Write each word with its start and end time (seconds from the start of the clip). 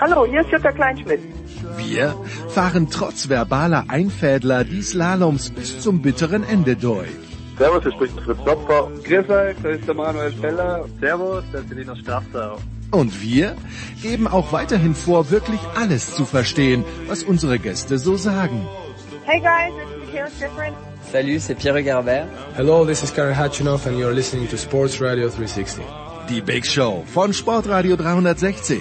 Hallo, 0.00 0.24
hier 0.24 0.40
ist 0.40 0.50
Jutta 0.50 0.72
Kleinschmidt. 0.72 1.20
Wir 1.76 2.14
fahren 2.48 2.88
trotz 2.90 3.28
verbaler 3.28 3.84
Einfädler 3.88 4.64
die 4.64 4.80
Slaloms 4.80 5.50
bis 5.50 5.80
zum 5.80 6.00
bitteren 6.00 6.42
Ende 6.42 6.74
durch. 6.74 7.10
Servus, 7.58 7.82
hier 7.82 7.92
spricht 7.92 8.18
Fritz 8.20 8.38
Klopfer. 8.42 8.90
Grüß 9.04 9.28
euch, 9.28 9.56
das 9.62 9.78
ist 9.78 9.86
der 9.86 9.94
Manuel 9.94 10.32
Feller. 10.32 10.86
Servus, 11.00 11.44
das 11.52 11.64
ist 11.64 11.74
Linus 11.74 11.98
Strafter. 11.98 12.56
Und 12.90 13.20
wir 13.22 13.56
geben 14.02 14.26
auch 14.26 14.52
weiterhin 14.52 14.94
vor, 14.94 15.30
wirklich 15.30 15.60
alles 15.76 16.14
zu 16.14 16.24
verstehen, 16.24 16.82
was 17.06 17.22
unsere 17.22 17.58
Gäste 17.58 17.98
so 17.98 18.16
sagen. 18.16 18.66
Hey 19.26 19.40
guys, 19.40 19.74
it's 19.82 20.06
Michaela 20.06 20.30
Schifrin. 20.30 20.74
Salut, 21.12 21.40
c'est 21.42 21.56
Pierre 21.56 21.82
Garbert. 21.82 22.26
Hello, 22.56 22.86
this 22.86 23.02
is 23.02 23.12
Karen 23.12 23.36
Hatchinoff 23.36 23.86
and 23.86 23.98
you're 23.98 24.14
listening 24.14 24.48
to 24.48 24.56
Sports 24.56 24.98
Radio 24.98 25.28
360. 25.28 25.84
Die 26.30 26.40
Big 26.40 26.64
Show 26.64 27.04
von 27.12 27.34
Sportradio 27.34 27.96
360. 27.96 28.80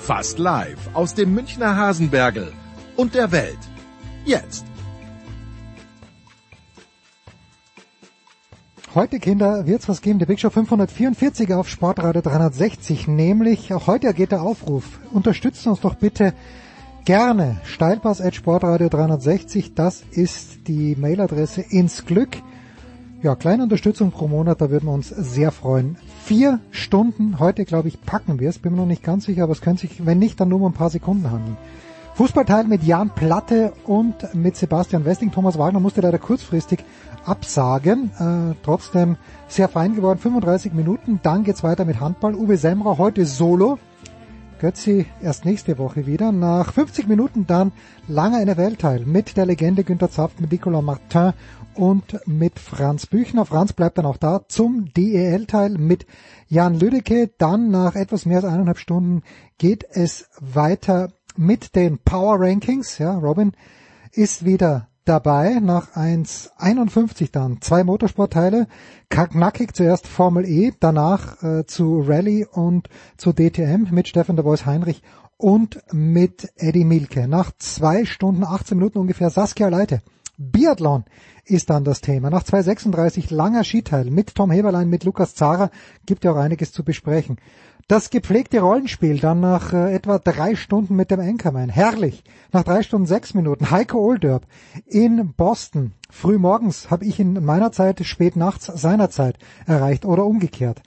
Fast 0.00 0.38
live 0.38 0.78
aus 0.94 1.14
dem 1.14 1.34
Münchner 1.34 1.76
Hasenbergel 1.76 2.52
und 2.96 3.14
der 3.14 3.30
Welt. 3.32 3.58
Jetzt. 4.24 4.64
Heute, 8.94 9.20
Kinder, 9.20 9.66
wird's 9.66 9.88
was 9.88 10.00
geben. 10.00 10.18
Die 10.18 10.24
Big 10.24 10.40
Show 10.40 10.50
544 10.50 11.52
auf 11.52 11.68
Sportradio 11.68 12.22
360. 12.22 13.08
Nämlich, 13.08 13.72
auch 13.74 13.86
heute 13.86 14.12
geht 14.14 14.32
der 14.32 14.42
Aufruf. 14.42 14.98
Unterstützt 15.12 15.66
uns 15.66 15.80
doch 15.80 15.94
bitte 15.94 16.32
gerne. 17.04 17.60
Steilpass 17.64 18.22
at 18.22 18.34
Sportradio 18.34 18.88
360. 18.88 19.74
Das 19.74 20.02
ist 20.10 20.66
die 20.66 20.96
Mailadresse 20.96 21.60
ins 21.60 22.06
Glück. 22.06 22.38
Ja, 23.22 23.36
kleine 23.36 23.64
Unterstützung 23.64 24.12
pro 24.12 24.28
Monat, 24.28 24.62
da 24.62 24.70
würden 24.70 24.86
wir 24.86 24.94
uns 24.94 25.10
sehr 25.10 25.50
freuen. 25.50 25.98
Vier 26.24 26.58
Stunden, 26.70 27.38
heute 27.38 27.66
glaube 27.66 27.88
ich, 27.88 28.00
packen 28.00 28.40
wir 28.40 28.48
es. 28.48 28.58
Bin 28.58 28.72
mir 28.72 28.78
noch 28.78 28.86
nicht 28.86 29.02
ganz 29.02 29.26
sicher, 29.26 29.42
aber 29.42 29.52
es 29.52 29.60
könnte 29.60 29.82
sich, 29.82 30.06
wenn 30.06 30.18
nicht, 30.18 30.40
dann 30.40 30.48
nur 30.48 30.58
um 30.58 30.64
ein 30.64 30.72
paar 30.72 30.88
Sekunden 30.88 31.30
handeln. 31.30 31.58
Fußballteil 32.14 32.64
mit 32.64 32.82
Jan 32.82 33.10
Platte 33.14 33.74
und 33.84 34.34
mit 34.34 34.56
Sebastian 34.56 35.04
Westing. 35.04 35.32
Thomas 35.32 35.58
Wagner 35.58 35.80
musste 35.80 36.00
leider 36.00 36.18
kurzfristig 36.18 36.82
absagen. 37.26 38.10
Äh, 38.18 38.54
trotzdem 38.62 39.18
sehr 39.48 39.68
fein 39.68 39.94
geworden. 39.96 40.18
35 40.18 40.72
Minuten. 40.72 41.20
Dann 41.22 41.44
geht's 41.44 41.62
weiter 41.62 41.84
mit 41.84 42.00
Handball. 42.00 42.34
Uwe 42.34 42.56
Semra 42.56 42.96
heute 42.96 43.26
solo. 43.26 43.78
Götzi 44.60 45.06
erst 45.22 45.46
nächste 45.46 45.78
Woche 45.78 46.06
wieder. 46.06 46.32
Nach 46.32 46.72
50 46.72 47.08
Minuten 47.08 47.46
dann 47.46 47.72
langer 48.08 48.44
NFL-Teil 48.44 49.06
mit 49.06 49.38
der 49.38 49.46
Legende 49.46 49.84
Günter 49.84 50.10
Zapf, 50.10 50.38
mit 50.38 50.52
Nicolas 50.52 50.84
Martin 50.84 51.32
und 51.74 52.26
mit 52.26 52.58
Franz 52.58 53.06
Büchner. 53.06 53.44
Franz 53.44 53.72
bleibt 53.72 53.98
dann 53.98 54.06
auch 54.06 54.16
da 54.16 54.42
zum 54.48 54.92
DEL-Teil 54.92 55.70
mit 55.78 56.06
Jan 56.48 56.78
Lüdecke. 56.78 57.30
Dann 57.38 57.70
nach 57.70 57.94
etwas 57.94 58.26
mehr 58.26 58.36
als 58.36 58.44
eineinhalb 58.44 58.78
Stunden 58.78 59.22
geht 59.58 59.84
es 59.90 60.28
weiter 60.40 61.12
mit 61.36 61.74
den 61.76 61.98
Power 61.98 62.40
Rankings. 62.40 62.98
Ja, 62.98 63.16
Robin 63.16 63.52
ist 64.12 64.44
wieder 64.44 64.88
dabei 65.04 65.58
nach 65.60 65.96
1,51 65.96 67.30
dann. 67.32 67.60
Zwei 67.60 67.84
Motorsportteile, 67.84 68.66
knackig 69.08 69.74
zuerst 69.74 70.06
Formel 70.06 70.44
E, 70.44 70.72
danach 70.78 71.42
äh, 71.42 71.66
zu 71.66 72.00
Rallye 72.06 72.46
und 72.46 72.88
zu 73.16 73.32
DTM 73.32 73.88
mit 73.90 74.08
Stefan 74.08 74.36
de 74.36 74.44
Vois 74.44 74.66
Heinrich 74.66 75.02
und 75.36 75.80
mit 75.92 76.52
Eddie 76.56 76.84
Milke. 76.84 77.26
Nach 77.26 77.50
zwei 77.58 78.04
Stunden, 78.04 78.44
18 78.44 78.76
Minuten 78.76 78.98
ungefähr 78.98 79.30
Saskia 79.30 79.68
Leite. 79.68 80.02
Biathlon 80.36 81.04
ist 81.44 81.70
dann 81.70 81.84
das 81.84 82.00
Thema. 82.00 82.30
Nach 82.30 82.42
2,36 82.42 83.34
langer 83.34 83.64
Skiteil 83.64 84.10
mit 84.10 84.34
Tom 84.34 84.50
Heberlein, 84.50 84.88
mit 84.88 85.04
Lukas 85.04 85.34
Zara 85.34 85.70
gibt 86.06 86.24
ja 86.24 86.32
auch 86.32 86.36
einiges 86.36 86.72
zu 86.72 86.84
besprechen. 86.84 87.38
Das 87.90 88.10
gepflegte 88.10 88.60
Rollenspiel 88.60 89.18
dann 89.18 89.40
nach 89.40 89.72
äh, 89.72 89.92
etwa 89.92 90.20
drei 90.20 90.54
Stunden 90.54 90.94
mit 90.94 91.10
dem 91.10 91.18
Anchorman. 91.18 91.68
Herrlich. 91.68 92.22
Nach 92.52 92.62
drei 92.62 92.84
Stunden 92.84 93.06
sechs 93.06 93.34
Minuten. 93.34 93.72
Heiko 93.72 93.98
Olderb 93.98 94.46
in 94.86 95.34
Boston. 95.36 95.92
Früh 96.08 96.38
morgens 96.38 96.90
habe 96.92 97.04
ich 97.04 97.18
in 97.18 97.44
meiner 97.44 97.72
Zeit, 97.72 98.06
spät 98.06 98.36
nachts 98.36 98.66
seiner 98.66 99.10
Zeit 99.10 99.38
erreicht 99.66 100.04
oder 100.04 100.24
umgekehrt. 100.24 100.82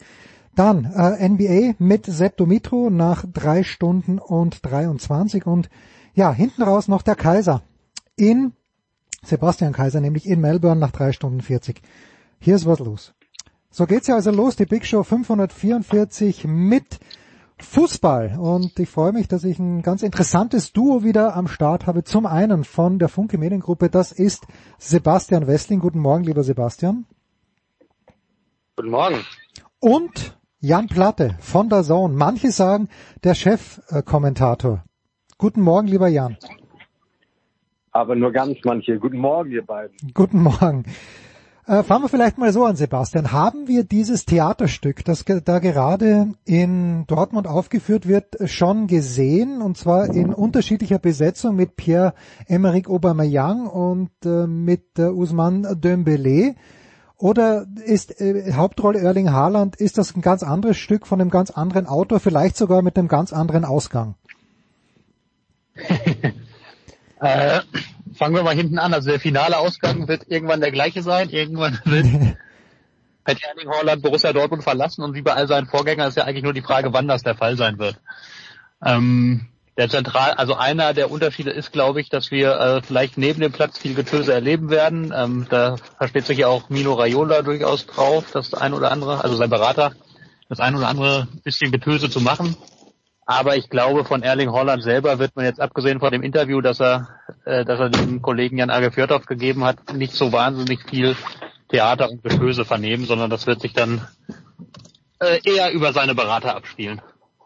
Dann 0.56 0.86
äh, 0.86 1.28
NBA 1.28 1.76
mit 1.78 2.06
Sepp 2.06 2.38
Dumitro 2.38 2.90
nach 2.90 3.26
drei 3.28 3.64
Stunden 3.64 4.18
und 4.18 4.66
23 4.66 5.46
und 5.46 5.70
ja, 6.14 6.32
hinten 6.32 6.64
raus 6.64 6.88
noch 6.88 7.02
der 7.02 7.16
Kaiser 7.16 7.64
in 8.16 8.54
Sebastian 9.24 9.74
Kaiser, 9.74 10.02
nämlich 10.02 10.28
in 10.28 10.42
Melbourne 10.42 10.80
nach 10.80 10.92
drei 10.92 11.12
Stunden 11.12 11.42
40. 11.42 11.82
Hier 12.40 12.56
ist 12.56 12.66
was 12.66 12.80
los. 12.80 13.14
So 13.72 13.86
geht's 13.88 14.08
ja 14.08 14.16
also 14.16 14.30
los, 14.30 14.56
die 14.56 14.66
Big 14.66 14.86
Show 14.86 15.04
544 15.04 16.46
mit 16.46 17.00
Fußball. 17.58 18.38
Und 18.38 18.78
ich 18.80 18.90
freue 18.90 19.14
mich, 19.14 19.28
dass 19.28 19.44
ich 19.44 19.58
ein 19.58 19.82
ganz 19.82 20.04
interessantes 20.04 20.74
Duo 20.74 21.04
wieder 21.04 21.36
am 21.36 21.48
Start 21.48 21.88
habe. 21.88 22.04
Zum 22.04 22.26
einen 22.26 22.66
von 22.66 23.00
der 23.00 23.10
Funke 23.10 23.38
Mediengruppe, 23.38 23.90
das 23.90 24.12
ist 24.12 24.46
Sebastian 24.78 25.48
Wessling. 25.48 25.80
Guten 25.80 26.00
Morgen, 26.00 26.24
lieber 26.24 26.44
Sebastian. 26.44 27.06
Guten 28.76 28.90
Morgen. 28.90 29.26
Und 29.80 30.38
Jan 30.60 30.88
Platte 30.88 31.36
von 31.40 31.70
der 31.70 31.84
Zone. 31.84 32.14
Manche 32.14 32.52
sagen, 32.52 32.90
der 33.24 33.36
Chefkommentator. 33.36 34.84
Guten 35.38 35.62
Morgen, 35.62 35.88
lieber 35.88 36.08
Jan. 36.08 36.38
Aber 37.94 38.16
nur 38.16 38.32
ganz 38.32 38.58
manche. 38.66 38.98
Guten 38.98 39.20
Morgen, 39.20 39.52
ihr 39.52 39.64
beiden. 39.64 39.96
Guten 40.16 40.42
Morgen. 40.42 40.84
Äh, 41.66 41.84
fangen 41.84 42.04
wir 42.04 42.10
vielleicht 42.10 42.40
mal 42.40 42.52
so 42.52 42.66
an, 42.66 42.76
Sebastian. 42.76 43.32
Haben 43.32 43.68
wir 43.68 43.84
dieses 43.84 44.26
Theaterstück, 44.26 45.06
das 45.06 45.24
ge 45.24 45.42
da 45.46 45.60
gerade 45.60 46.34
in 46.44 47.06
Dortmund 47.06 47.48
aufgeführt 47.48 48.08
wird, 48.08 48.36
schon 48.50 48.88
gesehen? 48.88 49.62
Und 49.62 49.78
zwar 49.78 50.10
in 50.10 50.34
unterschiedlicher 50.34 50.98
Besetzung 50.98 51.56
mit 51.56 51.76
Pierre-Emerick 51.76 52.90
Aubameyang 52.90 53.68
und 53.68 54.10
äh, 54.26 54.48
mit 54.48 54.98
äh, 54.98 55.04
Usman 55.04 55.80
Dembele? 55.80 56.56
Oder 57.16 57.68
ist 57.86 58.20
äh, 58.20 58.54
Hauptrolle 58.54 59.00
Erling 59.00 59.32
Haaland, 59.32 59.76
ist 59.76 60.00
das 60.00 60.16
ein 60.16 60.22
ganz 60.22 60.42
anderes 60.42 60.78
Stück 60.78 61.06
von 61.06 61.22
einem 61.22 61.30
ganz 61.30 61.52
anderen 61.52 61.86
Autor, 61.86 62.20
vielleicht 62.20 62.58
sogar 62.58 62.82
mit 62.82 62.98
einem 62.98 63.08
ganz 63.08 63.32
anderen 63.32 63.66
Ausgang? 63.66 64.16
äh, 67.24 67.62
fangen 68.16 68.36
wir 68.36 68.44
mal 68.44 68.56
hinten 68.56 68.80
an. 68.80 68.94
Also 68.94 69.10
der 69.10 69.20
finale 69.20 69.58
Ausgang 69.58 70.08
wird 70.08 70.24
irgendwann 70.28 70.62
der 70.62 70.72
gleiche 70.72 71.02
sein. 71.02 71.30
Irgendwann 71.30 71.80
wird 71.86 72.06
hat 73.26 73.38
Erling 73.42 73.70
Haaland 73.70 74.02
Borussia 74.02 74.34
Dortmund 74.34 74.64
verlassen 74.64 75.02
und 75.02 75.14
wie 75.16 75.22
bei 75.22 75.34
all 75.34 75.48
seinen 75.48 75.68
Vorgängern 75.68 76.10
ist 76.10 76.18
ja 76.18 76.26
eigentlich 76.26 76.44
nur 76.44 76.54
die 76.54 76.62
Frage, 76.62 76.92
wann 76.92 77.08
das 77.08 77.24
der 77.24 77.36
Fall 77.36 77.56
sein 77.56 77.80
wird. 77.80 77.96
Ähm, 78.84 79.48
der 79.78 79.90
Zentral, 79.90 80.32
also 80.32 80.56
einer 80.56 80.94
der 80.94 81.10
Unterschiede 81.10 81.50
ist, 81.52 81.72
glaube 81.72 82.02
ich, 82.02 82.10
dass 82.10 82.32
wir 82.32 82.60
äh, 82.60 82.82
vielleicht 82.82 83.18
neben 83.18 83.40
dem 83.40 83.52
Platz 83.52 83.80
viel 83.80 83.96
Getöse 83.96 84.34
erleben 84.34 84.70
werden. 84.70 85.14
Ähm, 85.16 85.48
da 85.50 85.78
versteht 85.98 86.26
sich 86.26 86.40
ja 86.40 86.48
auch 86.48 86.70
Mino 86.70 86.94
Raiola 86.94 87.42
durchaus 87.42 87.88
drauf, 87.88 88.26
das 88.34 88.54
ein 88.54 88.74
oder 88.74 88.92
andere, 88.92 89.24
also 89.24 89.36
sein 89.36 89.50
Berater, 89.50 89.94
das 90.50 90.60
ein 90.60 90.76
oder 90.76 90.90
andere 90.90 91.28
bisschen 91.44 91.72
Getöse 91.72 92.10
zu 92.10 92.20
machen. 92.20 92.56
Aber 93.26 93.56
ich 93.56 93.70
glaube, 93.70 94.04
von 94.04 94.22
Erling 94.22 94.52
Holland 94.52 94.84
selber 94.84 95.18
wird 95.20 95.36
man 95.36 95.46
jetzt 95.46 95.62
abgesehen 95.62 96.00
von 96.00 96.12
dem 96.12 96.24
Interview, 96.24 96.62
dass 96.62 96.82
er, 96.82 97.08
äh, 97.46 97.64
dass 97.64 97.80
er 97.80 97.90
dem 97.90 98.22
Kollegen 98.22 98.58
Jan 98.58 98.70
Age 98.70 98.94
Fjordhoff 98.94 99.26
gegeben 99.26 99.64
hat, 99.64 99.94
nicht 99.94 100.14
so 100.14 100.32
wahnsinnig 100.32 100.82
viel 100.90 101.16
Theater 101.70 102.10
und 102.10 102.24
Getöse 102.24 102.66
vernehmen, 102.66 103.06
sondern 103.06 103.30
das 103.30 103.48
wird 103.48 103.62
sich 103.62 103.74
dann 103.74 104.06
äh, 105.20 105.40
eher 105.44 105.72
über 105.72 105.94
seine 105.94 106.16
Berater 106.16 106.56
abspielen. 106.56 107.02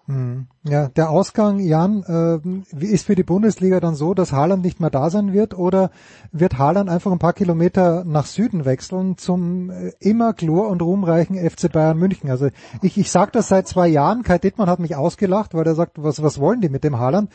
Hm. 0.07 0.47
Ja, 0.63 0.87
der 0.87 1.09
Ausgang, 1.09 1.59
Jan, 1.59 2.01
äh, 2.03 2.85
ist 2.85 3.05
für 3.05 3.15
die 3.15 3.23
Bundesliga 3.23 3.81
dann 3.81 3.95
so, 3.95 4.13
dass 4.13 4.31
Haaland 4.31 4.63
nicht 4.63 4.79
mehr 4.79 4.89
da 4.89 5.09
sein 5.09 5.33
wird 5.33 5.57
oder 5.57 5.91
wird 6.31 6.57
Haaland 6.57 6.89
einfach 6.89 7.11
ein 7.11 7.19
paar 7.19 7.33
Kilometer 7.33 8.05
nach 8.05 8.25
Süden 8.25 8.63
wechseln 8.63 9.17
zum 9.17 9.69
äh, 9.69 9.91
immer 9.99 10.31
glor- 10.31 10.69
und 10.69 10.81
ruhmreichen 10.81 11.37
FC 11.37 11.69
Bayern 11.69 11.97
München? 11.97 12.29
Also 12.29 12.47
ich, 12.81 12.97
ich 12.97 13.11
sage 13.11 13.31
das 13.33 13.49
seit 13.49 13.67
zwei 13.67 13.89
Jahren, 13.89 14.23
Kai 14.23 14.37
Dittmann 14.37 14.69
hat 14.69 14.79
mich 14.79 14.95
ausgelacht, 14.95 15.53
weil 15.53 15.67
er 15.67 15.75
sagt, 15.75 16.01
was, 16.01 16.23
was 16.23 16.39
wollen 16.39 16.61
die 16.61 16.69
mit 16.69 16.85
dem 16.85 16.99
Haaland? 16.99 17.29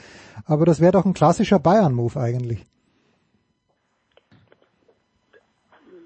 Aber 0.47 0.65
das 0.65 0.81
wäre 0.81 0.93
doch 0.93 1.05
ein 1.05 1.13
klassischer 1.13 1.59
Bayern-Move 1.59 2.19
eigentlich. 2.19 2.67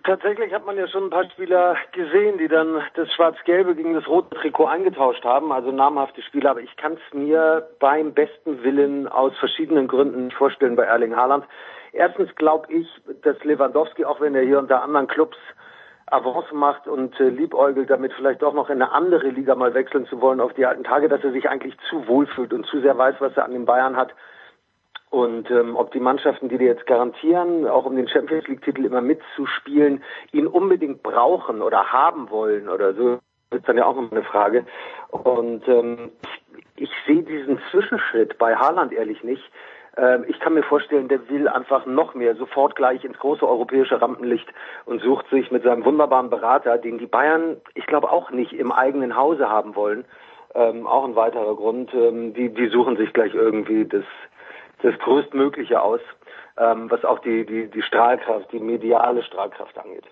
Tatsächlich 0.06 0.54
hat 0.54 0.64
man 0.64 0.76
ja 0.76 0.86
schon 0.86 1.06
ein 1.06 1.10
paar 1.10 1.28
Spieler 1.30 1.76
gesehen, 1.90 2.38
die 2.38 2.46
dann 2.46 2.80
das 2.94 3.12
Schwarz-Gelbe 3.12 3.74
gegen 3.74 3.94
das 3.94 4.06
rote 4.06 4.36
Trikot 4.36 4.66
eingetauscht 4.66 5.24
haben, 5.24 5.50
also 5.50 5.72
namhafte 5.72 6.22
Spieler, 6.22 6.50
aber 6.50 6.60
ich 6.60 6.76
kann 6.76 6.92
es 6.92 7.12
mir 7.12 7.68
beim 7.80 8.14
besten 8.14 8.62
Willen 8.62 9.08
aus 9.08 9.36
verschiedenen 9.38 9.88
Gründen 9.88 10.26
nicht 10.26 10.36
vorstellen 10.36 10.76
bei 10.76 10.84
Erling 10.84 11.16
Haaland. 11.16 11.44
Erstens 11.92 12.32
glaube 12.36 12.72
ich, 12.72 12.86
dass 13.22 13.42
Lewandowski, 13.42 14.04
auch 14.04 14.20
wenn 14.20 14.36
er 14.36 14.42
hier 14.42 14.60
unter 14.60 14.80
anderen 14.80 15.08
Clubs 15.08 15.36
Avance 16.06 16.54
macht 16.54 16.86
und 16.86 17.18
äh, 17.18 17.28
liebäugelt 17.28 17.90
damit 17.90 18.12
vielleicht 18.12 18.44
auch 18.44 18.54
noch 18.54 18.70
in 18.70 18.80
eine 18.80 18.92
andere 18.92 19.30
Liga 19.30 19.56
mal 19.56 19.74
wechseln 19.74 20.06
zu 20.06 20.20
wollen 20.20 20.40
auf 20.40 20.52
die 20.54 20.66
alten 20.66 20.84
Tage, 20.84 21.08
dass 21.08 21.24
er 21.24 21.32
sich 21.32 21.48
eigentlich 21.48 21.76
zu 21.90 22.06
wohl 22.06 22.28
fühlt 22.28 22.52
und 22.52 22.64
zu 22.66 22.80
sehr 22.80 22.96
weiß, 22.96 23.16
was 23.18 23.36
er 23.36 23.44
an 23.44 23.52
den 23.52 23.64
Bayern 23.64 23.96
hat. 23.96 24.14
Und 25.10 25.50
ähm, 25.50 25.76
ob 25.76 25.92
die 25.92 26.00
Mannschaften, 26.00 26.48
die 26.48 26.58
dir 26.58 26.66
jetzt 26.66 26.86
garantieren, 26.86 27.66
auch 27.66 27.86
um 27.86 27.96
den 27.96 28.08
Champions 28.08 28.46
League-Titel 28.48 28.84
immer 28.84 29.00
mitzuspielen, 29.00 30.02
ihn 30.32 30.46
unbedingt 30.46 31.02
brauchen 31.02 31.62
oder 31.62 31.92
haben 31.92 32.28
wollen 32.30 32.68
oder 32.68 32.92
so, 32.94 33.18
ist 33.50 33.68
dann 33.68 33.78
ja 33.78 33.86
auch 33.86 33.96
noch 33.96 34.10
eine 34.10 34.24
Frage. 34.24 34.66
Und 35.10 35.66
ähm, 35.68 36.10
ich 36.76 36.90
sehe 37.06 37.22
diesen 37.22 37.60
Zwischenschritt 37.70 38.36
bei 38.38 38.56
Haaland 38.56 38.92
ehrlich 38.92 39.22
nicht. 39.22 39.44
Ähm, 39.96 40.24
ich 40.28 40.38
kann 40.40 40.54
mir 40.54 40.62
vorstellen, 40.62 41.08
der 41.08 41.28
will 41.28 41.48
einfach 41.48 41.86
noch 41.86 42.14
mehr, 42.14 42.34
sofort 42.36 42.76
gleich 42.76 43.04
ins 43.04 43.18
große 43.18 43.46
europäische 43.46 44.00
Rampenlicht 44.00 44.48
und 44.84 45.00
sucht 45.02 45.28
sich 45.30 45.50
mit 45.50 45.62
seinem 45.62 45.84
wunderbaren 45.84 46.30
Berater, 46.30 46.78
den 46.78 46.98
die 46.98 47.06
Bayern, 47.06 47.56
ich 47.74 47.86
glaube, 47.86 48.10
auch 48.10 48.30
nicht 48.30 48.52
im 48.52 48.72
eigenen 48.72 49.16
Hause 49.16 49.48
haben 49.48 49.74
wollen, 49.74 50.04
ähm, 50.54 50.86
auch 50.86 51.04
ein 51.04 51.16
weiterer 51.16 51.54
Grund, 51.54 51.92
ähm, 51.94 52.34
die, 52.34 52.52
die 52.52 52.68
suchen 52.68 52.96
sich 52.96 53.12
gleich 53.12 53.34
irgendwie 53.34 53.84
das, 53.84 54.04
das 54.82 54.99
Größtmögliche 54.99 55.81
aus, 55.81 56.00
ähm, 56.58 56.90
was 56.90 57.05
auch 57.05 57.19
die, 57.20 57.44
die, 57.46 57.70
die 57.70 57.82
Strahlkraft, 57.82 58.52
die 58.52 58.61
mediale 58.61 59.23
Strahlkraft 59.23 59.76
angeht. 59.78 60.05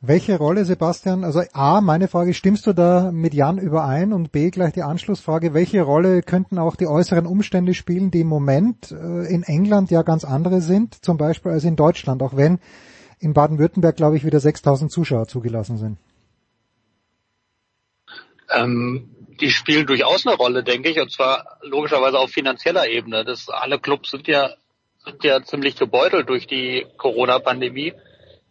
Welche 0.00 0.38
Rolle, 0.38 0.64
Sebastian, 0.64 1.24
also 1.24 1.40
A, 1.52 1.80
meine 1.80 2.06
Frage, 2.06 2.32
stimmst 2.32 2.68
du 2.68 2.72
da 2.72 3.10
mit 3.10 3.34
Jan 3.34 3.58
überein 3.58 4.12
und 4.12 4.30
B, 4.30 4.50
gleich 4.50 4.72
die 4.72 4.84
Anschlussfrage, 4.84 5.54
welche 5.54 5.82
Rolle 5.82 6.22
könnten 6.22 6.58
auch 6.58 6.76
die 6.76 6.86
äußeren 6.86 7.26
Umstände 7.26 7.74
spielen, 7.74 8.12
die 8.12 8.20
im 8.20 8.28
Moment 8.28 8.92
äh, 8.92 9.26
in 9.26 9.42
England 9.42 9.90
ja 9.90 10.02
ganz 10.02 10.24
andere 10.24 10.60
sind, 10.60 10.94
zum 11.04 11.16
Beispiel 11.16 11.50
als 11.50 11.64
in 11.64 11.74
Deutschland, 11.74 12.22
auch 12.22 12.36
wenn 12.36 12.60
in 13.18 13.32
Baden-Württemberg, 13.32 13.96
glaube 13.96 14.16
ich, 14.16 14.24
wieder 14.24 14.38
6000 14.38 14.92
Zuschauer 14.92 15.26
zugelassen 15.26 15.78
sind? 15.78 15.98
Ähm, 18.54 19.10
die 19.40 19.50
spielen 19.50 19.86
durchaus 19.86 20.26
eine 20.26 20.36
Rolle, 20.36 20.62
denke 20.62 20.90
ich, 20.90 21.00
und 21.00 21.10
zwar 21.12 21.58
logischerweise 21.62 22.18
auf 22.18 22.30
finanzieller 22.30 22.88
Ebene. 22.88 23.24
Das, 23.24 23.48
alle 23.48 23.78
Clubs 23.78 24.10
sind 24.10 24.28
ja, 24.28 24.54
sind 25.04 25.24
ja 25.24 25.42
ziemlich 25.42 25.76
gebeutelt 25.76 26.28
durch 26.28 26.46
die 26.46 26.86
Corona-Pandemie 26.96 27.94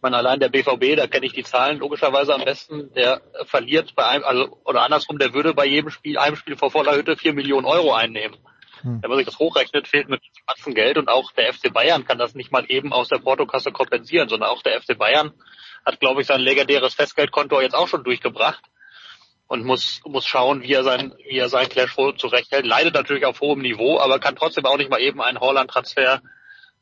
man 0.00 0.14
allein 0.14 0.40
der 0.40 0.48
BVB, 0.48 0.96
da 0.96 1.06
kenne 1.06 1.26
ich 1.26 1.32
die 1.32 1.42
Zahlen 1.42 1.78
logischerweise 1.78 2.34
am 2.34 2.44
besten, 2.44 2.92
der 2.94 3.20
verliert 3.44 3.94
bei 3.94 4.06
einem, 4.06 4.24
also 4.24 4.58
oder 4.64 4.82
andersrum, 4.82 5.18
der 5.18 5.34
würde 5.34 5.54
bei 5.54 5.66
jedem 5.66 5.90
Spiel, 5.90 6.18
einem 6.18 6.36
Spiel 6.36 6.56
vor 6.56 6.70
voller 6.70 6.94
Hütte 6.96 7.16
vier 7.16 7.32
Millionen 7.32 7.66
Euro 7.66 7.92
einnehmen. 7.92 8.36
Hm. 8.82 9.02
Wenn 9.02 9.10
man 9.10 9.18
sich 9.18 9.26
das 9.26 9.38
hochrechnet, 9.38 9.88
fehlt 9.88 10.08
mit 10.08 10.20
Spatzen 10.38 10.74
Geld 10.74 10.98
und 10.98 11.08
auch 11.08 11.32
der 11.32 11.52
FC 11.52 11.72
Bayern 11.72 12.04
kann 12.04 12.18
das 12.18 12.34
nicht 12.34 12.52
mal 12.52 12.64
eben 12.68 12.92
aus 12.92 13.08
der 13.08 13.18
Portokasse 13.18 13.72
kompensieren, 13.72 14.28
sondern 14.28 14.50
auch 14.50 14.62
der 14.62 14.80
FC 14.80 14.96
Bayern 14.96 15.32
hat, 15.84 15.98
glaube 15.98 16.20
ich, 16.20 16.26
sein 16.26 16.40
legendäres 16.40 16.94
Festgeldkonto 16.94 17.60
jetzt 17.60 17.74
auch 17.74 17.88
schon 17.88 18.04
durchgebracht 18.04 18.62
und 19.48 19.64
muss, 19.64 20.00
muss 20.04 20.26
schauen, 20.26 20.62
wie 20.62 20.72
er 20.72 20.84
sein, 20.84 21.14
wie 21.28 21.38
er 21.38 21.48
sein 21.48 21.68
Cashflow 21.68 22.12
zurechthält. 22.12 22.66
Leidet 22.66 22.94
natürlich 22.94 23.24
auf 23.24 23.40
hohem 23.40 23.60
Niveau, 23.60 23.98
aber 23.98 24.18
kann 24.18 24.36
trotzdem 24.36 24.66
auch 24.66 24.76
nicht 24.76 24.90
mal 24.90 25.00
eben 25.00 25.20
einen 25.20 25.40
Holland-Transfer 25.40 26.20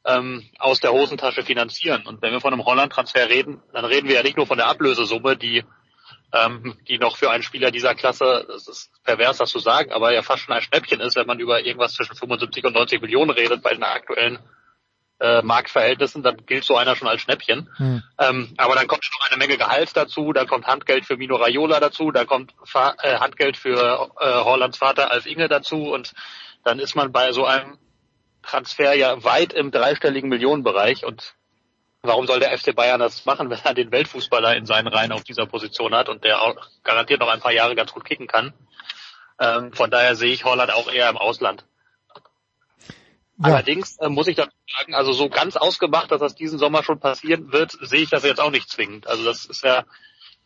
ähm, 0.04 0.44
aus 0.58 0.80
der 0.80 0.92
Hosentasche 0.92 1.44
finanzieren. 1.44 2.06
Und 2.06 2.22
wenn 2.22 2.32
wir 2.32 2.40
von 2.40 2.52
einem 2.52 2.64
Holland-Transfer 2.64 3.30
reden, 3.30 3.62
dann 3.72 3.84
reden 3.84 4.08
wir 4.08 4.16
ja 4.16 4.22
nicht 4.22 4.36
nur 4.36 4.46
von 4.46 4.58
der 4.58 4.66
Ablösesumme, 4.66 5.36
die 5.36 5.64
ähm, 6.32 6.76
die 6.88 6.98
noch 6.98 7.16
für 7.16 7.30
einen 7.30 7.42
Spieler 7.42 7.70
dieser 7.70 7.94
Klasse, 7.94 8.44
das 8.48 8.66
ist 8.68 8.90
pervers, 9.04 9.38
das 9.38 9.50
zu 9.50 9.58
sagen, 9.58 9.92
aber 9.92 10.12
ja 10.12 10.22
fast 10.22 10.42
schon 10.42 10.54
ein 10.54 10.62
Schnäppchen 10.62 11.00
ist, 11.00 11.16
wenn 11.16 11.26
man 11.26 11.38
über 11.38 11.64
irgendwas 11.64 11.94
zwischen 11.94 12.16
75 12.16 12.64
und 12.64 12.74
90 12.74 13.00
Millionen 13.00 13.30
redet 13.30 13.62
bei 13.62 13.72
den 13.72 13.84
aktuellen 13.84 14.38
äh, 15.18 15.42
Marktverhältnissen, 15.42 16.22
dann 16.22 16.44
gilt 16.46 16.64
so 16.64 16.76
einer 16.76 16.94
schon 16.96 17.08
als 17.08 17.22
Schnäppchen. 17.22 17.70
Hm. 17.76 18.02
Ähm, 18.18 18.54
aber 18.56 18.74
dann 18.74 18.86
kommt 18.86 19.08
noch 19.18 19.30
eine 19.30 19.38
Menge 19.38 19.56
Gehalt 19.56 19.96
dazu, 19.96 20.32
dann 20.32 20.46
kommt 20.46 20.66
Handgeld 20.66 21.06
für 21.06 21.16
Mino 21.16 21.36
Raiola 21.36 21.80
dazu, 21.80 22.10
dann 22.10 22.26
kommt 22.26 22.54
Fa 22.64 22.94
äh, 23.02 23.16
Handgeld 23.18 23.56
für 23.56 24.10
äh, 24.20 24.24
Hollands 24.44 24.78
Vater 24.78 25.10
Alf 25.10 25.26
Inge 25.26 25.48
dazu 25.48 25.92
und 25.92 26.12
dann 26.64 26.78
ist 26.78 26.94
man 26.96 27.12
bei 27.12 27.32
so 27.32 27.46
einem 27.46 27.78
Transfer 28.42 28.94
ja 28.94 29.24
weit 29.24 29.52
im 29.52 29.70
dreistelligen 29.70 30.28
Millionenbereich 30.28 31.04
und 31.04 31.34
warum 32.02 32.26
soll 32.26 32.40
der 32.40 32.56
FC 32.56 32.74
Bayern 32.74 33.00
das 33.00 33.24
machen, 33.24 33.50
wenn 33.50 33.58
er 33.64 33.74
den 33.74 33.90
Weltfußballer 33.90 34.56
in 34.56 34.66
seinen 34.66 34.88
Reihen 34.88 35.12
auf 35.12 35.24
dieser 35.24 35.46
Position 35.46 35.94
hat 35.94 36.08
und 36.08 36.24
der 36.24 36.42
auch 36.42 36.56
garantiert 36.84 37.20
noch 37.20 37.28
ein 37.28 37.40
paar 37.40 37.52
Jahre 37.52 37.74
ganz 37.74 37.92
gut 37.92 38.04
kicken 38.04 38.26
kann. 38.26 38.52
Ähm, 39.40 39.72
von 39.72 39.90
daher 39.90 40.14
sehe 40.14 40.32
ich 40.32 40.44
Holland 40.44 40.72
auch 40.72 40.90
eher 40.90 41.08
im 41.08 41.16
Ausland. 41.16 41.64
Ja. 43.38 43.52
Allerdings 43.52 43.98
äh, 43.98 44.08
muss 44.08 44.28
ich 44.28 44.36
dazu 44.36 44.56
sagen, 44.78 44.94
also 44.94 45.12
so 45.12 45.28
ganz 45.28 45.56
ausgemacht, 45.56 46.10
dass 46.10 46.20
das 46.20 46.34
diesen 46.34 46.58
Sommer 46.58 46.82
schon 46.82 47.00
passieren 47.00 47.52
wird, 47.52 47.72
sehe 47.72 48.00
ich 48.00 48.10
das 48.10 48.24
jetzt 48.24 48.40
auch 48.40 48.50
nicht 48.50 48.70
zwingend. 48.70 49.06
Also 49.06 49.24
das 49.24 49.44
ist 49.44 49.62
ja 49.62 49.84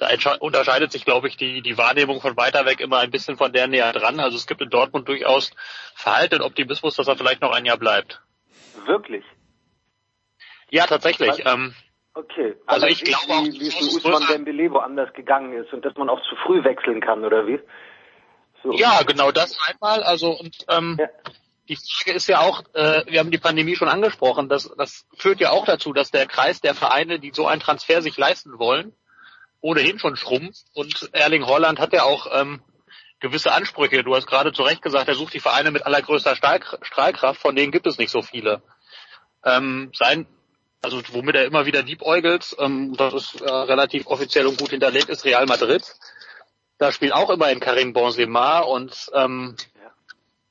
da 0.00 0.08
unterscheidet 0.40 0.92
sich, 0.92 1.04
glaube 1.04 1.28
ich, 1.28 1.36
die, 1.36 1.60
die 1.60 1.76
Wahrnehmung 1.76 2.20
von 2.20 2.36
weiter 2.36 2.64
weg 2.64 2.80
immer 2.80 2.98
ein 2.98 3.10
bisschen 3.10 3.36
von 3.36 3.52
der 3.52 3.66
näher 3.66 3.92
dran. 3.92 4.18
Also 4.18 4.36
es 4.36 4.46
gibt 4.46 4.62
in 4.62 4.70
Dortmund 4.70 5.06
durchaus 5.06 5.52
verhalten 5.94 6.40
Optimismus, 6.40 6.96
dass 6.96 7.06
er 7.06 7.16
vielleicht 7.16 7.42
noch 7.42 7.52
ein 7.52 7.66
Jahr 7.66 7.76
bleibt. 7.76 8.20
Wirklich? 8.86 9.24
Ja, 10.70 10.86
tatsächlich. 10.86 11.44
Ähm, 11.44 11.74
okay. 12.14 12.56
Also, 12.66 12.86
also 12.86 12.86
ich 12.86 13.04
glaube 13.04 13.32
auch, 13.32 13.44
wie, 13.44 13.60
wie 13.60 13.68
es 13.68 13.80
mit 13.80 14.04
Usman 14.04 14.26
Dembele 14.28 14.70
woanders 14.70 15.12
gegangen 15.12 15.52
ist 15.52 15.72
und 15.72 15.84
dass 15.84 15.94
man 15.96 16.08
auch 16.08 16.22
zu 16.28 16.36
früh 16.36 16.64
wechseln 16.64 17.00
kann, 17.00 17.24
oder 17.24 17.46
wie? 17.46 17.60
So. 18.62 18.72
Ja, 18.72 19.02
genau 19.02 19.32
das 19.32 19.58
einmal. 19.68 20.02
Also 20.02 20.30
und 20.30 20.64
ähm, 20.68 20.96
ja. 20.98 21.08
Die 21.70 21.76
Frage 21.76 22.16
ist 22.16 22.26
ja 22.26 22.40
auch, 22.40 22.64
äh, 22.74 23.04
wir 23.06 23.20
haben 23.20 23.30
die 23.30 23.38
Pandemie 23.38 23.76
schon 23.76 23.88
angesprochen, 23.88 24.48
das, 24.48 24.70
das 24.76 25.06
führt 25.16 25.40
ja 25.40 25.50
auch 25.50 25.64
dazu, 25.64 25.92
dass 25.92 26.10
der 26.10 26.26
Kreis 26.26 26.60
der 26.60 26.74
Vereine, 26.74 27.20
die 27.20 27.30
so 27.32 27.46
einen 27.46 27.60
Transfer 27.60 28.02
sich 28.02 28.16
leisten 28.16 28.58
wollen, 28.58 28.92
ohnehin 29.60 30.00
schon 30.00 30.16
schrumpft. 30.16 30.64
Und 30.74 31.10
Erling 31.12 31.46
Holland 31.46 31.78
hat 31.78 31.92
ja 31.92 32.02
auch 32.02 32.26
ähm, 32.32 32.60
gewisse 33.20 33.52
Ansprüche. 33.52 34.02
Du 34.02 34.16
hast 34.16 34.26
gerade 34.26 34.52
zu 34.52 34.62
Recht 34.62 34.82
gesagt, 34.82 35.06
er 35.06 35.14
sucht 35.14 35.32
die 35.32 35.40
Vereine 35.40 35.70
mit 35.70 35.86
allergrößter 35.86 36.34
Strahlkraft, 36.34 37.40
von 37.40 37.54
denen 37.54 37.70
gibt 37.70 37.86
es 37.86 37.98
nicht 37.98 38.10
so 38.10 38.22
viele. 38.22 38.62
Ähm, 39.44 39.92
sein, 39.94 40.26
also 40.82 41.00
womit 41.12 41.36
er 41.36 41.44
immer 41.44 41.66
wieder 41.66 41.82
liebäugelt, 41.82 42.56
ähm, 42.58 42.96
das 42.96 43.14
ist 43.14 43.40
äh, 43.42 43.48
relativ 43.48 44.08
offiziell 44.08 44.46
und 44.46 44.58
gut 44.58 44.70
hinterlegt, 44.70 45.08
ist 45.08 45.24
Real 45.24 45.46
Madrid. 45.46 45.84
Da 46.78 46.90
spielt 46.90 47.12
auch 47.12 47.30
immerhin 47.30 47.60
Karim 47.60 47.92
Benzema 47.92 48.60
und 48.60 49.10
ähm, 49.14 49.54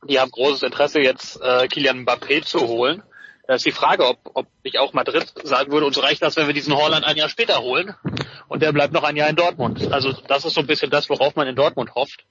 die 0.07 0.19
haben 0.19 0.31
großes 0.31 0.63
Interesse 0.63 1.00
jetzt 1.00 1.42
äh, 1.42 1.68
Kylian 1.68 2.06
Mbappé 2.06 2.44
zu 2.44 2.68
holen. 2.68 3.04
Da 3.48 3.56
ist 3.56 3.66
die 3.66 3.72
Frage, 3.72 4.08
ob, 4.08 4.20
ob 4.36 4.48
nicht 4.63 4.77
auch 4.77 4.94
Madrid 4.94 5.34
sagen 5.44 5.72
würde, 5.72 5.88
uns 5.88 6.01
reicht 6.01 6.22
das, 6.22 6.36
wenn 6.36 6.48
wir 6.48 6.53
diesen 6.53 6.75
Holland 6.75 7.03
ein 7.03 7.18
Jahr 7.18 7.29
später 7.29 7.60
holen 7.62 7.96
und 8.48 8.62
der 8.62 8.72
bleibt 8.72 8.94
noch 8.94 9.03
ein 9.03 9.15
Jahr 9.15 9.29
in 9.29 9.36
Dortmund. 9.36 9.91
Also 9.91 10.13
das 10.27 10.46
ist 10.46 10.53
so 10.53 10.62
ein 10.62 10.68
bisschen 10.68 10.91
das, 10.91 11.10
worauf 11.10 11.36
man 11.36 11.48
in 11.48 11.56
Dortmund 11.56 11.96
hofft. 11.96 12.25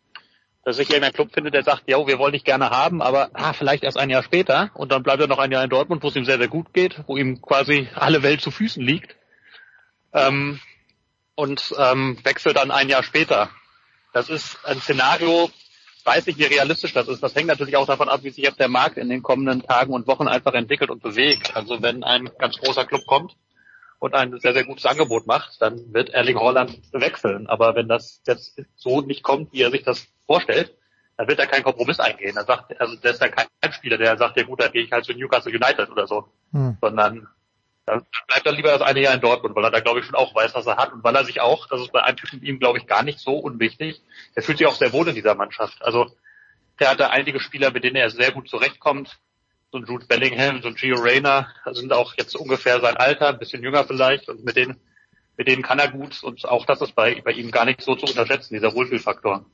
Dass 0.64 0.76
sich 0.76 0.90
irgendein 0.90 1.12
Club 1.12 1.32
findet, 1.32 1.54
der 1.54 1.64
sagt, 1.64 1.84
ja, 1.86 2.04
wir 2.06 2.18
wollen 2.18 2.34
dich 2.34 2.44
gerne 2.44 2.70
haben, 2.70 3.02
aber 3.02 3.30
ah, 3.32 3.52
vielleicht 3.52 3.84
erst 3.84 3.98
ein 3.98 4.10
Jahr 4.10 4.22
später 4.22 4.70
und 4.74 4.92
dann 4.92 5.02
bleibt 5.02 5.20
er 5.20 5.26
noch 5.26 5.38
ein 5.38 5.50
Jahr 5.50 5.64
in 5.64 5.70
Dortmund, 5.70 6.02
wo 6.02 6.08
es 6.08 6.16
ihm 6.16 6.24
sehr, 6.24 6.38
sehr 6.38 6.48
gut 6.48 6.72
geht, 6.72 7.00
wo 7.06 7.16
ihm 7.16 7.42
quasi 7.42 7.88
alle 7.94 8.22
Welt 8.22 8.40
zu 8.40 8.50
Füßen 8.50 8.82
liegt. 8.82 9.16
Ähm, 10.12 10.60
und 11.34 11.74
ähm, 11.78 12.18
wechselt 12.24 12.56
dann 12.56 12.70
ein 12.70 12.88
Jahr 12.88 13.02
später. 13.02 13.50
Das 14.12 14.28
ist 14.28 14.58
ein 14.64 14.80
Szenario, 14.80 15.50
weiß 16.08 16.26
nicht, 16.26 16.38
wie 16.38 16.44
realistisch 16.44 16.94
das 16.94 17.06
ist. 17.06 17.22
Das 17.22 17.34
hängt 17.34 17.48
natürlich 17.48 17.76
auch 17.76 17.86
davon 17.86 18.08
ab, 18.08 18.20
wie 18.22 18.30
sich 18.30 18.42
jetzt 18.42 18.58
der 18.58 18.68
Markt 18.68 18.96
in 18.96 19.10
den 19.10 19.22
kommenden 19.22 19.62
Tagen 19.62 19.92
und 19.92 20.06
Wochen 20.06 20.26
einfach 20.26 20.54
entwickelt 20.54 20.90
und 20.90 21.02
bewegt. 21.02 21.54
Also 21.54 21.82
wenn 21.82 22.02
ein 22.02 22.30
ganz 22.38 22.56
großer 22.56 22.86
Club 22.86 23.02
kommt 23.06 23.36
und 23.98 24.14
ein 24.14 24.38
sehr, 24.40 24.54
sehr 24.54 24.64
gutes 24.64 24.86
Angebot 24.86 25.26
macht, 25.26 25.60
dann 25.60 25.92
wird 25.92 26.10
Erling 26.10 26.38
Holland 26.38 26.80
wechseln. 26.92 27.46
Aber 27.46 27.74
wenn 27.74 27.88
das 27.88 28.22
jetzt 28.26 28.58
so 28.76 29.02
nicht 29.02 29.22
kommt, 29.22 29.52
wie 29.52 29.62
er 29.62 29.70
sich 29.70 29.82
das 29.82 30.06
vorstellt, 30.26 30.74
dann 31.18 31.28
wird 31.28 31.40
er 31.40 31.46
keinen 31.46 31.64
Kompromiss 31.64 32.00
eingehen. 32.00 32.36
Dann 32.36 32.46
sagt, 32.46 32.80
also 32.80 32.96
der 32.96 33.10
ist 33.10 33.20
dann 33.20 33.32
kein 33.32 33.72
Spieler, 33.72 33.98
der 33.98 34.16
sagt, 34.16 34.38
ja 34.38 34.44
gut, 34.44 34.62
dann 34.62 34.72
gehe 34.72 34.84
ich 34.84 34.92
halt 34.92 35.04
zu 35.04 35.12
Newcastle 35.12 35.52
United 35.52 35.90
oder 35.90 36.06
so. 36.06 36.28
Hm. 36.52 36.78
Sondern 36.80 37.28
dann 37.88 38.06
bleibt 38.26 38.46
er 38.46 38.52
lieber 38.52 38.70
das 38.70 38.82
eine 38.82 39.00
Jahr 39.00 39.14
in 39.14 39.20
Dortmund, 39.20 39.56
weil 39.56 39.64
er 39.64 39.70
da 39.70 39.80
glaube 39.80 40.00
ich 40.00 40.06
schon 40.06 40.14
auch 40.14 40.34
weiß, 40.34 40.54
was 40.54 40.66
er 40.66 40.76
hat 40.76 40.92
und 40.92 41.02
weil 41.02 41.16
er 41.16 41.24
sich 41.24 41.40
auch, 41.40 41.66
das 41.68 41.80
ist 41.80 41.92
bei 41.92 42.02
einem 42.02 42.16
Typen 42.16 42.42
ihm 42.42 42.58
glaube 42.58 42.78
ich 42.78 42.86
gar 42.86 43.02
nicht 43.02 43.18
so 43.18 43.32
unwichtig, 43.32 44.02
er 44.34 44.42
fühlt 44.42 44.58
sich 44.58 44.66
auch 44.66 44.74
sehr 44.74 44.92
wohl 44.92 45.08
in 45.08 45.14
dieser 45.14 45.34
Mannschaft. 45.34 45.82
Also 45.82 46.06
der 46.78 46.90
hat 46.90 47.00
da 47.00 47.08
einige 47.08 47.40
Spieler, 47.40 47.72
mit 47.72 47.84
denen 47.84 47.96
er 47.96 48.10
sehr 48.10 48.32
gut 48.32 48.48
zurechtkommt. 48.48 49.18
So 49.70 49.78
ein 49.78 49.84
Jude 49.84 50.06
Bellingham, 50.06 50.62
so 50.62 50.68
ein 50.68 50.74
Gio 50.74 50.96
Reyna, 50.96 51.48
sind 51.72 51.92
auch 51.92 52.14
jetzt 52.16 52.34
ungefähr 52.36 52.80
sein 52.80 52.96
Alter, 52.96 53.28
ein 53.28 53.38
bisschen 53.38 53.62
jünger 53.62 53.84
vielleicht 53.84 54.28
und 54.28 54.44
mit 54.44 54.56
denen, 54.56 54.78
mit 55.36 55.46
denen 55.46 55.62
kann 55.62 55.78
er 55.78 55.90
gut 55.90 56.22
und 56.22 56.48
auch 56.48 56.64
das 56.64 56.80
ist 56.80 56.94
bei, 56.94 57.20
bei 57.22 57.32
ihm 57.32 57.50
gar 57.50 57.64
nicht 57.64 57.82
so 57.82 57.94
zu 57.94 58.06
unterschätzen, 58.06 58.54
dieser 58.54 58.74
Wohlfühlfaktor. 58.74 59.44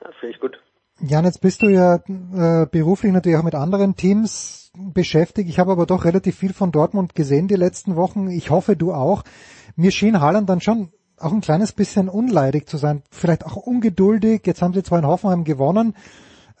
Das 0.00 0.14
finde 0.20 0.34
ich 0.34 0.40
gut. 0.40 0.58
Jan, 1.00 1.24
jetzt 1.24 1.40
bist 1.40 1.62
du 1.62 1.68
ja 1.68 1.96
äh, 1.96 2.66
beruflich 2.66 3.12
natürlich 3.12 3.38
auch 3.38 3.42
mit 3.44 3.54
anderen 3.54 3.96
Teams 3.96 4.59
beschäftigt. 4.76 5.48
Ich 5.48 5.58
habe 5.58 5.72
aber 5.72 5.86
doch 5.86 6.04
relativ 6.04 6.36
viel 6.36 6.52
von 6.52 6.72
Dortmund 6.72 7.14
gesehen 7.14 7.48
die 7.48 7.56
letzten 7.56 7.96
Wochen. 7.96 8.28
Ich 8.28 8.50
hoffe, 8.50 8.76
du 8.76 8.92
auch. 8.92 9.24
Mir 9.76 9.90
schien 9.90 10.20
Haaland 10.20 10.48
dann 10.48 10.60
schon 10.60 10.90
auch 11.20 11.32
ein 11.32 11.40
kleines 11.40 11.72
bisschen 11.72 12.08
unleidig 12.08 12.68
zu 12.68 12.78
sein, 12.78 13.02
vielleicht 13.10 13.44
auch 13.44 13.56
ungeduldig. 13.56 14.42
Jetzt 14.46 14.62
haben 14.62 14.74
sie 14.74 14.82
zwar 14.82 14.98
in 14.98 15.06
Hoffenheim 15.06 15.44
gewonnen, 15.44 15.94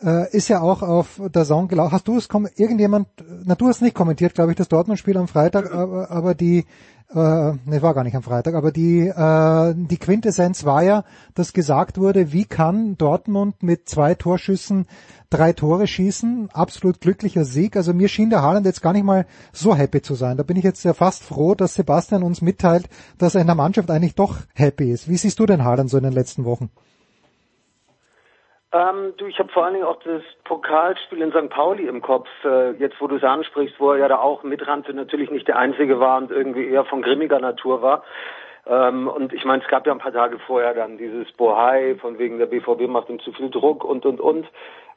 äh, 0.02 0.30
ist 0.36 0.48
ja 0.48 0.60
auch 0.60 0.82
auf 0.82 1.20
der 1.34 1.44
Song 1.44 1.68
gelaufen. 1.68 1.92
Hast 1.92 2.08
du 2.08 2.16
es, 2.16 2.28
irgendjemand, 2.56 3.08
na 3.44 3.54
du 3.54 3.68
hast 3.68 3.82
nicht 3.82 3.94
kommentiert, 3.94 4.34
glaube 4.34 4.52
ich, 4.52 4.56
das 4.56 4.68
Dortmund-Spiel 4.68 5.16
am 5.16 5.28
Freitag, 5.28 5.72
aber, 5.72 6.10
aber 6.10 6.34
die, 6.34 6.66
äh, 7.10 7.14
ne, 7.14 7.82
war 7.82 7.94
gar 7.94 8.04
nicht 8.04 8.16
am 8.16 8.22
Freitag, 8.22 8.54
aber 8.54 8.70
die, 8.70 9.08
äh, 9.08 9.74
die 9.74 9.98
Quintessenz 9.98 10.64
war 10.64 10.82
ja, 10.82 11.04
dass 11.34 11.52
gesagt 11.52 11.98
wurde, 11.98 12.32
wie 12.32 12.44
kann 12.44 12.96
Dortmund 12.98 13.62
mit 13.62 13.88
zwei 13.88 14.14
Torschüssen 14.14 14.86
drei 15.30 15.52
Tore 15.52 15.86
schießen, 15.86 16.50
absolut 16.52 17.00
glücklicher 17.00 17.44
Sieg. 17.44 17.76
Also 17.76 17.94
mir 17.94 18.08
schien 18.08 18.30
der 18.30 18.42
Haaland 18.42 18.66
jetzt 18.66 18.82
gar 18.82 18.92
nicht 18.92 19.04
mal 19.04 19.26
so 19.52 19.74
happy 19.74 20.02
zu 20.02 20.14
sein. 20.14 20.36
Da 20.36 20.42
bin 20.42 20.56
ich 20.56 20.64
jetzt 20.64 20.84
ja 20.84 20.92
fast 20.92 21.24
froh, 21.24 21.54
dass 21.54 21.74
Sebastian 21.74 22.22
uns 22.22 22.42
mitteilt, 22.42 22.88
dass 23.18 23.34
er 23.34 23.40
in 23.40 23.46
der 23.46 23.56
Mannschaft 23.56 23.90
eigentlich 23.90 24.16
doch 24.16 24.36
happy 24.54 24.90
ist. 24.90 25.08
Wie 25.08 25.16
siehst 25.16 25.38
du 25.38 25.46
den 25.46 25.64
Haaland 25.64 25.88
so 25.88 25.96
in 25.96 26.04
den 26.04 26.12
letzten 26.12 26.44
Wochen? 26.44 26.70
Ähm, 28.72 29.14
du, 29.16 29.26
ich 29.26 29.38
habe 29.38 29.50
vor 29.50 29.64
allen 29.64 29.74
Dingen 29.74 29.86
auch 29.86 30.00
das 30.04 30.22
Pokalspiel 30.44 31.22
in 31.22 31.32
St. 31.32 31.50
Pauli 31.50 31.88
im 31.88 32.02
Kopf, 32.02 32.28
äh, 32.44 32.70
jetzt 32.72 33.00
wo 33.00 33.08
du 33.08 33.16
es 33.16 33.24
ansprichst, 33.24 33.80
wo 33.80 33.92
er 33.92 33.98
ja 33.98 34.08
da 34.08 34.18
auch 34.18 34.44
mitrannte, 34.44 34.94
natürlich 34.94 35.30
nicht 35.30 35.48
der 35.48 35.58
Einzige 35.58 35.98
war 35.98 36.18
und 36.18 36.30
irgendwie 36.30 36.68
eher 36.68 36.84
von 36.84 37.02
grimmiger 37.02 37.40
Natur 37.40 37.82
war. 37.82 38.04
Ähm, 38.66 39.08
und 39.08 39.32
ich 39.32 39.44
meine, 39.44 39.62
es 39.62 39.68
gab 39.68 39.86
ja 39.86 39.92
ein 39.92 39.98
paar 39.98 40.12
Tage 40.12 40.38
vorher 40.38 40.74
dann 40.74 40.98
dieses 40.98 41.32
Bohai, 41.32 41.96
von 42.00 42.18
wegen 42.18 42.38
der 42.38 42.46
BVB 42.46 42.86
macht 42.86 43.08
ihm 43.08 43.18
zu 43.18 43.32
viel 43.32 43.50
Druck 43.50 43.84
und, 43.84 44.06
und, 44.06 44.20
und. 44.20 44.46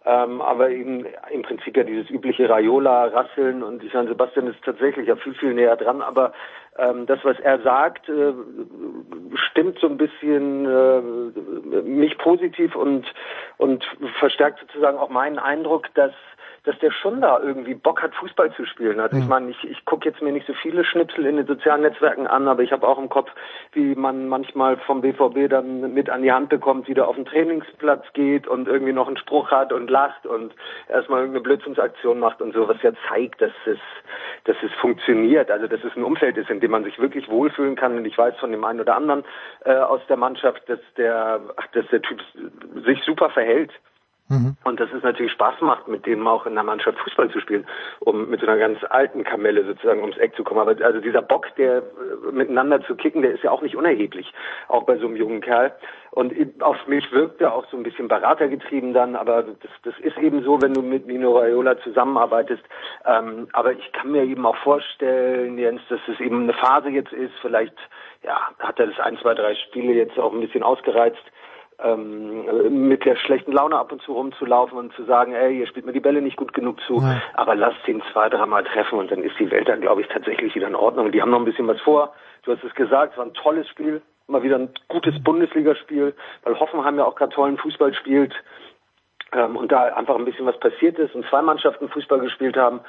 Ähm, 0.06 0.42
aber 0.42 0.70
eben 0.70 1.06
im 1.32 1.42
Prinzip 1.44 1.78
ja 1.78 1.84
dieses 1.84 2.10
übliche 2.10 2.50
Raiola-Rasseln 2.50 3.64
und 3.64 3.82
ich 3.84 3.94
meine, 3.94 4.10
Sebastian 4.10 4.48
ist 4.48 4.62
tatsächlich 4.64 5.08
ja 5.08 5.16
viel, 5.16 5.34
viel 5.34 5.54
näher 5.54 5.78
dran, 5.78 6.02
aber 6.02 6.34
ähm, 6.78 7.06
das, 7.06 7.20
was 7.24 7.40
er 7.40 7.62
sagt, 7.62 8.10
äh, 8.10 8.34
stimmt 9.36 9.80
so 9.80 9.88
ein 9.88 9.98
bisschen 9.98 10.66
äh, 10.66 11.02
mich 11.84 12.18
positiv 12.18 12.76
und, 12.76 13.06
und 13.58 13.86
verstärkt 14.20 14.60
sozusagen 14.60 14.98
auch 14.98 15.10
meinen 15.10 15.40
Eindruck, 15.40 15.88
dass 15.94 16.12
dass 16.64 16.80
der 16.80 16.92
schon 16.92 17.20
da 17.20 17.40
irgendwie 17.40 17.74
Bock 17.74 18.02
hat, 18.02 18.16
Fußball 18.16 18.54
zu 18.54 18.66
spielen. 18.66 19.02
Also 19.02 19.18
ich 19.18 19.28
meine, 19.28 19.50
ich, 19.52 19.64
ich 19.66 19.84
gucke 19.84 20.08
jetzt 20.08 20.22
mir 20.22 20.32
nicht 20.32 20.48
so 20.48 20.54
viele 20.54 20.86
Schnipsel 20.86 21.26
in 21.26 21.36
den 21.36 21.46
sozialen 21.46 21.82
Netzwerken 21.82 22.26
an, 22.26 22.48
aber 22.48 22.64
ich 22.64 22.72
habe 22.72 22.88
auch 22.88 22.98
im 22.98 23.10
Kopf, 23.10 23.30
wie 23.74 23.96
man 23.96 24.30
manchmal 24.30 24.78
vom 24.78 25.02
BVB 25.02 25.50
dann 25.50 25.94
mit 25.94 26.10
an 26.10 26.22
die 26.22 26.32
Hand 26.32 26.48
bekommt, 26.48 26.88
wie 26.88 26.94
der 26.94 27.10
auf 27.10 27.18
den 27.18 27.26
Trainingsplatz 27.26 28.06
geht 28.14 28.48
und 28.48 28.70
irgendwie 28.70 28.94
noch 28.94 29.08
einen 29.08 29.18
Spruch 29.18 29.52
hat 29.52 29.74
und 29.74 29.90
lacht 29.90 30.26
und 30.26 30.56
erstmal 30.88 31.20
irgendeine 31.20 31.44
Blödsinnsaktion 31.44 32.20
macht 32.20 32.42
und 32.42 32.54
so, 32.54 32.66
was 32.70 32.82
ja 32.82 32.92
zeigt, 33.10 33.42
dass 33.42 33.52
es, 33.66 33.80
dass 34.46 34.56
es 34.64 34.72
funktioniert. 34.80 35.52
Also 35.52 35.68
dass 35.68 35.84
es 35.84 35.96
ein 35.98 36.04
Umfeld 36.04 36.38
ist, 36.38 36.50
in 36.50 36.62
dem 36.62 36.72
man 36.72 36.86
sich 36.86 36.98
wirklich 36.98 37.28
wohlfühlen 37.28 37.76
kann. 37.76 37.98
Und 37.98 38.06
ich 38.06 38.18
weiß 38.18 38.38
von 38.38 38.52
dem 38.52 38.64
einen 38.64 38.80
oder 38.80 38.96
anderen 38.96 39.26
äh, 39.66 39.74
aus 39.76 40.02
der 40.08 40.18
Mannschaft, 40.18 40.62
dass 40.70 40.80
der, 40.96 41.42
ach, 41.58 41.68
dass 41.74 41.86
der 41.88 42.02
Typ 42.02 42.22
sich 42.86 43.04
super 43.04 43.30
verhält. 43.32 43.72
Mhm. 44.34 44.58
Und 44.64 44.80
dass 44.80 44.92
es 44.92 45.04
natürlich 45.04 45.32
Spaß 45.34 45.62
macht, 45.62 45.88
mit 45.88 46.06
dem 46.06 46.28
auch 46.28 46.46
in 46.46 46.56
der 46.56 46.64
Mannschaft 46.64 46.98
Fußball 47.00 47.30
zu 47.30 47.40
spielen, 47.40 47.66
um 48.00 48.30
mit 48.30 48.42
so 48.42 48.48
einer 48.48 48.58
ganz 48.58 48.80
alten 48.90 49.24
Kamelle 49.24 49.64
sozusagen 49.66 50.02
ums 50.02 50.18
Eck 50.18 50.36
zu 50.36 50.44
kommen. 50.44 50.60
Aber 50.60 50.76
also 50.84 51.00
dieser 51.00 51.22
Bock, 51.22 51.48
der 51.58 51.78
äh, 51.78 52.32
miteinander 52.32 52.82
zu 52.86 52.96
kicken, 52.96 53.22
der 53.22 53.34
ist 53.34 53.44
ja 53.44 53.52
auch 53.52 53.62
nicht 53.62 53.76
unerheblich, 53.76 54.34
auch 54.68 54.84
bei 54.84 54.98
so 54.98 55.06
einem 55.06 55.16
jungen 55.16 55.42
Kerl. 55.42 55.72
Und 56.12 56.34
auf 56.62 56.88
mich 56.88 57.12
wirkt 57.12 57.42
er 57.42 57.54
auch 57.54 57.66
so 57.72 57.78
ein 57.78 57.84
bisschen 57.84 58.08
beratergetrieben 58.08 58.94
dann, 58.94 59.16
aber 59.16 59.44
das, 59.44 59.72
das 59.84 59.98
ist 60.00 60.18
eben 60.18 60.44
so, 60.44 60.62
wenn 60.62 60.74
du 60.74 60.82
mit 60.82 61.08
Mino 61.08 61.38
Raiola 61.38 61.80
zusammenarbeitest. 61.80 62.64
Ähm, 63.06 63.48
aber 63.54 63.74
ich 63.74 63.92
kann 63.94 64.12
mir 64.12 64.24
eben 64.24 64.46
auch 64.46 64.58
vorstellen, 64.58 65.58
Jens, 65.58 65.82
dass 65.90 66.00
es 66.08 66.20
eben 66.20 66.44
eine 66.44 66.54
Phase 66.54 66.90
jetzt 66.90 67.14
ist, 67.14 67.34
vielleicht 67.42 67.76
ja, 68.24 68.40
hat 68.60 68.80
er 68.80 68.88
das 68.88 69.00
ein, 69.00 69.18
zwei, 69.18 69.34
drei 69.34 69.56
Spiele 69.56 69.94
jetzt 69.94 70.18
auch 70.18 70.34
ein 70.34 70.42
bisschen 70.42 70.64
ausgereizt 70.64 71.24
ähm, 71.80 72.88
mit 72.88 73.06
der 73.06 73.16
schlechten 73.16 73.52
Laune 73.52 73.78
ab 73.78 73.92
und 73.92 74.02
zu 74.02 74.14
rumzulaufen 74.14 74.78
und 74.78 74.94
zu 74.94 75.04
sagen, 75.06 75.34
ey, 75.34 75.60
ihr 75.60 75.68
spielt 75.68 75.86
mir 75.86 75.94
die 75.94 76.00
Bälle 76.00 76.22
nicht 76.22 76.38
gut 76.38 76.54
genug 76.54 76.80
zu, 76.82 77.00
ja. 77.00 77.22
aber 77.34 77.56
lasst 77.56 77.88
ihn 77.88 78.02
zwei, 78.12 78.30
dreimal 78.30 78.64
treffen 78.64 79.00
und 79.00 79.12
dann 79.12 79.24
ist 79.24 79.38
die 79.40 79.52
Welt 79.52 79.68
dann, 79.68 79.82
glaube 79.82 80.02
ich, 80.02 80.08
tatsächlich 80.08 80.56
wieder 80.56 80.68
in 80.68 80.76
Ordnung. 80.76 81.12
Die 81.12 81.22
haben 81.22 81.32
noch 81.32 81.40
ein 81.40 81.46
bisschen 81.46 81.68
was 81.68 81.80
vor. 81.82 82.14
Du 82.44 82.52
hast 82.52 82.64
es 82.64 82.74
gesagt, 82.76 83.14
es 83.14 83.18
war 83.18 83.26
ein 83.26 83.34
tolles 83.34 83.68
Spiel, 83.70 84.02
mal 84.28 84.44
wieder 84.44 84.58
ein 84.58 84.70
gutes 84.88 85.22
Bundesligaspiel, 85.24 86.14
weil 86.44 86.60
Hoffenheim 86.60 86.98
ja 86.98 87.06
auch 87.06 87.16
gerade 87.16 87.34
tollen 87.34 87.58
Fußball 87.58 87.94
spielt 87.94 88.34
ähm, 89.34 89.56
und 89.56 89.72
da 89.72 89.84
einfach 89.84 90.16
ein 90.16 90.26
bisschen 90.26 90.46
was 90.46 90.60
passiert 90.60 91.00
ist 91.00 91.16
und 91.16 91.26
zwei 91.28 91.42
Mannschaften 91.42 91.90
Fußball 91.90 92.20
gespielt 92.20 92.58
haben. 92.58 92.82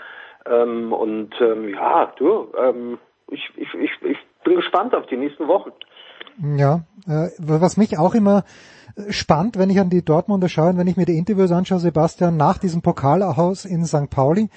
Ähm, 0.46 0.92
und 0.92 1.34
ähm, 1.40 1.68
ja, 1.70 2.12
du, 2.16 2.52
ähm, 2.58 2.98
ich, 3.28 3.50
ich, 3.56 3.72
ich, 3.74 3.90
ich 4.02 4.18
bin 4.44 4.56
gespannt 4.56 4.94
auf 4.94 5.06
die 5.06 5.16
nächsten 5.16 5.48
Wochen. 5.48 5.72
Ja, 6.56 6.84
äh, 7.06 7.28
was 7.38 7.76
mich 7.76 7.98
auch 7.98 8.14
immer 8.14 8.44
spannend, 9.08 9.58
wenn 9.58 9.70
ich 9.70 9.80
an 9.80 9.90
die 9.90 10.04
Dortmunder 10.04 10.48
schaue 10.48 10.70
und 10.70 10.78
wenn 10.78 10.86
ich 10.86 10.96
mir 10.96 11.06
die 11.06 11.18
Interviews 11.18 11.50
anschaue, 11.50 11.80
Sebastian, 11.80 12.36
nach 12.36 12.58
diesem 12.58 12.82
Pokalhaus 12.82 13.64
in 13.64 13.84
St. 13.86 14.10
Pauli, 14.10 14.50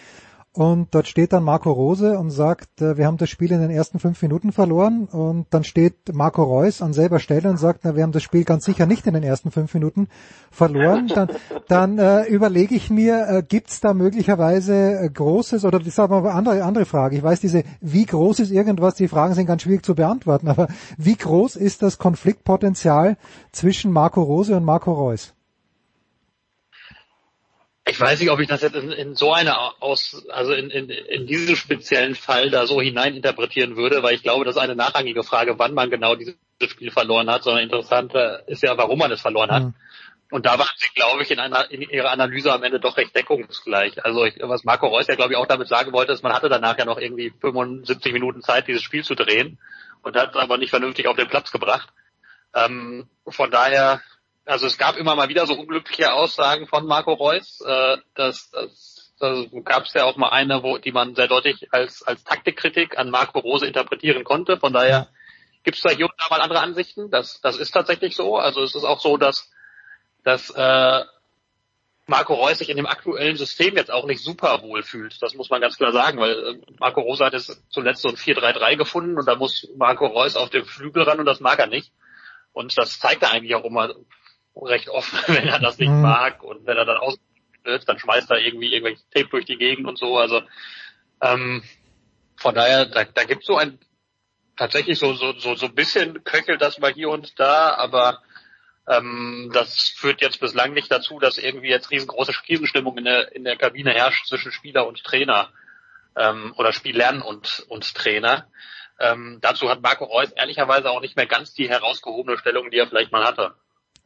und 0.58 0.96
dort 0.96 1.08
steht 1.08 1.34
dann 1.34 1.44
Marco 1.44 1.72
Rose 1.72 2.18
und 2.18 2.32
sagt, 2.32 2.82
äh, 2.82 2.98
wir 2.98 3.06
haben 3.06 3.18
das 3.18 3.30
Spiel 3.30 3.52
in 3.52 3.62
den 3.62 3.70
ersten 3.70 4.00
fünf 4.00 4.20
Minuten 4.24 4.52
verloren. 4.52 5.06
Und 5.06 5.46
dann 5.52 5.64
steht 5.64 6.12
Marco 6.16 6.42
Reus 6.42 6.82
an 6.82 6.94
selber 6.94 7.20
Stelle 7.20 7.48
und 7.48 7.58
sagt, 7.58 7.82
na, 7.84 7.96
wir 7.96 8.02
haben 8.02 8.12
das 8.12 8.24
Spiel 8.24 8.44
ganz 8.44 8.66
sicher 8.66 8.88
nicht 8.88 9.06
in 9.06 9.14
den 9.14 9.22
ersten 9.22 9.52
fünf 9.52 9.72
Minuten 9.76 10.08
verloren. 10.50 11.12
Dann, 11.14 11.30
dann 11.68 12.00
äh, 12.00 12.24
überlege 12.24 12.74
ich 12.74 12.90
mir, 12.90 13.28
äh, 13.30 13.44
gibt 13.48 13.70
es 13.70 13.82
da 13.82 13.94
möglicherweise 13.94 15.00
äh, 15.00 15.08
großes, 15.08 15.64
oder 15.64 15.78
das 15.78 15.90
ist 15.90 16.00
aber 16.00 16.18
eine 16.18 16.32
andere, 16.32 16.64
andere 16.64 16.86
Frage. 16.86 17.18
Ich 17.18 17.22
weiß, 17.22 17.40
diese, 17.40 17.62
wie 17.80 18.08
groß 18.08 18.40
ist 18.40 18.50
irgendwas, 18.50 18.96
die 18.96 19.08
Fragen 19.08 19.36
sind 19.36 19.46
ganz 19.46 19.62
schwierig 19.62 19.86
zu 19.86 19.94
beantworten, 19.94 20.48
aber 20.48 20.70
wie 20.98 21.18
groß 21.18 21.56
ist 21.56 21.84
das 21.84 22.00
Konfliktpotenzial 22.00 23.18
zwischen 23.52 23.92
Marco 23.92 24.24
Rose 24.24 24.58
und 24.58 24.66
Marco 24.66 24.92
Reus? 24.92 25.37
Ich 27.90 28.00
weiß 28.00 28.20
nicht, 28.20 28.30
ob 28.30 28.40
ich 28.40 28.48
das 28.48 28.62
jetzt 28.62 28.76
in, 28.76 28.92
in 28.92 29.16
so 29.16 29.32
eine 29.34 29.58
aus, 29.82 30.26
also 30.30 30.52
in, 30.54 30.70
in, 30.70 30.90
in 30.90 31.26
diesen 31.26 31.56
speziellen 31.56 32.16
Fall 32.16 32.50
da 32.50 32.68
so 32.68 32.82
hineininterpretieren 32.82 33.78
würde, 33.78 34.04
weil 34.04 34.16
ich 34.16 34.24
glaube, 34.24 34.46
das 34.46 34.56
ist 34.56 34.62
eine 34.62 34.76
nachrangige 34.76 35.24
Frage, 35.24 35.58
wann 35.58 35.74
man 35.74 35.90
genau 35.90 36.16
dieses 36.16 36.36
Spiel 36.66 36.92
verloren 36.92 37.30
hat, 37.30 37.44
sondern 37.44 37.64
interessanter 37.64 38.48
ist 38.48 38.64
ja, 38.64 38.78
warum 38.78 39.00
man 39.00 39.12
es 39.12 39.22
verloren 39.22 39.52
hat. 39.52 39.64
Mhm. 39.64 39.74
Und 40.30 40.46
da 40.46 40.60
waren 40.60 40.68
sie, 40.76 40.90
glaube 40.94 41.24
ich, 41.24 41.32
in, 41.32 41.40
einer, 41.40 41.72
in 41.72 41.82
ihrer 41.82 42.12
Analyse 42.12 42.52
am 42.52 42.64
Ende 42.64 42.82
doch 42.82 42.98
recht 42.98 43.16
deckungsgleich. 43.16 44.04
Also 44.04 44.26
ich, 44.26 44.36
was 44.42 44.66
Marco 44.66 44.88
Reus 44.88 45.08
ja, 45.08 45.16
glaube 45.16 45.32
ich, 45.32 45.38
auch 45.38 45.48
damit 45.48 45.70
sagen 45.70 45.94
wollte, 45.94 46.12
ist, 46.12 46.24
man 46.24 46.34
hatte 46.34 46.50
danach 46.50 46.78
ja 46.78 46.84
noch 46.84 46.98
irgendwie 46.98 47.32
75 47.40 48.12
Minuten 48.12 48.42
Zeit, 48.42 48.68
dieses 48.68 48.84
Spiel 48.84 49.06
zu 49.06 49.16
drehen 49.16 49.58
und 50.02 50.18
hat 50.18 50.32
es 50.32 50.36
aber 50.36 50.58
nicht 50.58 50.72
vernünftig 50.72 51.08
auf 51.08 51.16
den 51.16 51.30
Platz 51.30 51.52
gebracht. 51.52 51.88
Ähm, 52.54 53.08
von 53.26 53.52
daher 53.52 54.02
also 54.48 54.66
es 54.66 54.78
gab 54.78 54.98
immer 54.98 55.16
mal 55.16 55.30
wieder 55.30 55.46
so 55.46 55.54
unglückliche 55.54 56.14
Aussagen 56.14 56.68
von 56.68 56.86
Marco 56.86 57.14
Reus. 57.14 57.62
Äh, 57.62 57.98
das, 58.16 58.50
das, 58.52 59.48
gab 59.66 59.86
es 59.86 59.94
ja 59.94 60.06
auch 60.06 60.16
mal 60.16 60.30
eine, 60.30 60.64
wo 60.64 60.78
die 60.78 60.92
man 60.92 61.16
sehr 61.16 61.28
deutlich 61.28 61.68
als 61.72 62.04
als 62.04 62.24
Taktikkritik 62.24 62.98
an 62.98 63.10
Marco 63.10 63.40
Rose 63.40 63.66
interpretieren 63.66 64.24
konnte. 64.24 64.58
Von 64.58 64.74
daher 64.74 65.10
gibt 65.64 65.78
es 65.78 65.84
da 65.84 65.90
hier 65.90 66.06
und 66.06 66.14
da 66.18 66.26
mal 66.30 66.42
andere 66.42 66.62
Ansichten. 66.62 67.12
Das 67.12 67.42
das 67.42 67.58
ist 67.58 67.72
tatsächlich 67.72 68.16
so. 68.16 68.38
Also 68.38 68.64
es 68.64 68.74
ist 68.74 68.86
auch 68.86 69.02
so, 69.02 69.18
dass 69.18 69.52
dass 70.24 70.50
äh, 70.52 71.04
Marco 72.06 72.36
Reus 72.36 72.60
sich 72.60 72.70
in 72.70 72.78
dem 72.78 72.86
aktuellen 72.86 73.36
System 73.36 73.76
jetzt 73.76 73.92
auch 73.92 74.06
nicht 74.06 74.24
super 74.24 74.62
wohl 74.62 74.82
fühlt. 74.82 75.22
Das 75.22 75.34
muss 75.34 75.50
man 75.50 75.60
ganz 75.60 75.78
klar 75.78 75.92
sagen, 75.92 76.20
weil 76.20 76.32
äh, 76.32 76.58
Marco 76.80 77.02
Rose 77.02 77.26
hat 77.26 77.34
jetzt 77.34 77.62
zuletzt 77.70 78.02
so 78.02 78.10
ein 78.10 78.16
4-3-3 78.16 78.78
gefunden 78.78 79.18
und 79.18 79.28
da 79.28 79.36
muss 79.36 79.68
Marco 79.76 80.06
Reus 80.06 80.38
auf 80.38 80.50
den 80.50 80.64
Flügel 80.64 81.04
ran 81.04 81.20
und 81.20 81.26
das 81.26 81.42
mag 81.42 81.60
er 81.60 81.68
nicht. 81.68 81.92
Und 82.54 82.78
das 82.78 83.00
zeigt 83.00 83.24
er 83.24 83.34
eigentlich 83.34 83.56
auch 83.56 83.66
immer 83.66 83.94
recht 84.66 84.90
offen, 84.90 85.20
wenn 85.28 85.48
er 85.48 85.60
das 85.60 85.78
nicht 85.78 85.90
mhm. 85.90 86.02
mag 86.02 86.44
und 86.44 86.66
wenn 86.66 86.78
er 86.78 86.86
dann 86.86 86.98
aus 86.98 87.18
dann 87.86 88.00
schmeißt 88.00 88.30
er 88.32 88.40
irgendwie 88.40 88.74
irgendwelche 88.74 89.04
Tape 89.14 89.28
durch 89.28 89.46
die 89.46 89.58
Gegend 89.58 89.88
und 89.88 89.98
so. 89.98 90.18
Also 90.18 90.42
ähm, 91.22 91.64
von 92.38 92.56
daher, 92.56 92.86
da, 92.86 93.04
da 93.04 93.24
gibt 93.26 93.44
so 93.44 93.58
ein 93.58 93.80
tatsächlich 94.56 94.98
so 95.00 95.14
so 95.14 95.34
so 95.34 95.56
so 95.56 95.66
ein 95.68 95.76
bisschen 95.76 96.24
köchelt 96.24 96.62
das 96.62 96.80
mal 96.80 96.94
hier 96.94 97.10
und 97.10 97.40
da, 97.40 97.76
aber 97.76 98.22
ähm, 98.88 99.52
das 99.54 99.90
führt 99.90 100.22
jetzt 100.22 100.40
bislang 100.40 100.74
nicht 100.74 100.92
dazu, 100.92 101.20
dass 101.20 101.38
irgendwie 101.38 101.70
jetzt 101.70 101.92
riesengroße 101.92 102.32
Krisenstimmung 102.46 102.98
in 102.98 103.06
der 103.06 103.36
in 103.36 103.44
der 103.44 103.58
Kabine 103.58 103.92
herrscht 103.92 104.28
zwischen 104.28 104.52
Spieler 104.52 104.88
und 104.88 105.04
Trainer 105.04 105.50
ähm, 106.16 106.54
oder 106.58 106.72
Spielern 106.74 107.22
und 107.22 107.66
und 107.68 107.94
Trainer. 107.96 108.48
Ähm, 109.00 109.40
dazu 109.42 109.70
hat 109.70 109.82
Marco 109.82 110.06
Reus 110.06 110.32
ehrlicherweise 110.32 110.90
auch 110.90 111.02
nicht 111.02 111.16
mehr 111.16 111.28
ganz 111.28 111.54
die 111.54 111.70
herausgehobene 111.70 112.38
Stellung, 112.38 112.72
die 112.72 112.78
er 112.78 112.88
vielleicht 112.88 113.12
mal 113.12 113.26
hatte. 113.26 113.54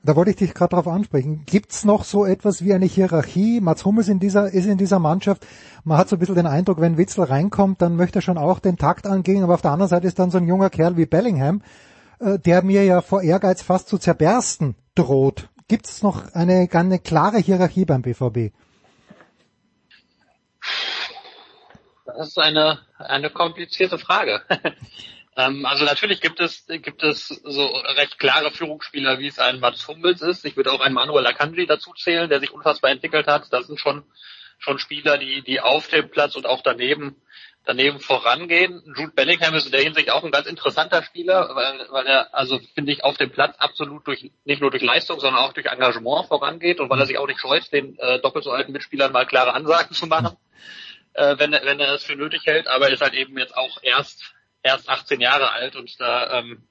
Da 0.03 0.15
wollte 0.15 0.31
ich 0.31 0.37
dich 0.37 0.55
gerade 0.55 0.71
darauf 0.71 0.87
ansprechen. 0.87 1.43
Gibt's 1.45 1.85
noch 1.85 2.03
so 2.03 2.25
etwas 2.25 2.63
wie 2.63 2.73
eine 2.73 2.87
Hierarchie? 2.87 3.61
Mats 3.61 3.85
Hummels 3.85 4.07
in 4.07 4.19
dieser, 4.19 4.51
ist 4.51 4.65
in 4.65 4.79
dieser 4.79 4.97
Mannschaft. 4.97 5.45
Man 5.83 5.97
hat 5.97 6.09
so 6.09 6.15
ein 6.15 6.19
bisschen 6.19 6.35
den 6.35 6.47
Eindruck, 6.47 6.81
wenn 6.81 6.97
Witzel 6.97 7.25
reinkommt, 7.25 7.83
dann 7.83 7.95
möchte 7.95 8.19
er 8.19 8.21
schon 8.23 8.39
auch 8.39 8.59
den 8.59 8.77
Takt 8.77 9.05
angehen. 9.05 9.43
Aber 9.43 9.53
auf 9.53 9.61
der 9.61 9.71
anderen 9.71 9.89
Seite 9.89 10.07
ist 10.07 10.17
dann 10.17 10.31
so 10.31 10.39
ein 10.39 10.47
junger 10.47 10.71
Kerl 10.71 10.97
wie 10.97 11.05
Bellingham, 11.05 11.61
äh, 12.19 12.39
der 12.39 12.63
mir 12.63 12.83
ja 12.83 13.01
vor 13.01 13.21
Ehrgeiz 13.21 13.61
fast 13.61 13.89
zu 13.89 13.99
zerbersten 13.99 14.75
droht. 14.95 15.49
Gibt's 15.67 16.01
noch 16.01 16.33
eine, 16.33 16.67
eine 16.71 16.99
klare 16.99 17.37
Hierarchie 17.37 17.85
beim 17.85 18.01
BVB? 18.01 18.53
Das 22.05 22.29
ist 22.29 22.39
eine, 22.39 22.79
eine 22.97 23.29
komplizierte 23.29 23.99
Frage. 23.99 24.41
ähm, 25.37 25.65
also 25.65 25.85
natürlich 25.85 26.21
gibt 26.21 26.39
es, 26.39 26.65
gibt 26.67 27.03
es 27.03 27.27
so 27.27 27.67
recht 27.97 28.19
klare 28.19 28.51
Führungsspieler, 28.51 29.19
wie 29.19 29.27
es 29.27 29.39
ein 29.39 29.59
Mats 29.59 29.87
Hummels 29.87 30.21
ist. 30.21 30.45
Ich 30.45 30.57
würde 30.57 30.71
auch 30.71 30.81
einen 30.81 30.95
Manuel 30.95 31.25
Akanji 31.25 31.65
dazu 31.65 31.93
zählen, 31.93 32.29
der 32.29 32.39
sich 32.39 32.51
unfassbar 32.51 32.91
entwickelt 32.91 33.27
hat. 33.27 33.51
Das 33.51 33.67
sind 33.67 33.79
schon, 33.79 34.03
schon 34.59 34.79
Spieler, 34.79 35.17
die, 35.17 35.41
die 35.41 35.61
auf 35.61 35.87
dem 35.87 36.09
Platz 36.09 36.35
und 36.35 36.45
auch 36.45 36.61
daneben 36.61 37.15
daneben 37.65 37.99
vorangehen. 37.99 38.81
Jude 38.97 39.13
Bellingham 39.13 39.53
ist 39.53 39.65
in 39.65 39.71
der 39.71 39.81
Hinsicht 39.81 40.09
auch 40.09 40.23
ein 40.23 40.31
ganz 40.31 40.47
interessanter 40.47 41.03
Spieler, 41.03 41.51
weil, 41.53 41.87
weil 41.91 42.07
er, 42.07 42.33
also 42.33 42.59
finde 42.73 42.91
ich, 42.91 43.03
auf 43.03 43.17
dem 43.17 43.29
Platz 43.29 43.55
absolut 43.57 44.05
durch 44.07 44.31
nicht 44.45 44.61
nur 44.61 44.71
durch 44.71 44.83
Leistung, 44.83 45.19
sondern 45.19 45.43
auch 45.43 45.53
durch 45.53 45.67
Engagement 45.67 46.27
vorangeht 46.27 46.79
und 46.79 46.89
weil 46.89 46.99
er 46.99 47.05
sich 47.05 47.17
auch 47.17 47.27
nicht 47.27 47.39
scheut, 47.39 47.71
den 47.71 47.97
äh, 47.99 48.19
doppelt 48.19 48.45
so 48.45 48.51
alten 48.51 48.71
Mitspielern 48.71 49.11
mal 49.11 49.25
klare 49.25 49.53
Ansagen 49.53 49.95
zu 49.95 50.07
machen, 50.07 50.35
äh, 51.13 51.35
wenn, 51.37 51.53
er, 51.53 51.63
wenn 51.65 51.79
er 51.79 51.93
es 51.93 52.03
für 52.03 52.15
nötig 52.15 52.45
hält. 52.45 52.67
Aber 52.67 52.87
er 52.87 52.93
ist 52.93 53.01
halt 53.01 53.13
eben 53.13 53.37
jetzt 53.37 53.55
auch 53.55 53.77
erst 53.83 54.33
erst 54.63 54.89
18 54.89 55.21
Jahre 55.21 55.51
alt 55.51 55.75
und 55.75 55.99
da 55.99 56.39
ähm, 56.39 56.67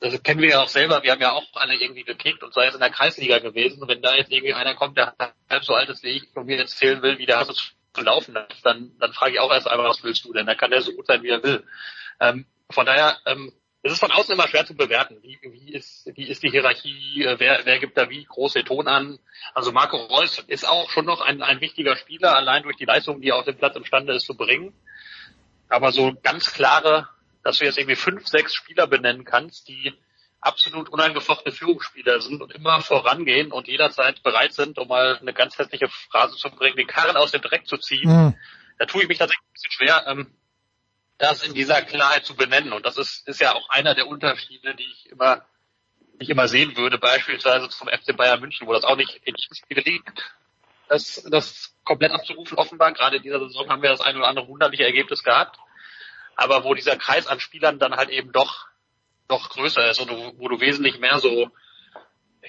das 0.00 0.22
kennen 0.22 0.40
wir 0.40 0.50
ja 0.50 0.62
auch 0.62 0.68
selber, 0.68 1.02
wir 1.02 1.12
haben 1.12 1.20
ja 1.20 1.32
auch 1.32 1.46
alle 1.54 1.76
irgendwie 1.76 2.04
gekickt 2.04 2.42
und 2.42 2.52
sei 2.52 2.66
es 2.66 2.74
in 2.74 2.80
der 2.80 2.90
Kreisliga 2.90 3.38
gewesen. 3.38 3.80
Und 3.80 3.88
wenn 3.88 4.02
da 4.02 4.14
jetzt 4.14 4.30
irgendwie 4.30 4.52
einer 4.52 4.74
kommt, 4.74 4.98
der 4.98 5.14
halb 5.48 5.64
so 5.64 5.74
alt 5.74 5.88
ist 5.88 6.02
wie 6.02 6.10
ich 6.10 6.36
und 6.36 6.46
mir 6.46 6.58
jetzt 6.58 6.76
zählen 6.76 7.00
will, 7.02 7.18
wie 7.18 7.26
der 7.26 7.38
Hasse 7.38 7.54
laufen 7.96 8.34
lässt, 8.34 8.64
dann, 8.64 8.92
dann 8.98 9.12
frage 9.12 9.34
ich 9.34 9.40
auch 9.40 9.52
erst 9.52 9.68
einmal, 9.68 9.88
was 9.88 10.02
willst 10.02 10.24
du 10.24 10.32
denn? 10.32 10.46
Da 10.46 10.54
kann 10.54 10.70
der 10.70 10.82
so 10.82 10.92
gut 10.92 11.06
sein, 11.06 11.22
wie 11.22 11.30
er 11.30 11.42
will. 11.42 11.64
Ähm, 12.20 12.46
von 12.70 12.84
daher, 12.86 13.16
ähm, 13.24 13.52
es 13.82 13.92
ist 13.92 14.00
von 14.00 14.10
außen 14.10 14.32
immer 14.32 14.48
schwer 14.48 14.66
zu 14.66 14.74
bewerten. 14.74 15.22
Wie, 15.22 15.38
wie, 15.42 15.72
ist, 15.72 16.10
wie 16.14 16.28
ist 16.28 16.42
die 16.42 16.50
Hierarchie? 16.50 17.22
Äh, 17.24 17.38
wer, 17.38 17.60
wer 17.64 17.78
gibt 17.78 17.96
da 17.96 18.10
wie 18.10 18.24
große 18.24 18.64
Ton 18.64 18.88
an? 18.88 19.18
Also 19.54 19.72
Marco 19.72 19.96
Reus 19.96 20.38
ist 20.46 20.66
auch 20.66 20.90
schon 20.90 21.06
noch 21.06 21.20
ein, 21.20 21.42
ein 21.42 21.60
wichtiger 21.60 21.96
Spieler, 21.96 22.34
allein 22.34 22.62
durch 22.62 22.76
die 22.76 22.86
Leistung, 22.86 23.20
die 23.20 23.28
er 23.28 23.36
auf 23.36 23.44
dem 23.44 23.56
Platz 23.56 23.76
imstande 23.76 24.14
ist 24.14 24.26
zu 24.26 24.36
bringen. 24.36 24.74
Aber 25.74 25.90
so 25.90 26.14
ganz 26.22 26.52
klare, 26.52 27.08
dass 27.42 27.58
du 27.58 27.64
jetzt 27.64 27.78
irgendwie 27.78 27.96
fünf, 27.96 28.26
sechs 28.28 28.54
Spieler 28.54 28.86
benennen 28.86 29.24
kannst, 29.24 29.68
die 29.68 29.92
absolut 30.40 30.88
unangefochtene 30.88 31.54
Führungsspieler 31.54 32.20
sind 32.20 32.40
und 32.42 32.54
immer 32.54 32.80
vorangehen 32.80 33.50
und 33.50 33.66
jederzeit 33.66 34.22
bereit 34.22 34.52
sind, 34.52 34.78
um 34.78 34.88
mal 34.88 35.18
eine 35.18 35.32
ganz 35.32 35.58
hässliche 35.58 35.88
Phrase 35.88 36.36
zu 36.36 36.50
bringen, 36.50 36.76
den 36.76 36.86
Karren 36.86 37.16
aus 37.16 37.32
dem 37.32 37.40
Dreck 37.42 37.66
zu 37.66 37.76
ziehen. 37.76 38.08
Mhm. 38.08 38.34
Da 38.78 38.86
tue 38.86 39.02
ich 39.02 39.08
mich 39.08 39.18
tatsächlich 39.18 39.44
ein 39.46 39.52
bisschen 39.52 39.72
schwer, 39.72 40.04
ähm, 40.06 40.34
das 41.18 41.42
in 41.42 41.54
dieser 41.54 41.82
Klarheit 41.82 42.24
zu 42.24 42.36
benennen. 42.36 42.72
Und 42.72 42.86
das 42.86 42.96
ist, 42.96 43.26
ist 43.26 43.40
ja 43.40 43.54
auch 43.54 43.68
einer 43.70 43.94
der 43.94 44.06
Unterschiede, 44.06 44.74
die 44.74 44.84
ich 44.84 45.10
immer, 45.10 45.44
die 46.20 46.24
ich 46.24 46.30
immer 46.30 46.46
sehen 46.46 46.76
würde, 46.76 46.98
beispielsweise 46.98 47.68
zum 47.68 47.88
FC 47.88 48.16
Bayern 48.16 48.40
München, 48.40 48.68
wo 48.68 48.72
das 48.72 48.84
auch 48.84 48.96
nicht 48.96 49.14
in 49.24 49.34
jedem 49.36 49.54
Spiel 49.54 49.82
liegt, 49.92 50.22
das, 50.88 51.26
das 51.30 51.74
komplett 51.84 52.12
abzurufen 52.12 52.58
offenbar. 52.58 52.92
Gerade 52.92 53.16
in 53.16 53.22
dieser 53.22 53.40
Saison 53.40 53.68
haben 53.70 53.82
wir 53.82 53.90
das 53.90 54.00
ein 54.00 54.16
oder 54.16 54.28
andere 54.28 54.48
wunderliche 54.48 54.84
Ergebnis 54.84 55.22
gehabt. 55.22 55.58
Aber 56.36 56.64
wo 56.64 56.74
dieser 56.74 56.96
Kreis 56.96 57.26
an 57.26 57.40
Spielern 57.40 57.78
dann 57.78 57.96
halt 57.96 58.10
eben 58.10 58.32
doch 58.32 58.66
noch 59.28 59.50
größer 59.50 59.90
ist 59.90 60.00
und 60.00 60.10
wo 60.38 60.48
du 60.48 60.60
wesentlich 60.60 60.98
mehr 60.98 61.18
so 61.18 61.50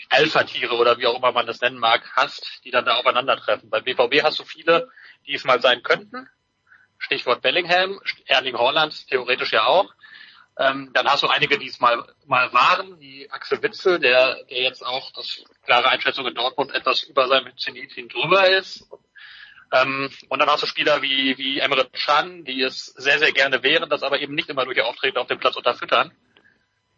Alpha-Tiere 0.09 0.75
oder 0.75 0.97
wie 0.97 1.07
auch 1.07 1.17
immer 1.17 1.31
man 1.31 1.47
das 1.47 1.61
nennen 1.61 1.79
mag, 1.79 2.03
hast, 2.15 2.61
die 2.65 2.71
dann 2.71 2.85
da 2.85 2.95
aufeinandertreffen. 2.95 3.69
Beim 3.69 3.83
BVB 3.83 4.23
hast 4.23 4.39
du 4.39 4.43
viele, 4.43 4.89
die 5.25 5.33
es 5.33 5.45
mal 5.45 5.61
sein 5.61 5.83
könnten. 5.83 6.29
Stichwort 6.97 7.41
Bellingham, 7.41 7.99
Erling 8.25 8.57
Haaland 8.57 9.07
theoretisch 9.07 9.53
ja 9.53 9.65
auch. 9.65 9.93
Ähm, 10.57 10.91
dann 10.93 11.07
hast 11.07 11.23
du 11.23 11.27
einige, 11.27 11.57
die 11.57 11.67
es 11.67 11.79
mal, 11.81 12.05
mal 12.25 12.51
waren, 12.53 12.99
wie 12.99 13.29
Axel 13.29 13.61
Witzel, 13.61 13.99
der, 13.99 14.43
der 14.45 14.61
jetzt 14.61 14.85
auch, 14.85 15.11
das 15.11 15.43
klare 15.65 15.89
Einschätzung 15.89 16.25
in 16.27 16.35
Dortmund, 16.35 16.73
etwas 16.73 17.03
über 17.03 17.27
seinem 17.27 17.57
Zenit 17.57 17.93
drüber 18.13 18.49
ist. 18.49 18.87
Ähm, 19.71 20.09
und 20.29 20.39
dann 20.39 20.49
hast 20.49 20.63
du 20.63 20.67
Spieler 20.67 21.01
wie, 21.01 21.37
wie 21.37 21.59
Emre 21.59 21.87
Can, 21.91 22.43
die 22.45 22.61
es 22.61 22.85
sehr, 22.85 23.19
sehr 23.19 23.31
gerne 23.31 23.63
wären, 23.63 23.89
das 23.89 24.03
aber 24.03 24.19
eben 24.19 24.35
nicht 24.35 24.49
immer 24.49 24.65
durch 24.65 24.77
ihr 24.77 24.85
Auftreten 24.85 25.17
auf 25.17 25.27
dem 25.27 25.39
Platz 25.39 25.55
unterfüttern 25.55 26.11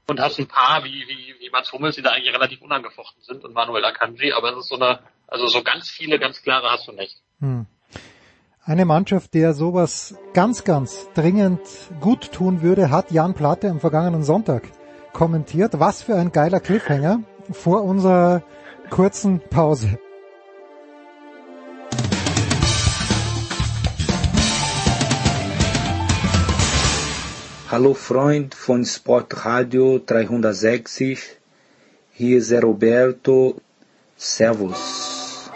und 0.08 0.20
hast 0.20 0.40
ein 0.40 0.48
paar 0.48 0.84
wie, 0.84 1.06
wie, 1.08 1.36
wie 1.40 1.50
Mats 1.50 1.72
Hummels, 1.72 1.96
die 1.96 2.02
da 2.02 2.12
eigentlich 2.12 2.34
relativ 2.34 2.62
unangefochten 2.62 3.22
sind 3.24 3.44
und 3.44 3.54
Manuel 3.54 3.86
Akanji, 3.86 4.32
aber 4.34 4.52
es 4.52 4.60
ist 4.60 4.70
so 4.70 4.76
eine, 4.76 5.00
also 5.28 5.48
so 5.48 5.62
ganz 5.64 5.90
viele, 5.90 6.20
ganz 6.20 6.42
klare 6.42 6.70
hast 6.72 6.88
du 6.88 6.94
nicht. 6.94 7.18
Hm. 7.40 7.66
Eine 8.64 8.86
Mannschaft, 8.86 9.34
der 9.34 9.54
sowas 9.54 10.18
ganz, 10.34 10.66
ganz 10.66 11.10
dringend 11.14 11.62
gut 12.02 12.34
tun 12.34 12.62
würde, 12.62 12.90
hat 12.90 13.12
Jan 13.12 13.34
Platte 13.34 13.70
am 13.70 13.80
vergangenen 13.80 14.24
Sonntag 14.24 14.64
kommentiert. 15.14 15.80
Was 15.80 16.04
für 16.04 16.16
ein 16.16 16.34
geiler 16.34 16.60
Cliffhanger 16.60 17.24
vor 17.52 17.84
unserer 17.84 18.44
kurzen 18.90 19.40
Pause. 19.40 20.00
Hallo 27.70 27.94
Freund 27.94 28.56
von 28.56 28.86
Sportradio 28.86 30.00
360, 30.00 31.20
hier 32.14 32.38
ist 32.38 32.54
Roberto, 32.54 33.56
Servus. 34.16 35.52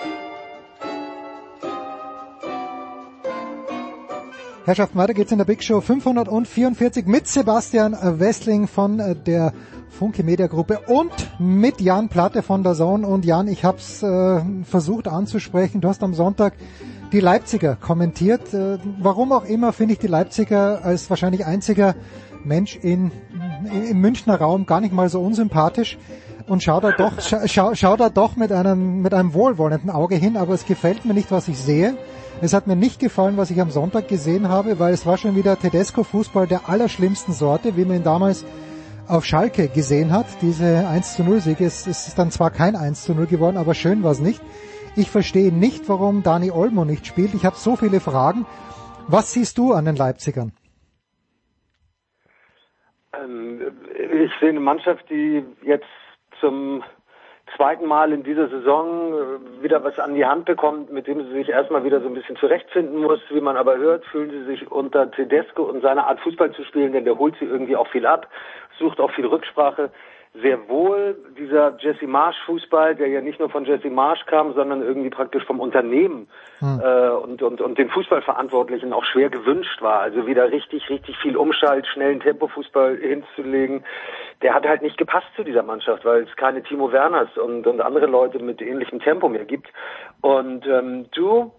Herrschaften, 4.65 4.97
weiter 4.97 5.13
geht's 5.13 5.32
in 5.32 5.38
der 5.38 5.45
Big 5.45 5.63
Show 5.63 5.80
544 5.80 7.06
mit 7.06 7.30
Sebastian 7.30 7.97
Westling 8.19 8.67
von 8.67 9.00
äh, 9.00 9.15
der 9.15 9.54
Funke 9.89 10.24
Media 10.24 10.47
Gruppe 10.47 10.82
und 10.88 11.13
mit 11.39 11.80
Jan 11.80 12.10
Platte 12.10 12.41
von 12.41 12.62
der 12.62 12.74
Zone. 12.74 13.08
Und 13.08 13.24
Jan, 13.24 13.47
ich 13.47 13.63
habe 13.63 13.78
es 13.78 14.04
äh, 14.04 14.41
versucht 14.65 15.08
anzusprechen. 15.08 15.80
Du 15.80 15.88
hast 15.88 16.04
am 16.04 16.13
Sonntag 16.13 16.56
die 17.12 17.19
Leipziger 17.19 17.76
kommentiert. 17.76 18.54
Äh, 18.54 18.78
warum 19.00 19.32
auch 19.32 19.45
immer 19.45 19.74
finde 19.74 19.93
ich 19.93 20.00
die 20.00 20.08
Leipziger 20.08 20.84
als 20.84 21.10
wahrscheinlich 21.10 21.45
einziger 21.45 21.95
Mensch 22.43 22.76
in, 22.76 23.12
im 23.89 24.00
Münchner 24.00 24.36
Raum 24.36 24.65
gar 24.65 24.82
nicht 24.82 24.93
mal 24.93 25.10
so 25.10 25.21
unsympathisch 25.21 25.97
und 26.47 26.63
schau 26.63 26.80
da 26.80 26.91
doch, 26.91 27.13
schau, 27.45 27.76
schau 27.76 27.95
da 27.95 28.10
doch 28.10 28.36
mit 28.36 28.52
einem, 28.52 29.02
mit 29.02 29.13
einem 29.13 29.34
wohlwollenden 29.34 29.89
Auge 29.89 30.15
hin, 30.15 30.38
aber 30.38 30.54
es 30.54 30.65
gefällt 30.65 31.06
mir 31.06 31.13
nicht, 31.13 31.32
was 31.32 31.47
ich 31.47 31.58
sehe. 31.58 31.95
Es 32.41 32.54
hat 32.54 32.65
mir 32.65 32.76
nicht 32.76 33.00
gefallen, 33.00 33.38
was 33.38 33.52
ich 33.52 33.62
am 33.62 33.69
Sonntag 33.69 34.08
gesehen 34.08 34.50
habe, 34.50 34.80
weil 34.80 34.93
es 34.93 35.06
war 35.06 35.17
schon 35.17 35.36
wieder 35.36 35.60
Tedesco-Fußball 35.60 36.47
der 36.47 36.67
allerschlimmsten 36.67 37.34
Sorte, 37.34 37.78
wie 37.78 37.86
man 37.86 37.97
ihn 37.97 38.04
damals 38.04 38.43
auf 39.08 39.26
Schalke 39.26 39.67
gesehen 39.67 40.12
hat. 40.12 40.26
Diese 40.41 40.88
1 40.88 41.15
zu 41.15 41.24
0 41.24 41.41
Siege, 41.41 41.65
es 41.65 41.86
ist 41.86 42.17
dann 42.17 42.32
zwar 42.32 42.50
kein 42.50 42.76
1 42.76 43.04
zu 43.04 43.13
0 43.13 43.28
geworden, 43.28 43.58
aber 43.58 43.76
schön 43.76 44.02
war 44.02 44.12
es 44.12 44.19
nicht. 44.19 44.41
Ich 44.95 45.10
verstehe 45.10 45.54
nicht, 45.54 45.88
warum 45.88 46.21
Dani 46.21 46.51
Olmo 46.51 46.84
nicht 46.84 47.08
spielt. 47.08 47.34
Ich 47.34 47.45
habe 47.45 47.56
so 47.56 47.77
viele 47.77 48.01
Fragen. 48.01 48.45
Was 49.08 49.32
siehst 49.32 49.58
du 49.58 49.71
an 49.71 49.86
den 49.86 49.95
Leipzigern? 49.95 50.51
Ähm, 53.13 53.62
ich 53.95 54.32
sehe 54.39 54.49
eine 54.49 54.60
Mannschaft, 54.60 55.10
die 55.10 55.45
jetzt 55.63 55.86
zum 56.41 56.84
zweiten 57.56 57.86
Mal 57.86 58.12
in 58.12 58.23
dieser 58.23 58.49
Saison 58.49 59.13
äh, 59.13 59.63
wieder 59.63 59.82
was 59.84 59.97
an 59.97 60.15
die 60.15 60.25
Hand 60.25 60.43
bekommt, 60.45 60.91
mit 60.91 61.08
dem 61.08 61.23
sie 61.23 61.34
sich 61.34 61.49
erstmal 61.49 61.86
wieder 61.86 62.01
so 62.01 62.08
ein 62.08 62.13
bisschen 62.13 62.36
zurechtfinden 62.36 63.01
muss. 63.01 63.21
Wie 63.30 63.41
man 63.41 63.56
aber 63.56 63.77
hört, 63.77 64.06
fühlen 64.06 64.30
sie 64.30 64.43
sich 64.43 64.71
unter 64.71 65.10
Tedesco 65.10 65.63
und 65.63 65.82
seiner 65.82 66.08
Art 66.08 66.19
Fußball 66.19 66.51
zu 66.51 66.65
spielen, 66.65 66.91
denn 66.91 67.06
der 67.06 67.17
holt 67.17 67.36
sie 67.39 67.45
irgendwie 67.45 67.77
auch 67.77 67.88
viel 67.88 68.06
ab, 68.06 68.27
sucht 68.77 68.99
auch 68.99 69.12
viel 69.12 69.25
Rücksprache 69.25 69.89
sehr 70.34 70.70
wohl 70.70 71.17
dieser 71.38 71.76
Jesse 71.80 72.08
Marsch 72.08 72.38
Fußball, 72.46 72.96
der 72.96 73.08
ja 73.08 73.20
nicht 73.20 73.39
nur 73.39 73.50
von 73.50 73.65
Jesse 73.65 73.89
Marsch 73.89 74.26
kam, 74.28 74.54
sondern 74.54 74.82
irgendwie 74.82 75.10
praktisch 75.10 75.44
vom 75.44 75.60
Unternehmen 75.60 76.30
hm. 76.60 76.82
äh, 76.82 77.10
und, 77.10 77.41
und, 77.41 77.60
und 77.60 77.78
den 77.78 77.89
Fußballverantwortlichen 77.89 78.94
auch 78.94 79.04
schwer 79.04 79.30
gewünscht 79.30 79.82
war. 79.82 80.00
Also 80.00 80.26
wieder 80.28 80.50
richtig, 80.50 80.89
richtig 80.89 81.17
viel 81.17 81.36
Umschalt, 81.36 81.86
schnellen 81.88 82.22
Tempofußball 82.22 82.98
hinzulegen. 82.98 83.84
Der 84.41 84.54
hat 84.54 84.65
halt 84.65 84.82
nicht 84.82 84.98
gepasst 84.98 85.28
zu 85.36 85.44
dieser 85.44 85.63
Mannschaft, 85.63 86.06
weil 86.06 86.24
es 86.24 86.36
keine 86.38 86.63
Timo 86.63 86.94
Werners 86.94 87.38
und, 87.38 87.67
und 87.67 87.82
andere 87.82 88.06
Leute 88.06 88.39
mit 88.39 88.62
ähnlichem 88.62 89.02
Tempo 89.02 89.28
mehr 89.28 89.46
gibt. 89.46 89.67
Und 90.22 90.65
ähm, 90.65 91.08
du, 91.12 91.52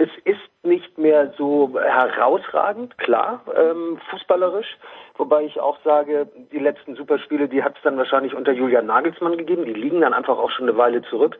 es 0.00 0.10
ist 0.24 0.40
nicht 0.62 0.96
mehr 0.96 1.34
so 1.36 1.78
herausragend, 1.78 2.96
klar, 2.96 3.42
ähm, 3.54 3.98
fußballerisch. 4.10 4.78
Wobei 5.16 5.44
ich 5.44 5.60
auch 5.60 5.78
sage, 5.84 6.28
die 6.50 6.58
letzten 6.58 6.96
Superspiele, 6.96 7.48
die 7.48 7.62
hat 7.62 7.76
es 7.76 7.82
dann 7.82 7.96
wahrscheinlich 7.96 8.34
unter 8.34 8.52
Julian 8.52 8.86
Nagelsmann 8.86 9.38
gegeben. 9.38 9.64
Die 9.64 9.72
liegen 9.72 10.00
dann 10.00 10.12
einfach 10.12 10.38
auch 10.38 10.50
schon 10.50 10.68
eine 10.68 10.76
Weile 10.76 11.02
zurück. 11.02 11.38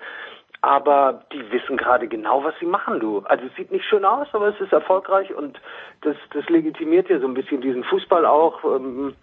Aber 0.61 1.25
die 1.33 1.53
wissen 1.53 1.77
gerade 1.77 2.09
genau, 2.09 2.43
was 2.43 2.55
sie 2.59 2.67
machen, 2.67 3.01
du. 3.01 3.19
Also 3.27 3.45
es 3.45 3.55
sieht 3.55 3.71
nicht 3.71 3.85
schön 3.85 4.05
aus, 4.05 4.29
aber 4.33 4.49
es 4.49 4.61
ist 4.61 4.73
erfolgreich 4.73 5.35
und 5.35 5.61
das, 6.01 6.17
das 6.33 6.49
legitimiert 6.49 7.11
ja 7.11 7.19
so 7.19 7.27
ein 7.27 7.35
bisschen 7.35 7.61
diesen 7.61 7.85
Fußball 7.85 8.25
auch. 8.25 8.65
Ähm, 8.65 9.15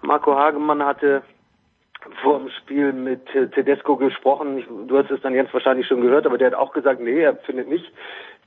Marco 0.00 0.34
Hagemann 0.34 0.82
hatte 0.82 1.22
vor 2.22 2.38
dem 2.38 2.48
Spiel 2.48 2.92
mit 2.92 3.26
Tedesco 3.26 3.96
gesprochen. 3.96 4.86
Du 4.86 4.96
hast 4.96 5.10
es 5.10 5.20
dann 5.20 5.34
jetzt 5.34 5.52
wahrscheinlich 5.52 5.86
schon 5.86 6.00
gehört, 6.00 6.24
aber 6.24 6.38
der 6.38 6.48
hat 6.48 6.54
auch 6.54 6.72
gesagt, 6.72 7.00
nee, 7.00 7.20
er 7.20 7.36
findet 7.36 7.68
nicht, 7.68 7.92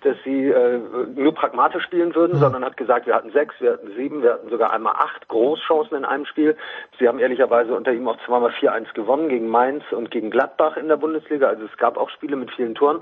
dass 0.02 0.16
sie 0.24 0.48
äh, 0.48 0.80
nur 1.16 1.34
pragmatisch 1.34 1.84
spielen 1.84 2.16
würden, 2.16 2.38
mhm. 2.38 2.42
sondern 2.42 2.66
hat 2.66 2.78
gesagt, 2.78 3.06
wir 3.06 3.16
hatten 3.16 3.32
sechs, 3.32 3.54
wir 3.60 3.74
hatten 3.74 3.92
sieben, 3.96 4.24
wir 4.24 4.34
hatten 4.34 4.50
sogar 4.50 4.72
einmal 4.72 4.94
acht 4.94 5.28
Großchancen 5.28 5.98
in 5.98 6.06
einem 6.06 6.26
Spiel. 6.26 6.56
Sie 7.00 7.08
haben 7.08 7.20
ehrlicherweise 7.20 7.76
unter 7.76 7.92
ihm 7.92 8.08
auch 8.08 8.18
zweimal 8.26 8.52
4-1 8.52 8.94
gewonnen 8.94 9.30
gegen 9.30 9.48
Mainz 9.48 9.84
und 9.92 10.12
gegen 10.12 10.30
Gladbach 10.30 10.78
in 10.78 10.88
der 10.88 10.98
Bundesliga. 10.98 11.48
Also 11.48 11.66
es 11.66 11.78
gab 11.78 11.98
auch 11.98 12.10
Spiele 12.10 12.36
mit 12.36 12.52
vielen 12.52 12.76
Toren. 12.76 13.02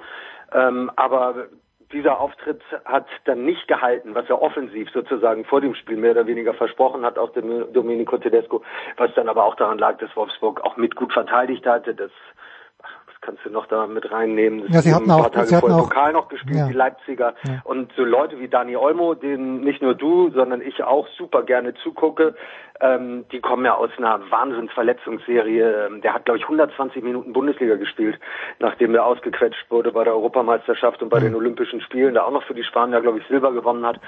Ähm, 0.53 0.91
aber 0.95 1.47
dieser 1.93 2.19
Auftritt 2.19 2.61
hat 2.85 3.07
dann 3.25 3.45
nicht 3.45 3.67
gehalten, 3.67 4.13
was 4.13 4.27
er 4.29 4.41
offensiv 4.41 4.89
sozusagen 4.91 5.45
vor 5.45 5.61
dem 5.61 5.73
Spiel 5.75 5.97
mehr 5.97 6.11
oder 6.11 6.27
weniger 6.27 6.53
versprochen 6.53 7.05
hat, 7.05 7.17
auch 7.17 7.31
dem 7.31 7.71
Domenico 7.71 8.17
Tedesco, 8.17 8.61
was 8.97 9.13
dann 9.15 9.29
aber 9.29 9.45
auch 9.45 9.55
daran 9.55 9.77
lag, 9.77 9.97
dass 9.99 10.13
Wolfsburg 10.15 10.61
auch 10.61 10.75
mit 10.77 10.95
gut 10.95 11.13
verteidigt 11.13 11.65
hatte, 11.65 11.93
dass 11.95 12.11
kannst 13.27 13.43
du 13.43 13.49
noch 13.49 13.65
da 13.67 13.87
mit 13.87 14.09
reinnehmen. 14.09 14.61
Das 14.61 14.75
ja, 14.75 14.81
sie 14.81 14.93
hatten 14.93 15.11
auch, 15.11 15.29
Tage 15.29 15.47
sie 15.47 15.55
hatten 15.57 15.69
auch 15.69 15.89
Pokal 15.89 16.13
noch 16.13 16.29
gespielt, 16.29 16.59
ja. 16.59 16.67
die 16.67 16.73
Leipziger. 16.73 17.33
Ja. 17.43 17.61
Und 17.65 17.91
so 17.97 18.05
Leute 18.05 18.39
wie 18.39 18.47
Dani 18.47 18.77
Olmo, 18.77 19.15
denen 19.15 19.59
nicht 19.59 19.81
nur 19.81 19.95
du, 19.95 20.31
sondern 20.31 20.61
ich 20.61 20.81
auch 20.81 21.09
super 21.17 21.43
gerne 21.43 21.73
zugucke, 21.83 22.35
ähm, 22.79 23.25
die 23.33 23.41
kommen 23.41 23.65
ja 23.65 23.73
aus 23.73 23.89
einer 23.97 24.21
Wahnsinnsverletzungsserie. 24.31 25.87
Ähm, 25.87 26.01
der 26.01 26.13
hat, 26.13 26.23
glaube 26.23 26.37
ich, 26.37 26.43
120 26.43 27.03
Minuten 27.03 27.33
Bundesliga 27.33 27.75
gespielt, 27.75 28.17
nachdem 28.59 28.95
er 28.95 29.05
ausgequetscht 29.05 29.69
wurde 29.69 29.91
bei 29.91 30.05
der 30.05 30.13
Europameisterschaft 30.13 31.01
und 31.03 31.09
bei 31.09 31.19
mhm. 31.19 31.25
den 31.25 31.35
Olympischen 31.35 31.81
Spielen, 31.81 32.13
da 32.13 32.23
auch 32.23 32.31
noch 32.31 32.43
für 32.43 32.53
die 32.53 32.63
Spanier, 32.63 33.01
glaube 33.01 33.19
ich, 33.19 33.27
Silber 33.27 33.51
gewonnen 33.51 33.85
hat. 33.85 33.99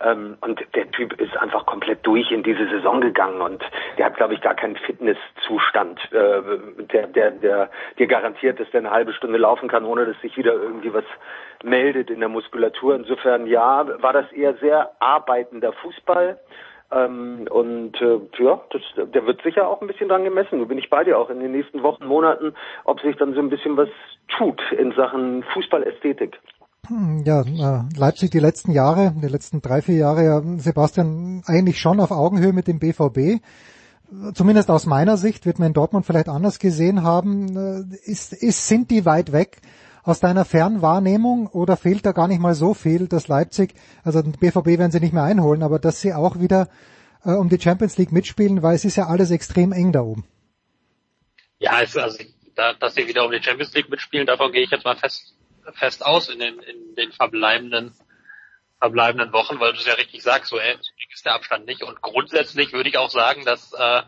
Ähm, 0.00 0.36
und 0.40 0.62
der 0.74 0.90
Typ 0.90 1.18
ist 1.20 1.36
einfach 1.36 1.66
komplett 1.66 2.04
durch 2.06 2.30
in 2.30 2.42
diese 2.42 2.68
Saison 2.68 3.00
gegangen 3.00 3.40
und 3.40 3.62
der 3.96 4.06
hat, 4.06 4.16
glaube 4.16 4.34
ich, 4.34 4.40
gar 4.40 4.54
keinen 4.54 4.76
Fitnesszustand, 4.76 6.00
äh, 6.12 6.42
der, 6.92 7.06
der, 7.06 7.30
der 7.30 7.70
dir 7.98 8.06
garantiert, 8.06 8.60
dass 8.60 8.70
der 8.70 8.80
eine 8.80 8.90
halbe 8.90 9.12
Stunde 9.12 9.38
laufen 9.38 9.68
kann, 9.68 9.84
ohne 9.84 10.06
dass 10.06 10.20
sich 10.20 10.36
wieder 10.36 10.52
irgendwie 10.52 10.92
was 10.92 11.04
meldet 11.62 12.10
in 12.10 12.20
der 12.20 12.28
Muskulatur. 12.28 12.94
Insofern 12.94 13.46
ja, 13.46 13.86
war 14.02 14.12
das 14.12 14.30
eher 14.32 14.54
sehr 14.54 14.90
arbeitender 15.00 15.72
Fußball. 15.72 16.38
Ähm, 16.92 17.48
und 17.50 18.00
äh, 18.00 18.20
ja, 18.38 18.60
das, 18.70 19.10
der 19.10 19.26
wird 19.26 19.42
sicher 19.42 19.68
auch 19.68 19.80
ein 19.80 19.88
bisschen 19.88 20.08
dran 20.08 20.24
gemessen. 20.24 20.60
Da 20.60 20.64
bin 20.66 20.78
ich 20.78 20.90
bei 20.90 21.02
dir 21.02 21.18
auch 21.18 21.30
in 21.30 21.40
den 21.40 21.52
nächsten 21.52 21.82
Wochen, 21.82 22.06
Monaten, 22.06 22.54
ob 22.84 23.00
sich 23.00 23.16
dann 23.16 23.34
so 23.34 23.40
ein 23.40 23.50
bisschen 23.50 23.76
was 23.76 23.88
tut 24.28 24.60
in 24.72 24.92
Sachen 24.92 25.42
Fußballästhetik. 25.54 26.38
Ja, 27.24 27.42
äh, 27.42 27.84
Leipzig 27.96 28.30
die 28.30 28.38
letzten 28.38 28.72
Jahre, 28.72 29.14
die 29.16 29.28
letzten 29.28 29.62
drei, 29.62 29.82
vier 29.82 29.96
Jahre, 29.96 30.24
ja, 30.24 30.42
Sebastian, 30.58 31.42
eigentlich 31.46 31.80
schon 31.80 32.00
auf 32.00 32.10
Augenhöhe 32.10 32.52
mit 32.52 32.66
dem 32.68 32.78
BVB. 32.78 33.42
Zumindest 34.34 34.70
aus 34.70 34.86
meiner 34.86 35.16
Sicht 35.16 35.46
wird 35.46 35.58
man 35.58 35.68
in 35.68 35.74
Dortmund 35.74 36.06
vielleicht 36.06 36.28
anders 36.28 36.58
gesehen 36.58 37.02
haben. 37.02 37.56
Äh, 37.56 38.10
ist, 38.10 38.32
ist, 38.32 38.68
sind 38.68 38.90
die 38.90 39.04
weit 39.04 39.32
weg 39.32 39.60
aus 40.04 40.20
deiner 40.20 40.44
Fernwahrnehmung 40.44 41.48
oder 41.48 41.76
fehlt 41.76 42.06
da 42.06 42.12
gar 42.12 42.28
nicht 42.28 42.40
mal 42.40 42.54
so 42.54 42.74
viel, 42.74 43.08
dass 43.08 43.26
Leipzig, 43.26 43.74
also 44.04 44.22
den 44.22 44.32
BVB 44.32 44.78
werden 44.78 44.92
sie 44.92 45.00
nicht 45.00 45.12
mehr 45.12 45.24
einholen, 45.24 45.64
aber 45.64 45.80
dass 45.80 46.00
sie 46.00 46.14
auch 46.14 46.38
wieder 46.38 46.68
äh, 47.24 47.32
um 47.32 47.48
die 47.48 47.60
Champions 47.60 47.98
League 47.98 48.12
mitspielen, 48.12 48.62
weil 48.62 48.76
es 48.76 48.84
ist 48.84 48.96
ja 48.96 49.08
alles 49.08 49.32
extrem 49.32 49.72
eng 49.72 49.90
da 49.90 50.02
oben. 50.02 50.24
Ja, 51.58 51.72
also, 51.72 52.00
also 52.00 52.22
da, 52.54 52.74
dass 52.74 52.94
sie 52.94 53.08
wieder 53.08 53.24
um 53.24 53.32
die 53.32 53.42
Champions 53.42 53.74
League 53.74 53.90
mitspielen, 53.90 54.26
davon 54.26 54.52
gehe 54.52 54.62
ich 54.62 54.70
jetzt 54.70 54.84
mal 54.84 54.96
fest 54.96 55.34
fest 55.74 56.04
aus 56.04 56.28
in 56.28 56.38
den, 56.38 56.58
in 56.60 56.94
den 56.94 57.12
verbleibenden, 57.12 57.94
verbleibenden 58.78 59.32
Wochen, 59.32 59.58
weil 59.60 59.72
du 59.72 59.78
es 59.78 59.86
ja 59.86 59.94
richtig 59.94 60.22
sagst, 60.22 60.50
so 60.50 60.58
eng 60.58 60.78
ist 61.12 61.24
der 61.24 61.34
Abstand 61.34 61.66
nicht. 61.66 61.82
Und 61.82 62.02
grundsätzlich 62.02 62.72
würde 62.72 62.88
ich 62.88 62.98
auch 62.98 63.10
sagen, 63.10 63.44
dass, 63.44 63.72
äh, 63.72 64.02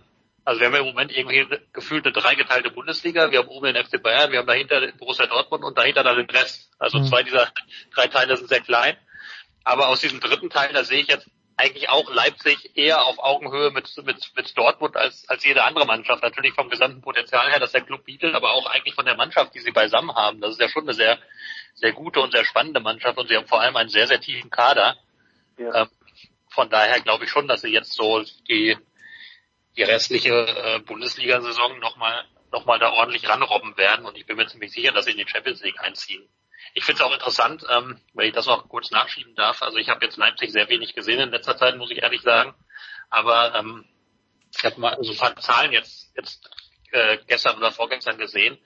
also 0.44 0.60
wir 0.60 0.66
haben 0.66 0.74
ja 0.74 0.80
im 0.80 0.86
Moment 0.86 1.10
irgendwie 1.10 1.46
gefühlt 1.72 2.04
eine 2.04 2.12
dreigeteilte 2.12 2.70
Bundesliga. 2.70 3.30
Wir 3.30 3.40
haben 3.40 3.48
oben 3.48 3.72
den 3.72 3.84
FC 3.84 4.02
Bayern, 4.02 4.30
wir 4.30 4.40
haben 4.40 4.46
dahinter 4.46 4.80
den 4.80 4.96
Borussia 4.96 5.26
Dortmund 5.26 5.64
und 5.64 5.78
dahinter 5.78 6.04
dann 6.04 6.16
den 6.16 6.30
Rest. 6.30 6.70
Also 6.78 6.98
mhm. 6.98 7.04
zwei 7.04 7.22
dieser 7.22 7.48
drei 7.94 8.08
Teile 8.08 8.36
sind 8.36 8.48
sehr 8.48 8.60
klein. 8.60 8.96
Aber 9.64 9.88
aus 9.88 10.00
diesem 10.00 10.20
dritten 10.20 10.50
Teil, 10.50 10.72
da 10.72 10.84
sehe 10.84 11.00
ich 11.00 11.08
jetzt 11.08 11.28
eigentlich 11.58 11.88
auch 11.88 12.08
Leipzig 12.10 12.76
eher 12.76 13.04
auf 13.04 13.18
Augenhöhe 13.18 13.72
mit, 13.72 13.92
mit, 14.04 14.32
mit 14.36 14.56
Dortmund 14.56 14.96
als, 14.96 15.28
als 15.28 15.44
jede 15.44 15.64
andere 15.64 15.86
Mannschaft. 15.86 16.22
Natürlich 16.22 16.54
vom 16.54 16.70
gesamten 16.70 17.00
Potenzial 17.00 17.50
her, 17.50 17.58
das 17.58 17.72
der 17.72 17.80
Club 17.80 18.04
bietet, 18.04 18.34
aber 18.34 18.52
auch 18.52 18.66
eigentlich 18.66 18.94
von 18.94 19.04
der 19.04 19.16
Mannschaft, 19.16 19.54
die 19.54 19.60
sie 19.60 19.72
beisammen 19.72 20.14
haben. 20.14 20.40
Das 20.40 20.52
ist 20.52 20.60
ja 20.60 20.68
schon 20.68 20.84
eine 20.84 20.94
sehr, 20.94 21.18
sehr 21.74 21.92
gute 21.92 22.20
und 22.20 22.30
sehr 22.30 22.44
spannende 22.44 22.78
Mannschaft 22.78 23.18
und 23.18 23.28
sie 23.28 23.36
haben 23.36 23.48
vor 23.48 23.60
allem 23.60 23.76
einen 23.76 23.88
sehr, 23.88 24.06
sehr 24.06 24.20
tiefen 24.20 24.50
Kader. 24.50 24.96
Ja. 25.58 25.82
Ähm, 25.82 25.88
von 26.48 26.70
daher 26.70 27.00
glaube 27.00 27.24
ich 27.24 27.30
schon, 27.30 27.48
dass 27.48 27.62
sie 27.62 27.72
jetzt 27.72 27.92
so 27.92 28.22
die, 28.48 28.76
die 29.76 29.82
restliche 29.82 30.32
äh, 30.32 30.78
Bundesliga-Saison 30.78 31.80
nochmal 31.80 32.24
noch 32.50 32.64
mal 32.64 32.78
da 32.78 32.90
ordentlich 32.92 33.28
ranrobben 33.28 33.76
werden 33.76 34.06
und 34.06 34.16
ich 34.16 34.24
bin 34.24 34.36
mir 34.36 34.46
ziemlich 34.46 34.72
sicher, 34.72 34.92
dass 34.92 35.04
sie 35.04 35.10
in 35.10 35.18
die 35.18 35.28
Champions 35.28 35.62
League 35.62 35.80
einziehen. 35.80 36.26
Ich 36.74 36.84
finde 36.84 37.02
es 37.02 37.08
auch 37.08 37.12
interessant, 37.12 37.64
ähm, 37.70 38.00
wenn 38.14 38.28
ich 38.28 38.34
das 38.34 38.46
noch 38.46 38.68
kurz 38.68 38.90
nachschieben 38.90 39.34
darf. 39.34 39.62
Also 39.62 39.78
ich 39.78 39.88
habe 39.88 40.04
jetzt 40.04 40.16
Leipzig 40.16 40.52
sehr 40.52 40.68
wenig 40.68 40.94
gesehen 40.94 41.20
in 41.20 41.30
letzter 41.30 41.56
Zeit, 41.56 41.76
muss 41.76 41.90
ich 41.90 42.02
ehrlich 42.02 42.22
sagen. 42.22 42.54
Aber 43.10 43.54
ähm, 43.54 43.84
ich 44.56 44.64
habe 44.64 44.80
mal 44.80 44.96
so 45.00 45.12
ein 45.12 45.18
paar 45.18 45.36
Zahlen 45.36 45.72
jetzt, 45.72 46.12
jetzt 46.16 46.48
äh, 46.92 47.18
gestern 47.26 47.56
oder 47.56 47.72
vorgestern 47.72 48.18
gesehen, 48.18 48.58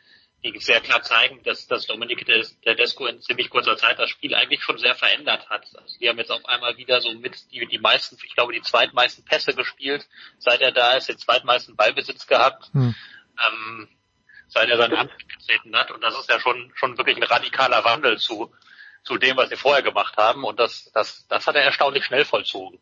die 0.45 0.59
sehr 0.59 0.81
klar 0.81 1.03
zeigen, 1.03 1.43
dass, 1.45 1.69
dass 1.69 1.87
Dominik 1.87 2.27
Tedesco 2.27 3.07
in 3.07 3.21
ziemlich 3.21 3.49
kurzer 3.49 3.77
Zeit 3.77 3.99
das 3.99 4.11
Spiel 4.11 4.35
eigentlich 4.35 4.63
schon 4.63 4.77
sehr 4.77 4.95
verändert 4.95 5.49
hat. 5.49 5.65
Also 5.77 5.99
die 5.99 6.09
haben 6.09 6.19
jetzt 6.19 6.33
auf 6.33 6.45
einmal 6.47 6.77
wieder 6.77 7.01
so 7.01 7.13
mit 7.13 7.51
die, 7.53 7.65
die 7.67 7.79
meisten, 7.79 8.17
ich 8.25 8.35
glaube, 8.35 8.53
die 8.53 8.63
zweitmeisten 8.63 9.25
Pässe 9.25 9.55
gespielt, 9.55 10.09
seit 10.39 10.61
er 10.61 10.73
da 10.73 10.97
ist, 10.97 11.09
den 11.09 11.19
zweitmeisten 11.19 11.77
Ballbesitz 11.77 12.27
gehabt. 12.27 12.73
Hm. 12.73 12.95
Ähm, 13.39 13.89
seit 14.53 14.69
er 14.69 14.77
seine 14.77 14.99
Hand 14.99 15.13
getreten 15.29 15.75
hat. 15.77 15.91
Und 15.91 16.03
das 16.03 16.19
ist 16.19 16.29
ja 16.29 16.39
schon, 16.39 16.73
schon 16.75 16.97
wirklich 16.99 17.17
ein 17.17 17.23
radikaler 17.23 17.85
Wandel 17.85 18.19
zu, 18.19 18.53
zu 19.03 19.17
dem, 19.17 19.37
was 19.37 19.49
sie 19.49 19.57
vorher 19.57 19.83
gemacht 19.83 20.17
haben. 20.17 20.45
Und 20.45 20.61
das, 20.61 20.91
das, 20.93 21.27
das 21.29 21.47
hat 21.47 21.55
er 21.55 21.63
erstaunlich 21.63 22.05
schnell 22.05 22.25
vollzogen. 22.25 22.79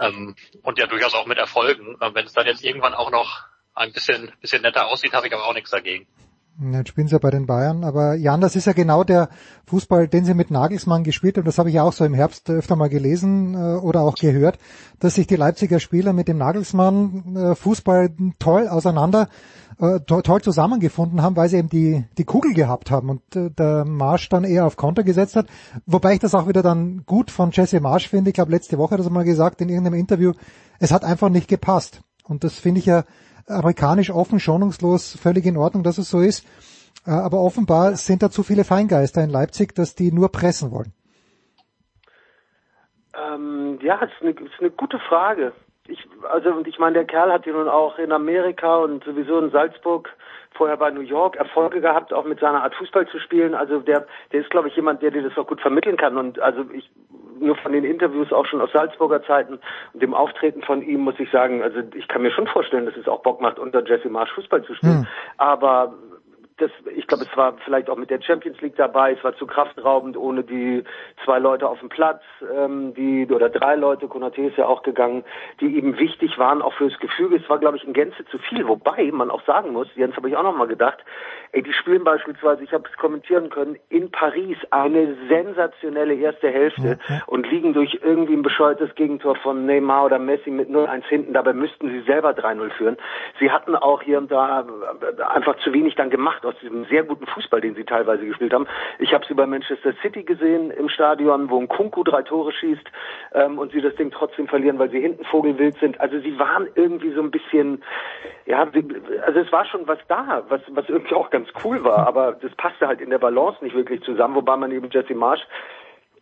Ähm, 0.00 0.34
und 0.62 0.78
ja 0.78 0.86
durchaus 0.86 1.14
auch 1.14 1.26
mit 1.26 1.38
Erfolgen. 1.38 1.96
Wenn 2.00 2.26
es 2.26 2.32
dann 2.32 2.46
jetzt 2.46 2.64
irgendwann 2.64 2.94
auch 2.94 3.10
noch 3.10 3.44
ein 3.74 3.92
bisschen, 3.92 4.32
bisschen 4.40 4.62
netter 4.62 4.86
aussieht, 4.88 5.12
habe 5.12 5.28
ich 5.28 5.32
aber 5.32 5.46
auch 5.46 5.54
nichts 5.54 5.70
dagegen. 5.70 6.08
Jetzt 6.72 6.88
spielen 6.88 7.08
sie 7.08 7.14
ja 7.14 7.18
bei 7.18 7.30
den 7.30 7.46
Bayern, 7.46 7.84
aber 7.84 8.14
Jan, 8.14 8.40
das 8.40 8.54
ist 8.54 8.66
ja 8.66 8.74
genau 8.74 9.02
der 9.02 9.30
Fußball, 9.66 10.08
den 10.08 10.24
sie 10.24 10.34
mit 10.34 10.50
Nagelsmann 10.50 11.04
gespielt 11.04 11.38
haben. 11.38 11.46
Das 11.46 11.58
habe 11.58 11.70
ich 11.70 11.76
ja 11.76 11.82
auch 11.82 11.92
so 11.92 12.04
im 12.04 12.12
Herbst 12.12 12.50
öfter 12.50 12.76
mal 12.76 12.90
gelesen 12.90 13.54
äh, 13.54 13.76
oder 13.76 14.02
auch 14.02 14.14
gehört, 14.14 14.58
dass 14.98 15.14
sich 15.14 15.26
die 15.26 15.36
Leipziger 15.36 15.80
Spieler 15.80 16.12
mit 16.12 16.28
dem 16.28 16.36
Nagelsmann 16.36 17.36
äh, 17.36 17.54
Fußball 17.54 18.10
toll 18.38 18.68
auseinander 18.68 19.28
äh, 19.78 20.00
to 20.00 20.20
toll 20.20 20.42
zusammengefunden 20.42 21.22
haben, 21.22 21.36
weil 21.36 21.48
sie 21.48 21.56
eben 21.56 21.70
die, 21.70 22.04
die 22.18 22.24
Kugel 22.24 22.52
gehabt 22.52 22.90
haben 22.90 23.08
und 23.08 23.22
der 23.34 23.86
Marsch 23.86 24.28
dann 24.28 24.44
eher 24.44 24.66
auf 24.66 24.76
Konter 24.76 25.02
gesetzt 25.02 25.36
hat. 25.36 25.46
Wobei 25.86 26.14
ich 26.14 26.18
das 26.18 26.34
auch 26.34 26.46
wieder 26.46 26.62
dann 26.62 27.04
gut 27.06 27.30
von 27.30 27.50
Jesse 27.52 27.80
Marsch 27.80 28.08
finde. 28.08 28.30
Ich 28.30 28.34
glaube, 28.34 28.50
letzte 28.50 28.76
Woche 28.76 28.98
hat 28.98 29.04
er 29.04 29.10
mal 29.10 29.24
gesagt 29.24 29.62
in 29.62 29.70
irgendeinem 29.70 29.98
Interview, 29.98 30.32
es 30.78 30.92
hat 30.92 31.04
einfach 31.04 31.30
nicht 31.30 31.48
gepasst. 31.48 32.02
Und 32.24 32.44
das 32.44 32.54
finde 32.54 32.80
ich 32.80 32.86
ja 32.86 33.04
amerikanisch 33.50 34.10
offen, 34.10 34.40
schonungslos, 34.40 35.18
völlig 35.20 35.46
in 35.46 35.56
Ordnung, 35.56 35.82
dass 35.82 35.98
es 35.98 36.10
so 36.10 36.20
ist. 36.20 36.46
Äh, 37.06 37.10
aber 37.10 37.38
offenbar 37.40 37.96
sind 37.96 38.22
da 38.22 38.30
zu 38.30 38.42
viele 38.42 38.64
Feingeister 38.64 39.22
in 39.22 39.30
Leipzig, 39.30 39.74
dass 39.74 39.94
die 39.94 40.12
nur 40.12 40.30
pressen 40.30 40.70
wollen. 40.70 40.92
Ähm, 43.14 43.78
ja, 43.82 43.98
das 43.98 44.10
ist, 44.10 44.22
eine, 44.22 44.34
das 44.34 44.44
ist 44.44 44.60
eine 44.60 44.70
gute 44.70 44.98
Frage 44.98 45.52
ich, 45.90 46.06
also 46.30 46.62
ich 46.64 46.78
meine, 46.78 46.94
der 46.94 47.04
Kerl 47.04 47.32
hat 47.32 47.46
ja 47.46 47.52
nun 47.52 47.68
auch 47.68 47.98
in 47.98 48.12
Amerika 48.12 48.76
und 48.76 49.04
sowieso 49.04 49.38
in 49.38 49.50
Salzburg, 49.50 50.08
vorher 50.52 50.76
bei 50.76 50.90
New 50.90 51.00
York 51.00 51.36
Erfolge 51.36 51.80
gehabt, 51.80 52.12
auch 52.12 52.24
mit 52.24 52.40
seiner 52.40 52.62
Art 52.62 52.74
Fußball 52.74 53.06
zu 53.08 53.18
spielen. 53.18 53.54
Also 53.54 53.80
der, 53.80 54.06
der 54.32 54.40
ist, 54.40 54.50
glaube 54.50 54.68
ich, 54.68 54.76
jemand, 54.76 55.02
der 55.02 55.10
dir 55.10 55.22
das 55.22 55.36
auch 55.38 55.46
gut 55.46 55.60
vermitteln 55.60 55.96
kann. 55.96 56.16
Und 56.16 56.38
also 56.40 56.64
ich 56.72 56.90
nur 57.40 57.56
von 57.56 57.72
den 57.72 57.84
Interviews 57.84 58.32
auch 58.32 58.46
schon 58.46 58.60
aus 58.60 58.70
Salzburger 58.72 59.22
Zeiten 59.24 59.58
und 59.94 60.02
dem 60.02 60.14
Auftreten 60.14 60.62
von 60.62 60.82
ihm 60.82 61.00
muss 61.00 61.18
ich 61.18 61.30
sagen, 61.30 61.62
also 61.62 61.80
ich 61.94 62.06
kann 62.08 62.22
mir 62.22 62.30
schon 62.30 62.46
vorstellen, 62.46 62.86
dass 62.86 62.96
es 62.96 63.08
auch 63.08 63.22
Bock 63.22 63.40
macht, 63.40 63.58
unter 63.58 63.82
Jesse 63.86 64.10
Marsch 64.10 64.32
Fußball 64.32 64.62
zu 64.64 64.74
spielen. 64.74 65.00
Hm. 65.00 65.06
Aber 65.38 65.94
das, 66.60 66.70
ich 66.94 67.06
glaube, 67.06 67.24
es 67.24 67.36
war 67.36 67.54
vielleicht 67.64 67.88
auch 67.90 67.96
mit 67.96 68.10
der 68.10 68.20
Champions 68.20 68.60
League 68.60 68.76
dabei, 68.76 69.12
es 69.12 69.24
war 69.24 69.34
zu 69.36 69.46
kraftraubend 69.46 70.16
ohne 70.16 70.42
die 70.42 70.84
zwei 71.24 71.38
Leute 71.38 71.68
auf 71.68 71.80
dem 71.80 71.88
Platz, 71.88 72.22
ähm, 72.54 72.94
die 72.94 73.26
oder 73.30 73.48
drei 73.48 73.76
Leute, 73.76 74.08
Konate 74.08 74.42
ist 74.42 74.56
ja 74.56 74.66
auch 74.66 74.82
gegangen, 74.82 75.24
die 75.60 75.76
eben 75.76 75.98
wichtig 75.98 76.38
waren 76.38 76.62
auch 76.62 76.74
fürs 76.74 76.98
Gefüge. 76.98 77.36
Es 77.36 77.48
war, 77.48 77.58
glaube 77.58 77.76
ich, 77.76 77.84
in 77.84 77.92
Gänze 77.92 78.24
zu 78.26 78.38
viel, 78.38 78.66
wobei 78.68 79.10
man 79.12 79.30
auch 79.30 79.44
sagen 79.44 79.72
muss, 79.72 79.88
Jens 79.94 80.16
habe 80.16 80.28
ich 80.28 80.36
auch 80.36 80.42
noch 80.42 80.56
mal 80.56 80.68
gedacht, 80.68 80.98
ey, 81.52 81.62
die 81.62 81.72
spielen 81.72 82.04
beispielsweise, 82.04 82.62
ich 82.62 82.72
habe 82.72 82.84
es 82.90 82.96
kommentieren 82.96 83.50
können, 83.50 83.76
in 83.88 84.10
Paris 84.10 84.56
eine 84.70 85.16
sensationelle 85.28 86.14
erste 86.14 86.48
Hälfte 86.48 86.98
okay. 87.02 87.20
und 87.26 87.50
liegen 87.50 87.72
durch 87.72 87.98
irgendwie 88.02 88.34
ein 88.34 88.42
bescheuertes 88.42 88.94
Gegentor 88.94 89.36
von 89.36 89.66
Neymar 89.66 90.06
oder 90.06 90.18
Messi 90.18 90.50
mit 90.50 90.68
0-1 90.68 91.04
hinten, 91.06 91.32
dabei 91.32 91.52
müssten 91.52 91.88
sie 91.88 92.00
selber 92.02 92.30
3-0 92.30 92.70
führen. 92.70 92.96
Sie 93.38 93.50
hatten 93.50 93.74
auch 93.74 94.02
hier 94.02 94.18
und 94.18 94.30
da 94.30 94.66
einfach 95.28 95.56
zu 95.58 95.72
wenig 95.72 95.94
dann 95.96 96.10
gemacht 96.10 96.44
aus 96.50 96.58
diesem 96.60 96.84
sehr 96.86 97.04
guten 97.04 97.26
Fußball, 97.26 97.60
den 97.60 97.74
sie 97.74 97.84
teilweise 97.84 98.26
gespielt 98.26 98.52
haben. 98.52 98.66
Ich 98.98 99.14
habe 99.14 99.24
sie 99.26 99.34
bei 99.34 99.46
Manchester 99.46 99.92
City 100.02 100.22
gesehen 100.24 100.70
im 100.70 100.88
Stadion, 100.88 101.48
wo 101.48 101.58
ein 101.58 101.68
Kunku 101.68 102.02
drei 102.02 102.22
Tore 102.22 102.52
schießt 102.52 102.86
ähm, 103.34 103.58
und 103.58 103.72
sie 103.72 103.80
das 103.80 103.94
Ding 103.94 104.10
trotzdem 104.10 104.48
verlieren, 104.48 104.78
weil 104.78 104.90
sie 104.90 105.00
hinten 105.00 105.24
vogelwild 105.24 105.78
sind. 105.78 106.00
Also 106.00 106.18
sie 106.20 106.38
waren 106.38 106.68
irgendwie 106.74 107.12
so 107.12 107.22
ein 107.22 107.30
bisschen, 107.30 107.82
ja, 108.46 108.66
also 109.26 109.40
es 109.40 109.52
war 109.52 109.64
schon 109.64 109.86
was 109.86 109.98
da, 110.08 110.42
was, 110.48 110.60
was 110.68 110.88
irgendwie 110.88 111.14
auch 111.14 111.30
ganz 111.30 111.48
cool 111.64 111.82
war, 111.84 112.06
aber 112.06 112.32
das 112.40 112.54
passte 112.56 112.88
halt 112.88 113.00
in 113.00 113.10
der 113.10 113.18
Balance 113.18 113.62
nicht 113.62 113.76
wirklich 113.76 114.02
zusammen, 114.02 114.34
wobei 114.34 114.56
man 114.56 114.72
eben 114.72 114.88
Jesse 114.90 115.14
Marsch 115.14 115.42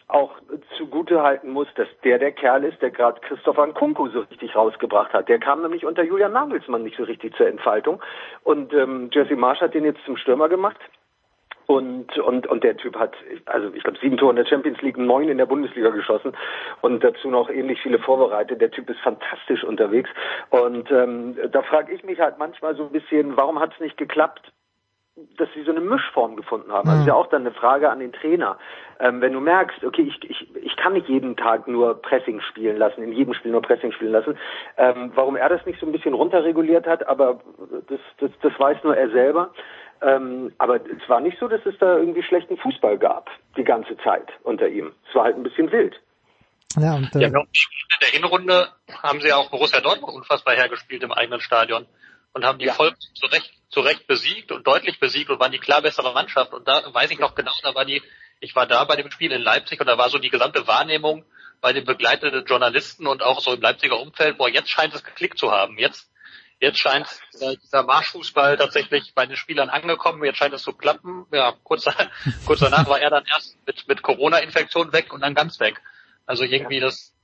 auch 0.08 0.32
zugute 0.78 1.22
halten 1.22 1.50
muss, 1.50 1.68
dass 1.74 1.88
der 2.02 2.18
der 2.18 2.32
Kerl 2.32 2.64
ist, 2.64 2.80
der 2.80 2.90
gerade 2.90 3.20
Christopher 3.20 3.66
Nkunku 3.66 4.08
so 4.08 4.20
richtig 4.20 4.56
rausgebracht 4.56 5.12
hat. 5.12 5.28
Der 5.28 5.38
kam 5.38 5.60
nämlich 5.60 5.84
unter 5.84 6.02
Julian 6.02 6.32
Nagelsmann 6.32 6.82
nicht 6.82 6.96
so 6.96 7.04
richtig 7.04 7.36
zur 7.36 7.46
Entfaltung. 7.46 8.02
Und 8.42 8.72
ähm, 8.72 9.10
Jesse 9.12 9.36
Marsch 9.36 9.60
hat 9.60 9.74
den 9.74 9.84
jetzt 9.84 10.04
zum 10.06 10.16
Stürmer 10.16 10.48
gemacht. 10.48 10.80
Und, 11.66 12.16
und, 12.20 12.46
und 12.46 12.64
der 12.64 12.78
Typ 12.78 12.96
hat, 12.96 13.14
also 13.44 13.70
ich 13.74 13.82
glaube, 13.82 13.98
sieben 14.00 14.16
Tore 14.16 14.30
in 14.30 14.36
der 14.36 14.46
Champions 14.46 14.80
League, 14.80 14.96
neun 14.96 15.28
in 15.28 15.36
der 15.36 15.44
Bundesliga 15.44 15.90
geschossen 15.90 16.32
und 16.80 17.04
dazu 17.04 17.28
noch 17.28 17.50
ähnlich 17.50 17.78
viele 17.82 17.98
vorbereitet. 17.98 18.62
Der 18.62 18.70
Typ 18.70 18.88
ist 18.88 19.00
fantastisch 19.00 19.64
unterwegs. 19.64 20.08
Und 20.48 20.90
ähm, 20.90 21.36
da 21.52 21.60
frage 21.60 21.92
ich 21.92 22.02
mich 22.04 22.20
halt 22.20 22.38
manchmal 22.38 22.74
so 22.74 22.84
ein 22.84 22.92
bisschen, 22.92 23.36
warum 23.36 23.60
hat 23.60 23.74
es 23.74 23.80
nicht 23.80 23.98
geklappt? 23.98 24.50
Dass 25.36 25.48
sie 25.54 25.62
so 25.62 25.70
eine 25.70 25.80
Mischform 25.80 26.36
gefunden 26.36 26.72
haben. 26.72 26.88
Also 26.88 27.02
ist 27.02 27.06
ja 27.08 27.14
auch 27.14 27.28
dann 27.28 27.42
eine 27.42 27.52
Frage 27.52 27.90
an 27.90 28.00
den 28.00 28.12
Trainer. 28.12 28.58
Ähm, 29.00 29.20
wenn 29.20 29.32
du 29.32 29.40
merkst, 29.40 29.84
okay, 29.84 30.02
ich, 30.02 30.30
ich, 30.30 30.56
ich 30.56 30.76
kann 30.76 30.92
nicht 30.92 31.08
jeden 31.08 31.36
Tag 31.36 31.68
nur 31.68 32.00
Pressing 32.02 32.40
spielen 32.40 32.76
lassen, 32.76 33.02
in 33.02 33.12
jedem 33.12 33.34
Spiel 33.34 33.52
nur 33.52 33.62
Pressing 33.62 33.92
spielen 33.92 34.12
lassen, 34.12 34.36
ähm, 34.76 35.12
warum 35.14 35.36
er 35.36 35.48
das 35.48 35.64
nicht 35.66 35.80
so 35.80 35.86
ein 35.86 35.92
bisschen 35.92 36.14
runterreguliert 36.14 36.86
hat, 36.86 37.06
aber 37.06 37.40
das, 37.88 38.00
das, 38.18 38.30
das 38.42 38.52
weiß 38.58 38.78
nur 38.84 38.96
er 38.96 39.10
selber. 39.10 39.52
Ähm, 40.00 40.52
aber 40.58 40.76
es 40.76 41.08
war 41.08 41.20
nicht 41.20 41.38
so, 41.38 41.48
dass 41.48 41.64
es 41.66 41.76
da 41.78 41.98
irgendwie 41.98 42.22
schlechten 42.22 42.56
Fußball 42.56 42.98
gab, 42.98 43.30
die 43.56 43.64
ganze 43.64 43.96
Zeit 43.98 44.28
unter 44.44 44.68
ihm. 44.68 44.92
Es 45.08 45.14
war 45.14 45.24
halt 45.24 45.36
ein 45.36 45.42
bisschen 45.42 45.70
wild. 45.72 46.00
Ja, 46.76 46.94
und, 46.94 47.14
äh, 47.16 47.20
ja, 47.20 47.28
in 47.28 47.32
der 48.00 48.08
Hinrunde 48.12 48.68
haben 49.02 49.20
sie 49.20 49.32
auch 49.32 49.50
Borussia 49.50 49.80
Dortmund 49.80 50.14
unfassbar 50.14 50.54
hergespielt 50.54 51.02
im 51.02 51.12
eigenen 51.12 51.40
Stadion 51.40 51.86
und 52.38 52.44
haben 52.44 52.58
die 52.58 52.66
ja. 52.66 52.74
voll 52.74 52.94
zu 53.14 53.26
Recht, 53.26 53.50
zu 53.68 53.80
Recht 53.80 54.06
besiegt 54.06 54.52
und 54.52 54.66
deutlich 54.66 55.00
besiegt 55.00 55.30
und 55.30 55.40
waren 55.40 55.52
die 55.52 55.58
klar 55.58 55.82
bessere 55.82 56.12
Mannschaft. 56.12 56.52
Und 56.52 56.66
da 56.66 56.94
weiß 56.94 57.10
ich 57.10 57.18
noch 57.18 57.34
genau, 57.34 57.52
da 57.62 57.74
war 57.74 57.84
die, 57.84 58.02
ich 58.40 58.54
war 58.54 58.66
da 58.66 58.84
bei 58.84 58.96
dem 58.96 59.10
Spiel 59.10 59.32
in 59.32 59.42
Leipzig 59.42 59.80
und 59.80 59.86
da 59.86 59.98
war 59.98 60.08
so 60.08 60.18
die 60.18 60.30
gesamte 60.30 60.66
Wahrnehmung 60.66 61.24
bei 61.60 61.72
den 61.72 61.84
begleiteten 61.84 62.44
Journalisten 62.44 63.06
und 63.08 63.22
auch 63.22 63.40
so 63.40 63.52
im 63.52 63.60
Leipziger 63.60 63.98
Umfeld, 63.98 64.38
boah, 64.38 64.48
jetzt 64.48 64.70
scheint 64.70 64.94
es 64.94 65.02
geklickt 65.02 65.38
zu 65.38 65.50
haben. 65.50 65.76
Jetzt 65.78 66.08
Jetzt 66.60 66.78
scheint 66.78 67.06
äh, 67.40 67.56
dieser 67.56 67.84
Marschfußball 67.84 68.56
tatsächlich 68.56 69.14
bei 69.14 69.26
den 69.26 69.36
Spielern 69.36 69.70
angekommen. 69.70 70.24
Jetzt 70.24 70.38
scheint 70.38 70.52
es 70.54 70.62
zu 70.62 70.72
klappen. 70.72 71.24
Ja, 71.30 71.54
kurz, 71.62 71.84
kurz 72.46 72.60
danach 72.60 72.88
war 72.88 73.00
er 73.00 73.10
dann 73.10 73.24
erst 73.26 73.56
mit, 73.64 73.86
mit 73.86 74.02
Corona-Infektion 74.02 74.92
weg 74.92 75.12
und 75.12 75.20
dann 75.20 75.36
ganz 75.36 75.60
weg. 75.60 75.80
Also 76.26 76.42
irgendwie 76.42 76.80
das, 76.80 77.14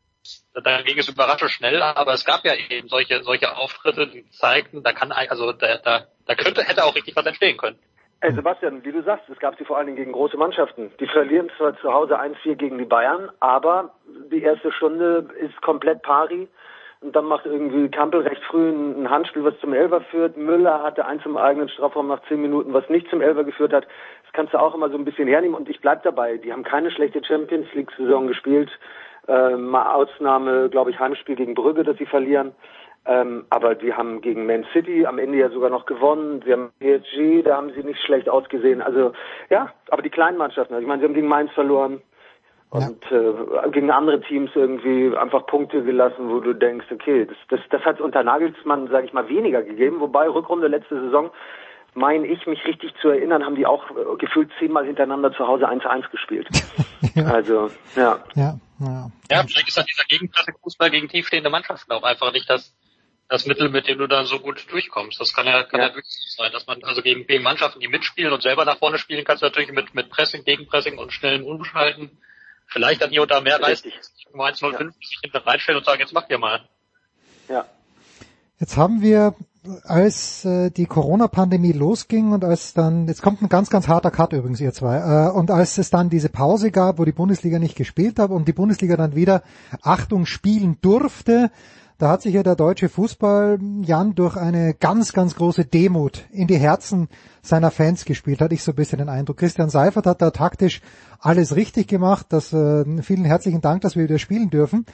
da 0.54 0.82
ging 0.82 0.98
es 0.98 1.08
überraschend 1.08 1.50
schnell, 1.50 1.82
aber 1.82 2.14
es 2.14 2.24
gab 2.24 2.44
ja 2.44 2.52
eben 2.54 2.88
solche, 2.88 3.22
solche 3.22 3.56
Auftritte, 3.56 4.06
die 4.06 4.28
zeigten, 4.30 4.82
da 4.82 4.92
kann, 4.92 5.12
also 5.12 5.52
da, 5.52 5.78
da, 5.78 6.06
da 6.26 6.34
könnte, 6.34 6.62
hätte 6.62 6.84
auch 6.84 6.94
richtig 6.94 7.16
was 7.16 7.26
entstehen 7.26 7.56
können. 7.56 7.78
Hey 8.20 8.32
Sebastian, 8.32 8.82
wie 8.84 8.92
du 8.92 9.02
sagst, 9.02 9.28
es 9.28 9.38
gab 9.38 9.58
sie 9.58 9.66
vor 9.66 9.76
allen 9.76 9.86
Dingen 9.86 9.98
gegen 9.98 10.12
große 10.12 10.38
Mannschaften. 10.38 10.90
Die 10.98 11.06
verlieren 11.06 11.50
zwar 11.58 11.78
zu 11.80 11.92
Hause 11.92 12.18
1-4 12.18 12.54
gegen 12.54 12.78
die 12.78 12.86
Bayern, 12.86 13.30
aber 13.40 13.94
die 14.32 14.42
erste 14.42 14.72
Stunde 14.72 15.28
ist 15.38 15.60
komplett 15.60 16.00
pari. 16.00 16.48
Und 17.02 17.14
dann 17.14 17.26
macht 17.26 17.44
irgendwie 17.44 17.90
Kampel 17.90 18.22
recht 18.22 18.42
früh 18.44 18.70
ein 18.70 19.10
Handspiel, 19.10 19.44
was 19.44 19.60
zum 19.60 19.74
Elfer 19.74 20.00
führt. 20.00 20.38
Müller 20.38 20.82
hatte 20.82 21.04
eins 21.04 21.22
im 21.26 21.36
eigenen 21.36 21.68
Strafraum 21.68 22.08
nach 22.08 22.22
zehn 22.28 22.40
Minuten, 22.40 22.72
was 22.72 22.88
nicht 22.88 23.10
zum 23.10 23.20
Elfer 23.20 23.44
geführt 23.44 23.74
hat. 23.74 23.84
Das 24.22 24.32
kannst 24.32 24.54
du 24.54 24.58
auch 24.58 24.74
immer 24.74 24.88
so 24.88 24.96
ein 24.96 25.04
bisschen 25.04 25.28
hernehmen. 25.28 25.54
Und 25.54 25.68
ich 25.68 25.82
bleib 25.82 26.02
dabei. 26.02 26.38
Die 26.38 26.50
haben 26.50 26.64
keine 26.64 26.90
schlechte 26.90 27.22
Champions 27.22 27.66
League-Saison 27.74 28.26
gespielt. 28.26 28.70
Äh, 29.26 29.56
mal 29.56 29.94
Ausnahme, 29.94 30.68
glaube 30.68 30.90
ich, 30.90 30.98
Heimspiel 30.98 31.36
gegen 31.36 31.54
Brügge, 31.54 31.82
dass 31.82 31.96
sie 31.98 32.06
verlieren. 32.06 32.52
Ähm, 33.06 33.44
aber 33.50 33.74
die 33.74 33.92
haben 33.92 34.20
gegen 34.22 34.46
Man 34.46 34.64
City 34.72 35.06
am 35.06 35.18
Ende 35.18 35.38
ja 35.38 35.50
sogar 35.50 35.70
noch 35.70 35.86
gewonnen. 35.86 36.42
Sie 36.44 36.52
haben 36.52 36.70
PSG, 36.80 37.42
da 37.44 37.56
haben 37.56 37.70
sie 37.72 37.82
nicht 37.82 38.00
schlecht 38.00 38.28
ausgesehen. 38.28 38.80
Also 38.80 39.12
ja, 39.50 39.72
aber 39.90 40.02
die 40.02 40.10
kleinen 40.10 40.38
Mannschaften, 40.38 40.74
also 40.74 40.82
ich 40.82 40.88
meine, 40.88 41.00
sie 41.00 41.06
haben 41.06 41.14
gegen 41.14 41.28
Mainz 41.28 41.50
verloren, 41.52 42.00
und 42.74 43.04
äh, 43.12 43.70
gegen 43.70 43.92
andere 43.92 44.20
Teams 44.20 44.50
irgendwie 44.56 45.16
einfach 45.16 45.46
Punkte 45.46 45.84
gelassen, 45.84 46.28
wo 46.28 46.40
du 46.40 46.54
denkst, 46.54 46.86
okay, 46.90 47.24
das, 47.24 47.36
das, 47.48 47.60
das 47.70 47.82
hat 47.82 47.96
es 47.96 48.00
unter 48.00 48.24
Nagelsmann, 48.24 48.88
sage 48.88 49.06
ich 49.06 49.12
mal, 49.12 49.28
weniger 49.28 49.62
gegeben. 49.62 50.00
Wobei 50.00 50.28
Rückrunde 50.28 50.66
letzte 50.66 51.00
Saison, 51.00 51.30
meine 51.94 52.26
ich, 52.26 52.46
mich 52.46 52.64
richtig 52.64 52.92
zu 53.00 53.08
erinnern, 53.08 53.44
haben 53.44 53.56
die 53.56 53.66
auch 53.66 53.90
äh, 53.90 54.16
gefühlt 54.18 54.50
zehnmal 54.58 54.86
hintereinander 54.86 55.32
zu 55.32 55.46
Hause 55.46 55.68
1-1 55.68 56.10
gespielt. 56.10 56.48
ja. 57.14 57.24
Also, 57.24 57.70
ja. 57.96 58.24
Ja, 58.34 58.58
ja. 58.80 59.10
ja 59.30 59.44
vielleicht 59.46 59.68
ist 59.68 59.76
dann 59.76 59.86
dieser 59.86 60.04
Gegenpressing-Fußball 60.04 60.90
gegen 60.90 61.08
tiefstehende 61.08 61.50
Mannschaften 61.50 61.92
auch 61.92 62.02
einfach 62.02 62.32
nicht 62.32 62.48
das, 62.50 62.74
das 63.28 63.46
Mittel, 63.46 63.68
mit 63.68 63.88
dem 63.88 63.98
du 63.98 64.06
dann 64.06 64.26
so 64.26 64.40
gut 64.40 64.66
durchkommst. 64.70 65.20
Das 65.20 65.32
kann 65.32 65.46
ja, 65.46 65.62
kann 65.62 65.80
ja. 65.80 65.88
ja 65.88 65.94
wirklich 65.94 66.34
sein, 66.36 66.52
dass 66.52 66.66
man 66.66 66.82
also 66.84 67.02
gegen, 67.02 67.26
gegen 67.26 67.42
Mannschaften, 67.42 67.80
die 67.80 67.88
mitspielen 67.88 68.32
und 68.32 68.42
selber 68.42 68.64
nach 68.64 68.78
vorne 68.78 68.98
spielen, 68.98 69.24
kannst 69.24 69.42
du 69.42 69.46
natürlich 69.46 69.72
mit, 69.72 69.94
mit 69.94 70.10
Pressing, 70.10 70.44
Gegenpressing 70.44 70.98
und 70.98 71.12
schnellem 71.12 71.44
Umschalten 71.44 72.18
vielleicht 72.66 73.02
dann 73.02 73.10
hier 73.10 73.22
und 73.22 73.30
da 73.30 73.40
mehr 73.40 73.58
leisten. 73.58 73.92
Mal 74.32 74.52
1,05 74.52 74.72
ja. 74.72 74.90
sich 74.90 75.18
hinten 75.22 75.36
reinstellen 75.36 75.78
und 75.78 75.84
sagen, 75.84 76.00
jetzt 76.00 76.12
macht 76.12 76.30
ihr 76.30 76.38
mal. 76.38 76.68
Ja. 77.48 77.66
Jetzt 78.58 78.76
haben 78.76 79.00
wir, 79.00 79.34
als 79.84 80.44
äh, 80.44 80.70
die 80.70 80.86
Corona-Pandemie 80.86 81.72
losging 81.72 82.32
und 82.32 82.44
als 82.44 82.74
dann, 82.74 83.06
jetzt 83.06 83.22
kommt 83.22 83.42
ein 83.42 83.48
ganz, 83.48 83.70
ganz 83.70 83.88
harter 83.88 84.10
Cut 84.10 84.32
übrigens, 84.32 84.60
ihr 84.60 84.72
zwei, 84.72 84.98
äh, 84.98 85.30
und 85.30 85.50
als 85.50 85.78
es 85.78 85.90
dann 85.90 86.10
diese 86.10 86.28
Pause 86.28 86.70
gab, 86.70 86.98
wo 86.98 87.04
die 87.04 87.12
Bundesliga 87.12 87.58
nicht 87.58 87.76
gespielt 87.76 88.18
hat 88.18 88.30
und 88.30 88.46
die 88.48 88.52
Bundesliga 88.52 88.96
dann 88.96 89.14
wieder, 89.14 89.42
Achtung, 89.82 90.26
spielen 90.26 90.78
durfte, 90.82 91.50
da 91.98 92.10
hat 92.10 92.22
sich 92.22 92.34
ja 92.34 92.42
der 92.42 92.56
deutsche 92.56 92.88
Fußball, 92.88 93.58
Jan, 93.82 94.14
durch 94.14 94.36
eine 94.36 94.74
ganz, 94.74 95.12
ganz 95.12 95.36
große 95.36 95.64
Demut 95.64 96.24
in 96.32 96.48
die 96.48 96.58
Herzen 96.58 97.08
seiner 97.40 97.70
Fans 97.70 98.04
gespielt, 98.04 98.40
hatte 98.40 98.54
ich 98.54 98.64
so 98.64 98.72
ein 98.72 98.76
bisschen 98.76 98.98
den 98.98 99.08
Eindruck. 99.08 99.36
Christian 99.36 99.70
Seifert 99.70 100.06
hat 100.06 100.20
da 100.20 100.30
taktisch 100.30 100.80
alles 101.20 101.54
richtig 101.54 101.86
gemacht. 101.86 102.26
Das, 102.30 102.52
äh, 102.52 102.84
vielen 103.02 103.24
herzlichen 103.24 103.60
Dank, 103.60 103.82
dass 103.82 103.94
wir 103.94 104.04
wieder 104.04 104.18
spielen 104.18 104.50
dürfen. 104.50 104.86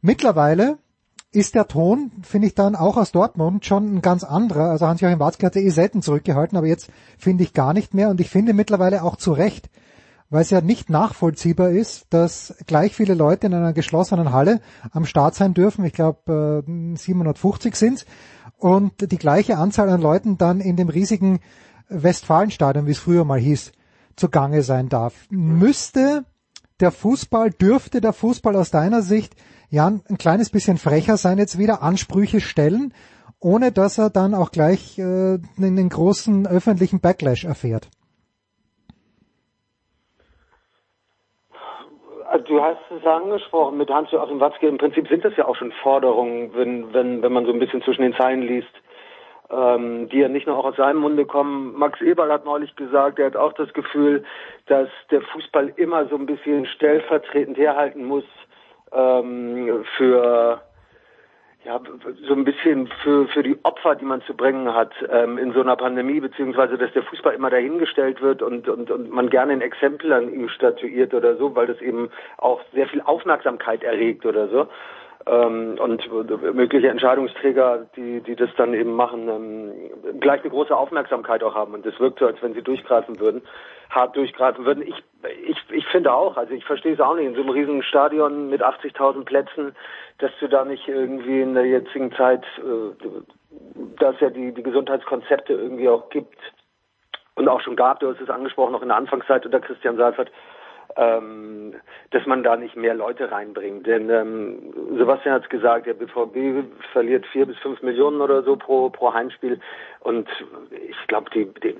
Mittlerweile 0.00 0.78
ist 1.30 1.54
der 1.54 1.68
Ton, 1.68 2.10
finde 2.22 2.46
ich 2.46 2.54
dann 2.54 2.74
auch 2.74 2.96
aus 2.96 3.12
Dortmund 3.12 3.64
schon 3.66 3.96
ein 3.96 4.02
ganz 4.02 4.24
anderer. 4.24 4.70
Also 4.70 4.86
Hans-Joachim 4.86 5.20
Watzke 5.20 5.46
hat 5.46 5.56
ja 5.56 5.62
eh 5.62 5.70
selten 5.70 6.00
zurückgehalten, 6.00 6.56
aber 6.56 6.66
jetzt 6.66 6.90
finde 7.18 7.44
ich 7.44 7.52
gar 7.52 7.74
nicht 7.74 7.92
mehr 7.92 8.08
und 8.08 8.20
ich 8.20 8.30
finde 8.30 8.54
mittlerweile 8.54 9.02
auch 9.02 9.16
zu 9.16 9.32
Recht, 9.32 9.68
weil 10.30 10.42
es 10.42 10.50
ja 10.50 10.60
nicht 10.60 10.88
nachvollziehbar 10.88 11.70
ist, 11.70 12.06
dass 12.10 12.54
gleich 12.66 12.94
viele 12.94 13.14
Leute 13.14 13.46
in 13.46 13.54
einer 13.54 13.74
geschlossenen 13.74 14.32
Halle 14.32 14.60
am 14.90 15.04
Start 15.04 15.34
sein 15.34 15.52
dürfen. 15.52 15.84
Ich 15.84 15.92
glaube, 15.92 16.64
äh, 16.66 16.96
750 16.96 17.76
sind 17.76 18.06
und 18.56 19.10
die 19.12 19.18
gleiche 19.18 19.58
Anzahl 19.58 19.90
an 19.90 20.00
Leuten 20.00 20.38
dann 20.38 20.60
in 20.60 20.76
dem 20.76 20.88
riesigen 20.88 21.40
Westfalenstadion, 21.88 22.86
wie 22.86 22.92
es 22.92 22.98
früher 22.98 23.24
mal 23.24 23.38
hieß, 23.38 23.72
zugange 24.16 24.62
sein 24.62 24.88
darf. 24.88 25.14
Müsste 25.30 26.24
der 26.80 26.90
Fußball, 26.92 27.50
dürfte 27.50 28.00
der 28.00 28.12
Fußball 28.12 28.56
aus 28.56 28.70
deiner 28.70 29.02
Sicht, 29.02 29.34
Jan, 29.70 30.00
ein 30.08 30.16
kleines 30.16 30.50
bisschen 30.50 30.78
frecher 30.78 31.18
sein, 31.18 31.36
jetzt 31.36 31.58
wieder 31.58 31.82
Ansprüche 31.82 32.40
stellen, 32.40 32.94
ohne 33.38 33.70
dass 33.70 33.98
er 33.98 34.08
dann 34.08 34.34
auch 34.34 34.50
gleich 34.50 34.98
äh, 34.98 35.38
einen 35.58 35.88
großen 35.90 36.46
öffentlichen 36.46 37.00
Backlash 37.00 37.44
erfährt? 37.44 37.90
Also 42.30 42.44
du 42.46 42.62
hast 42.62 42.80
es 42.90 43.06
angesprochen 43.06 43.76
mit 43.76 43.90
Hans-Joachim 43.90 44.40
Watzke. 44.40 44.68
Im 44.68 44.78
Prinzip 44.78 45.06
sind 45.08 45.24
das 45.24 45.36
ja 45.36 45.46
auch 45.46 45.56
schon 45.56 45.72
Forderungen, 45.82 46.54
wenn, 46.54 46.94
wenn, 46.94 47.22
wenn 47.22 47.32
man 47.32 47.44
so 47.44 47.52
ein 47.52 47.58
bisschen 47.58 47.82
zwischen 47.82 48.02
den 48.02 48.14
Zeilen 48.14 48.42
liest, 48.42 48.72
ähm, 49.50 50.08
die 50.08 50.18
ja 50.18 50.28
nicht 50.28 50.46
nur 50.46 50.56
auch 50.56 50.64
aus 50.64 50.76
seinem 50.76 51.00
Munde 51.00 51.26
kommen. 51.26 51.78
Max 51.78 52.00
Eberl 52.00 52.32
hat 52.32 52.46
neulich 52.46 52.74
gesagt, 52.74 53.18
er 53.18 53.26
hat 53.26 53.36
auch 53.36 53.52
das 53.52 53.70
Gefühl, 53.74 54.24
dass 54.66 54.88
der 55.10 55.20
Fußball 55.20 55.74
immer 55.76 56.06
so 56.08 56.16
ein 56.16 56.26
bisschen 56.26 56.64
stellvertretend 56.64 57.58
herhalten 57.58 58.04
muss 58.04 58.24
ähm, 58.92 59.84
für 59.96 60.62
ja, 61.64 61.80
so 62.26 62.34
ein 62.34 62.44
bisschen 62.44 62.88
für, 63.02 63.26
für 63.28 63.42
die 63.42 63.58
Opfer, 63.64 63.96
die 63.96 64.04
man 64.04 64.22
zu 64.22 64.34
bringen 64.34 64.72
hat 64.72 64.92
ähm, 65.10 65.38
in 65.38 65.52
so 65.52 65.60
einer 65.60 65.76
Pandemie, 65.76 66.20
beziehungsweise 66.20 66.78
dass 66.78 66.92
der 66.92 67.02
Fußball 67.02 67.34
immer 67.34 67.50
dahingestellt 67.50 68.22
wird 68.22 68.42
und, 68.42 68.68
und, 68.68 68.90
und 68.90 69.10
man 69.10 69.28
gerne 69.28 69.52
ein 69.52 69.60
Exempel 69.60 70.12
an 70.12 70.32
ihm 70.32 70.48
statuiert 70.48 71.12
oder 71.14 71.36
so, 71.36 71.54
weil 71.56 71.66
das 71.66 71.80
eben 71.80 72.10
auch 72.38 72.60
sehr 72.72 72.86
viel 72.86 73.02
Aufmerksamkeit 73.02 73.82
erregt 73.82 74.24
oder 74.24 74.48
so 74.48 74.68
und 75.28 76.10
mögliche 76.54 76.88
Entscheidungsträger, 76.88 77.86
die, 77.96 78.20
die 78.22 78.34
das 78.34 78.48
dann 78.56 78.72
eben 78.72 78.94
machen, 78.94 79.28
ähm, 79.28 80.20
gleich 80.20 80.40
eine 80.40 80.50
große 80.50 80.74
Aufmerksamkeit 80.74 81.42
auch 81.42 81.54
haben. 81.54 81.74
Und 81.74 81.84
es 81.84 81.98
wirkt 82.00 82.20
so, 82.20 82.26
als 82.26 82.42
wenn 82.42 82.54
sie 82.54 82.62
durchgreifen 82.62 83.20
würden, 83.20 83.42
hart 83.90 84.16
durchgreifen 84.16 84.64
würden. 84.64 84.82
Ich, 84.82 85.02
ich, 85.46 85.58
ich 85.70 85.86
finde 85.88 86.14
auch, 86.14 86.36
also 86.36 86.54
ich 86.54 86.64
verstehe 86.64 86.94
es 86.94 87.00
auch 87.00 87.14
nicht, 87.14 87.26
in 87.26 87.34
so 87.34 87.42
einem 87.42 87.50
riesigen 87.50 87.82
Stadion 87.82 88.48
mit 88.48 88.62
80.000 88.62 89.24
Plätzen, 89.24 89.76
dass 90.18 90.30
du 90.40 90.48
da 90.48 90.64
nicht 90.64 90.88
irgendwie 90.88 91.42
in 91.42 91.54
der 91.54 91.66
jetzigen 91.66 92.10
Zeit, 92.12 92.44
äh, 92.58 92.94
dass 93.98 94.18
ja 94.20 94.30
die, 94.30 94.52
die 94.52 94.62
Gesundheitskonzepte 94.62 95.52
irgendwie 95.52 95.88
auch 95.90 96.08
gibt 96.08 96.38
und 97.34 97.48
auch 97.48 97.60
schon 97.60 97.76
gab, 97.76 98.00
du 98.00 98.10
hast 98.10 98.20
es 98.20 98.30
angesprochen, 98.30 98.72
noch 98.72 98.82
in 98.82 98.88
der 98.88 98.96
Anfangszeit 98.96 99.44
unter 99.44 99.60
Christian 99.60 99.96
Seifert, 99.96 100.30
ähm, 100.96 101.74
dass 102.10 102.26
man 102.26 102.42
da 102.42 102.56
nicht 102.56 102.76
mehr 102.76 102.94
Leute 102.94 103.30
reinbringt. 103.30 103.86
Denn 103.86 104.10
ähm, 104.10 104.72
Sebastian 104.96 105.34
hat 105.34 105.44
es 105.44 105.48
gesagt, 105.48 105.86
der 105.86 105.94
BVB 105.94 106.66
verliert 106.92 107.26
vier 107.26 107.46
bis 107.46 107.58
fünf 107.58 107.82
Millionen 107.82 108.20
oder 108.20 108.42
so 108.42 108.56
pro, 108.56 108.90
pro 108.90 109.12
Heimspiel. 109.12 109.60
Und 110.00 110.28
ich 110.70 111.06
glaube, 111.06 111.30
die, 111.30 111.46
die, 111.62 111.76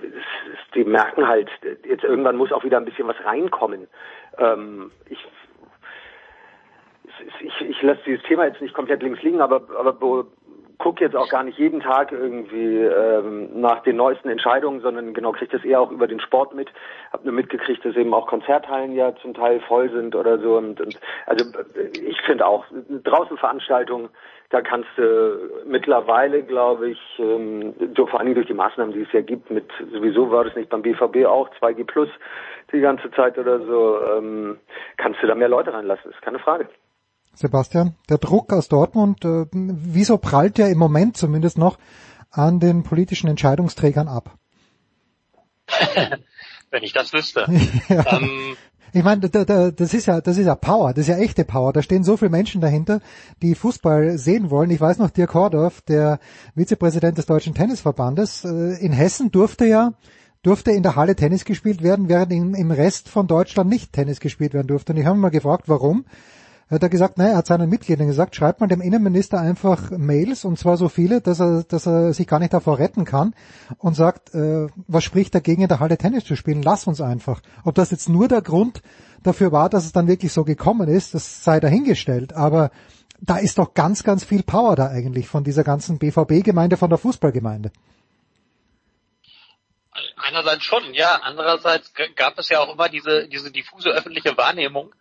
die 0.75 0.85
merken 0.85 1.27
halt, 1.27 1.49
jetzt 1.85 2.05
irgendwann 2.05 2.37
muss 2.37 2.53
auch 2.53 2.65
wieder 2.65 2.77
ein 2.77 2.85
bisschen 2.85 3.09
was 3.09 3.25
reinkommen. 3.25 3.89
Ähm, 4.39 4.91
ich 5.09 5.19
ich, 7.41 7.61
ich 7.69 7.83
lasse 7.83 8.01
dieses 8.07 8.23
Thema 8.25 8.47
jetzt 8.47 8.61
nicht 8.61 8.75
komplett 8.75 9.03
links 9.03 9.23
liegen, 9.23 9.41
aber, 9.41 9.63
aber 9.77 9.93
gucke 10.79 11.05
jetzt 11.05 11.17
auch 11.17 11.29
gar 11.29 11.43
nicht 11.43 11.59
jeden 11.59 11.81
Tag 11.81 12.13
irgendwie 12.13 12.79
ähm, 12.79 13.61
nach 13.61 13.83
den 13.83 13.97
neuesten 13.97 14.29
Entscheidungen, 14.29 14.81
sondern 14.81 15.13
genau 15.13 15.33
kriege 15.33 15.57
das 15.57 15.65
eher 15.65 15.81
auch 15.81 15.91
über 15.91 16.07
den 16.07 16.21
Sport 16.21 16.55
mit. 16.55 16.71
Habe 17.13 17.25
nur 17.25 17.35
mitgekriegt, 17.35 17.85
dass 17.85 17.97
eben 17.97 18.15
auch 18.15 18.27
Konzerthallen 18.29 18.93
ja 18.93 19.15
zum 19.17 19.35
Teil 19.35 19.61
voll 19.61 19.91
sind 19.91 20.15
oder 20.15 20.39
so. 20.39 20.57
Und, 20.57 20.81
und 20.81 20.99
also 21.27 21.45
ich 21.93 22.21
finde 22.23 22.47
auch 22.47 22.65
draußen 23.05 23.37
Veranstaltungen, 23.37 24.09
da 24.51 24.63
kannst 24.63 24.89
du 24.97 25.51
mittlerweile, 25.67 26.43
glaube 26.43 26.91
ich, 26.91 27.01
ähm, 27.19 27.75
so 27.97 28.07
vor 28.07 28.21
allem 28.21 28.35
durch 28.35 28.47
die 28.47 28.55
Maßnahmen, 28.55 28.95
die 28.95 29.03
es 29.03 29.13
ja 29.13 29.21
gibt, 29.21 29.51
mit 29.51 29.71
sowieso 29.93 30.31
war 30.31 30.45
das 30.45 30.55
nicht 30.55 30.71
beim 30.71 30.83
BVB 30.83 31.27
auch 31.27 31.51
2G 31.61 31.85
Plus 31.85 32.09
die 32.73 32.81
ganze 32.81 33.11
Zeit 33.11 33.37
oder 33.37 33.61
so, 33.61 34.01
ähm, 34.17 34.59
kannst 34.97 35.23
du 35.23 35.27
da 35.27 35.35
mehr 35.35 35.49
Leute 35.49 35.73
reinlassen. 35.73 36.11
Ist 36.11 36.23
keine 36.23 36.39
Frage. 36.39 36.69
Sebastian, 37.39 37.95
der 38.09 38.19
Druck 38.19 38.53
aus 38.53 38.69
Dortmund, 38.69 39.25
äh, 39.25 39.47
wieso 39.53 40.19
prallt 40.19 40.59
der 40.59 40.71
im 40.71 40.79
Moment 40.79 41.17
zumindest 41.17 41.57
noch 41.57 41.79
an 42.31 42.59
den 42.59 42.83
politischen 42.83 43.29
Entscheidungsträgern 43.29 44.09
ab? 44.09 44.37
Wenn 46.71 46.83
ich 46.83 46.93
das 46.93 47.13
wüsste. 47.13 47.47
ja. 47.89 48.05
ähm, 48.13 48.57
ich 48.93 49.05
meine, 49.05 49.29
das 49.29 49.95
ist 49.95 50.07
ja, 50.07 50.21
das 50.21 50.37
ist 50.37 50.47
ja 50.47 50.57
Power, 50.57 50.93
das 50.93 51.03
ist 51.03 51.09
ja 51.09 51.19
echte 51.19 51.45
Power. 51.45 51.73
Da 51.73 51.83
stehen 51.83 52.03
so 52.03 52.17
viele 52.17 52.31
Menschen 52.31 52.61
dahinter, 52.61 53.01
die 53.41 53.55
Fußball 53.55 54.19
sehen 54.19 54.51
wollen. 54.51 54.71
Ich 54.71 54.81
weiß 54.81 54.99
noch, 54.99 55.11
Dirk 55.11 55.35
Hordorf, 55.35 55.83
der 55.83 56.19
Vizepräsident 56.57 57.19
des 57.19 57.27
Deutschen 57.27 57.55
Tennisverbandes, 57.55 58.45
äh, 58.45 58.85
in 58.85 58.93
Hessen 58.93 59.31
durfte 59.31 59.65
ja, 59.65 59.93
durfte 60.43 60.73
in 60.73 60.83
der 60.83 60.97
Halle 60.97 61.15
Tennis 61.15 61.45
gespielt 61.45 61.83
werden, 61.85 62.09
während 62.09 62.33
im 62.33 62.71
Rest 62.73 63.09
von 63.09 63.29
Deutschland 63.29 63.71
nicht 63.71 63.93
Tennis 63.93 64.19
gespielt 64.19 64.55
werden 64.55 64.67
durfte. 64.67 64.93
Und 64.93 64.99
ich 64.99 65.07
habe 65.07 65.19
mal 65.19 65.31
gefragt, 65.31 65.65
warum 65.67 66.05
hat 66.71 66.83
er 66.83 66.89
gesagt, 66.89 67.17
nein, 67.17 67.29
er 67.29 67.37
hat 67.39 67.47
seinen 67.47 67.71
Mitgliedern 67.71 68.07
gesagt, 68.07 68.37
schreibt 68.37 68.61
mal 68.61 68.67
dem 68.67 68.81
Innenminister 68.81 69.41
einfach 69.41 69.91
Mails 69.91 70.45
und 70.45 70.59
zwar 70.59 70.77
so 70.77 70.89
viele, 70.89 71.21
dass 71.21 71.41
er, 71.41 71.65
dass 71.65 71.87
er 71.87 72.13
sich 72.13 72.27
gar 72.27 72.39
nicht 72.39 72.53
davor 72.53 72.79
retten 72.79 73.05
kann 73.05 73.35
und 73.79 73.95
sagt, 73.95 74.35
äh, 74.35 74.69
was 74.87 75.05
spricht 75.05 75.35
dagegen 75.35 75.63
in 75.63 75.69
der 75.69 75.81
Halle 75.81 75.97
Tennis 75.97 76.25
zu 76.25 76.37
spielen? 76.37 76.63
Lass 76.63 76.87
uns 76.87 77.01
einfach. 77.01 77.41
Ob 77.65 77.75
das 77.75 77.91
jetzt 77.91 78.09
nur 78.09 78.29
der 78.29 78.43
Grund 78.43 78.83
dafür 79.23 79.51
war, 79.51 79.71
dass 79.71 79.87
es 79.87 79.93
dann 79.93 80.09
wirklich 80.09 80.33
so 80.33 80.45
gekommen 80.45 80.89
ist, 80.89 81.15
das 81.15 81.43
sei 81.43 81.59
dahingestellt. 81.59 82.35
Aber 82.35 82.71
da 83.21 83.39
ist 83.39 83.59
doch 83.59 83.75
ganz, 83.75 84.05
ganz 84.05 84.25
viel 84.25 84.43
Power 84.43 84.77
da 84.77 84.89
eigentlich 84.89 85.27
von 85.27 85.45
dieser 85.45 85.65
ganzen 85.65 85.99
BVB-Gemeinde, 85.99 86.77
von 86.77 86.91
der 86.91 86.99
Fußballgemeinde. 86.99 87.73
Einerseits 90.17 90.65
schon, 90.65 90.95
ja. 90.95 91.21
Andererseits 91.23 91.93
gab 92.15 92.39
es 92.39 92.49
ja 92.49 92.61
auch 92.61 92.73
immer 92.73 92.89
diese, 92.89 93.27
diese 93.29 93.51
diffuse 93.51 93.91
öffentliche 93.91 94.37
Wahrnehmung, 94.37 94.95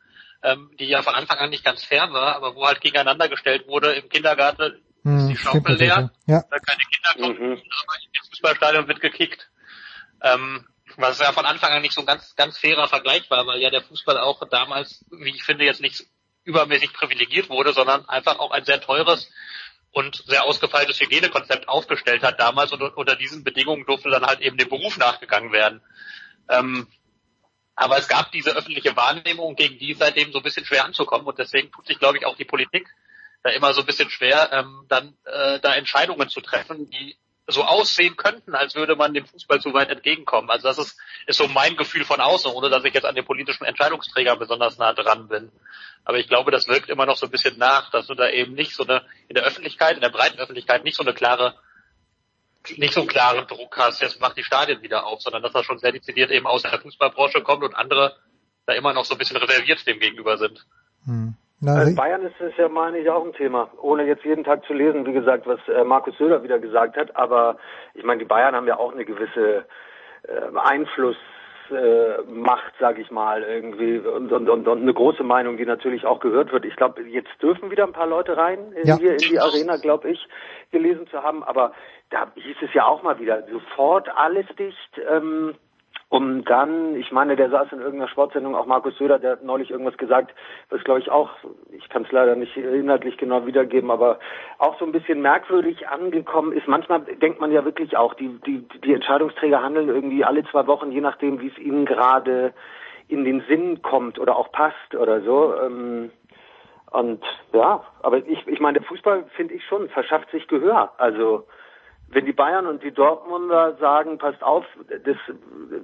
ähm, 0.44 0.72
die 0.80 0.86
ja 0.86 1.02
von 1.02 1.16
Anfang 1.16 1.38
an 1.38 1.50
nicht 1.50 1.66
ganz 1.66 1.84
fair 1.84 2.12
war, 2.12 2.36
aber 2.36 2.56
wo 2.56 2.66
halt 2.66 2.82
gegeneinander 2.82 3.30
gestellt 3.30 3.68
wurde, 3.68 3.94
im 3.94 4.10
Kindergarten 4.10 4.82
hm, 5.04 5.20
ist 5.20 5.28
die 5.30 5.38
Schaukel 5.38 5.76
leer, 5.76 6.12
ja. 6.26 6.44
da 6.50 6.60
keine 6.60 6.82
Kinder 6.92 7.36
kommen, 7.36 7.50
mhm. 7.50 7.54
aber 7.54 7.94
im 8.02 8.30
Fußballstadion 8.30 8.88
wird 8.88 9.02
gekickt. 9.02 9.50
Ähm, 10.22 10.66
was 10.96 11.20
ja 11.20 11.32
von 11.32 11.46
Anfang 11.46 11.72
an 11.72 11.82
nicht 11.82 11.94
so 11.94 12.02
ein 12.02 12.08
ganz, 12.08 12.36
ganz 12.36 12.58
fairer 12.58 12.88
Vergleich 12.88 13.30
war, 13.30 13.46
weil 13.46 13.62
ja 13.62 13.70
der 13.70 13.82
Fußball 13.82 14.18
auch 14.18 14.42
damals, 14.50 15.06
wie 15.12 15.30
ich 15.30 15.44
finde, 15.44 15.66
jetzt 15.66 15.82
nicht 15.82 16.06
übermäßig 16.44 16.94
privilegiert 16.94 17.50
wurde, 17.50 17.74
sondern 17.74 18.08
einfach 18.08 18.40
auch 18.40 18.52
ein 18.52 18.66
sehr 18.66 18.82
teures 18.82 19.30
und 19.92 20.24
sehr 20.28 20.44
ausgefeiltes 20.44 21.00
Hygienekonzept 21.00 21.68
aufgestellt 21.68 22.24
hat 22.24 22.40
damals 22.40 22.72
und 22.72 22.82
unter 22.82 23.16
diesen 23.16 23.44
Bedingungen 23.44 23.86
durfte 23.86 24.10
dann 24.10 24.26
halt 24.26 24.42
eben 24.42 24.58
dem 24.58 24.70
Beruf 24.70 24.98
nachgegangen 24.98 25.52
werden. 25.52 25.82
Ähm, 26.50 26.88
aber 27.78 28.00
es 28.00 28.08
gab 28.08 28.32
diese 28.32 28.58
öffentliche 28.58 28.96
Wahrnehmung, 28.96 29.56
gegen 29.56 29.78
die 29.78 29.94
seitdem 29.94 30.32
so 30.32 30.40
ein 30.40 30.44
bisschen 30.44 30.66
schwer 30.66 30.84
anzukommen. 30.84 31.28
Und 31.28 31.38
deswegen 31.38 31.72
tut 31.72 31.86
sich, 31.86 32.00
glaube 32.00 32.18
ich, 32.18 32.26
auch 32.26 32.36
die 32.36 32.44
Politik 32.44 32.90
da 33.44 33.52
immer 33.52 33.72
so 33.76 33.82
ein 33.82 33.86
bisschen 33.86 34.10
schwer, 34.10 34.50
ähm, 34.52 34.86
dann 34.90 35.16
äh, 35.26 35.60
da 35.60 35.76
Entscheidungen 35.76 36.28
zu 36.28 36.42
treffen, 36.42 36.90
die 36.90 37.16
so 37.46 37.64
aussehen 37.64 38.18
könnten, 38.18 38.56
als 38.56 38.74
würde 38.74 38.96
man 38.96 39.14
dem 39.14 39.28
Fußball 39.28 39.62
zu 39.62 39.76
weit 39.76 39.90
entgegenkommen. 39.90 40.50
Also 40.50 40.68
das 40.68 40.80
ist, 40.80 41.00
ist 41.28 41.38
so 41.38 41.48
mein 41.48 41.78
Gefühl 41.78 42.04
von 42.04 42.20
außen, 42.20 42.52
ohne 42.52 42.72
dass 42.72 42.84
ich 42.84 42.96
jetzt 42.96 43.06
an 43.06 43.14
den 43.14 43.26
politischen 43.26 43.64
Entscheidungsträgern 43.64 44.40
besonders 44.40 44.80
nah 44.80 44.94
dran 44.94 45.28
bin. 45.28 45.52
Aber 46.04 46.18
ich 46.18 46.28
glaube, 46.28 46.50
das 46.50 46.68
wirkt 46.68 46.90
immer 46.90 47.06
noch 47.06 47.16
so 47.16 47.28
ein 47.28 47.32
bisschen 47.32 47.60
nach, 47.60 47.92
dass 47.92 48.08
du 48.08 48.16
da 48.16 48.28
eben 48.28 48.54
nicht 48.54 48.76
so 48.76 48.86
eine, 48.86 49.04
in 49.28 49.36
der 49.36 49.44
Öffentlichkeit, 49.44 49.96
in 49.96 50.02
der 50.02 50.10
breiten 50.10 50.40
Öffentlichkeit 50.40 50.84
nicht 50.84 50.98
so 50.98 51.04
eine 51.04 51.14
klare 51.14 51.54
nicht 52.78 52.94
so 52.94 53.02
einen 53.02 53.10
klaren 53.10 53.48
Druck 53.48 53.78
hast, 53.78 54.02
jetzt 54.02 54.20
macht 54.20 54.38
die 54.38 54.44
Stadien 54.44 54.82
wieder 54.82 55.06
auf, 55.06 55.22
sondern 55.22 55.44
dass 55.44 55.54
das 55.54 55.66
schon 55.66 55.80
sehr 55.80 55.92
dezidiert 55.92 56.32
eben 56.32 56.48
aus 56.48 56.64
der 56.64 56.80
Fußballbranche 56.80 57.42
kommt 57.42 57.64
und 57.64 57.76
andere 57.76 58.16
da 58.66 58.74
immer 58.74 58.94
noch 58.94 59.06
so 59.06 59.16
ein 59.16 59.18
bisschen 59.18 59.38
reserviert 59.38 59.86
dem 59.88 60.00
gegenüber 60.00 60.38
sind. 60.38 60.66
Hm. 61.06 61.36
Also 61.66 61.96
Bayern 61.96 62.22
ist 62.22 62.40
es 62.40 62.56
ja, 62.58 62.70
meine 62.70 63.00
ich, 63.00 63.10
auch 63.10 63.26
ein 63.26 63.34
Thema. 63.34 63.72
Ohne 63.82 64.06
jetzt 64.06 64.24
jeden 64.24 64.44
Tag 64.44 64.64
zu 64.66 64.74
lesen, 64.74 65.08
wie 65.08 65.14
gesagt, 65.14 65.48
was 65.48 65.60
äh, 65.68 65.84
Markus 65.84 66.16
Söder 66.18 66.44
wieder 66.44 66.60
gesagt 66.60 66.98
hat. 66.98 67.16
Aber 67.16 67.58
ich 67.96 68.04
meine, 68.04 68.20
die 68.20 68.26
Bayern 68.26 68.56
haben 68.56 68.68
ja 68.68 68.78
auch 68.78 68.94
eine 68.94 69.06
gewisse 69.06 69.66
äh, 70.24 70.56
Einfluss 70.56 71.16
äh, 71.72 72.22
macht, 72.30 72.74
sage 72.80 73.02
ich 73.02 73.12
mal, 73.12 73.44
irgendwie 73.44 73.98
und, 74.00 74.32
und, 74.32 74.50
und, 74.50 74.68
und 74.68 74.82
eine 74.82 74.94
große 74.94 75.24
Meinung, 75.24 75.58
die 75.58 75.66
natürlich 75.66 76.06
auch 76.06 76.20
gehört 76.20 76.52
wird. 76.52 76.66
Ich 76.66 76.76
glaube, 76.76 77.02
jetzt 77.04 77.32
dürfen 77.42 77.72
wieder 77.72 77.86
ein 77.86 77.94
paar 77.94 78.08
Leute 78.08 78.38
rein 78.38 78.74
äh, 78.74 78.88
ja. 78.88 78.98
hier 78.98 79.12
in 79.14 79.18
die 79.18 79.40
Arena, 79.40 79.78
glaube 79.78 80.10
ich, 80.10 80.28
gelesen 80.72 81.08
zu 81.08 81.24
haben. 81.24 81.44
Aber 81.44 81.74
da 82.10 82.32
hieß 82.36 82.58
es 82.62 82.74
ja 82.74 82.86
auch 82.86 83.04
mal 83.04 83.20
wieder, 83.20 83.44
sofort 83.52 84.10
alles 84.16 84.46
dicht. 84.58 85.02
Ähm, 85.10 85.56
um 86.10 86.46
dann, 86.46 86.96
ich 86.96 87.12
meine, 87.12 87.36
der 87.36 87.50
saß 87.50 87.72
in 87.74 87.80
irgendeiner 87.82 88.10
Sportsendung, 88.10 88.56
auch 88.56 88.66
Markus 88.66 88.98
Söder, 88.98 89.20
der 89.20 89.32
hat 89.34 89.44
neulich 89.44 89.72
irgendwas 89.72 89.98
gesagt, 89.98 90.34
was 90.70 90.82
glaube 90.84 91.02
ich 91.02 91.12
auch, 91.12 91.30
ich 91.72 91.90
kann 91.90 92.04
es 92.04 92.12
leider 92.12 92.36
nicht 92.36 92.56
inhaltlich 92.56 93.18
genau 93.18 93.46
wiedergeben, 93.46 93.92
aber 93.92 94.20
auch 94.58 94.80
so 94.80 94.86
ein 94.86 94.94
bisschen 94.94 95.22
merkwürdig 95.22 95.90
angekommen 95.90 96.54
ist. 96.54 96.68
Manchmal 96.68 97.02
denkt 97.02 97.42
man 97.42 97.52
ja 97.52 97.66
wirklich 97.66 97.98
auch, 97.98 98.14
die, 98.14 98.30
die, 98.46 98.66
die 98.86 98.94
Entscheidungsträger 98.94 99.62
handeln 99.62 99.90
irgendwie 99.90 100.24
alle 100.24 100.46
zwei 100.46 100.66
Wochen, 100.68 100.92
je 100.92 101.02
nachdem, 101.02 101.42
wie 101.42 101.48
es 101.48 101.58
ihnen 101.58 101.86
gerade 101.86 102.54
in 103.10 103.26
den 103.26 103.42
Sinn 103.50 103.82
kommt 103.82 104.18
oder 104.18 104.38
auch 104.38 104.52
passt 104.52 104.96
oder 104.96 105.22
so. 105.22 105.56
Ähm, 105.62 106.12
und 106.92 107.22
ja, 107.52 107.84
aber 108.02 108.18
ich, 108.26 108.48
ich 108.48 108.60
meine, 108.62 108.80
der 108.80 108.88
Fußball, 108.88 109.26
finde 109.36 109.56
ich 109.56 109.66
schon, 109.66 109.90
verschafft 109.90 110.32
sich 110.32 110.48
Gehör. 110.48 110.94
Also 110.98 111.46
wenn 112.10 112.26
die 112.26 112.34
Bayern 112.34 112.68
und 112.68 112.84
die 112.84 112.92
Dortmunder 112.92 113.76
sagen, 113.80 114.18
passt 114.18 114.42
auf, 114.42 114.66
das, 114.90 115.18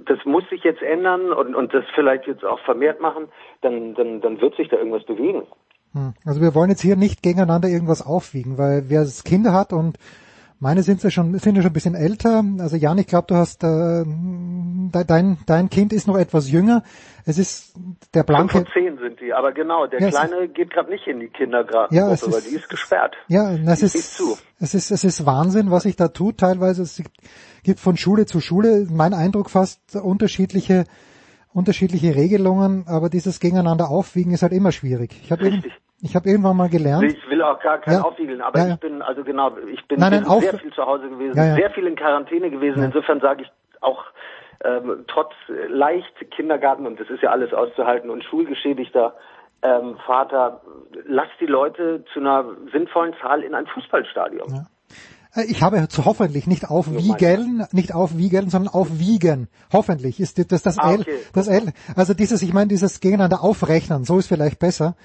das 0.06 0.20
muss 0.26 0.48
sich 0.50 0.64
jetzt 0.64 0.82
ändern 0.82 1.32
und, 1.32 1.56
und 1.56 1.74
das 1.74 1.84
vielleicht 1.96 2.28
jetzt 2.28 2.46
auch 2.46 2.60
vermehrt 2.62 3.02
machen, 3.02 3.28
dann, 3.62 3.94
dann, 3.96 4.22
dann 4.22 4.40
wird 4.42 4.56
sich 4.56 4.70
da 4.70 4.78
irgendwas 4.78 5.04
bewegen. 5.04 5.44
Hm. 5.94 6.14
Also 6.26 6.42
wir 6.42 6.56
wollen 6.56 6.70
jetzt 6.70 6.82
hier 6.82 6.96
nicht 6.96 7.22
gegeneinander 7.24 7.68
irgendwas 7.68 8.06
aufwiegen, 8.06 8.58
weil 8.58 8.86
wer 8.88 9.06
Kinder 9.26 9.54
hat 9.54 9.74
und 9.74 9.98
meine 10.64 10.82
sind 10.82 11.04
ja 11.04 11.12
schon, 11.12 11.38
sind 11.40 11.58
ja 11.58 11.62
schon 11.62 11.72
ein 11.72 11.74
bisschen 11.74 11.94
älter. 11.94 12.42
Also 12.60 12.78
Jan, 12.78 12.98
ich 12.98 13.08
glaube, 13.08 13.28
du 13.28 13.36
hast 13.36 13.64
äh, 13.66 14.06
dein 15.06 15.38
dein 15.46 15.70
Kind 15.70 15.92
ist 15.92 16.08
noch 16.08 16.18
etwas 16.18 16.50
jünger. 16.50 16.84
Es 17.26 17.38
ist 17.38 17.76
der 18.14 18.24
blanke. 18.24 18.60
Von 18.60 18.68
zehn 18.74 18.98
sind 18.98 19.20
die, 19.20 19.34
aber 19.34 19.52
genau, 19.52 19.88
der 19.88 20.00
ja, 20.00 20.10
Kleine 20.10 20.48
geht 20.48 20.72
gerade 20.72 20.90
nicht 20.90 21.06
in 21.06 21.20
die 21.20 21.28
Kindergarten, 21.28 21.94
ja, 21.94 22.08
weil 22.08 22.42
die 22.42 22.56
ist 22.56 22.70
gesperrt. 22.70 23.14
Ja, 23.28 23.58
das 23.58 23.80
die 23.80 23.86
ist, 23.86 24.16
zu. 24.16 24.38
es 24.62 24.74
ist 24.74 24.90
es 24.90 25.04
ist 25.04 25.26
Wahnsinn, 25.26 25.70
was 25.70 25.84
sich 25.84 25.98
da 25.98 26.08
tut. 26.08 26.38
Teilweise 26.38 26.84
es 26.84 27.04
gibt 27.64 27.82
von 27.82 27.98
Schule 27.98 28.26
zu 28.26 28.40
Schule, 28.40 28.88
mein 28.90 29.14
Eindruck 29.14 29.50
fast 29.50 29.98
unterschiedliche 29.98 30.86
unterschiedliche 31.52 32.16
Regelungen, 32.16 32.86
aber 32.88 33.10
dieses 33.10 33.42
Gegeneinander 33.42 33.90
aufwiegen 33.90 34.32
ist 34.32 34.44
halt 34.44 34.54
immer 34.54 34.72
schwierig. 34.72 35.12
Ich 35.24 35.32
habe 35.32 35.62
ich 36.04 36.16
habe 36.16 36.30
irgendwann 36.30 36.58
mal 36.58 36.70
gelernt. 36.70 37.04
Ich 37.04 37.30
will 37.30 37.42
auch 37.42 37.60
gar 37.62 37.80
kein 37.80 37.96
ja. 37.96 38.02
aufwiegeln, 38.02 38.42
aber 38.42 38.60
ja, 38.60 38.68
ja. 38.68 38.74
ich 38.74 38.80
bin 38.82 39.02
also 39.02 39.24
genau, 39.24 39.56
ich 39.58 39.88
bin, 39.88 40.00
nein, 40.00 40.12
nein, 40.12 40.24
bin 40.24 40.40
sehr 40.42 40.60
viel 40.60 40.74
zu 40.74 40.86
Hause 40.86 41.10
gewesen, 41.10 41.34
sehr 41.34 41.72
viel 41.72 41.88
in 41.88 41.96
Quarantäne 41.96 42.50
gewesen. 42.50 42.84
Insofern 42.84 43.22
sage 43.22 43.44
ich 43.44 43.52
auch 43.82 44.04
ähm, 44.64 45.06
trotz 45.08 45.32
leicht 45.70 46.14
Kindergarten 46.32 46.86
und 46.86 47.00
das 47.00 47.10
ist 47.10 47.24
ja 47.24 47.32
alles 47.32 47.54
auszuhalten 47.54 48.10
und 48.10 48.24
schulgeschädigter 48.24 49.16
ähm, 49.62 49.98
Vater, 50.06 50.62
lass 51.06 51.30
die 51.40 51.46
Leute 51.46 52.04
zu 52.14 52.20
einer 52.20 52.46
sinnvollen 52.74 53.14
Zahl 53.22 53.44
in 53.44 53.56
ein 53.56 53.66
Fußballstadion. 53.68 54.68
Äh, 55.36 55.46
ich 55.48 55.64
habe 55.64 55.88
zu 55.88 56.06
hoffentlich 56.06 56.48
nicht 56.48 56.70
aufwiegen, 56.70 57.66
nicht 57.72 57.96
aufwiegen, 57.96 58.50
sondern 58.50 58.74
aufwiegen. 58.74 59.48
Hoffentlich 59.72 60.20
ist 60.20 60.52
das 60.52 60.64
das 60.64 60.78
ah, 60.78 60.94
okay. 60.94 61.12
L, 61.12 61.20
das 61.34 61.48
L. 61.48 61.74
Also 61.96 62.14
dieses, 62.14 62.42
ich 62.42 62.54
meine, 62.54 62.68
dieses 62.68 63.00
gegeneinander 63.00 63.42
aufrechnen, 63.42 64.04
so 64.04 64.20
ist 64.20 64.28
vielleicht 64.28 64.60
besser. 64.60 64.96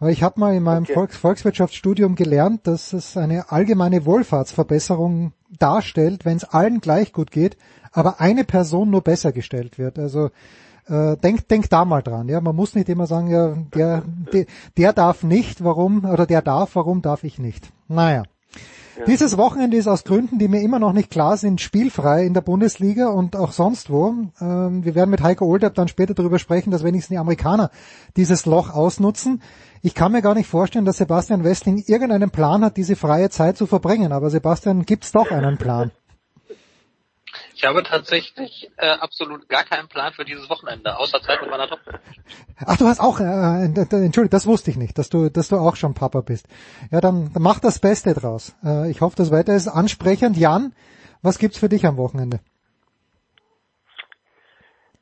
Aber 0.00 0.10
ich 0.10 0.22
habe 0.22 0.38
mal 0.38 0.54
in 0.54 0.62
meinem 0.62 0.84
okay. 0.84 0.94
Volks 0.94 1.16
Volkswirtschaftsstudium 1.16 2.14
gelernt, 2.14 2.66
dass 2.66 2.92
es 2.92 3.16
eine 3.16 3.50
allgemeine 3.50 4.06
Wohlfahrtsverbesserung 4.06 5.32
darstellt, 5.58 6.24
wenn 6.24 6.36
es 6.36 6.44
allen 6.44 6.80
gleich 6.80 7.12
gut 7.12 7.30
geht, 7.30 7.56
aber 7.92 8.20
eine 8.20 8.44
Person 8.44 8.90
nur 8.90 9.02
besser 9.02 9.32
gestellt 9.32 9.78
wird. 9.78 9.98
Also 9.98 10.30
äh, 10.86 11.16
denk, 11.16 11.48
denk 11.48 11.68
da 11.68 11.84
mal 11.84 12.02
dran. 12.02 12.28
Ja, 12.28 12.40
man 12.40 12.54
muss 12.54 12.74
nicht 12.74 12.88
immer 12.88 13.06
sagen, 13.06 13.28
ja, 13.28 13.54
der, 13.74 14.02
der, 14.32 14.46
der 14.76 14.92
darf 14.92 15.22
nicht, 15.22 15.64
warum 15.64 16.04
oder 16.04 16.26
der 16.26 16.42
darf, 16.42 16.76
warum 16.76 17.02
darf 17.02 17.24
ich 17.24 17.38
nicht. 17.38 17.72
Naja. 17.88 18.22
Dieses 19.06 19.38
Wochenende 19.38 19.76
ist 19.76 19.86
aus 19.86 20.02
Gründen, 20.02 20.38
die 20.38 20.48
mir 20.48 20.60
immer 20.60 20.80
noch 20.80 20.92
nicht 20.92 21.10
klar 21.10 21.36
sind, 21.36 21.60
spielfrei 21.60 22.24
in 22.24 22.34
der 22.34 22.40
Bundesliga 22.40 23.08
und 23.08 23.36
auch 23.36 23.52
sonst 23.52 23.90
wo. 23.90 24.12
Ähm, 24.40 24.84
wir 24.84 24.94
werden 24.96 25.10
mit 25.10 25.22
Heiko 25.22 25.46
Olderb 25.46 25.74
dann 25.74 25.86
später 25.86 26.14
darüber 26.14 26.38
sprechen, 26.40 26.72
dass 26.72 26.82
wenigstens 26.82 27.14
die 27.14 27.18
Amerikaner 27.18 27.70
dieses 28.16 28.44
Loch 28.44 28.70
ausnutzen. 28.70 29.40
Ich 29.82 29.94
kann 29.94 30.12
mir 30.12 30.22
gar 30.22 30.34
nicht 30.34 30.48
vorstellen, 30.48 30.84
dass 30.84 30.98
Sebastian 30.98 31.44
Westling 31.44 31.82
irgendeinen 31.86 32.30
Plan 32.30 32.64
hat, 32.64 32.76
diese 32.76 32.96
freie 32.96 33.30
Zeit 33.30 33.56
zu 33.56 33.66
verbringen. 33.66 34.12
Aber 34.12 34.30
Sebastian, 34.30 34.84
gibt's 34.84 35.12
doch 35.12 35.30
einen 35.30 35.58
Plan? 35.58 35.90
Ich 37.54 37.64
habe 37.64 37.82
tatsächlich 37.82 38.70
äh, 38.76 38.88
absolut 38.88 39.48
gar 39.48 39.64
keinen 39.64 39.88
Plan 39.88 40.12
für 40.12 40.24
dieses 40.24 40.48
Wochenende, 40.48 40.96
außer 40.96 41.20
Zeit 41.20 41.40
mit 41.40 41.50
meiner 41.50 41.66
Tochter. 41.66 41.98
Ach, 42.64 42.76
du 42.76 42.86
hast 42.86 43.00
auch, 43.00 43.18
äh, 43.18 43.64
Entschuldigung, 43.64 44.30
das 44.30 44.46
wusste 44.46 44.70
ich 44.70 44.76
nicht, 44.76 44.96
dass 44.96 45.08
du, 45.08 45.28
dass 45.28 45.48
du 45.48 45.56
auch 45.56 45.74
schon 45.74 45.94
Papa 45.94 46.20
bist. 46.20 46.46
Ja, 46.92 47.00
dann, 47.00 47.32
dann 47.32 47.42
mach 47.42 47.58
das 47.58 47.80
Beste 47.80 48.14
draus. 48.14 48.54
Äh, 48.64 48.90
ich 48.92 49.00
hoffe, 49.00 49.16
das 49.16 49.32
Wetter 49.32 49.56
ist 49.56 49.66
ansprechend. 49.66 50.36
Jan, 50.36 50.72
was 51.20 51.38
gibt's 51.38 51.58
für 51.58 51.68
dich 51.68 51.84
am 51.84 51.96
Wochenende? 51.96 52.38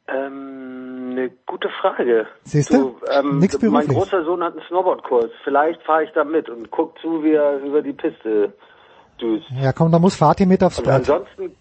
Ähm, 0.08 0.55
gute 1.46 1.68
Frage. 1.80 2.26
Siehst 2.44 2.72
du? 2.72 2.96
ähm, 3.10 3.38
Nix 3.38 3.54
mein 3.60 3.70
Berufliches. 3.72 3.94
großer 4.10 4.24
Sohn 4.24 4.42
hat 4.42 4.52
einen 4.54 4.62
Snowboardkurs. 4.68 5.30
Vielleicht 5.44 5.82
fahre 5.82 6.04
ich 6.04 6.10
da 6.12 6.24
mit 6.24 6.48
und 6.48 6.70
guck 6.70 6.98
zu, 7.00 7.22
wie 7.24 7.32
er 7.32 7.58
über 7.60 7.82
die 7.82 7.92
Piste 7.92 8.52
düst. 9.20 9.46
Ja, 9.60 9.72
komm, 9.72 9.92
da 9.92 9.98
muss 9.98 10.14
Fatih 10.16 10.46
mit 10.46 10.62
aufs 10.62 10.78
Und 10.78 10.84
Brett. 10.84 10.96
ansonsten, 10.96 11.56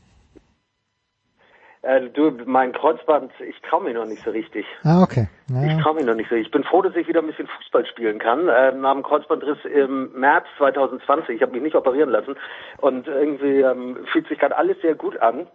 äh, 1.82 2.10
du, 2.10 2.32
mein 2.46 2.74
Kreuzband, 2.74 3.32
ich 3.48 3.56
trau 3.70 3.80
mir 3.80 3.94
noch 3.94 4.06
nicht 4.08 4.24
so 4.24 4.32
richtig. 4.32 4.66
Ah, 4.84 5.04
okay. 5.04 5.28
Ich 5.48 5.72
Ja. 5.72 5.80
trau 5.82 5.94
mich 5.94 6.06
noch 6.06 6.16
nicht 6.16 6.30
so. 6.30 6.36
Ich 6.36 6.50
bin 6.50 6.64
froh, 6.64 6.82
dass 6.82 6.96
ich 6.96 7.08
wieder 7.08 7.20
ein 7.22 7.28
bisschen 7.28 7.48
Fußball 7.48 7.86
spielen 7.86 8.18
kann. 8.18 8.48
Äh, 8.50 8.72
nach 8.74 8.94
dem 8.94 9.04
Kreuzbandriss 9.04 9.60
im 9.66 10.12
März 10.20 10.46
2020. 10.58 11.36
Ich 11.36 11.42
habe 11.44 11.52
mich 11.52 11.62
nicht 11.62 11.76
operieren 11.76 12.10
lassen. 12.10 12.36
Und 12.78 13.08
irgendwie 13.08 13.62
ähm, 13.62 14.06
fühlt 14.12 14.28
sich 14.28 14.40
gerade 14.40 14.58
alles 14.58 14.82
sehr 14.82 14.96
gut 14.96 15.18
an. 15.22 15.46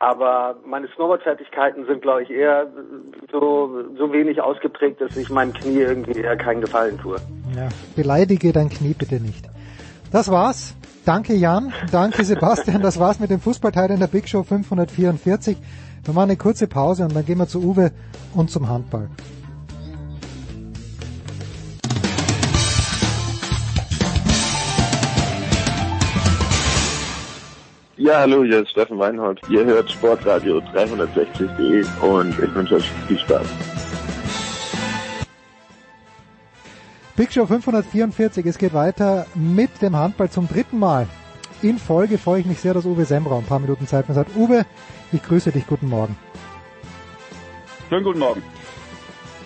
Aber 0.00 0.56
meine 0.64 0.88
Snowboard-Fertigkeiten 0.94 1.84
sind, 1.84 2.00
glaube 2.00 2.22
ich, 2.22 2.30
eher 2.30 2.66
so, 3.30 3.84
so 3.98 4.10
wenig 4.10 4.40
ausgeprägt, 4.40 4.98
dass 5.02 5.14
ich 5.14 5.28
meinem 5.28 5.52
Knie 5.52 5.80
irgendwie 5.80 6.18
eher 6.18 6.38
keinen 6.38 6.62
Gefallen 6.62 6.98
tue. 6.98 7.16
Ja, 7.54 7.68
beleidige 7.94 8.52
dein 8.52 8.70
Knie 8.70 8.94
bitte 8.94 9.16
nicht. 9.16 9.44
Das 10.10 10.30
war's. 10.30 10.74
Danke 11.04 11.34
Jan, 11.34 11.72
danke 11.92 12.24
Sebastian. 12.24 12.80
Das 12.80 12.98
war's 12.98 13.20
mit 13.20 13.30
dem 13.30 13.40
Fußballteil 13.40 13.90
in 13.90 14.00
der 14.00 14.06
Big 14.06 14.26
Show 14.26 14.42
544. 14.42 15.58
Wir 16.04 16.14
machen 16.14 16.30
eine 16.30 16.36
kurze 16.38 16.66
Pause 16.66 17.04
und 17.04 17.14
dann 17.14 17.26
gehen 17.26 17.38
wir 17.38 17.46
zu 17.46 17.62
Uwe 17.62 17.92
und 18.34 18.50
zum 18.50 18.68
Handball. 18.70 19.10
Ja, 28.10 28.22
hallo, 28.22 28.42
hier 28.42 28.62
ist 28.62 28.70
Steffen 28.70 28.98
Weinhold. 28.98 29.40
Ihr 29.48 29.64
hört 29.64 29.88
Sportradio 29.88 30.58
360.de 30.74 31.86
und 32.04 32.36
ich 32.40 32.54
wünsche 32.56 32.74
euch 32.74 32.90
viel 33.06 33.16
Spaß. 33.20 33.46
Big 37.14 37.32
Show 37.32 37.46
544, 37.46 38.46
es 38.46 38.58
geht 38.58 38.74
weiter 38.74 39.26
mit 39.36 39.80
dem 39.80 39.94
Handball 39.94 40.28
zum 40.28 40.48
dritten 40.48 40.80
Mal. 40.80 41.06
In 41.62 41.78
Folge 41.78 42.18
freue 42.18 42.40
ich 42.40 42.46
mich 42.46 42.58
sehr, 42.58 42.74
dass 42.74 42.84
Uwe 42.84 43.04
Sembrau 43.04 43.38
ein 43.38 43.46
paar 43.46 43.60
Minuten 43.60 43.86
Zeit 43.86 44.06
für 44.06 44.10
uns 44.10 44.18
hat. 44.18 44.34
Uwe, 44.34 44.66
ich 45.12 45.22
grüße 45.22 45.52
dich, 45.52 45.68
guten 45.68 45.86
Morgen. 45.86 46.16
Schönen 47.90 48.02
guten 48.02 48.18
Morgen. 48.18 48.42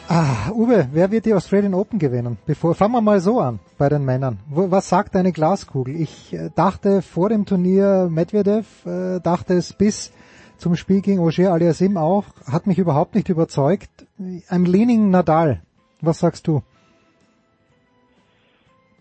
Ah, 0.07 0.51
Uwe, 0.53 0.87
wer 0.93 1.11
wird 1.11 1.25
die 1.25 1.33
Australian 1.33 1.73
Open 1.73 1.99
gewinnen? 1.99 2.37
Bevor, 2.47 2.75
fangen 2.75 2.93
wir 2.93 3.01
mal 3.01 3.21
so 3.21 3.41
an 3.41 3.59
bei 3.79 3.89
den 3.89 4.05
Männern. 4.05 4.39
Wo, 4.51 4.71
was 4.71 4.91
sagt 4.91 5.15
deine 5.15 5.33
Glaskugel? 5.33 5.99
Ich 5.99 6.35
äh, 6.35 6.51
dachte 6.55 7.01
vor 7.01 7.31
dem 7.31 7.47
Turnier 7.47 8.09
Medvedev, 8.11 8.85
äh, 8.85 9.21
dachte 9.21 9.55
es 9.55 9.73
bis 9.73 10.13
zum 10.59 10.77
Spiel 10.77 11.01
gegen 11.01 11.21
Ogier 11.21 11.53
Aliasim 11.53 11.97
auch, 11.97 12.27
hat 12.47 12.67
mich 12.67 12.79
überhaupt 12.79 13.15
nicht 13.15 13.31
überzeugt. 13.31 14.07
I'm 14.21 14.71
leaning 14.71 15.11
Nadal. 15.11 15.63
Was 16.03 16.19
sagst 16.19 16.47
du? 16.49 16.63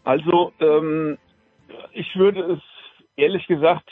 Also, 0.05 0.53
ähm, 0.61 1.17
ich 1.91 2.15
würde 2.15 2.53
es 2.53 2.61
ehrlich 3.17 3.45
gesagt, 3.47 3.89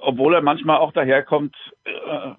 obwohl 0.00 0.34
er 0.34 0.42
manchmal 0.42 0.78
auch 0.78 0.92
daherkommt, 0.92 1.54
äh, 1.84 1.90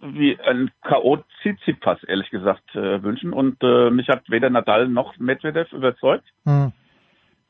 wie 0.01 0.39
ein 0.39 0.71
K.O. 0.83 1.17
Tsitsipas, 1.41 2.03
ehrlich 2.03 2.29
gesagt, 2.29 2.75
äh, 2.75 3.01
wünschen. 3.03 3.33
Und 3.33 3.57
äh, 3.63 3.89
mich 3.89 4.09
hat 4.09 4.29
weder 4.29 4.49
Nadal 4.49 4.87
noch 4.87 5.17
Medvedev 5.17 5.71
überzeugt. 5.73 6.25
Hm. 6.45 6.71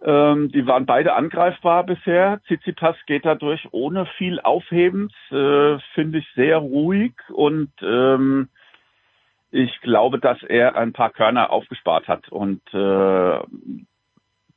Ähm, 0.05 0.51
die 0.51 0.67
waren 0.67 0.85
beide 0.85 1.13
angreifbar 1.13 1.85
bisher. 1.85 2.41
Tsitsipas 2.45 2.97
geht 3.05 3.25
dadurch 3.25 3.67
ohne 3.71 4.05
viel 4.17 4.39
Aufhebens, 4.41 5.13
äh, 5.31 5.77
finde 5.93 6.19
ich 6.19 6.27
sehr 6.35 6.57
ruhig 6.57 7.13
und 7.29 7.71
ähm, 7.81 8.49
ich 9.51 9.79
glaube, 9.81 10.19
dass 10.19 10.41
er 10.43 10.75
ein 10.75 10.93
paar 10.93 11.11
Körner 11.11 11.51
aufgespart 11.51 12.07
hat 12.07 12.27
und 12.29 12.61
äh, 12.73 13.39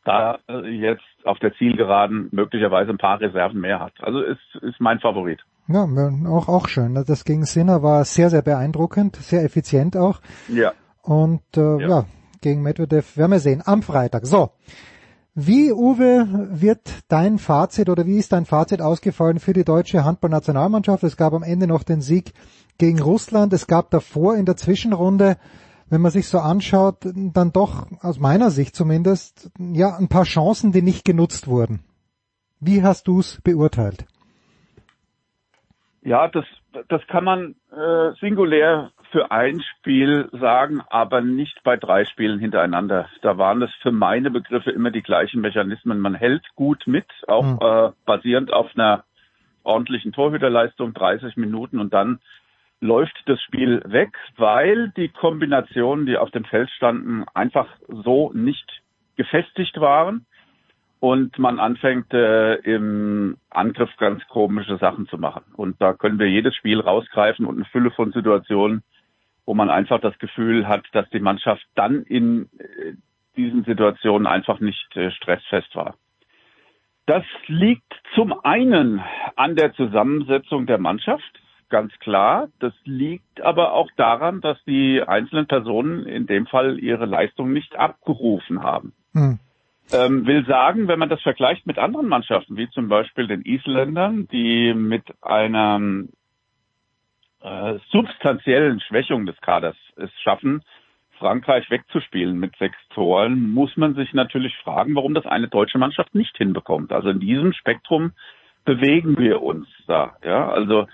da 0.06 0.38
äh, 0.48 0.68
jetzt 0.68 1.04
auf 1.24 1.38
der 1.40 1.52
Zielgeraden 1.54 2.28
möglicherweise 2.32 2.90
ein 2.90 2.98
paar 2.98 3.20
Reserven 3.20 3.60
mehr 3.60 3.80
hat. 3.80 3.92
Also 4.00 4.20
ist, 4.20 4.62
ist 4.62 4.80
mein 4.80 5.00
Favorit. 5.00 5.40
Ja, 5.68 5.86
auch, 6.28 6.48
auch 6.48 6.68
schön. 6.68 6.94
Das 6.94 7.24
gegen 7.24 7.44
Sinner 7.44 7.82
war 7.82 8.04
sehr, 8.04 8.30
sehr 8.30 8.42
beeindruckend, 8.42 9.16
sehr 9.16 9.42
effizient 9.44 9.96
auch. 9.96 10.20
Ja. 10.48 10.72
Und 11.02 11.42
äh, 11.56 11.80
ja. 11.80 11.88
ja, 11.88 12.04
gegen 12.40 12.62
Medvedev 12.62 13.16
werden 13.16 13.32
wir 13.32 13.40
sehen. 13.40 13.62
Am 13.64 13.82
Freitag. 13.82 14.26
So. 14.26 14.50
Wie, 15.34 15.70
Uwe, 15.70 16.48
wird 16.50 16.80
dein 17.08 17.38
Fazit 17.38 17.90
oder 17.90 18.06
wie 18.06 18.16
ist 18.16 18.32
dein 18.32 18.46
Fazit 18.46 18.80
ausgefallen 18.80 19.38
für 19.38 19.52
die 19.52 19.64
deutsche 19.64 20.02
Handballnationalmannschaft? 20.02 21.02
Es 21.02 21.18
gab 21.18 21.34
am 21.34 21.42
Ende 21.42 21.66
noch 21.66 21.82
den 21.82 22.00
Sieg 22.00 22.32
gegen 22.78 23.02
Russland. 23.02 23.52
Es 23.52 23.66
gab 23.66 23.90
davor 23.90 24.36
in 24.36 24.46
der 24.46 24.56
Zwischenrunde, 24.56 25.36
wenn 25.88 26.00
man 26.00 26.10
sich 26.10 26.28
so 26.28 26.38
anschaut, 26.38 26.96
dann 27.04 27.52
doch 27.52 27.86
aus 28.00 28.18
meiner 28.18 28.50
Sicht 28.50 28.74
zumindest, 28.74 29.50
ja, 29.58 29.96
ein 29.96 30.08
paar 30.08 30.24
Chancen, 30.24 30.72
die 30.72 30.82
nicht 30.82 31.04
genutzt 31.04 31.46
wurden. 31.46 31.80
Wie 32.60 32.82
hast 32.82 33.06
du 33.06 33.20
es 33.20 33.40
beurteilt? 33.42 34.06
Ja, 36.02 36.28
das, 36.28 36.44
das 36.88 37.06
kann 37.08 37.24
man 37.24 37.56
äh, 37.72 38.12
singulär 38.20 38.92
für 39.10 39.30
ein 39.30 39.60
Spiel 39.60 40.28
sagen, 40.32 40.80
aber 40.88 41.20
nicht 41.20 41.62
bei 41.64 41.76
drei 41.76 42.04
Spielen 42.04 42.38
hintereinander. 42.38 43.08
Da 43.22 43.38
waren 43.38 43.62
es 43.62 43.70
für 43.82 43.92
meine 43.92 44.30
Begriffe 44.30 44.70
immer 44.70 44.90
die 44.90 45.02
gleichen 45.02 45.40
Mechanismen. 45.40 46.00
Man 46.00 46.14
hält 46.14 46.44
gut 46.54 46.84
mit, 46.86 47.06
auch 47.26 47.44
mhm. 47.44 47.58
äh, 47.60 47.92
basierend 48.04 48.52
auf 48.52 48.70
einer 48.74 49.04
ordentlichen 49.62 50.12
Torhüterleistung, 50.12 50.94
30 50.94 51.36
Minuten 51.36 51.80
und 51.80 51.92
dann 51.92 52.20
läuft 52.80 53.16
das 53.26 53.40
Spiel 53.42 53.82
weg, 53.86 54.16
weil 54.36 54.90
die 54.96 55.08
Kombinationen, 55.08 56.06
die 56.06 56.18
auf 56.18 56.30
dem 56.30 56.44
Feld 56.44 56.70
standen, 56.70 57.24
einfach 57.34 57.68
so 57.88 58.32
nicht 58.34 58.82
gefestigt 59.16 59.80
waren 59.80 60.26
und 61.00 61.38
man 61.38 61.58
anfängt 61.58 62.12
äh, 62.12 62.54
im 62.56 63.36
Angriff 63.50 63.90
ganz 63.98 64.26
komische 64.28 64.76
Sachen 64.78 65.06
zu 65.08 65.18
machen. 65.18 65.44
Und 65.56 65.80
da 65.80 65.94
können 65.94 66.18
wir 66.18 66.28
jedes 66.28 66.54
Spiel 66.54 66.80
rausgreifen 66.80 67.46
und 67.46 67.56
eine 67.56 67.64
Fülle 67.66 67.90
von 67.90 68.12
Situationen, 68.12 68.82
wo 69.44 69.54
man 69.54 69.70
einfach 69.70 70.00
das 70.00 70.18
Gefühl 70.18 70.66
hat, 70.68 70.84
dass 70.92 71.08
die 71.10 71.20
Mannschaft 71.20 71.64
dann 71.74 72.02
in 72.02 72.48
äh, 72.58 72.94
diesen 73.36 73.64
Situationen 73.64 74.26
einfach 74.26 74.60
nicht 74.60 74.96
äh, 74.96 75.10
stressfest 75.10 75.74
war. 75.76 75.94
Das 77.06 77.24
liegt 77.46 77.92
zum 78.14 78.32
einen 78.44 79.00
an 79.36 79.54
der 79.54 79.72
Zusammensetzung 79.74 80.66
der 80.66 80.78
Mannschaft, 80.78 81.40
ganz 81.68 81.92
klar. 82.00 82.48
Das 82.58 82.72
liegt 82.84 83.40
aber 83.40 83.72
auch 83.72 83.90
daran, 83.96 84.40
dass 84.40 84.62
die 84.64 85.02
einzelnen 85.02 85.46
Personen 85.46 86.06
in 86.06 86.26
dem 86.26 86.46
Fall 86.46 86.78
ihre 86.78 87.06
Leistung 87.06 87.52
nicht 87.52 87.76
abgerufen 87.76 88.62
haben. 88.62 88.92
Hm. 89.12 89.38
Ähm, 89.92 90.26
will 90.26 90.44
sagen, 90.46 90.88
wenn 90.88 90.98
man 90.98 91.08
das 91.08 91.22
vergleicht 91.22 91.66
mit 91.66 91.78
anderen 91.78 92.08
Mannschaften, 92.08 92.56
wie 92.56 92.68
zum 92.70 92.88
Beispiel 92.88 93.28
den 93.28 93.42
Isländern, 93.42 94.26
die 94.28 94.74
mit 94.74 95.04
einer 95.22 95.80
äh, 97.40 97.78
substanziellen 97.90 98.80
Schwächung 98.80 99.26
des 99.26 99.40
Kaders 99.40 99.76
es 99.96 100.10
schaffen, 100.22 100.62
Frankreich 101.18 101.70
wegzuspielen 101.70 102.38
mit 102.38 102.56
sechs 102.56 102.76
Toren, 102.90 103.50
muss 103.52 103.76
man 103.76 103.94
sich 103.94 104.12
natürlich 104.12 104.56
fragen, 104.58 104.94
warum 104.94 105.14
das 105.14 105.24
eine 105.24 105.48
deutsche 105.48 105.78
Mannschaft 105.78 106.14
nicht 106.14 106.36
hinbekommt. 106.36 106.92
Also 106.92 107.10
in 107.10 107.20
diesem 107.20 107.52
Spektrum 107.52 108.12
bewegen 108.64 109.16
wir 109.16 109.42
uns 109.42 109.68
da. 109.86 110.16
Ja, 110.24 110.48
also 110.48 110.86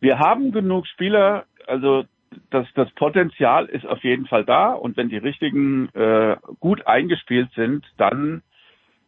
wir 0.00 0.18
haben 0.18 0.52
genug 0.52 0.86
Spieler, 0.86 1.44
also 1.66 2.04
das, 2.50 2.66
das 2.74 2.90
Potenzial 2.92 3.66
ist 3.66 3.86
auf 3.86 4.02
jeden 4.02 4.26
Fall 4.26 4.44
da 4.44 4.72
und 4.72 4.96
wenn 4.96 5.08
die 5.08 5.18
richtigen 5.18 5.88
äh, 5.94 6.36
gut 6.60 6.86
eingespielt 6.86 7.50
sind, 7.54 7.84
dann 7.96 8.42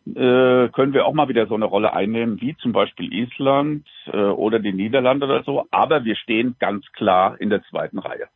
äh, 0.06 0.68
können 0.68 0.92
wir 0.92 1.06
auch 1.06 1.14
mal 1.14 1.28
wieder 1.28 1.46
so 1.46 1.54
eine 1.54 1.64
Rolle 1.64 1.92
einnehmen, 1.92 2.40
wie 2.40 2.56
zum 2.56 2.72
Beispiel 2.72 3.12
Island 3.12 3.86
äh, 4.06 4.16
oder 4.16 4.60
die 4.60 4.72
Niederlande 4.72 5.26
oder 5.26 5.42
so. 5.42 5.66
Aber 5.70 6.04
wir 6.04 6.14
stehen 6.14 6.54
ganz 6.60 6.86
klar 6.92 7.40
in 7.40 7.50
der 7.50 7.62
zweiten 7.64 7.98
Reihe. 7.98 8.28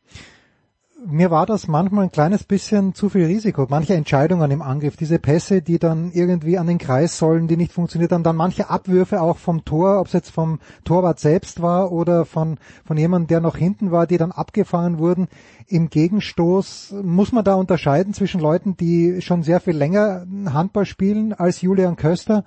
Mir 1.05 1.31
war 1.31 1.45
das 1.45 1.67
manchmal 1.67 2.05
ein 2.05 2.11
kleines 2.11 2.43
bisschen 2.43 2.93
zu 2.93 3.09
viel 3.09 3.25
Risiko. 3.25 3.65
Manche 3.69 3.95
Entscheidungen 3.95 4.51
im 4.51 4.61
Angriff, 4.61 4.97
diese 4.97 5.19
Pässe, 5.19 5.61
die 5.61 5.79
dann 5.79 6.11
irgendwie 6.11 6.57
an 6.57 6.67
den 6.67 6.77
Kreis 6.77 7.17
sollen, 7.17 7.47
die 7.47 7.57
nicht 7.57 7.71
funktioniert 7.71 8.11
haben, 8.11 8.23
dann 8.23 8.35
manche 8.35 8.69
Abwürfe 8.69 9.21
auch 9.21 9.37
vom 9.37 9.65
Tor, 9.65 9.99
ob 9.99 10.07
es 10.07 10.13
jetzt 10.13 10.29
vom 10.29 10.59
Torwart 10.83 11.19
selbst 11.19 11.61
war 11.61 11.91
oder 11.91 12.25
von, 12.25 12.57
von 12.85 12.97
jemandem, 12.97 13.27
der 13.27 13.41
noch 13.41 13.57
hinten 13.57 13.91
war, 13.91 14.05
die 14.05 14.17
dann 14.17 14.31
abgefangen 14.31 14.99
wurden. 14.99 15.27
Im 15.67 15.89
Gegenstoß 15.89 16.95
muss 17.03 17.31
man 17.31 17.43
da 17.43 17.55
unterscheiden 17.55 18.13
zwischen 18.13 18.41
Leuten, 18.41 18.77
die 18.77 19.21
schon 19.21 19.43
sehr 19.43 19.59
viel 19.59 19.75
länger 19.75 20.25
Handball 20.53 20.85
spielen 20.85 21.33
als 21.33 21.61
Julian 21.61 21.95
Köster 21.95 22.43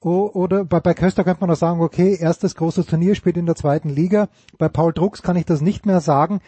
oder 0.00 0.64
bei, 0.64 0.94
Köster 0.94 1.24
könnte 1.24 1.40
man 1.40 1.50
auch 1.50 1.56
sagen, 1.56 1.80
okay, 1.80 2.16
erstes 2.20 2.54
großes 2.54 2.86
Turnier 2.86 3.16
spielt 3.16 3.36
in 3.36 3.46
der 3.46 3.56
zweiten 3.56 3.88
Liga. 3.88 4.28
Bei 4.56 4.68
Paul 4.68 4.92
Drucks 4.92 5.22
kann 5.22 5.34
ich 5.34 5.44
das 5.44 5.60
nicht 5.60 5.86
mehr 5.86 6.00
sagen. 6.00 6.40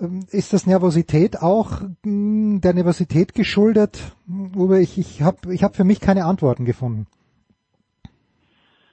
Ähm, 0.00 0.26
ist 0.30 0.52
das 0.52 0.66
Nervosität 0.66 1.40
auch 1.40 1.80
hm, 2.04 2.60
der 2.62 2.74
Nervosität 2.74 3.34
geschuldet? 3.34 4.12
Uwe, 4.28 4.80
ich, 4.80 4.98
ich 4.98 5.22
habe 5.22 5.52
ich 5.52 5.62
hab 5.62 5.76
für 5.76 5.84
mich 5.84 6.00
keine 6.00 6.24
Antworten 6.24 6.64
gefunden. 6.64 7.06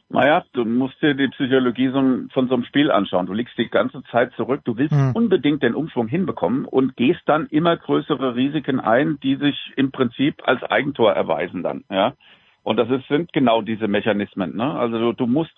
Naja, 0.07 0.45
du 0.53 0.65
musst 0.65 1.01
dir 1.01 1.15
die 1.15 1.27
Psychologie 1.29 1.89
von 1.91 2.47
so 2.47 2.53
einem 2.53 2.63
Spiel 2.63 2.91
anschauen. 2.91 3.25
Du 3.25 3.33
liegst 3.33 3.57
die 3.57 3.67
ganze 3.69 4.03
Zeit 4.11 4.31
zurück, 4.33 4.61
du 4.63 4.77
willst 4.77 4.93
hm. 4.93 5.11
unbedingt 5.13 5.63
den 5.63 5.73
Umschwung 5.73 6.07
hinbekommen 6.07 6.65
und 6.65 6.95
gehst 6.95 7.21
dann 7.25 7.47
immer 7.47 7.75
größere 7.75 8.35
Risiken 8.35 8.79
ein, 8.79 9.17
die 9.23 9.35
sich 9.35 9.73
im 9.75 9.91
Prinzip 9.91 10.43
als 10.45 10.61
Eigentor 10.63 11.13
erweisen 11.13 11.63
dann, 11.63 11.83
ja. 11.89 12.13
Und 12.63 12.77
das 12.77 12.89
ist, 12.89 13.07
sind 13.07 13.33
genau 13.33 13.61
diese 13.61 13.87
Mechanismen, 13.87 14.55
ne? 14.55 14.73
Also 14.73 14.97
du, 14.97 15.13
du 15.13 15.27
musst 15.27 15.53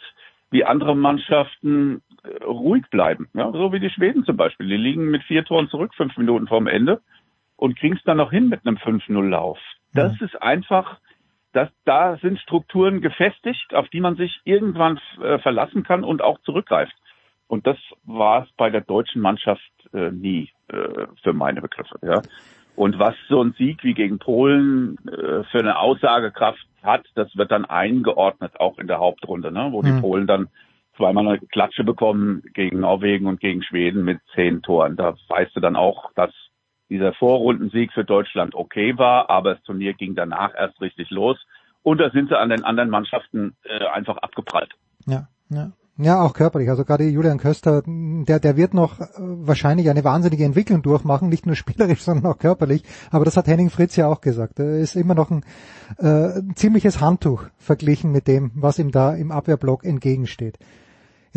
wie 0.49 0.63
andere 0.63 0.95
Mannschaften 0.95 2.01
ruhig 2.45 2.85
bleiben. 2.89 3.29
Ja, 3.33 3.51
so 3.51 3.71
wie 3.71 3.79
die 3.79 3.89
Schweden 3.89 4.23
zum 4.23 4.37
Beispiel. 4.37 4.67
Die 4.67 4.77
liegen 4.77 5.09
mit 5.09 5.23
vier 5.23 5.43
Toren 5.45 5.69
zurück, 5.69 5.93
fünf 5.95 6.17
Minuten 6.17 6.47
vorm 6.47 6.67
Ende 6.67 7.01
und 7.55 7.77
kriegen 7.77 7.95
es 7.95 8.03
dann 8.03 8.17
noch 8.17 8.31
hin 8.31 8.49
mit 8.49 8.65
einem 8.65 8.77
5-0-Lauf. 8.77 9.59
Das 9.93 10.17
ja. 10.19 10.25
ist 10.25 10.41
einfach, 10.41 10.99
das, 11.53 11.69
da 11.85 12.17
sind 12.17 12.39
Strukturen 12.39 13.01
gefestigt, 13.01 13.73
auf 13.73 13.89
die 13.89 13.99
man 13.99 14.15
sich 14.15 14.41
irgendwann 14.43 14.99
äh, 15.21 15.39
verlassen 15.39 15.83
kann 15.83 16.03
und 16.03 16.21
auch 16.21 16.39
zurückgreift. 16.41 16.95
Und 17.47 17.65
das 17.65 17.77
war 18.03 18.43
es 18.43 18.49
bei 18.57 18.69
der 18.69 18.81
deutschen 18.81 19.21
Mannschaft 19.21 19.71
äh, 19.93 20.11
nie, 20.11 20.51
äh, 20.67 21.07
für 21.23 21.33
meine 21.33 21.61
Begriffe. 21.61 21.97
Ja. 22.01 22.21
Und 22.75 22.99
was 22.99 23.15
so 23.27 23.41
ein 23.41 23.53
Sieg 23.57 23.83
wie 23.83 23.95
gegen 23.95 24.19
Polen 24.19 24.97
äh, 25.07 25.43
für 25.45 25.59
eine 25.59 25.79
Aussagekraft 25.79 26.63
hat, 26.83 27.05
das 27.15 27.35
wird 27.35 27.51
dann 27.51 27.65
eingeordnet, 27.65 28.59
auch 28.59 28.77
in 28.77 28.87
der 28.87 28.99
Hauptrunde, 28.99 29.51
ne? 29.51 29.69
wo 29.71 29.81
die 29.81 29.89
hm. 29.89 30.01
Polen 30.01 30.27
dann 30.27 30.49
zweimal 30.97 31.27
eine 31.27 31.39
Klatsche 31.39 31.83
bekommen 31.83 32.43
gegen 32.53 32.81
Norwegen 32.81 33.27
und 33.27 33.39
gegen 33.39 33.63
Schweden 33.63 34.03
mit 34.03 34.19
zehn 34.35 34.61
Toren. 34.61 34.95
Da 34.95 35.15
weißt 35.29 35.55
du 35.55 35.59
dann 35.59 35.75
auch, 35.75 36.11
dass 36.15 36.31
dieser 36.89 37.13
Vorrundensieg 37.13 37.91
für 37.93 38.03
Deutschland 38.03 38.55
okay 38.55 38.97
war, 38.97 39.29
aber 39.29 39.55
das 39.55 39.63
Turnier 39.63 39.93
ging 39.93 40.15
danach 40.15 40.53
erst 40.55 40.79
richtig 40.81 41.09
los. 41.09 41.37
Und 41.83 41.99
da 41.99 42.09
sind 42.09 42.29
sie 42.29 42.37
an 42.37 42.49
den 42.49 42.63
anderen 42.63 42.89
Mannschaften 42.89 43.55
äh, 43.63 43.85
einfach 43.87 44.17
abgeprallt. 44.17 44.73
Ja, 45.05 45.27
ja. 45.49 45.71
Ja, 45.99 46.21
auch 46.21 46.33
körperlich. 46.33 46.69
Also 46.69 46.85
gerade 46.85 47.05
Julian 47.05 47.39
Köster, 47.39 47.81
der, 47.87 48.39
der 48.39 48.55
wird 48.55 48.75
noch 48.75 48.99
äh, 48.99 49.05
wahrscheinlich 49.17 49.89
eine 49.89 50.03
wahnsinnige 50.03 50.45
Entwicklung 50.45 50.83
durchmachen, 50.83 51.27
nicht 51.27 51.47
nur 51.47 51.55
spielerisch, 51.55 52.01
sondern 52.03 52.31
auch 52.31 52.37
körperlich. 52.37 52.83
Aber 53.09 53.25
das 53.25 53.35
hat 53.35 53.47
Henning 53.47 53.71
Fritz 53.71 53.95
ja 53.95 54.07
auch 54.07 54.21
gesagt. 54.21 54.59
Er 54.59 54.77
ist 54.77 54.95
immer 54.95 55.15
noch 55.15 55.31
ein 55.31 55.43
äh, 55.97 56.53
ziemliches 56.53 57.01
Handtuch 57.01 57.45
verglichen 57.57 58.11
mit 58.11 58.27
dem, 58.27 58.51
was 58.53 58.77
ihm 58.77 58.91
da 58.91 59.15
im 59.15 59.31
Abwehrblock 59.31 59.83
entgegensteht. 59.83 60.59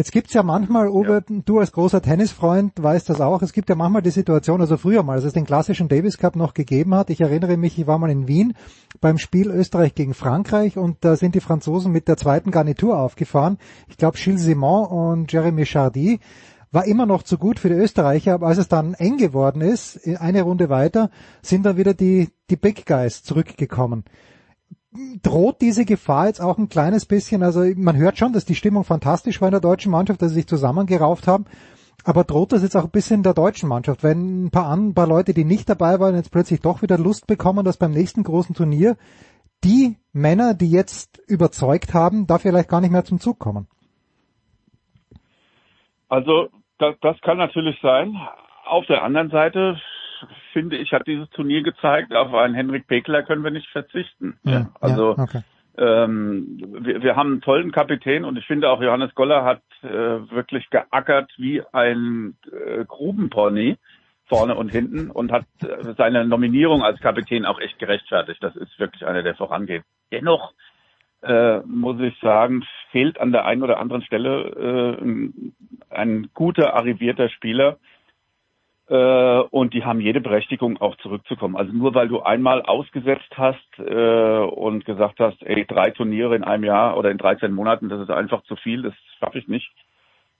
Jetzt 0.01 0.13
gibt's 0.13 0.33
ja 0.33 0.43
manchmal, 0.43 0.89
Uwe, 0.89 1.23
ja. 1.29 1.37
du 1.45 1.59
als 1.59 1.73
großer 1.73 2.01
Tennisfreund 2.01 2.73
weißt 2.83 3.11
das 3.11 3.21
auch, 3.21 3.43
es 3.43 3.53
gibt 3.53 3.69
ja 3.69 3.75
manchmal 3.75 4.01
die 4.01 4.09
Situation, 4.09 4.63
also 4.63 4.79
früher 4.79 5.03
mal, 5.03 5.17
als 5.17 5.25
es 5.25 5.35
den 5.35 5.45
klassischen 5.45 5.89
Davis 5.89 6.17
Cup 6.17 6.37
noch 6.37 6.55
gegeben 6.55 6.95
hat, 6.95 7.11
ich 7.11 7.21
erinnere 7.21 7.59
mich, 7.59 7.79
ich 7.79 7.87
war 7.87 7.99
mal 7.99 8.09
in 8.09 8.27
Wien 8.27 8.55
beim 9.03 9.19
Spiel 9.19 9.51
Österreich 9.51 9.95
gegen 9.95 10.15
Frankreich 10.15 10.79
und 10.79 10.97
da 11.03 11.17
sind 11.17 11.35
die 11.35 11.41
Franzosen 11.41 11.93
mit 11.93 12.09
der 12.09 12.17
zweiten 12.17 12.51
Garnitur 12.51 12.99
aufgefahren. 12.99 13.59
Ich 13.89 13.99
glaube 13.99 14.17
Gilles 14.17 14.41
Simon 14.41 14.87
und 14.87 15.31
Jeremy 15.31 15.67
Chardy 15.67 16.21
war 16.73 16.87
immer 16.87 17.05
noch 17.05 17.23
zu 17.23 17.37
gut 17.37 17.59
für 17.59 17.69
die 17.69 17.75
Österreicher, 17.75 18.33
aber 18.33 18.47
als 18.47 18.57
es 18.57 18.69
dann 18.69 18.95
eng 18.95 19.19
geworden 19.19 19.61
ist, 19.61 20.01
eine 20.19 20.41
Runde 20.41 20.71
weiter, 20.71 21.11
sind 21.43 21.67
dann 21.67 21.77
wieder 21.77 21.93
die, 21.93 22.31
die 22.49 22.57
Big 22.57 22.87
Guys 22.87 23.23
zurückgekommen 23.23 24.05
droht 25.22 25.61
diese 25.61 25.84
Gefahr 25.84 26.26
jetzt 26.26 26.41
auch 26.41 26.59
ein 26.59 26.68
kleines 26.68 27.07
bisschen, 27.07 27.43
also 27.43 27.62
man 27.76 27.97
hört 27.97 28.18
schon, 28.18 28.32
dass 28.32 28.45
die 28.45 28.55
Stimmung 28.55 28.84
fantastisch 28.84 29.41
war 29.41 29.49
in 29.49 29.53
der 29.53 29.61
deutschen 29.61 29.93
Mannschaft, 29.93 30.20
dass 30.20 30.30
sie 30.30 30.36
sich 30.36 30.49
zusammengerauft 30.49 31.28
haben, 31.28 31.45
aber 32.05 32.24
droht 32.24 32.53
das 32.53 32.62
jetzt 32.62 32.76
auch 32.76 32.84
ein 32.84 32.91
bisschen 32.91 33.22
der 33.22 33.34
deutschen 33.34 33.68
Mannschaft, 33.68 34.03
wenn 34.03 34.47
ein 34.47 34.51
paar, 34.51 34.74
ein 34.74 34.95
paar 34.95 35.07
Leute, 35.07 35.32
die 35.32 35.45
nicht 35.45 35.68
dabei 35.68 36.01
waren, 36.01 36.16
jetzt 36.16 36.32
plötzlich 36.32 36.61
doch 36.61 36.82
wieder 36.82 36.99
Lust 36.99 37.26
bekommen, 37.26 37.64
dass 37.64 37.76
beim 37.76 37.93
nächsten 37.93 38.24
großen 38.24 38.55
Turnier 38.55 38.97
die 39.62 39.97
Männer, 40.12 40.55
die 40.55 40.70
jetzt 40.70 41.18
überzeugt 41.28 41.95
haben, 41.95 42.26
da 42.26 42.38
vielleicht 42.38 42.68
gar 42.68 42.80
nicht 42.80 42.91
mehr 42.91 43.05
zum 43.05 43.20
Zug 43.20 43.38
kommen? 43.38 43.68
Also 46.09 46.49
das, 46.78 46.97
das 47.03 47.20
kann 47.20 47.36
natürlich 47.36 47.78
sein. 47.82 48.16
Auf 48.64 48.86
der 48.86 49.03
anderen 49.03 49.30
Seite 49.30 49.76
finde 50.53 50.77
ich, 50.77 50.93
hat 50.93 51.07
dieses 51.07 51.29
Turnier 51.31 51.63
gezeigt, 51.63 52.15
auf 52.15 52.35
einen 52.35 52.55
Henrik 52.55 52.87
Pekler 52.87 53.23
können 53.23 53.45
wir 53.45 53.51
nicht 53.51 53.69
verzichten. 53.69 54.39
Ja, 54.45 54.71
also 54.81 55.17
ja, 55.17 55.23
okay. 55.23 55.41
ähm, 55.79 56.59
wir, 56.81 57.03
wir 57.03 57.17
haben 57.17 57.33
einen 57.33 57.41
tollen 57.41 57.73
Kapitän 57.73 58.25
und 58.25 58.37
ich 58.37 58.47
finde 58.47 58.71
auch 58.71 58.83
Johannes 58.83 59.15
Goller 59.15 59.45
hat 59.45 59.63
äh, 59.83 59.89
wirklich 59.89 60.69
geackert 60.71 61.31
wie 61.37 61.63
ein 61.73 62.37
äh, 62.51 62.85
Grubenpony 62.85 63.77
vorne 64.27 64.55
und 64.55 64.71
hinten 64.71 65.11
und 65.11 65.33
hat 65.33 65.47
äh, 65.63 65.95
seine 65.99 66.25
Nominierung 66.25 66.83
als 66.83 67.01
Kapitän 67.01 67.45
auch 67.45 67.61
echt 67.61 67.79
gerechtfertigt. 67.79 68.43
Das 68.43 68.57
ist 68.57 68.79
wirklich 68.79 69.05
einer, 69.05 69.23
der 69.23 69.35
vorangeht. 69.35 69.83
Dennoch 70.13 70.53
äh, 71.23 71.59
muss 71.67 72.01
ich 72.01 72.19
sagen, 72.21 72.65
fehlt 72.93 73.21
an 73.21 73.33
der 73.33 73.45
einen 73.45 73.63
oder 73.63 73.79
anderen 73.79 74.03
Stelle 74.03 74.97
äh, 75.01 75.95
ein, 75.95 76.31
guter 76.33 76.75
arrivierter 76.75 77.29
Spieler, 77.29 77.79
und 78.95 79.72
die 79.72 79.84
haben 79.84 80.01
jede 80.01 80.20
Berechtigung 80.20 80.80
auch 80.80 80.97
zurückzukommen. 80.97 81.57
Also 81.57 81.72
nur 81.72 81.95
weil 81.95 82.09
du 82.09 82.22
einmal 82.22 82.62
ausgesetzt 82.62 83.30
hast 83.36 83.78
äh, 83.78 84.41
und 84.41 84.84
gesagt 84.84 85.20
hast, 85.20 85.41
ey, 85.45 85.64
drei 85.64 85.91
Turniere 85.91 86.34
in 86.34 86.43
einem 86.43 86.64
Jahr 86.64 86.97
oder 86.97 87.11
in 87.11 87.18
13 87.18 87.53
Monaten, 87.53 87.88
das 87.88 88.01
ist 88.01 88.11
einfach 88.11 88.43
zu 88.45 88.57
viel, 88.57 88.82
das 88.82 88.95
schaffe 89.20 89.38
ich 89.38 89.47
nicht, 89.47 89.70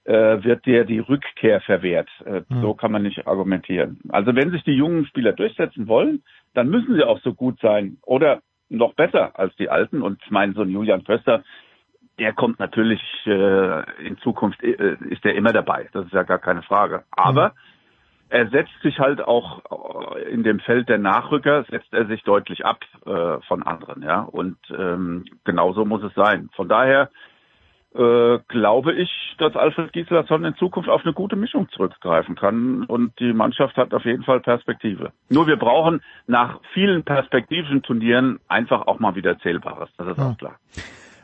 äh, 0.03 0.43
wird 0.43 0.65
dir 0.65 0.83
die 0.83 0.99
Rückkehr 0.99 1.61
verwehrt. 1.61 2.09
Äh, 2.25 2.41
mhm. 2.49 2.61
So 2.61 2.73
kann 2.73 2.91
man 2.91 3.03
nicht 3.03 3.25
argumentieren. 3.25 4.01
Also 4.09 4.35
wenn 4.35 4.51
sich 4.51 4.63
die 4.63 4.75
jungen 4.75 5.05
Spieler 5.05 5.31
durchsetzen 5.31 5.87
wollen, 5.87 6.21
dann 6.53 6.67
müssen 6.67 6.95
sie 6.95 7.05
auch 7.05 7.21
so 7.21 7.33
gut 7.33 7.57
sein 7.61 7.99
oder 8.01 8.41
noch 8.67 8.95
besser 8.95 9.39
als 9.39 9.55
die 9.55 9.69
Alten. 9.69 10.01
Und 10.01 10.21
ich 10.25 10.31
meine, 10.31 10.51
so 10.53 10.63
ein 10.63 10.71
Julian 10.71 11.05
Köster, 11.05 11.43
der 12.19 12.33
kommt 12.33 12.59
natürlich 12.59 13.01
äh, 13.25 14.05
in 14.05 14.17
Zukunft, 14.17 14.61
äh, 14.61 14.97
ist 15.09 15.23
der 15.23 15.35
immer 15.35 15.53
dabei. 15.53 15.87
Das 15.93 16.05
ist 16.05 16.13
ja 16.13 16.23
gar 16.23 16.39
keine 16.39 16.63
Frage. 16.63 17.05
Aber 17.11 17.49
mhm 17.49 17.80
er 18.31 18.49
setzt 18.49 18.81
sich 18.81 18.99
halt 18.99 19.21
auch 19.21 20.15
äh, 20.15 20.31
in 20.31 20.43
dem 20.43 20.59
Feld 20.59 20.87
der 20.87 20.97
Nachrücker, 20.97 21.65
setzt 21.69 21.93
er 21.93 22.07
sich 22.07 22.23
deutlich 22.23 22.65
ab 22.65 22.79
äh, 23.05 23.41
von 23.47 23.63
anderen, 23.63 24.01
ja. 24.01 24.21
Und 24.21 24.57
ähm, 24.75 25.25
genauso 25.43 25.83
muss 25.83 26.01
es 26.03 26.13
sein. 26.15 26.49
Von 26.55 26.69
daher 26.69 27.09
äh, 27.93 28.39
glaube 28.47 28.93
ich, 28.93 29.09
dass 29.37 29.57
Alfred 29.57 29.91
Gislason 29.91 30.45
in 30.45 30.55
Zukunft 30.55 30.89
auf 30.89 31.01
eine 31.03 31.13
gute 31.13 31.35
Mischung 31.35 31.67
zurückgreifen 31.71 32.35
kann 32.35 32.85
und 32.85 33.19
die 33.19 33.33
Mannschaft 33.33 33.75
hat 33.75 33.93
auf 33.93 34.05
jeden 34.05 34.23
Fall 34.23 34.39
Perspektive. 34.39 35.11
Nur 35.29 35.47
wir 35.47 35.57
brauchen 35.57 36.01
nach 36.25 36.61
vielen 36.73 37.03
perspektivischen 37.03 37.83
Turnieren 37.83 38.39
einfach 38.47 38.87
auch 38.87 38.99
mal 38.99 39.15
wieder 39.15 39.37
Zählbares, 39.39 39.89
das 39.97 40.07
ist 40.07 40.17
ja. 40.17 40.29
auch 40.29 40.37
klar. 40.37 40.55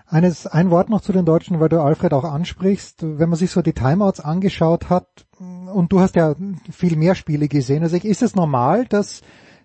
Eines, 0.10 0.48
ein 0.48 0.72
Wort 0.72 0.90
noch 0.90 1.02
zu 1.02 1.12
den 1.12 1.26
Deutschen, 1.26 1.60
weil 1.60 1.68
du 1.68 1.82
Alfred 1.82 2.14
auch 2.14 2.24
ansprichst. 2.24 3.04
Wenn 3.20 3.28
man 3.28 3.38
sich 3.38 3.52
so 3.52 3.62
die 3.62 3.74
Timeouts 3.74 4.22
angeschaut 4.22 4.90
hat, 4.90 5.27
und 5.40 5.92
du 5.92 6.00
hast 6.00 6.16
ja 6.16 6.36
viel 6.72 6.96
mehr 6.96 7.16
Spiele 7.16 7.48
gesehen, 7.48 7.84
also 7.84 7.96
ist 7.96 8.22
es 8.22 8.36
normal, 8.36 8.86
dass 8.86 9.22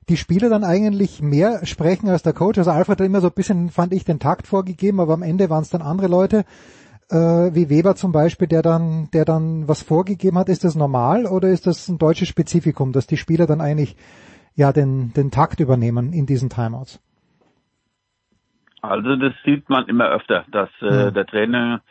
die 0.08 0.16
Spieler 0.16 0.48
dann 0.48 0.64
eigentlich 0.64 1.22
mehr 1.22 1.64
sprechen 1.64 2.08
als 2.08 2.22
der 2.22 2.32
Coach? 2.32 2.58
Also 2.58 2.70
Alfred 2.70 3.00
hat 3.00 3.06
immer 3.06 3.20
so 3.20 3.28
ein 3.28 3.34
bisschen, 3.34 3.70
fand 3.70 3.92
ich, 3.92 4.04
den 4.04 4.18
Takt 4.18 4.46
vorgegeben, 4.46 5.00
aber 5.00 5.14
am 5.14 5.22
Ende 5.22 5.48
waren 5.48 5.62
es 5.62 5.70
dann 5.70 5.82
andere 5.82 6.08
Leute, 6.08 6.44
äh, 7.10 7.54
wie 7.54 7.70
Weber 7.70 7.94
zum 7.94 8.12
Beispiel, 8.12 8.48
der 8.48 8.62
dann, 8.62 9.08
der 9.12 9.24
dann 9.24 9.68
was 9.68 9.82
vorgegeben 9.82 10.38
hat. 10.38 10.48
Ist 10.48 10.64
das 10.64 10.74
normal 10.74 11.26
oder 11.26 11.48
ist 11.48 11.66
das 11.66 11.88
ein 11.88 11.98
deutsches 11.98 12.28
Spezifikum, 12.28 12.92
dass 12.92 13.06
die 13.06 13.16
Spieler 13.16 13.46
dann 13.46 13.60
eigentlich 13.60 13.96
ja 14.54 14.72
den, 14.72 15.12
den 15.14 15.30
Takt 15.30 15.60
übernehmen 15.60 16.12
in 16.12 16.26
diesen 16.26 16.50
Timeouts? 16.50 17.00
Also 18.82 19.14
das 19.14 19.32
sieht 19.44 19.68
man 19.70 19.86
immer 19.86 20.08
öfter, 20.08 20.44
dass 20.50 20.68
äh, 20.80 21.06
mhm. 21.06 21.14
der 21.14 21.26
Trainer 21.26 21.82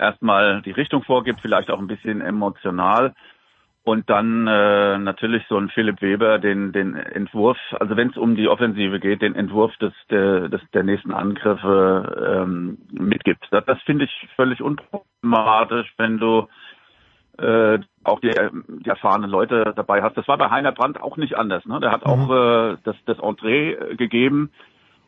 erstmal 0.00 0.62
die 0.62 0.72
Richtung 0.72 1.02
vorgibt, 1.04 1.40
vielleicht 1.40 1.70
auch 1.70 1.78
ein 1.78 1.86
bisschen 1.86 2.20
emotional 2.20 3.14
und 3.82 4.10
dann 4.10 4.46
äh, 4.46 4.98
natürlich 4.98 5.42
so 5.48 5.56
ein 5.56 5.70
Philipp 5.70 6.02
Weber 6.02 6.38
den 6.38 6.72
den 6.72 6.94
Entwurf, 6.94 7.56
also 7.78 7.96
wenn 7.96 8.10
es 8.10 8.16
um 8.16 8.36
die 8.36 8.48
Offensive 8.48 9.00
geht, 9.00 9.22
den 9.22 9.34
Entwurf 9.34 9.74
des 9.78 9.92
der, 10.10 10.48
des, 10.48 10.60
der 10.74 10.84
nächsten 10.84 11.12
Angriffe 11.12 12.42
ähm, 12.42 12.78
mitgibt. 12.92 13.46
Das, 13.50 13.64
das 13.64 13.80
finde 13.82 14.04
ich 14.04 14.28
völlig 14.36 14.60
unproblematisch, 14.60 15.92
wenn 15.96 16.18
du 16.18 16.46
äh, 17.38 17.78
auch 18.04 18.20
die, 18.20 18.32
die 18.84 18.88
erfahrenen 18.88 19.30
Leute 19.30 19.72
dabei 19.74 20.02
hast. 20.02 20.16
Das 20.16 20.28
war 20.28 20.36
bei 20.36 20.50
Heiner 20.50 20.72
Brandt 20.72 21.00
auch 21.00 21.16
nicht 21.16 21.36
anders. 21.36 21.64
Ne? 21.64 21.80
Der 21.80 21.90
hat 21.90 22.06
mhm. 22.06 22.12
auch 22.12 22.30
äh, 22.30 22.76
das, 22.84 22.96
das 23.06 23.18
Entree 23.18 23.96
gegeben 23.96 24.50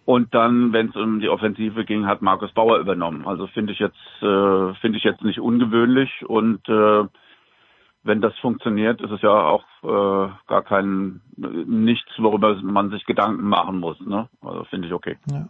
und 0.04 0.34
dann, 0.34 0.72
wenn 0.72 0.88
es 0.88 0.96
um 0.96 1.20
die 1.20 1.28
Offensive 1.28 1.84
ging, 1.84 2.06
hat 2.06 2.22
Markus 2.22 2.52
Bauer 2.52 2.78
übernommen. 2.78 3.26
Also 3.26 3.46
finde 3.48 3.72
ich 3.72 3.78
jetzt 3.78 3.96
äh, 4.20 4.74
finde 4.80 4.98
ich 4.98 5.04
jetzt 5.04 5.22
nicht 5.22 5.40
ungewöhnlich 5.40 6.10
und 6.26 6.68
äh, 6.68 7.04
wenn 8.04 8.20
das 8.20 8.36
funktioniert, 8.40 9.00
ist 9.00 9.12
es 9.12 9.22
ja 9.22 9.30
auch 9.30 9.64
äh, 9.84 10.32
gar 10.48 10.62
kein 10.64 11.20
nichts, 11.36 12.10
worüber 12.18 12.56
man 12.62 12.90
sich 12.90 13.04
Gedanken 13.06 13.44
machen 13.44 13.78
muss. 13.78 14.00
Ne? 14.00 14.28
Also 14.40 14.64
finde 14.64 14.88
ich 14.88 14.94
okay. 14.94 15.16
Ja. 15.30 15.48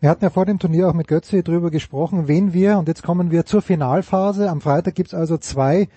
Wir 0.00 0.08
hatten 0.10 0.24
ja 0.24 0.30
vor 0.30 0.46
dem 0.46 0.58
Turnier 0.58 0.88
auch 0.88 0.94
mit 0.94 1.06
Götze 1.06 1.42
drüber 1.42 1.70
gesprochen, 1.70 2.28
wen 2.28 2.52
wir, 2.52 2.78
und 2.78 2.88
jetzt 2.88 3.02
kommen 3.02 3.30
wir 3.30 3.44
zur 3.44 3.62
Finalphase. 3.62 4.50
Am 4.50 4.60
Freitag 4.60 4.94
gibt's 4.94 5.14
also 5.14 5.36
zwei 5.36 5.88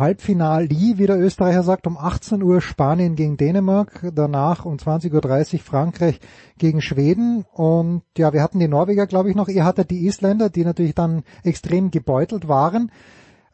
Halbfinali, 0.00 0.94
wie 0.96 1.06
der 1.06 1.20
Österreicher 1.20 1.62
sagt, 1.62 1.86
um 1.86 1.96
18 1.96 2.42
Uhr 2.42 2.60
Spanien 2.60 3.14
gegen 3.14 3.36
Dänemark, 3.36 4.10
danach 4.14 4.64
um 4.64 4.76
20.30 4.76 5.54
Uhr 5.54 5.60
Frankreich 5.60 6.18
gegen 6.58 6.82
Schweden 6.82 7.44
und 7.52 8.02
ja, 8.18 8.32
wir 8.32 8.42
hatten 8.42 8.58
die 8.58 8.66
Norweger, 8.66 9.06
glaube 9.06 9.30
ich, 9.30 9.36
noch. 9.36 9.48
Ihr 9.48 9.64
hattet 9.64 9.90
die 9.90 10.06
Isländer, 10.06 10.50
die 10.50 10.64
natürlich 10.64 10.94
dann 10.94 11.22
extrem 11.44 11.90
gebeutelt 11.90 12.48
waren. 12.48 12.90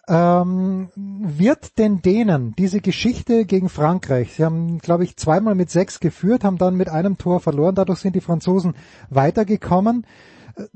Ähm, 0.08 0.88
wird 0.96 1.78
denn 1.78 2.00
denen 2.00 2.54
diese 2.56 2.80
Geschichte 2.80 3.44
gegen 3.44 3.68
Frankreich, 3.68 4.34
sie 4.34 4.44
haben, 4.44 4.78
glaube 4.78 5.02
ich, 5.02 5.16
zweimal 5.16 5.56
mit 5.56 5.68
sechs 5.68 5.98
geführt, 5.98 6.44
haben 6.44 6.58
dann 6.58 6.76
mit 6.76 6.88
einem 6.88 7.18
Tor 7.18 7.40
verloren, 7.40 7.74
dadurch 7.74 7.98
sind 7.98 8.14
die 8.14 8.20
Franzosen 8.20 8.74
weitergekommen. 9.10 10.06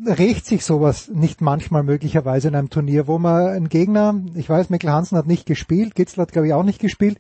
Rächt 0.04 0.44
sich 0.44 0.64
sowas 0.64 1.08
nicht 1.08 1.40
manchmal 1.40 1.82
möglicherweise 1.82 2.48
in 2.48 2.54
einem 2.54 2.68
Turnier, 2.68 3.06
wo 3.06 3.18
man 3.18 3.48
einen 3.48 3.68
Gegner, 3.70 4.14
ich 4.34 4.48
weiß, 4.48 4.68
Mikkel 4.68 4.90
Hansen 4.90 5.16
hat 5.16 5.26
nicht 5.26 5.46
gespielt, 5.46 5.94
Gitzl 5.94 6.20
hat, 6.20 6.32
glaube 6.32 6.48
ich, 6.48 6.54
auch 6.54 6.64
nicht 6.64 6.80
gespielt, 6.80 7.18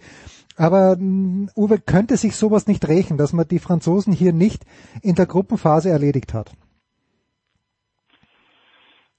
aber 0.58 0.96
mm, 0.98 1.48
Uwe, 1.56 1.78
könnte 1.80 2.16
sich 2.16 2.36
sowas 2.36 2.66
nicht 2.66 2.86
rächen, 2.86 3.16
dass 3.16 3.32
man 3.32 3.48
die 3.48 3.60
Franzosen 3.60 4.12
hier 4.12 4.34
nicht 4.34 4.64
in 5.02 5.14
der 5.14 5.24
Gruppenphase 5.24 5.88
erledigt 5.88 6.34
hat? 6.34 6.52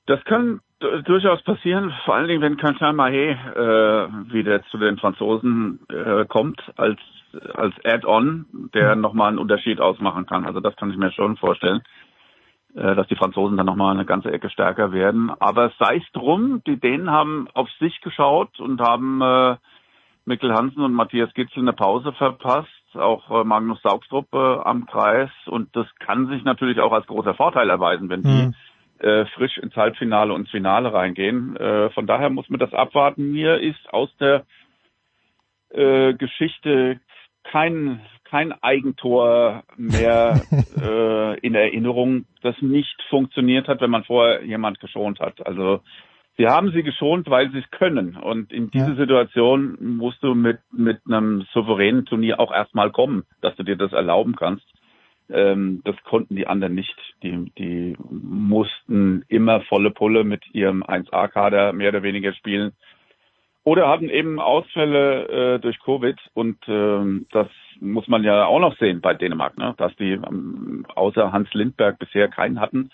Das 0.06 0.24
kann 0.26 0.60
durchaus 0.80 1.42
passieren, 1.44 1.94
vor 2.06 2.16
allen 2.16 2.28
Dingen, 2.28 2.42
wenn 2.42 2.58
Quentin 2.58 2.96
Mahé 2.96 3.32
äh, 3.32 4.34
wieder 4.34 4.64
zu 4.66 4.78
den 4.78 4.98
Franzosen 4.98 5.80
äh, 5.90 6.26
kommt, 6.26 6.60
als, 6.76 7.00
als 7.54 7.74
Add-on, 7.86 8.46
der 8.74 8.96
mhm. 8.96 9.02
nochmal 9.02 9.30
einen 9.30 9.38
Unterschied 9.38 9.80
ausmachen 9.80 10.26
kann. 10.26 10.46
Also 10.46 10.60
das 10.60 10.76
kann 10.76 10.92
ich 10.92 10.98
mir 10.98 11.12
schon 11.12 11.38
vorstellen, 11.38 11.82
dass 12.74 13.08
die 13.08 13.16
Franzosen 13.16 13.58
dann 13.58 13.66
nochmal 13.66 13.94
eine 13.94 14.06
ganze 14.06 14.32
Ecke 14.32 14.50
stärker 14.50 14.92
werden. 14.92 15.32
Aber 15.40 15.72
sei 15.80 15.98
es 15.98 16.12
drum, 16.14 16.62
die 16.66 16.80
Dänen 16.80 17.12
haben 17.12 17.48
auf 17.54 17.70
sich 17.80 18.00
geschaut 18.02 18.60
und 18.60 18.82
haben 18.82 19.22
äh, 19.22 19.58
Mikkel 20.26 20.54
Hansen 20.54 20.84
und 20.84 20.94
Matthias 20.94 21.34
Gitzel 21.34 21.60
eine 21.60 21.74
Pause 21.74 22.14
verpasst, 22.14 22.70
auch 22.94 23.30
äh, 23.32 23.44
Magnus 23.44 23.82
Saugstrup 23.82 24.34
äh, 24.34 24.38
am 24.38 24.86
Kreis. 24.86 25.30
Und 25.48 25.76
das 25.76 25.88
kann 26.00 26.28
sich 26.28 26.44
natürlich 26.44 26.80
auch 26.80 26.94
als 26.94 27.08
großer 27.08 27.34
Vorteil 27.34 27.70
erweisen, 27.70 28.10
wenn 28.10 28.24
die 28.24 28.30
mhm 28.48 28.56
äh, 29.02 29.26
frisch 29.34 29.58
ins 29.58 29.76
Halbfinale 29.76 30.34
und 30.34 30.42
ins 30.42 30.52
Finale 30.52 30.94
reingehen. 30.94 31.56
Äh, 31.58 31.90
von 31.92 32.06
daher 32.08 32.30
muss 32.30 32.50
man 32.50 32.60
das 32.60 32.74
abwarten. 32.74 33.32
Mir 33.32 33.60
ist 33.60 33.92
aus 33.92 34.10
der 34.18 34.46
äh, 35.70 36.14
Geschichte 36.14 37.00
kein 37.44 38.02
kein 38.32 38.54
Eigentor 38.64 39.64
mehr 39.76 40.42
äh, 40.82 41.40
in 41.40 41.54
Erinnerung, 41.54 42.26
das 42.42 42.56
nicht 42.62 42.96
funktioniert 43.10 43.68
hat, 43.68 43.82
wenn 43.82 43.92
man 43.92 44.06
vorher 44.06 44.44
jemand 44.46 44.80
geschont 44.80 45.20
hat. 45.20 45.46
Also 45.46 45.82
sie 46.38 46.48
haben 46.48 46.72
sie 46.72 46.82
geschont, 46.82 47.30
weil 47.30 47.52
sie 47.52 47.60
es 47.60 47.70
können. 47.72 48.16
Und 48.16 48.54
in 48.54 48.72
diese 48.72 48.92
ja. 48.92 48.96
Situation 48.96 49.78
musst 49.98 50.24
du 50.24 50.34
mit 50.34 50.60
mit 50.72 51.02
einem 51.06 51.46
souveränen 51.54 52.06
Turnier 52.06 52.40
auch 52.40 52.54
erstmal 52.54 52.90
kommen, 52.92 53.24
dass 53.42 53.54
du 53.58 53.64
dir 53.64 53.76
das 53.76 53.92
erlauben 53.92 54.38
kannst. 54.38 54.66
Ähm, 55.30 55.82
das 55.84 55.96
konnten 56.06 56.38
die 56.38 56.48
anderen 56.48 56.74
nicht. 56.74 56.96
Die, 57.24 57.52
die 57.58 57.98
mussten 58.10 59.26
immer 59.28 59.60
volle 59.62 59.92
Pulle 59.92 60.24
mit 60.24 60.44
ihrem 60.54 60.84
1A-Kader 60.84 61.74
mehr 61.74 61.90
oder 61.90 62.04
weniger 62.04 62.34
spielen. 62.34 62.72
Oder 63.64 63.90
hatten 63.90 64.10
eben 64.10 64.40
Ausfälle 64.40 65.56
äh, 65.56 65.60
durch 65.60 65.80
Covid 65.80 66.18
und 66.34 66.58
ähm, 66.68 67.28
das 67.32 67.48
muss 67.80 68.08
man 68.08 68.24
ja 68.24 68.46
auch 68.46 68.60
noch 68.60 68.78
sehen 68.78 69.02
bei 69.02 69.14
Dänemark, 69.14 69.58
ne? 69.58 69.76
dass 69.78 69.96
die 69.98 70.14
ähm, 70.14 70.86
außer 70.96 71.32
Hans 71.32 71.54
Lindberg 71.54 72.00
bisher 72.00 72.28
keinen 72.28 72.60
hatten, 72.60 72.90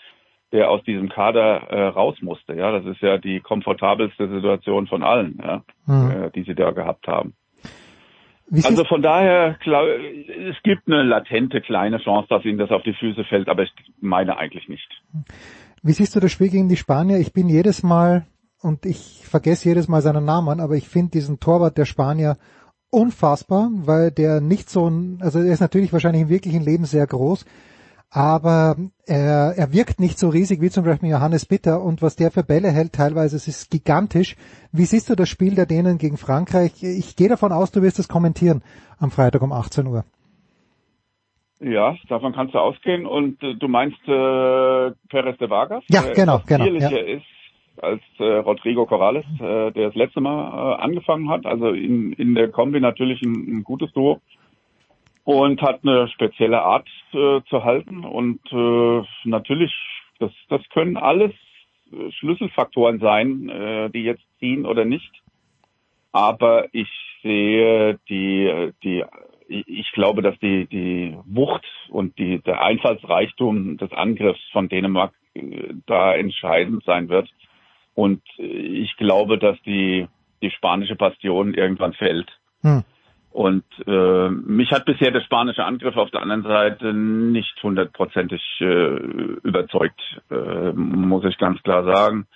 der 0.52 0.70
aus 0.70 0.84
diesem 0.84 1.10
Kader 1.10 1.70
äh, 1.70 1.88
raus 1.88 2.16
musste. 2.22 2.54
Ja, 2.54 2.72
das 2.72 2.86
ist 2.86 3.02
ja 3.02 3.18
die 3.18 3.40
komfortabelste 3.40 4.28
Situation 4.30 4.88
von 4.88 5.04
allen, 5.04 5.40
ja? 5.42 5.64
Mhm. 5.86 6.12
Äh, 6.12 6.32
die 6.32 6.44
sie 6.44 6.56
da 6.56 6.72
gehabt 6.72 7.08
haben 7.08 7.34
also 8.64 8.86
von 8.86 9.02
daher, 9.02 9.56
klar, 9.56 9.86
es 9.88 10.56
gibt 10.64 10.88
eine 10.88 11.04
latente 11.04 11.62
kleine 11.62 12.00
Chance, 12.00 12.28
dass 12.30 12.46
ihnen 12.46 12.58
das 12.58 12.72
auf 12.72 12.84
die 12.84 12.94
Füße 12.94 13.24
fällt, 13.26 13.50
aber 13.50 13.64
ich 13.64 13.72
meine 14.00 14.38
eigentlich 14.38 14.70
nicht. 14.70 14.88
Wie 15.84 15.92
siehst 15.92 16.16
du 16.16 16.20
das 16.20 16.32
Spiel 16.32 16.50
gegen 16.50 16.70
die 16.70 16.78
Spanier? 16.78 17.20
Ich 17.20 17.34
bin 17.34 17.50
jedes 17.50 17.84
Mal, 17.84 18.26
und 18.62 18.86
ich 18.86 19.26
vergesse 19.26 19.70
jedes 19.70 19.88
Mal 19.88 20.02
seinen 20.02 20.26
Namen, 20.26 20.60
aber 20.60 20.76
ich 20.76 20.88
finde 20.88 21.12
diesen 21.12 21.40
Torwart 21.40 21.78
der 21.78 21.86
Spanier 21.86 22.38
unfassbar, 22.90 23.70
weil 23.74 24.12
der 24.12 24.42
nicht 24.42 24.70
so 24.70 24.90
ein, 24.90 25.20
also 25.22 25.40
er 25.40 25.54
ist 25.54 25.60
natürlich 25.60 25.94
wahrscheinlich 25.94 26.24
im 26.24 26.30
wirklichen 26.30 26.64
Leben 26.64 26.86
sehr 26.86 27.06
groß, 27.06 27.46
aber 28.10 28.78
er, 29.06 29.54
er 29.58 29.74
wirkt 29.74 30.00
nicht 30.00 30.18
so 30.18 30.30
riesig 30.30 30.62
wie 30.62 30.70
zum 30.70 30.86
Beispiel 30.86 31.10
Johannes 31.10 31.46
Bitter 31.46 31.82
und 31.82 32.02
was 32.02 32.16
der 32.16 32.32
für 32.32 32.44
Bälle 32.44 32.72
hält, 32.72 32.94
teilweise 32.94 33.36
es 33.36 33.48
ist 33.48 33.70
gigantisch. 33.70 34.38
Wie 34.72 34.86
siehst 34.86 35.10
du 35.10 35.16
das 35.16 35.28
Spiel 35.28 35.56
der 35.56 35.66
Dänen 35.66 35.98
gegen 35.98 36.18
Frankreich? 36.18 36.82
Ich 36.82 37.16
gehe 37.18 37.28
davon 37.28 37.52
aus, 37.52 37.72
du 37.72 37.82
wirst 37.82 38.00
es 38.00 38.08
kommentieren 38.08 38.64
am 38.98 39.12
Freitag 39.12 39.42
um 39.42 39.52
18 39.52 39.88
Uhr. 39.88 40.06
Ja, 41.60 41.96
davon 42.08 42.34
kannst 42.34 42.54
du 42.54 42.60
ausgehen. 42.60 43.06
Und 43.06 43.42
äh, 43.42 43.56
du 43.56 43.68
meinst 43.68 43.98
äh, 44.08 44.92
Perez 45.10 45.38
de 45.40 45.50
Vargas? 45.50 45.84
Ja, 45.90 46.02
genau, 46.14 46.42
genau. 46.46 46.66
Ja. 46.66 46.90
ist 46.90 47.26
als 47.82 48.02
äh, 48.20 48.24
Rodrigo 48.24 48.86
Corrales, 48.86 49.26
äh, 49.40 49.72
der 49.72 49.88
das 49.88 49.96
letzte 49.96 50.22
Mal 50.22 50.48
äh, 50.48 50.82
angefangen 50.82 51.30
hat. 51.30 51.46
Also 51.46 51.70
in, 51.70 52.14
in 52.14 52.36
der 52.36 52.50
Kombi 52.50 52.80
natürlich 52.80 53.22
ein, 53.22 53.60
ein 53.60 53.64
gutes 53.64 53.92
Duo 53.94 54.22
und 55.24 55.62
hat 55.62 55.82
eine 55.84 56.08
spezielle 56.08 56.62
Art 56.62 56.88
äh, 57.14 57.42
zu 57.50 57.64
halten. 57.64 58.06
Und 58.06 58.40
äh, 58.52 59.06
natürlich, 59.28 59.74
das, 60.20 60.32
das 60.50 60.62
können 60.70 60.96
alles 60.96 61.34
äh, 61.92 62.12
Schlüsselfaktoren 62.12 63.00
sein, 63.00 63.50
äh, 63.50 63.90
die 63.90 64.04
jetzt 64.04 64.24
ziehen 64.40 64.66
oder 64.66 64.86
nicht. 64.86 65.12
Aber 66.12 66.68
ich 66.72 66.90
sehe 67.22 68.00
die, 68.10 68.72
die, 68.84 69.04
ich 69.48 69.92
glaube, 69.92 70.22
dass 70.22 70.40
die, 70.40 70.66
die 70.66 71.18
Wucht 71.26 71.66
und 71.90 72.18
die, 72.18 72.40
der 72.40 72.62
Einfallsreichtum 72.62 73.78
des 73.78 73.92
Angriffs 73.92 74.42
von 74.52 74.70
Dänemark 74.70 75.14
äh, 75.34 75.74
da 75.86 76.16
entscheidend 76.16 76.84
sein 76.86 77.10
wird. 77.10 77.30
Und 77.98 78.22
ich 78.38 78.96
glaube, 78.98 79.40
dass 79.40 79.60
die, 79.64 80.08
die 80.44 80.52
spanische 80.52 80.96
Bastion 80.96 81.56
irgendwann 81.56 81.94
fällt. 81.94 82.30
Hm. 82.62 82.84
Und 83.32 83.64
äh, 83.88 84.30
mich 84.30 84.72
hat 84.72 84.86
bisher 84.86 85.10
der 85.10 85.22
spanische 85.22 85.66
Angriff 85.66 85.98
auf 85.98 86.12
der 86.12 86.22
anderen 86.22 86.44
Seite 86.44 86.94
nicht 86.94 87.58
hundertprozentig 87.64 88.44
äh, 88.60 88.98
überzeugt, 89.42 90.00
äh, 90.30 90.74
muss 90.74 91.26
ich 91.26 91.40
ganz 91.40 91.60
klar 91.64 91.86
sagen. 91.86 92.28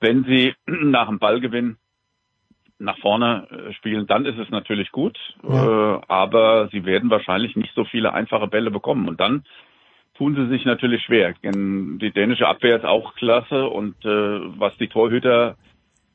Wenn 0.00 0.24
sie 0.24 0.54
nach 0.66 1.08
dem 1.08 1.18
Ballgewinn 1.18 1.76
nach 2.78 2.96
vorne 3.00 3.48
äh, 3.50 3.74
spielen, 3.74 4.06
dann 4.06 4.24
ist 4.24 4.38
es 4.38 4.48
natürlich 4.48 4.92
gut, 4.92 5.18
ja. 5.46 5.96
äh, 5.96 6.00
aber 6.08 6.68
sie 6.72 6.86
werden 6.86 7.10
wahrscheinlich 7.10 7.54
nicht 7.54 7.74
so 7.74 7.84
viele 7.84 8.14
einfache 8.14 8.46
Bälle 8.46 8.70
bekommen. 8.70 9.08
Und 9.08 9.20
dann 9.20 9.44
tun 10.18 10.34
sie 10.34 10.48
sich 10.48 10.64
natürlich 10.64 11.02
schwer. 11.02 11.34
Die 11.42 12.12
dänische 12.12 12.46
Abwehr 12.48 12.76
ist 12.76 12.84
auch 12.84 13.14
klasse 13.14 13.68
und 13.68 13.96
äh, 14.04 14.08
was 14.58 14.76
die 14.78 14.88
Torhüter 14.88 15.56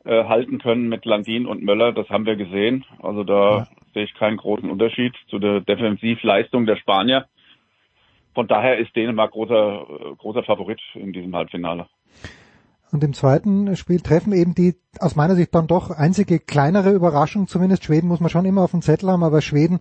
äh, 0.03 0.23
halten 0.25 0.59
können 0.59 0.89
mit 0.89 1.05
Landin 1.05 1.45
und 1.45 1.63
Möller, 1.63 1.91
das 1.91 2.09
haben 2.09 2.25
wir 2.25 2.35
gesehen. 2.35 2.85
Also 3.01 3.23
da 3.23 3.57
ja. 3.57 3.67
sehe 3.93 4.03
ich 4.05 4.13
keinen 4.15 4.37
großen 4.37 4.69
Unterschied 4.69 5.13
zu 5.29 5.39
der 5.39 5.61
Defensivleistung 5.61 6.65
der 6.65 6.77
Spanier. 6.77 7.25
Von 8.33 8.47
daher 8.47 8.77
ist 8.77 8.95
Dänemark 8.95 9.31
großer, 9.31 9.85
äh, 9.89 10.15
großer 10.17 10.43
Favorit 10.43 10.79
in 10.95 11.13
diesem 11.13 11.35
Halbfinale. 11.35 11.87
Und 12.91 13.03
im 13.03 13.13
zweiten 13.13 13.75
Spiel 13.77 14.01
treffen 14.01 14.33
eben 14.33 14.53
die 14.53 14.75
aus 14.99 15.15
meiner 15.15 15.35
Sicht 15.35 15.55
dann 15.55 15.67
doch 15.67 15.91
einzige 15.91 16.39
kleinere 16.39 16.91
Überraschung, 16.91 17.47
zumindest 17.47 17.85
Schweden 17.85 18.07
muss 18.07 18.19
man 18.19 18.29
schon 18.29 18.45
immer 18.45 18.63
auf 18.63 18.71
dem 18.71 18.81
Zettel 18.81 19.09
haben, 19.09 19.23
aber 19.23 19.41
Schweden 19.41 19.79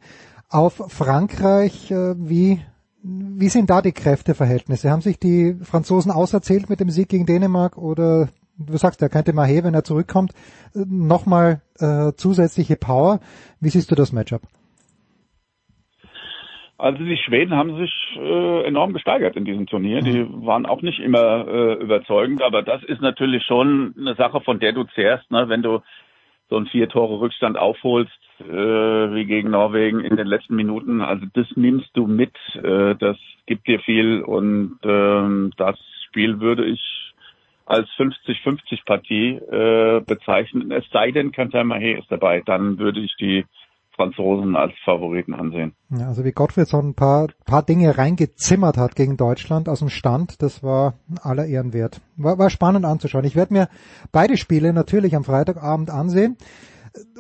auf 0.49 0.75
Frankreich, 0.89 1.91
äh, 1.91 2.14
wie, 2.16 2.61
wie 3.03 3.49
sind 3.49 3.71
da 3.71 3.81
die 3.81 3.93
Kräfteverhältnisse? 3.93 4.91
Haben 4.91 5.01
sich 5.01 5.19
die 5.19 5.57
Franzosen 5.63 6.13
auserzählt 6.13 6.69
mit 6.69 6.81
dem 6.81 6.91
Sieg 6.91 7.09
gegen 7.09 7.27
Dänemark 7.27 7.79
oder 7.79 8.29
du 8.59 8.77
sagst, 8.77 9.01
er 9.03 9.09
könnte 9.09 9.33
Mahé, 9.33 9.65
wenn 9.65 9.75
er 9.75 9.85
zurückkommt, 9.85 10.33
nochmal 10.75 11.63
äh, 11.79 12.13
zusätzliche 12.15 12.77
Power. 12.77 13.21
Wie 13.61 13.71
siehst 13.71 13.91
du 13.91 13.95
das 13.95 14.13
Matchup? 14.13 14.43
Also 16.77 17.05
die 17.05 17.19
Schweden 17.19 17.55
haben 17.55 17.77
sich 17.77 17.93
äh, 18.17 18.65
enorm 18.65 18.95
gesteigert 18.95 19.37
in 19.37 19.45
diesem 19.45 19.67
Turnier. 19.67 20.01
Die 20.01 20.21
mhm. 20.21 20.47
waren 20.47 20.65
auch 20.65 20.81
nicht 20.81 20.99
immer 20.99 21.47
äh, 21.47 21.75
überzeugend, 21.75 22.43
aber 22.43 22.63
das 22.63 22.83
ist 22.85 23.03
natürlich 23.03 23.45
schon 23.45 23.95
eine 23.99 24.15
Sache, 24.15 24.41
von 24.41 24.61
der 24.61 24.73
du 24.73 24.85
zehrst, 24.95 25.31
ne? 25.31 25.49
wenn 25.49 25.63
du 25.63 25.81
so 26.51 26.57
ein 26.57 26.67
vier 26.67 26.89
Tore 26.89 27.21
Rückstand 27.21 27.57
aufholst, 27.57 28.13
äh, 28.41 28.45
wie 28.45 29.25
gegen 29.25 29.51
Norwegen 29.51 30.01
in 30.01 30.17
den 30.17 30.27
letzten 30.27 30.57
Minuten. 30.57 31.01
Also 31.01 31.25
das 31.33 31.47
nimmst 31.55 31.91
du 31.95 32.07
mit, 32.07 32.35
äh, 32.57 32.97
das 32.97 33.17
gibt 33.47 33.67
dir 33.69 33.81
viel 33.81 34.21
und 34.21 34.79
ähm, 34.83 35.53
das 35.57 35.79
Spiel 36.07 36.41
würde 36.41 36.67
ich 36.67 36.81
als 37.67 37.89
50-50 37.91 38.85
Partie 38.85 39.37
äh, 39.37 40.01
bezeichnen. 40.01 40.73
Es 40.73 40.85
sei 40.91 41.13
denn, 41.13 41.31
Mahé 41.31 41.99
ist 41.99 42.11
dabei, 42.11 42.43
dann 42.45 42.79
würde 42.81 42.99
ich 43.01 43.15
die 43.17 43.45
Franzosen 44.01 44.57
als 44.57 44.73
Favoriten 44.83 45.35
ansehen. 45.35 45.75
Ja, 45.91 46.07
also 46.09 46.25
wie 46.25 46.33
Gottfried 46.33 46.67
so 46.67 46.79
ein 46.79 46.95
paar, 46.95 47.29
paar 47.45 47.63
Dinge 47.63 47.99
reingezimmert 47.99 48.79
hat 48.79 48.97
gegen 48.97 49.19
Deutschland 49.19 49.69
aus 49.69 49.81
dem 49.81 49.91
Stand, 49.91 50.41
das 50.41 50.63
war 50.63 50.95
aller 51.21 51.45
Ehren 51.45 51.75
wert. 51.75 52.01
War, 52.17 52.39
war 52.39 52.49
spannend 52.49 52.87
anzuschauen. 52.87 53.25
Ich 53.25 53.37
werde 53.37 53.53
mir 53.53 53.69
beide 54.11 54.39
Spiele 54.39 54.73
natürlich 54.73 55.15
am 55.17 55.25
Freitagabend 55.25 55.91
ansehen. 55.91 56.39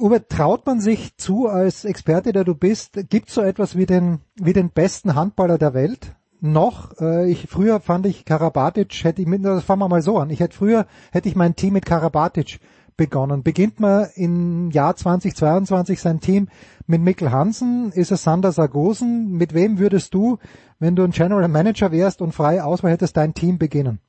Uwe, 0.00 0.26
traut 0.26 0.64
man 0.64 0.80
sich 0.80 1.16
zu 1.18 1.48
als 1.48 1.84
Experte, 1.84 2.32
der 2.32 2.44
du 2.44 2.54
bist, 2.54 2.98
gibt 3.10 3.28
so 3.28 3.42
etwas 3.42 3.76
wie 3.76 3.86
den, 3.86 4.20
wie 4.36 4.54
den 4.54 4.70
besten 4.70 5.14
Handballer 5.14 5.58
der 5.58 5.74
Welt? 5.74 6.14
noch. 6.42 6.98
Äh, 7.00 7.30
ich 7.30 7.46
früher 7.48 7.80
fand 7.80 8.06
ich 8.06 8.24
Karabatic 8.24 9.04
hätte 9.04 9.20
ich 9.22 9.28
mit 9.28 9.44
das 9.44 9.64
fangen 9.64 9.82
wir 9.82 9.88
mal 9.88 10.02
so 10.02 10.18
an. 10.18 10.30
Ich 10.30 10.40
hätte 10.40 10.56
früher 10.56 10.86
hätte 11.12 11.28
ich 11.28 11.36
mein 11.36 11.54
Team 11.54 11.74
mit 11.74 11.84
Karabatic 11.84 12.60
begonnen. 12.96 13.42
Beginnt 13.42 13.80
man 13.80 14.06
im 14.14 14.70
Jahr 14.70 14.96
2022 14.96 16.00
sein 16.00 16.20
Team 16.20 16.48
mit 16.86 17.00
Mikkel 17.00 17.30
Hansen? 17.30 17.92
Ist 17.92 18.10
es 18.10 18.22
Sander 18.22 18.52
Sargosen? 18.52 19.32
Mit 19.32 19.54
wem 19.54 19.78
würdest 19.78 20.14
du, 20.14 20.38
wenn 20.78 20.96
du 20.96 21.02
ein 21.04 21.10
General 21.10 21.48
Manager 21.48 21.92
wärst 21.92 22.20
und 22.22 22.32
freie 22.32 22.64
Auswahl 22.64 22.92
hättest, 22.92 23.16
dein 23.16 23.34
Team 23.34 23.58
beginnen? 23.58 24.00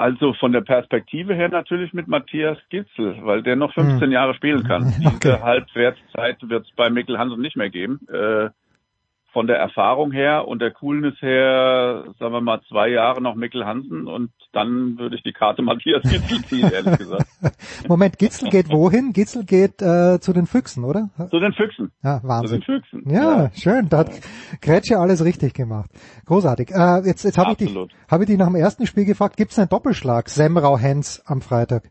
Also 0.00 0.32
von 0.32 0.52
der 0.52 0.62
Perspektive 0.62 1.34
her 1.34 1.50
natürlich 1.50 1.92
mit 1.92 2.08
Matthias 2.08 2.56
Gitzel, 2.70 3.18
weil 3.22 3.42
der 3.42 3.56
noch 3.56 3.74
15 3.74 4.00
hm. 4.00 4.12
Jahre 4.12 4.34
spielen 4.34 4.64
kann. 4.64 4.94
Okay. 5.04 5.18
Diese 5.22 5.42
Halbwertszeit 5.42 6.38
wird 6.48 6.66
es 6.66 6.72
bei 6.74 6.88
Mikkel 6.88 7.18
Hansen 7.18 7.42
nicht 7.42 7.56
mehr 7.56 7.68
geben. 7.68 8.00
Äh, 8.08 8.48
von 9.32 9.46
der 9.46 9.56
Erfahrung 9.56 10.10
her 10.12 10.48
und 10.48 10.60
der 10.60 10.72
Coolness 10.72 11.14
her, 11.20 12.04
sagen 12.18 12.32
wir 12.32 12.40
mal, 12.40 12.60
zwei 12.68 12.88
Jahre 12.88 13.20
noch 13.20 13.34
Mikkel 13.34 13.64
Hansen 13.64 14.06
und 14.06 14.30
dann 14.52 14.98
würde 14.98 15.16
ich 15.16 15.22
die 15.22 15.32
Karte 15.32 15.62
Matthias 15.62 16.02
Gitzel 16.02 16.42
ziehen, 16.44 16.70
ehrlich 16.72 16.98
gesagt. 16.98 17.26
Moment, 17.88 18.18
Gitzel 18.18 18.50
geht 18.50 18.70
wohin? 18.70 19.12
Gitzel 19.12 19.44
geht 19.44 19.80
äh, 19.82 20.18
zu 20.20 20.32
den 20.32 20.46
Füchsen, 20.46 20.84
oder? 20.84 21.10
Zu 21.30 21.38
den 21.38 21.52
Füchsen. 21.52 21.92
Ja, 22.02 22.20
Wahnsinn. 22.24 22.62
Zu 22.62 22.72
den 22.72 22.82
Füchsen. 22.82 23.10
Ja, 23.10 23.42
ja. 23.44 23.50
schön. 23.54 23.88
Da 23.88 23.98
hat 23.98 24.10
Kretsche 24.60 24.98
alles 24.98 25.24
richtig 25.24 25.54
gemacht. 25.54 25.90
Großartig. 26.26 26.70
Äh, 26.70 27.06
jetzt 27.06 27.24
jetzt 27.24 27.38
habe 27.38 27.52
ich, 27.52 27.58
dich, 27.58 27.76
hab 28.08 28.20
ich 28.20 28.26
dich 28.26 28.38
nach 28.38 28.48
dem 28.48 28.56
ersten 28.56 28.86
Spiel 28.86 29.04
gefragt, 29.04 29.36
gibt 29.36 29.52
es 29.52 29.58
einen 29.58 29.68
Doppelschlag, 29.68 30.28
Semrau-Hens 30.28 31.22
am 31.26 31.40
Freitag? 31.40 31.84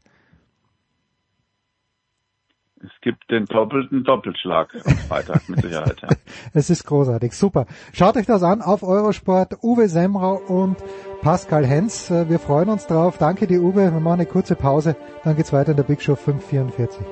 Es 2.81 2.91
gibt 3.01 3.29
den 3.29 3.43
doppelten 3.45 4.05
Doppelschlag 4.05 4.73
am 4.85 4.95
Freitag 4.95 5.49
mit 5.49 5.61
Sicherheit. 5.61 5.97
Ja. 6.01 6.07
es 6.53 6.69
ist 6.69 6.85
großartig, 6.85 7.33
super. 7.33 7.65
Schaut 7.91 8.15
euch 8.15 8.25
das 8.25 8.41
an 8.41 8.61
auf 8.61 8.83
Eurosport. 8.83 9.57
Uwe 9.61 9.89
Semrau 9.89 10.35
und 10.35 10.77
Pascal 11.21 11.65
Hens. 11.65 12.09
Wir 12.09 12.39
freuen 12.39 12.69
uns 12.69 12.87
drauf. 12.87 13.17
Danke 13.17 13.47
dir, 13.47 13.61
Uwe. 13.61 13.91
Wir 13.91 13.99
machen 13.99 14.21
eine 14.21 14.25
kurze 14.25 14.55
Pause. 14.55 14.95
Dann 15.25 15.35
geht's 15.35 15.51
weiter 15.51 15.71
in 15.71 15.77
der 15.77 15.83
Big 15.83 16.01
Show 16.01 16.15
544. 16.15 17.05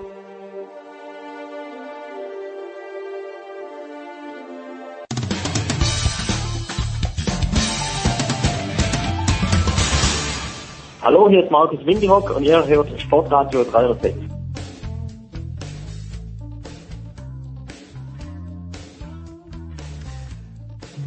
Hallo, 11.01 11.29
hier 11.29 11.43
ist 11.43 11.51
Markus 11.51 11.85
Windihock 11.85 12.35
und 12.35 12.43
ihr 12.43 12.65
hört 12.65 13.01
Sportradio 13.01 13.65
306. 13.65 14.36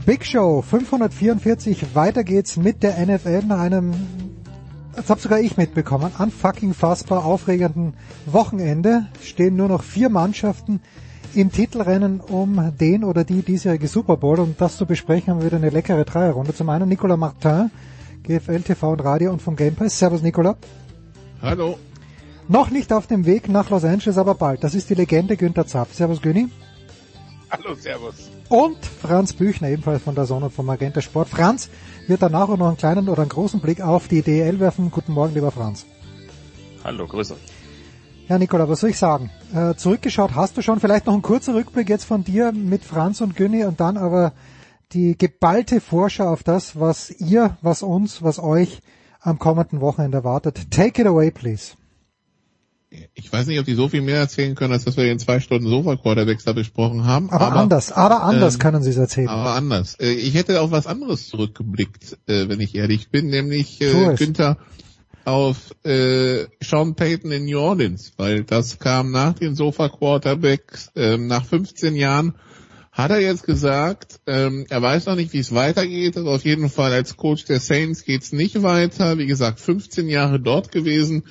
Big 0.07 0.25
Show 0.25 0.63
544. 0.63 1.95
Weiter 1.95 2.25
geht's 2.25 2.57
mit 2.57 2.83
der 2.83 2.99
NFL 3.05 3.43
nach 3.47 3.61
einem, 3.61 3.93
das 4.97 5.11
hab 5.11 5.21
sogar 5.21 5.41
ich 5.41 5.57
mitbekommen, 5.57 6.11
unfucking 6.19 6.75
fassbar 6.75 7.25
aufregenden 7.25 7.95
Wochenende. 8.27 9.07
Stehen 9.23 9.57
nur 9.57 9.69
noch 9.69 9.83
vier 9.83 10.09
Mannschaften 10.09 10.81
im 11.35 11.53
Titelrennen 11.53 12.21
um 12.21 12.73
den 12.81 13.05
oder 13.05 13.25
die 13.25 13.43
diesjährige 13.43 13.89
Super 13.89 14.17
Bowl. 14.17 14.41
Und 14.41 14.61
das 14.61 14.79
zu 14.79 14.87
besprechen 14.87 15.33
haben 15.33 15.41
wir 15.41 15.47
wieder 15.47 15.59
eine 15.59 15.71
leckere 15.71 16.05
Dreierrunde. 16.05 16.55
Zum 16.55 16.71
einen 16.71 16.89
Nicolas 16.89 17.19
Martin, 17.19 17.71
GFL 18.23 18.63
TV 18.63 18.93
und 18.93 19.05
Radio 19.05 19.31
und 19.33 19.43
vom 19.43 19.55
Game 19.55 19.75
Pass. 19.75 19.99
Servus 19.99 20.23
Nicolas. 20.23 20.57
Hallo. 21.43 21.79
Noch 22.49 22.71
nicht 22.71 22.93
auf 22.93 23.07
dem 23.07 23.27
Weg 23.27 23.49
nach 23.49 23.71
Los 23.71 23.85
Angeles, 23.85 24.19
aber 24.19 24.35
bald. 24.35 24.65
Das 24.65 24.75
ist 24.75 24.91
die 24.91 24.95
Legende 24.95 25.37
Günther 25.37 25.67
Zapf. 25.67 25.95
Servus 25.95 26.21
Günni. 26.21 26.49
Hallo, 27.51 27.75
servus. 27.75 28.31
Und 28.51 28.85
Franz 28.85 29.33
Büchner, 29.33 29.69
ebenfalls 29.69 30.03
von 30.03 30.17
der 30.17 30.27
Sonne 30.27 30.51
vom 30.51 30.67
Magenta 30.67 31.01
Sport. 31.01 31.29
Franz 31.29 31.71
wird 32.09 32.21
danach 32.21 32.49
auch 32.49 32.57
noch 32.57 32.67
einen 32.67 32.77
kleinen 32.77 33.09
oder 33.09 33.23
einen 33.23 33.29
großen 33.29 33.61
Blick 33.61 33.81
auf 33.81 34.09
die 34.09 34.23
DL 34.23 34.59
werfen. 34.59 34.91
Guten 34.91 35.13
Morgen, 35.13 35.35
lieber 35.35 35.53
Franz. 35.53 35.87
Hallo, 36.83 37.07
Grüße. 37.07 37.37
Ja, 38.29 38.39
Nikola, 38.39 38.69
was 38.69 38.81
soll 38.81 38.91
ich 38.91 38.99
sagen? 38.99 39.31
Äh, 39.55 39.77
zurückgeschaut 39.77 40.35
hast 40.35 40.57
du 40.57 40.63
schon. 40.63 40.81
Vielleicht 40.81 41.07
noch 41.07 41.15
ein 41.15 41.23
kurzer 41.23 41.55
Rückblick 41.55 41.89
jetzt 41.89 42.05
von 42.05 42.25
dir 42.25 42.51
mit 42.51 42.83
Franz 42.83 43.21
und 43.21 43.37
Günni 43.37 43.65
und 43.65 43.79
dann 43.79 43.97
aber 43.97 44.33
die 44.95 45.17
geballte 45.17 45.81
Vorschau 45.81 46.25
auf 46.25 46.43
das, 46.43 46.79
was 46.79 47.09
ihr, 47.21 47.57
was 47.63 47.85
uns, 47.85 48.21
was 48.21 48.41
euch 48.41 48.81
am 49.21 49.39
kommenden 49.39 49.81
Wochenende 49.81 50.19
erwartet. 50.19 50.73
Take 50.73 51.03
it 51.03 51.07
away, 51.07 51.31
please 51.31 51.75
ich 53.15 53.33
weiß 53.33 53.47
nicht, 53.47 53.59
ob 53.61 53.67
die 53.67 53.75
so 53.75 53.89
viel 53.89 54.03
mehr 54.03 54.19
erzählen 54.19 54.55
können, 54.55 54.73
als 54.73 54.85
dass 54.85 54.97
wir 54.97 55.11
in 55.11 55.19
zwei 55.21 55.39
Stunden 55.39 55.69
Sofa-Quarterbacks 55.69 56.45
da 56.45 56.53
besprochen 56.53 57.05
haben. 57.05 57.31
Aber, 57.31 57.47
aber 57.47 57.61
anders, 57.61 57.93
aber 57.93 58.23
anders 58.23 58.55
ähm, 58.55 58.61
können 58.61 58.83
sie 58.83 58.91
es 58.91 58.97
erzählen. 58.97 59.29
Aber 59.29 59.55
anders. 59.55 59.95
Äh, 60.01 60.11
ich 60.11 60.35
hätte 60.35 60.61
auf 60.61 60.73
was 60.73 60.87
anderes 60.87 61.29
zurückgeblickt, 61.29 62.19
äh, 62.27 62.49
wenn 62.49 62.61
ich 62.61 62.75
ehrlich 62.75 63.11
bin, 63.11 63.29
nämlich 63.29 63.81
äh, 63.81 64.15
Günther 64.17 64.59
auf 65.25 65.75
äh, 65.85 66.47
Sean 66.61 66.97
Payton 66.97 67.31
in 67.31 67.45
New 67.45 67.61
Orleans, 67.61 68.13
weil 68.17 68.43
das 68.43 68.79
kam 68.79 69.13
nach 69.13 69.35
den 69.35 69.55
Sofa-Quarterbacks, 69.55 70.91
äh, 70.97 71.17
nach 71.17 71.45
15 71.45 71.95
Jahren 71.95 72.35
hat 72.91 73.13
er 73.13 73.21
jetzt 73.21 73.45
gesagt, 73.45 74.19
ähm, 74.27 74.67
er 74.69 74.83
weiß 74.83 75.07
noch 75.07 75.15
nicht, 75.15 75.33
wie 75.33 75.39
es 75.39 75.55
weitergeht, 75.55 76.17
aber 76.17 76.35
auf 76.35 76.45
jeden 76.45 76.69
Fall 76.69 76.93
als 76.93 77.17
Coach 77.17 77.45
der 77.45 77.61
Saints 77.61 78.05
geht's 78.05 78.33
nicht 78.33 78.63
weiter. 78.65 79.17
Wie 79.17 79.27
gesagt, 79.27 79.61
15 79.61 80.09
Jahre 80.09 80.41
dort 80.41 80.73
gewesen 80.73 81.23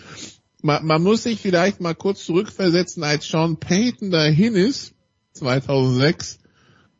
man, 0.61 0.85
man 0.85 1.03
muss 1.03 1.23
sich 1.23 1.39
vielleicht 1.39 1.81
mal 1.81 1.95
kurz 1.95 2.25
zurückversetzen, 2.25 3.03
als 3.03 3.27
Sean 3.27 3.57
Payton 3.57 4.11
dahin 4.11 4.55
ist, 4.55 4.93
2006, 5.33 6.39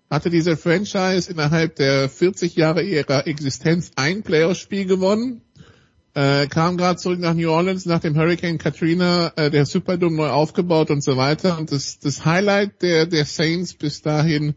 hatte 0.09 0.29
diese 0.29 0.57
Franchise 0.57 1.31
innerhalb 1.31 1.75
der 1.75 2.09
40 2.09 2.55
Jahre 2.55 2.83
ihrer 2.83 3.27
Existenz 3.27 3.91
ein 3.95 4.23
Playoff-Spiel 4.23 4.85
gewonnen, 4.85 5.41
äh, 6.15 6.47
kam 6.47 6.77
gerade 6.77 6.99
zurück 6.99 7.19
nach 7.19 7.35
New 7.35 7.51
Orleans 7.51 7.85
nach 7.85 7.99
dem 7.99 8.17
Hurricane 8.17 8.57
Katrina, 8.57 9.31
äh, 9.35 9.51
der 9.51 9.65
Superdome 9.65 10.15
neu 10.15 10.29
aufgebaut 10.29 10.89
und 10.89 11.03
so 11.03 11.17
weiter. 11.17 11.59
Und 11.59 11.71
das, 11.71 11.99
das 11.99 12.25
Highlight 12.25 12.81
der, 12.81 13.05
der 13.05 13.25
Saints 13.25 13.75
bis 13.75 14.01
dahin, 14.01 14.55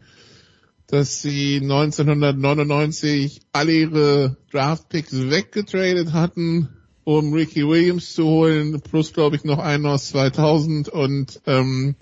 dass 0.87 1.21
sie 1.21 1.59
1999 1.61 3.41
alle 3.51 3.71
ihre 3.71 4.37
Draftpicks 4.51 5.13
weggetradet 5.29 6.13
hatten, 6.13 6.69
um 7.03 7.33
Ricky 7.33 7.67
Williams 7.67 8.13
zu 8.13 8.25
holen, 8.25 8.81
plus 8.81 9.13
glaube 9.13 9.35
ich 9.35 9.43
noch 9.43 9.59
einen 9.59 9.85
aus 9.85 10.09
2000 10.09 10.89
und 10.89 11.41
ähm, 11.45 11.95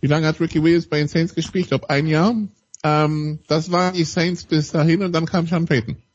wie 0.00 0.08
lange 0.08 0.26
hat 0.26 0.40
Ricky 0.40 0.62
Williams 0.62 0.86
bei 0.86 0.98
den 0.98 1.08
Saints 1.08 1.34
gespielt? 1.34 1.64
Ich 1.64 1.68
glaube 1.68 1.90
ein 1.90 2.06
Jahr. 2.06 2.34
Ähm, 2.82 3.38
das 3.46 3.70
waren 3.70 3.94
die 3.94 4.04
Saints 4.04 4.44
bis 4.44 4.72
dahin 4.72 5.02
und 5.02 5.12
dann 5.12 5.26
kam 5.26 5.46
Sean 5.46 5.66
Payton. 5.66 5.96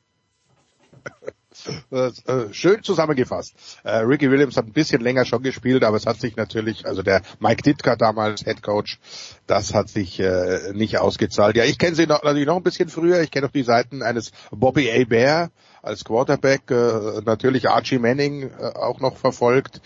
Äh, 1.91 2.53
schön 2.53 2.84
zusammengefasst. 2.84 3.55
Äh, 3.84 3.97
Ricky 3.97 4.30
Williams 4.30 4.55
hat 4.57 4.68
ein 4.68 4.74
bisschen 4.74 5.01
länger 5.01 5.26
schon 5.26 5.41
gespielt, 5.41 5.84
aber 5.84 5.97
es 5.97 6.05
hat 6.05 6.20
sich 6.20 6.36
natürlich, 6.36 6.86
also 6.86 7.01
der 7.01 7.22
Mike 7.39 7.63
Ditka 7.63 7.95
damals 7.95 8.43
Head 8.43 8.61
Coach, 8.61 8.99
das 9.47 9.74
hat 9.74 9.89
sich 9.89 10.20
äh, 10.20 10.72
nicht 10.74 10.99
ausgezahlt. 10.99 11.57
Ja, 11.57 11.65
ich 11.65 11.78
kenne 11.78 11.95
sie 11.95 12.05
noch, 12.05 12.24
natürlich 12.24 12.47
noch 12.47 12.57
ein 12.57 12.63
bisschen 12.63 12.89
früher. 12.89 13.22
Ich 13.22 13.32
kenne 13.32 13.47
auch 13.47 13.51
die 13.51 13.63
Seiten 13.63 14.01
eines 14.01 14.32
Bobby 14.51 14.89
A. 14.91 15.03
Bear, 15.05 15.49
als 15.82 16.04
Quarterback, 16.04 16.70
äh, 16.72 17.22
natürlich 17.26 17.70
Archie 17.70 18.00
Manning 18.00 18.44
äh, 18.44 18.74
auch 18.76 19.00
noch 19.00 19.18
verfolgt. 19.18 19.82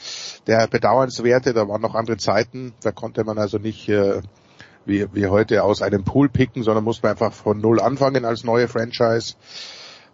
Der 0.47 0.67
bedauernswerte, 0.67 1.53
da 1.53 1.67
waren 1.67 1.81
noch 1.81 1.95
andere 1.95 2.17
Zeiten, 2.17 2.73
da 2.81 2.91
konnte 2.91 3.23
man 3.23 3.37
also 3.37 3.57
nicht 3.57 3.89
äh, 3.89 4.21
wie, 4.85 5.05
wie 5.13 5.27
heute 5.27 5.63
aus 5.63 5.81
einem 5.81 6.03
Pool 6.03 6.29
picken, 6.29 6.63
sondern 6.63 6.83
musste 6.83 7.03
man 7.03 7.11
einfach 7.11 7.33
von 7.33 7.59
null 7.59 7.79
anfangen 7.79 8.25
als 8.25 8.43
neue 8.43 8.67
Franchise. 8.67 9.35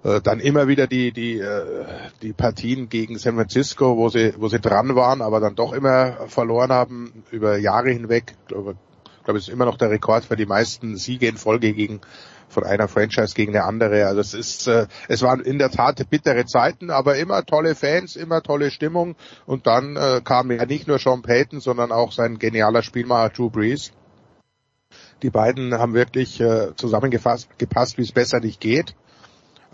Äh, 0.03 0.21
dann 0.21 0.39
immer 0.39 0.67
wieder 0.67 0.87
die 0.87 1.11
die 1.11 1.39
äh, 1.39 1.85
die 2.21 2.33
Partien 2.33 2.89
gegen 2.89 3.17
San 3.17 3.35
Francisco, 3.35 3.97
wo 3.97 4.09
sie 4.09 4.33
wo 4.37 4.47
sie 4.47 4.59
dran 4.59 4.95
waren, 4.95 5.21
aber 5.21 5.39
dann 5.39 5.55
doch 5.55 5.73
immer 5.73 6.27
verloren 6.27 6.71
haben 6.71 7.23
über 7.31 7.57
Jahre 7.57 7.91
hinweg. 7.91 8.35
Ich 8.41 8.47
glaube, 8.47 8.75
ich 9.17 9.23
glaube, 9.23 9.39
es 9.39 9.47
ist 9.47 9.53
immer 9.53 9.65
noch 9.65 9.77
der 9.77 9.89
Rekord 9.89 10.25
für 10.25 10.37
die 10.37 10.45
meisten 10.45 10.95
Siege 10.97 11.27
in 11.27 11.37
Folge 11.37 11.73
gegen 11.73 11.99
von 12.49 12.63
einer 12.63 12.87
Franchise 12.87 13.33
gegen 13.35 13.55
eine 13.55 13.65
andere. 13.65 14.05
Also 14.05 14.21
es 14.21 14.33
ist, 14.33 14.67
äh, 14.67 14.87
es 15.07 15.21
waren 15.21 15.41
in 15.41 15.57
der 15.57 15.69
Tat 15.69 16.09
bittere 16.09 16.45
Zeiten, 16.45 16.89
aber 16.89 17.17
immer 17.17 17.45
tolle 17.45 17.75
Fans, 17.75 18.15
immer 18.15 18.41
tolle 18.41 18.71
Stimmung. 18.71 19.15
Und 19.45 19.67
dann 19.67 19.95
äh, 19.95 20.21
kam 20.23 20.51
ja 20.51 20.65
nicht 20.65 20.87
nur 20.87 20.99
Sean 20.99 21.21
Payton, 21.21 21.59
sondern 21.59 21.91
auch 21.91 22.11
sein 22.11 22.39
genialer 22.39 22.81
Spielmacher 22.81 23.29
Drew 23.29 23.49
Brees. 23.49 23.91
Die 25.23 25.29
beiden 25.29 25.73
haben 25.73 25.93
wirklich 25.93 26.39
äh, 26.39 26.75
zusammengefasst, 26.75 27.49
gepasst, 27.57 27.97
wie 27.97 28.03
es 28.03 28.11
besser 28.11 28.39
nicht 28.39 28.61
geht 28.61 28.95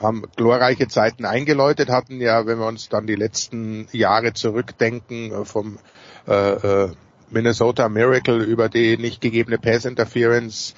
haben 0.04 0.24
glorreiche 0.36 0.88
Zeiten 0.88 1.26
eingeläutet, 1.26 1.90
hatten 1.90 2.20
ja, 2.20 2.46
wenn 2.46 2.60
wir 2.60 2.68
uns 2.68 2.90
dann 2.90 3.08
die 3.08 3.16
letzten 3.16 3.88
Jahre 3.92 4.34
zurückdenken, 4.34 5.32
äh, 5.32 5.46
vom 5.46 5.80
äh, 6.28 6.34
äh, 6.34 6.92
Minnesota 7.30 7.90
Miracle 7.90 8.44
über 8.44 8.70
die 8.70 8.98
nicht 8.98 9.22
gegebene 9.22 9.58
Pass 9.58 9.86
Interference, 9.86 10.76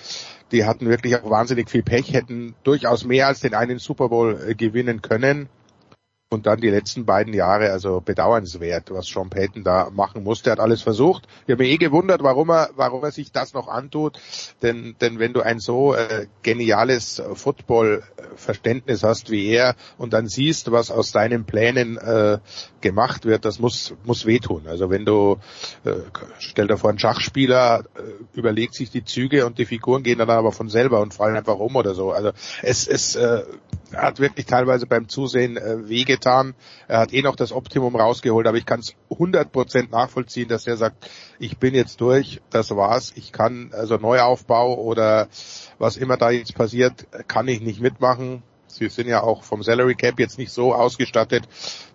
die 0.51 0.65
hatten 0.65 0.87
wirklich 0.87 1.15
auch 1.15 1.29
wahnsinnig 1.29 1.69
viel 1.69 1.83
Pech, 1.83 2.13
hätten 2.13 2.55
durchaus 2.63 3.05
mehr 3.05 3.27
als 3.27 3.39
den 3.39 3.53
einen 3.53 3.79
Super 3.79 4.09
Bowl 4.09 4.39
äh, 4.47 4.55
gewinnen 4.55 5.01
können. 5.01 5.49
Und 6.31 6.47
dann 6.47 6.59
die 6.59 6.71
letzten 6.71 7.05
beiden 7.05 7.35
Jahre, 7.35 7.69
also 7.71 8.01
bedauernswert, 8.01 8.89
was 8.89 9.05
Sean 9.05 9.29
Payton 9.29 9.63
da 9.63 9.91
machen 9.91 10.23
musste. 10.23 10.49
Er 10.49 10.53
hat 10.53 10.59
alles 10.59 10.81
versucht. 10.81 11.27
Ich 11.45 11.51
habe 11.51 11.61
mich 11.61 11.73
eh 11.73 11.77
gewundert, 11.77 12.23
warum 12.23 12.49
er, 12.49 12.71
warum 12.75 13.03
er 13.03 13.11
sich 13.11 13.31
das 13.31 13.53
noch 13.53 13.67
antut. 13.67 14.19
Denn, 14.63 14.95
denn 14.99 15.19
wenn 15.19 15.33
du 15.33 15.41
ein 15.41 15.59
so 15.59 15.93
äh, 15.93 16.25
geniales 16.41 17.21
Football-Verständnis 17.35 19.03
hast 19.03 19.29
wie 19.29 19.47
er 19.49 19.75
und 19.99 20.13
dann 20.13 20.27
siehst, 20.27 20.71
was 20.71 20.89
aus 20.89 21.11
deinen 21.11 21.45
Plänen 21.45 21.97
äh, 21.97 22.39
gemacht 22.81 23.25
wird, 23.25 23.45
das 23.45 23.59
muss, 23.59 23.93
muss 24.03 24.25
wehtun. 24.25 24.63
Also 24.65 24.89
wenn 24.89 25.05
du, 25.05 25.37
äh, 25.83 25.93
stell 26.39 26.65
dir 26.65 26.77
vor, 26.77 26.89
ein 26.89 26.97
Schachspieler 26.97 27.83
äh, 27.95 28.37
überlegt 28.37 28.73
sich 28.73 28.89
die 28.89 29.05
Züge 29.05 29.45
und 29.45 29.59
die 29.59 29.65
Figuren 29.65 30.01
gehen 30.01 30.17
dann 30.17 30.31
aber 30.31 30.51
von 30.51 30.69
selber 30.69 31.01
und 31.01 31.13
fallen 31.13 31.35
einfach 31.35 31.59
um 31.59 31.75
oder 31.75 31.93
so. 31.93 32.11
Also 32.11 32.31
es, 32.63 32.87
es 32.87 33.15
äh, 33.15 33.43
hat 33.95 34.19
wirklich 34.19 34.47
teilweise 34.47 34.87
beim 34.87 35.07
Zusehen 35.07 35.57
äh, 35.57 35.87
wehgetan. 36.15 36.55
Er 36.87 36.99
hat 36.99 37.13
eh 37.13 37.21
noch 37.21 37.35
das 37.35 37.51
Optimum 37.51 37.95
rausgeholt, 37.95 38.47
aber 38.47 38.57
ich 38.57 38.65
kann 38.65 38.79
es 38.79 38.95
100% 39.09 39.89
nachvollziehen, 39.89 40.47
dass 40.47 40.67
er 40.67 40.77
sagt, 40.77 41.09
ich 41.39 41.57
bin 41.57 41.73
jetzt 41.73 42.01
durch, 42.01 42.41
das 42.49 42.71
war's, 42.71 43.13
ich 43.15 43.31
kann, 43.31 43.71
also 43.73 43.97
Neuaufbau 43.97 44.75
oder 44.75 45.27
was 45.77 45.97
immer 45.97 46.17
da 46.17 46.31
jetzt 46.31 46.55
passiert, 46.55 47.07
kann 47.27 47.47
ich 47.47 47.61
nicht 47.61 47.81
mitmachen. 47.81 48.43
Sie 48.67 48.89
sind 48.89 49.07
ja 49.07 49.21
auch 49.23 49.43
vom 49.43 49.63
Salary 49.63 49.95
Cap 49.95 50.19
jetzt 50.19 50.37
nicht 50.37 50.51
so 50.51 50.73
ausgestattet, 50.73 51.47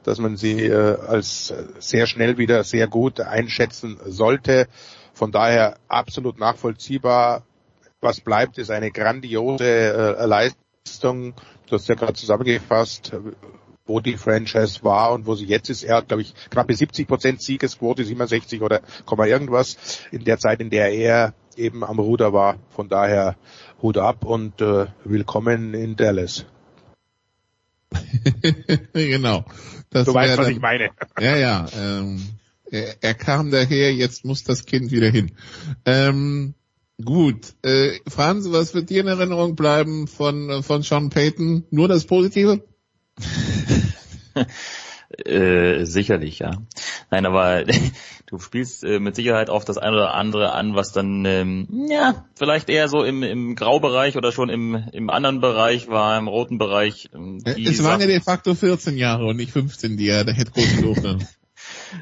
dass 0.02 0.18
man 0.18 0.36
sie 0.36 0.64
äh, 0.64 0.96
als 0.98 1.52
sehr 1.78 2.06
schnell 2.06 2.38
wieder 2.38 2.64
sehr 2.64 2.86
gut 2.86 3.20
einschätzen 3.20 3.98
sollte. 4.06 4.66
Von 5.12 5.30
daher 5.30 5.76
absolut 5.88 6.38
nachvollziehbar. 6.38 7.42
Was 8.00 8.22
bleibt, 8.22 8.56
ist 8.56 8.70
eine 8.70 8.90
grandiose 8.90 10.16
äh, 10.16 10.24
Leistung 10.24 11.34
Du 11.70 11.76
hast 11.76 11.88
ja 11.88 11.94
gerade 11.94 12.14
zusammengefasst, 12.14 13.12
wo 13.91 13.99
die 13.99 14.16
Franchise 14.16 14.84
war 14.84 15.12
und 15.12 15.26
wo 15.26 15.34
sie 15.34 15.47
jetzt 15.47 15.68
ist. 15.68 15.82
Er 15.82 15.97
hat, 15.97 16.09
glaube 16.09 16.22
ich, 16.22 16.32
knappe 16.49 16.72
70 16.74 17.09
Prozent 17.09 17.43
Siegesquote, 17.43 18.05
67 18.05 18.62
oder 18.62 18.82
Komma 19.05 19.26
irgendwas 19.26 20.07
in 20.12 20.24
der 20.24 20.38
Zeit, 20.38 20.61
in 20.61 20.70
der 20.70 20.93
er 20.93 21.34
eben 21.57 21.82
am 21.82 21.99
Ruder 21.99 22.32
war. 22.32 22.59
Von 22.70 22.88
daher 22.88 23.36
Hut 23.82 23.99
ab 23.99 24.24
und 24.24 24.61
äh, 24.61 24.86
willkommen 25.05 25.74
in 25.74 25.97
Dallas. 25.97 26.47
genau. 28.93 29.45
Das 29.91 30.07
du 30.07 30.14
weißt, 30.14 30.38
was 30.38 30.47
dann, 30.47 30.55
ich 30.55 30.61
meine. 30.61 30.91
ja, 31.20 31.36
ja. 31.36 31.66
Ähm, 31.76 32.22
er, 32.70 32.95
er, 33.01 33.14
kam 33.14 33.51
daher, 33.51 33.93
jetzt 33.93 34.24
muss 34.24 34.45
das 34.45 34.66
Kind 34.66 34.93
wieder 34.93 35.11
hin. 35.11 35.32
Ähm, 35.84 36.55
Gut. 37.05 37.55
Äh, 37.62 37.99
Franz, 38.07 38.47
was 38.51 38.74
wird 38.74 38.91
dir 38.91 39.01
in 39.01 39.09
Erinnerung 39.09 39.57
bleiben 39.57 40.07
von, 40.07 40.62
von 40.62 40.82
Sean 40.82 41.09
Payton? 41.09 41.64
Nur 41.70 41.88
das 41.88 42.05
Positive? 42.05 42.62
Äh, 45.24 45.84
sicherlich, 45.84 46.38
ja. 46.38 46.53
Nein, 47.11 47.26
aber 47.26 47.64
du 48.26 48.38
spielst 48.38 48.84
äh, 48.84 49.01
mit 49.01 49.16
Sicherheit 49.16 49.51
auf 49.51 49.64
das 49.64 49.78
eine 49.78 49.97
oder 49.97 50.14
andere 50.14 50.53
an, 50.53 50.74
was 50.74 50.93
dann 50.93 51.24
ähm, 51.24 51.86
ja 51.88 52.24
vielleicht 52.36 52.70
eher 52.70 52.88
so 52.88 53.03
im, 53.03 53.22
im 53.22 53.57
Graubereich 53.57 54.16
oder 54.16 54.30
schon 54.32 54.49
im, 54.49 54.74
im 54.93 55.11
anderen 55.11 55.41
Bereich 55.41 55.88
war, 55.88 56.16
im 56.18 56.28
roten 56.28 56.59
Bereich. 56.59 57.11
Ähm, 57.14 57.43
es 57.45 57.82
waren 57.82 58.01
ja 58.01 58.07
de 58.07 58.20
facto 58.20 58.55
14 58.55 58.97
Jahre 58.97 59.26
und 59.26 59.36
nicht 59.36 59.53
15, 59.53 59.97
die 59.97 60.09
er 60.09 60.24
der 60.24 60.34
Headcoach 60.34 60.80
durfte. 60.80 61.18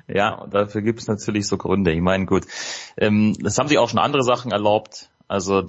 Ja, 0.07 0.47
dafür 0.51 0.83
gibt 0.83 1.01
es 1.01 1.09
natürlich 1.09 1.47
so 1.47 1.57
Gründe. 1.57 1.93
Ich 1.93 2.01
meine, 2.01 2.27
gut, 2.27 2.45
ähm, 2.97 3.37
das 3.41 3.59
haben 3.59 3.69
sich 3.69 3.79
auch 3.79 3.89
schon 3.89 3.99
andere 3.99 4.23
Sachen 4.23 4.53
erlaubt. 4.53 5.11
Also 5.29 5.63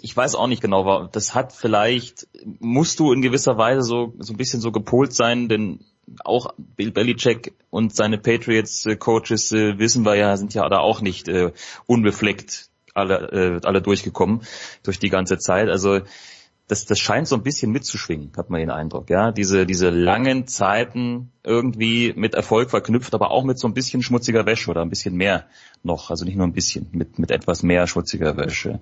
ich 0.00 0.16
weiß 0.16 0.34
auch 0.34 0.48
nicht 0.48 0.62
genau, 0.62 1.06
das 1.06 1.34
hat 1.34 1.52
vielleicht, 1.52 2.26
musst 2.58 2.98
du 2.98 3.12
in 3.12 3.22
gewisser 3.22 3.56
Weise 3.56 3.82
so, 3.82 4.14
so 4.18 4.32
ein 4.32 4.36
bisschen 4.36 4.60
so 4.60 4.72
gepolt 4.72 5.12
sein, 5.12 5.48
denn 5.48 5.80
auch 6.24 6.54
Bill 6.56 6.92
Belichick 6.92 7.54
und 7.70 7.94
seine 7.94 8.18
Patriots-Coaches 8.18 9.52
äh, 9.52 9.78
wissen 9.78 10.04
wir 10.04 10.14
ja, 10.14 10.36
sind 10.36 10.54
ja 10.54 10.68
da 10.68 10.78
auch 10.78 11.00
nicht 11.00 11.28
äh, 11.28 11.52
unbefleckt 11.86 12.68
alle, 12.94 13.60
äh, 13.62 13.66
alle 13.66 13.82
durchgekommen 13.82 14.42
durch 14.82 14.98
die 14.98 15.10
ganze 15.10 15.38
Zeit. 15.38 15.68
Also 15.68 16.00
das, 16.68 16.84
das 16.84 16.98
scheint 16.98 17.28
so 17.28 17.36
ein 17.36 17.42
bisschen 17.42 17.70
mitzuschwingen, 17.70 18.32
hat 18.36 18.50
man 18.50 18.60
den 18.60 18.70
Eindruck. 18.70 19.08
Ja, 19.08 19.30
diese, 19.30 19.66
diese 19.66 19.90
langen 19.90 20.48
Zeiten 20.48 21.30
irgendwie 21.44 22.12
mit 22.16 22.34
Erfolg 22.34 22.70
verknüpft, 22.70 23.14
aber 23.14 23.30
auch 23.30 23.44
mit 23.44 23.58
so 23.58 23.68
ein 23.68 23.74
bisschen 23.74 24.02
schmutziger 24.02 24.46
Wäsche 24.46 24.70
oder 24.70 24.82
ein 24.82 24.90
bisschen 24.90 25.14
mehr 25.14 25.46
noch. 25.84 26.10
Also 26.10 26.24
nicht 26.24 26.36
nur 26.36 26.46
ein 26.46 26.52
bisschen, 26.52 26.88
mit, 26.90 27.18
mit 27.18 27.30
etwas 27.30 27.62
mehr 27.62 27.86
schmutziger 27.86 28.36
Wäsche. 28.36 28.80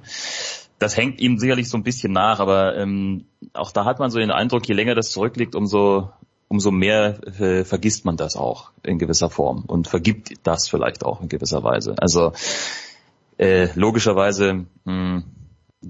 Das 0.78 0.96
hängt 0.96 1.20
ihm 1.20 1.38
sicherlich 1.38 1.68
so 1.68 1.76
ein 1.76 1.82
bisschen 1.82 2.12
nach, 2.12 2.40
aber 2.40 2.76
ähm, 2.76 3.26
auch 3.52 3.70
da 3.70 3.84
hat 3.84 3.98
man 3.98 4.10
so 4.10 4.18
den 4.18 4.30
Eindruck, 4.30 4.66
je 4.66 4.74
länger 4.74 4.94
das 4.94 5.10
zurückliegt, 5.10 5.54
umso, 5.54 6.10
umso 6.54 6.70
mehr 6.70 7.18
äh, 7.40 7.64
vergisst 7.64 8.04
man 8.04 8.16
das 8.16 8.36
auch 8.36 8.70
in 8.84 8.98
gewisser 8.98 9.28
Form 9.28 9.64
und 9.66 9.88
vergibt 9.88 10.34
das 10.44 10.68
vielleicht 10.68 11.04
auch 11.04 11.20
in 11.20 11.28
gewisser 11.28 11.64
Weise. 11.64 11.96
Also 11.98 12.32
äh, 13.38 13.68
logischerweise 13.74 14.66
mh, 14.84 14.84
hm, 14.84 15.24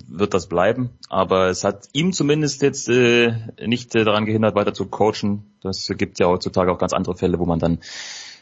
wird 0.09 0.33
das 0.33 0.47
bleiben. 0.49 0.91
Aber 1.11 1.49
es 1.49 1.65
hat 1.65 1.89
ihm 1.93 2.15
zumindest 2.15 2.63
jetzt 2.63 2.89
äh, 2.89 3.35
nicht 3.67 3.95
äh, 3.95 4.05
daran 4.05 4.25
gehindert, 4.25 4.55
weiter 4.55 4.73
zu 4.73 4.87
coachen. 4.87 5.55
Das 5.61 5.87
gibt 5.99 6.19
ja 6.19 6.29
heutzutage 6.29 6.73
auch 6.73 6.79
ganz 6.79 6.95
andere 6.95 7.15
Fälle, 7.15 7.39
wo 7.39 7.45
man 7.45 7.59
dann 7.59 7.81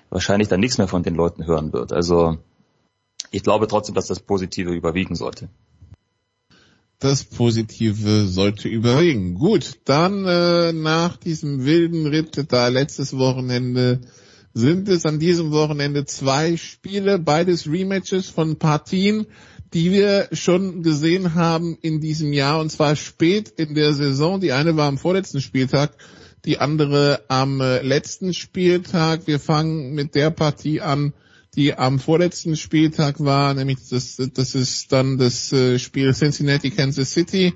wahrscheinlich 0.09 0.49
dann 0.49 0.61
nichts 0.61 0.79
mehr 0.79 0.89
von 0.89 1.03
den 1.03 1.17
Leuten 1.17 1.45
hören 1.45 1.73
wird. 1.73 1.93
Also 1.93 2.39
ich 3.33 3.43
glaube 3.43 3.67
trotzdem, 3.67 3.97
dass 3.97 4.07
das 4.07 4.21
Positive 4.21 4.71
überwiegen 4.71 5.17
sollte. 5.17 5.49
Das 7.03 7.25
Positive 7.25 8.29
sollte 8.29 8.69
überwiegen. 8.69 9.35
Gut, 9.35 9.81
dann 9.87 10.25
äh, 10.25 10.73
nach 10.73 11.17
diesem 11.17 11.65
wilden 11.65 12.07
Ritt 12.07 12.45
da 12.53 12.69
letztes 12.69 13.19
Wochenende 13.19 14.03
sind 14.55 14.89
es 14.89 15.05
an 15.05 15.19
diesem 15.19 15.51
Wochenende 15.51 16.05
zwei 16.05 16.57
Spiele, 16.57 17.19
beides 17.19 17.67
Rematches 17.67 18.29
von 18.29 18.55
Partien, 18.55 19.27
die 19.75 19.91
wir 19.91 20.29
schon 20.31 20.85
gesehen 20.85 21.35
haben 21.35 21.77
in 21.83 22.01
diesem 22.01 22.33
Jahr 22.33 22.61
und 22.61 22.71
zwar 22.71 22.95
spät 22.95 23.49
in 23.49 23.75
der 23.75 23.95
Saison. 23.95 24.41
Die 24.41 24.53
eine 24.53 24.77
war 24.77 24.87
am 24.87 24.97
vorletzten 24.97 25.41
Spieltag, 25.41 25.97
die 26.45 26.59
andere 26.59 27.25
am 27.27 27.61
äh, 27.61 27.83
letzten 27.83 28.33
Spieltag. 28.33 29.27
Wir 29.27 29.41
fangen 29.41 29.95
mit 29.95 30.15
der 30.15 30.31
Partie 30.31 30.81
an, 30.81 31.15
die 31.55 31.75
am 31.75 31.99
vorletzten 31.99 32.57
Spieltag 32.57 33.21
war, 33.21 33.53
nämlich 33.55 33.79
das, 33.91 34.17
das 34.17 34.55
ist 34.55 34.91
dann 34.91 35.19
das 35.19 35.53
äh, 35.53 35.79
Spiel 35.79 36.15
Cincinnati 36.15 36.71
Kansas 36.71 37.13
City. 37.13 37.53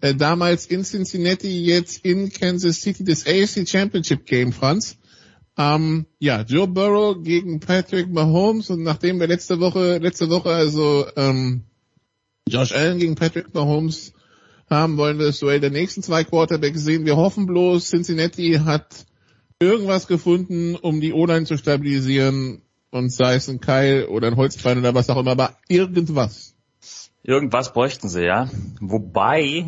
Äh, 0.00 0.14
damals 0.14 0.66
in 0.66 0.84
Cincinnati, 0.84 1.64
jetzt 1.64 2.04
in 2.04 2.30
Kansas 2.30 2.80
City, 2.80 3.04
das 3.04 3.26
AFC 3.26 3.68
Championship 3.68 4.24
Game, 4.24 4.52
Franz. 4.52 4.98
Ähm, 5.58 6.06
ja, 6.20 6.42
Joe 6.42 6.68
Burrow 6.68 7.22
gegen 7.22 7.60
Patrick 7.60 8.08
Mahomes 8.08 8.70
und 8.70 8.82
nachdem 8.82 9.18
wir 9.18 9.26
letzte 9.26 9.58
Woche, 9.58 9.98
letzte 9.98 10.30
Woche 10.30 10.50
also 10.50 11.06
ähm, 11.16 11.64
Josh 12.48 12.72
Allen 12.72 12.98
gegen 12.98 13.16
Patrick 13.16 13.52
Mahomes 13.52 14.12
haben, 14.70 14.96
wollen 14.96 15.18
wir 15.18 15.26
das 15.26 15.40
Duell 15.40 15.60
der 15.60 15.70
nächsten 15.70 16.02
zwei 16.02 16.22
Quarterbacks 16.22 16.82
sehen. 16.82 17.04
Wir 17.04 17.16
hoffen 17.16 17.46
bloß, 17.46 17.90
Cincinnati 17.90 18.60
hat 18.64 19.06
irgendwas 19.58 20.06
gefunden, 20.06 20.76
um 20.76 21.00
die 21.00 21.12
O-Line 21.12 21.44
zu 21.44 21.58
stabilisieren 21.58 22.62
und 22.90 23.10
sei 23.10 23.34
es 23.34 23.48
ein 23.48 23.60
Keil 23.60 24.06
oder 24.06 24.28
ein 24.28 24.36
Holzbein 24.36 24.78
oder 24.78 24.94
was 24.94 25.10
auch 25.10 25.16
immer, 25.16 25.32
aber 25.32 25.56
irgendwas. 25.68 26.54
Irgendwas 27.22 27.72
bräuchten 27.72 28.08
sie, 28.08 28.24
ja. 28.24 28.48
Wobei, 28.80 29.66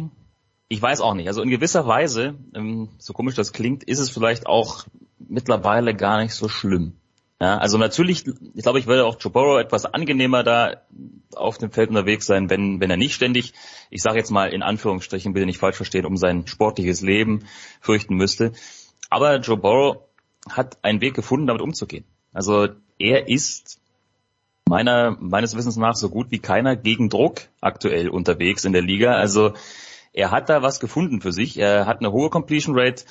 ich 0.68 0.82
weiß 0.82 1.00
auch 1.00 1.14
nicht, 1.14 1.28
also 1.28 1.42
in 1.42 1.50
gewisser 1.50 1.86
Weise, 1.86 2.34
ähm, 2.54 2.88
so 2.98 3.12
komisch 3.12 3.34
das 3.34 3.52
klingt, 3.52 3.84
ist 3.84 3.98
es 3.98 4.10
vielleicht 4.10 4.46
auch 4.46 4.86
mittlerweile 5.18 5.94
gar 5.94 6.22
nicht 6.22 6.34
so 6.34 6.48
schlimm. 6.48 6.94
Ja, 7.40 7.58
also 7.58 7.76
natürlich, 7.76 8.24
ich 8.54 8.62
glaube, 8.62 8.78
ich 8.78 8.86
würde 8.86 9.04
auch 9.04 9.16
Joe 9.18 9.32
Burrow 9.32 9.60
etwas 9.60 9.84
angenehmer 9.84 10.44
da 10.44 10.82
auf 11.34 11.58
dem 11.58 11.72
Feld 11.72 11.88
unterwegs 11.88 12.24
sein, 12.24 12.48
wenn, 12.50 12.80
wenn 12.80 12.90
er 12.90 12.96
nicht 12.96 13.14
ständig, 13.14 13.52
ich 13.90 14.00
sage 14.00 14.18
jetzt 14.18 14.30
mal 14.30 14.52
in 14.52 14.62
Anführungsstrichen, 14.62 15.32
bitte 15.32 15.46
nicht 15.46 15.58
falsch 15.58 15.76
verstehen, 15.76 16.06
um 16.06 16.16
sein 16.16 16.46
sportliches 16.46 17.00
Leben 17.00 17.44
fürchten 17.80 18.14
müsste. 18.14 18.52
Aber 19.10 19.38
Joe 19.40 19.56
Burrow 19.56 20.04
hat 20.48 20.78
einen 20.84 21.00
Weg 21.00 21.14
gefunden, 21.14 21.48
damit 21.48 21.62
umzugehen. 21.62 22.04
Also 22.32 22.68
er 23.02 23.28
ist 23.28 23.80
meiner, 24.68 25.16
meines 25.20 25.56
Wissens 25.56 25.76
nach 25.76 25.96
so 25.96 26.08
gut 26.08 26.30
wie 26.30 26.38
keiner 26.38 26.76
gegen 26.76 27.08
Druck 27.08 27.42
aktuell 27.60 28.08
unterwegs 28.08 28.64
in 28.64 28.72
der 28.72 28.82
Liga. 28.82 29.14
Also 29.14 29.54
er 30.12 30.30
hat 30.30 30.48
da 30.48 30.62
was 30.62 30.78
gefunden 30.78 31.20
für 31.20 31.32
sich. 31.32 31.58
Er 31.58 31.86
hat 31.86 31.98
eine 31.98 32.12
hohe 32.12 32.30
Completion 32.30 32.78
Rate, 32.78 33.04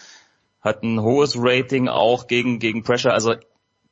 hat 0.62 0.82
ein 0.84 1.02
hohes 1.02 1.36
Rating 1.38 1.90
auch 1.90 2.28
gegen, 2.28 2.60
gegen 2.60 2.84
Pressure. 2.84 3.14
Also 3.14 3.36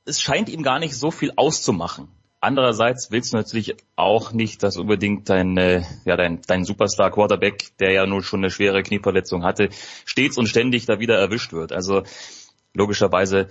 es 0.05 0.21
scheint 0.21 0.49
ihm 0.49 0.63
gar 0.63 0.79
nicht 0.79 0.95
so 0.95 1.11
viel 1.11 1.33
auszumachen. 1.35 2.07
Andererseits 2.41 3.11
willst 3.11 3.33
du 3.33 3.37
natürlich 3.37 3.75
auch 3.97 4.31
nicht, 4.31 4.63
dass 4.63 4.77
unbedingt 4.77 5.27
dein, 5.27 5.57
äh, 5.57 5.83
ja, 6.05 6.15
dein, 6.15 6.39
dein 6.47 6.63
Superstar 6.63 7.11
Quarterback, 7.11 7.77
der 7.79 7.91
ja 7.91 8.05
nur 8.05 8.23
schon 8.23 8.39
eine 8.39 8.49
schwere 8.49 8.81
Knieverletzung 8.81 9.43
hatte, 9.43 9.67
stets 10.05 10.37
und 10.37 10.47
ständig 10.47 10.85
da 10.85 10.99
wieder 10.99 11.19
erwischt 11.19 11.51
wird. 11.51 11.73
Also 11.73 12.03
logischerweise 12.73 13.49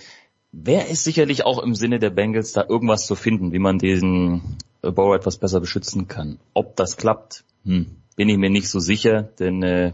wäre 0.52 0.88
es 0.88 1.04
sicherlich 1.04 1.44
auch 1.44 1.62
im 1.62 1.74
Sinne 1.74 1.98
der 1.98 2.10
Bengals, 2.10 2.52
da 2.52 2.64
irgendwas 2.68 3.06
zu 3.06 3.14
finden, 3.14 3.52
wie 3.52 3.58
man 3.58 3.78
diesen 3.78 4.56
Bow 4.82 5.14
etwas 5.14 5.38
besser 5.38 5.60
beschützen 5.60 6.08
kann. 6.08 6.38
Ob 6.54 6.76
das 6.76 6.96
klappt, 6.96 7.44
hm, 7.64 7.96
bin 8.16 8.28
ich 8.28 8.38
mir 8.38 8.50
nicht 8.50 8.68
so 8.68 8.80
sicher, 8.80 9.22
denn 9.22 9.62
äh, 9.62 9.92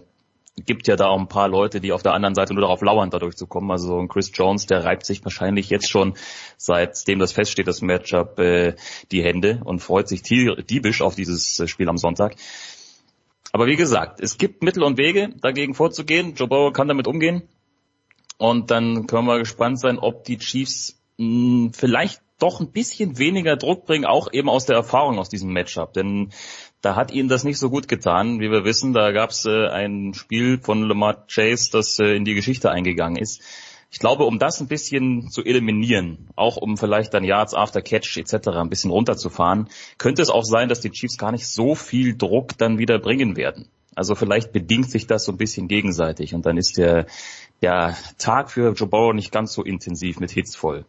gibt 0.56 0.86
ja 0.86 0.96
da 0.96 1.06
auch 1.08 1.18
ein 1.18 1.28
paar 1.28 1.48
Leute, 1.48 1.80
die 1.80 1.92
auf 1.92 2.02
der 2.02 2.14
anderen 2.14 2.34
Seite 2.34 2.54
nur 2.54 2.62
darauf 2.62 2.80
lauern, 2.80 3.10
dadurch 3.10 3.36
zu 3.36 3.46
kommen. 3.46 3.70
Also 3.70 3.88
so 3.88 3.98
ein 3.98 4.08
Chris 4.08 4.30
Jones, 4.32 4.66
der 4.66 4.84
reibt 4.84 5.04
sich 5.04 5.24
wahrscheinlich 5.24 5.68
jetzt 5.70 5.90
schon, 5.90 6.14
seitdem 6.56 7.18
das 7.18 7.32
feststeht, 7.32 7.66
das 7.66 7.82
Matchup, 7.82 8.38
äh, 8.38 8.76
die 9.10 9.22
Hände 9.24 9.60
und 9.64 9.80
freut 9.80 10.08
sich 10.08 10.22
diebisch 10.22 11.02
auf 11.02 11.16
dieses 11.16 11.58
äh, 11.58 11.66
Spiel 11.66 11.88
am 11.88 11.98
Sonntag. 11.98 12.36
Aber 13.52 13.66
wie 13.66 13.76
gesagt, 13.76 14.20
es 14.20 14.38
gibt 14.38 14.62
Mittel 14.62 14.82
und 14.82 14.98
Wege, 14.98 15.30
dagegen 15.40 15.74
vorzugehen. 15.74 16.34
Joe 16.34 16.48
Burrow 16.48 16.72
kann 16.72 16.88
damit 16.88 17.06
umgehen. 17.06 17.42
Und 18.36 18.70
dann 18.70 19.06
können 19.06 19.26
wir 19.26 19.38
gespannt 19.38 19.80
sein, 19.80 19.98
ob 19.98 20.24
die 20.24 20.38
Chiefs 20.38 21.00
mh, 21.18 21.26
hm, 21.26 21.72
vielleicht 21.72 22.20
doch 22.38 22.60
ein 22.60 22.72
bisschen 22.72 23.18
weniger 23.18 23.56
Druck 23.56 23.86
bringen, 23.86 24.04
auch 24.04 24.32
eben 24.32 24.48
aus 24.48 24.66
der 24.66 24.76
Erfahrung 24.76 25.18
aus 25.18 25.28
diesem 25.28 25.52
Matchup. 25.52 25.92
Denn 25.92 26.30
da 26.80 26.96
hat 26.96 27.12
ihnen 27.12 27.28
das 27.28 27.44
nicht 27.44 27.58
so 27.58 27.70
gut 27.70 27.88
getan. 27.88 28.40
Wie 28.40 28.50
wir 28.50 28.64
wissen, 28.64 28.92
da 28.92 29.12
gab 29.12 29.30
es 29.30 29.44
äh, 29.46 29.68
ein 29.68 30.14
Spiel 30.14 30.58
von 30.60 30.82
Lamar 30.82 31.26
Chase, 31.28 31.70
das 31.72 31.98
äh, 31.98 32.16
in 32.16 32.24
die 32.24 32.34
Geschichte 32.34 32.70
eingegangen 32.70 33.16
ist. 33.16 33.40
Ich 33.90 34.00
glaube, 34.00 34.24
um 34.24 34.40
das 34.40 34.60
ein 34.60 34.66
bisschen 34.66 35.30
zu 35.30 35.44
eliminieren, 35.44 36.28
auch 36.34 36.56
um 36.56 36.76
vielleicht 36.76 37.14
dann 37.14 37.22
Yards 37.22 37.54
after 37.54 37.80
Catch 37.80 38.16
etc. 38.16 38.48
ein 38.48 38.68
bisschen 38.68 38.90
runterzufahren, 38.90 39.68
könnte 39.98 40.20
es 40.20 40.30
auch 40.30 40.42
sein, 40.42 40.68
dass 40.68 40.80
die 40.80 40.90
Chiefs 40.90 41.16
gar 41.16 41.30
nicht 41.30 41.46
so 41.46 41.76
viel 41.76 42.16
Druck 42.16 42.58
dann 42.58 42.78
wieder 42.78 42.98
bringen 42.98 43.36
werden. 43.36 43.68
Also 43.94 44.16
vielleicht 44.16 44.52
bedingt 44.52 44.90
sich 44.90 45.06
das 45.06 45.24
so 45.24 45.32
ein 45.32 45.38
bisschen 45.38 45.68
gegenseitig 45.68 46.34
und 46.34 46.44
dann 46.44 46.56
ist 46.56 46.76
der, 46.76 47.06
der 47.64 47.96
Tag 48.18 48.50
für 48.50 48.74
Joe 48.74 48.88
Burrow 48.88 49.14
nicht 49.14 49.32
ganz 49.32 49.54
so 49.54 49.62
intensiv 49.62 50.20
mit 50.20 50.30
Hits 50.30 50.54
voll. 50.54 50.84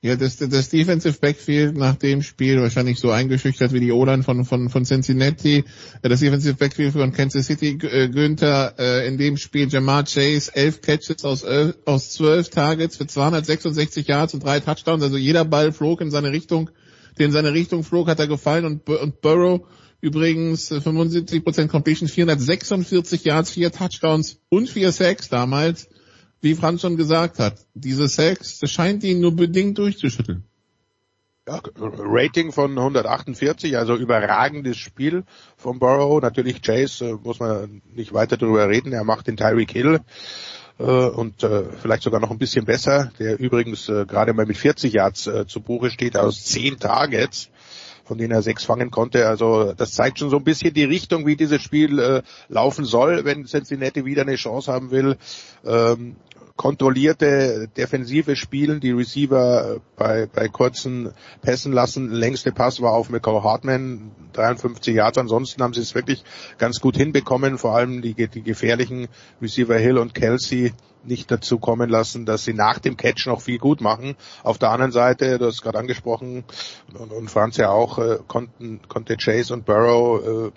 Ja, 0.00 0.16
das, 0.16 0.38
das 0.38 0.70
Defensive 0.70 1.18
Backfield 1.20 1.76
nach 1.76 1.94
dem 1.94 2.22
Spiel 2.22 2.60
wahrscheinlich 2.60 2.98
so 2.98 3.10
eingeschüchtert 3.10 3.72
wie 3.72 3.78
die 3.78 3.92
O-Line 3.92 4.22
von, 4.22 4.46
von, 4.46 4.70
von 4.70 4.84
Cincinnati. 4.84 5.64
Das 6.00 6.20
Defensive 6.20 6.54
Backfield 6.54 6.94
von 6.94 7.12
Kansas 7.12 7.46
City, 7.46 7.78
äh, 7.82 8.08
Günther, 8.08 8.74
äh, 8.78 9.06
in 9.06 9.18
dem 9.18 9.36
Spiel 9.36 9.68
Jamar 9.68 10.04
Chase, 10.04 10.56
elf 10.56 10.80
Catches 10.80 11.22
aus, 11.24 11.42
elf, 11.42 11.76
aus 11.84 12.12
zwölf 12.12 12.48
Targets 12.48 12.96
für 12.96 13.06
266 13.06 14.08
Yards 14.08 14.32
und 14.34 14.42
drei 14.42 14.58
Touchdowns. 14.58 15.04
Also 15.04 15.18
jeder 15.18 15.44
Ball 15.44 15.70
flog 15.70 16.00
in 16.00 16.10
seine 16.10 16.32
Richtung, 16.32 16.70
der 17.18 17.26
in 17.26 17.32
seine 17.32 17.52
Richtung 17.52 17.84
flog, 17.84 18.08
hat 18.08 18.18
er 18.18 18.26
gefallen 18.26 18.64
und, 18.64 18.88
und 18.88 19.20
Burrow 19.20 19.60
übrigens 20.02 20.70
75% 20.70 21.68
Completion, 21.68 22.08
446 22.08 23.24
Yards, 23.24 23.50
vier 23.52 23.72
Touchdowns 23.72 24.40
und 24.50 24.68
vier 24.68 24.92
Sacks 24.92 25.30
damals 25.30 25.88
wie 26.42 26.56
Franz 26.56 26.82
schon 26.82 26.96
gesagt 26.96 27.38
hat, 27.38 27.54
diese 27.72 28.08
Sex, 28.08 28.58
das 28.58 28.70
scheint 28.70 29.04
ihn 29.04 29.20
nur 29.20 29.34
bedingt 29.34 29.78
durchzuschütteln. 29.78 30.44
Ja, 31.48 31.60
Rating 31.76 32.52
von 32.52 32.76
148, 32.76 33.76
also 33.76 33.96
überragendes 33.96 34.76
Spiel 34.76 35.24
von 35.56 35.78
Burrow. 35.78 36.20
Natürlich 36.20 36.62
Chase, 36.62 37.10
äh, 37.10 37.12
muss 37.14 37.40
man 37.40 37.82
nicht 37.94 38.12
weiter 38.12 38.36
darüber 38.36 38.68
reden. 38.68 38.92
Er 38.92 39.02
macht 39.02 39.26
den 39.26 39.36
Tyreek 39.36 39.72
Hill 39.72 40.00
äh, 40.78 40.84
und 40.84 41.42
äh, 41.42 41.64
vielleicht 41.80 42.04
sogar 42.04 42.20
noch 42.20 42.30
ein 42.30 42.38
bisschen 42.38 42.64
besser, 42.64 43.10
der 43.18 43.40
übrigens 43.40 43.88
äh, 43.88 44.04
gerade 44.06 44.34
mal 44.34 44.46
mit 44.46 44.56
40 44.56 44.92
Yards 44.92 45.26
äh, 45.26 45.46
zu 45.46 45.60
Buche 45.60 45.90
steht 45.90 46.16
aus 46.16 46.44
10 46.44 46.78
Targets 46.78 47.50
von 48.12 48.18
denen 48.18 48.32
er 48.32 48.42
sechs 48.42 48.64
fangen 48.64 48.90
konnte. 48.90 49.26
Also 49.26 49.72
das 49.72 49.92
zeigt 49.92 50.18
schon 50.18 50.28
so 50.28 50.36
ein 50.36 50.44
bisschen 50.44 50.74
die 50.74 50.84
Richtung, 50.84 51.24
wie 51.24 51.34
dieses 51.34 51.62
Spiel 51.62 51.98
äh, 51.98 52.22
laufen 52.50 52.84
soll, 52.84 53.24
wenn 53.24 53.46
Cincinnati 53.46 54.04
wieder 54.04 54.20
eine 54.20 54.34
Chance 54.34 54.70
haben 54.70 54.90
will. 54.90 55.16
Ähm, 55.64 56.16
kontrollierte 56.56 57.70
defensive 57.74 58.36
Spielen, 58.36 58.80
die 58.80 58.90
Receiver 58.90 59.80
bei, 59.96 60.26
bei 60.26 60.48
kurzen 60.48 61.14
Pässen 61.40 61.72
lassen. 61.72 62.10
Längste 62.10 62.52
Pass 62.52 62.82
war 62.82 62.92
auf 62.92 63.08
McCall 63.08 63.42
Hartman, 63.42 64.10
53 64.34 64.94
Yards. 64.94 65.16
Ansonsten 65.16 65.62
haben 65.62 65.72
sie 65.72 65.80
es 65.80 65.94
wirklich 65.94 66.22
ganz 66.58 66.80
gut 66.80 66.98
hinbekommen, 66.98 67.56
vor 67.56 67.74
allem 67.74 68.02
die, 68.02 68.12
die 68.12 68.42
gefährlichen 68.42 69.08
Receiver 69.40 69.78
Hill 69.78 69.96
und 69.96 70.14
Kelsey 70.14 70.74
nicht 71.04 71.30
dazu 71.30 71.58
kommen 71.58 71.90
lassen, 71.90 72.26
dass 72.26 72.44
sie 72.44 72.54
nach 72.54 72.78
dem 72.78 72.96
Catch 72.96 73.26
noch 73.26 73.40
viel 73.40 73.58
gut 73.58 73.80
machen. 73.80 74.16
Auf 74.42 74.58
der 74.58 74.70
anderen 74.70 74.92
Seite, 74.92 75.38
du 75.38 75.46
hast 75.46 75.62
gerade 75.62 75.78
angesprochen, 75.78 76.44
und, 76.98 77.12
und 77.12 77.30
Franz 77.30 77.56
ja 77.56 77.70
auch, 77.70 77.98
äh, 77.98 78.18
konnten, 78.26 78.80
konnte 78.88 79.16
Chase 79.16 79.52
und 79.52 79.64
Burrow 79.64 80.50
äh, 80.50 80.52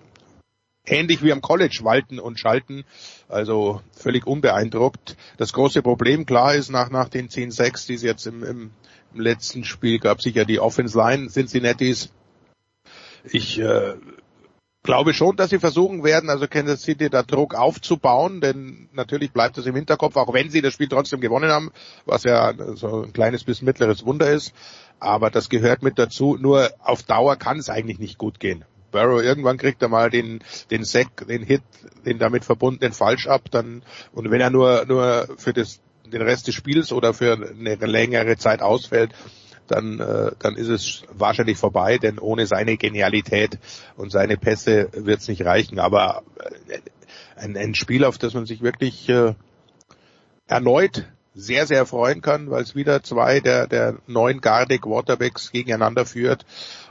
ähnlich 0.87 1.23
wie 1.23 1.31
am 1.31 1.41
College 1.41 1.79
walten 1.83 2.19
und 2.19 2.39
schalten. 2.39 2.83
Also 3.27 3.81
völlig 3.91 4.27
unbeeindruckt. 4.27 5.17
Das 5.37 5.53
große 5.53 5.81
Problem, 5.81 6.25
klar 6.25 6.55
ist, 6.55 6.69
nach, 6.69 6.89
nach 6.89 7.09
den 7.09 7.29
10-6, 7.29 7.87
die 7.87 7.95
es 7.95 8.03
jetzt 8.03 8.27
im, 8.27 8.43
im, 8.43 8.71
im 9.13 9.19
letzten 9.19 9.63
Spiel 9.63 9.99
gab, 9.99 10.21
sicher 10.21 10.45
die 10.45 10.59
Offense 10.59 10.97
Line 10.97 11.27
Cincinnati's. 11.29 12.11
Ich 13.23 13.59
äh, 13.59 13.95
glaube 14.85 15.13
schon, 15.13 15.35
dass 15.35 15.49
sie 15.49 15.59
versuchen 15.59 16.03
werden, 16.03 16.29
also 16.29 16.47
Kansas 16.47 16.81
City 16.81 17.09
da 17.09 17.23
Druck 17.23 17.55
aufzubauen, 17.55 18.39
denn 18.39 18.87
natürlich 18.93 19.31
bleibt 19.31 19.57
es 19.57 19.65
im 19.65 19.75
Hinterkopf, 19.75 20.15
auch 20.15 20.33
wenn 20.33 20.49
sie 20.49 20.61
das 20.61 20.73
Spiel 20.73 20.87
trotzdem 20.87 21.19
gewonnen 21.19 21.51
haben, 21.51 21.71
was 22.05 22.23
ja 22.23 22.53
so 22.75 23.03
ein 23.03 23.13
kleines 23.13 23.43
bis 23.43 23.61
mittleres 23.61 24.05
Wunder 24.05 24.29
ist. 24.29 24.53
Aber 24.99 25.29
das 25.29 25.49
gehört 25.49 25.83
mit 25.83 25.99
dazu. 25.99 26.37
Nur 26.39 26.69
auf 26.81 27.03
Dauer 27.03 27.35
kann 27.35 27.59
es 27.59 27.69
eigentlich 27.69 27.99
nicht 27.99 28.17
gut 28.17 28.39
gehen. 28.39 28.63
Barrow 28.91 29.21
irgendwann 29.21 29.57
kriegt 29.57 29.81
er 29.81 29.89
mal 29.89 30.09
den, 30.09 30.39
den 30.71 30.85
Sack, 30.85 31.27
den 31.27 31.43
Hit, 31.43 31.63
den 32.05 32.17
damit 32.17 32.45
verbundenen 32.45 32.93
falsch 32.93 33.27
ab, 33.27 33.51
dann, 33.51 33.83
und 34.13 34.31
wenn 34.31 34.39
er 34.39 34.51
nur, 34.51 34.85
nur 34.87 35.27
für 35.37 35.51
das, 35.51 35.81
den 36.05 36.21
Rest 36.21 36.47
des 36.47 36.55
Spiels 36.55 36.93
oder 36.93 37.13
für 37.13 37.33
eine 37.33 37.75
längere 37.75 38.37
Zeit 38.37 38.61
ausfällt, 38.61 39.11
dann, 39.67 39.99
äh, 39.99 40.31
dann 40.39 40.55
ist 40.55 40.69
es 40.69 41.03
wahrscheinlich 41.11 41.57
vorbei, 41.57 41.97
denn 41.97 42.19
ohne 42.19 42.47
seine 42.47 42.77
Genialität 42.77 43.59
und 43.97 44.11
seine 44.11 44.37
Pässe 44.37 44.89
wird 44.93 45.21
es 45.21 45.27
nicht 45.27 45.45
reichen. 45.45 45.79
Aber 45.79 46.23
äh, 46.67 46.79
ein, 47.35 47.57
ein 47.57 47.75
Spiel, 47.75 48.03
auf 48.03 48.17
das 48.17 48.33
man 48.33 48.45
sich 48.45 48.61
wirklich 48.61 49.09
äh, 49.09 49.33
erneut 50.47 51.05
sehr, 51.35 51.67
sehr 51.67 51.85
freuen 51.85 52.21
kann, 52.21 52.49
weil 52.49 52.63
es 52.63 52.75
wieder 52.75 53.03
zwei 53.03 53.41
der, 53.41 53.67
der 53.67 53.97
neuen 54.07 54.39
Garde 54.39 54.79
Quarterbacks 54.79 55.51
gegeneinander 55.51 56.05
führt. 56.05 56.45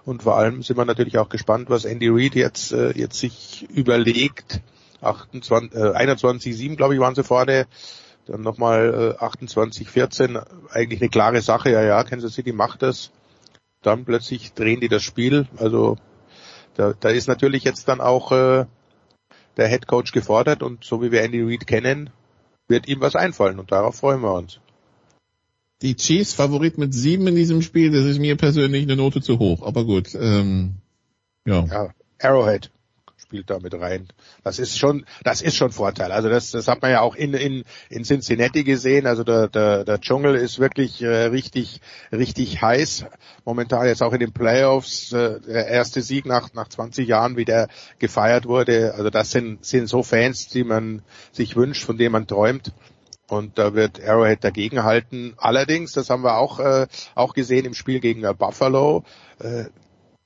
Und 0.05 0.23
vor 0.23 0.37
allem 0.37 0.63
sind 0.63 0.77
wir 0.77 0.85
natürlich 0.85 1.17
auch 1.17 1.31
gespannt, 1.31 1.71
was 1.71 1.87
Andy 1.87 2.09
Reid 2.11 2.35
jetzt, 2.35 2.73
äh, 2.73 2.91
jetzt 2.93 3.19
sich 3.19 3.67
überlegt. 3.71 4.61
28, 5.01 5.75
äh, 5.75 5.97
21-7, 5.97 6.77
glaube 6.77 6.95
ich, 6.95 7.01
waren 7.01 7.15
sie 7.15 7.25
vorne. 7.25 7.67
Dann 8.27 8.43
nochmal 8.43 9.17
äh, 9.21 9.25
28-14. 9.25 10.43
Eigentlich 10.71 11.01
eine 11.01 11.11
klare 11.11 11.41
Sache. 11.43 11.71
Ja, 11.71 11.83
ja, 11.83 12.03
Kansas 12.05 12.35
City 12.35 12.53
macht 12.53 12.83
das. 12.83 13.11
Dann 13.83 14.05
plötzlich 14.05 14.55
drehen 14.55 14.81
die 14.81 14.89
das 14.89 15.03
Spiel. 15.03 15.47
Also 15.57 15.99
da, 16.75 16.95
da 16.99 17.11
ist 17.11 17.29
natürlich 17.29 17.65
jetzt 17.65 17.89
dann 17.89 18.01
auch 18.01 18.33
äh, 18.33 18.67
der 19.57 19.69
Head 19.69 19.87
Coach 19.87 20.13
gefordert 20.13 20.63
und 20.63 20.85
so 20.85 21.03
wie 21.03 21.13
wir 21.13 21.23
Andy 21.23 21.43
Reid 21.43 21.67
kennen, 21.67 22.11
wird 22.67 22.89
ihm 22.89 23.01
was 23.01 23.15
einfallen 23.15 23.59
und 23.59 23.73
darauf 23.73 23.97
freuen 23.97 24.21
wir 24.23 24.35
uns. 24.35 24.59
Die 25.83 25.97
Chiefs 25.97 26.33
Favorit 26.33 26.79
mit 26.79 26.95
sieben 26.95 27.27
in 27.27 27.35
diesem 27.35 27.61
Spiel, 27.63 27.93
das 27.93 28.05
ist 28.05 28.19
mir 28.19 28.37
persönlich 28.37 28.85
eine 28.85 28.97
Note 28.97 29.21
zu 29.21 29.39
hoch, 29.39 29.63
aber 29.63 29.85
gut. 29.85 30.15
Ähm, 30.15 30.77
ja. 31.47 31.65
ja. 31.65 31.91
Arrowhead 32.21 32.71
spielt 33.25 33.49
da 33.49 33.59
mit 33.59 33.75
rein. 33.75 34.09
Das 34.43 34.59
ist 34.59 34.79
schon, 34.79 35.07
das 35.23 35.41
ist 35.41 35.57
schon 35.57 35.73
Vorteil. 35.73 36.13
Also 36.13 36.29
das, 36.29 36.51
das 36.51 36.69
hat 36.69 36.83
man 36.83 36.91
ja 36.91 37.01
auch 37.01 37.15
in, 37.15 37.33
in, 37.33 37.65
in 37.89 38.05
Cincinnati 38.05 38.65
gesehen. 38.65 39.07
Also 39.07 39.25
der, 39.25 39.49
der, 39.49 39.85
der 39.85 40.01
Dschungel 40.01 40.35
ist 40.35 40.59
wirklich 40.59 41.03
äh, 41.03 41.27
richtig, 41.27 41.81
richtig 42.13 42.61
heiß. 42.61 43.07
Momentan 43.45 43.87
jetzt 43.87 44.03
auch 44.03 44.13
in 44.13 44.21
den 44.21 44.33
Playoffs, 44.33 45.13
äh, 45.13 45.41
der 45.41 45.69
erste 45.69 46.03
Sieg 46.03 46.27
nach, 46.27 46.53
nach 46.53 46.69
20 46.69 47.09
Jahren, 47.09 47.37
wie 47.37 47.47
der 47.47 47.69
gefeiert 47.99 48.47
wurde. 48.47 48.95
Also 48.95 49.09
das 49.09 49.31
sind, 49.31 49.65
sind 49.65 49.89
so 49.89 50.03
Fans, 50.03 50.49
die 50.49 50.65
man 50.65 51.03
sich 51.33 51.57
wünscht, 51.57 51.85
von 51.85 51.97
denen 51.97 52.13
man 52.13 52.27
träumt. 52.27 52.73
Und 53.27 53.59
da 53.59 53.75
wird 53.75 54.07
Arrowhead 54.07 54.45
dagegenhalten. 54.45 55.33
Allerdings, 55.39 55.93
das 55.93 56.11
haben 56.11 56.25
wir 56.25 56.37
auch, 56.37 56.61
äh, 56.61 56.87
auch 57.15 57.33
gesehen 57.33 57.65
im 57.65 57.73
Spiel 57.73 58.01
gegen 58.01 58.23
äh, 58.23 58.35
Buffalo, 58.35 59.03
äh, 59.39 59.65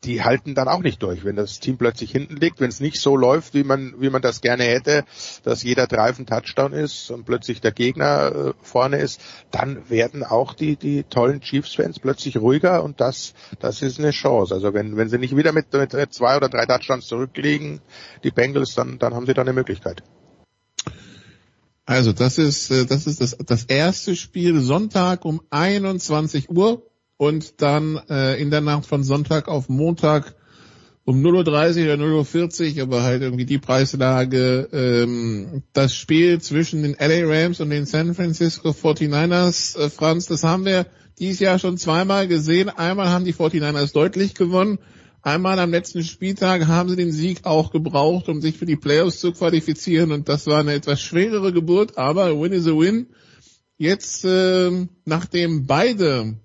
die 0.05 0.23
halten 0.23 0.55
dann 0.55 0.69
auch 0.69 0.83
nicht 0.83 1.03
durch, 1.03 1.25
wenn 1.25 1.35
das 1.35 1.59
Team 1.59 1.77
plötzlich 1.77 2.13
hinten 2.13 2.37
liegt, 2.37 2.61
wenn 2.61 2.69
es 2.69 2.79
nicht 2.79 3.01
so 3.01 3.17
läuft, 3.17 3.55
wie 3.55 3.65
man 3.65 3.95
wie 3.99 4.11
man 4.11 4.23
das 4.23 4.41
gerne 4.41 4.63
hätte, 4.63 5.05
dass 5.43 5.65
jeder 5.65 5.89
Drive 5.89 6.19
ein 6.19 6.27
Touchdown 6.27 6.73
ist 6.73 7.11
und 7.11 7.25
plötzlich 7.25 7.61
der 7.61 7.73
Gegner 7.73 8.33
äh, 8.33 8.53
vorne 8.63 8.99
ist, 8.99 9.21
dann 9.51 9.91
werden 9.91 10.23
auch 10.23 10.55
die 10.55 10.77
die 10.77 11.03
tollen 11.03 11.41
Chiefs-Fans 11.41 11.99
plötzlich 11.99 12.37
ruhiger 12.37 12.85
und 12.85 13.01
das 13.01 13.35
das 13.59 13.83
ist 13.83 13.99
eine 13.99 14.13
Chance. 14.13 14.55
Also 14.55 14.73
wenn 14.73 14.97
wenn 14.97 15.09
sie 15.09 15.19
nicht 15.19 15.37
wieder 15.37 15.53
mit, 15.53 15.73
mit 15.73 15.93
zwei 16.15 16.37
oder 16.37 16.49
drei 16.49 16.67
Touchdowns 16.67 17.07
zurückliegen, 17.07 17.81
die 18.23 18.31
Bengals, 18.31 18.75
dann 18.75 19.01
dann 19.01 19.15
haben 19.15 19.27
sie 19.27 19.35
da 19.35 19.43
eine 19.43 19.53
Möglichkeit. 19.53 20.05
Also 21.87 22.13
das 22.13 22.39
ist 22.39 22.71
äh, 22.71 22.87
das 22.87 23.09
ist 23.09 23.21
das 23.21 23.37
das 23.45 23.65
erste 23.65 24.15
Spiel 24.15 24.61
Sonntag 24.61 25.25
um 25.25 25.41
21 25.51 26.51
Uhr 26.51 26.83
und 27.19 27.61
dann 27.61 28.01
äh, 28.09 28.41
in 28.41 28.51
der 28.51 28.63
Nacht 28.63 28.87
von 28.87 29.05
Sonntag 29.05 29.49
auf 29.49 29.69
Montag 29.69 30.35
um 31.05 31.25
0.30 31.25 31.89
Uhr 31.89 31.95
oder 31.95 32.05
0.40 32.05 32.77
Uhr, 32.77 32.83
aber 32.83 33.03
halt 33.03 33.23
irgendwie 33.23 33.47
die 33.47 33.59
Preislage, 33.59 34.69
ähm, 34.73 35.63
das 35.73 35.95
Spiel 35.95 36.41
zwischen 36.41 36.83
den 36.83 36.97
LA 36.99 37.27
Rams 37.27 37.61
und 37.61 37.71
den 37.71 37.87
San 37.87 38.15
Francisco 38.15 38.71
49ers, 38.71 39.79
äh, 39.79 39.91
Franz, 39.91 40.27
das 40.27 40.45
haben 40.45 40.65
wir 40.65 40.87
dieses 41.19 41.41
Jahr 41.41 41.59
schon 41.59 41.79
zweimal 41.79 42.29
gesehen. 42.29 42.69
Einmal 42.69 43.09
haben 43.09 43.25
die 43.25 43.35
49ers 43.35 43.93
deutlich 43.93 44.35
gewonnen, 44.35 44.79
einmal 45.23 45.59
am 45.59 45.71
letzten 45.71 46.05
Spieltag 46.05 46.67
haben 46.67 46.91
sie 46.91 46.97
den 46.97 47.11
Sieg 47.11 47.45
auch 47.45 47.73
gebraucht, 47.73 48.29
um 48.29 48.41
sich 48.41 48.59
für 48.59 48.67
die 48.67 48.77
Playoffs 48.77 49.19
zu 49.19 49.33
qualifizieren 49.33 50.13
und 50.13 50.29
das 50.29 50.47
war 50.47 50.61
eine 50.61 50.75
etwas 50.75 51.01
schwerere 51.01 51.53
Geburt, 51.53 51.97
aber 51.97 52.39
win 52.39 52.53
is 52.53 52.67
a 52.67 52.73
win. 52.73 53.07
Jetzt, 53.79 54.27
äh, 54.27 54.87
nachdem 55.07 55.67
beide 55.67 56.37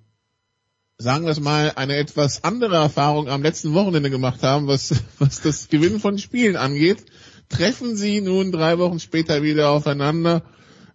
sagen 1.03 1.25
wir 1.25 1.31
es 1.31 1.39
mal, 1.39 1.73
eine 1.75 1.97
etwas 1.97 2.43
andere 2.43 2.77
Erfahrung 2.77 3.27
am 3.27 3.43
letzten 3.43 3.73
Wochenende 3.73 4.09
gemacht 4.09 4.41
haben, 4.41 4.67
was, 4.67 4.95
was 5.19 5.41
das 5.41 5.67
Gewinnen 5.67 5.99
von 5.99 6.17
Spielen 6.17 6.55
angeht, 6.55 7.05
treffen 7.49 7.95
sie 7.95 8.21
nun 8.21 8.51
drei 8.51 8.79
Wochen 8.79 8.99
später 8.99 9.43
wieder 9.43 9.69
aufeinander. 9.69 10.43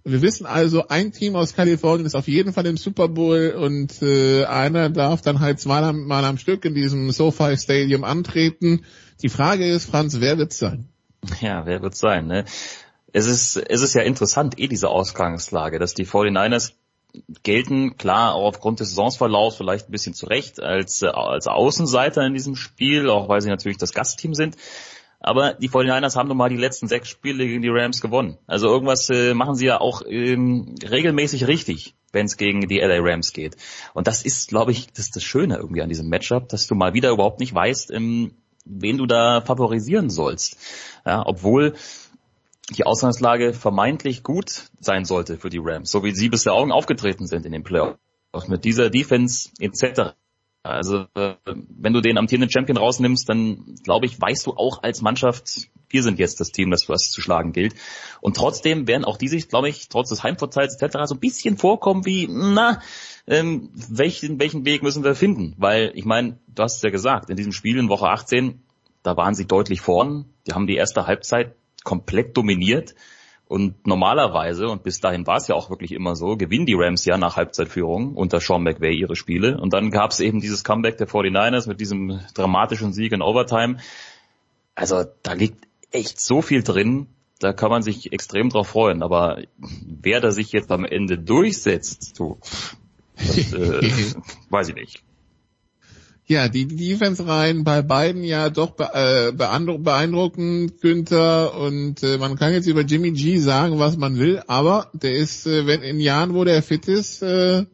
Wir 0.04 0.22
wissen 0.22 0.46
also, 0.46 0.88
ein 0.88 1.12
Team 1.12 1.36
aus 1.36 1.54
Kalifornien 1.54 2.06
ist 2.06 2.14
auf 2.14 2.28
jeden 2.28 2.54
Fall 2.54 2.64
im 2.66 2.78
Super 2.78 3.08
Bowl 3.08 3.50
und 3.50 4.00
äh, 4.00 4.44
einer 4.46 4.88
darf 4.88 5.20
dann 5.20 5.40
halt 5.40 5.60
zweimal 5.60 5.92
mal 5.92 6.24
am 6.24 6.38
Stück 6.38 6.64
in 6.64 6.74
diesem 6.74 7.10
SoFi 7.10 7.58
Stadium 7.58 8.04
antreten. 8.04 8.86
Die 9.22 9.28
Frage 9.28 9.68
ist, 9.68 9.90
Franz, 9.90 10.20
wer 10.20 10.38
wird's 10.38 10.58
sein? 10.58 10.88
Ja, 11.42 11.66
wer 11.66 11.82
wird's 11.82 11.98
sein? 11.98 12.26
Ne? 12.26 12.46
Es 13.12 13.26
ist, 13.26 13.56
es 13.56 13.82
ist 13.82 13.94
ja 13.94 14.02
interessant, 14.02 14.58
eh 14.58 14.68
diese 14.68 14.88
Ausgangslage, 14.88 15.78
dass 15.78 15.92
die 15.92 16.06
49ers 16.06 16.72
gelten, 17.42 17.96
klar, 17.96 18.34
auch 18.34 18.46
aufgrund 18.46 18.80
des 18.80 18.90
Saisonsverlaufs 18.90 19.56
vielleicht 19.56 19.88
ein 19.88 19.92
bisschen 19.92 20.14
zurecht 20.14 20.60
als, 20.60 21.02
äh, 21.02 21.06
als 21.06 21.46
Außenseiter 21.46 22.24
in 22.24 22.34
diesem 22.34 22.56
Spiel, 22.56 23.08
auch 23.10 23.28
weil 23.28 23.40
sie 23.40 23.48
natürlich 23.48 23.78
das 23.78 23.92
Gastteam 23.92 24.34
sind. 24.34 24.56
Aber 25.20 25.54
die 25.54 25.68
49ers 25.68 26.14
haben 26.14 26.28
nun 26.28 26.36
mal 26.36 26.48
die 26.48 26.56
letzten 26.56 26.86
sechs 26.86 27.08
Spiele 27.08 27.46
gegen 27.46 27.62
die 27.62 27.70
Rams 27.70 28.00
gewonnen. 28.00 28.38
Also 28.46 28.68
irgendwas 28.68 29.10
äh, 29.10 29.34
machen 29.34 29.56
sie 29.56 29.66
ja 29.66 29.80
auch 29.80 30.02
ähm, 30.06 30.76
regelmäßig 30.88 31.48
richtig, 31.48 31.96
wenn 32.12 32.26
es 32.26 32.36
gegen 32.36 32.68
die 32.68 32.78
LA 32.78 32.98
Rams 33.00 33.32
geht. 33.32 33.56
Und 33.94 34.06
das 34.06 34.22
ist, 34.22 34.48
glaube 34.48 34.70
ich, 34.70 34.92
das 34.92 35.10
das 35.10 35.24
Schöne 35.24 35.56
irgendwie 35.56 35.82
an 35.82 35.88
diesem 35.88 36.08
Matchup, 36.08 36.48
dass 36.48 36.68
du 36.68 36.76
mal 36.76 36.94
wieder 36.94 37.10
überhaupt 37.10 37.40
nicht 37.40 37.52
weißt, 37.52 37.90
ähm, 37.90 38.36
wen 38.64 38.98
du 38.98 39.06
da 39.06 39.40
favorisieren 39.40 40.08
sollst. 40.08 40.56
Ja, 41.04 41.26
obwohl 41.26 41.74
die 42.76 42.84
Ausgangslage 42.84 43.54
vermeintlich 43.54 44.22
gut 44.22 44.70
sein 44.80 45.04
sollte 45.04 45.38
für 45.38 45.50
die 45.50 45.60
Rams, 45.62 45.90
so 45.90 46.04
wie 46.04 46.14
sie 46.14 46.28
bis 46.28 46.44
der 46.44 46.52
Augen 46.52 46.72
aufgetreten 46.72 47.26
sind 47.26 47.46
in 47.46 47.52
den 47.52 47.64
Playoffs. 47.64 47.98
Mit 48.46 48.64
dieser 48.64 48.90
Defense 48.90 49.50
etc. 49.58 50.12
Also 50.62 51.06
äh, 51.14 51.34
wenn 51.44 51.94
du 51.94 52.02
den 52.02 52.18
amtierenden 52.18 52.50
Champion 52.50 52.76
rausnimmst, 52.76 53.28
dann 53.28 53.76
glaube 53.84 54.06
ich, 54.06 54.20
weißt 54.20 54.46
du 54.46 54.52
auch 54.52 54.82
als 54.82 55.00
Mannschaft, 55.00 55.68
wir 55.88 56.02
sind 56.02 56.18
jetzt 56.18 56.40
das 56.40 56.52
Team, 56.52 56.70
das 56.70 56.88
was 56.90 57.10
zu 57.10 57.22
schlagen 57.22 57.52
gilt. 57.52 57.74
Und 58.20 58.36
trotzdem 58.36 58.86
werden 58.86 59.06
auch 59.06 59.16
die 59.16 59.28
sich, 59.28 59.48
glaube 59.48 59.70
ich, 59.70 59.88
trotz 59.88 60.10
des 60.10 60.22
Heimvorteils 60.22 60.80
etc. 60.80 60.98
so 61.04 61.14
ein 61.14 61.20
bisschen 61.20 61.56
vorkommen 61.56 62.04
wie, 62.04 62.28
na, 62.30 62.82
ähm, 63.26 63.70
welchen, 63.88 64.38
welchen 64.38 64.66
Weg 64.66 64.82
müssen 64.82 65.04
wir 65.04 65.14
finden? 65.14 65.54
Weil 65.56 65.92
ich 65.94 66.04
meine, 66.04 66.38
du 66.48 66.62
hast 66.62 66.76
es 66.76 66.82
ja 66.82 66.90
gesagt, 66.90 67.30
in 67.30 67.36
diesem 67.36 67.52
Spiel 67.52 67.78
in 67.78 67.88
Woche 67.88 68.08
18, 68.08 68.60
da 69.02 69.16
waren 69.16 69.34
sie 69.34 69.46
deutlich 69.46 69.80
vorn. 69.80 70.26
Die 70.46 70.52
haben 70.52 70.66
die 70.66 70.76
erste 70.76 71.06
Halbzeit 71.06 71.54
komplett 71.88 72.36
dominiert. 72.36 72.94
Und 73.46 73.86
normalerweise, 73.86 74.68
und 74.68 74.82
bis 74.82 75.00
dahin 75.00 75.26
war 75.26 75.38
es 75.38 75.48
ja 75.48 75.54
auch 75.54 75.70
wirklich 75.70 75.92
immer 75.92 76.14
so, 76.16 76.36
gewinnen 76.36 76.66
die 76.66 76.74
Rams 76.74 77.06
ja 77.06 77.16
nach 77.16 77.36
Halbzeitführung 77.36 78.14
unter 78.14 78.40
Sean 78.40 78.62
McVay 78.62 78.94
ihre 78.94 79.16
Spiele. 79.16 79.58
Und 79.58 79.72
dann 79.72 79.90
gab 79.90 80.10
es 80.10 80.20
eben 80.20 80.42
dieses 80.42 80.64
Comeback 80.64 80.98
der 80.98 81.08
49ers 81.08 81.66
mit 81.66 81.80
diesem 81.80 82.20
dramatischen 82.34 82.92
Sieg 82.92 83.12
in 83.12 83.22
Overtime. 83.22 83.78
Also 84.74 85.06
da 85.22 85.32
liegt 85.32 85.66
echt 85.90 86.20
so 86.20 86.42
viel 86.42 86.62
drin, 86.62 87.06
da 87.38 87.54
kann 87.54 87.70
man 87.70 87.80
sich 87.80 88.12
extrem 88.12 88.50
drauf 88.50 88.68
freuen. 88.68 89.02
Aber 89.02 89.40
wer 89.56 90.20
da 90.20 90.30
sich 90.30 90.52
jetzt 90.52 90.70
am 90.70 90.84
Ende 90.84 91.16
durchsetzt, 91.16 92.16
so, 92.16 92.36
das, 93.16 93.54
äh, 93.54 94.14
weiß 94.50 94.68
ich 94.68 94.74
nicht. 94.74 95.02
Ja, 96.30 96.48
die 96.48 96.66
Defense-Reihen 96.66 97.64
bei 97.64 97.80
beiden 97.80 98.22
ja 98.22 98.50
doch 98.50 98.78
äh, 98.78 99.32
beeindruckend, 99.32 100.78
Günther. 100.82 101.54
Und 101.54 102.02
äh, 102.02 102.18
man 102.18 102.36
kann 102.36 102.52
jetzt 102.52 102.66
über 102.66 102.82
Jimmy 102.82 103.12
G 103.12 103.38
sagen, 103.38 103.78
was 103.78 103.96
man 103.96 104.18
will, 104.18 104.42
aber 104.46 104.90
der 104.92 105.14
ist, 105.14 105.46
äh, 105.46 105.66
wenn 105.66 105.80
in 105.80 106.00
Jahren, 106.00 106.34
wo 106.34 106.44
der 106.44 106.62
fit 106.62 106.86
ist, 106.86 107.22
äh, 107.22 107.64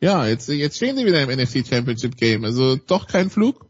ja, 0.00 0.26
jetzt, 0.26 0.48
jetzt 0.48 0.78
stehen 0.78 0.96
sie 0.96 1.06
wieder 1.06 1.22
im 1.22 1.30
NFC 1.30 1.64
Championship 1.64 2.16
Game. 2.16 2.44
Also 2.44 2.74
doch 2.74 3.06
kein 3.06 3.30
Flug. 3.30 3.66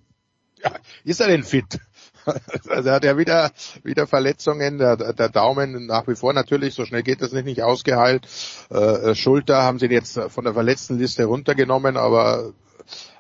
Ja, 0.65 0.77
ist 1.05 1.21
er 1.21 1.29
denn 1.29 1.45
fit? 1.45 1.79
Also 2.69 2.91
er 2.91 2.95
hat 2.95 3.05
ja 3.05 3.19
wieder, 3.19 3.51
wieder 3.83 4.07
Verletzungen, 4.07 4.79
der, 4.79 4.97
der 4.97 5.29
Daumen 5.29 5.87
nach 5.87 6.07
wie 6.07 6.15
vor 6.15 6.33
natürlich, 6.33 6.73
so 6.73 6.85
schnell 6.85 7.03
geht 7.03 7.21
das 7.21 7.33
nicht, 7.33 7.47
nicht 7.47 7.65
ausgeheilt. 7.65 8.29
Äh, 8.71 9.17
Schulter 9.17 9.65
haben 9.65 9.81
sie 9.81 9.87
jetzt 9.87 10.17
von 10.29 10.45
der 10.45 10.55
Verletztenliste 10.55 11.25
runtergenommen, 11.25 11.97
aber 11.97 12.53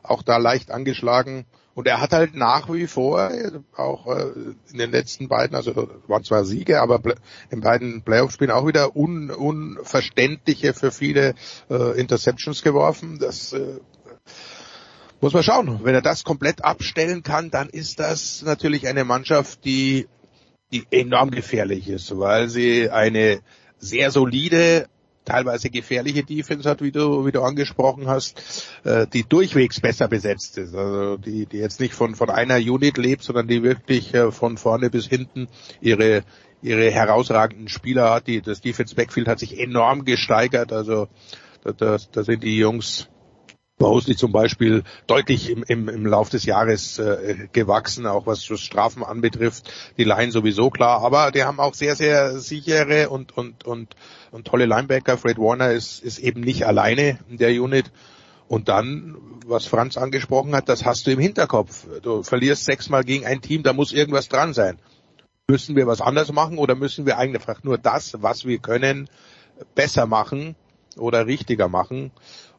auch 0.02 0.22
da 0.22 0.36
leicht 0.36 0.70
angeschlagen. 0.70 1.46
Und 1.74 1.86
er 1.86 2.00
hat 2.02 2.12
halt 2.12 2.34
nach 2.34 2.70
wie 2.70 2.86
vor, 2.86 3.30
auch 3.76 4.06
äh, 4.06 4.26
in 4.70 4.78
den 4.78 4.90
letzten 4.90 5.28
beiden, 5.28 5.56
also 5.56 5.88
waren 6.06 6.22
zwar 6.22 6.44
Siege, 6.44 6.82
aber 6.82 7.00
in 7.50 7.62
beiden 7.62 8.02
Playoff-Spielen 8.02 8.50
auch 8.50 8.66
wieder 8.66 8.94
un, 8.94 9.30
unverständliche 9.30 10.74
für 10.74 10.90
viele 10.90 11.34
äh, 11.70 11.98
Interceptions 11.98 12.62
geworfen. 12.62 13.18
Das 13.18 13.54
äh, 13.54 13.80
muss 15.22 15.32
man 15.32 15.42
schauen. 15.42 15.80
Wenn 15.82 15.94
er 15.94 16.02
das 16.02 16.24
komplett 16.24 16.62
abstellen 16.62 17.22
kann, 17.22 17.50
dann 17.50 17.70
ist 17.70 18.00
das 18.00 18.42
natürlich 18.42 18.86
eine 18.86 19.04
Mannschaft, 19.04 19.64
die, 19.64 20.08
die 20.72 20.84
enorm 20.90 21.30
gefährlich 21.30 21.88
ist, 21.88 22.18
weil 22.18 22.50
sie 22.50 22.90
eine 22.90 23.40
sehr 23.78 24.10
solide 24.10 24.88
teilweise 25.24 25.70
gefährliche 25.70 26.24
Defense 26.24 26.68
hat, 26.68 26.82
wie 26.82 26.92
du, 26.92 27.24
wie 27.26 27.32
du 27.32 27.42
angesprochen 27.42 28.08
hast, 28.08 28.66
äh, 28.84 29.06
die 29.06 29.24
durchwegs 29.24 29.80
besser 29.80 30.08
besetzt 30.08 30.58
ist. 30.58 30.74
Also 30.74 31.16
die, 31.16 31.46
die 31.46 31.58
jetzt 31.58 31.80
nicht 31.80 31.94
von, 31.94 32.14
von 32.14 32.30
einer 32.30 32.56
Unit 32.56 32.98
lebt, 32.98 33.22
sondern 33.22 33.48
die 33.48 33.62
wirklich 33.62 34.12
äh, 34.14 34.32
von 34.32 34.58
vorne 34.58 34.90
bis 34.90 35.06
hinten 35.06 35.48
ihre, 35.80 36.24
ihre 36.60 36.90
herausragenden 36.90 37.68
Spieler 37.68 38.10
hat. 38.10 38.26
Die, 38.26 38.40
das 38.40 38.60
Defense 38.60 38.94
Backfield 38.94 39.28
hat 39.28 39.38
sich 39.38 39.58
enorm 39.58 40.04
gesteigert. 40.04 40.72
Also 40.72 41.08
da, 41.62 41.72
da, 41.72 41.96
da 42.10 42.24
sind 42.24 42.42
die 42.42 42.56
Jungs 42.56 43.08
Mosley 43.78 44.16
zum 44.16 44.32
Beispiel 44.32 44.84
deutlich 45.06 45.50
im, 45.50 45.64
im, 45.64 45.88
im 45.88 46.06
Lauf 46.06 46.28
des 46.28 46.44
Jahres 46.44 46.98
äh, 46.98 47.48
gewachsen, 47.52 48.06
auch 48.06 48.26
was 48.26 48.44
Strafen 48.44 49.02
anbetrifft. 49.02 49.72
Die 49.98 50.04
Line 50.04 50.30
sowieso 50.30 50.70
klar, 50.70 51.02
aber 51.02 51.32
die 51.32 51.44
haben 51.44 51.58
auch 51.58 51.74
sehr, 51.74 51.96
sehr 51.96 52.38
sichere 52.38 53.08
und, 53.08 53.36
und, 53.36 53.64
und, 53.64 53.96
und 54.30 54.46
tolle 54.46 54.66
Linebacker. 54.66 55.18
Fred 55.18 55.38
Warner 55.38 55.72
ist, 55.72 56.02
ist 56.02 56.18
eben 56.18 56.40
nicht 56.40 56.64
alleine 56.66 57.18
in 57.28 57.38
der 57.38 57.50
Unit. 57.50 57.90
Und 58.48 58.68
dann, 58.68 59.16
was 59.46 59.66
Franz 59.66 59.96
angesprochen 59.96 60.54
hat, 60.54 60.68
das 60.68 60.84
hast 60.84 61.06
du 61.06 61.10
im 61.10 61.18
Hinterkopf. 61.18 61.86
Du 62.02 62.22
verlierst 62.22 62.64
sechsmal 62.64 63.02
gegen 63.02 63.24
ein 63.24 63.40
Team, 63.40 63.62
da 63.62 63.72
muss 63.72 63.92
irgendwas 63.92 64.28
dran 64.28 64.52
sein. 64.52 64.78
Müssen 65.48 65.74
wir 65.74 65.86
was 65.86 66.00
anders 66.00 66.30
machen 66.32 66.58
oder 66.58 66.74
müssen 66.74 67.06
wir 67.06 67.18
einfach 67.18 67.64
nur 67.64 67.78
das, 67.78 68.22
was 68.22 68.44
wir 68.44 68.58
können, 68.58 69.08
besser 69.74 70.06
machen 70.06 70.54
oder 70.96 71.26
richtiger 71.26 71.68
machen? 71.68 72.12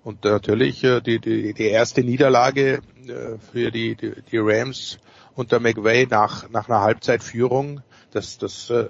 Und 0.04 0.24
natürlich 0.26 0.84
äh, 0.84 1.01
die, 1.01 1.20
die, 1.20 1.54
die 1.54 1.68
erste 1.68 2.04
Niederlage 2.04 2.82
äh, 3.08 3.38
für 3.51 3.72
die, 3.72 3.95
die, 3.95 4.14
die 4.32 4.38
Rams 4.38 4.99
unter 5.36 5.60
McVay 5.60 6.08
nach, 6.10 6.49
nach 6.49 6.68
einer 6.70 6.82
Halbzeitführung, 6.82 7.82
das, 8.12 8.38
das 8.38 8.70
äh, 8.70 8.88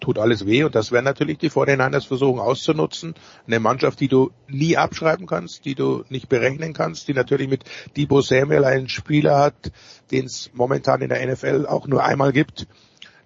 tut 0.00 0.18
alles 0.18 0.46
weh 0.46 0.64
und 0.64 0.74
das 0.74 0.92
werden 0.92 1.04
natürlich 1.04 1.38
die 1.38 1.50
49ers 1.50 2.06
versuchen 2.06 2.40
auszunutzen. 2.40 3.14
Eine 3.46 3.60
Mannschaft, 3.60 4.00
die 4.00 4.08
du 4.08 4.30
nie 4.48 4.76
abschreiben 4.76 5.26
kannst, 5.26 5.64
die 5.64 5.74
du 5.74 6.04
nicht 6.08 6.28
berechnen 6.28 6.72
kannst, 6.72 7.08
die 7.08 7.14
natürlich 7.14 7.48
mit 7.48 7.64
Debo 7.96 8.20
Samuel 8.20 8.64
einen 8.64 8.88
Spieler 8.88 9.38
hat, 9.38 9.72
den 10.10 10.26
es 10.26 10.50
momentan 10.54 11.02
in 11.02 11.08
der 11.08 11.26
NFL 11.26 11.66
auch 11.66 11.86
nur 11.86 12.04
einmal 12.04 12.32
gibt, 12.32 12.66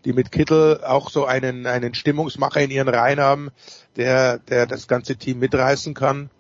die 0.05 0.13
mit 0.13 0.33
Kittel 0.33 0.83
auch 0.85 1.11
so 1.11 1.27
einen, 1.27 1.67
einen 1.67 1.95
Stimmungsmacher 1.95 2.61
in 2.61 2.71
ihren 2.71 2.89
Reihen 2.89 3.21
haben, 3.21 3.51
der, 3.97 4.39
der 4.39 4.67
das 4.67 4.89
ganze 4.89 5.17
Team 5.17 5.39
mitreißen 5.39 5.95
kann. 5.95 6.31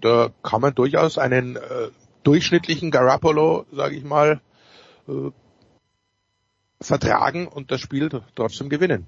Da 0.00 0.30
kann 0.42 0.60
man 0.60 0.74
durchaus 0.74 1.18
einen 1.18 1.56
äh, 1.56 1.88
durchschnittlichen 2.22 2.90
Garoppolo, 2.90 3.66
sage 3.72 3.96
ich 3.96 4.04
mal, 4.04 4.40
äh, 5.08 5.30
vertragen 6.80 7.46
und 7.46 7.70
das 7.70 7.80
Spiel 7.80 8.08
trotzdem 8.34 8.68
gewinnen. 8.68 9.06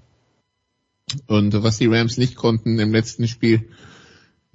Und 1.27 1.61
was 1.63 1.77
die 1.77 1.87
Rams 1.87 2.17
nicht 2.17 2.35
konnten 2.35 2.79
im 2.79 2.91
letzten 2.91 3.27
Spiel, 3.27 3.69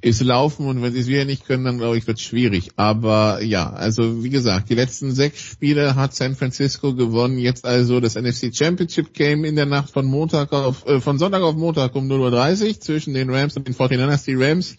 ist 0.03 0.23
laufen 0.23 0.67
und 0.67 0.83
wenn 0.83 0.93
sie 0.93 1.01
es 1.01 1.09
wieder 1.09 1.27
nicht 1.27 1.47
können, 1.47 1.65
dann 1.65 1.79
glaube 1.79 1.99
ich, 1.99 2.07
wird 2.07 2.19
es 2.19 2.25
schwierig. 2.25 2.71
Aber 2.77 3.43
ja, 3.43 3.71
also 3.71 4.25
wie 4.25 4.31
gesagt, 4.31 4.71
die 4.71 4.75
letzten 4.75 5.13
sechs 5.13 5.41
Spiele 5.41 5.95
hat 5.95 6.15
San 6.15 6.37
Francisco 6.37 6.95
gewonnen. 6.95 7.39
Jetzt 7.39 7.67
also 7.67 8.01
das 8.01 8.15
NFC 8.15 8.55
Championship 8.55 9.13
Game 9.13 9.45
in 9.45 9.57
der 9.57 9.67
Nacht 9.67 9.91
von 9.91 10.07
Montag 10.07 10.53
auf, 10.53 10.87
äh, 10.87 11.01
von 11.01 11.19
Sonntag 11.19 11.43
auf 11.43 11.55
Montag 11.55 11.95
um 11.95 12.11
0.30 12.11 12.69
Uhr 12.69 12.81
zwischen 12.81 13.15
den 13.15 13.31
Rams 13.31 13.57
und 13.57 13.69
den 13.69 13.75
49ers. 13.75 14.25
Die 14.25 14.37
Rams 14.37 14.77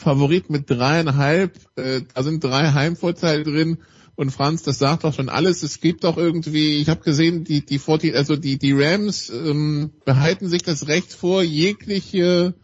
Favorit 0.00 0.50
mit 0.50 0.70
dreieinhalb, 0.70 1.58
äh, 1.76 2.02
da 2.14 2.22
sind 2.22 2.42
drei 2.42 2.72
Heimvorteile 2.72 3.44
drin. 3.44 3.78
Und 4.16 4.30
Franz, 4.30 4.62
das 4.62 4.78
sagt 4.78 5.04
doch 5.04 5.14
schon 5.14 5.28
alles. 5.28 5.62
Es 5.62 5.80
gibt 5.80 6.04
doch 6.04 6.18
irgendwie, 6.18 6.78
ich 6.78 6.88
habe 6.88 7.00
gesehen, 7.02 7.44
die 7.44 7.64
die 7.64 7.78
40, 7.78 8.14
also 8.14 8.36
die 8.36 8.58
die 8.58 8.72
Rams 8.72 9.30
ähm, 9.30 9.92
behalten 10.04 10.48
sich 10.48 10.62
das 10.62 10.88
Recht 10.88 11.12
vor, 11.14 11.42
jegliche 11.42 12.54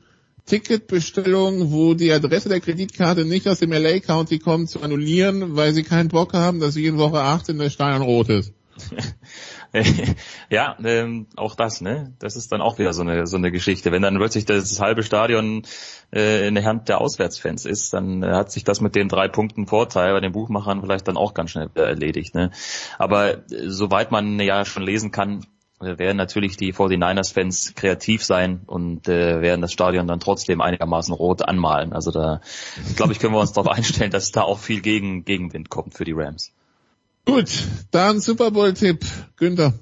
Ticketbestellung, 0.46 1.72
wo 1.72 1.94
die 1.94 2.12
Adresse 2.12 2.48
der 2.48 2.60
Kreditkarte 2.60 3.24
nicht 3.24 3.48
aus 3.48 3.58
dem 3.58 3.72
LA 3.72 4.00
County 4.00 4.38
kommt, 4.38 4.70
zu 4.70 4.80
annullieren, 4.80 5.56
weil 5.56 5.74
sie 5.74 5.82
keinen 5.82 6.08
Bock 6.08 6.34
haben, 6.34 6.60
dass 6.60 6.74
sie 6.74 6.86
in 6.86 6.98
Woche 6.98 7.20
18 7.20 7.58
der 7.58 7.70
Stadion 7.70 8.02
rot 8.02 8.28
ist. 8.28 8.52
ja, 10.50 10.76
ähm, 10.84 11.26
auch 11.36 11.54
das, 11.54 11.80
ne? 11.80 12.14
Das 12.18 12.36
ist 12.36 12.52
dann 12.52 12.60
auch 12.60 12.78
wieder 12.78 12.92
so 12.92 13.02
eine 13.02 13.26
so 13.26 13.36
eine 13.36 13.50
Geschichte. 13.50 13.92
Wenn 13.92 14.02
dann 14.02 14.16
plötzlich 14.16 14.44
das 14.44 14.80
halbe 14.80 15.02
Stadion 15.02 15.62
äh, 16.12 16.46
in 16.48 16.54
der 16.54 16.64
Hand 16.64 16.88
der 16.88 17.00
Auswärtsfans 17.00 17.64
ist, 17.64 17.92
dann 17.92 18.22
äh, 18.22 18.32
hat 18.32 18.50
sich 18.50 18.64
das 18.64 18.80
mit 18.80 18.94
den 18.94 19.08
drei 19.08 19.28
Punkten 19.28 19.66
Vorteil 19.66 20.12
bei 20.12 20.20
den 20.20 20.32
Buchmachern 20.32 20.80
vielleicht 20.80 21.08
dann 21.08 21.16
auch 21.16 21.34
ganz 21.34 21.50
schnell 21.50 21.70
erledigt. 21.74 22.34
Ne? 22.34 22.50
Aber 22.98 23.38
äh, 23.50 23.68
soweit 23.68 24.10
man 24.10 24.38
ja 24.40 24.64
schon 24.64 24.82
lesen 24.82 25.10
kann, 25.10 25.44
äh, 25.80 25.98
werden 25.98 26.16
natürlich 26.16 26.56
die 26.56 26.72
49ers-Fans 26.72 27.74
kreativ 27.74 28.24
sein 28.24 28.62
und 28.66 29.08
äh, 29.08 29.42
werden 29.42 29.60
das 29.60 29.72
Stadion 29.72 30.06
dann 30.06 30.20
trotzdem 30.20 30.60
einigermaßen 30.60 31.12
rot 31.12 31.42
anmalen. 31.46 31.92
Also 31.92 32.10
da, 32.10 32.40
glaube 32.96 33.12
ich, 33.12 33.18
können 33.18 33.34
wir 33.34 33.40
uns 33.40 33.52
darauf 33.52 33.70
einstellen, 33.70 34.10
dass 34.10 34.32
da 34.32 34.42
auch 34.42 34.58
viel 34.58 34.80
Gegen 34.80 35.24
Gegenwind 35.24 35.68
kommt 35.68 35.94
für 35.94 36.04
die 36.04 36.14
Rams. 36.14 36.52
Gut, 37.26 37.50
dann 37.90 38.20
Super 38.20 38.52
Bowl-Tipp, 38.52 39.04
Günther. 39.36 39.74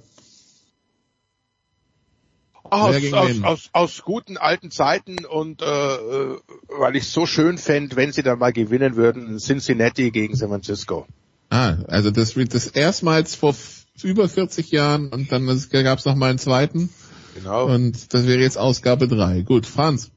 Aus, 2.65 3.13
aus, 3.13 3.43
aus, 3.43 3.71
aus 3.73 4.03
guten 4.03 4.37
alten 4.37 4.71
Zeiten 4.71 5.25
und 5.25 5.63
äh, 5.63 5.67
äh 5.67 6.39
weil 6.69 6.97
ich 6.97 7.07
so 7.07 7.27
schön 7.27 7.59
fände, 7.59 7.95
wenn 7.95 8.11
sie 8.11 8.23
dann 8.23 8.39
mal 8.39 8.53
gewinnen 8.53 8.97
würden, 8.97 9.39
Cincinnati 9.39 10.11
gegen 10.11 10.35
San 10.35 10.49
Francisco. 10.49 11.07
Ah, 11.51 11.77
also 11.87 12.11
das 12.11 12.35
wird 12.35 12.55
das 12.55 12.67
erstmals 12.67 13.37
vor 13.37 13.55
über 14.03 14.29
40 14.29 14.73
Jahren 14.73 15.11
und 15.11 15.31
dann 15.31 15.47
gab 15.47 15.99
es 15.99 16.05
noch 16.05 16.17
mal 16.17 16.31
einen 16.31 16.39
zweiten. 16.39 16.89
Genau. 17.35 17.67
Und 17.67 18.13
das 18.13 18.27
wäre 18.27 18.41
jetzt 18.41 18.59
Ausgabe 18.59 19.07
3. 19.07 19.43
Gut, 19.43 19.67
Franz. 19.67 20.11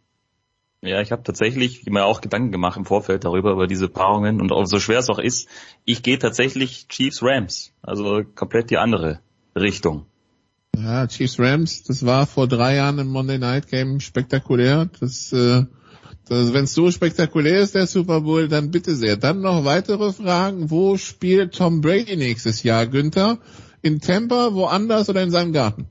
Ja, 0.81 1.01
ich 1.01 1.11
habe 1.11 1.23
tatsächlich 1.23 1.85
mir 1.87 2.05
auch 2.05 2.21
Gedanken 2.21 2.51
gemacht 2.51 2.77
im 2.77 2.85
Vorfeld 2.85 3.25
darüber, 3.25 3.51
über 3.51 3.65
diese 3.67 3.89
Paarungen 3.89 4.39
und 4.39 4.51
auch 4.51 4.65
so 4.65 4.79
schwer 4.79 4.99
es 4.99 5.09
auch 5.09 5.17
ist, 5.17 5.49
ich 5.85 6.03
gehe 6.03 6.19
tatsächlich 6.19 6.87
Chiefs 6.87 7.23
Rams, 7.23 7.73
also 7.81 8.23
komplett 8.35 8.69
die 8.69 8.77
andere 8.77 9.19
Richtung. 9.55 10.05
Ja, 10.75 11.07
Chiefs 11.07 11.39
Rams, 11.39 11.83
das 11.83 12.05
war 12.05 12.27
vor 12.27 12.47
drei 12.47 12.75
Jahren 12.75 12.99
im 12.99 13.07
Monday 13.07 13.39
Night 13.39 13.67
Game 13.67 13.99
spektakulär. 13.99 14.87
Das, 14.99 15.33
äh, 15.33 15.65
das 16.27 16.53
wenn 16.53 16.65
es 16.65 16.75
so 16.75 16.91
spektakulär 16.91 17.61
ist, 17.61 17.73
der 17.73 17.87
Super 17.87 18.21
Bowl, 18.21 18.47
dann 18.47 18.69
bitte 18.69 18.95
sehr. 18.95 19.17
Dann 19.17 19.41
noch 19.41 19.65
weitere 19.65 20.13
Fragen. 20.13 20.69
Wo 20.69 20.97
spielt 20.97 21.55
Tom 21.55 21.81
Brady 21.81 22.15
nächstes 22.15 22.61
Jahr, 22.61 22.85
Günther? 22.85 23.39
In 23.81 24.01
Tampa, 24.01 24.53
woanders 24.53 25.09
oder 25.09 25.23
in 25.23 25.31
seinem 25.31 25.51
Garten? 25.51 25.87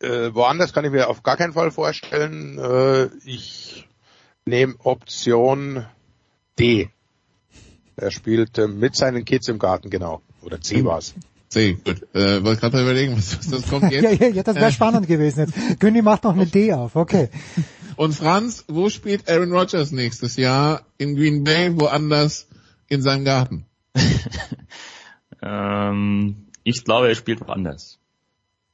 Äh, 0.00 0.34
woanders 0.34 0.72
kann 0.72 0.84
ich 0.84 0.90
mir 0.90 1.08
auf 1.08 1.22
gar 1.22 1.36
keinen 1.36 1.52
Fall 1.52 1.70
vorstellen. 1.70 2.58
Äh, 2.58 3.06
ich 3.24 3.88
nehme 4.44 4.74
Option 4.78 5.84
D. 6.58 6.90
Er 7.96 8.10
spielt 8.10 8.58
äh, 8.58 8.68
mit 8.68 8.94
seinen 8.94 9.24
Kids 9.24 9.48
im 9.48 9.58
Garten, 9.58 9.90
genau. 9.90 10.22
Oder 10.42 10.60
C 10.60 10.84
war's. 10.84 11.14
C, 11.48 11.74
gut. 11.84 12.02
Äh, 12.14 12.44
wollte 12.44 12.60
gerade 12.60 12.82
überlegen, 12.82 13.16
was, 13.16 13.38
was 13.38 13.48
das 13.48 13.68
kommt 13.68 13.90
jetzt. 13.90 14.02
ja, 14.04 14.10
ja, 14.12 14.28
ja, 14.28 14.42
das 14.42 14.56
wäre 14.56 14.70
spannend 14.70 15.08
gewesen 15.08 15.46
jetzt. 15.46 15.80
Günni 15.80 16.02
macht 16.02 16.24
noch 16.24 16.34
eine 16.34 16.46
D 16.46 16.72
auf, 16.72 16.94
okay. 16.94 17.30
Und 17.96 18.12
Franz, 18.12 18.64
wo 18.68 18.90
spielt 18.90 19.28
Aaron 19.28 19.52
Rodgers 19.52 19.90
nächstes 19.90 20.36
Jahr? 20.36 20.82
In 20.98 21.16
Green 21.16 21.42
Bay, 21.42 21.72
woanders 21.74 22.46
in 22.88 23.02
seinem 23.02 23.24
Garten? 23.24 23.66
ähm, 25.42 26.46
ich 26.62 26.84
glaube, 26.84 27.08
er 27.08 27.14
spielt 27.14 27.40
woanders. 27.40 27.97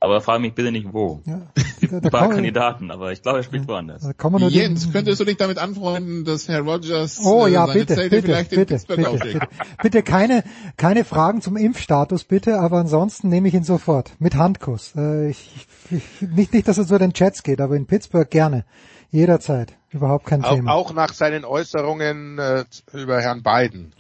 Aber 0.05 0.21
frage 0.21 0.43
mich 0.43 0.55
bitte 0.55 0.71
nicht 0.71 0.93
wo. 0.93 1.23
Ja, 1.25 1.41
da, 1.81 1.87
da 1.89 1.97
Ein 1.97 2.11
paar 2.11 2.29
Kandidaten, 2.29 2.91
aber 2.91 3.13
ich 3.13 3.23
glaube, 3.23 3.39
er 3.39 3.43
spielt 3.43 3.67
woanders. 3.67 4.07
Jens, 4.51 4.93
könntest 4.93 5.19
du 5.19 5.25
dich 5.25 5.39
damit 5.39 5.57
anfreunden, 5.57 6.27
dass 6.27 6.47
Herr 6.47 6.61
Rogers 6.61 7.21
oh, 7.25 7.47
ja, 7.47 7.67
äh, 7.67 7.73
bitte, 7.73 7.97
bitte, 7.97 8.21
bitte, 8.21 8.57
bitte, 8.67 8.79
bitte, 8.87 9.49
bitte, 9.83 10.03
keine, 10.03 10.45
keine 10.77 11.05
Fragen 11.05 11.41
zum 11.41 11.57
Impfstatus, 11.57 12.25
bitte, 12.25 12.61
aber 12.61 12.79
ansonsten 12.79 13.31
nehme 13.31 13.49
ich 13.49 13.55
ihn 13.55 13.65
sofort. 13.65 14.13
Mit 14.19 14.35
Handkuss. 14.35 14.93
Äh, 14.95 15.31
ich, 15.31 15.67
ich, 15.91 16.03
nicht, 16.21 16.53
nicht, 16.53 16.69
dass 16.69 16.77
es 16.77 16.89
so 16.89 16.99
den 16.99 17.15
Chats 17.15 17.43
geht, 17.43 17.63
aber 17.63 17.75
in 17.75 17.87
Pittsburgh 17.87 18.29
gerne. 18.29 18.67
Jederzeit. 19.11 19.75
Überhaupt 19.91 20.27
kein 20.27 20.45
auch, 20.45 20.55
Thema. 20.55 20.73
Auch 20.73 20.93
nach 20.93 21.15
seinen 21.15 21.47
Äußerungen 21.47 22.39
äh, 22.39 22.65
über 22.93 23.23
Herrn 23.23 23.43
Biden. 23.43 23.95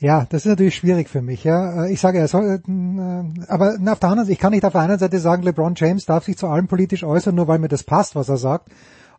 Ja, 0.00 0.26
das 0.30 0.46
ist 0.46 0.48
natürlich 0.48 0.76
schwierig 0.76 1.10
für 1.10 1.20
mich. 1.20 1.44
Ja, 1.44 1.84
äh, 1.84 1.92
ich 1.92 2.00
sage, 2.00 2.18
er 2.18 2.26
soll, 2.26 2.62
äh, 2.66 3.44
aber 3.48 3.74
auf 3.92 4.00
der 4.00 4.08
anderen 4.08 4.24
Seite, 4.24 4.32
ich 4.32 4.38
kann 4.38 4.52
nicht 4.52 4.64
auf 4.64 4.72
der 4.72 4.80
einen 4.80 4.98
Seite 4.98 5.18
sagen, 5.18 5.42
LeBron 5.42 5.74
James 5.76 6.06
darf 6.06 6.24
sich 6.24 6.38
zu 6.38 6.46
allem 6.46 6.68
politisch 6.68 7.04
äußern, 7.04 7.34
nur 7.34 7.48
weil 7.48 7.58
mir 7.58 7.68
das 7.68 7.84
passt, 7.84 8.16
was 8.16 8.30
er 8.30 8.38
sagt. 8.38 8.70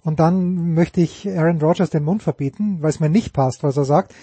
Und 0.04 0.20
dann 0.20 0.74
möchte 0.74 1.00
ich 1.00 1.30
Aaron 1.30 1.62
Rodgers 1.62 1.92
den 1.92 2.04
Mund 2.04 2.24
verbieten, 2.24 2.80
weil 2.82 2.90
es 2.90 3.00
mir 3.00 3.10
nicht 3.10 3.32
passt, 3.32 3.62
was 3.62 3.78
er 3.78 3.86
sagt. 3.86 4.16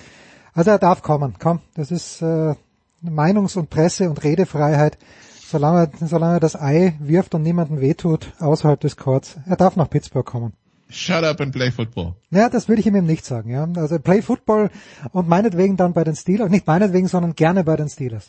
Also 0.52 0.72
er 0.72 0.80
darf 0.80 1.02
kommen. 1.02 1.35
Komm, 1.39 1.60
das 1.74 1.93
ist 1.93 2.20
äh, 2.22 2.56
Meinungs- 3.02 3.56
und 3.56 3.70
Presse- 3.70 4.10
und 4.10 4.24
Redefreiheit. 4.24 4.98
Solange, 5.40 5.90
solange 6.05 6.35
er 6.35 6.40
das 6.40 6.60
Ei 6.60 6.94
wirft 6.98 7.36
und 7.36 7.43
niemanden 7.43 7.80
wehtut 7.80 8.32
außerhalb 8.40 8.80
des 8.80 8.97
Courts. 8.97 9.36
Er 9.47 9.56
darf 9.56 9.76
nach 9.76 9.89
Pittsburgh 9.89 10.26
kommen. 10.26 10.52
Shut 10.90 11.24
up 11.24 11.40
and 11.40 11.52
play 11.52 11.70
football. 11.70 12.15
Ja, 12.31 12.48
das 12.48 12.69
würde 12.69 12.81
ich 12.81 12.86
ihm 12.86 12.97
eben 12.97 13.06
nicht 13.06 13.24
sagen, 13.24 13.51
ja. 13.51 13.69
Also 13.77 13.98
play 13.98 14.23
football 14.23 14.70
und 15.12 15.28
meinetwegen 15.28 15.77
dann 15.77 15.93
bei 15.93 16.05
den 16.05 16.16
Steelers, 16.16 16.51
nicht 16.51 16.66
meinetwegen, 16.66 17.09
sondern 17.09 17.35
gerne 17.35 17.65
bei 17.65 17.77
den 17.77 17.89
Steelers. 17.89 18.28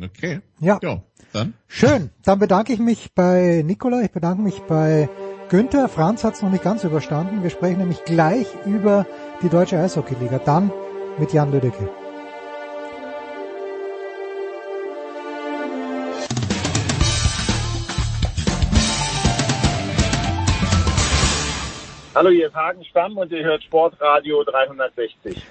Okay. 0.00 0.40
Ja. 0.60 0.78
ja 0.82 1.02
dann. 1.32 1.54
Schön. 1.68 2.10
Dann 2.22 2.38
bedanke 2.38 2.72
ich 2.72 2.78
mich 2.78 3.14
bei 3.14 3.62
Nikola, 3.64 4.02
ich 4.02 4.10
bedanke 4.10 4.42
mich 4.42 4.60
bei 4.62 5.08
Günther. 5.48 5.88
Franz 5.88 6.24
hat 6.24 6.34
es 6.34 6.42
noch 6.42 6.50
nicht 6.50 6.64
ganz 6.64 6.84
überstanden. 6.84 7.42
Wir 7.42 7.50
sprechen 7.50 7.78
nämlich 7.78 8.04
gleich 8.04 8.46
über 8.64 9.06
die 9.42 9.48
deutsche 9.48 9.78
Eishockeyliga. 9.78 10.38
Dann 10.38 10.70
mit 11.18 11.32
Jan 11.32 11.52
Lüdecke. 11.52 12.01
Hallo, 22.14 22.28
hier 22.28 22.48
ist 22.48 22.54
Hagen 22.54 22.84
Stamm 22.84 23.16
und 23.16 23.32
ihr 23.32 23.42
hört 23.42 23.62
Sportradio 23.62 24.44
360. 24.44 25.42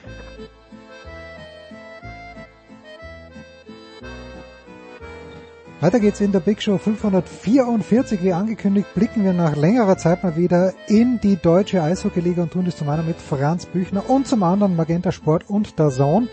Weiter 5.80 6.00
geht's 6.00 6.22
in 6.22 6.32
der 6.32 6.40
Big 6.40 6.62
Show 6.62 6.78
544. 6.78 8.22
Wie 8.22 8.32
angekündigt, 8.32 8.94
blicken 8.94 9.24
wir 9.24 9.34
nach 9.34 9.56
längerer 9.56 9.98
Zeit 9.98 10.24
mal 10.24 10.36
wieder 10.36 10.74
in 10.88 11.20
die 11.20 11.36
deutsche 11.36 11.82
Eishockeyliga 11.82 12.44
und 12.44 12.54
tun 12.54 12.66
das 12.66 12.78
zum 12.78 12.90
einen 12.90 13.08
mit 13.08 13.18
Franz 13.18 13.66
Büchner 13.66 14.08
und 14.08 14.28
zum 14.28 14.44
anderen 14.44 14.76
Magenta 14.76 15.12
Sport 15.12 15.50
und 15.50 15.80
der 15.80 15.90
Zone. 15.90 16.28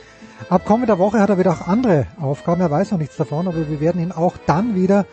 Ab 0.51 0.67
kommender 0.67 0.99
Woche 0.99 1.21
hat 1.21 1.31
er 1.31 1.39
wieder 1.39 1.53
auch 1.53 1.67
andere 1.67 2.07
Aufgaben. 2.21 2.61
Er 2.61 2.71
weiß 2.71 2.91
noch 2.91 2.99
nichts 2.99 3.17
davon, 3.17 3.49
aber 3.49 3.67
wir 3.67 3.81
werden 3.81 4.03
ihn 4.03 4.13
auch 4.13 4.35
dann 4.45 4.75
wieder 4.75 5.07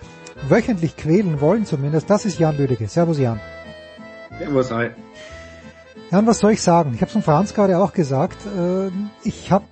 wöchentlich 0.49 0.97
quälen 0.97 1.39
wollen 1.39 1.65
zumindest. 1.65 2.09
Das 2.09 2.25
ist 2.25 2.37
Jan 2.37 2.57
Lüdecke. 2.57 2.89
Servus 2.89 3.17
Jan. 3.17 3.39
Servus, 4.37 4.71
hi. 4.71 4.89
Ja, 6.11 6.19
und 6.19 6.27
was 6.27 6.39
soll 6.39 6.51
ich 6.51 6.61
sagen? 6.61 6.93
Ich 6.93 7.01
habe 7.01 7.11
es 7.17 7.25
Franz 7.25 7.53
gerade 7.53 7.79
auch 7.79 7.93
gesagt. 7.93 8.37
Äh, 8.45 8.89
ich 9.23 9.51
habe 9.51 9.65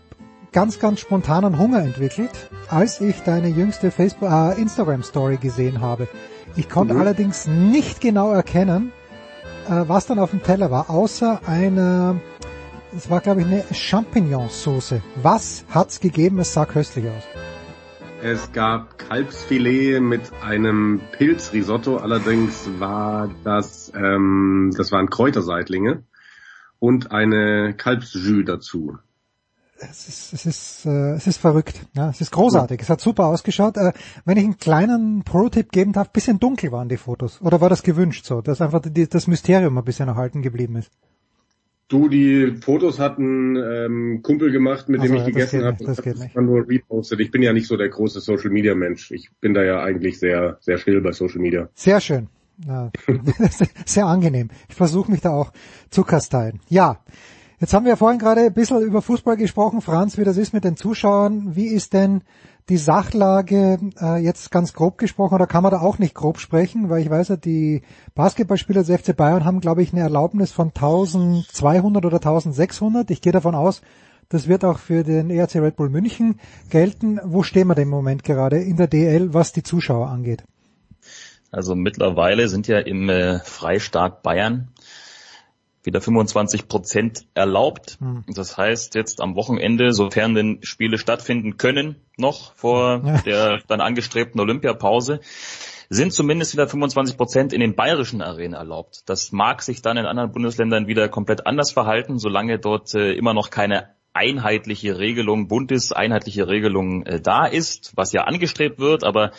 ganz, 0.52 0.80
ganz 0.80 1.00
spontanen 1.00 1.58
Hunger 1.60 1.80
entwickelt, 1.80 2.32
als 2.70 3.02
ich 3.02 3.22
deine 3.24 3.50
jüngste 3.50 3.92
Facebook, 3.92 4.30
äh, 4.30 4.60
Instagram 4.60 5.04
Story 5.04 5.38
gesehen 5.38 5.82
habe. 5.82 6.08
Ich 6.56 6.70
konnte 6.70 6.94
mhm. 6.94 7.02
allerdings 7.02 7.46
nicht 7.48 8.00
genau 8.00 8.32
erkennen, 8.32 8.92
äh, 9.68 9.84
was 9.88 10.06
dann 10.06 10.20
auf 10.20 10.30
dem 10.30 10.44
Teller 10.44 10.72
war, 10.72 10.90
außer 10.90 11.42
eine, 11.46 12.22
es 12.96 13.10
war 13.10 13.20
glaube 13.20 13.42
ich 13.42 13.48
eine 13.48 13.64
Champignonsauce. 13.72 14.96
Was 15.22 15.66
hat's 15.70 16.00
gegeben? 16.00 16.40
Es 16.40 16.54
sah 16.54 16.66
köstlich 16.66 17.06
aus. 17.08 17.53
Es 18.26 18.54
gab 18.54 18.98
Kalbsfilet 18.98 20.00
mit 20.00 20.32
einem 20.42 21.02
Pilzrisotto, 21.12 21.98
allerdings 21.98 22.70
war 22.80 23.30
das, 23.44 23.92
ähm, 23.94 24.72
das 24.78 24.94
waren 24.94 25.10
Kräuterseitlinge 25.10 26.04
und 26.80 27.12
eine 27.12 27.74
Kalbsjus 27.76 28.46
dazu. 28.46 28.98
es 29.78 30.08
ist, 30.08 30.32
es 30.32 30.46
ist, 30.46 30.86
äh, 30.86 31.16
es 31.16 31.28
ist 31.28 31.36
verrückt. 31.36 31.76
Ja, 31.96 32.12
es 32.12 32.22
ist 32.22 32.32
großartig. 32.32 32.80
Es 32.82 32.90
hat 32.90 33.02
super 33.02 33.26
ausgeschaut. 33.26 33.76
Äh, 33.76 33.92
wenn 34.24 34.38
ich 34.38 34.46
einen 34.46 34.58
kleinen 34.58 35.24
Pro-Tipp 35.26 35.74
geben 35.74 35.92
darf, 35.92 36.14
bisschen 36.14 36.40
dunkel 36.40 36.72
waren 36.72 36.88
die 36.88 36.96
Fotos. 36.96 37.42
Oder 37.42 37.60
war 37.60 37.68
das 37.68 37.84
gewünscht 37.84 38.24
so, 38.24 38.40
dass 38.40 38.62
einfach 38.62 38.84
die, 38.86 39.10
das 39.10 39.28
Mysterium 39.28 39.78
ein 39.78 39.84
bisschen 39.84 40.08
erhalten 40.08 40.42
geblieben 40.42 40.78
ist? 40.78 40.94
Du, 41.94 42.10
die 42.10 42.56
Fotos 42.60 42.98
hat 42.98 43.20
ein 43.20 43.56
ähm, 43.56 44.22
Kumpel 44.24 44.52
gemacht, 44.52 44.90
mit 44.90 45.00
Also, 45.02 45.14
dem 45.14 45.20
ich 45.20 45.28
gegessen 45.28 45.64
habe. 45.64 45.78
das 45.86 46.02
geht 46.02 46.18
nicht. 46.18 46.36
nur 46.36 46.68
repostet. 46.68 47.20
Ich 47.20 47.30
bin 47.30 47.44
ja 47.44 47.54
nicht 47.54 47.68
so 47.68 47.78
der 47.78 47.90
große 47.90 48.20
Social 48.20 48.50
Media 48.50 48.74
Mensch. 48.74 49.12
Ich 49.12 49.30
bin 49.42 49.54
da 49.54 49.62
ja 49.64 49.84
eigentlich 49.84 50.20
sehr, 50.20 50.58
sehr 50.60 50.80
still 50.80 51.02
bei 51.02 51.12
Social 51.12 51.40
Media. 51.40 51.70
Sehr 51.76 52.02
schön. 52.02 52.30
Ja, 52.68 52.92
sehr 53.86 54.08
angenehm. 54.08 54.50
Ich 54.70 54.76
versuche 54.76 55.12
mich 55.12 55.22
da 55.22 55.30
auch 55.34 55.54
zu 55.92 56.04
kasteien. 56.04 56.62
Ja, 56.68 56.98
jetzt 57.60 57.76
haben 57.76 57.86
wir 57.86 57.96
vorhin 57.96 58.18
gerade 58.18 58.42
ein 58.42 58.54
bisschen 58.56 58.82
über 58.82 59.04
Fußball 59.04 59.38
gesprochen. 59.38 59.82
Franz, 59.82 60.18
wie 60.18 60.24
das 60.24 60.38
ist 60.38 60.52
mit 60.52 60.64
den 60.64 60.76
Zuschauern. 60.76 61.56
Wie 61.56 61.68
ist 61.68 61.94
denn 61.94 62.22
die 62.70 62.78
Sachlage 62.78 63.80
äh, 64.00 64.24
jetzt 64.24 64.52
ganz 64.52 64.74
grob 64.74 64.98
gesprochen 64.98 65.36
oder 65.36 65.48
kann 65.48 65.64
man 65.64 65.72
da 65.72 65.82
auch 65.82 66.00
nicht 66.00 66.16
grob 66.16 66.40
sprechen? 66.40 66.90
Weil 66.90 67.02
ich 67.02 67.10
weiß 67.10 67.30
ja, 67.30 67.36
die 67.36 67.82
Basketballspieler 68.16 68.84
des 68.84 69.02
FC 69.02 69.16
Bayern 69.16 69.46
haben, 69.46 69.60
glaube 69.60 69.84
ich, 69.84 69.92
eine 69.92 70.02
Erlaubnis 70.02 70.52
von 70.52 70.68
1200 70.70 72.06
oder 72.06 72.18
1600. 72.18 73.12
Ich 73.12 73.22
gehe 73.22 73.34
davon 73.34 73.56
aus, 73.56 73.82
das 74.30 74.48
wird 74.48 74.64
auch 74.64 74.80
für 74.80 75.04
den 75.04 75.30
ERC 75.30 75.56
Red 75.56 75.76
Bull 75.76 75.90
München 75.90 76.40
gelten. 76.70 77.20
Wo 77.24 77.44
stehen 77.44 77.68
wir 77.68 77.76
denn 77.76 77.84
im 77.84 77.90
Moment 77.90 78.24
gerade 78.24 78.58
in 78.58 78.78
der 78.78 78.88
DL, 78.88 79.34
was 79.34 79.52
die 79.52 79.64
Zuschauer 79.64 80.08
angeht? 80.08 80.44
Also 81.52 81.76
mittlerweile 81.76 82.48
sind 82.48 82.68
ja 82.68 82.80
im 82.80 83.10
äh, 83.10 83.40
Freistaat 83.40 84.24
Bayern 84.24 84.70
wieder 85.84 86.02
25 86.02 86.68
Prozent 86.68 87.26
erlaubt. 87.34 87.98
Hm. 88.00 88.24
Das 88.28 88.58
heißt 88.58 88.96
jetzt 88.96 89.22
am 89.22 89.36
Wochenende, 89.36 89.92
sofern 89.92 90.34
denn 90.34 90.60
Spiele 90.64 90.98
stattfinden 90.98 91.58
können, 91.58 91.98
noch 92.18 92.56
vor 92.56 93.02
Ja. 93.06 93.22
der 93.22 93.60
dann 93.68 93.82
angestrebten 93.82 94.40
Olympiapause, 94.40 95.20
sind 95.90 96.14
zumindest 96.14 96.54
wieder 96.54 96.68
25 96.68 97.18
Prozent 97.18 97.54
in 97.54 97.60
den 97.60 97.76
bayerischen 97.76 98.22
Arenen 98.22 98.54
erlaubt. 98.54 99.04
Das 99.08 99.32
mag 99.32 99.62
sich 99.62 99.82
dann 99.82 99.98
in 99.98 100.06
anderen 100.06 100.32
Bundesländern 100.32 100.88
wieder 100.88 101.10
komplett 101.10 101.46
anders 101.46 101.72
verhalten, 101.72 102.18
solange 102.18 102.60
dort 102.60 102.94
äh, 102.96 103.14
immer 103.14 103.34
noch 103.34 103.50
keine 103.50 103.90
einheitliche 104.14 105.00
Regelung, 105.00 105.48
bundeseinheitliche 105.48 106.48
Regelung 106.48 107.06
äh, 107.06 107.20
da 107.20 107.46
ist, 107.46 107.94
was 107.96 108.14
ja 108.14 108.24
angestrebt 108.24 108.80
wird, 108.80 109.04
aber 109.04 109.32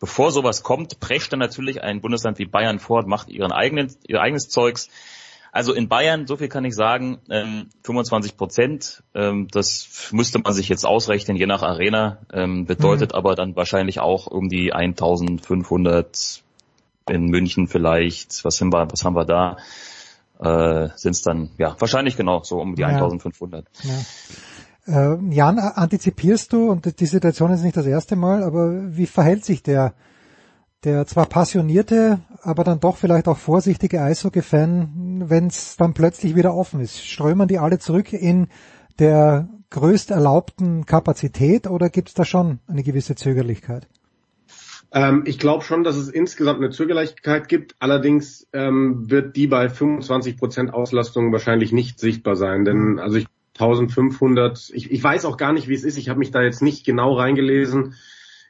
bevor 0.00 0.32
sowas 0.32 0.62
kommt, 0.62 1.00
prescht 1.00 1.32
dann 1.32 1.38
natürlich 1.38 1.82
ein 1.82 2.00
Bundesland 2.00 2.38
wie 2.38 2.46
Bayern 2.46 2.78
vor 2.78 3.00
und 3.00 3.08
macht 3.08 3.28
ihren 3.28 3.52
eigenen, 3.52 3.94
ihr 4.06 4.20
eigenes 4.20 4.48
Zeugs. 4.48 4.88
Also 5.54 5.74
in 5.74 5.86
Bayern, 5.86 6.26
so 6.26 6.36
viel 6.38 6.48
kann 6.48 6.64
ich 6.64 6.74
sagen, 6.74 7.18
ähm, 7.28 7.66
25 7.82 8.38
Prozent, 8.38 9.02
ähm, 9.14 9.48
das 9.50 10.08
müsste 10.10 10.38
man 10.38 10.54
sich 10.54 10.70
jetzt 10.70 10.86
ausrechnen, 10.86 11.36
je 11.36 11.44
nach 11.44 11.62
Arena, 11.62 12.18
ähm, 12.32 12.64
bedeutet 12.64 13.14
aber 13.14 13.34
dann 13.34 13.54
wahrscheinlich 13.54 14.00
auch 14.00 14.26
um 14.26 14.48
die 14.48 14.72
1500 14.72 16.42
in 17.10 17.26
München 17.26 17.68
vielleicht, 17.68 18.44
was 18.46 18.56
sind 18.56 18.72
wir, 18.72 18.90
was 18.90 19.04
haben 19.04 19.14
wir 19.14 19.26
da, 19.26 19.58
äh, 20.40 20.88
sind 20.96 21.12
es 21.12 21.20
dann, 21.20 21.50
ja, 21.58 21.76
wahrscheinlich 21.78 22.16
genau, 22.16 22.42
so 22.42 22.58
um 22.58 22.74
die 22.74 22.80
Ja. 22.80 22.88
1500. 22.88 23.66
Ja. 23.82 25.12
Äh, 25.12 25.18
Jan, 25.34 25.58
antizipierst 25.58 26.50
du, 26.54 26.70
und 26.70 26.98
die 26.98 27.06
Situation 27.06 27.52
ist 27.52 27.62
nicht 27.62 27.76
das 27.76 27.86
erste 27.86 28.16
Mal, 28.16 28.42
aber 28.42 28.96
wie 28.96 29.06
verhält 29.06 29.44
sich 29.44 29.62
der, 29.62 29.92
der 30.84 31.06
zwar 31.06 31.26
passionierte, 31.26 32.20
aber 32.42 32.64
dann 32.64 32.80
doch 32.80 32.96
vielleicht 32.96 33.28
auch 33.28 33.38
vorsichtige 33.38 34.02
Eishockey-Fan, 34.02 35.24
wenn 35.26 35.46
es 35.46 35.76
dann 35.76 35.94
plötzlich 35.94 36.34
wieder 36.34 36.54
offen 36.54 36.80
ist? 36.80 37.04
Strömen 37.04 37.48
die 37.48 37.58
alle 37.58 37.78
zurück 37.78 38.12
in 38.12 38.48
der 38.98 39.48
größt 39.70 40.10
erlaubten 40.10 40.84
Kapazität 40.86 41.66
oder 41.66 41.88
gibt 41.88 42.08
es 42.08 42.14
da 42.14 42.24
schon 42.24 42.58
eine 42.66 42.82
gewisse 42.82 43.14
Zögerlichkeit? 43.14 43.88
Ähm, 44.92 45.22
ich 45.26 45.38
glaube 45.38 45.64
schon, 45.64 45.84
dass 45.84 45.96
es 45.96 46.08
insgesamt 46.08 46.58
eine 46.58 46.70
Zögerlichkeit 46.70 47.48
gibt. 47.48 47.76
Allerdings 47.78 48.46
ähm, 48.52 49.10
wird 49.10 49.36
die 49.36 49.46
bei 49.46 49.68
25 49.68 50.36
Prozent 50.36 50.74
Auslastung 50.74 51.32
wahrscheinlich 51.32 51.72
nicht 51.72 51.98
sichtbar 51.98 52.36
sein. 52.36 52.64
Denn 52.64 52.98
also 52.98 53.16
ich 53.16 53.26
1500, 53.54 54.70
ich, 54.72 54.90
ich 54.90 55.02
weiß 55.02 55.24
auch 55.24 55.36
gar 55.36 55.52
nicht, 55.52 55.68
wie 55.68 55.74
es 55.74 55.84
ist. 55.84 55.96
Ich 55.96 56.08
habe 56.08 56.18
mich 56.18 56.30
da 56.30 56.42
jetzt 56.42 56.62
nicht 56.62 56.84
genau 56.84 57.14
reingelesen. 57.14 57.94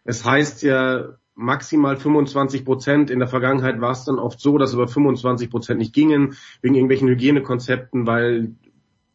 Es 0.04 0.24
heißt 0.24 0.62
ja 0.62 1.16
maximal 1.34 1.96
25 1.96 2.64
Prozent. 2.64 3.10
In 3.10 3.18
der 3.18 3.28
Vergangenheit 3.28 3.80
war 3.80 3.92
es 3.92 4.04
dann 4.04 4.18
oft 4.18 4.40
so, 4.40 4.58
dass 4.58 4.74
über 4.74 4.88
25 4.88 5.50
Prozent 5.50 5.78
nicht 5.78 5.94
gingen, 5.94 6.36
wegen 6.60 6.74
irgendwelchen 6.74 7.08
Hygienekonzepten, 7.08 8.06
weil 8.06 8.54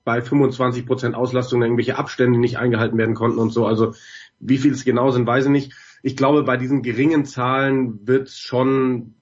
bei 0.03 0.21
25 0.21 0.85
Prozent 0.85 1.15
Auslastung 1.15 1.61
irgendwelche 1.61 1.97
Abstände 1.97 2.39
nicht 2.39 2.57
eingehalten 2.57 2.97
werden 2.97 3.15
konnten 3.15 3.39
und 3.39 3.51
so. 3.51 3.65
Also 3.65 3.93
wie 4.39 4.57
viel 4.57 4.71
es 4.71 4.85
genau 4.85 5.11
sind, 5.11 5.27
weiß 5.27 5.45
ich 5.45 5.51
nicht. 5.51 5.73
Ich 6.01 6.15
glaube, 6.15 6.43
bei 6.43 6.57
diesen 6.57 6.81
geringen 6.81 7.25
Zahlen 7.25 8.07
wird 8.07 8.29
es 8.29 8.37
schon 8.37 9.15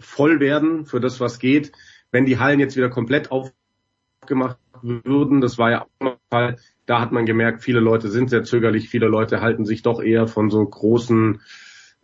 voll 0.00 0.40
werden 0.40 0.84
für 0.84 1.00
das, 1.00 1.20
was 1.20 1.38
geht. 1.38 1.72
Wenn 2.10 2.26
die 2.26 2.38
Hallen 2.38 2.60
jetzt 2.60 2.76
wieder 2.76 2.90
komplett 2.90 3.30
aufgemacht 3.30 4.58
würden, 4.82 5.40
das 5.40 5.58
war 5.58 5.70
ja 5.70 5.82
auch 5.82 5.88
der 6.00 6.18
Fall, 6.30 6.56
da 6.86 7.00
hat 7.00 7.12
man 7.12 7.26
gemerkt, 7.26 7.62
viele 7.62 7.80
Leute 7.80 8.08
sind 8.08 8.30
sehr 8.30 8.44
zögerlich, 8.44 8.88
viele 8.88 9.08
Leute 9.08 9.40
halten 9.40 9.64
sich 9.64 9.82
doch 9.82 10.00
eher 10.00 10.26
von 10.26 10.50
so 10.50 10.64
großen 10.64 11.40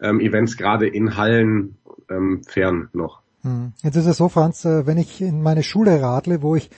ähm, 0.00 0.20
Events 0.20 0.56
gerade 0.56 0.86
in 0.86 1.16
Hallen 1.16 1.76
ähm, 2.10 2.42
fern 2.46 2.88
noch. 2.92 3.20
Hm. 3.42 3.72
Jetzt 3.82 3.96
ist 3.96 4.06
es 4.06 4.16
so, 4.16 4.28
Franz, 4.28 4.64
äh, 4.64 4.86
wenn 4.86 4.98
ich 4.98 5.20
in 5.20 5.42
meine 5.42 5.62
Schule 5.62 6.00
radle, 6.00 6.42
wo 6.42 6.56
ich 6.56 6.70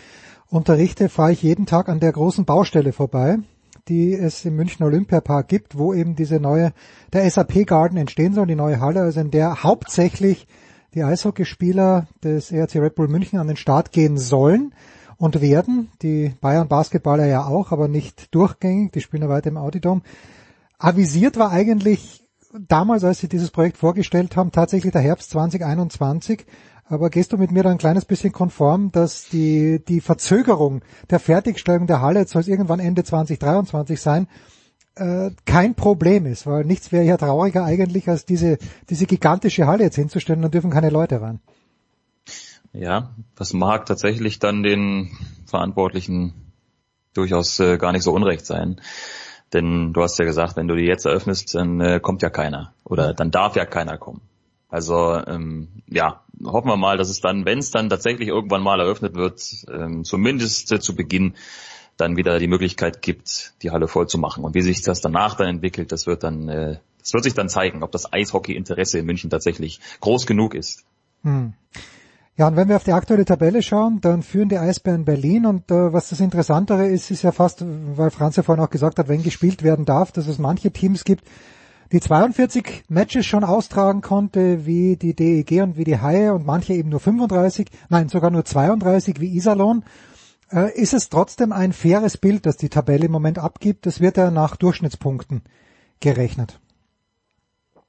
unterrichte, 0.49 1.09
fahre 1.09 1.33
ich 1.33 1.43
jeden 1.43 1.67
Tag 1.67 1.89
an 1.89 2.01
der 2.01 2.13
großen 2.13 2.45
Baustelle 2.45 2.93
vorbei, 2.93 3.39
die 3.89 4.15
es 4.15 4.45
im 4.45 4.57
München 4.57 4.85
Olympiapark 4.85 5.49
gibt, 5.49 5.79
wo 5.79 5.95
eben 5.95 6.17
diese 6.17 6.41
neue, 6.41 6.73
der 7.13 7.29
SAP 7.31 7.67
Garden 7.67 7.97
entstehen 7.97 8.35
soll, 8.35 8.47
die 8.47 8.57
neue 8.57 8.81
Halle, 8.81 9.01
also 9.01 9.21
in 9.21 9.31
der 9.31 9.63
hauptsächlich 9.63 10.47
die 10.95 11.05
Eishockeyspieler 11.05 12.07
des 12.25 12.51
ERC 12.51 12.77
Red 12.77 12.95
Bull 12.95 13.09
München 13.09 13.39
an 13.39 13.49
den 13.49 13.57
Start 13.57 13.93
gehen 13.93 14.19
sollen 14.19 14.73
und 15.19 15.41
werden, 15.41 15.91
die 16.03 16.35
Bayern 16.41 16.69
Basketballer 16.69 17.27
ja 17.27 17.45
auch, 17.45 17.71
aber 17.71 17.87
nicht 17.87 18.35
durchgängig, 18.35 18.93
die 18.93 19.01
spielen 19.01 19.23
ja 19.23 19.29
weiter 19.29 19.51
im 19.51 19.57
Audidom. 19.57 20.03
Avisiert 20.79 21.39
war 21.39 21.51
eigentlich 21.51 22.26
damals, 22.69 23.05
als 23.05 23.19
sie 23.19 23.29
dieses 23.29 23.51
Projekt 23.51 23.77
vorgestellt 23.77 24.37
haben, 24.37 24.53
tatsächlich 24.53 24.93
der 24.93 25.03
Herbst 25.03 25.31
2021. 25.31 26.47
Aber 26.89 27.11
gehst 27.11 27.33
du 27.33 27.37
mit 27.37 27.51
mir 27.51 27.65
da 27.65 27.71
ein 27.71 27.79
kleines 27.79 28.05
bisschen 28.05 28.33
konform, 28.33 28.93
dass 28.93 29.29
die, 29.29 29.85
die 29.85 30.01
Verzögerung 30.01 30.83
der 31.11 31.19
Fertigstellung 31.19 31.87
der 31.87 32.01
Halle, 32.01 32.21
jetzt 32.21 32.33
soll 32.33 32.43
es 32.43 32.49
irgendwann 32.49 32.79
Ende 32.79 33.03
2023 33.03 34.01
sein, 34.01 34.29
äh, 34.95 35.31
kein 35.45 35.75
Problem 35.75 36.27
ist, 36.27 36.47
weil 36.47 36.65
nichts 36.65 36.93
wäre 36.93 37.05
ja 37.05 37.17
trauriger 37.17 37.65
eigentlich, 37.65 38.09
als 38.09 38.25
diese, 38.25 38.59
diese 38.89 39.07
gigantische 39.07 39.67
Halle 39.67 39.85
jetzt 39.85 39.97
hinzustellen, 39.97 40.43
dann 40.43 40.53
dürfen 40.53 40.71
keine 40.71 40.91
Leute 40.91 41.21
rein. 41.21 41.41
Ja, 42.73 43.11
das 43.35 43.53
mag 43.53 43.87
tatsächlich 43.87 44.39
dann 44.39 44.63
den 44.63 45.11
Verantwortlichen 45.47 46.35
durchaus 47.15 47.59
äh, 47.59 47.79
gar 47.79 47.93
nicht 47.93 48.03
so 48.03 48.13
unrecht 48.13 48.47
sein. 48.47 48.81
Denn 49.57 49.95
du 49.95 50.03
hast 50.03 50.19
ja 50.19 50.27
gesagt, 50.27 50.57
wenn 50.57 50.69
du 50.69 50.77
die 50.77 50.85
jetzt 50.85 51.07
eröffnest, 51.07 51.55
dann 51.55 51.81
äh, 51.81 51.99
kommt 51.99 52.21
ja 52.21 52.29
keiner. 52.29 52.75
Oder 52.85 53.15
dann 53.15 53.31
darf 53.31 53.57
ja 53.57 53.65
keiner 53.65 53.97
kommen. 53.97 54.21
Also 54.69 55.15
ähm, 55.27 55.69
ja, 55.89 56.21
hoffen 56.45 56.69
wir 56.69 56.77
mal, 56.77 56.99
dass 56.99 57.09
es 57.09 57.23
dann, 57.23 57.47
wenn 57.47 57.61
es 57.61 57.71
dann 57.71 57.89
tatsächlich 57.89 58.29
irgendwann 58.29 58.63
mal 58.63 58.81
eröffnet 58.81 59.15
wird, 59.15 59.41
ähm, 59.73 60.05
zumindest 60.05 60.73
äh, 60.73 60.81
zu 60.81 60.95
Beginn 60.95 61.37
dann 61.97 62.19
wieder 62.19 62.39
die 62.39 62.49
Möglichkeit 62.49 63.01
gibt, 63.01 63.55
die 63.63 63.71
Halle 63.71 63.89
voll 63.89 64.09
zu 64.09 64.19
machen. 64.19 64.45
Und 64.45 64.55
wie 64.55 64.61
sich 64.61 64.83
das 64.83 65.01
danach 65.01 65.37
dann 65.37 65.49
entwickelt, 65.49 65.91
das 65.91 66.07
wird 66.07 66.23
dann, 66.23 66.51
äh, 66.51 66.79
das 66.99 67.15
wird 67.15 67.25
sich 67.25 67.33
dann 67.33 67.49
zeigen, 67.49 67.83
ob 67.83 67.93
das 67.93 68.13
Eishockey-Interesse 68.13 68.99
in 68.99 69.07
München 69.07 69.31
tatsächlich 69.31 69.81
groß 70.01 70.27
genug 70.27 70.55
ist. 70.55 70.85
Hm. 71.23 71.55
Ja, 72.39 72.49
und 72.49 72.57
wenn 72.57 72.69
wir 72.69 72.77
auf 72.77 72.85
die 72.85 72.93
aktuelle 72.93 73.25
Tabelle 73.25 73.63
schauen, 73.63 74.01
dann 74.03 74.23
führen 74.23 74.51
die 74.51 74.59
Eisbären 74.59 75.07
Berlin 75.07 75.47
und 75.47 75.71
äh, 75.71 75.93
was 75.93 76.11
das 76.11 76.21
Interessantere 76.21 76.87
ist, 76.87 77.11
ist 77.11 77.23
ja 77.23 77.33
fast, 77.33 77.65
weil 77.65 78.11
Franz 78.11 78.37
ja 78.37 78.43
vorhin 78.43 78.63
auch 78.63 78.71
gesagt 78.71 78.99
hat, 78.99 79.09
wenn 79.09 79.23
gespielt 79.23 79.63
werden 79.63 79.87
darf, 79.87 80.13
dass 80.13 80.27
es 80.27 80.39
manche 80.39 80.71
Teams 80.71 81.05
gibt, 81.05 81.25
die 81.93 82.01
42 82.01 82.85
Matches 82.89 83.25
schon 83.25 83.43
austragen 83.43 84.03
konnte, 84.03 84.67
wie 84.67 84.97
die 84.97 85.15
DEG 85.15 85.63
und 85.63 85.79
wie 85.79 85.85
die 85.85 85.99
Haie 85.99 86.35
und 86.35 86.45
manche 86.45 86.75
eben 86.75 86.91
nur 86.91 87.01
35, 87.01 87.71
nein, 87.89 88.11
sogar 88.11 88.31
nur 88.31 88.45
32 88.45 89.19
wie 89.19 89.35
Iserlohn. 89.35 89.83
Äh, 90.53 90.79
ist 90.79 90.93
es 90.93 91.09
trotzdem 91.09 91.53
ein 91.53 91.73
faires 91.73 92.19
Bild, 92.19 92.45
das 92.45 92.59
die 92.59 92.69
Tabelle 92.69 93.07
im 93.07 93.13
Moment 93.13 93.39
abgibt? 93.39 93.87
Das 93.87 94.01
wird 94.01 94.19
ja 94.19 94.31
nach 94.31 94.57
Durchschnittspunkten 94.57 95.41
gerechnet. 96.01 96.61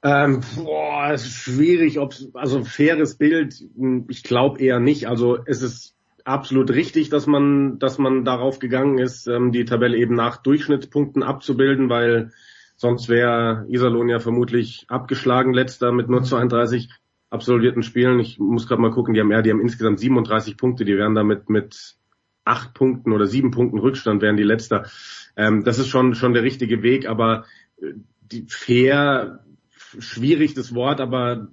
Ähm, 0.03 0.41
boah, 0.56 1.11
es 1.11 1.26
ist 1.26 1.34
schwierig, 1.34 1.99
ob 1.99 2.14
also 2.34 2.64
faires 2.64 3.15
Bild, 3.15 3.64
ich 4.07 4.24
glaube 4.24 4.60
eher 4.60 4.80
nicht. 4.80 5.07
Also 5.07 5.40
es 5.45 5.61
ist 5.61 5.95
absolut 6.24 6.69
richtig, 6.72 7.10
dass 7.10 7.26
man, 7.26 7.80
dass 7.80 7.98
man 7.98 8.24
darauf 8.24 8.60
gegangen 8.60 8.99
ist, 8.99 9.28
ähm, 9.28 9.52
die 9.52 9.65
Tabelle 9.65 9.98
eben 9.98 10.14
nach 10.15 10.38
Durchschnittspunkten 10.38 11.24
abzubilden, 11.24 11.90
weil 11.90 12.32
sonst 12.76 13.10
wäre 13.10 13.65
Iserlohn 13.69 14.10
ja 14.10 14.19
vermutlich 14.19 14.86
abgeschlagen 14.88 15.53
letzter 15.53 15.91
mit 15.91 16.10
nur 16.10 16.24
32 16.24 16.90
absolvierten 17.30 17.82
Spielen. 17.82 18.19
Ich 18.19 18.40
muss 18.40 18.68
gerade 18.68 18.82
mal 18.82 18.91
gucken, 18.91 19.14
die 19.14 19.19
haben 19.19 19.32
ja, 19.32 19.41
die 19.41 19.52
haben 19.52 19.61
insgesamt 19.61 19.99
37 19.99 20.57
Punkte, 20.57 20.86
die 20.86 20.98
wären 20.98 21.15
damit 21.15 21.49
mit 21.49 21.95
acht 22.45 22.74
Punkten 22.74 23.11
oder 23.11 23.26
sieben 23.26 23.52
Punkten 23.52 23.80
Rückstand 23.80 24.22
wären 24.22 24.38
die 24.38 24.44
letzter. 24.44 24.86
Ähm, 25.36 25.64
das 25.64 25.80
ist 25.80 25.90
schon, 25.90 26.14
schon 26.14 26.34
der 26.34 26.44
richtige 26.44 26.84
Weg, 26.84 27.07
aber 27.07 27.45
äh, 27.82 27.94
die 28.22 28.45
fair, 28.48 29.44
schwierig 29.99 30.53
das 30.53 30.74
Wort, 30.74 31.02
aber 31.02 31.48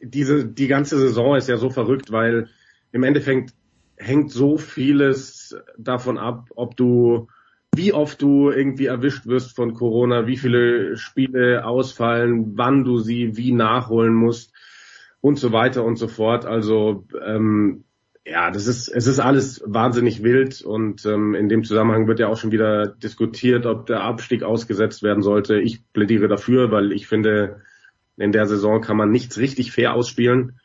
diese, 0.00 0.46
die 0.46 0.68
ganze 0.68 0.98
Saison 0.98 1.36
ist 1.36 1.48
ja 1.48 1.56
so 1.56 1.70
verrückt, 1.70 2.12
weil 2.12 2.48
im 2.92 3.02
Endeffekt 3.02 3.54
hängt 3.96 4.30
so 4.30 4.56
vieles 4.56 5.56
davon 5.76 6.18
ab, 6.18 6.50
ob 6.54 6.76
du, 6.76 7.28
wie 7.74 7.92
oft 7.92 8.22
du 8.22 8.50
irgendwie 8.50 8.86
erwischt 8.86 9.26
wirst 9.26 9.56
von 9.56 9.74
Corona, 9.74 10.26
wie 10.26 10.36
viele 10.36 10.96
Spiele 10.96 11.64
ausfallen, 11.64 12.56
wann 12.56 12.84
du 12.84 12.98
sie 12.98 13.36
wie 13.36 13.52
nachholen 13.52 14.14
musst 14.14 14.52
und 15.20 15.38
so 15.38 15.52
weiter 15.52 15.84
und 15.84 15.96
so 15.96 16.06
fort. 16.06 16.46
Also 16.46 17.06
ähm, 17.24 17.84
ja, 18.24 18.50
das 18.50 18.66
ist, 18.66 18.88
es 18.88 19.06
ist 19.06 19.20
alles 19.20 19.62
wahnsinnig 19.64 20.22
wild 20.22 20.62
und 20.62 21.04
ähm, 21.06 21.34
in 21.34 21.48
dem 21.48 21.64
Zusammenhang 21.64 22.06
wird 22.06 22.20
ja 22.20 22.28
auch 22.28 22.36
schon 22.36 22.52
wieder 22.52 22.86
diskutiert, 22.86 23.66
ob 23.66 23.86
der 23.86 24.02
Abstieg 24.02 24.42
ausgesetzt 24.42 25.02
werden 25.02 25.22
sollte. 25.22 25.58
Ich 25.58 25.80
plädiere 25.92 26.28
dafür, 26.28 26.70
weil 26.70 26.92
ich 26.92 27.06
finde, 27.06 27.62
in 28.18 28.32
der 28.32 28.46
Saison 28.46 28.80
kann 28.80 28.96
man 28.96 29.10
nichts 29.10 29.38
richtig 29.38 29.72
fair 29.72 29.94
ausspielen 29.94 30.60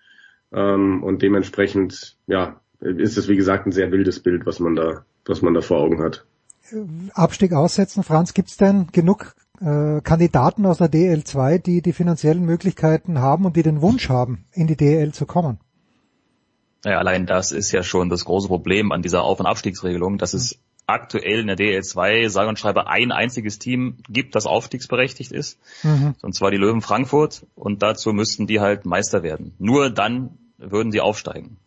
ähm, 0.52 1.04
und 1.04 1.22
dementsprechend, 1.22 2.18
ja, 2.28 2.60
ist 2.80 3.18
es 3.18 3.28
wie 3.28 3.36
gesagt 3.36 3.66
ein 3.66 3.72
sehr 3.72 3.92
wildes 3.92 4.20
Bild, 4.20 4.46
was 4.46 4.60
man 4.60 4.76
da, 4.76 5.06
was 5.26 5.42
man 5.42 5.54
da 5.54 5.62
vor 5.62 5.80
Augen 5.80 6.02
hat. 6.02 6.26
Abstieg 7.14 7.54
aussetzen, 7.54 8.04
Franz, 8.04 8.34
gibt's 8.34 8.58
denn 8.58 8.88
genug 8.92 9.36
äh, 9.62 10.02
Kandidaten 10.02 10.66
aus 10.66 10.80
der 10.80 10.92
DL2, 10.92 11.60
die 11.60 11.82
die 11.82 11.94
finanziellen 11.94 12.46
Möglichkeiten 12.46 13.20
haben 13.20 13.46
und 13.46 13.56
die 13.56 13.64
den 13.64 13.82
Wunsch 13.82 14.10
haben, 14.10 14.46
in 14.52 14.68
die 14.68 14.76
DL 14.76 15.14
zu 15.14 15.26
kommen? 15.26 15.60
Naja, 16.84 16.98
allein 16.98 17.26
das 17.26 17.52
ist 17.52 17.72
ja 17.72 17.84
schon 17.84 18.10
das 18.10 18.26
große 18.26 18.48
Problem 18.48 18.92
an 18.92 19.02
dieser 19.02 19.24
Auf- 19.24 19.40
und 19.40 19.46
Abstiegsregelung, 19.46 20.18
dass 20.18 20.34
es 20.34 20.60
aktuell 20.86 21.40
in 21.40 21.48
der 21.48 21.58
DL2 21.58 22.30
sage 22.30 22.50
und 22.50 22.60
schreibe 22.60 22.88
ein 22.88 23.12
einziges 23.12 23.60
Team 23.60 23.98
gibt, 24.10 24.36
das 24.36 24.46
aufstiegsberechtigt 24.46 25.32
ist. 25.32 25.60
Mhm. 25.84 26.16
Und 26.22 26.34
zwar 26.34 26.52
die 26.52 26.58
Löwen 26.58 26.82
Frankfurt. 26.82 27.46
Und 27.56 27.82
dazu 27.82 28.14
müssten 28.14 28.48
die 28.48 28.60
halt 28.60 28.86
Meister 28.86 29.24
werden. 29.24 29.54
Nur 29.60 29.90
dann 29.90 30.38
würden 30.58 30.92
sie 30.92 31.02
aufsteigen. 31.02 31.58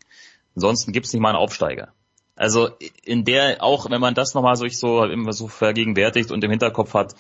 Ansonsten 0.55 0.93
gibt's 0.93 1.12
nicht 1.12 1.22
mal 1.22 1.30
einen 1.30 1.38
Aufsteiger. 1.38 1.93
Also 2.34 2.68
in 3.02 3.24
der, 3.24 3.62
auch 3.62 3.90
wenn 3.90 4.01
man 4.01 4.14
das 4.14 4.34
nochmal 4.34 4.56
so, 4.56 4.66
so 4.68 5.05
immer 5.05 5.32
so 5.32 5.48
vergegenwärtigt 5.48 6.30
und 6.30 6.44
im 6.44 6.51
Hinterkopf 6.51 6.93
hat, 6.94 7.14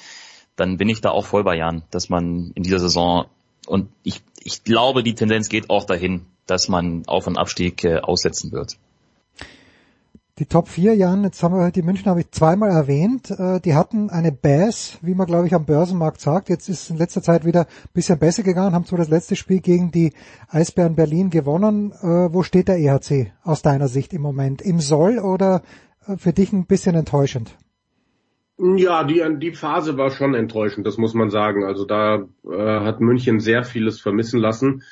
dann 0.56 0.76
bin 0.76 0.88
ich 0.88 1.00
da 1.00 1.10
auch 1.10 1.26
voll 1.26 1.44
bei 1.44 1.56
Jan, 1.56 1.82
dass 1.90 2.08
man 2.08 2.52
in 2.54 2.62
dieser 2.62 2.80
Saison 2.80 3.26
und 3.66 3.90
ich, 4.02 4.22
ich 4.42 4.62
glaube, 4.64 5.02
die 5.02 5.14
Tendenz 5.14 5.48
geht 5.48 5.70
auch 5.70 5.84
dahin, 5.84 6.26
dass 6.46 6.68
man 6.68 7.04
Auf- 7.06 7.26
und 7.26 7.36
Abstieg 7.36 7.82
äh, 7.84 7.98
aussetzen 7.98 8.52
wird. 8.52 8.76
Die 10.38 10.44
Top 10.44 10.68
4, 10.68 10.94
Jan, 10.94 11.24
jetzt 11.24 11.42
haben 11.42 11.54
wir 11.54 11.70
die 11.70 11.80
München 11.80 12.10
habe 12.10 12.20
ich 12.20 12.30
zweimal 12.30 12.68
erwähnt. 12.68 13.30
Äh, 13.30 13.58
die 13.58 13.74
hatten 13.74 14.10
eine 14.10 14.32
Bass, 14.32 14.98
wie 15.00 15.14
man 15.14 15.26
glaube 15.26 15.46
ich 15.46 15.54
am 15.54 15.64
Börsenmarkt 15.64 16.20
sagt. 16.20 16.50
Jetzt 16.50 16.68
ist 16.68 16.90
in 16.90 16.98
letzter 16.98 17.22
Zeit 17.22 17.46
wieder 17.46 17.60
ein 17.60 17.94
bisschen 17.94 18.18
besser 18.18 18.42
gegangen, 18.42 18.74
haben 18.74 18.84
zwar 18.84 18.98
das 18.98 19.08
letzte 19.08 19.34
Spiel 19.34 19.60
gegen 19.60 19.92
die 19.92 20.12
Eisbären 20.48 20.94
Berlin 20.94 21.30
gewonnen. 21.30 21.92
Äh, 22.02 22.34
wo 22.34 22.42
steht 22.42 22.68
der 22.68 22.76
EHC 22.76 23.32
aus 23.44 23.62
deiner 23.62 23.88
Sicht 23.88 24.12
im 24.12 24.20
Moment? 24.20 24.60
Im 24.60 24.78
Soll 24.78 25.20
oder 25.20 25.62
äh, 26.06 26.18
für 26.18 26.34
dich 26.34 26.52
ein 26.52 26.66
bisschen 26.66 26.96
enttäuschend? 26.96 27.56
Ja, 28.58 29.04
die, 29.04 29.24
die 29.38 29.52
Phase 29.52 29.96
war 29.96 30.10
schon 30.10 30.34
enttäuschend, 30.34 30.86
das 30.86 30.98
muss 30.98 31.14
man 31.14 31.30
sagen. 31.30 31.64
Also 31.64 31.86
da 31.86 32.26
äh, 32.44 32.80
hat 32.80 33.00
München 33.00 33.40
sehr 33.40 33.64
vieles 33.64 34.02
vermissen 34.02 34.38
lassen 34.38 34.82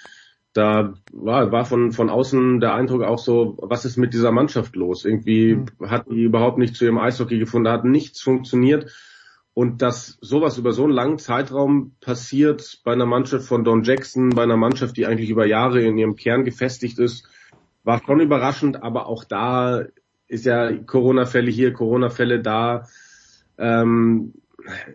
da 0.55 0.95
war, 1.13 1.53
war 1.53 1.65
von, 1.67 1.93
von 1.93 2.09
außen 2.09 2.61
der 2.61 2.75
Eindruck 2.75 3.03
auch 3.03 3.19
so, 3.19 3.59
was 3.61 3.85
ist 3.85 3.97
mit 3.97 4.15
dieser 4.15 4.33
Mannschaft 4.33 4.77
los? 4.77 5.05
Irgendwie 5.05 5.57
mhm. 5.57 5.91
hat 5.91 6.07
die 6.09 6.23
überhaupt 6.23 6.59
nicht 6.59 6.77
zu 6.77 6.85
ihrem 6.85 6.99
Eishockey 6.99 7.39
gefunden, 7.39 7.65
da 7.65 7.73
hat 7.73 7.85
nichts 7.85 8.23
funktioniert. 8.23 8.91
Und 9.53 9.83
dass 9.83 10.19
sowas 10.21 10.59
über 10.59 10.73
so 10.73 10.85
einen 10.85 10.93
langen 10.93 11.19
Zeitraum 11.19 11.93
passiert 12.01 12.81
bei 12.85 12.93
einer 12.93 13.07
Mannschaft 13.07 13.47
von 13.47 13.63
Don 13.63 13.85
Jackson, 13.85 14.31
bei 14.31 14.43
einer 14.43 14.57
Mannschaft, 14.57 14.97
die 14.97 15.07
eigentlich 15.07 15.31
über 15.31 15.47
Jahre 15.47 15.83
in 15.83 15.99
ihrem 15.99 16.17
Kern 16.17 16.45
gefestigt 16.45 16.99
ist, 16.99 17.29
war 17.85 18.03
schon 18.05 18.21
überraschend, 18.21 18.83
aber 18.83 19.07
auch 19.07 19.25
da 19.25 19.85
ist 20.27 20.47
ja 20.47 20.73
Corona-Fälle 20.73 21.51
hier, 21.51 21.73
Corona-Fälle 21.73 22.41
da. 22.41 22.89
Ähm, 23.59 24.35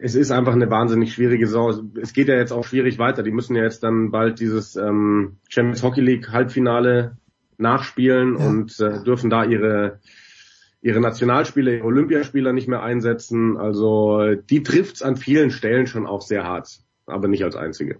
es 0.01 0.15
ist 0.15 0.31
einfach 0.31 0.53
eine 0.53 0.69
wahnsinnig 0.69 1.13
schwierige 1.13 1.45
Saison. 1.45 1.91
Es 2.01 2.13
geht 2.13 2.27
ja 2.27 2.35
jetzt 2.35 2.51
auch 2.51 2.65
schwierig 2.65 2.97
weiter. 2.99 3.23
Die 3.23 3.31
müssen 3.31 3.55
ja 3.55 3.63
jetzt 3.63 3.83
dann 3.83 4.11
bald 4.11 4.39
dieses 4.39 4.75
ähm, 4.75 5.37
Champions 5.47 5.83
Hockey 5.83 6.01
League 6.01 6.29
Halbfinale 6.29 7.17
nachspielen 7.57 8.37
ja. 8.37 8.47
und 8.47 8.79
äh, 8.79 9.03
dürfen 9.03 9.29
da 9.29 9.43
ihre 9.43 9.99
ihre 10.81 11.01
Nationalspieler, 11.01 11.73
ihre 11.73 11.85
Olympiaspieler 11.85 12.53
nicht 12.53 12.67
mehr 12.67 12.81
einsetzen. 12.81 13.57
Also 13.57 14.35
die 14.35 14.63
trifft's 14.63 15.01
an 15.01 15.17
vielen 15.17 15.51
Stellen 15.51 15.87
schon 15.87 16.07
auch 16.07 16.21
sehr 16.21 16.45
hart, 16.45 16.79
aber 17.05 17.27
nicht 17.27 17.43
als 17.43 17.55
einzige. 17.55 17.97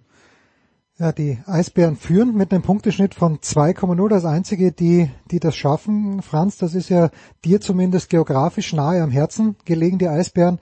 Ja, 0.98 1.12
die 1.12 1.38
Eisbären 1.46 1.96
führen 1.96 2.36
mit 2.36 2.52
einem 2.52 2.62
Punkteschnitt 2.62 3.14
von 3.14 3.38
2,0 3.38 4.08
das 4.08 4.26
einzige, 4.26 4.70
die, 4.70 5.10
die 5.30 5.40
das 5.40 5.56
schaffen. 5.56 6.20
Franz, 6.20 6.58
das 6.58 6.74
ist 6.74 6.90
ja 6.90 7.10
dir 7.42 7.60
zumindest 7.60 8.10
geografisch 8.10 8.74
nahe 8.74 9.02
am 9.02 9.10
Herzen 9.10 9.56
gelegen, 9.64 9.98
die 9.98 10.08
Eisbären. 10.08 10.58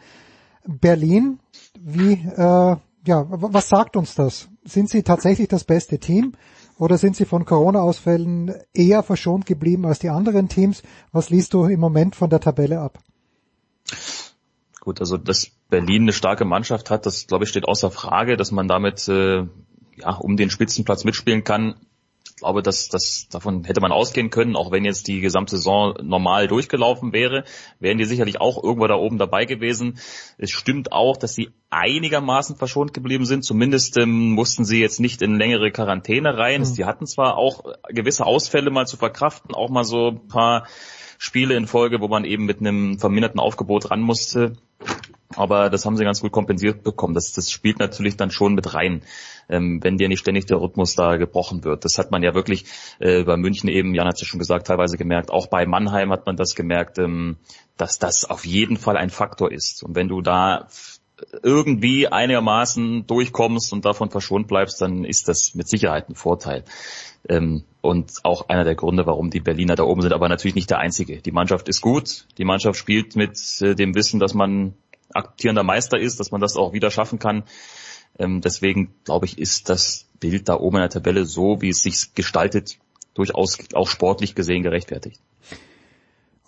Berlin, 0.68 1.40
wie, 1.80 2.12
äh, 2.12 2.76
ja, 3.06 3.26
was 3.28 3.68
sagt 3.70 3.96
uns 3.96 4.14
das? 4.14 4.48
Sind 4.64 4.90
sie 4.90 5.02
tatsächlich 5.02 5.48
das 5.48 5.64
beste 5.64 5.98
Team 5.98 6.34
oder 6.78 6.98
sind 6.98 7.16
sie 7.16 7.24
von 7.24 7.46
Corona-Ausfällen 7.46 8.54
eher 8.74 9.02
verschont 9.02 9.46
geblieben 9.46 9.86
als 9.86 9.98
die 9.98 10.10
anderen 10.10 10.48
Teams? 10.48 10.82
Was 11.10 11.30
liest 11.30 11.54
du 11.54 11.64
im 11.64 11.80
Moment 11.80 12.16
von 12.16 12.28
der 12.28 12.40
Tabelle 12.40 12.80
ab? 12.80 12.98
Gut, 14.80 15.00
also 15.00 15.16
dass 15.16 15.50
Berlin 15.70 16.02
eine 16.02 16.12
starke 16.12 16.44
Mannschaft 16.44 16.90
hat, 16.90 17.06
das 17.06 17.26
glaube 17.26 17.44
ich 17.44 17.50
steht 17.50 17.66
außer 17.66 17.90
Frage, 17.90 18.36
dass 18.36 18.52
man 18.52 18.68
damit 18.68 19.08
äh, 19.08 19.46
ja 19.96 20.14
um 20.18 20.36
den 20.36 20.50
Spitzenplatz 20.50 21.04
mitspielen 21.04 21.44
kann, 21.44 21.76
glaube, 22.40 22.62
dass 22.62 22.88
das 22.88 23.28
davon 23.30 23.64
hätte 23.64 23.80
man 23.80 23.92
ausgehen 23.92 24.30
können, 24.30 24.56
auch 24.56 24.70
wenn 24.70 24.84
jetzt 24.84 25.08
die 25.08 25.20
gesamte 25.20 25.56
Saison 25.56 25.94
normal 26.02 26.48
durchgelaufen 26.48 27.12
wäre, 27.12 27.44
wären 27.80 27.98
die 27.98 28.04
sicherlich 28.04 28.40
auch 28.40 28.62
irgendwo 28.62 28.86
da 28.86 28.94
oben 28.94 29.18
dabei 29.18 29.44
gewesen. 29.44 29.98
Es 30.38 30.50
stimmt 30.50 30.92
auch, 30.92 31.16
dass 31.16 31.34
sie 31.34 31.50
einigermaßen 31.70 32.56
verschont 32.56 32.94
geblieben 32.94 33.26
sind. 33.26 33.44
Zumindest 33.44 33.98
ähm, 33.98 34.30
mussten 34.32 34.64
sie 34.64 34.80
jetzt 34.80 35.00
nicht 35.00 35.22
in 35.22 35.36
längere 35.36 35.70
Quarantäne 35.70 36.36
rein. 36.36 36.60
Mhm. 36.60 36.64
Sie 36.64 36.84
hatten 36.84 37.06
zwar 37.06 37.36
auch 37.36 37.64
gewisse 37.88 38.26
Ausfälle 38.26 38.70
mal 38.70 38.86
zu 38.86 38.96
verkraften, 38.96 39.54
auch 39.54 39.70
mal 39.70 39.84
so 39.84 40.08
ein 40.08 40.28
paar 40.28 40.66
Spiele 41.18 41.56
in 41.56 41.66
Folge, 41.66 42.00
wo 42.00 42.08
man 42.08 42.24
eben 42.24 42.46
mit 42.46 42.60
einem 42.60 42.98
verminderten 42.98 43.40
Aufgebot 43.40 43.90
ran 43.90 44.00
musste. 44.00 44.56
Aber 45.36 45.68
das 45.68 45.84
haben 45.84 45.96
sie 45.96 46.04
ganz 46.04 46.20
gut 46.20 46.32
kompensiert 46.32 46.82
bekommen. 46.82 47.14
Das, 47.14 47.32
das 47.32 47.50
spielt 47.50 47.78
natürlich 47.78 48.16
dann 48.16 48.30
schon 48.30 48.54
mit 48.54 48.72
rein, 48.74 49.02
ähm, 49.48 49.80
wenn 49.82 49.98
dir 49.98 50.08
nicht 50.08 50.20
ständig 50.20 50.46
der 50.46 50.60
Rhythmus 50.60 50.94
da 50.94 51.16
gebrochen 51.16 51.64
wird. 51.64 51.84
Das 51.84 51.98
hat 51.98 52.10
man 52.10 52.22
ja 52.22 52.34
wirklich 52.34 52.64
äh, 52.98 53.24
bei 53.24 53.36
München 53.36 53.68
eben, 53.68 53.94
Jan 53.94 54.06
hat 54.06 54.14
es 54.14 54.22
ja 54.22 54.26
schon 54.26 54.38
gesagt, 54.38 54.66
teilweise 54.66 54.96
gemerkt. 54.96 55.30
Auch 55.30 55.46
bei 55.48 55.66
Mannheim 55.66 56.10
hat 56.12 56.24
man 56.24 56.36
das 56.36 56.54
gemerkt, 56.54 56.98
ähm, 56.98 57.36
dass 57.76 57.98
das 57.98 58.24
auf 58.24 58.46
jeden 58.46 58.78
Fall 58.78 58.96
ein 58.96 59.10
Faktor 59.10 59.52
ist. 59.52 59.82
Und 59.82 59.94
wenn 59.94 60.08
du 60.08 60.22
da 60.22 60.68
irgendwie 61.42 62.08
einigermaßen 62.08 63.06
durchkommst 63.06 63.72
und 63.72 63.84
davon 63.84 64.10
verschont 64.10 64.48
bleibst, 64.48 64.80
dann 64.80 65.04
ist 65.04 65.28
das 65.28 65.54
mit 65.54 65.68
Sicherheit 65.68 66.08
ein 66.08 66.14
Vorteil. 66.14 66.64
Ähm, 67.28 67.64
und 67.80 68.12
auch 68.24 68.48
einer 68.48 68.64
der 68.64 68.74
Gründe, 68.74 69.06
warum 69.06 69.30
die 69.30 69.40
Berliner 69.40 69.74
da 69.74 69.84
oben 69.84 70.02
sind, 70.02 70.12
aber 70.12 70.28
natürlich 70.28 70.54
nicht 70.54 70.70
der 70.70 70.78
einzige. 70.78 71.20
Die 71.20 71.32
Mannschaft 71.32 71.68
ist 71.68 71.80
gut, 71.80 72.26
die 72.38 72.44
Mannschaft 72.44 72.78
spielt 72.78 73.16
mit 73.16 73.38
äh, 73.60 73.74
dem 73.74 73.94
Wissen, 73.94 74.20
dass 74.20 74.34
man 74.34 74.74
aktierender 75.14 75.62
Meister 75.62 75.98
ist, 75.98 76.20
dass 76.20 76.30
man 76.30 76.40
das 76.40 76.56
auch 76.56 76.72
wieder 76.72 76.90
schaffen 76.90 77.18
kann. 77.18 77.44
Ähm, 78.18 78.40
deswegen 78.40 78.94
glaube 79.04 79.26
ich, 79.26 79.38
ist 79.38 79.68
das 79.68 80.06
Bild 80.20 80.48
da 80.48 80.56
oben 80.58 80.76
in 80.76 80.82
der 80.82 80.90
Tabelle 80.90 81.24
so, 81.24 81.60
wie 81.60 81.70
es 81.70 81.82
sich 81.82 82.14
gestaltet, 82.14 82.78
durchaus 83.14 83.58
auch 83.74 83.88
sportlich 83.88 84.34
gesehen 84.34 84.62
gerechtfertigt. 84.62 85.20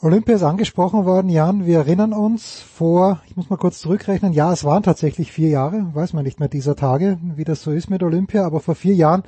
Olympia 0.03 0.37
ist 0.37 0.43
angesprochen 0.43 1.05
worden, 1.05 1.28
Jan. 1.28 1.66
Wir 1.66 1.78
erinnern 1.78 2.15
uns 2.15 2.61
vor, 2.61 3.20
ich 3.28 3.37
muss 3.37 3.51
mal 3.51 3.59
kurz 3.59 3.81
zurückrechnen, 3.81 4.32
ja, 4.32 4.51
es 4.51 4.65
waren 4.65 4.82
tatsächlich 4.82 5.31
vier 5.31 5.51
Jahre, 5.51 5.95
weiß 5.95 6.15
man 6.15 6.24
nicht 6.24 6.41
mehr 6.41 6.49
dieser 6.49 6.74
Tage, 6.74 7.19
wie 7.37 7.45
das 7.45 7.62
so 7.62 7.70
ist 7.70 7.91
mit 7.91 8.03
Olympia, 8.03 8.47
aber 8.47 8.61
vor 8.61 8.74
vier 8.74 8.95
Jahren 8.95 9.24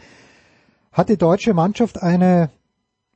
hat 0.90 1.10
die 1.10 1.18
deutsche 1.18 1.52
Mannschaft 1.52 2.02
eine 2.02 2.50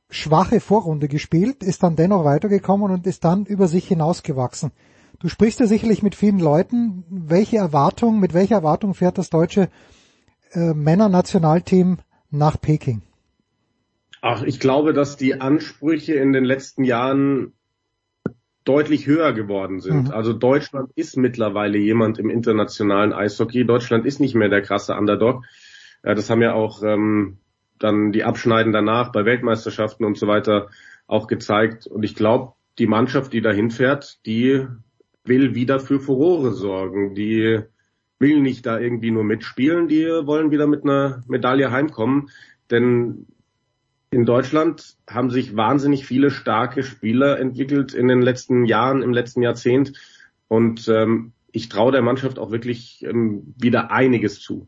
schwache 0.09 0.59
Vorrunde 0.59 1.07
gespielt, 1.07 1.63
ist 1.63 1.81
dann 1.81 1.95
dennoch 1.95 2.23
weitergekommen 2.23 2.91
und 2.91 3.07
ist 3.07 3.23
dann 3.23 3.45
über 3.45 3.67
sich 3.67 3.87
hinausgewachsen. 3.87 4.71
Du 5.19 5.29
sprichst 5.29 5.59
ja 5.59 5.65
sicherlich 5.65 6.03
mit 6.03 6.15
vielen 6.15 6.39
Leuten. 6.39 7.03
Welche 7.09 7.57
Erwartung, 7.57 8.19
mit 8.19 8.33
welcher 8.33 8.55
Erwartung 8.55 8.93
fährt 8.93 9.17
das 9.17 9.29
deutsche 9.29 9.69
äh, 10.51 10.73
Männernationalteam 10.73 11.97
nach 12.29 12.59
Peking? 12.61 13.01
Ach, 14.21 14.43
ich 14.43 14.59
glaube, 14.59 14.93
dass 14.93 15.17
die 15.17 15.39
Ansprüche 15.41 16.15
in 16.15 16.33
den 16.33 16.43
letzten 16.43 16.83
Jahren 16.83 17.53
deutlich 18.63 19.07
höher 19.07 19.33
geworden 19.33 19.79
sind. 19.79 20.09
Mhm. 20.09 20.13
Also 20.13 20.33
Deutschland 20.33 20.91
ist 20.95 21.17
mittlerweile 21.17 21.77
jemand 21.77 22.19
im 22.19 22.29
internationalen 22.29 23.13
Eishockey. 23.13 23.65
Deutschland 23.65 24.05
ist 24.05 24.19
nicht 24.19 24.35
mehr 24.35 24.49
der 24.49 24.61
krasse 24.61 24.93
Underdog. 24.95 25.45
Ja, 26.03 26.13
das 26.13 26.29
haben 26.29 26.41
ja 26.41 26.53
auch 26.53 26.83
ähm, 26.83 27.37
dann 27.79 28.11
die 28.11 28.23
Abschneiden 28.23 28.73
danach 28.73 29.11
bei 29.11 29.25
Weltmeisterschaften 29.25 30.05
und 30.05 30.17
so 30.17 30.27
weiter 30.27 30.69
auch 31.07 31.27
gezeigt. 31.27 31.87
Und 31.87 32.03
ich 32.03 32.13
glaube, 32.13 32.53
die 32.77 32.87
Mannschaft, 32.87 33.33
die 33.33 33.41
dahin 33.41 33.71
fährt, 33.71 34.19
die 34.25 34.67
will 35.27 35.55
wieder 35.55 35.79
für 35.79 35.99
Furore 35.99 36.53
sorgen. 36.53 37.15
Die 37.15 37.59
will 38.19 38.41
nicht 38.41 38.65
da 38.65 38.79
irgendwie 38.79 39.11
nur 39.11 39.23
mitspielen, 39.23 39.87
die 39.87 40.05
wollen 40.05 40.51
wieder 40.51 40.67
mit 40.67 40.83
einer 40.83 41.23
Medaille 41.27 41.71
heimkommen. 41.71 42.29
Denn 42.71 43.27
in 44.09 44.25
Deutschland 44.25 44.95
haben 45.09 45.29
sich 45.29 45.55
wahnsinnig 45.55 46.05
viele 46.05 46.31
starke 46.31 46.83
Spieler 46.83 47.39
entwickelt 47.39 47.93
in 47.93 48.07
den 48.07 48.21
letzten 48.21 48.65
Jahren, 48.65 49.03
im 49.03 49.13
letzten 49.13 49.41
Jahrzehnt. 49.41 49.93
Und 50.47 50.87
ähm, 50.87 51.33
ich 51.51 51.69
traue 51.69 51.91
der 51.91 52.01
Mannschaft 52.01 52.39
auch 52.39 52.51
wirklich 52.51 53.03
ähm, 53.03 53.53
wieder 53.57 53.91
einiges 53.91 54.39
zu. 54.39 54.67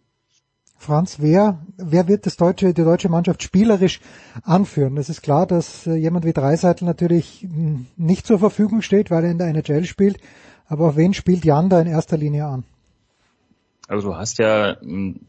Franz, 0.82 1.18
wer, 1.20 1.60
wer 1.76 2.08
wird 2.08 2.26
das 2.26 2.38
deutsche, 2.38 2.74
die 2.74 2.84
deutsche 2.84 3.10
Mannschaft 3.10 3.44
spielerisch 3.44 4.00
anführen? 4.44 4.96
Es 4.96 5.10
ist 5.10 5.22
klar, 5.22 5.46
dass 5.46 5.86
äh, 5.86 5.96
jemand 5.96 6.24
wie 6.24 6.32
Dreiseitel 6.32 6.86
natürlich 6.86 7.46
nicht 7.98 8.26
zur 8.26 8.40
Verfügung 8.40 8.82
steht, 8.82 9.12
weil 9.12 9.26
er 9.26 9.32
in 9.32 9.38
der 9.38 9.48
NHL 9.48 9.84
spielt. 9.84 10.20
Aber 10.68 10.88
auf 10.88 10.96
wen 10.96 11.14
spielt 11.14 11.44
Jan 11.44 11.70
da 11.70 11.82
in 11.82 11.88
erster 11.88 12.16
Linie 12.16 12.46
an? 12.46 12.64
Also 13.90 14.08
du 14.10 14.16
hast 14.16 14.40
ja 14.40 14.80
hm, 14.80 15.20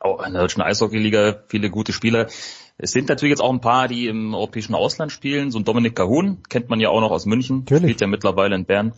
auch 0.00 0.26
in 0.26 0.32
der 0.32 0.42
deutschen 0.42 0.62
Eishockeyliga 0.62 1.36
viele 1.46 1.70
gute 1.70 1.92
Spieler. 1.92 2.26
Es 2.76 2.90
sind 2.90 3.08
natürlich 3.08 3.30
jetzt 3.30 3.42
auch 3.42 3.52
ein 3.52 3.60
paar, 3.60 3.86
die 3.86 4.08
im 4.08 4.34
europäischen 4.34 4.74
Ausland 4.74 5.12
spielen. 5.12 5.52
So 5.52 5.60
ein 5.60 5.64
Dominik 5.64 5.94
Cahun 5.94 6.42
kennt 6.48 6.68
man 6.68 6.80
ja 6.80 6.88
auch 6.88 7.00
noch 7.00 7.12
aus 7.12 7.26
München, 7.26 7.60
Natürlich. 7.60 7.82
spielt 7.82 8.00
ja 8.00 8.06
mittlerweile 8.08 8.56
in 8.56 8.64
Bern. 8.64 8.92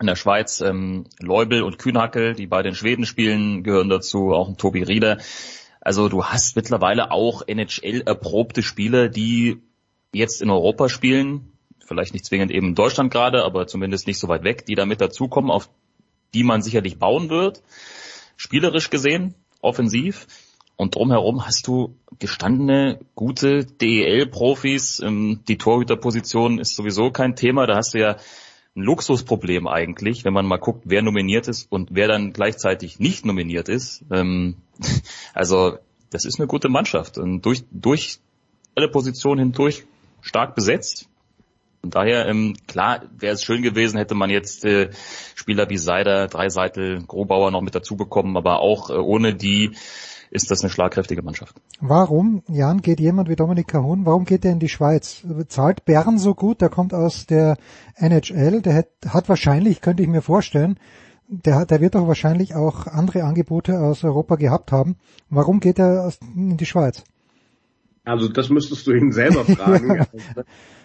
In 0.00 0.06
der 0.06 0.16
Schweiz 0.16 0.60
ähm, 0.60 1.04
Leubel 1.20 1.62
und 1.62 1.78
Kühnhackel, 1.78 2.34
die 2.34 2.46
bei 2.46 2.62
den 2.62 2.74
Schweden 2.74 3.06
spielen, 3.06 3.62
gehören 3.62 3.88
dazu, 3.88 4.32
auch 4.32 4.48
ein 4.48 4.56
Tobi 4.56 4.82
Rieder. 4.82 5.18
Also 5.80 6.08
du 6.08 6.24
hast 6.24 6.56
mittlerweile 6.56 7.10
auch 7.10 7.42
NHL-erprobte 7.46 8.62
Spieler, 8.62 9.08
die 9.08 9.60
jetzt 10.12 10.42
in 10.42 10.50
Europa 10.50 10.88
spielen, 10.88 11.52
vielleicht 11.84 12.12
nicht 12.12 12.24
zwingend 12.24 12.50
eben 12.50 12.68
in 12.68 12.74
Deutschland 12.74 13.10
gerade, 13.10 13.44
aber 13.44 13.66
zumindest 13.66 14.06
nicht 14.06 14.18
so 14.18 14.28
weit 14.28 14.44
weg, 14.44 14.64
die 14.66 14.74
da 14.74 14.86
mit 14.86 15.00
dazukommen, 15.00 15.50
auf 15.50 15.68
die 16.34 16.44
man 16.44 16.62
sicherlich 16.62 16.98
bauen 16.98 17.28
wird. 17.28 17.62
Spielerisch 18.36 18.90
gesehen, 18.90 19.34
offensiv. 19.60 20.26
Und 20.76 20.94
drumherum 20.94 21.46
hast 21.46 21.66
du 21.66 21.96
gestandene, 22.18 23.00
gute 23.14 23.64
DEL-Profis. 23.64 25.00
Ähm, 25.00 25.40
die 25.46 25.58
Torhüterposition 25.58 26.58
ist 26.58 26.74
sowieso 26.74 27.10
kein 27.10 27.36
Thema. 27.36 27.66
Da 27.66 27.76
hast 27.76 27.94
du 27.94 27.98
ja 27.98 28.16
ein 28.74 28.82
Luxusproblem 28.82 29.68
eigentlich, 29.68 30.24
wenn 30.24 30.32
man 30.32 30.46
mal 30.46 30.56
guckt, 30.56 30.84
wer 30.86 31.02
nominiert 31.02 31.48
ist 31.48 31.70
und 31.70 31.90
wer 31.92 32.08
dann 32.08 32.32
gleichzeitig 32.32 32.98
nicht 32.98 33.24
nominiert 33.26 33.68
ist. 33.68 34.04
Ähm, 34.10 34.56
also 35.34 35.78
das 36.10 36.24
ist 36.24 36.38
eine 36.38 36.46
gute 36.46 36.68
Mannschaft 36.68 37.18
und 37.18 37.42
durch, 37.42 37.64
durch 37.70 38.18
alle 38.74 38.88
Positionen 38.88 39.40
hindurch 39.40 39.84
stark 40.20 40.54
besetzt. 40.54 41.08
Und 41.82 41.94
daher, 41.96 42.26
ähm, 42.28 42.56
klar, 42.66 43.02
wäre 43.18 43.34
es 43.34 43.42
schön 43.42 43.62
gewesen, 43.62 43.98
hätte 43.98 44.14
man 44.14 44.30
jetzt 44.30 44.64
äh, 44.64 44.90
Spieler 45.34 45.68
wie 45.68 45.78
Seider, 45.78 46.28
Dreiseitel, 46.28 47.04
Grobauer 47.04 47.50
noch 47.50 47.60
mit 47.60 47.74
dazu 47.74 47.96
bekommen, 47.96 48.36
aber 48.36 48.60
auch 48.60 48.88
äh, 48.88 48.94
ohne 48.94 49.34
die 49.34 49.72
ist 50.32 50.50
das 50.50 50.62
eine 50.62 50.70
schlagkräftige 50.70 51.22
Mannschaft. 51.22 51.60
Warum, 51.80 52.42
Jan, 52.48 52.80
geht 52.80 53.00
jemand 53.00 53.28
wie 53.28 53.36
Dominik 53.36 53.68
Cahun, 53.68 54.06
warum 54.06 54.24
geht 54.24 54.44
er 54.44 54.52
in 54.52 54.60
die 54.60 54.70
Schweiz? 54.70 55.22
Zahlt 55.48 55.84
Bern 55.84 56.18
so 56.18 56.34
gut, 56.34 56.62
der 56.62 56.70
kommt 56.70 56.94
aus 56.94 57.26
der 57.26 57.58
NHL, 57.96 58.62
der 58.62 58.74
hat, 58.74 58.88
hat 59.06 59.28
wahrscheinlich, 59.28 59.82
könnte 59.82 60.02
ich 60.02 60.08
mir 60.08 60.22
vorstellen, 60.22 60.78
der, 61.28 61.66
der 61.66 61.80
wird 61.80 61.94
doch 61.94 62.08
wahrscheinlich 62.08 62.54
auch 62.54 62.86
andere 62.86 63.24
Angebote 63.24 63.78
aus 63.78 64.04
Europa 64.04 64.36
gehabt 64.36 64.72
haben. 64.72 64.96
Warum 65.28 65.60
geht 65.60 65.78
er 65.78 66.12
in 66.34 66.56
die 66.56 66.66
Schweiz? 66.66 67.04
Also 68.04 68.28
das 68.28 68.48
müsstest 68.48 68.86
du 68.86 68.92
ihn 68.92 69.12
selber 69.12 69.44
fragen. 69.44 69.96
ja. 69.96 70.06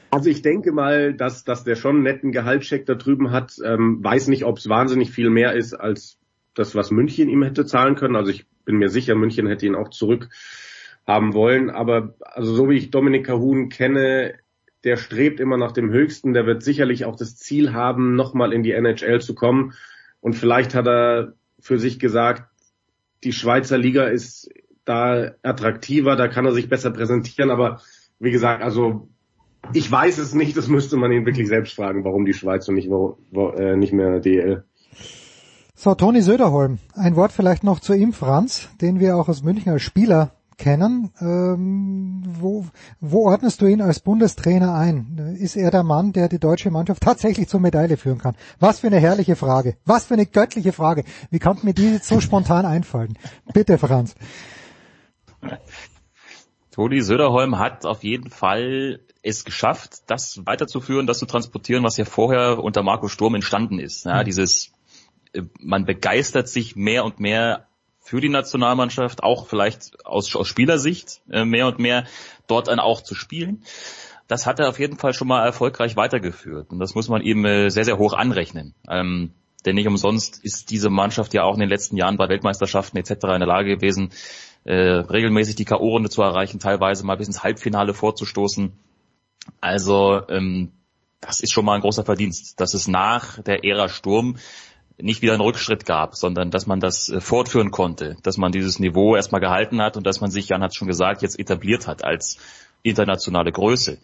Also 0.09 0.29
ich 0.29 0.41
denke 0.41 0.71
mal, 0.71 1.13
dass, 1.13 1.43
dass 1.43 1.63
der 1.63 1.75
schon 1.75 1.95
einen 1.95 2.03
netten 2.03 2.31
Gehaltscheck 2.31 2.85
da 2.85 2.95
drüben 2.95 3.31
hat. 3.31 3.55
Ähm, 3.63 4.03
weiß 4.03 4.27
nicht, 4.27 4.45
ob 4.45 4.57
es 4.57 4.69
wahnsinnig 4.69 5.11
viel 5.11 5.29
mehr 5.29 5.53
ist 5.53 5.73
als 5.73 6.17
das, 6.57 6.75
was 6.75 6.91
München 6.91 7.29
ihm 7.29 7.43
hätte 7.43 7.65
zahlen 7.65 7.95
können. 7.95 8.15
Also 8.15 8.31
ich 8.31 8.45
bin 8.65 8.77
mir 8.77 8.89
sicher, 8.89 9.15
München 9.15 9.47
hätte 9.47 9.65
ihn 9.65 9.75
auch 9.75 9.89
zurück 9.89 10.29
haben 11.05 11.33
wollen. 11.33 11.69
Aber 11.69 12.15
also 12.19 12.53
so 12.53 12.69
wie 12.69 12.77
ich 12.77 12.91
Dominik 12.91 13.27
Cahun 13.27 13.69
kenne, 13.69 14.35
der 14.83 14.97
strebt 14.97 15.39
immer 15.39 15.57
nach 15.57 15.71
dem 15.71 15.91
Höchsten. 15.91 16.33
Der 16.33 16.45
wird 16.45 16.63
sicherlich 16.63 17.05
auch 17.05 17.15
das 17.15 17.37
Ziel 17.37 17.73
haben, 17.73 18.15
nochmal 18.15 18.53
in 18.53 18.63
die 18.63 18.71
NHL 18.71 19.21
zu 19.21 19.35
kommen. 19.35 19.73
Und 20.19 20.33
vielleicht 20.33 20.75
hat 20.75 20.87
er 20.87 21.33
für 21.59 21.79
sich 21.79 21.99
gesagt, 21.99 22.43
die 23.23 23.33
Schweizer 23.33 23.77
Liga 23.77 24.05
ist 24.05 24.49
da 24.85 25.31
attraktiver, 25.41 26.15
da 26.15 26.27
kann 26.27 26.45
er 26.45 26.53
sich 26.53 26.69
besser 26.69 26.91
präsentieren. 26.91 27.49
Aber 27.49 27.81
wie 28.19 28.31
gesagt, 28.31 28.63
also 28.63 29.09
ich 29.73 29.91
weiß 29.91 30.17
es 30.17 30.33
nicht, 30.33 30.55
das 30.55 30.67
müsste 30.67 30.97
man 30.97 31.11
ihn 31.11 31.25
wirklich 31.25 31.47
selbst 31.47 31.75
fragen, 31.75 32.03
warum 32.03 32.25
die 32.25 32.33
Schweiz 32.33 32.67
und 32.67 32.75
nicht, 32.75 32.89
wo, 32.89 33.17
wo, 33.31 33.49
äh, 33.49 33.75
nicht 33.75 33.93
mehr 33.93 34.19
DL. 34.19 34.63
So, 35.79 35.93
Toni 35.93 36.23
Söderholm, 36.23 36.79
ein 36.95 37.15
Wort 37.15 37.31
vielleicht 37.31 37.63
noch 37.63 37.79
zu 37.79 37.93
ihm, 37.93 38.11
Franz, 38.11 38.67
den 38.81 38.99
wir 38.99 39.15
auch 39.15 39.29
aus 39.29 39.43
München 39.43 39.71
als 39.71 39.83
Spieler 39.83 40.31
kennen. 40.57 41.11
Ähm, 41.21 42.23
wo, 42.25 42.65
wo 42.99 43.27
ordnest 43.27 43.61
du 43.61 43.67
ihn 43.67 43.83
als 43.83 43.99
Bundestrainer 43.99 44.73
ein? 44.73 45.37
Ist 45.39 45.55
er 45.55 45.69
der 45.69 45.83
Mann, 45.83 46.13
der 46.13 46.29
die 46.29 46.39
deutsche 46.39 46.71
Mannschaft 46.71 47.03
tatsächlich 47.03 47.47
zur 47.47 47.59
Medaille 47.59 47.95
führen 47.95 48.17
kann? 48.17 48.35
Was 48.59 48.79
für 48.79 48.87
eine 48.87 48.97
herrliche 48.97 49.35
Frage. 49.35 49.77
Was 49.85 50.05
für 50.05 50.15
eine 50.15 50.25
göttliche 50.25 50.73
Frage. 50.73 51.03
Wie 51.29 51.37
kann 51.37 51.59
mir 51.61 51.75
die 51.75 51.93
jetzt 51.93 52.07
so 52.07 52.21
spontan 52.21 52.65
einfallen? 52.65 53.15
Bitte, 53.53 53.77
Franz. 53.77 54.15
Toni 56.71 57.01
Söderholm 57.01 57.59
hat 57.59 57.85
auf 57.85 58.03
jeden 58.03 58.31
Fall 58.31 58.99
es 59.21 59.45
geschafft, 59.45 60.09
das 60.09 60.41
weiterzuführen, 60.43 61.05
das 61.05 61.19
zu 61.19 61.27
transportieren, 61.27 61.83
was 61.83 61.97
ja 61.97 62.05
vorher 62.05 62.63
unter 62.63 62.81
Marco 62.81 63.09
Sturm 63.09 63.35
entstanden 63.35 63.77
ist. 63.77 64.05
Ja, 64.05 64.21
mhm. 64.21 64.25
Dieses 64.25 64.71
man 65.59 65.85
begeistert 65.85 66.49
sich 66.49 66.75
mehr 66.75 67.05
und 67.05 67.19
mehr 67.19 67.67
für 67.99 68.21
die 68.21 68.29
Nationalmannschaft, 68.29 69.21
auch 69.23 69.47
vielleicht 69.47 70.05
aus, 70.05 70.33
aus 70.35 70.47
Spielersicht 70.47 71.21
äh, 71.29 71.43
mehr 71.43 71.67
und 71.67 71.79
mehr 71.79 72.05
dort 72.47 72.69
dann 72.69 72.79
auch 72.79 73.01
zu 73.01 73.15
spielen. 73.15 73.63
Das 74.27 74.45
hat 74.45 74.59
er 74.59 74.69
auf 74.69 74.79
jeden 74.79 74.97
Fall 74.97 75.13
schon 75.13 75.27
mal 75.27 75.45
erfolgreich 75.45 75.95
weitergeführt 75.95 76.69
und 76.71 76.79
das 76.79 76.95
muss 76.95 77.09
man 77.09 77.21
ihm 77.21 77.45
äh, 77.45 77.69
sehr, 77.69 77.85
sehr 77.85 77.97
hoch 77.97 78.13
anrechnen. 78.13 78.73
Ähm, 78.89 79.31
denn 79.65 79.75
nicht 79.75 79.87
umsonst 79.87 80.43
ist 80.43 80.69
diese 80.69 80.89
Mannschaft 80.89 81.33
ja 81.33 81.43
auch 81.43 81.55
in 81.55 81.59
den 81.59 81.69
letzten 81.69 81.97
Jahren 81.97 82.15
bei 82.15 82.29
Weltmeisterschaften 82.29 82.97
etc. 82.97 83.11
in 83.11 83.39
der 83.39 83.47
Lage 83.47 83.75
gewesen, 83.75 84.11
äh, 84.63 84.73
regelmäßig 84.73 85.55
die 85.55 85.65
K.O.-Runde 85.65 86.09
zu 86.09 86.21
erreichen, 86.21 86.59
teilweise 86.59 87.05
mal 87.05 87.17
bis 87.17 87.27
ins 87.27 87.43
Halbfinale 87.43 87.93
vorzustoßen. 87.93 88.71
Also 89.59 90.21
ähm, 90.29 90.71
das 91.19 91.41
ist 91.41 91.51
schon 91.51 91.65
mal 91.65 91.75
ein 91.75 91.81
großer 91.81 92.05
Verdienst, 92.05 92.59
dass 92.59 92.73
es 92.73 92.87
nach 92.87 93.41
der 93.41 93.65
Ära 93.65 93.89
Sturm 93.89 94.37
nicht 94.99 95.21
wieder 95.21 95.33
einen 95.33 95.41
Rückschritt 95.41 95.85
gab, 95.85 96.15
sondern 96.15 96.49
dass 96.49 96.65
man 96.65 96.79
das 96.79 97.09
äh, 97.09 97.21
fortführen 97.21 97.71
konnte, 97.71 98.17
dass 98.23 98.37
man 98.37 98.51
dieses 98.51 98.79
Niveau 98.79 99.15
erstmal 99.15 99.41
gehalten 99.41 99.81
hat 99.81 99.95
und 99.95 100.05
dass 100.07 100.21
man 100.21 100.31
sich, 100.31 100.49
Jan 100.49 100.63
hat 100.63 100.75
schon 100.75 100.87
gesagt, 100.87 101.21
jetzt 101.21 101.39
etabliert 101.39 101.87
hat 101.87 102.03
als 102.03 102.37
internationale 102.83 103.51
Größe. 103.51 103.99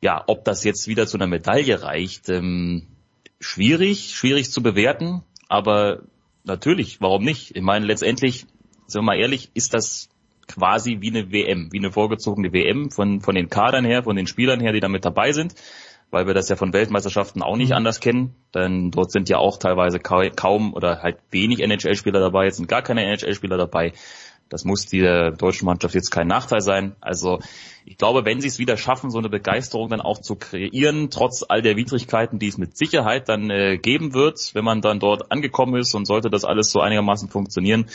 Ja, 0.00 0.22
ob 0.26 0.44
das 0.44 0.62
jetzt 0.62 0.86
wieder 0.88 1.06
zu 1.06 1.16
einer 1.16 1.26
Medaille 1.26 1.82
reicht, 1.82 2.28
ähm, 2.28 2.86
schwierig, 3.40 4.14
schwierig 4.14 4.50
zu 4.52 4.62
bewerten, 4.62 5.22
aber 5.48 6.02
natürlich, 6.44 7.00
warum 7.00 7.24
nicht? 7.24 7.56
Ich 7.56 7.62
meine, 7.62 7.86
letztendlich, 7.86 8.46
sagen 8.86 9.04
wir 9.04 9.12
mal 9.12 9.18
ehrlich, 9.18 9.50
ist 9.54 9.74
das 9.74 10.08
quasi 10.46 10.98
wie 11.00 11.10
eine 11.10 11.32
WM, 11.32 11.72
wie 11.72 11.78
eine 11.78 11.90
vorgezogene 11.90 12.52
WM 12.52 12.90
von, 12.92 13.20
von 13.20 13.34
den 13.34 13.50
Kadern 13.50 13.84
her, 13.84 14.04
von 14.04 14.14
den 14.14 14.28
Spielern 14.28 14.60
her, 14.60 14.72
die 14.72 14.80
da 14.80 14.88
mit 14.88 15.04
dabei 15.04 15.32
sind 15.32 15.54
weil 16.10 16.26
wir 16.26 16.34
das 16.34 16.48
ja 16.48 16.56
von 16.56 16.72
Weltmeisterschaften 16.72 17.42
auch 17.42 17.56
nicht 17.56 17.70
mhm. 17.70 17.76
anders 17.76 18.00
kennen, 18.00 18.34
denn 18.54 18.90
dort 18.90 19.10
sind 19.10 19.28
ja 19.28 19.38
auch 19.38 19.58
teilweise 19.58 19.98
kaum 19.98 20.74
oder 20.74 21.02
halt 21.02 21.18
wenig 21.30 21.60
NHL-Spieler 21.60 22.20
dabei, 22.20 22.44
jetzt 22.44 22.56
sind 22.56 22.68
gar 22.68 22.82
keine 22.82 23.04
NHL-Spieler 23.04 23.56
dabei. 23.56 23.92
Das 24.48 24.64
muss 24.64 24.86
der 24.86 25.32
deutschen 25.32 25.66
Mannschaft 25.66 25.94
jetzt 25.96 26.10
kein 26.10 26.28
Nachteil 26.28 26.60
sein. 26.60 26.94
Also 27.00 27.40
ich 27.84 27.98
glaube, 27.98 28.24
wenn 28.24 28.40
sie 28.40 28.46
es 28.46 28.60
wieder 28.60 28.76
schaffen, 28.76 29.10
so 29.10 29.18
eine 29.18 29.28
Begeisterung 29.28 29.88
dann 29.88 30.00
auch 30.00 30.20
zu 30.20 30.36
kreieren, 30.36 31.10
trotz 31.10 31.44
all 31.48 31.62
der 31.62 31.76
Widrigkeiten, 31.76 32.38
die 32.38 32.46
es 32.46 32.56
mit 32.56 32.76
Sicherheit 32.76 33.28
dann 33.28 33.50
äh, 33.50 33.76
geben 33.76 34.14
wird, 34.14 34.54
wenn 34.54 34.64
man 34.64 34.82
dann 34.82 35.00
dort 35.00 35.32
angekommen 35.32 35.74
ist 35.74 35.94
und 35.94 36.06
sollte 36.06 36.30
das 36.30 36.44
alles 36.44 36.70
so 36.70 36.80
einigermaßen 36.80 37.28
funktionieren. 37.28 37.86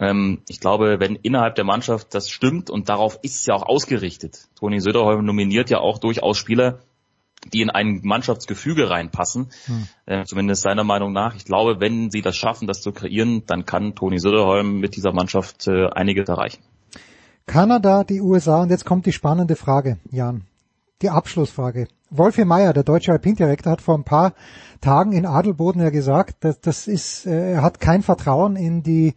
Ähm, 0.00 0.42
ich 0.48 0.58
glaube, 0.58 0.98
wenn 0.98 1.14
innerhalb 1.14 1.54
der 1.54 1.64
Mannschaft 1.64 2.12
das 2.12 2.28
stimmt 2.28 2.68
und 2.68 2.88
darauf 2.88 3.20
ist 3.22 3.36
es 3.36 3.46
ja 3.46 3.54
auch 3.54 3.62
ausgerichtet. 3.62 4.48
Toni 4.58 4.80
Söderholm 4.80 5.24
nominiert 5.24 5.70
ja 5.70 5.78
auch 5.78 5.98
durchaus 5.98 6.38
Spieler, 6.38 6.80
die 7.52 7.62
in 7.62 7.70
ein 7.70 8.00
Mannschaftsgefüge 8.02 8.90
reinpassen, 8.90 9.50
hm. 9.66 9.88
äh, 10.06 10.24
zumindest 10.24 10.62
seiner 10.62 10.84
Meinung 10.84 11.12
nach. 11.12 11.34
Ich 11.34 11.44
glaube, 11.44 11.80
wenn 11.80 12.10
sie 12.10 12.22
das 12.22 12.36
schaffen, 12.36 12.66
das 12.66 12.80
zu 12.80 12.92
kreieren, 12.92 13.44
dann 13.46 13.66
kann 13.66 13.94
Toni 13.94 14.18
Söderholm 14.18 14.78
mit 14.80 14.96
dieser 14.96 15.12
Mannschaft 15.12 15.66
äh, 15.66 15.88
einiges 15.88 16.28
erreichen. 16.28 16.62
Kanada, 17.46 18.04
die 18.04 18.20
USA 18.20 18.62
und 18.62 18.70
jetzt 18.70 18.84
kommt 18.84 19.06
die 19.06 19.12
spannende 19.12 19.56
Frage, 19.56 19.98
Jan. 20.10 20.42
Die 21.02 21.10
Abschlussfrage. 21.10 21.88
Wolfi 22.10 22.44
Meyer, 22.44 22.72
der 22.72 22.84
deutsche 22.84 23.10
Alpindirektor, 23.10 23.72
hat 23.72 23.80
vor 23.80 23.98
ein 23.98 24.04
paar 24.04 24.34
Tagen 24.80 25.12
in 25.12 25.26
Adelboden 25.26 25.82
ja 25.82 25.90
gesagt, 25.90 26.44
dass 26.44 26.60
das 26.60 26.86
ist, 26.86 27.26
äh, 27.26 27.54
er 27.54 27.62
hat 27.62 27.80
kein 27.80 28.02
Vertrauen 28.02 28.54
in 28.54 28.82
die 28.82 29.14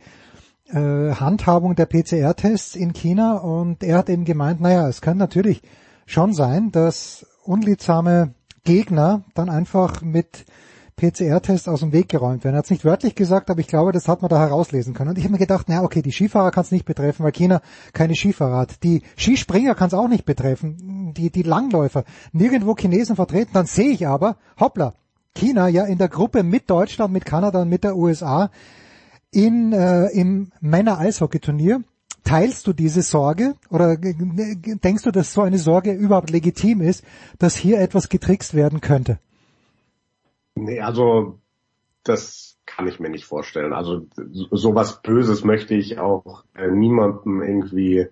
äh, 0.70 1.14
Handhabung 1.14 1.76
der 1.76 1.86
PCR-Tests 1.86 2.76
in 2.76 2.94
China 2.94 3.38
und 3.38 3.84
er 3.84 4.00
hat 4.00 4.10
eben 4.10 4.26
gemeint, 4.26 4.62
naja, 4.62 4.88
es 4.88 5.02
kann 5.02 5.18
natürlich 5.18 5.62
schon 6.08 6.34
sein, 6.34 6.72
dass 6.72 7.28
unliebsame 7.48 8.34
Gegner 8.64 9.24
dann 9.34 9.50
einfach 9.50 10.02
mit 10.02 10.46
PCR-Test 10.98 11.68
aus 11.68 11.82
dem 11.82 11.92
Weg 11.92 12.08
geräumt 12.08 12.44
werden. 12.44 12.56
Er 12.56 12.60
hat 12.60 12.66
es 12.66 12.72
nicht 12.72 12.86
wörtlich 12.86 13.16
gesagt, 13.16 13.50
aber 13.50 13.60
ich 13.60 13.68
glaube, 13.68 13.92
das 13.92 14.08
hat 14.08 14.22
man 14.22 14.30
da 14.30 14.40
herauslesen 14.40 14.94
können. 14.94 15.10
Und 15.10 15.18
ich 15.18 15.26
habe 15.26 15.34
mir 15.34 15.40
gedacht, 15.40 15.66
na 15.68 15.84
okay, 15.84 16.02
die 16.02 16.12
Skifahrer 16.12 16.52
kann 16.52 16.64
es 16.64 16.72
nicht 16.72 16.86
betreffen, 16.86 17.24
weil 17.24 17.34
China 17.34 17.62
keine 17.94 18.16
Skifahrer 18.16 18.58
hat. 18.58 18.84
Die 18.84 19.02
Skispringer 19.18 19.76
kann 19.76 19.88
es 19.88 19.94
auch 19.94 20.08
nicht 20.08 20.26
betreffen, 20.26 21.14
die, 21.16 21.32
die 21.32 21.44
Langläufer. 21.44 22.06
Nirgendwo 22.32 22.76
Chinesen 22.76 23.18
vertreten. 23.18 23.52
Dann 23.54 23.66
sehe 23.66 23.90
ich 23.90 24.08
aber, 24.08 24.38
hoppla, 24.58 24.94
China 25.36 25.68
ja 25.68 25.84
in 25.84 25.98
der 25.98 26.08
Gruppe 26.08 26.44
mit 26.44 26.70
Deutschland, 26.70 27.12
mit 27.12 27.26
Kanada 27.26 27.62
und 27.62 27.70
mit 27.70 27.84
der 27.84 27.98
USA 27.98 28.50
in, 29.32 29.74
äh, 29.74 30.08
im 30.08 30.52
Männer-Eishockey-Turnier. 30.62 31.84
Teilst 32.26 32.68
du 32.68 32.74
diese 32.74 33.04
Sorge 33.04 33.56
oder 33.70 33.98
denkst 33.98 35.04
du, 35.04 35.12
dass 35.12 35.32
so 35.32 35.42
eine 35.42 35.60
Sorge 35.60 35.94
überhaupt 35.94 36.32
legitim 36.32 36.82
ist, 36.82 37.06
dass 37.40 37.56
hier 37.56 37.80
etwas 37.80 38.10
getrickst 38.10 38.56
werden 38.56 38.82
könnte? 38.82 39.20
Nee, 40.56 40.82
also 40.82 41.40
das 42.04 42.58
kann 42.66 42.88
ich 42.88 43.00
mir 43.00 43.10
nicht 43.10 43.26
vorstellen. 43.26 43.74
Also 43.74 44.08
sowas 44.52 45.02
Böses 45.02 45.44
möchte 45.44 45.76
ich 45.76 46.00
auch 46.00 46.44
äh, 46.56 46.68
niemandem 46.68 47.42
irgendwie 47.42 48.08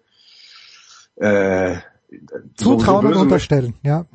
äh, 1.16 1.78
Zutrauen 2.56 3.08
so, 3.08 3.14
so 3.14 3.20
und 3.20 3.24
unterstellen, 3.24 3.74
ja. 3.82 4.06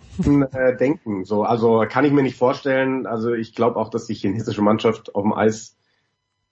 Äh, 0.53 0.77
denken. 0.77 1.25
So, 1.25 1.43
also 1.43 1.85
kann 1.89 2.05
ich 2.05 2.13
mir 2.13 2.23
nicht 2.23 2.39
vorstellen. 2.39 3.07
Also 3.07 3.33
ich 3.33 3.55
glaube 3.55 3.77
auch, 3.77 3.91
dass 3.91 4.07
die 4.07 4.15
chinesische 4.15 4.63
Mannschaft 4.63 5.15
auf 5.15 5.23
dem 5.23 5.33
Eis 5.33 5.78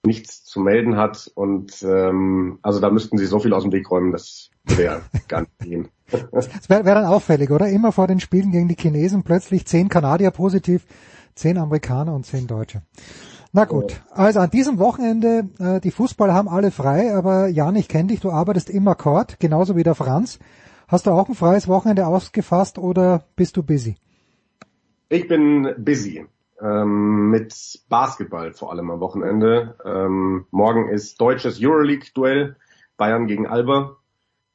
nichts 0.07 0.43
zu 0.43 0.59
melden 0.59 0.97
hat 0.97 1.31
und 1.35 1.83
ähm, 1.83 2.57
also 2.63 2.79
da 2.79 2.89
müssten 2.89 3.17
sie 3.17 3.27
so 3.27 3.39
viel 3.39 3.53
aus 3.53 3.63
dem 3.63 3.71
Weg 3.71 3.91
räumen, 3.91 4.11
das 4.11 4.49
wäre 4.65 5.01
gar 5.27 5.41
nicht 5.41 5.59
gehen. 5.59 5.89
Das 6.31 6.49
wäre 6.69 6.85
wär 6.85 6.95
dann 6.95 7.05
auffällig, 7.05 7.51
oder? 7.51 7.67
Immer 7.69 7.91
vor 7.91 8.07
den 8.07 8.19
Spielen 8.19 8.51
gegen 8.51 8.67
die 8.67 8.77
Chinesen 8.79 9.23
plötzlich 9.23 9.67
zehn 9.67 9.89
Kanadier 9.89 10.31
positiv, 10.31 10.87
zehn 11.35 11.57
Amerikaner 11.57 12.15
und 12.15 12.25
zehn 12.25 12.47
Deutsche. 12.47 12.81
Na 13.53 13.65
gut, 13.65 14.01
also 14.11 14.39
an 14.39 14.49
diesem 14.49 14.77
Wochenende, 14.77 15.49
äh, 15.59 15.79
die 15.79 15.91
Fußballer 15.91 16.33
haben 16.33 16.49
alle 16.49 16.71
frei, 16.71 17.13
aber 17.13 17.47
Jan, 17.47 17.75
ich 17.75 17.87
kenne 17.87 18.09
dich, 18.09 18.19
du 18.19 18.31
arbeitest 18.31 18.69
im 18.69 18.87
Akkord, 18.87 19.39
genauso 19.39 19.75
wie 19.75 19.83
der 19.83 19.95
Franz. 19.95 20.39
Hast 20.87 21.05
du 21.05 21.11
auch 21.11 21.27
ein 21.27 21.35
freies 21.35 21.67
Wochenende 21.67 22.07
ausgefasst 22.07 22.77
oder 22.77 23.25
bist 23.35 23.57
du 23.57 23.63
busy? 23.63 23.95
Ich 25.09 25.27
bin 25.27 25.73
busy. 25.77 26.25
Ähm, 26.61 27.29
mit 27.29 27.53
Basketball 27.87 28.53
vor 28.53 28.71
allem 28.71 28.89
am 28.89 28.99
Wochenende. 28.99 29.75
Ähm, 29.85 30.45
morgen 30.51 30.89
ist 30.89 31.21
deutsches 31.21 31.59
Euroleague-Duell 31.61 32.55
Bayern 32.97 33.27
gegen 33.27 33.47
Alba. 33.47 33.97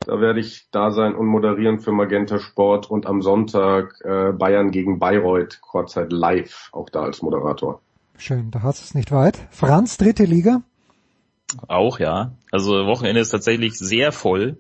Da 0.01 0.21
werde 0.21 0.41
ich 0.41 0.69
da 0.73 0.91
sein 0.91 1.15
und 1.15 1.27
moderieren 1.27 1.79
für 1.79 1.93
Magenta 1.93 2.41
Sport 2.41 2.91
und 2.91 3.07
am 3.07 3.23
Sonntag 3.23 4.01
äh, 4.03 4.33
Bayern 4.33 4.73
gegen 4.73 4.99
Bayreuth, 4.99 5.61
Kurzzeit 5.61 6.13
live, 6.13 6.71
auch 6.73 6.91
da 6.91 7.03
als 7.03 7.23
Moderator. 7.23 7.81
Schön, 8.19 8.51
da 8.51 8.63
hast 8.63 8.81
du 8.81 8.85
es 8.85 8.95
nicht 8.95 9.13
weit. 9.13 9.39
Franz, 9.51 9.97
dritte 9.97 10.25
Liga? 10.25 10.63
Auch, 11.69 11.99
ja. 11.99 12.33
Also 12.51 12.87
Wochenende 12.87 13.21
ist 13.21 13.31
tatsächlich 13.31 13.79
sehr 13.79 14.13
voll. 14.13 14.59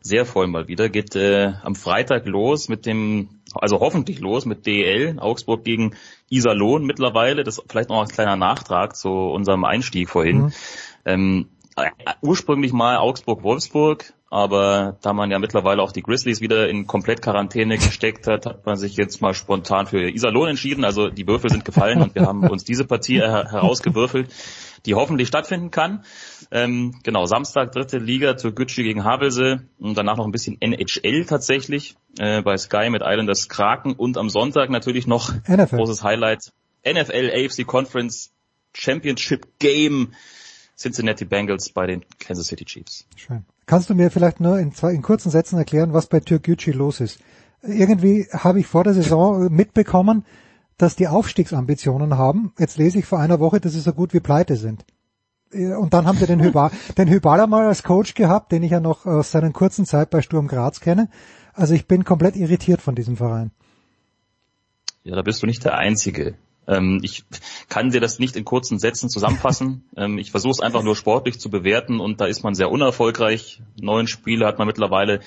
Sehr 0.00 0.26
voll 0.26 0.48
mal 0.48 0.66
wieder. 0.66 0.88
Geht 0.88 1.14
äh, 1.14 1.52
am 1.62 1.76
Freitag 1.76 2.26
los 2.26 2.68
mit 2.68 2.86
dem, 2.86 3.28
also 3.54 3.80
hoffentlich 3.80 4.20
los 4.20 4.44
mit 4.44 4.66
DL, 4.66 5.18
Augsburg 5.18 5.64
gegen 5.64 5.94
Iserlohn 6.30 6.84
mittlerweile. 6.84 7.44
Das 7.44 7.58
ist 7.58 7.64
vielleicht 7.68 7.88
noch 7.88 8.00
ein 8.00 8.08
kleiner 8.08 8.36
Nachtrag 8.36 8.96
zu 8.96 9.10
unserem 9.10 9.64
Einstieg 9.64 10.08
vorhin. 10.08 10.36
Mhm. 10.36 10.52
Ähm, 11.04 11.48
äh, 11.76 11.90
ursprünglich 12.20 12.72
mal 12.72 12.98
Augsburg-Wolfsburg, 12.98 14.12
aber 14.28 14.96
da 15.02 15.12
man 15.12 15.30
ja 15.30 15.38
mittlerweile 15.38 15.82
auch 15.82 15.92
die 15.92 16.02
Grizzlies 16.02 16.40
wieder 16.40 16.68
in 16.68 16.86
komplett 16.86 17.22
Quarantäne 17.22 17.76
gesteckt 17.78 18.26
hat, 18.26 18.46
hat 18.46 18.66
man 18.66 18.76
sich 18.76 18.96
jetzt 18.96 19.20
mal 19.20 19.34
spontan 19.34 19.86
für 19.86 20.08
Iserlohn 20.10 20.48
entschieden. 20.48 20.84
Also 20.84 21.08
die 21.08 21.26
Würfel 21.26 21.50
sind 21.50 21.64
gefallen 21.64 22.02
und 22.02 22.14
wir 22.14 22.22
haben 22.26 22.48
uns 22.48 22.64
diese 22.64 22.84
Partie 22.84 23.20
herausgewürfelt, 23.20 24.30
die 24.86 24.94
hoffentlich 24.94 25.28
stattfinden 25.28 25.70
kann. 25.70 26.04
Ähm, 26.50 26.98
genau, 27.02 27.26
Samstag 27.26 27.72
dritte 27.72 27.98
Liga 27.98 28.34
Türkgücü 28.34 28.82
gegen 28.82 29.04
Havelse 29.04 29.62
und 29.78 29.96
danach 29.96 30.16
noch 30.16 30.26
ein 30.26 30.32
bisschen 30.32 30.60
NHL 30.60 31.24
tatsächlich 31.24 31.96
äh, 32.18 32.42
bei 32.42 32.56
Sky 32.56 32.90
mit 32.90 33.02
Islanders 33.04 33.48
Kraken 33.48 33.94
und 33.94 34.18
am 34.18 34.28
Sonntag 34.28 34.70
natürlich 34.70 35.06
noch 35.06 35.32
NFL. 35.48 35.76
großes 35.76 36.02
Highlight 36.02 36.52
NFL 36.86 37.30
AFC 37.34 37.66
Conference 37.66 38.32
Championship 38.74 39.58
Game 39.58 40.12
Cincinnati 40.76 41.24
Bengals 41.24 41.70
bei 41.70 41.86
den 41.86 42.04
Kansas 42.18 42.48
City 42.48 42.64
Chiefs. 42.64 43.06
Schön. 43.16 43.44
Kannst 43.66 43.88
du 43.88 43.94
mir 43.94 44.10
vielleicht 44.10 44.40
nur 44.40 44.58
in, 44.58 44.74
zwei, 44.74 44.92
in 44.92 45.02
kurzen 45.02 45.30
Sätzen 45.30 45.58
erklären, 45.58 45.92
was 45.92 46.06
bei 46.06 46.20
Türkgücü 46.20 46.72
los 46.72 47.00
ist? 47.00 47.20
Irgendwie 47.62 48.26
habe 48.32 48.58
ich 48.58 48.66
vor 48.66 48.82
der 48.82 48.94
Saison 48.94 49.52
mitbekommen, 49.52 50.24
dass 50.78 50.96
die 50.96 51.08
Aufstiegsambitionen 51.08 52.16
haben. 52.16 52.52
Jetzt 52.58 52.78
lese 52.78 52.98
ich 52.98 53.06
vor 53.06 53.20
einer 53.20 53.40
Woche, 53.40 53.60
dass 53.60 53.72
sie 53.72 53.80
so 53.80 53.92
gut 53.92 54.14
wie 54.14 54.20
pleite 54.20 54.56
sind. 54.56 54.84
Und 55.52 55.92
dann 55.92 56.06
haben 56.06 56.18
sie 56.18 56.26
den, 56.26 56.40
Hyba, 56.42 56.70
den 56.96 57.08
Hybala 57.08 57.46
mal 57.46 57.66
als 57.66 57.82
Coach 57.82 58.14
gehabt, 58.14 58.52
den 58.52 58.62
ich 58.62 58.70
ja 58.70 58.80
noch 58.80 59.06
aus 59.06 59.30
seiner 59.30 59.50
kurzen 59.50 59.84
Zeit 59.84 60.10
bei 60.10 60.22
Sturm 60.22 60.48
Graz 60.48 60.80
kenne. 60.80 61.08
Also 61.52 61.74
ich 61.74 61.86
bin 61.86 62.04
komplett 62.04 62.36
irritiert 62.36 62.80
von 62.80 62.94
diesem 62.94 63.16
Verein. 63.16 63.50
Ja, 65.04 65.16
da 65.16 65.22
bist 65.22 65.42
du 65.42 65.46
nicht 65.46 65.64
der 65.64 65.76
Einzige. 65.76 66.36
Ähm, 66.66 67.00
ich 67.02 67.24
kann 67.68 67.90
dir 67.90 68.00
das 68.00 68.18
nicht 68.18 68.36
in 68.36 68.44
kurzen 68.44 68.78
Sätzen 68.78 69.08
zusammenfassen. 69.08 69.84
ähm, 69.96 70.18
ich 70.18 70.30
versuche 70.30 70.52
es 70.52 70.60
einfach 70.60 70.82
nur 70.82 70.96
sportlich 70.96 71.40
zu 71.40 71.50
bewerten 71.50 72.00
und 72.00 72.20
da 72.20 72.26
ist 72.26 72.42
man 72.44 72.54
sehr 72.54 72.70
unerfolgreich. 72.70 73.62
Neun 73.80 74.06
Spiele 74.06 74.46
hat 74.46 74.58
man 74.58 74.68
mittlerweile 74.68 75.20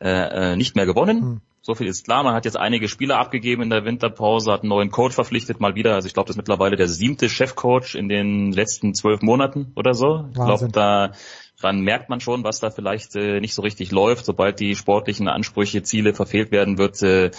äh, 0.00 0.52
äh, 0.52 0.56
nicht 0.56 0.76
mehr 0.76 0.86
gewonnen. 0.86 1.20
Hm. 1.22 1.40
So 1.66 1.74
viel 1.74 1.86
ist 1.86 2.04
klar. 2.04 2.22
Man 2.22 2.34
hat 2.34 2.44
jetzt 2.44 2.58
einige 2.58 2.88
Spieler 2.88 3.18
abgegeben 3.18 3.62
in 3.62 3.70
der 3.70 3.86
Winterpause, 3.86 4.52
hat 4.52 4.60
einen 4.60 4.68
neuen 4.68 4.90
Coach 4.90 5.14
verpflichtet 5.14 5.60
mal 5.60 5.74
wieder. 5.74 5.94
Also 5.94 6.06
ich 6.06 6.12
glaube, 6.12 6.26
das 6.26 6.34
ist 6.34 6.36
mittlerweile 6.36 6.76
der 6.76 6.88
siebte 6.88 7.30
Chefcoach 7.30 7.94
in 7.94 8.10
den 8.10 8.52
letzten 8.52 8.92
zwölf 8.92 9.22
Monaten 9.22 9.72
oder 9.74 9.94
so. 9.94 10.26
Ich 10.28 10.34
glaube, 10.34 10.68
daran 10.68 11.80
merkt 11.80 12.10
man 12.10 12.20
schon, 12.20 12.44
was 12.44 12.60
da 12.60 12.68
vielleicht 12.68 13.16
äh, 13.16 13.40
nicht 13.40 13.54
so 13.54 13.62
richtig 13.62 13.92
läuft. 13.92 14.26
Sobald 14.26 14.60
die 14.60 14.76
sportlichen 14.76 15.26
Ansprüche, 15.26 15.82
Ziele 15.82 16.12
verfehlt 16.12 16.52
werden, 16.52 16.76
wird 16.76 17.02
äh, 17.02 17.30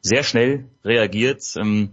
sehr 0.00 0.22
schnell 0.22 0.70
reagiert. 0.82 1.42
Ähm, 1.56 1.90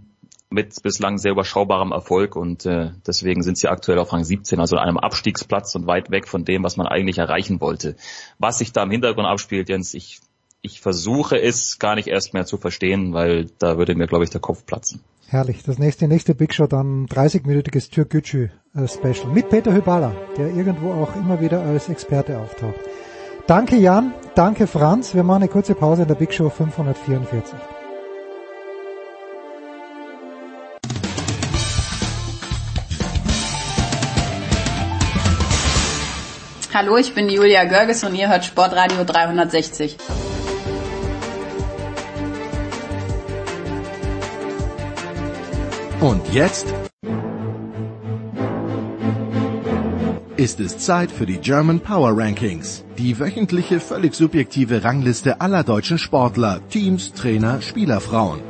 mit 0.52 0.82
bislang 0.82 1.16
sehr 1.18 1.30
überschaubarem 1.30 1.92
Erfolg 1.92 2.34
und 2.34 2.66
äh, 2.66 2.90
deswegen 3.06 3.42
sind 3.42 3.56
sie 3.56 3.68
aktuell 3.68 4.00
auf 4.00 4.12
Rang 4.12 4.24
17, 4.24 4.58
also 4.58 4.76
an 4.76 4.88
einem 4.88 4.98
Abstiegsplatz 4.98 5.76
und 5.76 5.86
weit 5.86 6.10
weg 6.10 6.26
von 6.26 6.44
dem, 6.44 6.64
was 6.64 6.76
man 6.76 6.88
eigentlich 6.88 7.18
erreichen 7.18 7.60
wollte. 7.60 7.94
Was 8.38 8.58
sich 8.58 8.72
da 8.72 8.82
im 8.82 8.90
Hintergrund 8.90 9.28
abspielt, 9.28 9.68
Jens, 9.68 9.94
ich, 9.94 10.18
ich 10.62 10.80
versuche 10.80 11.40
es 11.40 11.78
gar 11.78 11.94
nicht 11.94 12.08
erst 12.08 12.34
mehr 12.34 12.44
zu 12.44 12.56
verstehen, 12.56 13.12
weil 13.12 13.46
da 13.58 13.78
würde 13.78 13.94
mir, 13.94 14.06
glaube 14.06 14.24
ich, 14.24 14.30
der 14.30 14.40
Kopf 14.40 14.66
platzen. 14.66 15.00
Herrlich. 15.26 15.62
Das 15.62 15.78
nächste, 15.78 16.08
nächste 16.08 16.34
Big 16.34 16.54
Show 16.54 16.66
dann 16.66 17.06
30-minütiges 17.06 17.90
Türkgücü 17.90 18.50
äh, 18.74 18.88
Special 18.88 19.32
mit 19.32 19.48
Peter 19.48 19.72
Hybala, 19.72 20.12
der 20.36 20.48
irgendwo 20.48 20.92
auch 20.92 21.14
immer 21.14 21.40
wieder 21.40 21.62
als 21.62 21.88
Experte 21.88 22.38
auftaucht. 22.38 22.80
Danke 23.46 23.76
Jan, 23.76 24.12
danke 24.34 24.66
Franz. 24.66 25.14
Wir 25.14 25.22
machen 25.22 25.42
eine 25.42 25.50
kurze 25.50 25.74
Pause 25.74 26.02
in 26.02 26.08
der 26.08 26.14
Big 26.16 26.32
Show 26.34 26.50
544. 26.50 27.58
Hallo, 36.72 36.96
ich 36.96 37.14
bin 37.14 37.28
Julia 37.28 37.64
Görges 37.64 38.04
und 38.04 38.14
ihr 38.14 38.28
hört 38.28 38.44
Sportradio 38.44 39.04
360. 39.04 39.96
Und 46.00 46.32
jetzt 46.32 46.66
ist 50.36 50.60
es 50.60 50.78
Zeit 50.78 51.10
für 51.10 51.26
die 51.26 51.38
German 51.38 51.80
Power 51.80 52.16
Rankings, 52.16 52.84
die 52.96 53.18
wöchentliche 53.18 53.80
völlig 53.80 54.14
subjektive 54.14 54.82
Rangliste 54.82 55.40
aller 55.40 55.62
deutschen 55.62 55.98
Sportler, 55.98 56.60
Teams, 56.70 57.12
Trainer, 57.12 57.60
Spielerfrauen 57.60 58.40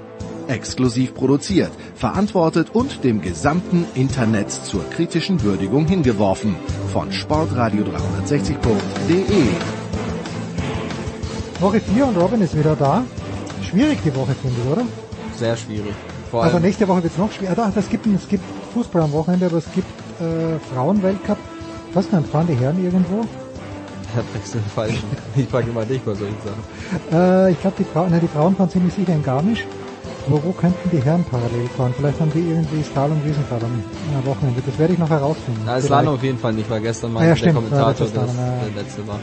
exklusiv 0.51 1.14
produziert, 1.14 1.70
verantwortet 1.94 2.74
und 2.74 3.05
dem 3.05 3.22
gesamten 3.22 3.86
Internet 3.94 4.51
zur 4.51 4.82
kritischen 4.90 5.43
Würdigung 5.43 5.86
hingeworfen. 5.86 6.56
Von 6.93 7.10
sportradio360.de. 7.10 9.44
Woche 11.60 11.81
4 11.81 12.06
und 12.06 12.16
Robin 12.16 12.43
ist 12.43 12.59
wieder 12.59 12.74
da. 12.74 13.05
Schwierig 13.62 14.01
die 14.05 14.12
Woche, 14.14 14.35
finde 14.35 14.60
ich, 14.60 14.66
oder? 14.72 14.82
Sehr 15.36 15.56
schwierig. 15.56 15.94
Vor 16.31 16.44
also 16.44 16.59
nächste 16.59 16.86
Woche 16.86 17.02
wird 17.02 17.12
es 17.12 17.19
noch 17.19 17.32
schwieriger. 17.32 17.65
Ah, 17.65 17.73
es 17.74 17.89
gibt, 17.89 18.07
es 18.07 18.28
gibt 18.28 18.44
Fußball 18.73 19.02
am 19.02 19.12
Wochenende, 19.12 19.47
aber 19.47 19.59
es 19.59 19.73
gibt 19.74 19.89
äh, 20.20 20.59
Frauenweltcup. 20.73 21.39
Was 21.93 22.09
denn, 22.09 22.24
fahren 22.24 22.47
die 22.47 22.55
Herren 22.55 22.82
irgendwo? 22.82 23.24
Ja, 24.16 24.24
wechseln 24.35 24.65
falsch. 24.74 25.05
Ich 25.36 25.47
frage 25.47 25.70
immer 25.70 25.85
dich 25.85 26.02
bei 26.02 26.15
solchen 26.15 26.35
Sachen. 26.44 27.16
Äh, 27.16 27.52
ich 27.52 27.61
glaube, 27.61 27.77
die, 27.78 27.85
Fra 27.85 28.09
die 28.09 28.27
Frauen 28.27 28.57
fahren 28.57 28.69
ziemlich 28.69 28.93
sicher 28.93 29.12
in 29.12 29.23
Garmisch. 29.23 29.65
Wo, 30.27 30.43
wo 30.43 30.51
könnten 30.51 30.90
die 30.90 31.01
Herren 31.01 31.24
parallel 31.31 31.69
fahren? 31.77 31.94
Vielleicht 31.97 32.20
haben 32.20 32.32
die 32.32 32.40
irgendwie 32.40 32.82
Slalom 32.82 33.20
Riesenrad 33.24 33.62
am 33.62 34.27
Wochenende. 34.27 34.62
Das 34.66 34.77
werde 34.81 34.94
ich 34.94 34.98
noch 34.98 35.11
herausfinden. 35.11 35.61
Na, 35.65 35.81
Slalom 35.81 36.15
auf 36.16 36.23
jeden 36.24 36.39
Fall 36.39 36.52
nicht, 36.55 36.69
weil 36.69 36.81
gestern 36.81 37.12
mal 37.12 37.20
ah, 37.20 37.23
ja, 37.23 37.28
der 37.28 37.36
stimmt. 37.36 37.55
Kommentator 37.55 38.07
ja, 38.07 38.12
das, 38.12 38.35
der 38.35 38.82
letzte 38.82 39.07
war. 39.07 39.20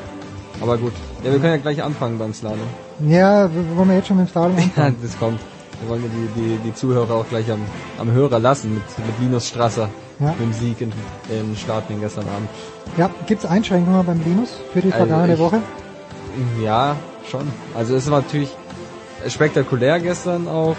Aber 0.61 0.77
gut. 0.77 0.93
Ja, 1.21 1.31
wir 1.33 1.39
können 1.39 1.51
ja 1.51 1.57
gleich 1.57 1.83
anfangen 1.83 2.17
beim 2.17 2.33
Slalom. 2.33 2.59
Ja, 3.05 3.49
wollen 3.75 3.89
wir 3.89 3.97
jetzt 3.97 4.07
schon 4.07 4.15
mit 4.15 4.27
dem 4.27 4.31
Slalom 4.31 4.55
anfangen? 4.57 4.71
ja, 4.77 4.91
das 5.01 5.19
kommt. 5.19 5.41
Wir 5.81 5.89
wollen 5.89 6.03
die, 6.03 6.41
die, 6.41 6.57
die 6.57 6.73
Zuhörer 6.73 7.13
auch 7.13 7.27
gleich 7.29 7.51
am, 7.51 7.61
am 7.97 8.11
Hörer 8.11 8.39
lassen 8.39 8.73
mit, 8.73 8.83
mit 8.97 9.19
Linus 9.19 9.47
Strasser. 9.49 9.89
Ja. 10.19 10.29
Mit 10.31 10.39
dem 10.39 10.53
Sieg 10.53 10.81
in, 10.81 10.91
in 11.29 11.55
Startling 11.55 11.99
gestern 11.99 12.25
Abend. 12.27 12.49
Ja, 12.97 13.09
gibt's 13.27 13.45
Einschränkungen 13.45 14.05
beim 14.05 14.21
Linus 14.23 14.57
für 14.73 14.81
die 14.81 14.91
also 14.91 15.05
vergangene 15.05 15.33
ich, 15.33 15.39
Woche? 15.39 15.61
Ja, 16.63 16.95
schon. 17.29 17.47
Also 17.75 17.95
es 17.95 18.09
war 18.09 18.21
natürlich 18.21 18.49
spektakulär 19.27 19.99
gestern 19.99 20.47
auch 20.47 20.75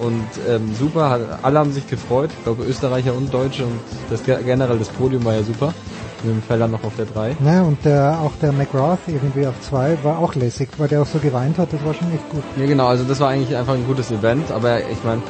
und 0.00 0.26
ähm, 0.48 0.74
super. 0.74 1.38
Alle 1.42 1.58
haben 1.58 1.72
sich 1.72 1.88
gefreut. 1.88 2.30
Ich 2.36 2.44
glaube 2.44 2.64
Österreicher 2.64 3.14
und 3.14 3.32
Deutsche 3.32 3.64
und 3.64 3.80
das 4.08 4.24
generell 4.24 4.78
das 4.78 4.88
Podium 4.88 5.24
war 5.24 5.34
ja 5.34 5.42
super. 5.42 5.74
Mit 6.22 6.34
dem 6.34 6.42
Feller 6.42 6.68
noch 6.68 6.84
auf 6.84 6.92
der 6.96 7.06
3. 7.06 7.36
Ja, 7.44 7.62
und 7.62 7.82
der, 7.84 8.18
auch 8.22 8.32
der 8.42 8.52
McGrath 8.52 8.98
irgendwie 9.06 9.46
auf 9.46 9.54
2 9.62 9.98
war 10.02 10.18
auch 10.18 10.34
lässig, 10.34 10.68
weil 10.76 10.88
der 10.88 11.02
auch 11.02 11.06
so 11.06 11.18
geweint 11.18 11.56
hat, 11.58 11.72
das 11.72 11.82
war 11.84 11.94
schon 11.94 12.12
echt 12.12 12.28
gut. 12.30 12.42
Ja 12.56 12.66
genau, 12.66 12.86
also 12.88 13.04
das 13.04 13.20
war 13.20 13.30
eigentlich 13.30 13.56
einfach 13.56 13.74
ein 13.74 13.86
gutes 13.86 14.10
Event, 14.10 14.50
aber 14.50 14.80
ich 14.80 15.02
meine, 15.02 15.22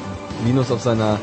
Linus 0.45 0.69
auf 0.71 0.81
seiner 0.81 1.17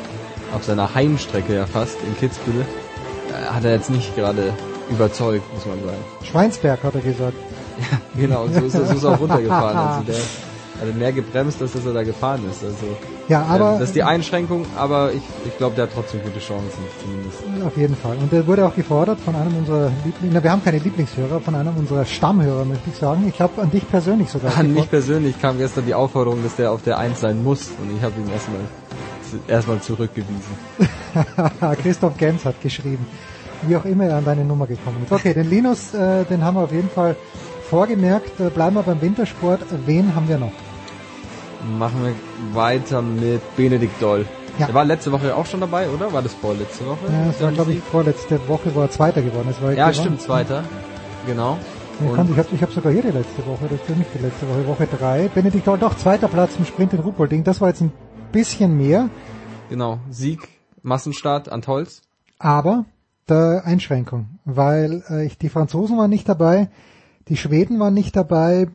auf 0.55 0.65
seiner 0.65 0.95
Heimstrecke 0.95 1.55
ja 1.55 1.67
fast 1.67 1.97
in 2.07 2.17
Kitzbühel 2.17 2.63
äh, 2.63 3.53
hat 3.53 3.65
er 3.65 3.73
jetzt 3.73 3.91
nicht 3.91 4.15
gerade 4.17 4.55
überzeugt, 4.91 5.45
muss 5.53 5.67
man 5.67 5.79
sagen. 5.85 6.03
Schweinsberg 6.23 6.83
hat 6.83 6.95
er 6.95 7.01
gesagt. 7.01 7.35
Ja, 7.79 7.99
genau, 8.21 8.49
so 8.49 8.65
ist 8.65 8.75
er, 8.75 8.87
so 8.87 8.95
ist 8.95 9.05
er 9.05 9.13
auch 9.13 9.21
runtergefahren. 9.21 9.77
Also 9.89 10.03
der 10.03 10.17
hat 10.81 10.97
mehr 10.97 11.13
gebremst, 11.13 11.61
als 11.61 11.73
dass 11.73 11.85
er 11.85 11.93
da 11.93 12.03
gefahren 12.03 12.43
ist. 12.51 12.65
Also 12.65 12.87
ja, 13.29 13.43
aber 13.43 13.73
das 13.79 13.89
ist 13.89 13.95
die 13.95 14.03
Einschränkung, 14.03 14.65
aber 14.77 15.13
ich, 15.13 15.23
ich 15.47 15.57
glaube, 15.59 15.77
der 15.77 15.85
hat 15.85 15.91
trotzdem 15.95 16.23
gute 16.23 16.39
Chancen 16.39 16.79
zumindest. 17.03 17.67
Auf 17.67 17.77
jeden 17.77 17.97
Fall. 17.97 18.17
Und 18.17 18.33
der 18.33 18.47
wurde 18.47 18.67
auch 18.67 18.75
gefordert 18.75 19.21
von 19.21 19.35
einem 19.35 19.57
unserer 19.57 19.91
Lieblings, 20.05 20.35
na, 20.35 20.43
wir 20.43 20.51
haben 20.51 20.65
keine 20.65 20.79
Lieblingshörer, 20.79 21.41
von 21.41 21.55
einem 21.55 21.77
unserer 21.77 22.05
Stammhörer, 22.05 22.65
möchte 22.65 22.91
ich 22.91 22.97
sagen. 22.97 23.27
Ich 23.29 23.41
habe 23.41 23.61
an 23.61 23.71
dich 23.71 23.89
persönlich 23.89 24.31
sogar. 24.31 24.57
An 24.57 24.73
mich 24.73 24.89
persönlich 24.89 25.41
kam 25.41 25.59
gestern 25.59 25.85
die 25.87 25.95
Aufforderung, 25.95 26.43
dass 26.43 26.57
der 26.57 26.73
auf 26.73 26.83
der 26.83 26.99
Eins 26.99 27.21
sein 27.21 27.43
muss 27.43 27.69
und 27.81 27.97
ich 27.97 28.03
habe 28.03 28.15
ihn 28.21 28.31
erstmal 28.31 28.61
erstmal 29.47 29.81
zurückgewiesen. 29.81 30.57
Christoph 31.83 32.17
Gens 32.17 32.45
hat 32.45 32.61
geschrieben, 32.63 33.07
wie 33.67 33.77
auch 33.77 33.85
immer 33.85 34.05
er 34.05 34.17
an 34.17 34.25
deine 34.25 34.45
Nummer 34.45 34.67
gekommen 34.67 35.03
ist. 35.05 35.13
Okay, 35.13 35.35
den 35.35 35.51
Linus, 35.51 35.93
äh, 35.93 36.25
den 36.25 36.43
haben 36.43 36.57
wir 36.57 36.63
auf 36.63 36.73
jeden 36.73 36.89
Fall 36.89 37.17
vorgemerkt. 37.69 38.41
Äh, 38.41 38.51
bleiben 38.51 38.77
wir 38.77 38.83
beim 38.83 39.01
Wintersport. 39.01 39.61
Wen 39.85 40.15
haben 40.15 40.29
wir 40.29 40.39
noch? 40.39 40.53
Machen 41.79 42.05
wir 42.05 42.15
weiter 42.55 43.03
mit 43.03 43.41
Benedikt 43.57 44.01
Doll. 44.01 44.27
Ja. 44.59 44.69
Er 44.69 44.75
war 44.75 44.85
letzte 44.85 45.13
Woche 45.13 45.35
auch 45.35 45.47
schon 45.47 45.61
dabei, 45.61 45.89
oder? 45.89 46.13
War 46.13 46.23
das 46.23 46.35
vorletzte 46.35 46.87
Woche? 46.87 47.07
Ja, 47.11 47.27
das 47.27 47.41
war, 47.41 47.53
glaube 47.53 47.73
ich, 47.73 47.81
vorletzte 47.81 48.41
Woche, 48.49 48.75
wo 48.75 48.81
er 48.81 48.91
Zweiter 48.91 49.23
geworden 49.23 49.49
ist. 49.51 49.61
Ja, 49.77 49.93
stimmt, 49.93 50.21
Zweiter. 50.21 50.65
Genau. 51.27 51.59
Ich, 52.01 52.15
kann, 52.15 52.31
ich 52.31 52.39
habe 52.39 52.49
ich 52.53 52.63
hab 52.63 52.73
sogar 52.73 52.93
hier 52.93 53.03
die 53.03 53.11
letzte 53.11 53.45
Woche, 53.45 53.67
das 53.69 53.81
ist 53.81 53.97
nicht 53.97 54.11
die 54.15 54.23
letzte 54.23 54.49
Woche, 54.49 54.67
Woche 54.69 54.87
3. 54.87 55.29
Benedikt 55.35 55.67
Doll, 55.67 55.79
doch, 55.79 55.97
zweiter 55.97 56.29
Platz 56.29 56.53
im 56.57 56.65
Sprint 56.65 56.93
in 56.93 57.01
Ruppolding. 57.01 57.43
Das 57.43 57.61
war 57.61 57.69
jetzt 57.69 57.81
ein 57.81 57.93
bisschen 58.31 58.77
mehr. 58.77 59.11
Genau, 59.69 59.99
Sieg, 60.09 60.49
Massenstart 60.83 61.49
an 61.49 61.63
Tolz. 61.63 62.03
Aber 62.39 62.85
der 63.29 63.63
Einschränkung, 63.65 64.39
weil 64.45 65.03
äh, 65.09 65.29
die 65.41 65.49
Franzosen 65.49 65.99
waren 65.99 66.11
nicht 66.11 66.29
dabei, 66.29 66.71
die 67.29 67.37
Schweden 67.37 67.79
waren 67.81 67.95
nicht 67.95 68.17
dabei. 68.17 68.69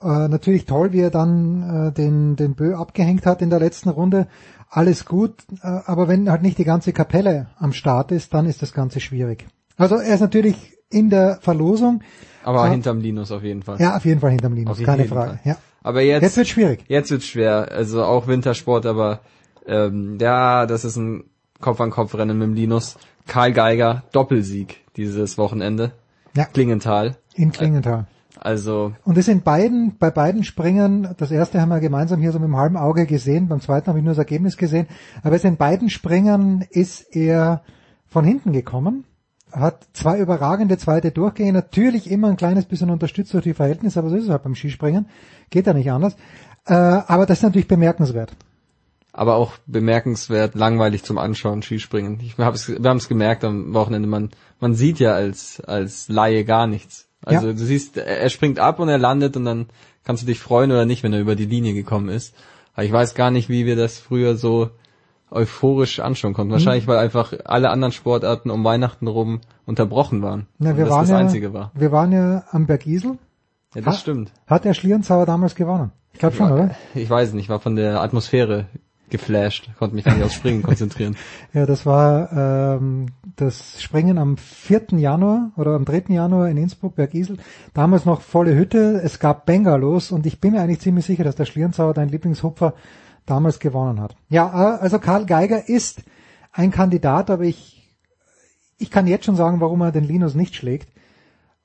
Äh, 0.00 0.28
natürlich 0.28 0.64
toll, 0.64 0.92
wie 0.92 1.00
er 1.00 1.10
dann 1.10 1.88
äh, 1.88 1.92
den, 1.92 2.36
den 2.36 2.54
Bö 2.54 2.74
abgehängt 2.76 3.26
hat 3.26 3.42
in 3.42 3.50
der 3.50 3.58
letzten 3.58 3.88
Runde. 3.88 4.28
Alles 4.70 5.06
gut, 5.06 5.34
äh, 5.62 5.66
aber 5.66 6.08
wenn 6.08 6.30
halt 6.30 6.42
nicht 6.42 6.58
die 6.58 6.64
ganze 6.64 6.92
Kapelle 6.92 7.48
am 7.58 7.72
Start 7.72 8.12
ist, 8.12 8.34
dann 8.34 8.46
ist 8.46 8.62
das 8.62 8.72
Ganze 8.72 9.00
schwierig. 9.00 9.46
Also 9.76 9.96
er 9.96 10.14
ist 10.14 10.20
natürlich 10.20 10.76
in 10.90 11.10
der 11.10 11.38
Verlosung. 11.40 12.02
Aber 12.44 12.66
äh, 12.66 12.70
hinterm 12.70 13.00
Linus 13.00 13.32
auf 13.32 13.42
jeden 13.42 13.62
Fall. 13.62 13.80
Ja, 13.80 13.96
auf 13.96 14.04
jeden 14.04 14.20
Fall 14.20 14.30
hinterm 14.30 14.54
Linus, 14.54 14.82
keine 14.82 15.06
Frage. 15.06 15.40
Ja. 15.44 15.56
Aber 15.82 16.02
jetzt, 16.02 16.22
jetzt 16.22 16.36
wird 16.36 16.48
schwierig. 16.48 16.84
Jetzt 16.88 17.10
wird 17.10 17.22
schwer. 17.22 17.72
Also 17.72 18.04
auch 18.04 18.26
Wintersport, 18.26 18.86
aber 18.86 19.20
ähm, 19.66 20.18
ja, 20.20 20.66
das 20.66 20.84
ist 20.84 20.96
ein 20.96 21.24
Kopf-an-Kopf-Rennen 21.60 22.38
mit 22.38 22.48
dem 22.48 22.54
Linus. 22.54 22.96
Karl 23.26 23.52
Geiger, 23.52 24.04
Doppelsieg 24.12 24.84
dieses 24.96 25.38
Wochenende. 25.38 25.92
Ja. 26.36 26.44
Klingenthal. 26.44 27.16
In 27.34 27.52
Klingenthal. 27.52 28.06
Also. 28.40 28.94
Und 29.04 29.18
es 29.18 29.26
sind 29.26 29.44
beiden, 29.44 29.96
bei 29.98 30.10
beiden 30.10 30.44
Springen, 30.44 31.14
das 31.16 31.30
erste 31.30 31.60
haben 31.60 31.70
wir 31.70 31.80
gemeinsam 31.80 32.20
hier 32.20 32.32
so 32.32 32.38
mit 32.38 32.48
dem 32.48 32.56
halben 32.56 32.76
Auge 32.76 33.06
gesehen, 33.06 33.48
beim 33.48 33.60
zweiten 33.60 33.88
habe 33.88 33.98
ich 33.98 34.04
nur 34.04 34.12
das 34.12 34.18
Ergebnis 34.18 34.56
gesehen, 34.56 34.86
aber 35.22 35.36
es 35.36 35.44
in 35.44 35.56
beiden 35.56 35.90
Springen 35.90 36.64
ist 36.70 37.14
er 37.14 37.62
von 38.06 38.24
hinten 38.24 38.52
gekommen, 38.52 39.04
hat 39.52 39.86
zwei 39.92 40.18
überragende 40.18 40.78
zweite 40.78 41.10
Durchgänge, 41.10 41.52
natürlich 41.52 42.10
immer 42.10 42.28
ein 42.28 42.36
kleines 42.36 42.66
bisschen 42.66 42.90
unterstützt 42.90 43.34
durch 43.34 43.44
die 43.44 43.54
Verhältnisse, 43.54 43.98
aber 43.98 44.10
so 44.10 44.16
ist 44.16 44.24
es 44.24 44.30
halt 44.30 44.42
beim 44.42 44.54
Skispringen, 44.54 45.06
geht 45.50 45.66
ja 45.66 45.72
nicht 45.72 45.90
anders. 45.90 46.16
Äh, 46.66 46.74
aber 46.74 47.26
das 47.26 47.38
ist 47.38 47.44
natürlich 47.44 47.68
bemerkenswert 47.68 48.36
aber 49.18 49.34
auch 49.34 49.54
bemerkenswert 49.66 50.54
langweilig 50.54 51.02
zum 51.02 51.18
Anschauen 51.18 51.62
Skispringen. 51.62 52.20
Ich 52.20 52.38
hab's, 52.38 52.68
wir 52.68 52.88
haben 52.88 52.98
es 52.98 53.08
gemerkt 53.08 53.42
am 53.42 53.74
Wochenende, 53.74 54.08
man 54.08 54.30
man 54.60 54.74
sieht 54.74 55.00
ja 55.00 55.12
als 55.14 55.60
als 55.60 56.08
Laie 56.08 56.44
gar 56.44 56.68
nichts. 56.68 57.07
Also 57.24 57.48
ja. 57.48 57.52
du 57.52 57.58
siehst, 57.58 57.96
er 57.96 58.28
springt 58.30 58.58
ab 58.58 58.78
und 58.78 58.88
er 58.88 58.98
landet 58.98 59.36
und 59.36 59.44
dann 59.44 59.66
kannst 60.04 60.22
du 60.22 60.26
dich 60.26 60.40
freuen 60.40 60.70
oder 60.70 60.86
nicht, 60.86 61.02
wenn 61.02 61.12
er 61.12 61.20
über 61.20 61.36
die 61.36 61.46
Linie 61.46 61.74
gekommen 61.74 62.08
ist. 62.08 62.34
Aber 62.74 62.84
ich 62.84 62.92
weiß 62.92 63.14
gar 63.14 63.30
nicht, 63.30 63.48
wie 63.48 63.66
wir 63.66 63.76
das 63.76 63.98
früher 63.98 64.36
so 64.36 64.70
euphorisch 65.30 66.00
anschauen 66.00 66.32
konnten. 66.32 66.52
Wahrscheinlich, 66.52 66.86
mhm. 66.86 66.92
weil 66.92 66.98
einfach 66.98 67.32
alle 67.44 67.70
anderen 67.70 67.92
Sportarten 67.92 68.50
um 68.50 68.64
Weihnachten 68.64 69.06
rum 69.06 69.40
unterbrochen 69.66 70.22
waren. 70.22 70.46
Na, 70.58 70.76
wir 70.76 70.88
waren 70.88 71.00
das 71.00 71.10
ja, 71.10 71.18
Einzige 71.18 71.52
war. 71.52 71.72
Wir 71.74 71.92
waren 71.92 72.12
ja 72.12 72.44
am 72.50 72.66
Berg 72.66 72.86
Isel. 72.86 73.18
Ja, 73.74 73.82
das 73.82 73.96
ha 73.96 73.98
stimmt. 73.98 74.32
Hat 74.46 74.64
der 74.64 74.74
Schlierenzauer 74.74 75.26
damals 75.26 75.54
gewonnen? 75.54 75.92
Ich 76.12 76.20
glaube 76.20 76.36
schon, 76.36 76.50
oder? 76.50 76.70
Ich 76.94 77.10
weiß 77.10 77.34
nicht, 77.34 77.48
war 77.48 77.60
von 77.60 77.76
der 77.76 78.00
Atmosphäre 78.00 78.66
geflasht, 79.10 79.70
konnte 79.78 79.94
mich 79.94 80.04
gar 80.04 80.14
nicht 80.14 80.24
aufs 80.24 80.34
Springen 80.34 80.62
konzentrieren. 80.62 81.16
Ja, 81.54 81.64
das 81.64 81.86
war 81.86 82.76
ähm, 82.76 83.06
das 83.36 83.82
Springen 83.82 84.18
am 84.18 84.36
4. 84.36 84.86
Januar 84.96 85.50
oder 85.56 85.72
am 85.72 85.84
3. 85.84 86.04
Januar 86.08 86.48
in 86.48 86.56
Innsbruck, 86.58 86.94
Bergisel. 86.94 87.38
Damals 87.72 88.04
noch 88.04 88.20
volle 88.20 88.54
Hütte, 88.54 89.00
es 89.02 89.18
gab 89.18 89.46
Bengalos 89.46 90.12
und 90.12 90.26
ich 90.26 90.40
bin 90.40 90.52
mir 90.52 90.60
eigentlich 90.60 90.80
ziemlich 90.80 91.06
sicher, 91.06 91.24
dass 91.24 91.36
der 91.36 91.46
Schlierenzauer, 91.46 91.94
dein 91.94 92.10
Lieblingshupfer, 92.10 92.74
damals 93.24 93.58
gewonnen 93.58 94.00
hat. 94.00 94.16
Ja, 94.28 94.50
also 94.50 94.98
Karl 94.98 95.26
Geiger 95.26 95.68
ist 95.68 96.02
ein 96.52 96.70
Kandidat, 96.70 97.30
aber 97.30 97.44
ich, 97.44 97.94
ich 98.78 98.90
kann 98.90 99.06
jetzt 99.06 99.24
schon 99.26 99.36
sagen, 99.36 99.60
warum 99.60 99.80
er 99.80 99.92
den 99.92 100.04
Linus 100.04 100.34
nicht 100.34 100.54
schlägt, 100.54 100.88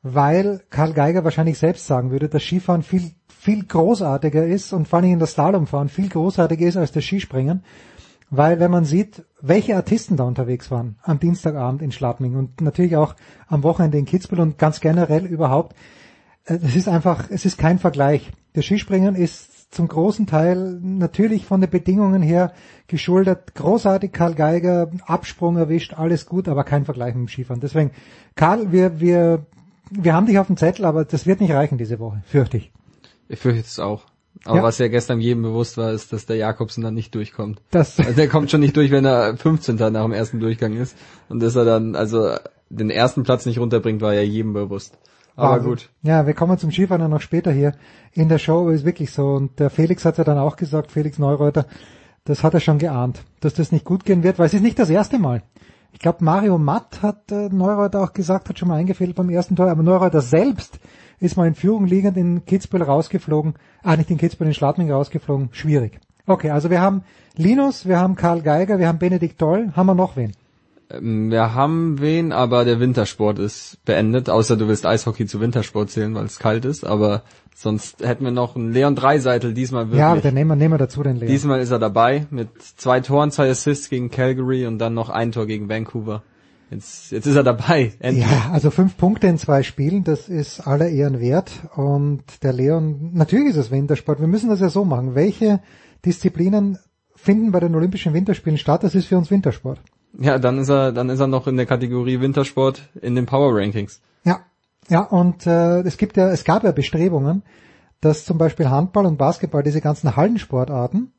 weil 0.03 0.61
Karl 0.69 0.93
Geiger 0.93 1.23
wahrscheinlich 1.23 1.57
selbst 1.57 1.87
sagen 1.87 2.11
würde, 2.11 2.29
dass 2.29 2.43
Skifahren 2.43 2.83
viel 2.83 3.11
viel 3.43 3.65
großartiger 3.65 4.45
ist 4.45 4.71
und 4.71 4.87
vor 4.87 4.99
allem 4.99 5.11
in 5.11 5.19
das 5.19 5.33
Slalomfahren 5.33 5.89
viel 5.89 6.07
großartiger 6.07 6.65
ist 6.65 6.77
als 6.77 6.93
das 6.93 7.03
Skispringen. 7.03 7.63
Weil 8.29 8.61
wenn 8.61 8.71
man 8.71 8.85
sieht, 8.85 9.25
welche 9.41 9.75
Artisten 9.75 10.15
da 10.15 10.23
unterwegs 10.23 10.71
waren 10.71 10.95
am 11.03 11.19
Dienstagabend 11.19 11.81
in 11.81 11.91
Schladming 11.91 12.35
und 12.35 12.61
natürlich 12.61 12.95
auch 12.95 13.15
am 13.47 13.63
Wochenende 13.63 13.97
in 13.97 14.05
Kitzbühel 14.05 14.39
und 14.39 14.57
ganz 14.57 14.79
generell 14.79 15.25
überhaupt, 15.25 15.75
äh, 16.45 16.57
es 16.63 16.77
ist 16.77 16.87
einfach, 16.87 17.29
es 17.29 17.43
ist 17.43 17.57
kein 17.57 17.79
Vergleich. 17.79 18.31
Das 18.53 18.63
Skispringen 18.63 19.15
ist 19.15 19.73
zum 19.73 19.89
großen 19.89 20.25
Teil 20.25 20.79
natürlich 20.81 21.45
von 21.45 21.59
den 21.59 21.69
Bedingungen 21.69 22.21
her 22.21 22.53
geschuldet. 22.87 23.55
Großartig 23.55 24.13
Karl 24.13 24.35
Geiger, 24.35 24.89
Absprung 25.05 25.57
erwischt, 25.57 25.95
alles 25.95 26.25
gut, 26.25 26.47
aber 26.47 26.63
kein 26.63 26.85
Vergleich 26.85 27.13
mit 27.13 27.27
dem 27.27 27.27
Skifahren. 27.27 27.59
Deswegen, 27.59 27.91
Karl, 28.35 28.71
wir, 28.71 29.01
wir, 29.01 29.45
wir 29.89 30.13
haben 30.13 30.25
dich 30.25 30.39
auf 30.39 30.47
dem 30.47 30.57
Zettel, 30.57 30.85
aber 30.85 31.05
das 31.05 31.25
wird 31.25 31.41
nicht 31.41 31.53
reichen 31.53 31.77
diese 31.77 31.99
Woche, 31.99 32.21
fürchte 32.25 32.57
ich. 32.57 32.71
Ich 33.27 33.39
fürchte 33.39 33.61
es 33.61 33.79
auch. 33.79 34.03
Aber 34.45 34.57
ja. 34.57 34.63
was 34.63 34.77
ja 34.77 34.87
gestern 34.87 35.21
jedem 35.21 35.43
bewusst 35.43 35.77
war, 35.77 35.91
ist, 35.91 36.11
dass 36.11 36.25
der 36.25 36.35
Jakobsen 36.35 36.83
dann 36.83 36.93
nicht 36.93 37.15
durchkommt. 37.15 37.61
Das 37.71 37.99
also 37.99 38.13
der 38.13 38.27
kommt 38.27 38.51
schon 38.51 38.59
nicht 38.59 38.75
durch, 38.75 38.91
wenn 38.91 39.05
er 39.05 39.37
15. 39.37 39.75
nach 39.75 40.03
dem 40.03 40.11
ersten 40.11 40.39
Durchgang 40.39 40.73
ist. 40.75 40.97
Und 41.29 41.41
dass 41.41 41.55
er 41.55 41.65
dann 41.65 41.95
also 41.95 42.35
den 42.69 42.89
ersten 42.89 43.23
Platz 43.23 43.45
nicht 43.45 43.59
runterbringt, 43.59 44.01
war 44.01 44.13
ja 44.13 44.21
jedem 44.21 44.53
bewusst. 44.53 44.97
Aber 45.35 45.55
Wahnsinn. 45.55 45.69
gut. 45.69 45.89
Ja, 46.01 46.27
wir 46.27 46.33
kommen 46.33 46.57
zum 46.57 46.71
Skifahren 46.71 47.09
noch 47.09 47.21
später 47.21 47.51
hier 47.51 47.73
in 48.11 48.29
der 48.29 48.37
Show, 48.37 48.69
ist 48.69 48.85
wirklich 48.85 49.11
so. 49.11 49.27
Und 49.33 49.59
der 49.59 49.69
Felix 49.69 50.03
hat 50.05 50.17
ja 50.17 50.23
dann 50.23 50.37
auch 50.37 50.57
gesagt, 50.57 50.91
Felix 50.91 51.17
Neureuter, 51.17 51.65
das 52.25 52.43
hat 52.43 52.53
er 52.53 52.59
schon 52.59 52.79
geahnt, 52.79 53.23
dass 53.39 53.53
das 53.53 53.71
nicht 53.71 53.85
gut 53.85 54.05
gehen 54.05 54.23
wird, 54.23 54.39
weil 54.39 54.47
es 54.47 54.53
ist 54.53 54.61
nicht 54.61 54.79
das 54.79 54.89
erste 54.89 55.19
Mal. 55.19 55.43
Ich 55.93 55.99
glaube, 55.99 56.23
Mario 56.23 56.57
Matt 56.57 57.03
hat 57.03 57.31
äh, 57.31 57.49
Neureuter 57.49 58.01
auch 58.01 58.13
gesagt, 58.13 58.49
hat 58.49 58.57
schon 58.57 58.67
mal 58.67 58.77
eingefehlt 58.77 59.15
beim 59.15 59.29
ersten 59.29 59.55
Tor, 59.55 59.69
aber 59.69 59.83
Neureuter 59.83 60.21
selbst 60.21 60.79
ist 61.19 61.37
mal 61.37 61.47
in 61.47 61.53
Führung 61.53 61.85
liegend 61.85 62.17
in 62.17 62.45
Kitzbühel 62.45 62.81
rausgeflogen, 62.81 63.53
ah 63.83 63.95
nicht 63.95 64.09
in 64.09 64.17
Kitzbühel, 64.17 64.47
in 64.47 64.55
Schladming 64.55 64.91
rausgeflogen, 64.91 65.49
schwierig. 65.51 65.99
Okay, 66.25 66.49
also 66.49 66.71
wir 66.71 66.81
haben 66.81 67.03
Linus, 67.35 67.85
wir 67.85 67.99
haben 67.99 68.15
Karl 68.15 68.41
Geiger, 68.41 68.79
wir 68.79 68.87
haben 68.87 68.97
Benedikt 68.97 69.39
Doll, 69.39 69.71
haben 69.75 69.85
wir 69.85 69.93
noch 69.93 70.17
wen? 70.17 70.33
Ähm, 70.89 71.31
wir 71.31 71.53
haben 71.53 71.99
wen, 71.99 72.31
aber 72.31 72.65
der 72.65 72.79
Wintersport 72.79 73.39
ist 73.39 73.83
beendet, 73.85 74.29
außer 74.29 74.57
du 74.57 74.67
willst 74.67 74.85
Eishockey 74.85 75.25
zu 75.25 75.39
Wintersport 75.39 75.89
zählen, 75.89 76.13
weil 76.15 76.25
es 76.25 76.39
kalt 76.39 76.65
ist, 76.65 76.85
aber 76.85 77.23
sonst 77.55 78.03
hätten 78.05 78.25
wir 78.25 78.31
noch 78.31 78.55
einen 78.55 78.71
Leon 78.71 78.95
Dreiseitel 78.95 79.53
diesmal 79.53 79.85
wirklich. 79.85 79.99
Ja, 79.99 80.15
dann 80.15 80.33
nehmen 80.33 80.49
wir, 80.49 80.55
nehmen 80.55 80.73
wir 80.73 80.77
dazu 80.77 81.03
den 81.03 81.17
Leon. 81.17 81.31
Diesmal 81.31 81.61
ist 81.61 81.71
er 81.71 81.79
dabei 81.79 82.27
mit 82.29 82.49
zwei 82.61 82.99
Toren, 82.99 83.31
zwei 83.31 83.49
Assists 83.49 83.89
gegen 83.89 84.09
Calgary 84.09 84.65
und 84.65 84.79
dann 84.79 84.93
noch 84.93 85.09
ein 85.09 85.31
Tor 85.31 85.45
gegen 85.45 85.69
Vancouver 85.69 86.23
Jetzt, 86.73 87.11
jetzt 87.11 87.27
ist 87.27 87.35
er 87.35 87.43
dabei. 87.43 87.93
Endlich. 87.99 88.25
Ja, 88.25 88.51
also 88.51 88.71
fünf 88.71 88.97
Punkte 88.97 89.27
in 89.27 89.37
zwei 89.37 89.63
Spielen, 89.63 90.03
das 90.03 90.27
ist 90.27 90.61
aller 90.61 90.89
Ehren 90.89 91.19
wert. 91.19 91.51
Und 91.75 92.23
der 92.41 92.53
Leon, 92.53 93.11
natürlich 93.13 93.49
ist 93.49 93.57
es 93.57 93.71
Wintersport. 93.71 94.19
Wir 94.19 94.27
müssen 94.27 94.49
das 94.49 94.59
ja 94.59 94.69
so 94.69 94.83
machen. 94.85 95.15
Welche 95.15 95.59
Disziplinen 96.05 96.79
finden 97.15 97.51
bei 97.51 97.59
den 97.59 97.75
Olympischen 97.75 98.13
Winterspielen 98.13 98.57
statt? 98.57 98.83
Das 98.83 98.95
ist 98.95 99.05
für 99.05 99.17
uns 99.17 99.29
Wintersport. 99.29 99.79
Ja, 100.19 100.37
dann 100.37 100.59
ist 100.59 100.69
er, 100.69 100.91
dann 100.91 101.09
ist 101.09 101.19
er 101.19 101.27
noch 101.27 101.47
in 101.47 101.57
der 101.57 101.65
Kategorie 101.65 102.19
Wintersport 102.19 102.89
in 103.01 103.15
den 103.15 103.25
Power 103.25 103.55
Rankings. 103.55 104.01
Ja, 104.23 104.41
ja, 104.89 105.01
und 105.01 105.47
äh, 105.47 105.81
es 105.81 105.97
gibt 105.97 106.17
ja, 106.17 106.29
es 106.29 106.43
gab 106.43 106.63
ja 106.63 106.71
Bestrebungen, 106.71 107.43
dass 108.01 108.25
zum 108.25 108.37
Beispiel 108.37 108.69
Handball 108.69 109.05
und 109.05 109.17
Basketball, 109.17 109.63
diese 109.63 109.81
ganzen 109.81 110.15
Hallensportarten, 110.15 111.13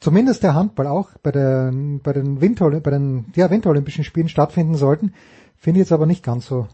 zumindest 0.00 0.42
der 0.42 0.54
Handball 0.54 0.86
auch 0.86 1.10
bei 1.22 1.30
den, 1.30 2.00
bei 2.00 2.12
den 2.12 2.40
Winter, 2.40 2.70
bei 2.80 2.90
den, 2.90 3.26
ja, 3.36 3.50
Winterolympischen 3.50 4.04
Spielen 4.04 4.28
stattfinden 4.28 4.74
sollten, 4.74 5.12
finde 5.56 5.80
ich 5.80 5.84
jetzt 5.84 5.92
aber 5.92 6.06
nicht 6.06 6.24
ganz 6.24 6.46
so 6.46 6.66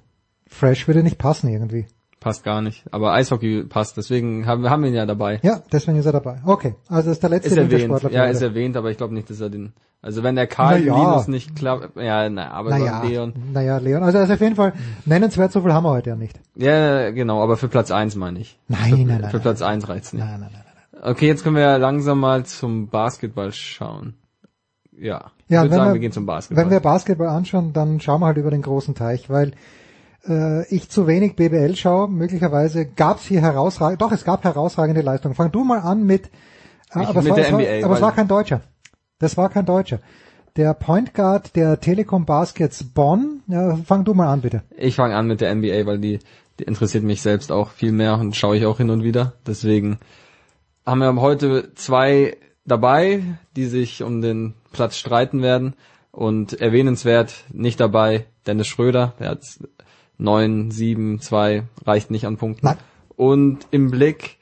fresh, 0.47 0.87
würde 0.87 1.03
nicht 1.03 1.19
passen 1.19 1.49
irgendwie. 1.49 1.87
Passt 2.21 2.45
gar 2.45 2.63
nicht. 2.63 2.85
Aber 2.91 3.13
Eishockey 3.13 3.65
passt, 3.65 3.97
deswegen 3.97 4.47
haben 4.47 4.63
wir 4.63 4.71
haben 4.71 4.85
ihn 4.85 4.95
ja 4.95 5.07
dabei. 5.07 5.39
Ja, 5.43 5.63
deswegen 5.71 5.99
ist 5.99 6.07
er 6.07 6.13
dabei. 6.13 6.41
Okay, 6.45 6.75
also 6.89 7.11
ist 7.11 7.23
der 7.23 7.31
letzte 7.31 7.51
ist 7.51 7.57
erwähnt. 7.57 8.03
Ja, 8.11 8.25
ist 8.25 8.43
erwähnt, 8.43 8.77
aber 8.77 8.91
ich 8.91 8.97
glaube 8.97 9.15
nicht, 9.15 9.29
dass 9.29 9.41
er 9.41 9.51
den 9.51 9.75
also 10.07 10.23
wenn 10.23 10.37
der 10.37 10.47
Karl 10.47 10.81
naja. 10.81 10.95
Linus 10.95 11.27
nicht 11.27 11.57
klappt, 11.57 11.97
ja, 11.97 12.29
na, 12.31 12.53
aber 12.53 12.71
naja, 12.71 13.03
Leon. 13.03 13.33
Naja, 13.53 13.79
Leon. 13.79 14.05
Also, 14.05 14.19
also 14.19 14.35
auf 14.35 14.41
jeden 14.41 14.55
Fall 14.55 14.73
nennenswert, 15.05 15.51
so 15.51 15.63
viel 15.63 15.73
haben 15.73 15.83
wir 15.83 15.91
heute 15.91 16.11
ja 16.11 16.17
nicht. 16.17 16.39
Ja, 16.55 17.11
genau, 17.11 17.43
aber 17.43 17.57
für 17.57 17.67
Platz 17.67 17.91
eins 17.91 18.15
meine 18.15 18.39
ich. 18.39 18.57
Nein, 18.69 18.91
für, 18.91 18.97
nein, 18.99 19.21
nein. 19.23 19.31
Für 19.33 19.41
Platz 19.41 19.63
eins 19.63 19.89
reizt 19.89 20.15
nicht. 20.15 20.25
Nein, 20.25 20.39
nein, 20.39 20.51
nein, 20.53 20.63
nein. 20.93 21.03
Okay, 21.11 21.27
jetzt 21.27 21.43
können 21.43 21.57
wir 21.57 21.63
ja 21.63 21.77
langsam 21.77 22.21
mal 22.21 22.45
zum 22.45 22.89
Basketball 22.89 23.51
schauen. 23.53 24.15
Ja. 24.97 25.33
Ja, 25.49 25.65
ich 25.65 25.71
würde 25.71 25.77
sagen, 25.77 25.91
wir, 25.91 25.95
wir 25.95 26.01
gehen 26.01 26.13
zum 26.13 26.25
Basketball. 26.25 26.65
Wenn 26.65 26.71
wir 26.71 26.79
Basketball 26.81 27.29
anschauen, 27.29 27.73
dann 27.73 28.01
schauen 28.01 28.21
wir 28.21 28.27
halt 28.27 28.37
über 28.37 28.51
den 28.51 28.63
großen 28.63 28.95
Teich, 28.95 29.29
weil 29.29 29.53
äh, 30.29 30.67
ich 30.75 30.89
zu 30.89 31.07
wenig 31.07 31.37
BBL 31.37 31.77
schaue. 31.77 32.09
Möglicherweise 32.09 32.87
gab 32.87 33.19
es 33.19 33.25
hier 33.25 33.41
herausragende, 33.41 33.99
doch 33.99 34.13
es 34.13 34.25
gab 34.25 34.45
herausragende 34.45 35.01
Leistungen. 35.01 35.35
Fang 35.35 35.53
du 35.53 35.65
mal 35.65 35.81
an 35.81 36.05
mit, 36.05 36.27
äh, 36.95 37.01
aber, 37.01 37.23
mit 37.23 37.27
es 37.27 37.31
war, 37.31 37.37
der 37.37 37.47
es 37.47 37.53
war, 37.53 37.61
NBA, 37.61 37.85
aber 37.85 37.95
es 37.95 38.03
war 38.03 38.13
kein 38.13 38.29
Deutscher. 38.29 38.61
Das 39.19 39.37
war 39.37 39.49
kein 39.49 39.67
Deutscher. 39.67 40.01
Der 40.57 40.73
Point 40.75 41.15
Guard 41.15 41.55
der 41.55 41.81
Telekom 41.81 42.25
Baskets 42.25 42.85
Bonn. 42.85 43.43
Ja, 43.47 43.77
fang 43.77 44.05
du 44.05 44.15
mal 44.15 44.29
an, 44.29 44.41
bitte. 44.41 44.63
Ich 44.77 44.97
fange 44.97 45.15
an 45.15 45.27
mit 45.27 45.41
der 45.41 45.55
NBA, 45.55 45.87
weil 45.87 45.99
die, 45.99 46.19
die 46.59 46.65
interessiert 46.65 47.05
mich 47.05 47.21
selbst 47.21 47.53
auch 47.53 47.71
viel 47.71 47.93
mehr 47.93 48.19
und 48.19 48.37
schaue 48.37 48.57
ich 48.57 48.65
auch 48.67 48.79
hin 48.79 48.91
und 48.91 49.03
wieder. 49.03 49.35
Deswegen 49.47 49.99
haben 50.87 51.01
wir 51.01 51.15
heute 51.17 51.75
zwei 51.75 52.37
dabei, 52.65 53.23
die 53.55 53.67
sich 53.67 54.03
um 54.03 54.23
den 54.23 54.55
Platz 54.73 54.97
streiten 54.97 55.43
werden. 55.43 55.75
Und 56.11 56.59
erwähnenswert 56.59 57.45
nicht 57.53 57.79
dabei 57.79 58.25
Dennis 58.47 58.69
Schröder, 58.69 59.13
der 59.19 59.29
hat 59.29 59.43
9, 60.19 60.71
7, 60.71 61.21
2, 61.21 61.65
reicht 61.85 62.11
nicht 62.11 62.27
an 62.27 62.37
Punkten. 62.37 62.67
Nein. 62.67 62.77
Und 63.17 63.67
im 63.71 63.91
Blick 63.91 64.39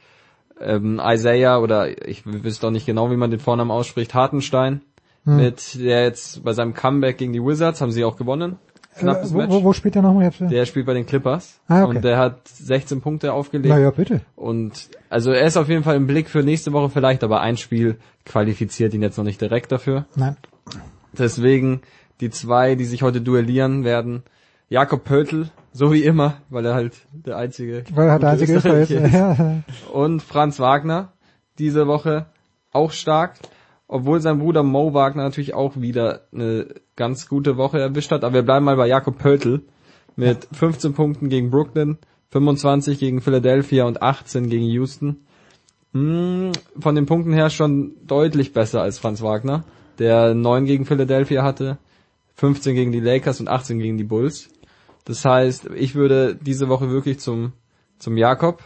ähm, 0.60 1.00
Isaiah 1.02 1.58
oder 1.58 2.08
ich 2.08 2.24
wüsste 2.26 2.66
auch 2.66 2.70
nicht 2.70 2.86
genau, 2.86 3.10
wie 3.10 3.16
man 3.16 3.30
den 3.30 3.40
Vornamen 3.40 3.70
ausspricht, 3.70 4.14
Hartenstein, 4.14 4.82
hm. 5.24 5.36
mit 5.36 5.74
der 5.80 6.04
jetzt 6.04 6.44
bei 6.44 6.52
seinem 6.52 6.74
Comeback 6.74 7.18
gegen 7.18 7.32
die 7.32 7.42
Wizards 7.42 7.80
haben 7.80 7.90
sie 7.90 8.04
auch 8.04 8.16
gewonnen. 8.16 8.56
Knappes 8.96 9.30
äh, 9.30 9.34
wo, 9.34 9.38
Match. 9.38 9.50
Wo, 9.50 9.64
wo 9.64 9.72
spielt 9.72 9.96
er 9.96 10.02
nochmal? 10.02 10.30
Der 10.38 10.66
spielt 10.66 10.86
bei 10.86 10.94
den 10.94 11.06
Clippers 11.06 11.60
ah, 11.66 11.82
okay. 11.82 11.96
und 11.96 12.04
der 12.04 12.16
hat 12.16 12.46
16 12.46 13.00
Punkte 13.00 13.32
aufgelegt. 13.32 13.74
Na 13.74 13.80
ja, 13.80 13.90
bitte. 13.90 14.20
Und 14.36 14.88
also 15.10 15.32
er 15.32 15.46
ist 15.46 15.56
auf 15.56 15.68
jeden 15.68 15.82
Fall 15.82 15.96
im 15.96 16.06
Blick 16.06 16.28
für 16.28 16.42
nächste 16.42 16.72
Woche 16.72 16.90
vielleicht, 16.90 17.24
aber 17.24 17.40
ein 17.40 17.56
Spiel 17.56 17.98
qualifiziert 18.24 18.94
ihn 18.94 19.02
jetzt 19.02 19.18
noch 19.18 19.24
nicht 19.24 19.40
direkt 19.40 19.72
dafür. 19.72 20.06
Nein. 20.14 20.36
Deswegen 21.12 21.82
die 22.20 22.30
zwei, 22.30 22.74
die 22.74 22.84
sich 22.84 23.02
heute 23.02 23.20
duellieren 23.20 23.84
werden, 23.84 24.22
Jakob 24.68 25.04
Pöltl, 25.04 25.50
so 25.74 25.92
wie 25.92 26.04
immer, 26.04 26.34
weil 26.50 26.64
er 26.64 26.74
halt 26.74 26.94
der 27.12 27.36
einzige, 27.36 27.84
weil 27.94 28.06
er 28.06 28.12
halt 28.12 28.22
der 28.22 28.30
einzige 28.30 28.54
Österreicher 28.54 29.04
ist. 29.04 29.12
Ja. 29.12 29.62
Und 29.92 30.22
Franz 30.22 30.60
Wagner 30.60 31.12
diese 31.58 31.88
Woche 31.88 32.26
auch 32.72 32.92
stark, 32.92 33.38
obwohl 33.88 34.20
sein 34.20 34.38
Bruder 34.38 34.62
Mo 34.62 34.94
Wagner 34.94 35.24
natürlich 35.24 35.52
auch 35.52 35.76
wieder 35.76 36.22
eine 36.32 36.68
ganz 36.94 37.28
gute 37.28 37.56
Woche 37.56 37.80
erwischt 37.80 38.12
hat. 38.12 38.22
Aber 38.22 38.34
wir 38.34 38.42
bleiben 38.42 38.64
mal 38.64 38.76
bei 38.76 38.86
Jakob 38.86 39.18
Pöltl 39.18 39.62
mit 40.14 40.46
15 40.52 40.94
Punkten 40.94 41.28
gegen 41.28 41.50
Brooklyn, 41.50 41.98
25 42.30 43.00
gegen 43.00 43.20
Philadelphia 43.20 43.84
und 43.84 44.00
18 44.00 44.48
gegen 44.48 44.66
Houston. 44.66 45.24
Hm, 45.92 46.52
von 46.78 46.94
den 46.94 47.06
Punkten 47.06 47.32
her 47.32 47.50
schon 47.50 47.94
deutlich 48.06 48.52
besser 48.52 48.80
als 48.80 49.00
Franz 49.00 49.22
Wagner, 49.22 49.64
der 49.98 50.34
9 50.34 50.66
gegen 50.66 50.86
Philadelphia 50.86 51.42
hatte, 51.42 51.78
15 52.36 52.74
gegen 52.76 52.92
die 52.92 53.00
Lakers 53.00 53.40
und 53.40 53.48
18 53.48 53.80
gegen 53.80 53.98
die 53.98 54.04
Bulls. 54.04 54.50
Das 55.04 55.24
heißt, 55.24 55.68
ich 55.74 55.94
würde 55.94 56.34
diese 56.34 56.68
Woche 56.68 56.90
wirklich 56.90 57.20
zum, 57.20 57.52
zum 57.98 58.16
Jakob 58.16 58.62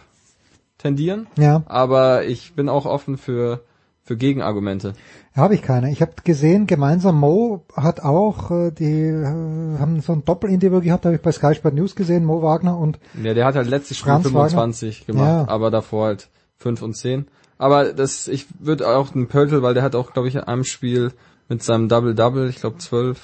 tendieren. 0.79 1.27
Ja. 1.37 1.63
Aber 1.67 2.25
ich 2.25 2.55
bin 2.55 2.69
auch 2.69 2.87
offen 2.87 3.19
für, 3.19 3.65
für 4.03 4.17
Gegenargumente. 4.17 4.95
Habe 5.35 5.55
ich 5.55 5.63
keine. 5.63 5.91
Ich 5.91 6.01
habe 6.01 6.13
gesehen, 6.25 6.67
gemeinsam 6.67 7.19
Mo 7.19 7.65
hat 7.75 8.01
auch, 8.01 8.51
äh, 8.51 8.71
die 8.71 8.85
äh, 8.85 9.79
haben 9.79 10.01
so 10.01 10.13
ein 10.13 10.25
Doppelinterview 10.25 10.81
gehabt, 10.81 11.05
habe 11.05 11.17
ich 11.17 11.23
bei 11.23 11.33
Sky 11.33 11.55
Sport 11.55 11.75
News 11.75 11.95
gesehen, 11.95 12.25
Mo 12.25 12.43
Wagner 12.43 12.79
und 12.79 12.99
Ja, 13.23 13.35
der 13.35 13.45
hat 13.45 13.57
halt 13.57 13.69
letztes 13.69 13.99
Spiel 13.99 14.13
25 14.21 15.01
Wagner. 15.01 15.15
gemacht, 15.15 15.49
ja. 15.49 15.53
aber 15.53 15.71
davor 15.71 16.07
halt 16.07 16.29
5 16.57 16.83
und 16.83 16.97
10. 16.97 17.27
Aber 17.59 17.93
das, 17.93 18.29
ich 18.29 18.47
würde 18.61 18.89
auch 18.89 19.11
den 19.11 19.27
Pöltl, 19.27 19.63
weil 19.63 19.75
der 19.75 19.83
hat 19.83 19.97
auch, 19.97 20.13
glaube 20.13 20.29
ich, 20.29 20.37
in 20.37 20.43
einem 20.43 20.65
Spiel 20.65 21.13
mit 21.49 21.63
seinem 21.63 21.89
Double-Double, 21.89 22.49
ich 22.49 22.61
glaube 22.61 22.79
12, 22.79 23.21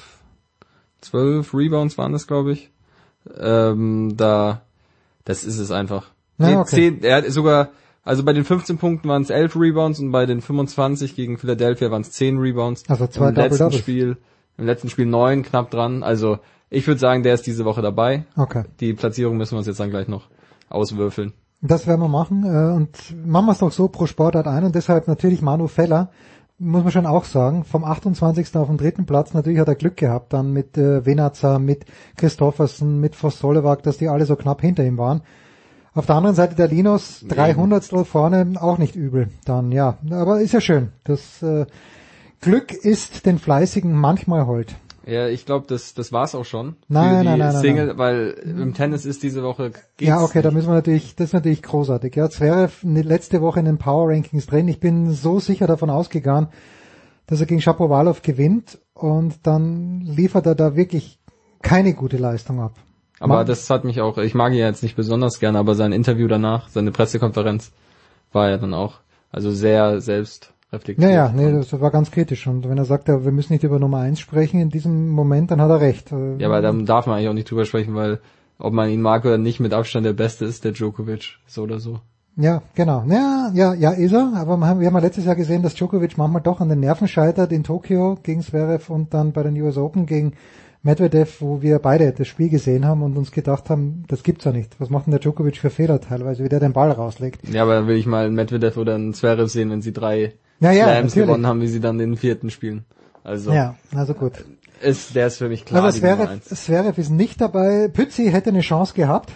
12 1.03 1.55
Rebounds 1.55 1.99
waren 1.99 2.13
das, 2.13 2.27
glaube 2.27 2.53
ich. 2.53 2.71
Ähm, 3.39 4.15
da, 4.17 4.63
das 5.25 5.45
ist 5.45 5.59
es 5.59 5.71
einfach. 5.71 6.11
Ja, 6.39 6.61
okay. 6.61 6.99
10, 6.99 7.05
er 7.05 7.17
hat 7.17 7.25
sogar, 7.31 7.69
also 8.03 8.25
bei 8.25 8.33
den 8.33 8.45
15 8.45 8.79
Punkten 8.79 9.09
waren 9.09 9.23
es 9.23 9.31
11 9.31 9.57
Rebounds 9.57 10.01
und 10.01 10.11
bei 10.11 10.27
den 10.27 10.41
25 10.41 11.15
gegen 11.15 11.39
Philadelphia 11.39 11.91
waren 11.91 12.03
es 12.03 12.13
10 12.13 12.39
Rebounds. 12.39 12.85
Also 12.89 13.07
zwei 13.07 13.29
Im 13.29 13.35
Double 13.35 13.49
letzten 13.51 13.65
Doubles. 13.65 13.79
Spiel, 13.79 14.17
im 14.59 14.67
letzten 14.67 14.91
Spiel 14.91 15.07
9 15.07 15.43
knapp 15.43 15.71
dran. 15.71 16.03
Also 16.03 16.39
ich 16.71 16.87
würde 16.87 17.01
sagen, 17.01 17.23
der 17.23 17.35
ist 17.35 17.47
diese 17.47 17.65
Woche 17.65 17.83
dabei. 17.83 18.25
Okay. 18.37 18.65
Die 18.81 18.93
Platzierung 18.95 19.37
müssen 19.37 19.53
wir 19.53 19.59
uns 19.59 19.67
jetzt 19.67 19.81
dann 19.81 19.91
gleich 19.91 20.09
noch 20.09 20.29
auswürfeln. 20.69 21.33
Das 21.61 21.87
werden 21.87 22.01
wir 22.01 22.09
machen 22.09 22.45
äh, 22.45 22.75
und 22.75 22.91
machen 23.25 23.47
wir 23.47 23.53
es 23.53 23.59
doch 23.59 23.73
so 23.73 23.89
pro 23.89 24.07
Sportart 24.07 24.47
ein 24.47 24.65
und 24.65 24.75
deshalb 24.75 25.09
natürlich 25.09 25.41
Manu 25.41 25.67
Feller, 25.67 26.11
muss 26.59 26.85
man 26.85 26.93
schon 26.93 27.07
auch 27.07 27.25
sagen, 27.25 27.65
vom 27.65 27.85
28. 27.85 28.55
auf 28.57 28.69
den 28.69 28.77
dritten 28.77 29.07
Platz, 29.07 29.35
natürlich 29.35 29.59
hat 29.59 29.69
er 29.69 29.75
Glück 29.75 29.97
gehabt 29.97 30.33
dann 30.33 30.53
mit 30.53 30.79
äh, 30.79 31.05
Venazza, 31.05 31.59
mit 31.59 31.85
Christoffersen, 32.17 33.01
mit 33.01 33.17
Voss-Solewak, 33.17 33.83
dass 33.83 33.99
die 33.99 34.09
alle 34.09 34.27
so 34.27 34.37
knapp 34.37 34.61
hinter 34.61 34.85
ihm 34.85 34.99
waren. 34.99 35.23
Auf 35.95 36.07
der 36.07 36.17
anderen 36.17 36.35
Seite 36.35 36.57
der 36.57 36.69
Linus, 36.69 37.25
300 37.29 37.85
vorne, 38.07 38.55
auch 38.61 38.79
nicht 38.79 38.97
übel. 38.97 39.29
Dann 39.45 39.71
ja, 39.71 39.99
aber 40.11 40.41
ist 40.41 40.53
ja 40.53 40.61
schön. 40.61 40.91
Das 41.05 41.41
äh, 41.43 41.67
Glück 42.41 42.73
ist 42.73 43.27
den 43.27 43.39
Fleißigen 43.39 43.93
manchmal 43.93 44.47
hold. 44.47 44.75
Ja, 45.07 45.29
ich 45.29 45.45
glaube, 45.45 45.67
das, 45.69 45.93
das 45.95 46.13
war's 46.13 46.35
auch 46.35 46.45
schon. 46.47 46.77
Nein, 46.89 47.11
für 47.11 47.19
die 47.23 47.25
nein, 47.29 47.39
nein, 47.39 47.53
nein, 47.53 47.61
Single, 47.63 47.87
nein. 47.89 47.99
weil 47.99 48.29
im 48.45 48.73
Tennis 48.75 49.05
ist 49.05 49.23
diese 49.23 49.43
Woche 49.43 49.73
Ja, 50.01 50.23
okay, 50.23 50.41
da 50.41 50.49
nicht. 50.49 50.55
müssen 50.57 50.69
wir 50.69 50.75
natürlich, 50.75 51.15
das 51.15 51.27
ist 51.27 51.33
natürlich 51.35 51.63
großartig. 51.63 52.17
Ja, 52.17 52.31
Zverev 52.31 52.83
ne- 52.87 53.03
letzte 53.03 53.43
Woche 53.43 53.61
in 53.61 53.67
den 53.67 53.77
Power 53.79 54.09
Rankings 54.09 54.47
drin. 54.47 54.67
Ich 54.69 54.81
bin 54.81 55.11
so 55.13 55.41
sicher 55.41 55.67
davon 55.67 55.91
ausgegangen, 55.91 56.49
dass 57.27 57.41
er 57.41 57.47
gegen 57.47 57.61
Shapovalov 57.61 58.23
gewinnt 58.23 58.79
und 58.95 59.47
dann 59.47 60.01
liefert 60.01 60.47
er 60.47 60.55
da 60.55 60.75
wirklich 60.75 61.19
keine 61.61 61.93
gute 61.93 62.17
Leistung 62.17 62.61
ab. 62.61 62.73
Aber 63.21 63.35
Man- 63.37 63.47
das 63.47 63.69
hat 63.69 63.85
mich 63.85 64.01
auch, 64.01 64.17
ich 64.17 64.35
mag 64.35 64.53
ihn 64.53 64.59
ja 64.59 64.67
jetzt 64.69 64.83
nicht 64.83 64.97
besonders 64.97 65.39
gerne, 65.39 65.59
aber 65.59 65.75
sein 65.75 65.93
Interview 65.93 66.29
danach, 66.29 66.69
seine 66.71 66.93
Pressekonferenz, 66.93 67.73
war 68.33 68.49
ja 68.49 68.57
dann 68.57 68.73
auch, 68.73 69.01
also 69.31 69.51
sehr 69.51 70.01
selbst 70.01 70.54
reflektiert. 70.75 71.11
Ja, 71.11 71.27
ja, 71.27 71.33
nee, 71.35 71.53
das 71.53 71.73
war 71.81 71.91
ganz 71.91 72.11
kritisch. 72.11 72.47
Und 72.47 72.69
wenn 72.69 72.79
er 72.79 72.85
sagt, 72.85 73.09
ja, 73.09 73.25
wir 73.25 73.33
müssen 73.33 73.53
nicht 73.53 73.65
über 73.65 73.79
Nummer 73.79 73.99
eins 73.99 74.21
sprechen 74.21 74.61
in 74.61 74.71
diesem 74.71 75.09
Moment, 75.09 75.51
dann 75.51 75.61
hat 75.61 75.71
er 75.71 75.81
recht. 75.81 76.13
Äh, 76.13 76.37
Ja, 76.39 76.49
aber 76.49 76.61
da 76.61 76.73
darf 76.73 77.07
man 77.07 77.17
eigentlich 77.17 77.29
auch 77.29 77.35
nicht 77.35 77.51
drüber 77.51 77.65
sprechen, 77.65 77.95
weil 77.95 78.21
ob 78.59 78.73
man 78.73 78.89
ihn 78.91 79.03
mag 79.03 79.25
oder 79.25 79.39
nicht, 79.39 79.61
mit 79.61 79.73
Abstand 79.73 80.07
der 80.07 80.13
Beste 80.13 80.45
ist 80.45 80.65
der 80.65 80.73
Djokovic, 80.73 81.39
so 81.47 81.63
oder 81.63 81.79
so. 81.81 82.01
Ja, 82.37 82.63
genau. 82.75 83.05
Ja, 83.09 83.51
ja, 83.55 83.75
ja, 83.75 83.91
ist 83.93 84.13
er. 84.13 84.33
Aber 84.37 84.57
wir 84.57 84.67
haben, 84.67 84.81
wir 84.81 84.89
haben 84.89 84.95
ja 84.95 85.01
letztes 85.01 85.25
Jahr 85.25 85.37
gesehen, 85.37 85.63
dass 85.63 85.75
Djokovic 85.75 86.19
manchmal 86.19 86.43
doch 86.43 86.61
an 86.61 86.69
den 86.69 86.81
Nerven 86.81 87.07
scheitert 87.09 87.53
in 87.53 87.63
Tokio 87.63 88.19
gegen 88.23 88.43
Zverev 88.43 88.93
und 88.93 89.15
dann 89.15 89.33
bei 89.33 89.43
den 89.45 89.61
US 89.63 89.77
Open 89.77 90.07
gegen 90.07 90.33
Medvedev, 90.83 91.41
wo 91.41 91.63
wir 91.63 91.79
beide 91.79 92.13
das 92.13 92.29
Spiel 92.29 92.51
gesehen 92.51 92.85
haben 92.85 93.03
und 93.03 93.17
uns 93.17 93.31
gedacht 93.31 93.71
haben, 93.71 94.05
das 94.09 94.23
gibt's 94.23 94.45
ja 94.45 94.53
nicht. 94.53 94.79
Was 94.81 94.91
macht 94.91 95.07
denn 95.07 95.13
der 95.13 95.21
Djokovic 95.21 95.57
für 95.57 95.71
Fehler 95.71 96.01
teilweise, 96.01 96.45
wie 96.45 96.49
der 96.49 96.61
den 96.61 96.75
Ball 96.75 96.91
rauslegt? 96.91 97.49
Ja, 97.49 97.63
aber 97.63 97.75
dann 97.75 97.87
will 97.87 97.97
ich 97.97 98.05
mal 98.07 98.27
einen 98.27 98.35
Medvedev 98.35 98.77
oder 98.77 98.95
einen 98.97 99.15
Zverev 99.15 99.49
sehen, 99.51 99.71
wenn 99.71 99.81
sie 99.81 99.93
drei 99.93 100.35
Ja, 100.61 100.71
ja, 100.73 100.85
Slams 100.85 101.05
natürlich. 101.11 101.27
gewonnen 101.29 101.47
haben, 101.47 101.61
wie 101.61 101.69
sie 101.69 101.81
dann 101.81 101.99
den 101.99 102.17
vierten 102.17 102.51
spielen. 102.51 102.85
Also, 103.23 103.53
Ja, 103.53 103.75
also 103.95 104.15
gut. 104.15 104.45
ist, 104.83 105.15
der 105.15 105.27
ist 105.29 105.39
für 105.39 105.49
mich 105.49 105.65
klar 105.65 105.83
aber. 105.83 105.93
Zverev 106.43 107.01
ist 107.01 107.11
nicht 107.11 107.41
dabei. 107.41 107.89
Pützi 107.89 108.31
hätte 108.31 108.51
eine 108.51 108.61
Chance 108.61 108.95
gehabt, 108.95 109.33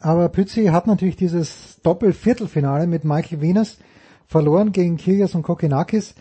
aber 0.00 0.28
Pützi 0.28 0.66
hat 0.66 0.86
natürlich 0.86 1.16
dieses 1.16 1.80
Doppel-Viertelfinale 1.82 2.86
mit 2.86 3.04
Michael 3.04 3.40
Venus 3.40 3.78
verloren 4.26 4.72
gegen 4.72 4.96
Kyrgios 4.96 5.34
und 5.34 5.42
Kokinakis. 5.42 6.14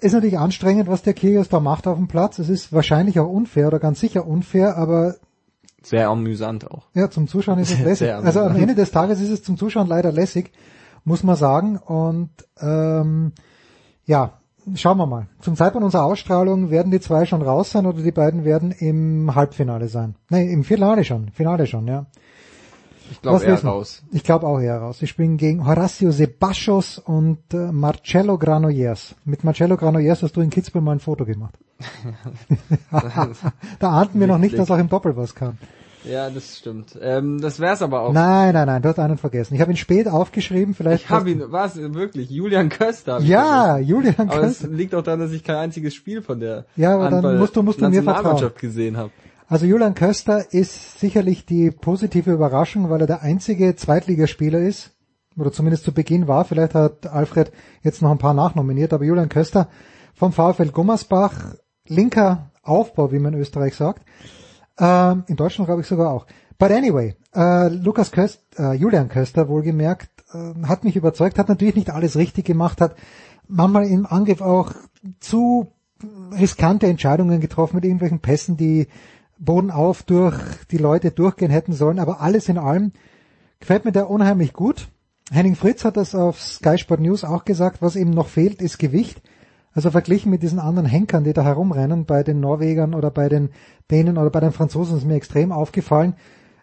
ist 0.00 0.12
natürlich 0.12 0.38
anstrengend, 0.38 0.88
was 0.88 1.02
der 1.02 1.14
Kyrgios 1.14 1.48
da 1.48 1.60
macht 1.60 1.86
auf 1.86 1.96
dem 1.96 2.08
Platz. 2.08 2.38
Es 2.38 2.48
ist 2.48 2.72
wahrscheinlich 2.72 3.18
auch 3.20 3.28
unfair 3.28 3.68
oder 3.68 3.78
ganz 3.78 4.00
sicher 4.00 4.26
unfair, 4.26 4.76
aber 4.76 5.16
sehr 5.82 6.08
amüsant 6.08 6.70
auch. 6.70 6.88
Ja, 6.94 7.08
zum 7.08 7.28
Zuschauen 7.28 7.58
ist 7.60 7.72
es 7.72 7.80
lässig. 7.80 8.12
also 8.12 8.40
am 8.40 8.56
Ende 8.56 8.74
des 8.74 8.90
Tages 8.90 9.20
ist 9.20 9.30
es 9.30 9.42
zum 9.42 9.56
Zuschauen 9.56 9.86
leider 9.86 10.12
lässig, 10.12 10.50
muss 11.04 11.22
man 11.22 11.36
sagen. 11.36 11.78
Und 11.78 12.30
ähm, 12.60 13.32
ja, 14.08 14.32
schauen 14.74 14.96
wir 14.96 15.06
mal. 15.06 15.28
Zum 15.40 15.54
Zeitpunkt 15.54 15.84
unserer 15.84 16.04
Ausstrahlung 16.04 16.70
werden 16.70 16.90
die 16.90 16.98
zwei 16.98 17.26
schon 17.26 17.42
raus 17.42 17.70
sein 17.70 17.84
oder 17.86 18.02
die 18.02 18.10
beiden 18.10 18.44
werden 18.44 18.72
im 18.72 19.34
Halbfinale 19.34 19.88
sein. 19.88 20.16
Nein, 20.30 20.48
im 20.48 20.64
Finale 20.64 21.04
schon. 21.04 21.30
Finale 21.30 21.66
schon, 21.66 21.86
ja. 21.86 22.06
Ich 23.10 23.22
glaube 23.22 23.44
eher 23.44 23.62
raus. 23.62 24.02
Ich 24.10 24.24
glaube 24.24 24.46
auch 24.46 24.60
eher 24.60 24.78
raus. 24.78 24.98
Sie 24.98 25.06
spielen 25.06 25.36
gegen 25.36 25.66
Horacio 25.66 26.10
Sebastos 26.10 26.98
und 26.98 27.38
äh, 27.52 27.70
Marcello 27.70 28.38
Granollers. 28.38 29.14
Mit 29.24 29.44
Marcello 29.44 29.76
Granollers 29.76 30.22
hast 30.22 30.36
du 30.36 30.40
in 30.40 30.50
Kitzbühel 30.50 30.82
mal 30.82 30.92
ein 30.92 31.00
Foto 31.00 31.24
gemacht. 31.24 31.54
da 33.78 33.90
ahnten 33.90 34.20
wir 34.20 34.26
noch 34.26 34.38
nicht, 34.38 34.58
dass 34.58 34.70
auch 34.70 34.78
im 34.78 34.88
Doppel 34.88 35.16
was 35.16 35.34
kam. 35.34 35.58
Ja, 36.04 36.30
das 36.30 36.58
stimmt. 36.58 36.98
Ähm, 37.00 37.40
das 37.40 37.60
wär's 37.60 37.82
aber 37.82 38.02
auch. 38.02 38.12
Nein, 38.12 38.54
nein, 38.54 38.66
nein, 38.66 38.82
du 38.82 38.88
hast 38.88 38.98
einen 38.98 39.18
vergessen. 39.18 39.54
Ich 39.54 39.60
habe 39.60 39.72
ihn 39.72 39.76
spät 39.76 40.08
aufgeschrieben, 40.08 40.74
vielleicht. 40.74 41.04
Ich 41.04 41.10
habe 41.10 41.30
ihn, 41.30 41.42
was, 41.46 41.76
wirklich, 41.76 42.30
Julian 42.30 42.68
Köster. 42.68 43.20
Ja, 43.20 43.78
Julian 43.78 44.14
Köster. 44.14 44.32
Aber 44.32 44.46
es 44.46 44.62
liegt 44.62 44.94
auch 44.94 45.02
daran, 45.02 45.20
dass 45.20 45.32
ich 45.32 45.44
kein 45.44 45.56
einziges 45.56 45.94
Spiel 45.94 46.22
von 46.22 46.40
der 46.40 46.66
ja, 46.76 46.94
aber 46.94 47.10
dann 47.10 47.38
musst 47.38 47.56
du, 47.56 47.62
musst 47.62 47.80
du 47.80 47.88
mir 47.88 48.02
vertrauen. 48.02 48.50
gesehen 48.60 48.96
habe. 48.96 49.10
Also 49.48 49.64
Julian 49.64 49.94
Köster 49.94 50.52
ist 50.52 51.00
sicherlich 51.00 51.46
die 51.46 51.70
positive 51.70 52.30
Überraschung, 52.30 52.90
weil 52.90 53.00
er 53.00 53.06
der 53.06 53.22
einzige 53.22 53.74
Zweitligaspieler 53.76 54.58
ist, 54.58 54.90
oder 55.38 55.52
zumindest 55.52 55.84
zu 55.84 55.92
Beginn 55.92 56.28
war. 56.28 56.44
Vielleicht 56.44 56.74
hat 56.74 57.06
Alfred 57.06 57.52
jetzt 57.82 58.02
noch 58.02 58.10
ein 58.10 58.18
paar 58.18 58.34
nachnominiert, 58.34 58.92
aber 58.92 59.04
Julian 59.04 59.28
Köster 59.28 59.68
vom 60.14 60.32
VfL 60.32 60.70
Gummersbach, 60.70 61.54
linker 61.86 62.50
Aufbau, 62.62 63.12
wie 63.12 63.18
man 63.18 63.34
in 63.34 63.40
Österreich 63.40 63.74
sagt. 63.74 64.02
Ähm, 64.78 65.24
in 65.26 65.36
Deutschland 65.36 65.66
glaube 65.66 65.82
ich 65.82 65.86
sogar 65.86 66.12
auch. 66.12 66.26
But 66.58 66.70
anyway, 66.70 67.14
äh, 67.34 67.68
Lukas 67.68 68.10
Köst, 68.10 68.40
äh, 68.58 68.72
Julian 68.72 69.08
Köster 69.08 69.48
wohlgemerkt, 69.48 70.10
äh, 70.32 70.66
hat 70.66 70.84
mich 70.84 70.96
überzeugt, 70.96 71.38
hat 71.38 71.48
natürlich 71.48 71.76
nicht 71.76 71.90
alles 71.90 72.16
richtig 72.16 72.44
gemacht, 72.44 72.80
hat 72.80 72.96
manchmal 73.46 73.86
im 73.86 74.06
Angriff 74.06 74.40
auch 74.40 74.72
zu 75.20 75.68
riskante 76.32 76.86
Entscheidungen 76.86 77.40
getroffen 77.40 77.76
mit 77.76 77.84
irgendwelchen 77.84 78.20
Pässen, 78.20 78.56
die 78.56 78.88
Boden 79.38 79.70
auf 79.70 80.02
durch 80.02 80.36
die 80.70 80.78
Leute 80.78 81.10
durchgehen 81.10 81.50
hätten 81.50 81.72
sollen, 81.72 81.98
aber 81.98 82.20
alles 82.20 82.48
in 82.48 82.58
allem 82.58 82.92
gefällt 83.60 83.84
mir 83.84 83.92
der 83.92 84.10
unheimlich 84.10 84.52
gut. 84.52 84.88
Henning 85.30 85.56
Fritz 85.56 85.84
hat 85.84 85.96
das 85.96 86.14
auf 86.14 86.40
Sky 86.40 86.78
Sport 86.78 87.00
News 87.00 87.24
auch 87.24 87.44
gesagt, 87.44 87.82
was 87.82 87.96
ihm 87.96 88.10
noch 88.10 88.28
fehlt, 88.28 88.62
ist 88.62 88.78
Gewicht. 88.78 89.20
Also 89.78 89.92
verglichen 89.92 90.32
mit 90.32 90.42
diesen 90.42 90.58
anderen 90.58 90.88
Henkern, 90.88 91.22
die 91.22 91.32
da 91.32 91.44
herumrennen, 91.44 92.04
bei 92.04 92.24
den 92.24 92.40
Norwegern 92.40 92.96
oder 92.96 93.12
bei 93.12 93.28
den 93.28 93.50
Dänen 93.92 94.18
oder 94.18 94.28
bei 94.28 94.40
den 94.40 94.50
Franzosen 94.50 94.98
ist 94.98 95.06
mir 95.06 95.14
extrem 95.14 95.52
aufgefallen. 95.52 96.14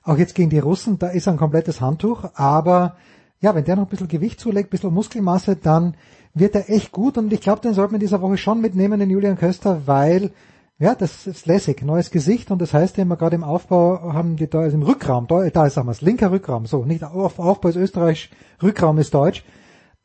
Auch 0.04 0.18
jetzt 0.18 0.36
gegen 0.36 0.50
die 0.50 0.60
Russen, 0.60 1.00
da 1.00 1.08
ist 1.08 1.30
ein 1.30 1.38
komplettes 1.38 1.80
Handtuch, 1.80 2.26
aber 2.34 2.98
ja, 3.40 3.56
wenn 3.56 3.64
der 3.64 3.78
noch 3.78 3.84
ein 3.84 3.90
bisschen 3.90 4.10
Gewicht 4.10 4.42
zulegt, 4.42 4.68
ein 4.68 4.72
bisschen 4.72 4.94
Muskelmasse, 4.94 5.56
dann 5.56 5.96
wird 6.34 6.56
er 6.56 6.70
echt 6.70 6.92
gut 6.92 7.18
und 7.18 7.32
ich 7.32 7.40
glaube, 7.40 7.62
den 7.62 7.74
sollte 7.74 7.94
man 7.94 8.02
dieser 8.02 8.22
Woche 8.22 8.36
schon 8.36 8.60
mitnehmen, 8.60 9.00
den 9.00 9.10
Julian 9.10 9.38
Köster, 9.38 9.84
weil 9.86 10.32
ja, 10.78 10.94
das 10.94 11.26
ist 11.26 11.46
lässig, 11.46 11.84
neues 11.84 12.12
Gesicht 12.12 12.52
und 12.52 12.62
das 12.62 12.74
heißt 12.74 12.98
immer 12.98 13.16
gerade 13.16 13.38
im 13.38 13.46
Aufbau 13.46 14.12
haben 14.12 14.36
die 14.36 14.50
da 14.50 14.60
also 14.60 14.76
im 14.76 14.84
Rückraum, 14.84 15.28
da, 15.28 15.50
da 15.52 15.66
ist 15.66 15.78
wir 15.78 15.96
linker 16.02 16.32
Rückraum, 16.32 16.66
so, 16.66 16.84
nicht 16.84 17.06
auf, 17.06 17.40
Aufbau 17.40 17.70
ist 17.70 17.78
Österreich, 17.78 18.30
Rückraum 18.62 18.98
ist 18.98 19.14
Deutsch. 19.14 19.46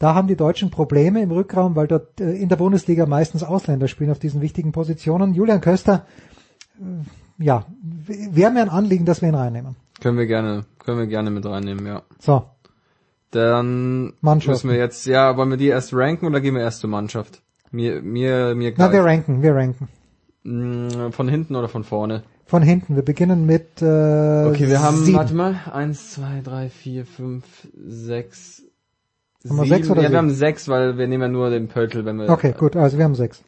Da 0.00 0.14
haben 0.14 0.28
die 0.28 0.36
Deutschen 0.36 0.70
Probleme 0.70 1.20
im 1.20 1.30
Rückraum, 1.30 1.76
weil 1.76 1.86
dort 1.86 2.22
äh, 2.22 2.32
in 2.32 2.48
der 2.48 2.56
Bundesliga 2.56 3.04
meistens 3.04 3.42
Ausländer 3.42 3.86
spielen 3.86 4.10
auf 4.10 4.18
diesen 4.18 4.40
wichtigen 4.40 4.72
Positionen. 4.72 5.34
Julian 5.34 5.60
Köster, 5.60 6.06
äh, 6.80 7.44
ja, 7.44 7.66
wäre 8.06 8.50
mir 8.50 8.62
ein 8.62 8.70
Anliegen, 8.70 9.04
dass 9.04 9.20
wir 9.20 9.28
ihn 9.28 9.34
reinnehmen. 9.34 9.76
Können 10.00 10.16
wir 10.16 10.26
gerne, 10.26 10.64
können 10.78 10.98
wir 10.98 11.06
gerne 11.06 11.30
mit 11.30 11.44
reinnehmen, 11.44 11.86
ja. 11.86 12.02
So. 12.18 12.44
Dann 13.30 14.14
müssen 14.22 14.70
wir 14.70 14.78
jetzt, 14.78 15.04
ja, 15.04 15.36
wollen 15.36 15.50
wir 15.50 15.58
die 15.58 15.68
erst 15.68 15.92
ranken 15.92 16.26
oder 16.26 16.40
gehen 16.40 16.54
wir 16.54 16.62
erst 16.62 16.80
zur 16.80 16.88
Mannschaft? 16.88 17.42
Mir, 17.70 18.00
mir, 18.00 18.54
mir 18.54 18.72
Na, 18.78 18.90
wir 18.90 19.04
ranken, 19.04 19.42
wir 19.42 19.54
ranken. 19.54 19.88
Mm, 20.44 21.10
von 21.10 21.28
hinten 21.28 21.56
oder 21.56 21.68
von 21.68 21.84
vorne? 21.84 22.22
Von 22.46 22.62
hinten. 22.62 22.96
Wir 22.96 23.04
beginnen 23.04 23.44
mit. 23.44 23.82
Äh, 23.82 23.84
okay, 23.84 24.66
wir 24.66 24.82
haben. 24.82 24.96
Sieben. 25.04 25.18
Warte 25.18 25.34
mal. 25.34 25.60
Eins, 25.70 26.12
zwei, 26.12 26.40
drei, 26.42 26.70
vier, 26.70 27.04
fünf, 27.04 27.44
sechs. 27.86 28.64
Haben 29.48 29.56
wir 29.56 29.66
sechs 29.66 29.88
oder 29.90 30.02
Ja, 30.02 30.08
sieben? 30.08 30.12
wir 30.12 30.18
haben 30.18 30.30
sechs, 30.30 30.68
weil 30.68 30.98
wir 30.98 31.06
nehmen 31.06 31.22
ja 31.22 31.28
nur 31.28 31.50
den 31.50 31.68
Pöltl, 31.68 32.04
wenn 32.04 32.16
wir. 32.16 32.28
Okay, 32.28 32.54
gut. 32.56 32.76
Also 32.76 32.98
wir 32.98 33.04
haben 33.04 33.14
sechs. 33.14 33.42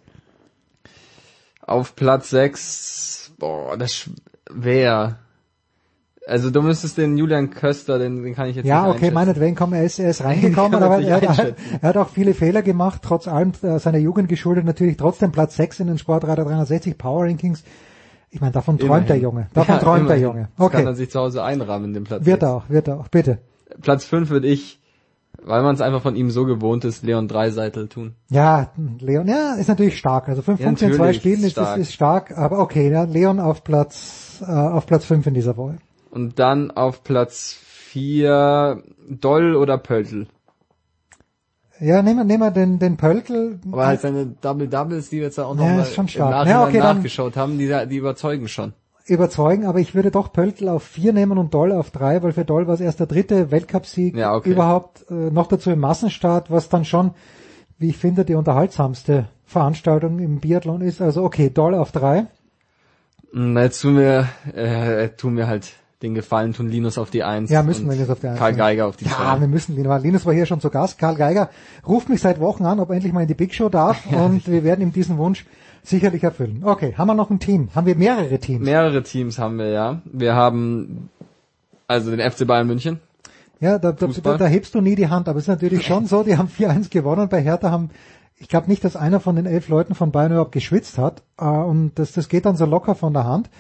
Auf 1.61 1.95
Platz 1.97 2.31
sechs. 2.31 3.33
Boah, 3.39 3.77
das 3.77 4.11
wäre. 4.51 5.17
Also 6.27 6.51
du 6.51 6.63
müsstest 6.63 6.99
den 6.99 7.17
Julian 7.17 7.51
Köster, 7.51 7.99
den, 7.99 8.23
den 8.23 8.35
kann 8.35 8.49
ich 8.49 8.55
jetzt 8.57 8.67
ja, 8.67 8.87
nicht 8.87 8.93
Ja, 8.93 8.97
okay, 8.97 9.11
meinetwegen, 9.11 9.57
komm, 9.57 9.73
er 9.73 9.85
ist, 9.85 9.99
er 9.99 10.11
ist 10.11 10.23
reingekommen, 10.25 10.81
aber 10.81 11.01
er, 11.01 11.21
hat, 11.21 11.57
er 11.81 11.89
hat 11.89 11.97
auch 11.97 12.11
viele 12.11 12.33
Fehler 12.33 12.63
gemacht, 12.63 13.01
trotz 13.05 13.27
allem 13.27 13.53
äh, 13.63 13.79
seiner 13.81 13.99
Jugend 13.99 14.29
geschuldet, 14.29 14.65
natürlich 14.65 14.97
trotzdem 14.97 15.33
Platz 15.33 15.57
6 15.57 15.81
in 15.81 15.87
den 15.89 15.99
Sportradar 15.99 16.45
360 16.45 16.97
Power 16.97 17.25
Rankings. 17.25 17.65
Ich 18.31 18.41
meine, 18.41 18.53
davon 18.53 18.79
träumt 18.79 18.87
immerhin. 18.89 19.07
der 19.09 19.19
Junge. 19.19 19.49
Davon 19.53 19.75
ja, 19.75 19.81
träumt 19.81 20.01
immerhin. 20.03 20.21
der 20.23 20.29
Junge. 20.29 20.49
Okay. 20.57 20.71
Das 20.73 20.73
kann 20.73 20.87
er 20.87 20.95
sich 20.95 21.11
zu 21.11 21.19
Hause 21.19 21.43
einrahmen, 21.43 21.93
den 21.93 22.05
Platz 22.05 22.25
Wird 22.25 22.41
6. 22.41 22.43
er 22.51 22.57
auch, 22.57 22.69
wird 22.69 22.89
er 22.89 23.01
auch, 23.01 23.09
bitte. 23.09 23.39
Platz 23.83 24.05
5 24.05 24.31
würde 24.31 24.47
ich, 24.47 24.81
weil 25.45 25.63
man 25.63 25.75
es 25.75 25.81
einfach 25.81 26.03
von 26.03 26.17
ihm 26.17 26.31
so 26.31 26.45
gewohnt 26.45 26.85
ist, 26.85 27.03
Leon 27.03 27.29
Dreiseitel 27.29 27.89
tun. 27.89 28.15
Ja, 28.31 28.71
Leon, 28.99 29.29
ja, 29.29 29.55
ist 29.55 29.69
natürlich 29.69 29.99
stark. 29.99 30.29
Also 30.29 30.43
5 30.43 30.61
ja, 30.61 30.67
Punkte 30.67 30.87
in 30.87 30.93
zwei 30.95 31.13
Spielen 31.13 31.43
ist, 31.43 31.53
stark. 31.53 31.79
Ist, 31.79 31.89
ist 31.89 31.95
stark, 31.95 32.37
aber 32.37 32.59
okay, 32.59 32.91
ja, 32.91 33.05
Leon 33.05 33.41
auf 33.41 33.65
Platz, 33.65 34.43
äh, 34.47 34.51
auf 34.51 34.87
Platz 34.87 35.05
5 35.05 35.27
in 35.27 35.35
dieser 35.35 35.57
Woche. 35.57 35.77
Und 36.11 36.39
dann 36.39 36.71
auf 36.71 37.03
Platz 37.03 37.57
4 37.63 38.83
Doll 39.09 39.57
oder 39.57 39.79
Pöltl. 39.79 40.27
Ja, 41.81 42.01
nehmen 42.01 42.19
wir, 42.19 42.25
nehmen 42.25 42.43
wir 42.43 42.51
den, 42.53 42.79
den 42.79 42.97
Pöltl. 42.97 43.59
Aber 43.71 43.87
halt 43.87 44.01
seine 44.01 44.27
Double 44.27 44.69
Doubles, 44.69 45.11
die 45.11 45.17
wir 45.17 45.25
jetzt 45.25 45.41
auch 45.41 45.55
noch 45.55 45.65
ja, 45.65 45.83
im 45.83 46.07
ja, 46.47 46.65
okay, 46.65 46.79
nachgeschaut 46.79 47.37
haben, 47.37 47.59
die, 47.59 47.75
die 47.89 47.97
überzeugen 47.97 48.47
schon. 48.47 48.73
Überzeugen, 49.07 49.67
aber 49.67 49.81
ich 49.81 49.95
würde 49.95 50.11
doch 50.11 50.33
Pöltl 50.33 50.69
auf 50.69 50.83
4 50.85 51.13
nehmen 51.13 51.39
und 51.39 51.55
Doll 51.55 51.73
auf 51.73 51.91
3, 51.91 52.23
weil 52.23 52.33
für 52.33 52.45
Doll 52.45 52.67
war 52.67 52.75
es 52.75 52.81
erst 52.81 53.01
der 53.01 53.07
dritte 53.07 53.51
Weltcupsieg 53.51 54.17
ja, 54.17 54.35
okay. 54.35 54.51
überhaupt, 54.51 55.11
äh, 55.11 55.31
noch 55.31 55.49
dazu 55.49 55.71
im 55.71 55.81
Massenstart, 55.81 56.51
was 56.51 56.69
dann 56.69 56.85
schon, 56.85 57.13
wie 57.79 57.89
ich 57.89 57.99
finde, 57.99 58.25
die 58.25 58.35
unterhaltsamste 58.35 59.27
Veranstaltung 59.45 60.19
im 60.21 60.41
Biathlon 60.41 60.81
ist. 60.83 61.03
Also 61.03 61.25
okay, 61.25 61.51
Doll 61.51 61.75
auf 61.75 61.93
3. 61.93 62.27
Jetzt 63.33 63.81
tun 63.81 63.97
wir, 63.97 64.29
äh, 64.55 65.09
tun 65.11 65.37
wir 65.37 65.47
halt 65.47 65.73
den 66.03 66.15
Gefallen 66.15 66.53
tun, 66.53 66.69
Linus 66.69 66.99
auf 66.99 67.11
die 67.11 67.23
Eins. 67.23 67.51
Ja, 67.51 67.63
müssen 67.63 67.87
wir 67.87 67.95
Linus 67.95 68.11
auf 68.11 68.21
die 68.21 68.29
Eins. 68.29 68.39
Karl 68.39 68.55
Geiger 68.55 68.87
auf 68.87 68.97
die 68.97 69.05
Ja, 69.05 69.13
zwei. 69.13 69.41
wir 69.41 69.49
müssen 69.49 69.77
Linus. 69.77 70.03
Linus 70.03 70.27
war 70.27 70.35
hier 70.35 70.47
schon 70.47 70.61
zu 70.61 70.69
Gast. 70.69 70.99
Karl 70.99 71.15
Geiger 71.15 71.49
ruft 71.87 72.09
mich 72.09 72.21
seit 72.21 72.41
Wochen 72.41 72.65
an, 72.67 72.81
ob 72.81 72.91
er 72.91 72.97
endlich 72.97 73.13
mal 73.13 73.23
in 73.23 73.29
die 73.29 73.35
Big 73.35 73.55
Show 73.55 73.69
darf 73.69 74.05
und 74.13 74.49
wir 74.49 74.65
werden 74.65 74.83
ihm 74.83 74.93
diesen 74.93 75.17
Wunsch 75.17 75.47
sicherlich 75.83 76.23
erfüllen. 76.23 76.63
Okay, 76.65 76.95
haben 76.97 77.09
wir 77.09 77.15
noch 77.15 77.31
ein 77.31 77.41
Team? 77.41 77.69
Haben 77.75 77.87
wir 77.87 77.97
mehrere 77.97 78.39
Teams? 78.39 78.65
Mehrere 78.65 79.03
Teams 79.03 79.39
haben 79.39 79.59
wir, 79.59 79.69
ja. 79.69 80.03
Wir 80.05 80.35
haben 80.35 81.11
also 81.87 82.11
den 82.15 82.31
FC 82.31 82.47
Bayern 82.47 82.67
München. 82.67 83.01
Ja, 83.61 83.79
da, 83.79 83.93
da, 83.93 84.07
da, 84.07 84.37
da 84.39 84.47
hebst 84.47 84.75
du 84.75 84.81
nie 84.81 84.97
die 84.97 85.09
Hand, 85.09 85.29
aber 85.29 85.39
es 85.39 85.45
ist 85.45 85.49
natürlich 85.49 85.87
schon 85.87 86.07
so, 86.07 86.23
die 86.25 86.37
haben 86.37 86.49
4-1 86.59 86.91
gewonnen. 86.91 87.29
Bei 87.29 87.41
Hertha 87.41 87.71
haben, 87.71 87.91
ich 88.39 88.49
glaube 88.49 88.69
nicht, 88.69 88.83
dass 88.85 88.97
einer 88.97 89.21
von 89.21 89.37
den 89.37 89.47
elf 89.47 89.69
Leuten 89.69 89.95
von 89.95 90.11
Bayern 90.11 90.33
überhaupt 90.33 90.53
geschwitzt 90.53 90.99
hat. 90.99 91.23
Äh, 91.39 91.45
und 91.45 91.93
das, 91.97 92.13
das 92.13 92.29
geht 92.29 92.45
dann 92.45 92.57
so 92.57 92.65
locker 92.65 92.95
von 92.95 93.13
der 93.13 93.25
Hand. 93.25 93.51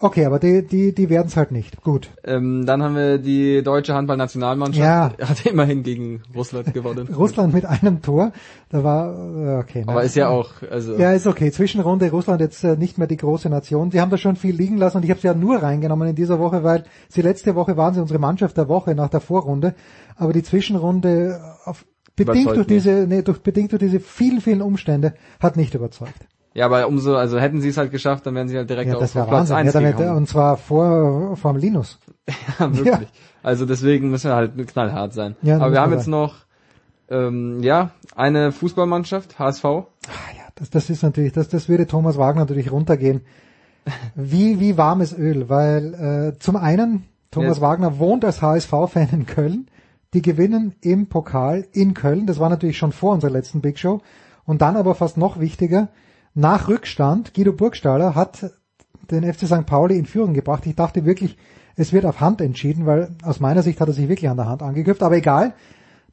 Okay, 0.00 0.24
aber 0.26 0.38
die, 0.38 0.64
die, 0.64 0.94
die 0.94 1.10
werden 1.10 1.26
es 1.26 1.36
halt 1.36 1.50
nicht. 1.50 1.82
Gut. 1.82 2.10
Ähm, 2.22 2.64
dann 2.66 2.82
haben 2.84 2.94
wir 2.94 3.18
die 3.18 3.62
deutsche 3.64 3.94
Handballnationalmannschaft. 3.94 5.18
Ja. 5.18 5.28
Hat 5.28 5.44
immerhin 5.44 5.82
gegen 5.82 6.22
Russland 6.36 6.72
gewonnen. 6.72 7.08
Russland 7.16 7.52
mit 7.52 7.64
einem 7.64 8.00
Tor. 8.00 8.32
Da 8.68 8.84
war 8.84 9.12
äh, 9.12 9.58
okay. 9.58 9.82
Aber 9.86 10.04
ist 10.04 10.14
ja 10.14 10.28
auch 10.28 10.62
also. 10.70 10.96
Ja, 10.96 11.12
ist 11.12 11.26
okay. 11.26 11.50
Zwischenrunde 11.50 12.10
Russland 12.10 12.40
jetzt 12.40 12.62
äh, 12.62 12.76
nicht 12.76 12.98
mehr 12.98 13.08
die 13.08 13.16
große 13.16 13.48
Nation. 13.50 13.90
Sie 13.90 14.00
haben 14.00 14.10
da 14.10 14.18
schon 14.18 14.36
viel 14.36 14.54
liegen 14.54 14.76
lassen 14.76 14.98
und 14.98 15.04
ich 15.04 15.10
habe 15.10 15.20
sie 15.20 15.26
ja 15.26 15.34
nur 15.34 15.60
reingenommen 15.60 16.08
in 16.08 16.14
dieser 16.14 16.38
Woche, 16.38 16.62
weil 16.62 16.84
sie 17.08 17.22
letzte 17.22 17.56
Woche 17.56 17.76
waren 17.76 17.94
sie 17.94 18.00
unsere 18.00 18.20
Mannschaft 18.20 18.56
der 18.56 18.68
Woche 18.68 18.94
nach 18.94 19.08
der 19.08 19.20
Vorrunde. 19.20 19.74
Aber 20.14 20.32
die 20.32 20.44
Zwischenrunde 20.44 21.40
auf, 21.64 21.84
bedingt 22.14 22.54
durch 22.54 22.68
diese, 22.68 23.06
nee, 23.08 23.22
durch, 23.22 23.40
bedingt 23.40 23.72
durch 23.72 23.80
diese 23.80 23.98
vielen, 23.98 24.40
vielen 24.40 24.62
Umstände 24.62 25.14
hat 25.40 25.56
nicht 25.56 25.74
überzeugt. 25.74 26.28
Ja, 26.58 26.64
aber 26.64 26.88
umso, 26.88 27.14
also 27.14 27.38
hätten 27.38 27.60
sie 27.60 27.68
es 27.68 27.76
halt 27.76 27.92
geschafft, 27.92 28.26
dann 28.26 28.34
wären 28.34 28.48
sie 28.48 28.56
halt 28.56 28.68
direkt 28.68 28.88
ja, 28.88 28.96
auf, 28.96 29.00
das 29.00 29.16
auf 29.16 29.28
Platz 29.28 29.52
1 29.52 29.72
ja, 29.72 29.80
damit, 29.80 30.00
Und 30.00 30.28
zwar 30.28 30.56
vor, 30.56 31.36
vor 31.36 31.52
dem 31.52 31.60
Linus. 31.60 32.00
ja, 32.58 32.74
wirklich. 32.74 32.84
Ja. 32.86 33.00
Also 33.44 33.64
deswegen 33.64 34.10
müssen 34.10 34.28
wir 34.28 34.34
halt 34.34 34.66
knallhart 34.66 35.12
sein. 35.12 35.36
Ja, 35.42 35.58
aber 35.60 35.70
wir 35.70 35.80
haben 35.80 35.92
jetzt 35.92 36.08
noch, 36.08 36.34
ähm, 37.10 37.62
ja, 37.62 37.90
eine 38.16 38.50
Fußballmannschaft, 38.50 39.38
HSV. 39.38 39.64
Ah, 39.64 39.84
ja, 40.36 40.42
das, 40.56 40.70
das 40.70 40.90
ist 40.90 41.04
natürlich, 41.04 41.32
das, 41.32 41.48
das 41.48 41.68
würde 41.68 41.86
Thomas 41.86 42.18
Wagner 42.18 42.40
natürlich 42.40 42.72
runtergehen. 42.72 43.20
Wie, 44.16 44.58
wie 44.58 44.76
warmes 44.76 45.16
Öl, 45.16 45.48
weil 45.48 45.94
äh, 46.34 46.38
zum 46.40 46.56
einen, 46.56 47.04
Thomas 47.30 47.58
Ja. 47.58 47.62
Wagner 47.62 48.00
wohnt 48.00 48.24
als 48.24 48.42
HSV-Fan 48.42 49.10
in 49.12 49.26
Köln. 49.26 49.68
Die 50.12 50.22
gewinnen 50.22 50.74
im 50.80 51.06
Pokal 51.06 51.68
in 51.70 51.94
Köln. 51.94 52.26
Das 52.26 52.40
war 52.40 52.48
natürlich 52.48 52.78
schon 52.78 52.90
vor 52.90 53.12
unserer 53.12 53.30
letzten 53.30 53.60
Big 53.60 53.78
Show. 53.78 54.00
Und 54.44 54.60
dann 54.60 54.76
aber 54.76 54.96
fast 54.96 55.18
noch 55.18 55.38
wichtiger, 55.38 55.88
nach 56.38 56.68
Rückstand, 56.68 57.34
Guido 57.34 57.52
Burgstaller 57.52 58.14
hat 58.14 58.52
den 59.10 59.24
FC 59.24 59.46
St. 59.46 59.66
Pauli 59.66 59.98
in 59.98 60.06
Führung 60.06 60.34
gebracht. 60.34 60.64
Ich 60.66 60.76
dachte 60.76 61.04
wirklich, 61.04 61.36
es 61.74 61.92
wird 61.92 62.04
auf 62.04 62.20
Hand 62.20 62.40
entschieden, 62.40 62.86
weil 62.86 63.16
aus 63.24 63.40
meiner 63.40 63.62
Sicht 63.62 63.80
hat 63.80 63.88
er 63.88 63.94
sich 63.94 64.08
wirklich 64.08 64.30
an 64.30 64.36
der 64.36 64.46
Hand 64.46 64.62
angegriffen. 64.62 65.02
Aber 65.02 65.16
egal, 65.16 65.54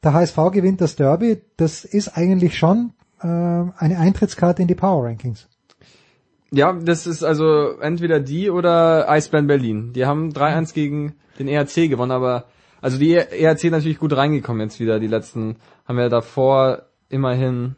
der 0.02 0.14
HSV 0.14 0.36
gewinnt 0.52 0.80
das 0.80 0.96
Derby. 0.96 1.42
Das 1.56 1.84
ist 1.84 2.16
eigentlich 2.16 2.58
schon 2.58 2.92
äh, 3.20 3.26
eine 3.26 3.98
Eintrittskarte 3.98 4.62
in 4.62 4.68
die 4.68 4.74
Power 4.74 5.04
Rankings. 5.04 5.48
Ja, 6.50 6.72
das 6.72 7.06
ist 7.06 7.22
also 7.22 7.78
entweder 7.80 8.18
die 8.18 8.50
oder 8.50 9.08
Eisbären 9.08 9.46
Berlin. 9.46 9.92
Die 9.92 10.06
haben 10.06 10.30
3-1 10.30 10.74
gegen 10.74 11.14
den 11.38 11.46
ERC 11.46 11.88
gewonnen, 11.88 12.12
aber 12.12 12.46
also 12.80 12.98
die 12.98 13.14
ERC 13.14 13.64
natürlich 13.70 13.98
gut 13.98 14.16
reingekommen 14.16 14.62
jetzt 14.62 14.80
wieder. 14.80 14.98
Die 14.98 15.06
letzten 15.06 15.56
haben 15.86 15.98
ja 15.98 16.08
davor 16.08 16.86
immerhin 17.08 17.76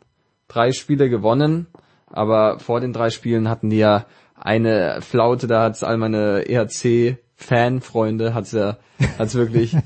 drei 0.49 0.73
Spiele 0.73 1.11
gewonnen, 1.11 1.67
aber 2.11 2.59
vor 2.59 2.81
den 2.81 2.93
drei 2.93 3.11
Spielen 3.11 3.49
hatten 3.49 3.71
die 3.71 3.79
ja 3.79 4.07
eine 4.35 5.01
Flaute, 5.01 5.47
da 5.47 5.65
hat's 5.65 5.83
all 5.83 5.97
meine 5.97 6.49
ERC 6.49 7.19
Fanfreunde 7.37 8.35
hat's 8.35 8.53
ja 8.53 8.79
hat's 9.19 9.35
wirklich 9.37 9.77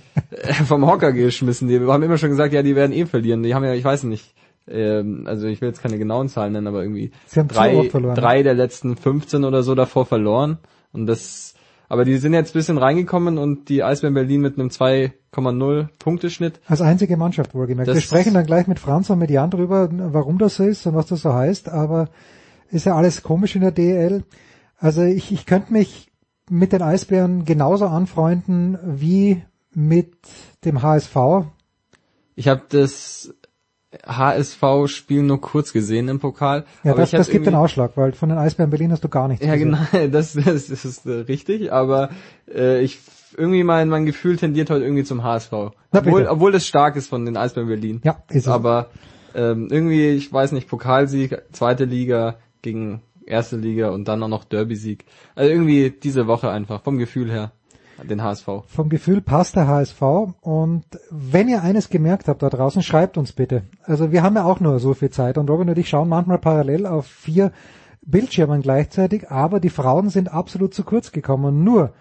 vom 0.67 0.87
Hocker 0.87 1.13
geschmissen. 1.13 1.69
Die 1.69 1.81
haben 1.81 2.03
immer 2.03 2.19
schon 2.19 2.31
gesagt, 2.31 2.55
ja, 2.55 2.63
die 2.63 2.77
werden 2.77 2.93
eh 2.93 3.07
verlieren. 3.07 3.43
Die 3.43 3.55
haben 3.55 3.65
ja, 3.65 3.75
ich 3.75 3.85
weiß 3.85 4.05
nicht, 4.05 4.35
ähm, 4.69 5.25
also 5.27 5.47
ich 5.47 5.61
will 5.61 5.69
jetzt 5.69 5.83
keine 5.83 5.99
genauen 5.99 6.29
Zahlen 6.29 6.53
nennen, 6.53 6.67
aber 6.67 6.83
irgendwie 6.83 7.13
drei, 7.35 7.91
drei 8.15 8.43
der 8.43 8.55
letzten 8.55 8.97
15 8.97 9.45
oder 9.45 9.63
so 9.63 9.75
davor 9.75 10.07
verloren. 10.07 10.59
Und 10.93 11.07
das, 11.07 11.52
aber 11.93 12.07
die 12.07 12.17
sind 12.17 12.33
jetzt 12.33 12.53
ein 12.53 12.59
bisschen 12.59 12.79
reingekommen 12.79 13.37
und 13.37 13.69
die 13.69 13.85
Eisbären 13.85 14.15
Berlin 14.15 14.41
mit 14.41 14.59
einem 14.59 14.69
2,0 14.69 15.89
Punkteschnitt. 15.99 16.59
Als 16.67 16.81
einzige 16.81 17.19
Mannschaft 17.19 17.55
wohlgemerkt. 17.55 17.93
Wir 17.93 18.01
sprechen 18.01 18.33
dann 18.33 18.47
gleich 18.47 18.67
mit 18.67 18.79
Franz 18.79 19.11
und 19.11 19.19
mit 19.19 19.31
Jan 19.31 19.51
drüber, 19.51 19.91
warum 19.93 20.39
das 20.39 20.55
so 20.55 20.65
ist 20.65 20.87
und 20.87 20.95
was 20.95 21.05
das 21.05 21.21
so 21.21 21.35
heißt, 21.35 21.69
aber 21.69 22.09
ist 22.71 22.87
ja 22.87 22.97
alles 22.97 23.23
komisch 23.23 23.57
in 23.57 23.61
der 23.61 23.73
DL. 23.73 24.25
Also 24.79 25.03
ich, 25.03 25.33
ich 25.33 25.45
könnte 25.45 25.75
mich 25.75 26.11
mit 26.49 26.73
den 26.73 26.81
Eisbären 26.81 27.45
genauso 27.45 27.85
anfreunden 27.89 28.79
wie 28.83 29.43
mit 29.75 30.15
dem 30.65 30.81
HSV. 30.81 31.17
Ich 32.37 32.49
habe 32.49 32.63
das 32.71 33.35
HSV-Spiel 34.07 35.23
nur 35.23 35.41
kurz 35.41 35.73
gesehen 35.73 36.09
im 36.09 36.19
Pokal. 36.19 36.65
Ja, 36.83 36.95
das, 36.95 37.11
das 37.11 37.29
gibt 37.29 37.47
den 37.47 37.55
Ausschlag, 37.55 37.93
weil 37.97 38.13
von 38.13 38.29
den 38.29 38.39
Eisbären 38.39 38.71
Berlin 38.71 38.93
hast 38.93 39.05
du 39.05 39.09
gar 39.09 39.29
nichts 39.29 39.45
Ja, 39.45 39.55
gesehen. 39.55 39.77
genau, 39.93 40.09
das, 40.09 40.33
das, 40.45 40.67
das 40.69 40.85
ist 40.85 41.07
äh, 41.07 41.13
richtig, 41.13 41.73
aber 41.73 42.11
äh, 42.53 42.81
ich 42.83 42.99
irgendwie 43.37 43.65
mein, 43.65 43.89
mein 43.89 44.07
Gefühl 44.07 44.37
tendiert 44.37 44.71
heute 44.71 44.85
irgendwie 44.85 45.05
zum 45.05 45.23
HSV. 45.23 45.53
Na, 45.53 46.01
obwohl, 46.01 46.27
obwohl 46.27 46.55
es 46.55 46.67
stark 46.67 46.97
ist 46.97 47.09
von 47.09 47.25
den 47.25 47.37
Eisbären 47.37 47.69
Berlin. 47.69 48.01
Ja, 48.05 48.23
ist 48.29 48.47
es. 48.47 48.49
Aber 48.49 48.91
ähm, 49.35 49.69
irgendwie, 49.71 50.11
ich 50.11 50.33
weiß 50.33 50.53
nicht, 50.53 50.69
Pokalsieg, 50.69 51.41
zweite 51.53 51.85
Liga 51.85 52.37
gegen 52.61 53.03
erste 53.27 53.57
Liga 53.57 53.91
und 53.91 54.09
dann 54.09 54.23
auch 54.23 54.29
noch 54.29 54.45
Derby-Sieg. 54.45 55.05
Also 55.35 55.51
irgendwie 55.51 55.91
diese 55.91 56.27
Woche 56.27 56.51
einfach, 56.51 56.83
vom 56.83 56.99
Gefühl 56.99 57.31
her 57.31 57.53
den 58.03 58.23
HSV. 58.23 58.47
Vom 58.67 58.89
Gefühl 58.89 59.21
passt 59.21 59.57
der 59.57 59.69
HSV 59.69 60.03
und 60.41 60.85
wenn 61.11 61.49
ihr 61.49 61.63
eines 61.63 61.91
gemerkt 61.91 62.29
habt 62.29 62.43
da 62.43 62.51
draußen, 62.51 62.83
schreibt 62.83 63.17
uns 63.17 63.33
bitte. 63.33 63.63
Also 63.85 64.13
wir 64.13 64.23
haben 64.23 64.37
ja 64.37 64.45
auch 64.45 64.61
nur 64.61 64.79
so 64.81 64.95
viel 64.95 65.11
Zeit 65.11 65.39
und 65.39 65.49
Robin 65.49 65.69
und 65.69 65.79
ich 65.79 65.89
schauen 65.89 66.09
manchmal 66.09 66.39
parallel 66.39 66.87
auf 66.87 67.07
vier 67.07 67.53
Bildschirmen 68.05 68.63
gleichzeitig, 68.63 69.31
aber 69.31 69.61
die 69.61 69.71
Frauen 69.71 70.09
sind 70.09 70.33
absolut 70.33 70.75
zu 70.75 70.83
kurz 70.83 71.13
gekommen. 71.13 71.63
Nur, 71.65 71.93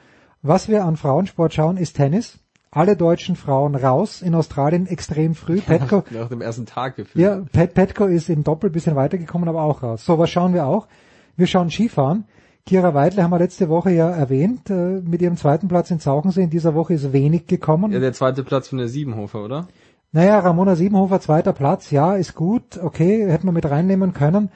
was 0.41 0.67
wir 0.67 0.83
an 0.85 0.97
Frauensport 0.97 1.53
schauen, 1.53 1.77
ist 1.77 1.95
Tennis. 1.95 2.39
Alle 2.73 2.95
deutschen 2.95 3.35
Frauen 3.35 3.75
raus, 3.75 4.21
in 4.21 4.33
Australien 4.33 4.87
extrem 4.87 5.35
früh. 5.35 5.59
Petko, 5.59 6.03
Nach 6.09 6.29
dem 6.29 6.39
ersten 6.39 6.65
Tag 6.65 6.95
gefühlt. 6.95 7.21
Ja, 7.21 7.41
Pet 7.51 7.73
Petko 7.73 8.05
ist 8.05 8.29
im 8.29 8.45
Doppel 8.45 8.69
bisschen 8.69 8.95
weitergekommen, 8.95 9.49
aber 9.49 9.61
auch 9.61 9.83
raus. 9.83 10.05
So, 10.05 10.17
was 10.17 10.29
schauen 10.29 10.53
wir 10.53 10.65
auch? 10.65 10.87
Wir 11.35 11.47
schauen 11.47 11.69
Skifahren. 11.69 12.23
Kira 12.65 12.93
Weidle 12.93 13.23
haben 13.23 13.31
wir 13.31 13.39
letzte 13.39 13.69
Woche 13.69 13.91
ja 13.91 14.09
erwähnt, 14.09 14.69
äh, 14.69 15.01
mit 15.01 15.21
ihrem 15.21 15.37
zweiten 15.37 15.67
Platz 15.67 15.91
in 15.91 15.99
Zauchensee. 15.99 16.43
In 16.43 16.49
dieser 16.49 16.75
Woche 16.75 16.93
ist 16.93 17.11
wenig 17.11 17.47
gekommen. 17.47 17.91
Ja, 17.91 17.99
der 17.99 18.13
zweite 18.13 18.43
Platz 18.43 18.69
von 18.69 18.77
der 18.77 18.87
Siebenhofer, 18.87 19.43
oder? 19.43 19.67
Naja, 20.11 20.39
Ramona 20.39 20.75
Siebenhofer, 20.75 21.21
zweiter 21.21 21.53
Platz, 21.53 21.89
ja, 21.89 22.15
ist 22.15 22.35
gut, 22.35 22.77
okay, 22.77 23.29
hätten 23.29 23.47
wir 23.47 23.53
mit 23.53 23.69
reinnehmen 23.69 24.13
können. 24.13 24.49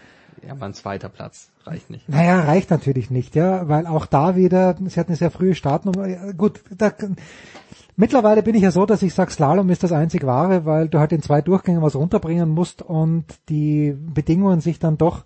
Ja, 0.45 0.51
aber 0.51 0.65
ein 0.65 0.73
zweiter 0.73 1.07
Platz 1.07 1.49
reicht 1.63 1.89
nicht. 1.89 2.09
Naja, 2.09 2.41
reicht 2.41 2.69
natürlich 2.69 3.09
nicht, 3.09 3.35
ja, 3.35 3.67
weil 3.69 3.87
auch 3.87 4.05
da 4.05 4.35
wieder, 4.35 4.75
sie 4.85 4.99
hat 4.99 5.07
eine 5.07 5.15
sehr 5.15 5.31
frühe 5.31 5.55
Startnummer. 5.55 6.07
Ja, 6.07 6.31
gut, 6.33 6.59
da, 6.77 6.91
mittlerweile 7.95 8.43
bin 8.43 8.53
ich 8.53 8.63
ja 8.63 8.71
so, 8.71 8.85
dass 8.85 9.01
ich 9.01 9.13
sage, 9.13 9.31
Slalom 9.31 9.69
ist 9.69 9.83
das 9.83 9.93
einzig 9.93 10.25
wahre, 10.25 10.65
weil 10.65 10.89
du 10.89 10.99
halt 10.99 11.13
in 11.13 11.21
zwei 11.21 11.41
Durchgängen 11.41 11.81
was 11.81 11.95
runterbringen 11.95 12.49
musst 12.49 12.81
und 12.81 13.25
die 13.47 13.95
Bedingungen 13.97 14.59
sich 14.59 14.77
dann 14.77 14.97
doch, 14.97 15.23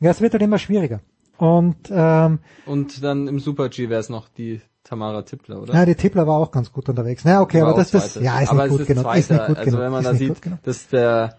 ja, 0.00 0.10
es 0.10 0.22
wird 0.22 0.32
halt 0.32 0.42
immer 0.42 0.58
schwieriger. 0.58 1.00
Und 1.38 1.76
ähm, 1.90 2.38
und 2.64 3.02
dann 3.02 3.28
im 3.28 3.40
Super 3.40 3.68
G 3.68 3.88
wäre 3.88 4.00
es 4.00 4.08
noch 4.08 4.28
die 4.28 4.60
Tamara 4.84 5.22
Tippler, 5.22 5.60
oder? 5.60 5.74
Ja, 5.74 5.84
die 5.84 5.94
Tippler 5.94 6.26
war 6.26 6.38
auch 6.38 6.50
ganz 6.50 6.72
gut 6.72 6.88
unterwegs. 6.88 7.24
Na, 7.24 7.40
okay, 7.40 7.60
aber 7.60 7.74
das, 7.74 7.90
das, 7.90 8.14
ja, 8.14 8.40
ist 8.40 8.50
aber 8.50 8.68
nicht 8.68 8.78
gut 8.78 8.86
genug. 8.86 9.14
Ist 9.16 9.30
nicht 9.30 9.46
gut 9.46 9.58
also 9.58 9.70
genug. 9.70 9.80
wenn 9.80 9.92
man 9.92 10.00
ist 10.02 10.10
da 10.10 10.14
sieht, 10.14 10.40
dass 10.62 10.88
der 10.88 11.36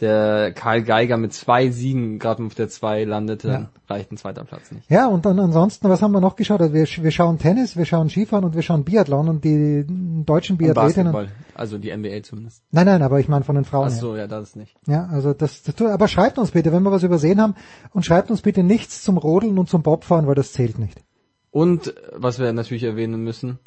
der 0.00 0.52
Karl 0.52 0.82
Geiger 0.82 1.16
mit 1.16 1.32
zwei 1.32 1.70
Siegen 1.70 2.18
gerade 2.18 2.44
auf 2.44 2.54
der 2.54 2.68
zwei 2.68 3.04
landete, 3.04 3.48
ja. 3.48 3.54
dann 3.54 3.68
reicht 3.88 4.12
ein 4.12 4.16
zweiter 4.16 4.44
Platz 4.44 4.72
nicht. 4.72 4.90
Ja, 4.90 5.06
und 5.08 5.26
dann 5.26 5.38
ansonsten, 5.38 5.88
was 5.88 6.02
haben 6.02 6.12
wir 6.12 6.20
noch 6.20 6.36
geschaut? 6.36 6.60
Also 6.60 6.74
wir, 6.74 6.86
wir 6.86 7.10
schauen 7.10 7.38
Tennis, 7.38 7.76
wir 7.76 7.84
schauen 7.84 8.08
Skifahren 8.08 8.44
und 8.44 8.54
wir 8.54 8.62
schauen 8.62 8.84
Biathlon 8.84 9.28
und 9.28 9.44
die 9.44 9.84
deutschen 10.24 10.56
Biathletinnen. 10.56 11.14
Und 11.14 11.28
also 11.54 11.78
die 11.78 11.94
NBA 11.94 12.22
zumindest. 12.22 12.62
Nein, 12.70 12.86
nein, 12.86 13.02
aber 13.02 13.20
ich 13.20 13.28
meine 13.28 13.44
von 13.44 13.54
den 13.54 13.64
Frauen. 13.64 13.88
Ach 13.88 13.90
so, 13.90 14.14
her. 14.14 14.22
ja, 14.22 14.26
das 14.26 14.56
nicht. 14.56 14.76
Ja, 14.86 15.06
also 15.06 15.34
das, 15.34 15.62
das 15.62 15.80
aber 15.82 16.08
schreibt 16.08 16.38
uns 16.38 16.52
bitte, 16.52 16.72
wenn 16.72 16.82
wir 16.82 16.92
was 16.92 17.02
übersehen 17.02 17.40
haben 17.40 17.54
und 17.92 18.04
schreibt 18.04 18.30
uns 18.30 18.42
bitte 18.42 18.62
nichts 18.62 19.02
zum 19.02 19.18
Rodeln 19.18 19.58
und 19.58 19.68
zum 19.68 19.82
Bobfahren, 19.82 20.26
weil 20.26 20.34
das 20.34 20.52
zählt 20.52 20.78
nicht. 20.78 21.02
Und 21.50 21.94
was 22.14 22.38
wir 22.38 22.52
natürlich 22.52 22.84
erwähnen 22.84 23.22
müssen, 23.24 23.58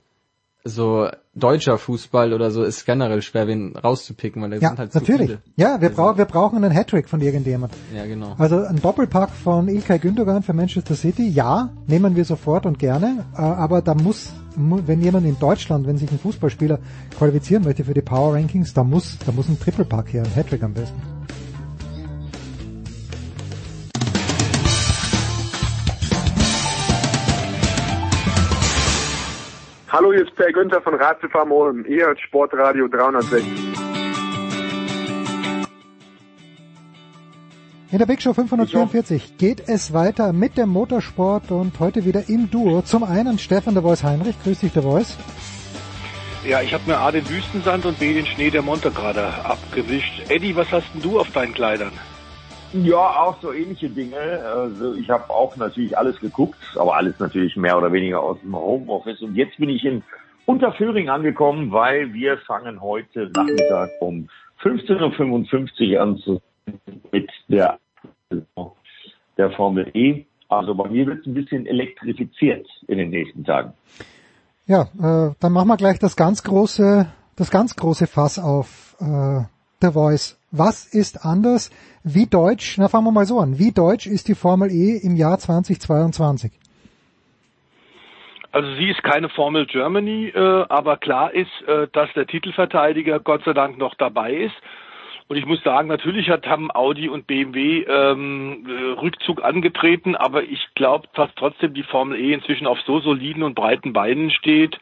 so 0.65 1.10
deutscher 1.35 1.77
Fußball 1.77 2.31
oder 2.31 2.49
so 2.49 2.64
ist 2.64 2.85
generell 2.85 3.22
schwer, 3.22 3.48
wen 3.48 3.76
rauszupicken, 3.76 4.41
weil 4.41 4.52
da 4.52 4.56
ja, 4.57 4.69
sind 4.69 4.80
halt 4.80 4.95
natürlich. 4.95 5.27
viele. 5.27 5.41
Ja, 5.57 5.81
wir, 5.81 5.90
brauchen 5.90 6.18
wir 6.18 6.26
brauchen 6.26 6.64
einen 6.64 6.72
Hattrick 6.72 7.10
von 7.10 7.19
irgendjemand. 7.19 7.73
Ja, 7.94 8.06
genau. 8.06 8.35
Also 8.38 8.64
ein 8.64 8.81
Doppelpack 8.81 9.31
von 9.31 9.68
Ilkay 9.68 9.99
Gündogan 9.99 10.41
für 10.41 10.53
Manchester 10.53 10.95
City, 10.95 11.27
ja, 11.27 11.69
nehmen 11.88 12.15
wir 12.15 12.23
sofort 12.23 12.65
und 12.65 12.80
gerne, 12.80 13.26
äh, 13.34 13.41
aber 13.41 13.81
da 13.81 13.94
muss, 13.94 14.31
wenn 14.56 15.02
jemand 15.02 15.26
in 15.26 15.38
Deutschland, 15.38 15.85
wenn 15.85 15.98
sich 15.98 16.10
ein 16.11 16.19
Fußballspieler 16.19 16.80
qualifizieren 17.18 17.64
möchte 17.64 17.84
für 17.84 17.94
die 17.94 18.02
Power 18.02 18.35
Rankings, 18.35 18.73
da 18.73 18.84
muss, 18.84 19.18
da 19.26 19.34
muss 19.34 19.49
ein 19.49 19.60
Triple-Pack 19.60 20.14
her, 20.14 20.23
ein 20.23 20.35
Hattrick 20.35 20.64
am 20.64 20.73
besten. 20.73 21.02
Hallo, 29.94 30.11
hier 30.11 30.24
ist 30.24 30.36
Per 30.36 30.52
Günther 30.52 30.82
von 30.82 30.95
Ratzefarm 30.95 31.52
Ulm. 31.52 31.86
Ihr 31.86 32.07
hört 32.07 32.20
Sportradio 32.20 32.88
360. 32.88 33.45
In 37.91 37.99
der 37.99 38.07
Big 38.07 38.20
Show 38.20 38.34
544 38.34 39.38
geht 39.38 39.70
es 39.70 39.94
weiter 39.94 40.34
mit 40.34 40.57
dem 40.57 40.70
Motorsport 40.70 41.52
und 41.52 41.80
heute 41.80 42.06
wieder 42.06 42.28
im 42.28 42.49
Duo. 42.49 42.82
Zum 42.82 43.03
einen 43.03 43.38
Stefan 43.38 43.76
der 43.76 43.84
Voice 43.84 44.03
Heinrich. 44.03 44.36
Grüß 44.44 44.61
dich, 44.61 44.74
der 44.74 44.82
Voice. 44.82 45.15
Ja, 46.44 46.64
ich 46.64 46.74
habe 46.74 46.86
mir 46.88 46.98
A 46.98 47.11
den 47.11 47.30
Wüstensand 47.30 47.86
und 47.86 47.99
B 47.99 48.15
den 48.15 48.26
Schnee 48.26 48.49
der 48.49 48.64
Montegrade 48.64 49.28
abgewischt. 49.44 50.24
Eddie, 50.28 50.56
was 50.56 50.72
hast 50.72 50.88
denn 50.95 51.03
du 51.03 51.20
auf 51.20 51.30
deinen 51.34 51.53
Kleidern? 51.53 51.91
Ja, 52.73 53.21
auch 53.21 53.39
so 53.39 53.53
ähnliche 53.53 53.87
Dinge. 53.87 54.17
Also 54.17 54.95
ich 54.95 55.09
habe 55.09 55.29
auch 55.29 55.55
natürlich 55.57 55.95
alles 55.95 56.19
geguckt, 56.19 56.57
aber 56.75 56.95
alles 56.95 57.19
natürlich 57.19 57.55
mehr 57.55 57.77
oder 57.77 57.91
weniger 57.91 58.21
aus 58.21 58.39
dem 58.41 58.55
Homeoffice. 58.55 59.21
Und 59.21 59.35
jetzt 59.35 59.57
bin 59.57 59.69
ich 59.69 59.85
in 59.85 60.03
Unterföhring 60.47 61.07
angekommen, 61.07 61.71
weil 61.71 62.13
wir 62.13 62.39
fangen 62.39 62.81
heute 62.81 63.29
Nachmittag 63.35 63.91
um 63.99 64.27
15.55 64.63 65.93
Uhr 65.93 66.01
an 66.01 66.17
zu 66.17 66.41
mit 67.11 67.29
der, 67.47 67.77
der 69.37 69.51
Formel 69.51 69.91
E. 69.93 70.25
Also 70.49 70.73
bei 70.73 70.89
mir 70.89 71.05
wird 71.05 71.21
es 71.21 71.27
ein 71.27 71.35
bisschen 71.35 71.67
elektrifiziert 71.67 72.67
in 72.87 72.97
den 72.97 73.11
nächsten 73.11 73.43
Tagen. 73.43 73.73
Ja, 74.65 74.83
äh, 74.99 75.33
dann 75.39 75.51
machen 75.51 75.67
wir 75.67 75.77
gleich 75.77 75.99
das 75.99 76.15
ganz 76.15 76.43
große, 76.43 77.07
das 77.35 77.51
ganz 77.51 77.75
große 77.75 78.07
Fass 78.07 78.39
auf 78.39 78.95
äh, 78.99 79.43
The 79.81 79.91
Voice. 79.91 80.39
Was 80.55 80.85
ist 80.85 81.25
anders? 81.25 81.71
Wie 82.03 82.27
deutsch, 82.27 82.77
na 82.77 82.88
fangen 82.88 83.07
wir 83.07 83.11
mal 83.11 83.25
so 83.25 83.39
an, 83.39 83.57
wie 83.57 83.71
deutsch 83.71 84.05
ist 84.05 84.27
die 84.27 84.35
Formel 84.35 84.69
E 84.69 84.99
im 85.01 85.15
Jahr 85.15 85.39
2022? 85.39 86.51
Also 88.51 88.75
sie 88.75 88.91
ist 88.91 89.01
keine 89.01 89.30
Formel 89.30 89.65
Germany, 89.65 90.27
äh, 90.27 90.65
aber 90.69 90.97
klar 90.97 91.34
ist, 91.34 91.49
äh, 91.67 91.88
dass 91.91 92.13
der 92.13 92.27
Titelverteidiger 92.27 93.19
Gott 93.19 93.43
sei 93.45 93.53
Dank 93.53 93.80
noch 93.80 93.95
dabei 93.95 94.31
ist. 94.31 94.53
Und 95.27 95.38
ich 95.38 95.45
muss 95.47 95.63
sagen, 95.63 95.88
natürlich 95.88 96.30
hat, 96.30 96.45
haben 96.45 96.69
Audi 96.69 97.09
und 97.09 97.25
BMW 97.25 97.81
ähm, 97.81 98.67
äh, 98.69 98.99
Rückzug 99.01 99.43
angetreten, 99.43 100.15
aber 100.15 100.43
ich 100.43 100.61
glaube, 100.75 101.07
dass 101.15 101.31
trotzdem 101.35 101.73
die 101.73 101.81
Formel 101.81 102.19
E 102.19 102.31
inzwischen 102.31 102.67
auf 102.67 102.77
so 102.85 102.99
soliden 102.99 103.41
und 103.41 103.55
breiten 103.55 103.91
Beinen 103.91 104.30
steht, 104.30 104.77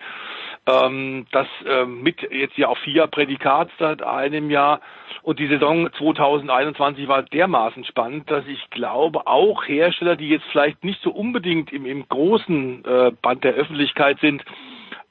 Ähm, 0.68 1.26
das 1.32 1.48
äh, 1.66 1.86
mit 1.86 2.22
jetzt 2.22 2.58
ja 2.58 2.68
auch 2.68 2.78
vier 2.80 3.08
Prädikat 3.08 3.70
seit 3.80 4.04
einem 4.04 4.52
Jahr 4.52 4.80
und 5.24 5.40
die 5.40 5.48
Saison 5.48 5.90
2021 5.98 7.08
war 7.08 7.24
dermaßen 7.24 7.86
spannend, 7.86 8.30
dass 8.30 8.46
ich 8.48 8.70
glaube, 8.70 9.28
auch 9.28 9.68
Hersteller, 9.68 10.16
die 10.16 10.30
jetzt 10.30 10.46
vielleicht 10.52 10.84
nicht 10.84 11.02
so 11.02 11.12
unbedingt 11.12 11.72
im, 11.72 11.86
im 11.86 12.08
großen 12.08 12.84
äh, 12.86 13.12
Band 13.22 13.44
der 13.44 13.54
Öffentlichkeit 13.54 14.20
sind, 14.20 14.44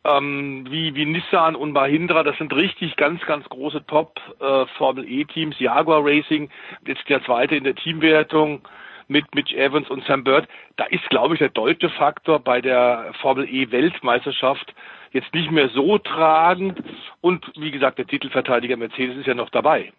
ähm, 0.05 0.67
wie, 0.69 0.95
wie 0.95 1.05
Nissan 1.05 1.55
und 1.55 1.73
Mahindra, 1.73 2.23
das 2.23 2.37
sind 2.39 2.55
richtig 2.55 2.97
ganz, 2.97 3.21
ganz 3.27 3.49
große 3.49 3.87
Top 3.87 4.19
äh, 4.41 4.67
Formel 4.79 5.05
E 5.07 5.25
Teams, 5.25 5.59
Jaguar 5.59 6.05
Racing, 6.05 6.51
jetzt 6.87 7.09
der 7.09 7.23
zweite 7.25 7.57
in 7.57 7.65
der 7.65 7.75
Teamwertung 7.75 8.63
mit 9.09 9.35
Mitch 9.35 9.55
Evans 9.57 9.91
und 9.91 10.05
Sam 10.05 10.25
Bird. 10.25 10.49
Da 10.77 10.85
ist, 10.85 11.09
glaube 11.11 11.35
ich, 11.35 11.39
der 11.41 11.51
deutsche 11.51 11.91
Faktor 11.91 12.39
bei 12.39 12.61
der 12.61 13.13
Formel 13.21 13.47
E 13.49 13.71
Weltmeisterschaft 13.71 14.75
jetzt 15.13 15.33
nicht 15.35 15.51
mehr 15.51 15.69
so 15.71 15.99
tragend. 15.99 16.83
Und 17.21 17.45
wie 17.57 17.71
gesagt, 17.71 17.99
der 17.99 18.07
Titelverteidiger 18.07 18.77
Mercedes 18.77 19.19
ist 19.19 19.27
ja 19.27 19.35
noch 19.35 19.51
dabei. 19.51 19.93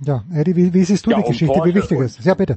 Ja, 0.00 0.22
Eddie, 0.34 0.56
wie, 0.56 0.74
wie 0.74 0.82
siehst 0.82 1.06
du 1.06 1.10
ja, 1.10 1.18
die 1.18 1.28
Geschichte, 1.28 1.54
Porsche 1.54 1.70
wie 1.70 1.74
wichtig 1.76 1.98
ist? 2.00 2.24
Ja, 2.24 2.34
bitte. 2.34 2.56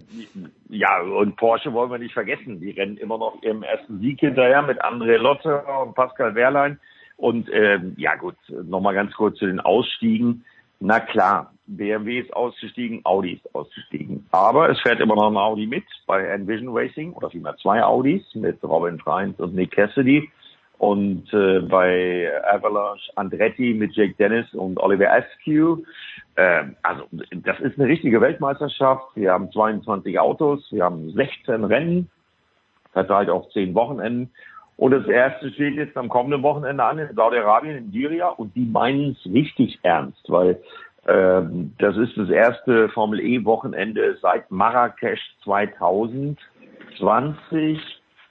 Ja, 0.69 1.01
und 1.01 1.35
Porsche 1.35 1.71
wollen 1.71 1.91
wir 1.91 1.99
nicht 1.99 2.13
vergessen. 2.13 2.59
Die 2.59 2.71
rennen 2.71 2.97
immer 2.97 3.17
noch 3.17 3.41
ihrem 3.43 3.63
ersten 3.63 3.99
Sieg 3.99 4.19
hinterher 4.19 4.63
mit 4.63 4.83
André 4.83 5.17
Lotte 5.17 5.63
und 5.83 5.93
Pascal 5.93 6.33
Wehrlein. 6.35 6.79
Und 7.15 7.49
ähm, 7.51 7.93
ja 7.97 8.15
gut, 8.15 8.35
nochmal 8.49 8.95
ganz 8.95 9.13
kurz 9.13 9.37
zu 9.37 9.45
den 9.45 9.59
Ausstiegen. 9.59 10.45
Na 10.79 10.99
klar, 10.99 11.53
BMW 11.65 12.19
ist 12.19 12.33
ausgestiegen, 12.33 13.01
Audi 13.03 13.33
ist 13.33 13.55
ausgestiegen. 13.55 14.25
Aber 14.31 14.69
es 14.69 14.79
fährt 14.81 14.99
immer 14.99 15.15
noch 15.15 15.29
ein 15.29 15.37
Audi 15.37 15.67
mit 15.67 15.85
bei 16.05 16.23
Envision 16.25 16.69
Racing 16.69 17.13
oder 17.13 17.29
vielmehr 17.29 17.55
zwei 17.57 17.83
Audis 17.83 18.23
mit 18.35 18.63
Robin 18.63 18.99
Freins 18.99 19.39
und 19.39 19.55
Nick 19.55 19.71
Cassidy. 19.71 20.29
Und 20.77 21.33
äh, 21.33 21.59
bei 21.61 22.31
Avalanche 22.45 23.11
Andretti 23.15 23.73
mit 23.73 23.95
Jake 23.95 24.13
Dennis 24.19 24.53
und 24.53 24.79
Oliver 24.79 25.11
Askew. 25.11 25.77
Äh, 26.35 26.65
also 26.83 27.05
das 27.31 27.59
ist 27.61 27.79
eine 27.79 27.87
richtige 27.87 28.21
Weltmeisterschaft. 28.21 29.03
Wir 29.15 29.31
haben 29.31 29.51
22 29.51 30.19
Autos, 30.19 30.67
wir 30.71 30.83
haben 30.83 31.11
16 31.11 31.63
Rennen, 31.63 32.09
verteilt 32.93 33.29
auf 33.29 33.49
10 33.53 33.73
Wochenenden. 33.73 34.29
Und 34.77 34.91
das 34.91 35.07
erste 35.07 35.51
steht 35.51 35.73
jetzt 35.73 35.97
am 35.97 36.07
kommenden 36.09 36.43
Wochenende 36.43 36.83
an 36.83 36.99
in 36.99 37.15
Saudi-Arabien, 37.15 37.77
in 37.77 37.91
Diria. 37.91 38.27
Und 38.27 38.55
die 38.55 38.65
meinen 38.65 39.17
es 39.19 39.25
richtig 39.31 39.79
ernst, 39.81 40.23
weil 40.29 40.61
äh, 41.07 41.41
das 41.79 41.97
ist 41.97 42.15
das 42.15 42.29
erste 42.29 42.87
Formel 42.89 43.19
E-Wochenende 43.19 44.17
seit 44.21 44.51
Marrakesch 44.51 45.21
2020 45.43 46.37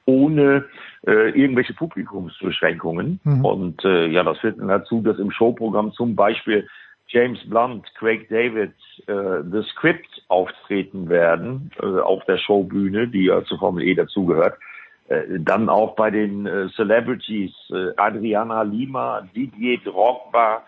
ohne 0.07 0.65
äh, 1.07 1.31
irgendwelche 1.31 1.75
Publikumsbeschränkungen. 1.75 3.21
Mhm. 3.25 3.45
Und 3.45 3.85
äh, 3.85 4.07
ja, 4.07 4.23
das 4.23 4.39
führt 4.39 4.59
dazu, 4.59 5.03
dass 5.03 5.19
im 5.19 5.31
Showprogramm 5.31 5.93
zum 5.93 6.17
Beispiel 6.17 6.67
James 7.09 7.39
Blunt, 7.49 7.87
Craig 7.97 8.29
David, 8.29 8.73
äh, 9.07 9.43
The 9.51 9.63
Script 9.71 10.25
auftreten 10.29 11.09
werden 11.09 11.71
äh, 11.81 11.87
auf 12.01 12.25
der 12.25 12.39
Showbühne, 12.39 13.09
die 13.09 13.27
ja 13.27 13.45
zur 13.45 13.59
Formel 13.59 13.85
E 13.85 13.95
dazugehört. 13.95 14.59
Äh, 15.09 15.39
dann 15.39 15.69
auch 15.69 15.95
bei 15.95 16.11
den 16.11 16.47
äh, 16.47 16.69
Celebrities 16.75 17.53
äh, 17.71 17.93
Adriana 17.97 18.63
Lima, 18.63 19.29
Didier 19.35 19.79
Drogba, 19.85 20.63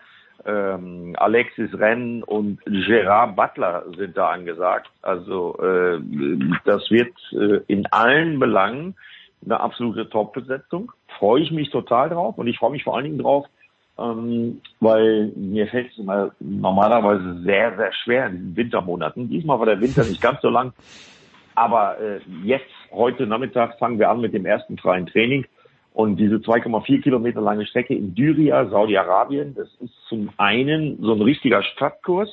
ähm, 0.45 1.13
Alexis 1.17 1.77
Renn 1.77 2.23
und 2.23 2.59
Gerard 2.65 3.35
Butler 3.35 3.83
sind 3.97 4.15
da 4.15 4.29
angesagt. 4.29 4.89
Also 5.01 5.57
äh, 5.61 5.99
das 6.63 6.89
wird 6.89 7.13
äh, 7.33 7.59
in 7.67 7.85
allen 7.87 8.39
Belangen 8.39 8.95
eine 9.45 9.59
absolute 9.59 10.09
Top-Besetzung. 10.09 10.91
Freue 11.17 11.41
ich 11.41 11.51
mich 11.51 11.69
total 11.69 12.09
drauf 12.09 12.37
und 12.37 12.47
ich 12.47 12.57
freue 12.57 12.71
mich 12.71 12.83
vor 12.83 12.95
allen 12.95 13.05
Dingen 13.05 13.19
drauf, 13.19 13.45
ähm, 13.97 14.61
weil 14.79 15.31
mir 15.35 15.67
fällt 15.67 15.91
es 15.91 15.97
immer 15.97 16.31
normalerweise 16.39 17.41
sehr, 17.43 17.75
sehr 17.75 17.93
schwer 17.93 18.27
in 18.27 18.37
diesen 18.37 18.55
Wintermonaten. 18.55 19.29
Diesmal 19.29 19.59
war 19.59 19.65
der 19.65 19.81
Winter 19.81 20.03
nicht 20.03 20.21
ganz 20.21 20.41
so 20.41 20.49
lang, 20.49 20.73
aber 21.55 21.99
äh, 21.99 22.19
jetzt, 22.43 22.71
heute 22.91 23.27
Nachmittag, 23.27 23.77
fangen 23.79 23.99
wir 23.99 24.09
an 24.09 24.21
mit 24.21 24.33
dem 24.33 24.45
ersten 24.45 24.77
freien 24.77 25.07
Training. 25.07 25.45
Und 25.93 26.15
diese 26.17 26.35
2,4 26.35 27.01
Kilometer 27.01 27.41
lange 27.41 27.65
Strecke 27.65 27.93
in 27.93 28.15
Dyria, 28.15 28.69
Saudi-Arabien, 28.69 29.55
das 29.55 29.67
ist 29.81 29.93
zum 30.07 30.29
einen 30.37 30.97
so 31.01 31.13
ein 31.13 31.21
richtiger 31.21 31.61
Stadtkurs, 31.63 32.29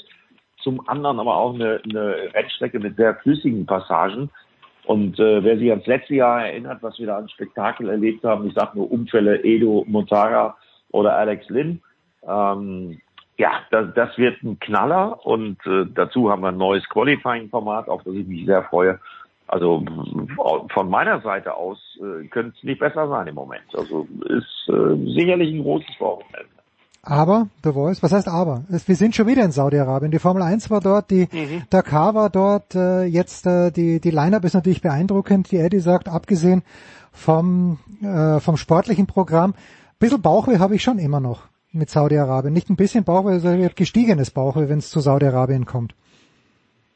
zum 0.62 0.86
anderen 0.88 1.18
aber 1.18 1.36
auch 1.36 1.54
eine, 1.54 1.80
eine 1.82 2.34
Rennstrecke 2.34 2.78
mit 2.78 2.96
sehr 2.96 3.16
flüssigen 3.16 3.66
Passagen. 3.66 4.30
Und 4.86 5.18
äh, 5.18 5.42
wer 5.42 5.58
sich 5.58 5.68
ans 5.70 5.86
letzte 5.86 6.14
Jahr 6.14 6.46
erinnert, 6.46 6.82
was 6.82 6.98
wir 6.98 7.06
da 7.06 7.18
an 7.18 7.28
Spektakel 7.28 7.88
erlebt 7.88 8.22
haben, 8.24 8.46
ich 8.46 8.54
sage 8.54 8.78
nur 8.78 8.90
Unfälle 8.90 9.42
Edo 9.42 9.84
Montara 9.88 10.56
oder 10.92 11.16
Alex 11.16 11.48
Lynn, 11.48 11.82
ähm, 12.26 13.00
ja, 13.36 13.50
das, 13.70 13.92
das 13.94 14.16
wird 14.16 14.42
ein 14.42 14.58
Knaller 14.60 15.26
und 15.26 15.58
äh, 15.66 15.84
dazu 15.92 16.30
haben 16.30 16.42
wir 16.42 16.48
ein 16.48 16.56
neues 16.56 16.88
Qualifying-Format, 16.88 17.88
auf 17.88 18.02
das 18.04 18.14
ich 18.14 18.26
mich 18.26 18.46
sehr 18.46 18.62
freue. 18.62 18.98
Also 19.48 19.84
von 20.72 20.88
meiner 20.88 21.20
Seite 21.20 21.54
aus 21.54 21.78
äh, 22.00 22.26
könnte 22.28 22.56
es 22.56 22.64
nicht 22.64 22.80
besser 22.80 23.08
sein 23.08 23.26
im 23.26 23.34
Moment. 23.34 23.66
Also 23.74 24.06
ist 24.24 24.68
äh, 24.68 24.96
sicherlich 25.14 25.52
ein 25.52 25.62
großes 25.62 26.00
Wochenende. 26.00 26.48
Aber, 27.08 27.46
The 27.62 27.70
Voice, 27.70 28.02
was 28.02 28.12
heißt 28.12 28.26
aber? 28.26 28.64
Wir 28.68 28.96
sind 28.96 29.14
schon 29.14 29.28
wieder 29.28 29.44
in 29.44 29.52
Saudi-Arabien. 29.52 30.10
Die 30.10 30.18
Formel 30.18 30.42
1 30.42 30.70
war 30.70 30.80
dort, 30.80 31.08
die 31.12 31.28
mhm. 31.30 31.62
Dakar 31.70 32.16
war 32.16 32.30
dort, 32.30 32.74
äh, 32.74 33.04
jetzt 33.04 33.46
äh, 33.46 33.70
die, 33.70 34.00
die 34.00 34.10
Line-Up 34.10 34.42
ist 34.42 34.54
natürlich 34.54 34.82
beeindruckend, 34.82 35.52
die 35.52 35.58
Eddie 35.58 35.78
sagt, 35.78 36.08
abgesehen 36.08 36.64
vom, 37.12 37.78
äh, 38.02 38.40
vom 38.40 38.56
sportlichen 38.56 39.06
Programm. 39.06 39.52
Ein 39.52 39.98
bisschen 40.00 40.20
Bauchweh 40.20 40.58
habe 40.58 40.74
ich 40.74 40.82
schon 40.82 40.98
immer 40.98 41.20
noch 41.20 41.44
mit 41.70 41.90
Saudi-Arabien. 41.90 42.52
Nicht 42.52 42.70
ein 42.70 42.76
bisschen 42.76 43.04
Bauchweh, 43.04 43.38
sondern 43.38 43.70
gestiegenes 43.76 44.32
Bauchweh, 44.32 44.68
wenn 44.68 44.78
es 44.78 44.90
zu 44.90 44.98
Saudi-Arabien 44.98 45.64
kommt. 45.64 45.94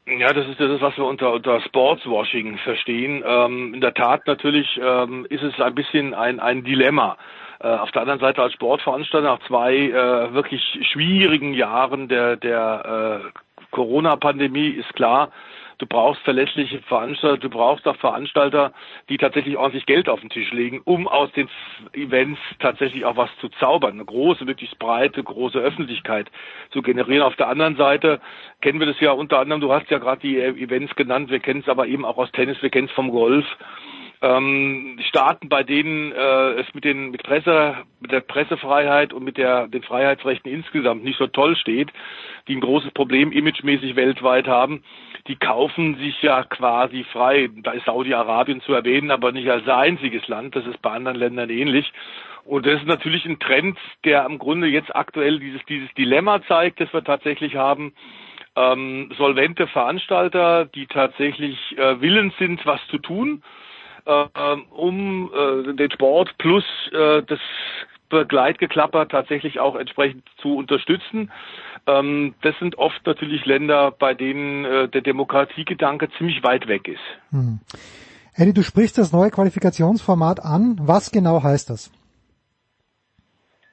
Ja, 0.07 0.33
das 0.33 0.45
ist 0.45 0.59
das, 0.59 0.71
ist, 0.71 0.81
was 0.81 0.97
wir 0.97 1.05
unter, 1.05 1.31
unter 1.31 1.61
Sportswashing 1.61 2.57
verstehen. 2.57 3.23
Ähm, 3.25 3.75
in 3.75 3.79
der 3.79 3.93
Tat 3.93 4.27
natürlich 4.27 4.67
ähm, 4.83 5.25
ist 5.29 5.43
es 5.43 5.57
ein 5.61 5.73
bisschen 5.73 6.13
ein, 6.13 6.41
ein 6.41 6.65
Dilemma. 6.65 7.17
Äh, 7.61 7.67
auf 7.67 7.91
der 7.91 8.01
anderen 8.01 8.19
Seite 8.19 8.41
als 8.41 8.53
Sportveranstalter 8.53 9.27
nach 9.27 9.47
zwei 9.47 9.75
äh, 9.75 10.33
wirklich 10.33 10.63
schwierigen 10.91 11.53
Jahren 11.53 12.07
der, 12.07 12.35
der 12.35 13.23
äh, 13.23 13.39
Corona-Pandemie 13.69 14.69
ist 14.69 14.91
klar, 14.95 15.31
du 15.77 15.85
brauchst 15.85 16.21
verlässliche 16.23 16.79
Veranstalter, 16.81 17.37
du 17.37 17.49
brauchst 17.49 17.87
auch 17.87 17.95
Veranstalter, 17.97 18.73
die 19.09 19.17
tatsächlich 19.17 19.57
ordentlich 19.57 19.85
Geld 19.85 20.09
auf 20.09 20.21
den 20.21 20.29
Tisch 20.29 20.51
legen, 20.51 20.81
um 20.85 21.07
aus 21.07 21.31
den 21.33 21.49
Events 21.93 22.39
tatsächlich 22.59 23.05
auch 23.05 23.15
was 23.15 23.29
zu 23.39 23.49
zaubern, 23.49 23.93
eine 23.93 24.05
große, 24.05 24.47
wirklich 24.47 24.77
breite, 24.79 25.23
große 25.23 25.59
Öffentlichkeit 25.59 26.31
zu 26.71 26.81
generieren. 26.81 27.23
Auf 27.23 27.35
der 27.35 27.47
anderen 27.47 27.75
Seite 27.75 28.21
kennen 28.61 28.79
wir 28.79 28.87
das 28.87 28.99
ja 28.99 29.11
unter 29.11 29.39
anderem, 29.39 29.61
du 29.61 29.71
hast 29.71 29.89
ja 29.91 29.99
gerade 29.99 30.21
die 30.21 30.39
Events 30.39 30.95
genannt, 30.95 31.29
wir 31.29 31.39
kennen 31.39 31.61
es 31.61 31.69
aber 31.69 31.85
eben 31.85 32.05
auch 32.05 32.17
aus 32.17 32.31
Tennis, 32.31 32.61
wir 32.61 32.71
kennen 32.71 32.87
es 32.87 32.93
vom 32.93 33.11
Golf 33.11 33.45
ähm, 34.21 34.99
Staaten, 35.09 35.49
bei 35.49 35.63
denen 35.63 36.11
äh, 36.11 36.51
es 36.59 36.73
mit 36.73 36.83
den 36.83 37.09
mit 37.09 37.23
Presse, 37.23 37.75
mit 37.99 38.11
der 38.11 38.19
Pressefreiheit 38.19 39.13
und 39.13 39.23
mit 39.23 39.37
der 39.37 39.67
den 39.67 39.81
Freiheitsrechten 39.81 40.51
insgesamt 40.51 41.03
nicht 41.03 41.17
so 41.17 41.27
toll 41.27 41.55
steht, 41.55 41.91
die 42.47 42.55
ein 42.55 42.61
großes 42.61 42.91
Problem 42.91 43.31
imagemäßig 43.31 43.95
weltweit 43.95 44.47
haben, 44.47 44.83
die 45.27 45.35
kaufen 45.37 45.95
sich 45.97 46.21
ja 46.21 46.43
quasi 46.43 47.03
frei. 47.11 47.49
Da 47.63 47.71
ist 47.71 47.85
Saudi-Arabien 47.85 48.61
zu 48.61 48.73
erwähnen, 48.73 49.09
aber 49.09 49.31
nicht 49.31 49.49
als 49.49 49.67
einziges 49.67 50.27
Land. 50.27 50.55
Das 50.55 50.67
ist 50.67 50.81
bei 50.81 50.91
anderen 50.91 51.17
Ländern 51.17 51.49
ähnlich. 51.49 51.91
Und 52.43 52.65
das 52.65 52.79
ist 52.79 52.87
natürlich 52.87 53.25
ein 53.25 53.39
Trend, 53.39 53.77
der 54.03 54.25
im 54.25 54.37
Grunde 54.37 54.67
jetzt 54.67 54.95
aktuell 54.95 55.39
dieses 55.39 55.63
dieses 55.65 55.91
Dilemma 55.95 56.43
zeigt, 56.43 56.79
das 56.79 56.93
wir 56.93 57.03
tatsächlich 57.03 57.55
haben. 57.55 57.93
Ähm, 58.55 59.11
solvente 59.17 59.65
Veranstalter, 59.65 60.65
die 60.65 60.85
tatsächlich 60.85 61.57
äh, 61.77 62.01
willens 62.01 62.33
sind, 62.37 62.65
was 62.65 62.85
zu 62.87 62.97
tun, 62.97 63.43
um 64.05 65.31
äh, 65.33 65.73
den 65.73 65.91
Sport 65.91 66.37
plus 66.37 66.63
äh, 66.91 67.21
das 67.23 67.39
Begleitgeklapper 68.09 69.07
tatsächlich 69.07 69.59
auch 69.59 69.75
entsprechend 69.75 70.23
zu 70.41 70.55
unterstützen. 70.55 71.31
Ähm, 71.87 72.35
das 72.41 72.53
sind 72.59 72.77
oft 72.77 73.05
natürlich 73.05 73.45
Länder, 73.45 73.91
bei 73.91 74.13
denen 74.13 74.65
äh, 74.65 74.87
der 74.89 75.01
Demokratiegedanke 75.01 76.09
ziemlich 76.17 76.43
weit 76.43 76.67
weg 76.67 76.87
ist. 76.87 76.99
Hm. 77.31 77.59
Eddie, 78.35 78.53
du 78.53 78.63
sprichst 78.63 78.97
das 78.97 79.11
neue 79.11 79.31
Qualifikationsformat 79.31 80.41
an. 80.41 80.77
Was 80.81 81.11
genau 81.11 81.41
heißt 81.41 81.69
das? 81.69 81.91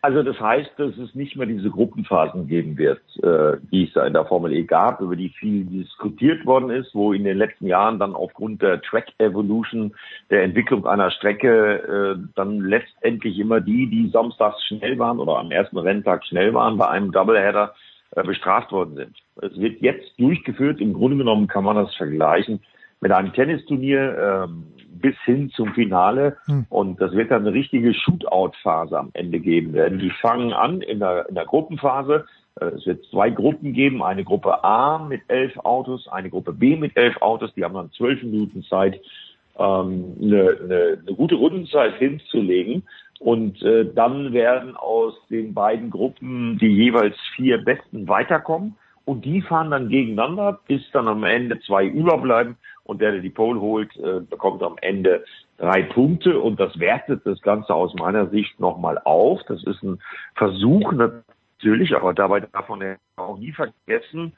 Also 0.00 0.22
das 0.22 0.38
heißt, 0.38 0.70
dass 0.76 0.96
es 0.96 1.14
nicht 1.16 1.36
mehr 1.36 1.46
diese 1.46 1.70
Gruppenphasen 1.70 2.46
geben 2.46 2.78
wird, 2.78 3.00
äh, 3.22 3.56
die 3.72 3.84
es 3.84 3.92
da 3.94 4.06
in 4.06 4.12
der 4.12 4.26
Formel 4.26 4.52
E 4.52 4.62
gab, 4.62 5.00
über 5.00 5.16
die 5.16 5.30
viel 5.30 5.64
diskutiert 5.64 6.46
worden 6.46 6.70
ist, 6.70 6.94
wo 6.94 7.12
in 7.12 7.24
den 7.24 7.36
letzten 7.36 7.66
Jahren 7.66 7.98
dann 7.98 8.14
aufgrund 8.14 8.62
der 8.62 8.80
Track 8.80 9.08
Evolution, 9.18 9.92
der 10.30 10.44
Entwicklung 10.44 10.86
einer 10.86 11.10
Strecke, 11.10 12.16
äh, 12.16 12.28
dann 12.36 12.60
letztendlich 12.60 13.40
immer 13.40 13.60
die, 13.60 13.90
die 13.90 14.08
samstags 14.10 14.62
schnell 14.66 15.00
waren 15.00 15.18
oder 15.18 15.36
am 15.36 15.50
ersten 15.50 15.78
Renntag 15.78 16.24
schnell 16.24 16.54
waren, 16.54 16.78
bei 16.78 16.88
einem 16.88 17.10
Doubleheader 17.10 17.74
äh, 18.12 18.22
bestraft 18.22 18.70
worden 18.70 18.94
sind. 18.94 19.16
Es 19.42 19.58
wird 19.58 19.80
jetzt 19.82 20.12
durchgeführt, 20.20 20.80
im 20.80 20.92
Grunde 20.92 21.16
genommen 21.16 21.48
kann 21.48 21.64
man 21.64 21.74
das 21.74 21.92
vergleichen 21.96 22.60
mit 23.00 23.10
einem 23.10 23.32
Tennisturnier. 23.32 24.46
Ähm, 24.46 24.64
bis 25.00 25.16
hin 25.24 25.50
zum 25.50 25.74
Finale. 25.74 26.36
Hm. 26.46 26.66
Und 26.68 27.00
das 27.00 27.12
wird 27.12 27.30
dann 27.30 27.46
eine 27.46 27.54
richtige 27.54 27.94
Shootout-Phase 27.94 28.98
am 28.98 29.10
Ende 29.14 29.40
geben 29.40 29.72
werden. 29.72 29.98
Die 29.98 30.10
fangen 30.10 30.52
an 30.52 30.80
in 30.80 30.98
der, 31.00 31.28
in 31.28 31.34
der 31.34 31.44
Gruppenphase. 31.44 32.26
Äh, 32.60 32.66
Es 32.66 32.86
wird 32.86 33.04
zwei 33.06 33.30
Gruppen 33.30 33.72
geben. 33.72 34.02
Eine 34.02 34.24
Gruppe 34.24 34.64
A 34.64 34.98
mit 34.98 35.22
elf 35.28 35.56
Autos, 35.58 36.08
eine 36.08 36.30
Gruppe 36.30 36.52
B 36.52 36.76
mit 36.76 36.96
elf 36.96 37.16
Autos. 37.22 37.52
Die 37.54 37.64
haben 37.64 37.74
dann 37.74 37.90
zwölf 37.92 38.22
Minuten 38.22 38.62
Zeit, 38.62 39.00
ähm, 39.58 40.16
eine, 40.20 40.58
eine, 40.62 40.98
eine 41.06 41.16
gute 41.16 41.34
Rundenzeit 41.36 41.94
hinzulegen. 41.98 42.82
Und 43.20 43.60
äh, 43.62 43.84
dann 43.94 44.32
werden 44.32 44.76
aus 44.76 45.14
den 45.28 45.52
beiden 45.52 45.90
Gruppen 45.90 46.56
die 46.58 46.68
jeweils 46.68 47.16
vier 47.34 47.58
Besten 47.58 48.06
weiterkommen. 48.06 48.76
Und 49.04 49.24
die 49.24 49.40
fahren 49.40 49.70
dann 49.70 49.88
gegeneinander, 49.88 50.60
bis 50.68 50.82
dann 50.92 51.08
am 51.08 51.24
Ende 51.24 51.58
zwei 51.60 51.86
überbleiben. 51.86 52.56
Und 52.88 53.02
der, 53.02 53.12
der 53.12 53.20
die 53.20 53.28
Pole 53.28 53.60
holt, 53.60 53.94
äh, 53.98 54.20
bekommt 54.20 54.62
am 54.62 54.76
Ende 54.80 55.22
drei 55.58 55.82
Punkte. 55.82 56.40
Und 56.40 56.58
das 56.58 56.78
wertet 56.78 57.26
das 57.26 57.42
Ganze 57.42 57.74
aus 57.74 57.94
meiner 57.94 58.28
Sicht 58.30 58.58
nochmal 58.58 58.98
auf. 59.04 59.42
Das 59.46 59.62
ist 59.62 59.82
ein 59.82 60.00
Versuch 60.34 60.92
natürlich, 60.92 61.94
aber 61.94 62.14
dabei 62.14 62.40
darf 62.40 62.66
man 62.70 62.96
auch 63.16 63.38
nie 63.38 63.52
vergessen, 63.52 64.32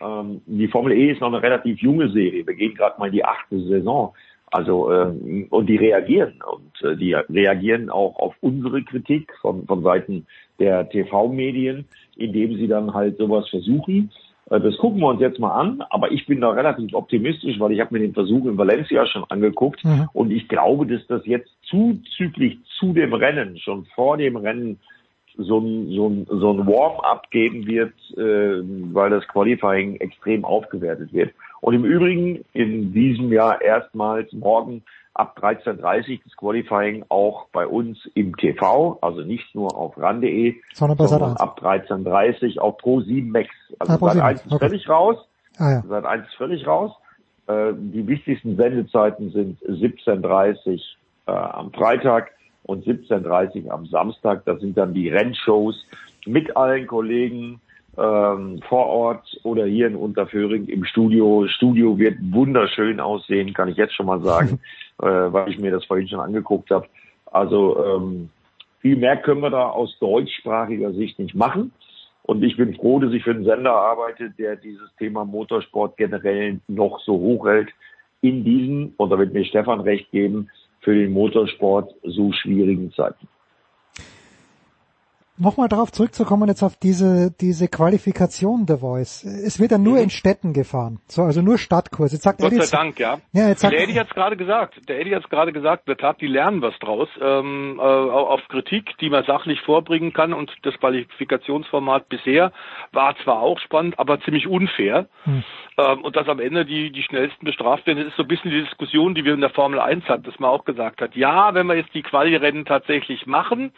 ähm, 0.00 0.42
die 0.46 0.66
Formel 0.66 0.92
E 0.92 1.12
ist 1.12 1.20
noch 1.20 1.28
eine 1.28 1.42
relativ 1.42 1.78
junge 1.80 2.10
Serie. 2.10 2.44
Wir 2.44 2.54
gehen 2.54 2.74
gerade 2.74 2.98
mal 2.98 3.06
in 3.06 3.12
die 3.12 3.24
achte 3.24 3.60
Saison. 3.60 4.14
Also 4.50 4.92
ähm, 4.92 5.46
und 5.48 5.66
die 5.66 5.76
reagieren 5.76 6.40
und 6.42 6.82
äh, 6.82 6.96
die 6.96 7.14
reagieren 7.14 7.88
auch 7.88 8.16
auf 8.16 8.34
unsere 8.40 8.82
Kritik 8.82 9.32
von, 9.40 9.64
von 9.66 9.82
Seiten 9.82 10.26
der 10.58 10.88
TV-Medien, 10.90 11.86
indem 12.16 12.56
sie 12.56 12.66
dann 12.66 12.92
halt 12.92 13.16
sowas 13.16 13.48
versuchen. 13.48 14.10
Äh, 14.52 14.60
das 14.60 14.76
gucken 14.76 15.00
wir 15.00 15.08
uns 15.08 15.20
jetzt 15.20 15.38
mal 15.38 15.52
an, 15.52 15.82
aber 15.90 16.12
ich 16.12 16.26
bin 16.26 16.40
da 16.40 16.50
relativ 16.50 16.94
optimistisch, 16.94 17.58
weil 17.58 17.72
ich 17.72 17.80
habe 17.80 17.94
mir 17.94 18.00
den 18.00 18.14
Versuch 18.14 18.46
in 18.46 18.58
Valencia 18.58 19.06
schon 19.06 19.24
angeguckt 19.28 19.84
Mhm. 19.84 20.08
und 20.12 20.30
ich 20.30 20.48
glaube, 20.48 20.86
dass 20.86 21.06
das 21.06 21.24
jetzt 21.26 21.50
zuzüglich 21.62 22.58
zu 22.78 22.92
dem 22.92 23.14
Rennen, 23.14 23.56
schon 23.58 23.86
vor 23.94 24.16
dem 24.16 24.36
Rennen 24.36 24.78
so 25.38 25.58
ein, 25.60 25.88
so 25.88 26.08
ein, 26.08 26.26
so 26.28 26.52
ein 26.52 26.66
Warm-up 26.66 27.30
geben 27.30 27.66
wird, 27.66 27.94
äh, 28.18 28.62
weil 28.92 29.10
das 29.10 29.26
Qualifying 29.28 29.96
extrem 29.96 30.44
aufgewertet 30.44 31.12
wird. 31.14 31.32
Und 31.62 31.74
im 31.74 31.84
Übrigen 31.84 32.44
in 32.52 32.92
diesem 32.92 33.32
Jahr 33.32 33.62
erstmals 33.62 34.30
morgen 34.32 34.82
ab 35.14 35.38
13.30 35.40 36.20
das 36.24 36.36
Qualifying 36.36 37.04
auch 37.08 37.46
bei 37.52 37.66
uns 37.66 37.98
im 38.14 38.36
TV, 38.36 38.98
also 39.02 39.20
nicht 39.20 39.54
nur 39.54 39.76
auf 39.76 39.98
ran.de, 39.98 40.54
Sondern 40.72 41.06
sondern 41.06 41.36
Sat.1. 41.36 41.40
ab 41.40 41.60
13.30 41.62 42.58
auf 42.58 42.78
Pro 42.78 43.00
7 43.00 43.30
Max. 43.30 43.48
Also 43.78 43.92
Ah, 43.92 43.96
Pro 43.98 44.06
Sat 44.06 44.14
7 44.14 44.24
1 44.26 44.40
ist 44.46 44.52
okay. 44.52 44.68
völlig 44.68 44.88
raus. 44.88 45.16
Ah 45.58 45.70
ja. 45.70 45.84
Seit 45.88 46.04
1 46.04 46.26
ist 46.26 46.34
völlig 46.34 46.66
raus. 46.66 46.92
Äh, 47.46 47.72
die 47.76 48.06
wichtigsten 48.06 48.56
Sendezeiten 48.56 49.30
sind 49.30 49.60
17.30 49.62 50.80
äh, 51.26 51.30
am 51.30 51.72
Freitag 51.72 52.30
und 52.64 52.86
17.30 52.86 53.68
am 53.68 53.86
Samstag. 53.86 54.44
Das 54.44 54.60
sind 54.60 54.78
dann 54.78 54.94
die 54.94 55.08
Rennshows 55.08 55.84
mit 56.26 56.56
allen 56.56 56.86
Kollegen 56.86 57.60
ähm, 57.98 58.60
vor 58.68 58.86
Ort 58.86 59.38
oder 59.42 59.66
hier 59.66 59.86
in 59.86 59.96
Unterföhring 59.96 60.66
im 60.66 60.84
Studio. 60.84 61.46
Studio 61.48 61.98
wird 61.98 62.16
wunderschön 62.30 63.00
aussehen, 63.00 63.52
kann 63.52 63.68
ich 63.68 63.76
jetzt 63.76 63.94
schon 63.94 64.06
mal 64.06 64.22
sagen, 64.22 64.60
äh, 65.02 65.32
weil 65.32 65.50
ich 65.50 65.58
mir 65.58 65.70
das 65.70 65.84
vorhin 65.84 66.08
schon 66.08 66.20
angeguckt 66.20 66.70
habe. 66.70 66.86
Also 67.26 67.76
ähm, 67.84 68.30
viel 68.80 68.96
mehr 68.96 69.16
können 69.16 69.40
wir 69.40 69.50
da 69.50 69.68
aus 69.68 69.96
deutschsprachiger 69.98 70.92
Sicht 70.92 71.18
nicht 71.18 71.34
machen. 71.34 71.72
Und 72.24 72.42
ich 72.44 72.56
bin 72.56 72.74
froh, 72.74 73.00
dass 73.00 73.12
ich 73.12 73.24
für 73.24 73.32
einen 73.32 73.44
Sender 73.44 73.72
arbeite, 73.72 74.30
der 74.30 74.56
dieses 74.56 74.94
Thema 74.96 75.24
Motorsport 75.24 75.96
generell 75.96 76.60
noch 76.68 77.00
so 77.00 77.14
hoch 77.14 77.46
hält 77.46 77.70
in 78.20 78.44
diesen, 78.44 78.94
und 78.96 79.10
da 79.10 79.18
wird 79.18 79.32
mir 79.32 79.44
Stefan 79.44 79.80
recht 79.80 80.10
geben, 80.12 80.48
für 80.80 80.94
den 80.94 81.12
Motorsport 81.12 81.92
so 82.04 82.32
schwierigen 82.32 82.92
Zeiten. 82.92 83.26
Nochmal 85.38 85.68
darauf 85.68 85.90
zurückzukommen 85.90 86.46
jetzt 86.48 86.62
auf 86.62 86.76
diese, 86.76 87.30
diese 87.40 87.66
Qualifikation 87.66 88.66
der 88.66 88.78
Voice. 88.78 89.24
Es 89.24 89.58
wird 89.58 89.72
ja 89.72 89.78
nur 89.78 89.98
in 89.98 90.10
Städten 90.10 90.52
gefahren. 90.52 91.00
So, 91.06 91.22
also 91.22 91.40
nur 91.40 91.56
Stadtkurs. 91.58 92.12
Jetzt 92.12 92.22
sagt 92.22 92.38
Mhm. 92.40 92.44
Gott 92.44 92.52
Eddie, 92.52 92.62
sei 92.66 92.76
Dank, 92.76 93.00
ja. 93.00 93.18
Ja, 93.32 93.48
jetzt 93.48 93.60
sagt- 93.60 93.72
der 93.72 93.82
Eddie 93.82 93.98
hat's 93.98 94.10
gerade 94.14 94.36
gesagt. 94.36 94.74
Der 94.88 95.00
Eddie 95.00 95.14
hat's 95.16 95.28
gerade 95.30 95.52
gesagt. 95.52 95.88
In 95.88 95.92
der 95.92 95.96
Tat, 95.96 96.20
die 96.20 96.26
lernen 96.26 96.60
was 96.60 96.78
draus 96.80 97.08
ähm, 97.20 97.78
äh, 97.78 97.82
auf 97.82 98.40
Kritik, 98.48 98.96
die 99.00 99.08
man 99.08 99.24
sachlich 99.24 99.60
vorbringen 99.62 100.12
kann. 100.12 100.34
Und 100.34 100.52
das 100.62 100.74
Qualifikationsformat 100.78 102.08
bisher 102.10 102.52
war 102.92 103.16
zwar 103.24 103.40
auch 103.40 103.58
spannend, 103.60 103.98
aber 103.98 104.20
ziemlich 104.20 104.46
unfair. 104.46 105.08
Hm. 105.24 105.44
Ähm, 105.78 106.04
und 106.04 106.14
dass 106.14 106.28
am 106.28 106.40
Ende 106.40 106.66
die, 106.66 106.92
die 106.92 107.02
schnellsten 107.02 107.46
bestraft 107.46 107.86
werden, 107.86 107.98
das 108.00 108.08
ist 108.08 108.16
so 108.16 108.22
ein 108.22 108.28
bisschen 108.28 108.50
die 108.50 108.62
Diskussion, 108.62 109.14
die 109.14 109.24
wir 109.24 109.32
in 109.34 109.40
der 109.40 109.50
Formel 109.50 109.80
1 109.80 110.04
hatten, 110.04 110.24
dass 110.24 110.38
man 110.38 110.50
auch 110.50 110.64
gesagt 110.64 111.00
hat, 111.00 111.16
ja, 111.16 111.54
wenn 111.54 111.66
wir 111.66 111.76
jetzt 111.76 111.94
die 111.94 112.02
Quali-Rennen 112.02 112.64
tatsächlich 112.66 113.26
machen, 113.26 113.72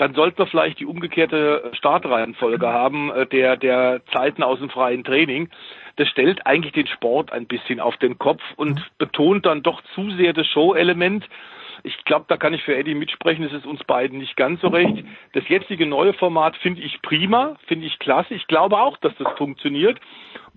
dann 0.00 0.14
sollten 0.14 0.38
wir 0.38 0.46
vielleicht 0.46 0.80
die 0.80 0.86
umgekehrte 0.86 1.70
Startreihenfolge 1.74 2.66
haben, 2.72 3.10
äh, 3.10 3.26
der, 3.26 3.56
der 3.56 4.00
Zeiten 4.12 4.42
aus 4.42 4.58
dem 4.58 4.70
freien 4.70 5.04
Training. 5.04 5.50
Das 5.96 6.08
stellt 6.08 6.46
eigentlich 6.46 6.72
den 6.72 6.86
Sport 6.86 7.32
ein 7.32 7.46
bisschen 7.46 7.80
auf 7.80 7.96
den 7.98 8.18
Kopf 8.18 8.42
und 8.56 8.80
betont 8.96 9.44
dann 9.44 9.62
doch 9.62 9.82
zu 9.94 10.10
sehr 10.12 10.32
das 10.32 10.46
Show-Element. 10.46 11.28
Ich 11.82 12.04
glaube, 12.04 12.24
da 12.28 12.36
kann 12.36 12.54
ich 12.54 12.62
für 12.62 12.76
Eddie 12.76 12.94
mitsprechen, 12.94 13.44
es 13.44 13.52
ist 13.52 13.66
uns 13.66 13.84
beiden 13.84 14.18
nicht 14.18 14.36
ganz 14.36 14.60
so 14.60 14.68
recht. 14.68 15.04
Das 15.32 15.46
jetzige 15.48 15.86
neue 15.86 16.12
Format 16.14 16.56
finde 16.56 16.82
ich 16.82 17.00
prima, 17.02 17.56
finde 17.66 17.86
ich 17.86 17.98
klasse. 17.98 18.34
Ich 18.34 18.46
glaube 18.46 18.78
auch, 18.78 18.96
dass 18.98 19.14
das 19.16 19.28
funktioniert. 19.36 19.98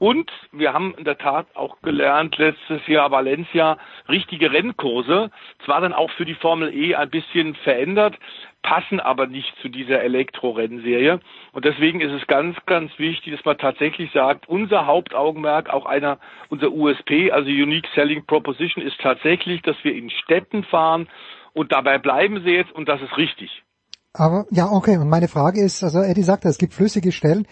Und 0.03 0.29
wir 0.51 0.73
haben 0.73 0.93
in 0.97 1.05
der 1.05 1.17
Tat 1.17 1.47
auch 1.55 1.77
gelernt, 1.81 2.37
letztes 2.37 2.85
Jahr 2.87 3.09
Valencia, 3.11 3.77
richtige 4.09 4.51
Rennkurse, 4.51 5.31
zwar 5.63 5.79
dann 5.79 5.93
auch 5.93 6.11
für 6.11 6.25
die 6.25 6.33
Formel 6.33 6.75
E 6.75 6.93
ein 6.93 7.09
bisschen 7.09 7.55
verändert, 7.55 8.19
passen 8.63 8.99
aber 8.99 9.27
nicht 9.27 9.55
zu 9.61 9.69
dieser 9.69 10.01
Elektro-Rennserie. 10.01 11.21
Und 11.53 11.63
deswegen 11.63 12.01
ist 12.01 12.11
es 12.11 12.27
ganz, 12.27 12.57
ganz 12.65 12.91
wichtig, 12.97 13.33
dass 13.33 13.45
man 13.45 13.57
tatsächlich 13.57 14.11
sagt, 14.11 14.49
unser 14.49 14.87
Hauptaugenmerk, 14.87 15.69
auch 15.69 15.85
einer, 15.85 16.19
unser 16.49 16.73
USP, 16.73 17.31
also 17.31 17.47
Unique 17.47 17.87
Selling 17.95 18.25
Proposition, 18.25 18.83
ist 18.83 18.99
tatsächlich, 18.99 19.61
dass 19.61 19.77
wir 19.83 19.95
in 19.95 20.09
Städten 20.09 20.65
fahren 20.65 21.07
und 21.53 21.71
dabei 21.71 21.97
bleiben 21.97 22.43
sie 22.43 22.51
jetzt 22.51 22.73
und 22.73 22.89
das 22.89 23.01
ist 23.01 23.15
richtig. 23.15 23.63
Aber 24.11 24.45
ja, 24.51 24.67
okay. 24.69 24.97
Und 24.97 25.07
meine 25.07 25.29
Frage 25.29 25.61
ist, 25.61 25.81
also 25.81 26.01
Eddie 26.01 26.23
sagt, 26.23 26.43
es 26.43 26.57
gibt 26.57 26.73
flüssige 26.73 27.13
Stellen. 27.13 27.47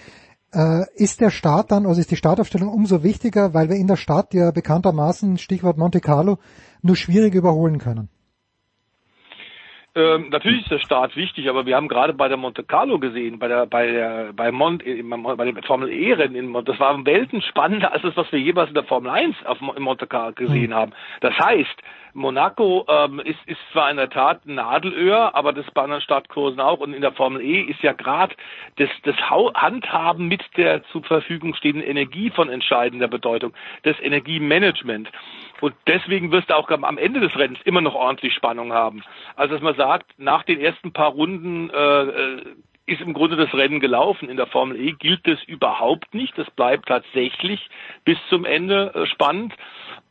Äh, 0.54 0.84
ist 0.96 1.22
der 1.22 1.30
Start 1.30 1.72
dann, 1.72 1.86
also 1.86 2.00
ist 2.02 2.12
die 2.12 2.18
Startaufstellung 2.18 2.70
umso 2.70 3.04
wichtiger, 3.04 3.54
weil 3.54 3.70
wir 3.70 3.78
in 3.78 3.88
der 3.88 3.96
Stadt 3.96 4.34
ja 4.34 4.52
bekanntermaßen, 4.52 5.38
Stichwort 5.38 5.78
Monte 5.78 6.02
Carlo, 6.02 6.38
nur 6.82 6.96
schwierig 6.98 7.34
überholen 7.36 7.78
können? 7.80 8.10
Ähm, 9.94 10.30
natürlich 10.30 10.62
ist 10.62 10.72
der 10.72 10.80
Start 10.80 11.18
wichtig, 11.18 11.50
aber 11.50 11.66
wir 11.66 11.76
haben 11.76 11.90
gerade 11.90 12.14
bei 12.14 12.30
der 12.30 12.38
Monte 12.38 12.64
Carlo 12.64 12.98
gesehen, 12.98 13.40
bei 13.40 13.50
der 13.50 13.66
bei 13.66 13.88
der 13.88 14.32
bei 14.34 14.50
Mont 14.52 14.84
im- 14.84 15.10
bei 15.10 15.46
dem 15.46 15.62
Formel 15.64 15.90
E 15.90 16.14
Rennen 16.14 16.36
in 16.36 16.48
Mont, 16.48 16.70
das 16.70 16.80
war 16.80 16.96
um 16.96 17.06
Welten 17.06 17.42
spannender 17.42 17.92
als 17.92 18.02
das, 18.02 18.16
was 18.16 18.32
wir 18.32 18.40
jeweils 18.40 18.70
in 18.70 18.76
der 18.76 18.86
Formel 18.86 19.12
1 19.12 19.36
auf, 19.46 19.58
in 19.76 19.84
Monte 19.84 20.08
Carlo 20.08 20.34
gesehen 20.34 20.74
haben. 20.74 20.94
Das 21.20 21.34
heißt, 21.38 21.76
Monaco 22.14 22.86
ähm, 22.88 23.20
ist 23.20 23.40
ist 23.46 23.60
zwar 23.72 23.90
in 23.90 23.98
der 23.98 24.10
Tat 24.10 24.46
ein 24.46 24.56
Nadelöhr, 24.56 25.36
aber 25.36 25.54
das 25.54 25.70
bei 25.72 25.84
anderen 25.84 26.02
Startkursen 26.02 26.60
auch 26.60 26.80
und 26.80 26.94
in 26.94 27.02
der 27.02 27.12
Formel 27.12 27.42
E 27.42 27.62
ist 27.62 27.82
ja 27.82 27.94
gerade 27.94 28.36
das 28.78 28.90
das 29.04 29.16
Handhaben 29.30 30.28
mit 30.28 30.44
der 30.58 30.84
zur 30.86 31.04
Verfügung 31.04 31.54
stehenden 31.56 31.84
Energie 31.84 32.30
von 32.30 32.50
entscheidender 32.50 33.08
Bedeutung, 33.08 33.54
das 33.84 34.00
Energiemanagement. 34.00 35.10
Und 35.62 35.76
deswegen 35.88 36.32
wirst 36.32 36.50
du 36.50 36.56
auch 36.56 36.70
am 36.70 36.84
am 36.84 36.98
Ende 36.98 37.20
des 37.20 37.36
Rennens 37.38 37.60
immer 37.64 37.82
noch 37.82 37.96
ordentlich 37.96 38.34
Spannung 38.34 38.74
haben. 38.74 39.04
Also 39.36 39.54
dass 39.54 39.64
man 39.64 39.76
sagt, 39.76 40.08
nach 40.18 40.44
den 40.44 40.60
ersten 40.60 40.94
paar 40.94 41.12
Runden 41.12 41.70
äh, 41.70 42.02
äh, 42.04 42.42
ist 42.92 43.02
im 43.02 43.14
Grunde 43.14 43.36
das 43.36 43.54
Rennen 43.54 43.80
gelaufen. 43.80 44.30
In 44.30 44.38
der 44.38 44.48
Formel 44.48 44.80
E 44.80 44.94
gilt 44.94 45.26
das 45.28 45.42
überhaupt 45.44 46.14
nicht. 46.14 46.38
Das 46.38 46.50
bleibt 46.52 46.88
tatsächlich 46.88 47.70
bis 48.04 48.18
zum 48.30 48.46
Ende 48.46 48.94
äh, 48.94 49.06
spannend. 49.06 49.54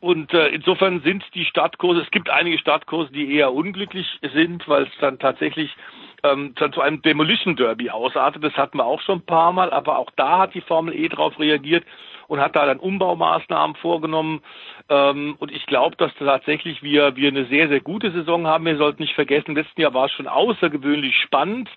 Und 0.01 0.33
äh, 0.33 0.47
insofern 0.47 1.01
sind 1.01 1.23
die 1.35 1.45
Startkurse, 1.45 2.01
es 2.01 2.09
gibt 2.09 2.29
einige 2.29 2.57
Startkurse, 2.57 3.11
die 3.11 3.35
eher 3.35 3.53
unglücklich 3.53 4.07
sind, 4.33 4.67
weil 4.67 4.83
es 4.83 4.89
dann 4.99 5.19
tatsächlich 5.19 5.75
ähm, 6.23 6.55
dann 6.55 6.73
zu 6.73 6.81
einem 6.81 7.03
Demolition 7.03 7.55
Derby 7.55 7.91
ausartet. 7.91 8.43
Das 8.43 8.57
hatten 8.57 8.79
wir 8.79 8.85
auch 8.85 9.01
schon 9.01 9.19
ein 9.19 9.25
paar 9.25 9.53
Mal, 9.53 9.71
aber 9.71 9.99
auch 9.99 10.09
da 10.15 10.39
hat 10.39 10.55
die 10.55 10.61
Formel 10.61 10.95
E 10.95 11.07
drauf 11.07 11.39
reagiert 11.39 11.85
und 12.27 12.39
hat 12.39 12.55
da 12.55 12.65
dann 12.65 12.79
Umbaumaßnahmen 12.79 13.75
vorgenommen. 13.75 14.41
Ähm, 14.89 15.35
und 15.37 15.51
ich 15.51 15.67
glaube, 15.67 15.95
dass 15.97 16.11
tatsächlich 16.15 16.81
wir, 16.81 17.15
wir 17.15 17.27
eine 17.27 17.45
sehr, 17.45 17.67
sehr 17.67 17.81
gute 17.81 18.11
Saison 18.11 18.47
haben. 18.47 18.65
Wir 18.65 18.77
sollten 18.77 19.03
nicht 19.03 19.13
vergessen, 19.13 19.53
letzten 19.53 19.81
Jahr 19.81 19.93
war 19.93 20.05
es 20.05 20.13
schon 20.13 20.27
außergewöhnlich 20.27 21.15
spannend. 21.17 21.69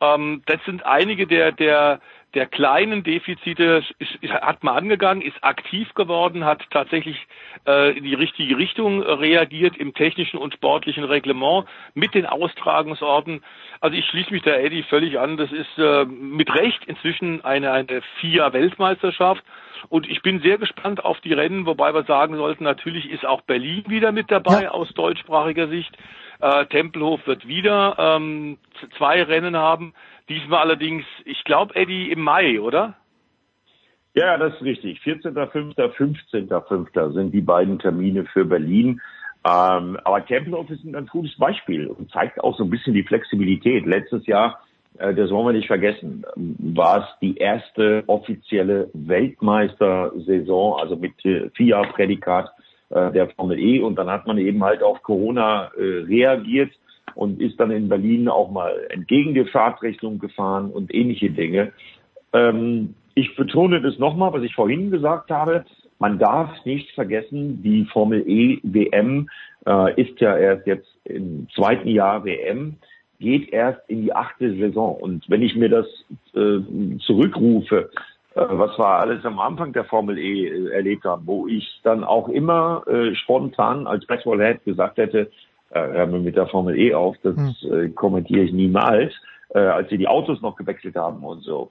Ähm, 0.00 0.42
das 0.46 0.58
sind 0.64 0.84
einige 0.84 1.28
der, 1.28 1.52
der, 1.52 2.00
der 2.34 2.46
kleinen 2.46 3.02
Defizite 3.02 3.84
ist, 3.98 4.16
ist, 4.20 4.32
hat 4.32 4.64
man 4.64 4.76
angegangen, 4.76 5.22
ist 5.22 5.42
aktiv 5.42 5.92
geworden, 5.94 6.44
hat 6.44 6.62
tatsächlich 6.70 7.26
äh, 7.66 7.96
in 7.96 8.04
die 8.04 8.14
richtige 8.14 8.56
Richtung 8.58 9.02
reagiert 9.02 9.76
im 9.76 9.94
technischen 9.94 10.38
und 10.38 10.54
sportlichen 10.54 11.04
Reglement 11.04 11.66
mit 11.94 12.14
den 12.14 12.26
Austragungsorten. 12.26 13.42
Also 13.80 13.96
ich 13.96 14.06
schließe 14.06 14.32
mich 14.32 14.42
da 14.42 14.52
Eddie 14.52 14.82
völlig 14.82 15.18
an. 15.18 15.36
Das 15.36 15.52
ist 15.52 15.78
äh, 15.78 16.04
mit 16.04 16.52
Recht 16.54 16.84
inzwischen 16.86 17.44
eine, 17.44 17.70
eine 17.72 18.02
FIA-Weltmeisterschaft. 18.20 19.44
Und 19.88 20.08
ich 20.08 20.22
bin 20.22 20.40
sehr 20.40 20.58
gespannt 20.58 21.04
auf 21.04 21.20
die 21.20 21.32
Rennen, 21.32 21.66
wobei 21.66 21.92
wir 21.94 22.04
sagen 22.04 22.36
sollten, 22.36 22.64
natürlich 22.64 23.10
ist 23.10 23.26
auch 23.26 23.42
Berlin 23.42 23.84
wieder 23.86 24.12
mit 24.12 24.30
dabei 24.30 24.64
ja. 24.64 24.70
aus 24.70 24.88
deutschsprachiger 24.94 25.68
Sicht. 25.68 25.96
Äh, 26.40 26.66
Tempelhof 26.66 27.26
wird 27.26 27.46
wieder 27.46 27.96
ähm, 27.98 28.58
zwei 28.98 29.22
Rennen 29.22 29.56
haben. 29.56 29.94
Diesmal 30.28 30.60
allerdings, 30.60 31.04
ich 31.24 31.44
glaube, 31.44 31.74
Eddie, 31.76 32.10
im 32.10 32.22
Mai, 32.22 32.60
oder? 32.60 32.96
Ja, 34.14 34.38
das 34.38 34.54
ist 34.54 34.62
richtig. 34.62 35.00
14.05., 35.00 35.74
15.05. 35.76 37.12
sind 37.12 37.34
die 37.34 37.40
beiden 37.40 37.78
Termine 37.78 38.24
für 38.26 38.44
Berlin. 38.44 39.00
Ähm, 39.46 39.98
aber 40.04 40.24
Tempelhof 40.24 40.70
ist 40.70 40.84
ein 40.84 40.92
ganz 40.92 41.10
gutes 41.10 41.36
Beispiel 41.36 41.88
und 41.88 42.10
zeigt 42.10 42.42
auch 42.42 42.56
so 42.56 42.64
ein 42.64 42.70
bisschen 42.70 42.94
die 42.94 43.02
Flexibilität. 43.02 43.84
Letztes 43.84 44.26
Jahr, 44.26 44.60
äh, 44.98 45.12
das 45.12 45.30
wollen 45.30 45.48
wir 45.48 45.52
nicht 45.52 45.66
vergessen, 45.66 46.24
war 46.36 47.00
es 47.00 47.18
die 47.20 47.36
erste 47.36 48.04
offizielle 48.06 48.88
Weltmeistersaison, 48.94 50.80
also 50.80 50.96
mit 50.96 51.12
äh, 51.26 51.50
FIA-Prädikat 51.50 52.50
äh, 52.88 53.12
der 53.12 53.28
Formel 53.30 53.58
E. 53.58 53.80
Und 53.80 53.96
dann 53.96 54.08
hat 54.08 54.26
man 54.26 54.38
eben 54.38 54.64
halt 54.64 54.82
auf 54.82 55.02
Corona 55.02 55.72
äh, 55.76 56.04
reagiert 56.06 56.70
und 57.14 57.40
ist 57.40 57.58
dann 57.60 57.70
in 57.70 57.88
Berlin 57.88 58.28
auch 58.28 58.50
mal 58.50 58.86
entgegen 58.90 59.34
der 59.34 59.46
Fahrtrichtung 59.46 60.18
gefahren 60.18 60.70
und 60.70 60.94
ähnliche 60.94 61.30
Dinge. 61.30 61.72
Ähm, 62.32 62.94
ich 63.14 63.36
betone 63.36 63.80
das 63.80 63.98
nochmal, 63.98 64.32
was 64.32 64.42
ich 64.42 64.54
vorhin 64.54 64.90
gesagt 64.90 65.30
habe. 65.30 65.64
Man 65.98 66.18
darf 66.18 66.50
nicht 66.64 66.90
vergessen, 66.92 67.62
die 67.62 67.84
Formel 67.84 68.28
E 68.28 68.58
WM 68.62 69.28
äh, 69.66 70.00
ist 70.00 70.20
ja 70.20 70.36
erst 70.36 70.66
jetzt 70.66 70.88
im 71.04 71.48
zweiten 71.54 71.88
Jahr 71.88 72.24
WM, 72.24 72.76
geht 73.20 73.52
erst 73.52 73.88
in 73.88 74.02
die 74.02 74.12
achte 74.12 74.54
Saison. 74.56 74.96
Und 74.96 75.28
wenn 75.30 75.42
ich 75.42 75.54
mir 75.54 75.68
das 75.68 75.86
äh, 76.34 76.98
zurückrufe, 77.06 77.90
äh, 78.34 78.40
was 78.50 78.76
wir 78.78 78.86
alles 78.86 79.24
am 79.24 79.38
Anfang 79.38 79.72
der 79.72 79.84
Formel 79.84 80.18
E 80.18 80.48
äh, 80.48 80.70
erlebt 80.70 81.04
haben, 81.04 81.26
wo 81.26 81.46
ich 81.46 81.80
dann 81.84 82.02
auch 82.02 82.28
immer 82.28 82.82
äh, 82.88 83.14
spontan 83.14 83.86
als 83.86 84.06
Baseballhead 84.06 84.64
gesagt 84.64 84.98
hätte, 84.98 85.30
äh, 85.70 86.06
mit 86.06 86.36
der 86.36 86.46
Formel 86.46 86.78
E 86.78 86.94
auf, 86.94 87.16
das 87.22 87.36
hm. 87.36 87.54
äh, 87.72 87.88
kommentiere 87.90 88.44
ich 88.44 88.52
niemals, 88.52 89.12
äh, 89.50 89.58
als 89.58 89.90
sie 89.90 89.98
die 89.98 90.08
Autos 90.08 90.40
noch 90.42 90.56
gewechselt 90.56 90.96
haben 90.96 91.24
und 91.24 91.42
so. 91.42 91.70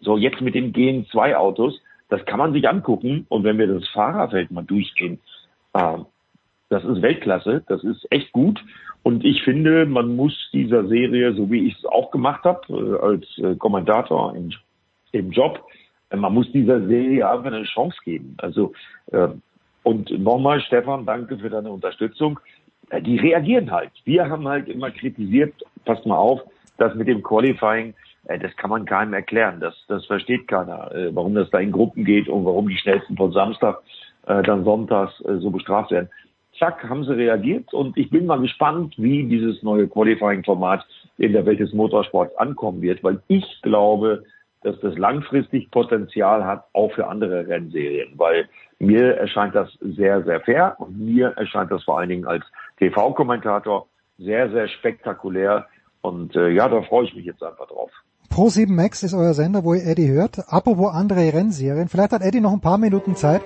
So, 0.00 0.16
jetzt 0.16 0.40
mit 0.40 0.54
den 0.54 0.72
GN2-Autos, 0.72 1.80
das 2.08 2.24
kann 2.26 2.38
man 2.38 2.52
sich 2.52 2.68
angucken 2.68 3.26
und 3.28 3.44
wenn 3.44 3.58
wir 3.58 3.66
das 3.66 3.88
Fahrerfeld 3.88 4.50
mal 4.50 4.64
durchgehen, 4.64 5.18
äh, 5.72 5.98
das 6.68 6.84
ist 6.84 7.02
Weltklasse, 7.02 7.62
das 7.68 7.82
ist 7.84 8.06
echt 8.10 8.32
gut 8.32 8.62
und 9.06 9.24
ich 9.24 9.42
finde, 9.44 9.86
man 9.86 10.16
muss 10.16 10.34
dieser 10.52 10.88
Serie, 10.88 11.32
so 11.34 11.48
wie 11.48 11.68
ich 11.68 11.78
es 11.78 11.84
auch 11.84 12.10
gemacht 12.10 12.42
habe, 12.42 12.60
äh, 12.68 13.04
als 13.04 13.38
äh, 13.38 13.54
Kommentator 13.54 14.34
im, 14.34 14.50
im 15.12 15.30
Job, 15.30 15.64
äh, 16.10 16.16
man 16.16 16.34
muss 16.34 16.50
dieser 16.50 16.84
Serie 16.86 17.28
einfach 17.30 17.52
eine 17.52 17.62
Chance 17.62 17.96
geben. 18.04 18.34
Also 18.38 18.72
äh, 19.12 19.28
und 19.84 20.10
nochmal, 20.18 20.60
Stefan, 20.60 21.06
danke 21.06 21.38
für 21.38 21.48
deine 21.48 21.70
Unterstützung. 21.70 22.40
Äh, 22.90 23.02
die 23.02 23.18
reagieren 23.18 23.70
halt. 23.70 23.90
Wir 24.04 24.28
haben 24.28 24.46
halt 24.46 24.68
immer 24.68 24.90
kritisiert, 24.90 25.54
passt 25.84 26.06
mal 26.06 26.16
auf, 26.16 26.40
das 26.78 26.94
mit 26.94 27.08
dem 27.08 27.22
Qualifying, 27.22 27.94
äh, 28.24 28.38
das 28.38 28.54
kann 28.56 28.70
man 28.70 28.84
keinem 28.84 29.14
erklären. 29.14 29.60
Das, 29.60 29.74
das 29.88 30.04
versteht 30.06 30.48
keiner, 30.48 30.92
äh, 30.94 31.14
warum 31.14 31.34
das 31.34 31.50
da 31.50 31.58
in 31.58 31.72
Gruppen 31.72 32.04
geht 32.04 32.28
und 32.28 32.44
warum 32.44 32.68
die 32.68 32.78
schnellsten 32.78 33.16
von 33.16 33.32
Samstag 33.32 33.80
dann 34.28 34.64
sonntags 34.64 35.16
so 35.18 35.50
bestraft 35.52 35.92
werden. 35.92 36.08
Zack, 36.58 36.82
haben 36.88 37.04
sie 37.04 37.14
reagiert 37.14 37.72
und 37.72 37.96
ich 37.96 38.10
bin 38.10 38.26
mal 38.26 38.40
gespannt, 38.40 38.94
wie 38.96 39.22
dieses 39.22 39.62
neue 39.62 39.86
Qualifying-Format 39.86 40.84
in 41.16 41.32
der 41.32 41.46
Welt 41.46 41.60
des 41.60 41.72
Motorsports 41.72 42.36
ankommen 42.36 42.82
wird, 42.82 43.04
weil 43.04 43.22
ich 43.28 43.44
glaube, 43.62 44.24
dass 44.62 44.80
das 44.80 44.98
langfristig 44.98 45.70
Potenzial 45.70 46.44
hat, 46.44 46.64
auch 46.72 46.90
für 46.92 47.06
andere 47.06 47.46
Rennserien, 47.46 48.14
weil 48.16 48.48
mir 48.80 49.14
erscheint 49.14 49.54
das 49.54 49.70
sehr, 49.80 50.24
sehr 50.24 50.40
fair 50.40 50.74
und 50.78 50.98
mir 50.98 51.28
erscheint 51.36 51.70
das 51.70 51.84
vor 51.84 52.00
allen 52.00 52.08
Dingen 52.08 52.26
als 52.26 52.44
TV-Kommentator 52.78 53.88
sehr, 54.18 54.50
sehr 54.50 54.68
spektakulär 54.68 55.66
und 56.00 56.36
äh, 56.36 56.50
ja, 56.50 56.68
da 56.68 56.82
freue 56.82 57.04
ich 57.04 57.14
mich 57.14 57.24
jetzt 57.24 57.42
einfach 57.42 57.66
drauf. 57.66 57.90
Pro 58.30 58.48
7 58.48 58.74
Max 58.74 59.02
ist 59.02 59.14
euer 59.14 59.34
Sender, 59.34 59.64
wo 59.64 59.74
ihr 59.74 59.86
Eddie 59.86 60.08
hört. 60.08 60.52
Apropos 60.52 60.92
andere 60.92 61.32
Rennserien. 61.32 61.88
Vielleicht 61.88 62.12
hat 62.12 62.22
Eddie 62.22 62.40
noch 62.40 62.52
ein 62.52 62.60
paar 62.60 62.78
Minuten 62.78 63.16
Zeit, 63.16 63.42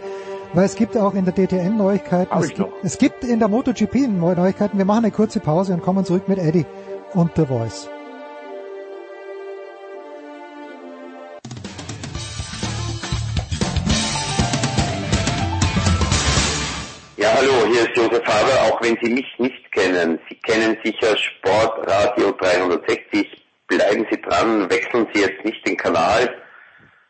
weil 0.55 0.65
es 0.65 0.75
gibt 0.75 0.97
auch 0.97 1.15
in 1.15 1.25
der 1.25 1.35
DTM 1.35 1.77
Neuigkeiten. 1.77 2.37
Es 2.39 2.55
gibt, 2.55 2.71
es 2.83 2.99
gibt 2.99 3.25
in 3.25 3.39
der 3.39 3.49
MotoGP 3.49 4.09
Neuigkeiten. 4.09 4.79
Wir 4.79 4.85
machen 4.85 5.05
eine 5.05 5.13
kurze 5.13 5.41
Pause 5.41 5.75
und 5.75 5.83
kommen 5.83 6.05
zurück 6.05 6.29
mit 6.29 6.39
Eddie 6.39 6.67
und 7.15 7.33
The 7.37 7.47
Voice. 7.47 7.89
Haber, 18.31 18.73
auch 18.73 18.81
wenn 18.83 18.97
Sie 19.03 19.11
mich 19.11 19.27
nicht 19.39 19.73
kennen. 19.73 20.19
Sie 20.29 20.37
kennen 20.37 20.77
sicher 20.85 21.17
Sportradio 21.17 22.33
360. 22.33 23.27
Bleiben 23.67 24.07
Sie 24.11 24.21
dran, 24.21 24.71
wechseln 24.71 25.07
Sie 25.13 25.21
jetzt 25.21 25.45
nicht 25.45 25.67
den 25.67 25.77
Kanal, 25.77 26.29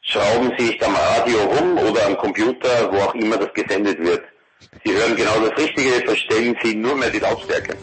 schrauben 0.02 0.52
Sie 0.58 0.66
sich 0.66 0.86
am 0.86 0.94
Radio 0.94 1.38
rum 1.44 1.78
oder 1.78 2.06
am 2.06 2.16
Computer, 2.18 2.92
wo 2.92 2.98
auch 2.98 3.14
immer 3.14 3.38
das 3.38 3.52
gesendet 3.54 3.98
wird. 3.98 4.22
Sie 4.84 4.92
hören 4.92 5.16
genau 5.16 5.40
das 5.40 5.56
Richtige, 5.58 6.04
verstellen 6.04 6.56
Sie 6.62 6.74
nur 6.74 6.94
mehr 6.96 7.10
die 7.10 7.18
Lautstärke. 7.18 7.76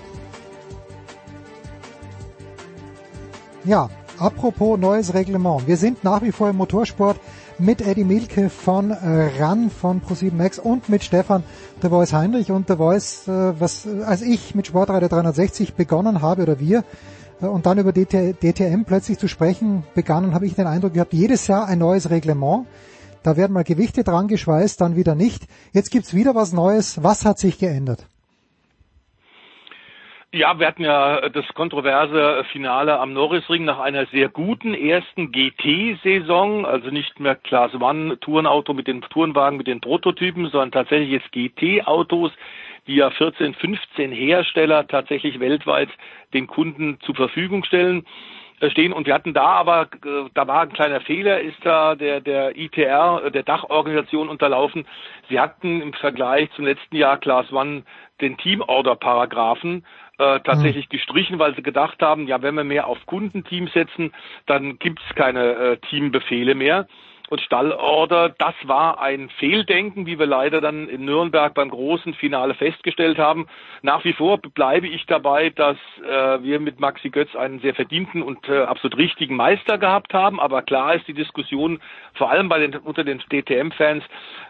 Ja, 3.63 3.89
apropos 4.19 4.79
neues 4.79 5.13
Reglement. 5.13 5.67
Wir 5.67 5.77
sind 5.77 6.03
nach 6.03 6.21
wie 6.21 6.31
vor 6.31 6.49
im 6.49 6.57
Motorsport 6.57 7.19
mit 7.59 7.81
Eddie 7.81 8.03
Milke 8.03 8.49
von 8.49 8.91
äh, 8.91 9.29
RAN 9.39 9.69
von 9.69 10.01
Pro7 10.01 10.33
Max 10.33 10.59
und 10.59 10.89
mit 10.89 11.03
Stefan 11.03 11.43
der 11.81 11.89
Voice 11.89 12.13
Heinrich 12.13 12.51
und 12.51 12.69
der 12.69 12.77
Voice, 12.77 13.27
äh, 13.27 13.59
was 13.59 13.87
als 14.05 14.21
ich 14.21 14.53
mit 14.53 14.67
Sportreiter 14.67 15.09
360 15.09 15.73
begonnen 15.73 16.21
habe 16.21 16.43
oder 16.43 16.59
wir 16.59 16.83
äh, 17.41 17.45
und 17.45 17.65
dann 17.65 17.79
über 17.79 17.91
DT, 17.93 18.41
DTM 18.41 18.83
plötzlich 18.85 19.17
zu 19.17 19.27
sprechen 19.27 19.83
begannen, 19.95 20.33
habe 20.33 20.45
ich 20.45 20.55
den 20.55 20.67
Eindruck 20.67 20.93
gehabt, 20.93 21.13
jedes 21.13 21.47
Jahr 21.47 21.67
ein 21.67 21.79
neues 21.79 22.09
Reglement. 22.09 22.67
Da 23.23 23.37
werden 23.37 23.53
mal 23.53 23.63
Gewichte 23.63 24.03
dran 24.03 24.27
geschweißt, 24.27 24.79
dann 24.79 24.95
wieder 24.95 25.15
nicht. 25.15 25.47
Jetzt 25.73 25.89
gibt's 25.89 26.13
wieder 26.13 26.35
was 26.35 26.53
Neues. 26.53 27.03
Was 27.03 27.25
hat 27.25 27.39
sich 27.39 27.57
geändert? 27.57 28.05
Ja, 30.37 30.59
wir 30.59 30.67
hatten 30.67 30.83
ja 30.83 31.29
das 31.29 31.47
kontroverse 31.55 32.45
Finale 32.51 32.99
am 32.99 33.11
Norrisring 33.11 33.65
nach 33.65 33.79
einer 33.79 34.05
sehr 34.05 34.29
guten 34.29 34.75
ersten 34.75 35.31
GT-Saison, 35.31 36.63
also 36.63 36.91
nicht 36.91 37.19
mehr 37.19 37.33
Class 37.33 37.73
One 37.73 38.19
Tourenauto 38.19 38.75
mit 38.75 38.85
den 38.85 39.01
Tourenwagen, 39.01 39.57
mit 39.57 39.65
den 39.65 39.81
Prototypen, 39.81 40.47
sondern 40.51 40.71
tatsächlich 40.71 41.09
jetzt 41.09 41.31
GT-Autos, 41.31 42.31
die 42.85 42.97
ja 42.97 43.09
14, 43.09 43.55
15 43.55 44.11
Hersteller 44.11 44.87
tatsächlich 44.87 45.39
weltweit 45.39 45.89
den 46.35 46.45
Kunden 46.45 46.99
zur 47.01 47.15
Verfügung 47.15 47.63
stellen 47.63 48.05
äh, 48.59 48.69
stehen 48.69 48.93
und 48.93 49.07
wir 49.07 49.15
hatten 49.15 49.33
da 49.33 49.45
aber, 49.45 49.89
äh, 50.05 50.29
da 50.35 50.47
war 50.47 50.61
ein 50.61 50.73
kleiner 50.73 51.01
Fehler, 51.01 51.41
ist 51.41 51.57
da 51.63 51.95
der, 51.95 52.21
der 52.21 52.55
ITR, 52.55 53.31
der 53.31 53.41
Dachorganisation 53.41 54.29
unterlaufen. 54.29 54.85
Sie 55.29 55.39
hatten 55.39 55.81
im 55.81 55.93
Vergleich 55.93 56.51
zum 56.55 56.65
letzten 56.65 56.95
Jahr 56.95 57.17
Class 57.17 57.51
One 57.51 57.83
den 58.21 58.37
Teamorder-Paragraphen 58.37 59.83
äh, 60.17 60.39
tatsächlich 60.41 60.85
mhm. 60.87 60.91
gestrichen, 60.91 61.39
weil 61.39 61.55
sie 61.55 61.63
gedacht 61.63 62.01
haben, 62.01 62.27
ja, 62.27 62.41
wenn 62.41 62.55
wir 62.55 62.63
mehr 62.63 62.87
auf 62.87 63.05
Kundenteams 63.05 63.71
setzen, 63.73 64.13
dann 64.45 64.79
gibt's 64.79 65.03
keine 65.15 65.53
äh, 65.53 65.77
Teambefehle 65.77 66.55
mehr 66.55 66.87
und 67.29 67.41
Stallorder, 67.41 68.29
das 68.29 68.55
war 68.63 69.01
ein 69.01 69.29
Fehldenken, 69.29 70.05
wie 70.05 70.17
wir 70.17 70.25
leider 70.25 70.61
dann 70.61 70.87
in 70.87 71.05
Nürnberg 71.05 71.53
beim 71.53 71.69
großen 71.69 72.13
Finale 72.13 72.53
festgestellt 72.53 73.17
haben. 73.17 73.47
Nach 73.81 74.03
wie 74.05 74.13
vor 74.13 74.37
bleibe 74.37 74.87
ich 74.87 75.05
dabei, 75.05 75.49
dass 75.49 75.77
äh, 76.03 76.41
wir 76.41 76.59
mit 76.59 76.79
Maxi 76.79 77.09
Götz 77.09 77.35
einen 77.35 77.59
sehr 77.59 77.75
verdienten 77.75 78.21
und 78.21 78.47
äh, 78.47 78.61
absolut 78.63 78.97
richtigen 78.97 79.35
Meister 79.35 79.77
gehabt 79.77 80.13
haben. 80.13 80.39
Aber 80.39 80.61
klar 80.61 80.95
ist 80.95 81.07
die 81.07 81.13
Diskussion, 81.13 81.79
vor 82.13 82.31
allem 82.31 82.47
bei 82.47 82.59
den, 82.59 82.75
unter 82.77 83.03
den 83.03 83.19
DTM-Fans, 83.19 84.03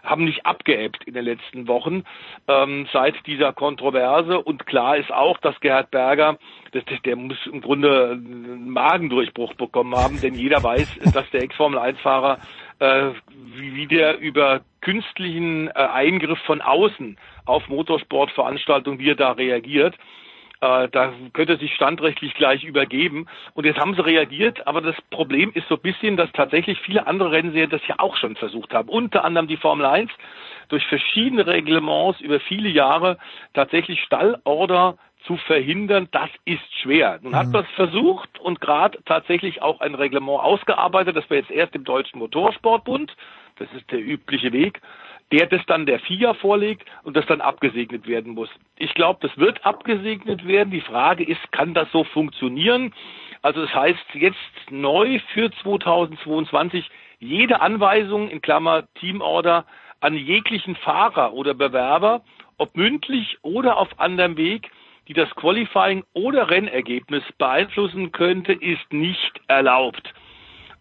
haben 0.04 0.24
nicht 0.24 0.46
abgeebbt 0.46 1.04
in 1.04 1.14
den 1.14 1.24
letzten 1.24 1.66
Wochen 1.66 2.04
ähm, 2.46 2.86
seit 2.92 3.26
dieser 3.26 3.52
Kontroverse. 3.52 4.38
Und 4.38 4.66
klar 4.66 4.96
ist 4.96 5.12
auch, 5.12 5.38
dass 5.38 5.58
Gerhard 5.60 5.90
Berger 5.90 6.38
das, 6.72 6.84
der 7.04 7.16
muss 7.16 7.38
im 7.46 7.60
Grunde 7.60 8.10
einen 8.12 8.70
Magendurchbruch 8.70 9.54
bekommen 9.54 9.94
haben, 9.94 10.20
denn 10.20 10.34
jeder 10.34 10.62
weiß, 10.62 10.98
dass 11.14 11.28
der 11.30 11.42
Ex-Formel-1-Fahrer 11.42 12.38
äh, 12.80 13.10
wie 13.54 13.86
der 13.86 14.18
über 14.18 14.60
künstlichen 14.80 15.68
äh, 15.68 15.72
Eingriff 15.72 16.38
von 16.40 16.60
außen 16.60 17.18
auf 17.44 17.68
Motorsportveranstaltungen, 17.68 18.98
wie 18.98 19.10
er 19.10 19.16
da 19.16 19.32
reagiert. 19.32 19.94
Äh, 20.60 20.88
da 20.88 21.12
könnte 21.34 21.56
sich 21.56 21.74
standrechtlich 21.74 22.34
gleich 22.34 22.64
übergeben. 22.64 23.26
Und 23.54 23.64
jetzt 23.64 23.78
haben 23.78 23.94
sie 23.94 24.04
reagiert, 24.04 24.66
aber 24.66 24.80
das 24.80 24.96
Problem 25.10 25.52
ist 25.54 25.68
so 25.68 25.76
ein 25.76 25.82
bisschen, 25.82 26.16
dass 26.16 26.30
tatsächlich 26.32 26.80
viele 26.80 27.06
andere 27.06 27.30
Rennserien 27.30 27.70
das 27.70 27.86
ja 27.86 27.96
auch 27.98 28.16
schon 28.16 28.34
versucht 28.34 28.74
haben. 28.74 28.88
Unter 28.88 29.24
anderem 29.24 29.46
die 29.46 29.56
Formel 29.56 29.86
1 29.86 30.10
durch 30.68 30.84
verschiedene 30.86 31.46
Reglements 31.46 32.20
über 32.20 32.40
viele 32.40 32.68
Jahre 32.68 33.18
tatsächlich 33.54 34.00
Stallorder 34.02 34.98
zu 35.24 35.36
verhindern, 35.36 36.08
das 36.10 36.30
ist 36.44 36.62
schwer. 36.80 37.18
Nun 37.22 37.34
hat 37.34 37.48
man 37.48 37.64
es 37.64 37.70
versucht 37.72 38.38
und 38.38 38.60
gerade 38.60 38.98
tatsächlich 39.04 39.62
auch 39.62 39.80
ein 39.80 39.94
Reglement 39.94 40.40
ausgearbeitet, 40.40 41.16
das 41.16 41.28
wir 41.28 41.38
jetzt 41.38 41.50
erst 41.50 41.74
im 41.74 41.84
Deutschen 41.84 42.18
Motorsportbund, 42.18 43.14
das 43.56 43.68
ist 43.76 43.90
der 43.90 44.00
übliche 44.00 44.52
Weg, 44.52 44.80
der 45.32 45.46
das 45.46 45.60
dann 45.66 45.86
der 45.86 46.00
FIA 46.00 46.34
vorlegt 46.34 46.88
und 47.02 47.16
das 47.16 47.26
dann 47.26 47.40
abgesegnet 47.40 48.06
werden 48.06 48.34
muss. 48.34 48.48
Ich 48.78 48.94
glaube, 48.94 49.26
das 49.26 49.36
wird 49.36 49.64
abgesegnet 49.66 50.46
werden. 50.46 50.70
Die 50.70 50.80
Frage 50.80 51.24
ist, 51.24 51.52
kann 51.52 51.74
das 51.74 51.90
so 51.92 52.04
funktionieren? 52.04 52.94
Also 53.42 53.62
das 53.62 53.74
heißt 53.74 54.14
jetzt 54.14 54.38
neu 54.70 55.20
für 55.34 55.50
2022 55.62 56.88
jede 57.20 57.60
Anweisung 57.60 58.30
in 58.30 58.40
Klammer 58.40 58.84
Teamorder 58.94 59.66
an 60.00 60.14
jeglichen 60.14 60.76
Fahrer 60.76 61.32
oder 61.32 61.54
Bewerber, 61.54 62.22
ob 62.56 62.76
mündlich 62.76 63.38
oder 63.42 63.76
auf 63.76 63.88
anderem 63.98 64.36
Weg, 64.36 64.70
die 65.08 65.14
das 65.14 65.30
Qualifying 65.30 66.04
oder 66.12 66.50
Rennergebnis 66.50 67.24
beeinflussen 67.38 68.12
könnte, 68.12 68.52
ist 68.52 68.92
nicht 68.92 69.40
erlaubt. 69.48 70.12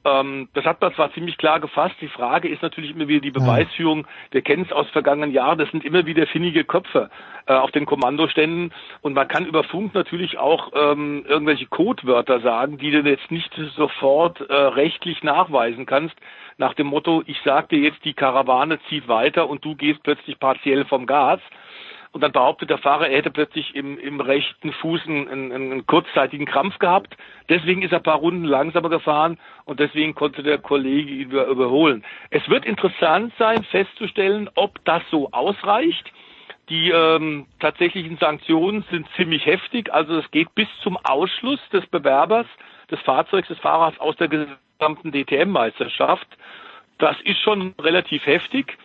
Ähm, 0.07 0.47
das 0.53 0.65
hat 0.65 0.81
man 0.81 0.93
zwar 0.93 1.11
ziemlich 1.13 1.37
klar 1.37 1.59
gefasst. 1.59 1.95
Die 2.01 2.07
Frage 2.07 2.47
ist 2.47 2.61
natürlich 2.61 2.91
immer 2.91 3.07
wieder 3.07 3.21
die 3.21 3.31
Beweisführung. 3.31 4.07
Wir 4.31 4.41
kennen 4.41 4.63
es 4.63 4.71
aus 4.71 4.89
vergangenen 4.89 5.31
Jahren. 5.31 5.57
Das 5.57 5.69
sind 5.71 5.83
immer 5.83 6.05
wieder 6.05 6.27
finnige 6.27 6.63
Köpfe 6.63 7.09
äh, 7.45 7.53
auf 7.53 7.71
den 7.71 7.85
Kommandoständen. 7.85 8.73
Und 9.01 9.13
man 9.13 9.27
kann 9.27 9.45
über 9.45 9.63
Funk 9.63 9.93
natürlich 9.93 10.37
auch 10.37 10.71
ähm, 10.73 11.25
irgendwelche 11.27 11.65
Codewörter 11.65 12.39
sagen, 12.39 12.77
die 12.77 12.91
du 12.91 12.99
jetzt 12.99 13.31
nicht 13.31 13.53
sofort 13.75 14.39
äh, 14.41 14.53
rechtlich 14.53 15.23
nachweisen 15.23 15.85
kannst. 15.85 16.15
Nach 16.57 16.73
dem 16.73 16.87
Motto, 16.87 17.23
ich 17.25 17.37
sag 17.43 17.69
dir 17.69 17.79
jetzt, 17.79 18.03
die 18.05 18.13
Karawane 18.13 18.79
zieht 18.89 19.07
weiter 19.07 19.49
und 19.49 19.63
du 19.65 19.75
gehst 19.75 20.03
plötzlich 20.03 20.39
partiell 20.39 20.85
vom 20.85 21.05
Gas. 21.05 21.39
Und 22.18 22.22
dann 22.22 22.31
behauptet 22.31 22.72
der 22.72 22.80
Fahrer, 22.80 23.10
er 23.10 23.18
hätte 23.18 23.30
plötzlich 23.30 23.76
im, 23.76 23.99
im 23.99 24.19
rechten 24.19 24.73
Fuß 24.73 25.02
einen, 25.06 25.52
einen, 25.52 25.85
kurzzeitigen 25.85 26.48
Krampf 26.48 26.80
gehabt. 26.80 27.15
Deswegen 27.48 27.84
ist 27.84 27.91
er 27.91 27.99
ein 27.99 28.03
paar 28.03 28.18
Runden 28.18 28.44
langsamer 28.44 28.89
gefahren 28.89 29.38
und 29.65 29.80
deswegen 29.80 30.15
konnte 30.15 30.41
der 30.41 30.57
Kollege 30.57 31.11
ihn 31.11 31.30
über, 31.30 31.45
überholen. 31.45 32.03
Es 32.31 32.41
wird 32.49 32.65
interessant 32.65 33.34
sein, 33.38 33.64
festzustellen, 33.65 34.49
ob 34.56 34.84
das 34.84 35.03
so 35.11 35.30
ausreicht. 35.31 36.11
Die 36.69 36.89
ähm, 36.89 37.45
tatsächlichen 37.60 38.18
Sanktionen 38.18 38.84
sind 38.89 39.07
ziemlich 39.15 39.45
heftig. 39.45 39.94
Also 39.94 40.18
es 40.18 40.31
geht 40.31 40.56
bis 40.56 40.69
zum 40.81 40.98
Ausschluss 41.03 41.60
des 41.72 41.85
Bewerbers, 41.85 42.48
des 42.89 42.99
Fahrzeugs, 43.02 43.48
des 43.48 43.60
Fahrers 43.60 43.94
aus 43.99 44.15
der 44.15 44.27
gesamten 44.27 45.11
DTM-Meisterschaft. 45.11 46.27
Das 46.98 47.15
ist 47.26 47.38
schon 47.41 47.76
relativ 47.80 48.26
heftig. 48.26 48.76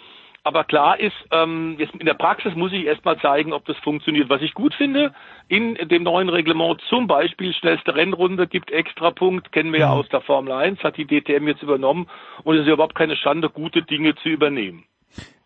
Aber 0.44 0.64
klar 0.64 0.98
ist, 0.98 1.14
ähm, 1.30 1.76
jetzt 1.78 1.94
in 1.94 2.06
der 2.06 2.14
Praxis 2.14 2.54
muss 2.56 2.72
ich 2.72 2.84
erstmal 2.84 3.16
zeigen, 3.20 3.52
ob 3.52 3.64
das 3.66 3.76
funktioniert. 3.78 4.28
Was 4.28 4.42
ich 4.42 4.54
gut 4.54 4.74
finde, 4.74 5.14
in 5.46 5.76
dem 5.88 6.02
neuen 6.02 6.28
Reglement 6.28 6.80
zum 6.88 7.06
Beispiel 7.06 7.52
schnellste 7.52 7.94
Rennrunde 7.94 8.48
gibt 8.48 8.72
extra 8.72 9.12
Punkt, 9.12 9.52
kennen 9.52 9.72
wir 9.72 9.80
ja 9.80 9.90
aus 9.90 10.08
der 10.08 10.20
Formel 10.20 10.52
1, 10.52 10.82
hat 10.82 10.96
die 10.96 11.06
DTM 11.06 11.46
jetzt 11.46 11.62
übernommen 11.62 12.08
und 12.42 12.56
es 12.56 12.62
ist 12.62 12.66
ja 12.66 12.74
überhaupt 12.74 12.96
keine 12.96 13.16
Schande, 13.16 13.50
gute 13.50 13.82
Dinge 13.82 14.16
zu 14.16 14.28
übernehmen. 14.28 14.84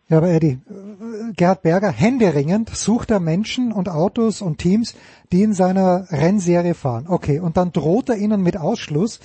Ja, 0.09 0.19
aber 0.19 0.29
Eddie, 0.29 0.61
Gerhard 1.37 1.63
Berger, 1.63 1.91
händeringend 1.91 2.71
sucht 2.71 3.11
er 3.11 3.19
Menschen 3.19 3.73
und 3.73 3.89
Autos 3.89 4.41
und 4.41 4.59
Teams, 4.59 4.97
die 5.33 5.43
in 5.43 5.53
seiner 5.53 6.07
Rennserie 6.11 6.75
fahren. 6.75 7.07
Okay, 7.09 7.41
und 7.41 7.57
dann 7.57 7.73
droht 7.73 8.09
er 8.09 8.17
ihnen 8.17 8.41
mit 8.41 8.57
Ausschluss. 8.57 9.19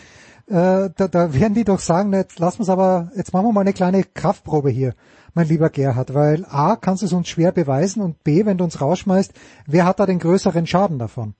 Äh, 0.52 0.90
da, 0.98 1.08
da 1.08 1.34
werden 1.34 1.54
die 1.54 1.64
doch 1.64 1.80
sagen, 1.80 2.14
jetzt 2.14 2.40
lassen 2.40 2.60
wir 2.60 2.64
es 2.64 2.70
aber, 2.70 3.12
jetzt 3.16 3.34
machen 3.34 3.46
wir 3.46 3.54
mal 3.54 3.62
eine 3.62 3.74
kleine 3.74 4.04
Kraftprobe 4.04 4.70
hier 4.70 4.94
mein 5.34 5.48
lieber 5.48 5.70
Gerhard, 5.70 6.14
weil 6.14 6.46
A, 6.50 6.76
kannst 6.76 7.02
du 7.02 7.06
es 7.06 7.14
uns 7.14 7.30
schwer 7.30 7.52
beweisen 7.52 8.02
und 8.02 8.24
B, 8.24 8.46
wenn 8.46 8.58
du 8.58 8.64
uns 8.64 8.82
rausschmeißt, 8.82 9.34
wer 9.68 9.86
hat 9.86 10.00
da 10.00 10.06
den 10.06 10.20
größeren 10.20 10.68
Schaden 10.68 11.00
davon? 11.00 11.34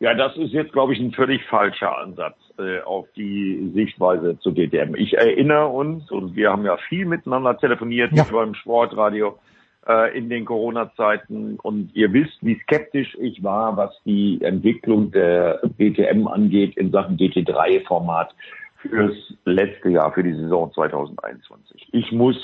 Ja, 0.00 0.14
das 0.14 0.36
ist 0.36 0.52
jetzt, 0.52 0.72
glaube 0.72 0.92
ich, 0.92 1.00
ein 1.00 1.12
völlig 1.12 1.44
falscher 1.46 1.96
Ansatz 1.98 2.36
äh, 2.58 2.80
auf 2.82 3.06
die 3.16 3.72
Sichtweise 3.74 4.38
zu 4.38 4.52
DTM. 4.52 4.94
Ich 4.94 5.14
erinnere 5.14 5.66
uns, 5.68 6.10
und 6.10 6.36
wir 6.36 6.50
haben 6.50 6.64
ja 6.64 6.76
viel 6.88 7.04
miteinander 7.04 7.56
telefoniert 7.58 8.12
ja. 8.12 8.24
beim 8.30 8.54
Sportradio 8.54 9.38
äh, 9.86 10.16
in 10.16 10.28
den 10.28 10.44
Corona-Zeiten, 10.44 11.58
und 11.62 11.94
ihr 11.94 12.12
wisst, 12.12 12.38
wie 12.40 12.58
skeptisch 12.60 13.16
ich 13.20 13.42
war, 13.42 13.76
was 13.76 13.90
die 14.04 14.40
Entwicklung 14.42 15.10
der 15.10 15.60
DTM 15.78 16.26
angeht 16.26 16.76
in 16.76 16.90
Sachen 16.90 17.16
GT3-Format 17.16 18.34
fürs 18.76 19.16
letzte 19.44 19.90
Jahr, 19.90 20.12
für 20.12 20.22
die 20.22 20.34
Saison 20.34 20.72
2021. 20.72 21.88
Ich 21.92 22.12
muss 22.12 22.36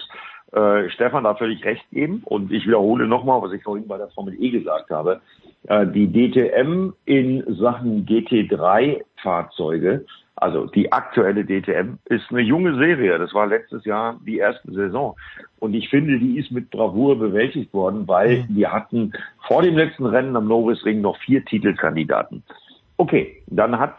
äh, 0.52 0.88
Stefan 0.90 1.24
da 1.24 1.34
völlig 1.34 1.64
recht 1.64 1.84
geben 1.90 2.22
und 2.24 2.52
ich 2.52 2.66
wiederhole 2.66 3.08
nochmal, 3.08 3.42
was 3.42 3.52
ich 3.52 3.62
vorhin 3.62 3.88
bei 3.88 3.98
der 3.98 4.08
Formel 4.08 4.34
E 4.40 4.50
gesagt 4.50 4.90
habe. 4.90 5.20
Äh, 5.66 5.86
die 5.88 6.06
DTM 6.06 6.92
in 7.04 7.44
Sachen 7.56 8.06
GT3-Fahrzeuge, 8.06 10.04
also 10.36 10.66
die 10.66 10.92
aktuelle 10.92 11.44
DTM, 11.44 11.98
ist 12.06 12.30
eine 12.30 12.40
junge 12.40 12.76
Serie. 12.76 13.18
Das 13.18 13.32
war 13.34 13.46
letztes 13.46 13.84
Jahr 13.84 14.18
die 14.26 14.38
erste 14.38 14.72
Saison. 14.72 15.16
Und 15.60 15.74
ich 15.74 15.88
finde, 15.88 16.18
die 16.18 16.38
ist 16.38 16.50
mit 16.50 16.70
Bravour 16.70 17.18
bewältigt 17.18 17.72
worden, 17.72 18.06
weil 18.08 18.38
mhm. 18.38 18.56
wir 18.56 18.72
hatten 18.72 19.12
vor 19.46 19.62
dem 19.62 19.76
letzten 19.76 20.06
Rennen 20.06 20.36
am 20.36 20.48
Norris 20.48 20.84
Ring 20.84 21.00
noch 21.00 21.16
vier 21.18 21.44
Titelkandidaten. 21.44 22.42
Okay, 22.96 23.42
dann 23.46 23.78
hat 23.78 23.96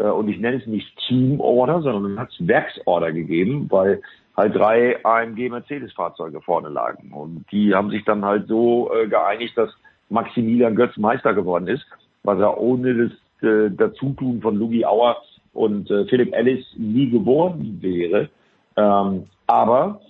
äh, 0.00 0.04
und 0.04 0.28
ich 0.28 0.38
nenne 0.38 0.56
es 0.56 0.66
nicht 0.66 0.96
Team 1.06 1.40
Order, 1.40 1.82
sondern 1.82 2.18
hat 2.18 2.30
es 2.30 2.46
Werksorder 2.46 3.12
gegeben, 3.12 3.66
weil 3.70 4.02
halt 4.36 4.56
drei 4.56 5.04
AMG 5.04 5.50
Mercedes-Fahrzeuge 5.50 6.40
vorne 6.40 6.68
lagen. 6.68 7.12
Und 7.12 7.44
die 7.52 7.74
haben 7.74 7.90
sich 7.90 8.04
dann 8.04 8.24
halt 8.24 8.48
so 8.48 8.90
äh, 8.92 9.06
geeinigt, 9.06 9.56
dass 9.56 9.70
Maximilian 10.08 10.74
Götz 10.74 10.96
Meister 10.96 11.34
geworden 11.34 11.68
ist, 11.68 11.86
was 12.24 12.38
er 12.38 12.58
ohne 12.58 13.08
das 13.08 13.48
äh, 13.48 13.70
Dazutun 13.70 14.40
von 14.40 14.56
Lugi 14.56 14.84
Auer 14.84 15.16
und 15.52 15.90
äh, 15.90 16.06
Philipp 16.06 16.32
Ellis 16.34 16.64
nie 16.76 17.10
geworden 17.10 17.78
wäre. 17.80 18.28
Ähm, 18.76 19.26
aber 19.46 20.00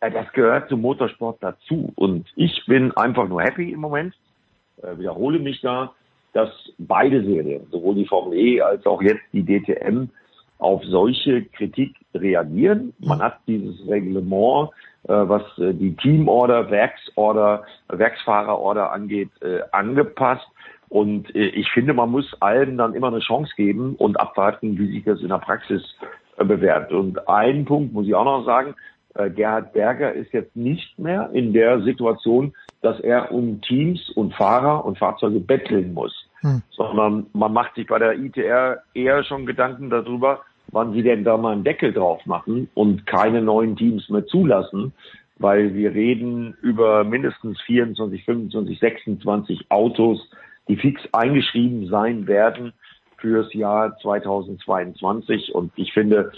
äh, 0.00 0.10
das 0.10 0.30
gehört 0.32 0.68
zum 0.68 0.80
Motorsport 0.80 1.38
dazu. 1.40 1.92
Und 1.96 2.26
ich 2.36 2.64
bin 2.66 2.92
einfach 2.96 3.28
nur 3.28 3.42
happy 3.42 3.72
im 3.72 3.80
Moment, 3.80 4.14
äh, 4.82 4.98
wiederhole 4.98 5.38
mich 5.38 5.60
da, 5.60 5.92
dass 6.32 6.50
beide 6.78 7.22
Serien, 7.24 7.66
sowohl 7.70 7.94
die 7.94 8.06
Formel 8.06 8.36
E 8.36 8.60
als 8.60 8.84
auch 8.86 9.00
jetzt 9.02 9.22
die 9.32 9.44
DTM, 9.44 10.08
auf 10.58 10.82
solche 10.84 11.44
Kritik 11.44 11.94
reagieren. 12.14 12.94
Man 12.98 13.20
hat 13.20 13.38
dieses 13.46 13.86
Reglement, 13.86 14.70
äh, 15.04 15.12
was 15.12 15.42
äh, 15.58 15.74
die 15.74 15.94
Teamorder, 15.96 16.70
Werksorder, 16.70 17.64
Werksfahrerorder 17.88 18.92
angeht, 18.92 19.30
äh, 19.42 19.60
angepasst. 19.72 20.46
Und 20.94 21.34
äh, 21.34 21.46
ich 21.46 21.68
finde, 21.72 21.92
man 21.92 22.12
muss 22.12 22.40
allen 22.40 22.78
dann 22.78 22.94
immer 22.94 23.08
eine 23.08 23.18
Chance 23.18 23.52
geben 23.56 23.96
und 23.96 24.20
abwarten, 24.20 24.78
wie 24.78 24.92
sich 24.92 25.02
das 25.02 25.20
in 25.22 25.28
der 25.30 25.38
Praxis 25.38 25.82
äh, 26.36 26.44
bewährt. 26.44 26.92
Und 26.92 27.28
einen 27.28 27.64
Punkt 27.64 27.92
muss 27.92 28.06
ich 28.06 28.14
auch 28.14 28.24
noch 28.24 28.44
sagen, 28.44 28.76
äh, 29.14 29.28
Gerhard 29.28 29.72
Berger 29.72 30.12
ist 30.12 30.32
jetzt 30.32 30.54
nicht 30.54 30.96
mehr 30.96 31.30
in 31.32 31.52
der 31.52 31.82
Situation, 31.82 32.54
dass 32.80 33.00
er 33.00 33.32
um 33.32 33.60
Teams 33.62 34.08
und 34.10 34.34
Fahrer 34.34 34.84
und 34.84 34.96
Fahrzeuge 34.96 35.40
betteln 35.40 35.94
muss, 35.94 36.28
hm. 36.42 36.62
sondern 36.70 37.26
man 37.32 37.52
macht 37.52 37.74
sich 37.74 37.88
bei 37.88 37.98
der 37.98 38.16
ITR 38.16 38.84
eher 38.94 39.24
schon 39.24 39.46
Gedanken 39.46 39.90
darüber, 39.90 40.42
wann 40.68 40.92
sie 40.92 41.02
denn 41.02 41.24
da 41.24 41.36
mal 41.36 41.54
einen 41.54 41.64
Deckel 41.64 41.92
drauf 41.92 42.24
machen 42.24 42.70
und 42.74 43.04
keine 43.04 43.42
neuen 43.42 43.74
Teams 43.74 44.08
mehr 44.10 44.26
zulassen, 44.26 44.92
weil 45.40 45.74
wir 45.74 45.92
reden 45.92 46.56
über 46.62 47.02
mindestens 47.02 47.60
24, 47.62 48.24
25, 48.24 48.78
26 48.78 49.66
Autos, 49.70 50.30
die 50.68 50.76
fix 50.76 51.02
eingeschrieben 51.12 51.88
sein 51.88 52.26
werden 52.26 52.72
fürs 53.18 53.52
Jahr 53.54 53.96
2022. 53.98 55.54
Und 55.54 55.72
ich 55.76 55.92
finde, 55.92 56.32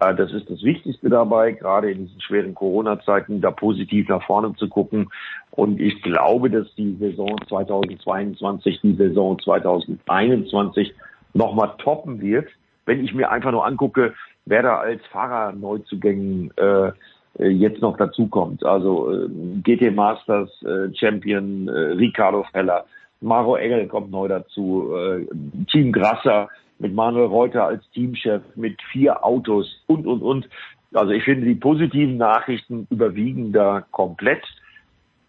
äh, 0.00 0.14
das 0.14 0.32
ist 0.32 0.50
das 0.50 0.62
Wichtigste 0.62 1.08
dabei, 1.08 1.52
gerade 1.52 1.90
in 1.90 2.06
diesen 2.06 2.20
schweren 2.20 2.54
Corona-Zeiten, 2.54 3.40
da 3.40 3.50
positiv 3.50 4.08
nach 4.08 4.24
vorne 4.24 4.54
zu 4.56 4.68
gucken. 4.68 5.10
Und 5.50 5.80
ich 5.80 6.02
glaube, 6.02 6.50
dass 6.50 6.72
die 6.74 6.96
Saison 6.96 7.36
2022, 7.48 8.80
die 8.80 8.94
Saison 8.94 9.38
2021 9.38 10.94
nochmal 11.32 11.74
toppen 11.78 12.20
wird, 12.20 12.48
wenn 12.86 13.04
ich 13.04 13.14
mir 13.14 13.30
einfach 13.30 13.52
nur 13.52 13.66
angucke, 13.66 14.14
wer 14.46 14.62
da 14.62 14.78
als 14.78 15.04
Fahrer 15.06 15.52
Neuzugängen 15.52 16.52
äh, 16.56 16.92
jetzt 17.38 17.80
noch 17.80 17.96
dazukommt. 17.96 18.64
Also 18.64 19.12
äh, 19.12 19.28
GT 19.62 19.94
Masters 19.94 20.50
äh, 20.62 20.94
Champion 20.94 21.68
äh, 21.68 21.70
Ricardo 21.70 22.44
Feller, 22.52 22.84
Maro 23.24 23.56
Engel 23.56 23.88
kommt 23.88 24.10
neu 24.10 24.28
dazu, 24.28 24.94
äh, 24.94 25.26
Team 25.70 25.92
Grasser, 25.92 26.48
mit 26.78 26.94
Manuel 26.94 27.26
Reuter 27.26 27.64
als 27.64 27.88
Teamchef, 27.90 28.42
mit 28.56 28.80
vier 28.92 29.24
Autos 29.24 29.82
und, 29.86 30.06
und, 30.06 30.22
und. 30.22 30.48
Also 30.92 31.12
ich 31.12 31.24
finde, 31.24 31.46
die 31.46 31.54
positiven 31.54 32.16
Nachrichten 32.16 32.86
überwiegen 32.90 33.52
da 33.52 33.84
komplett 33.90 34.44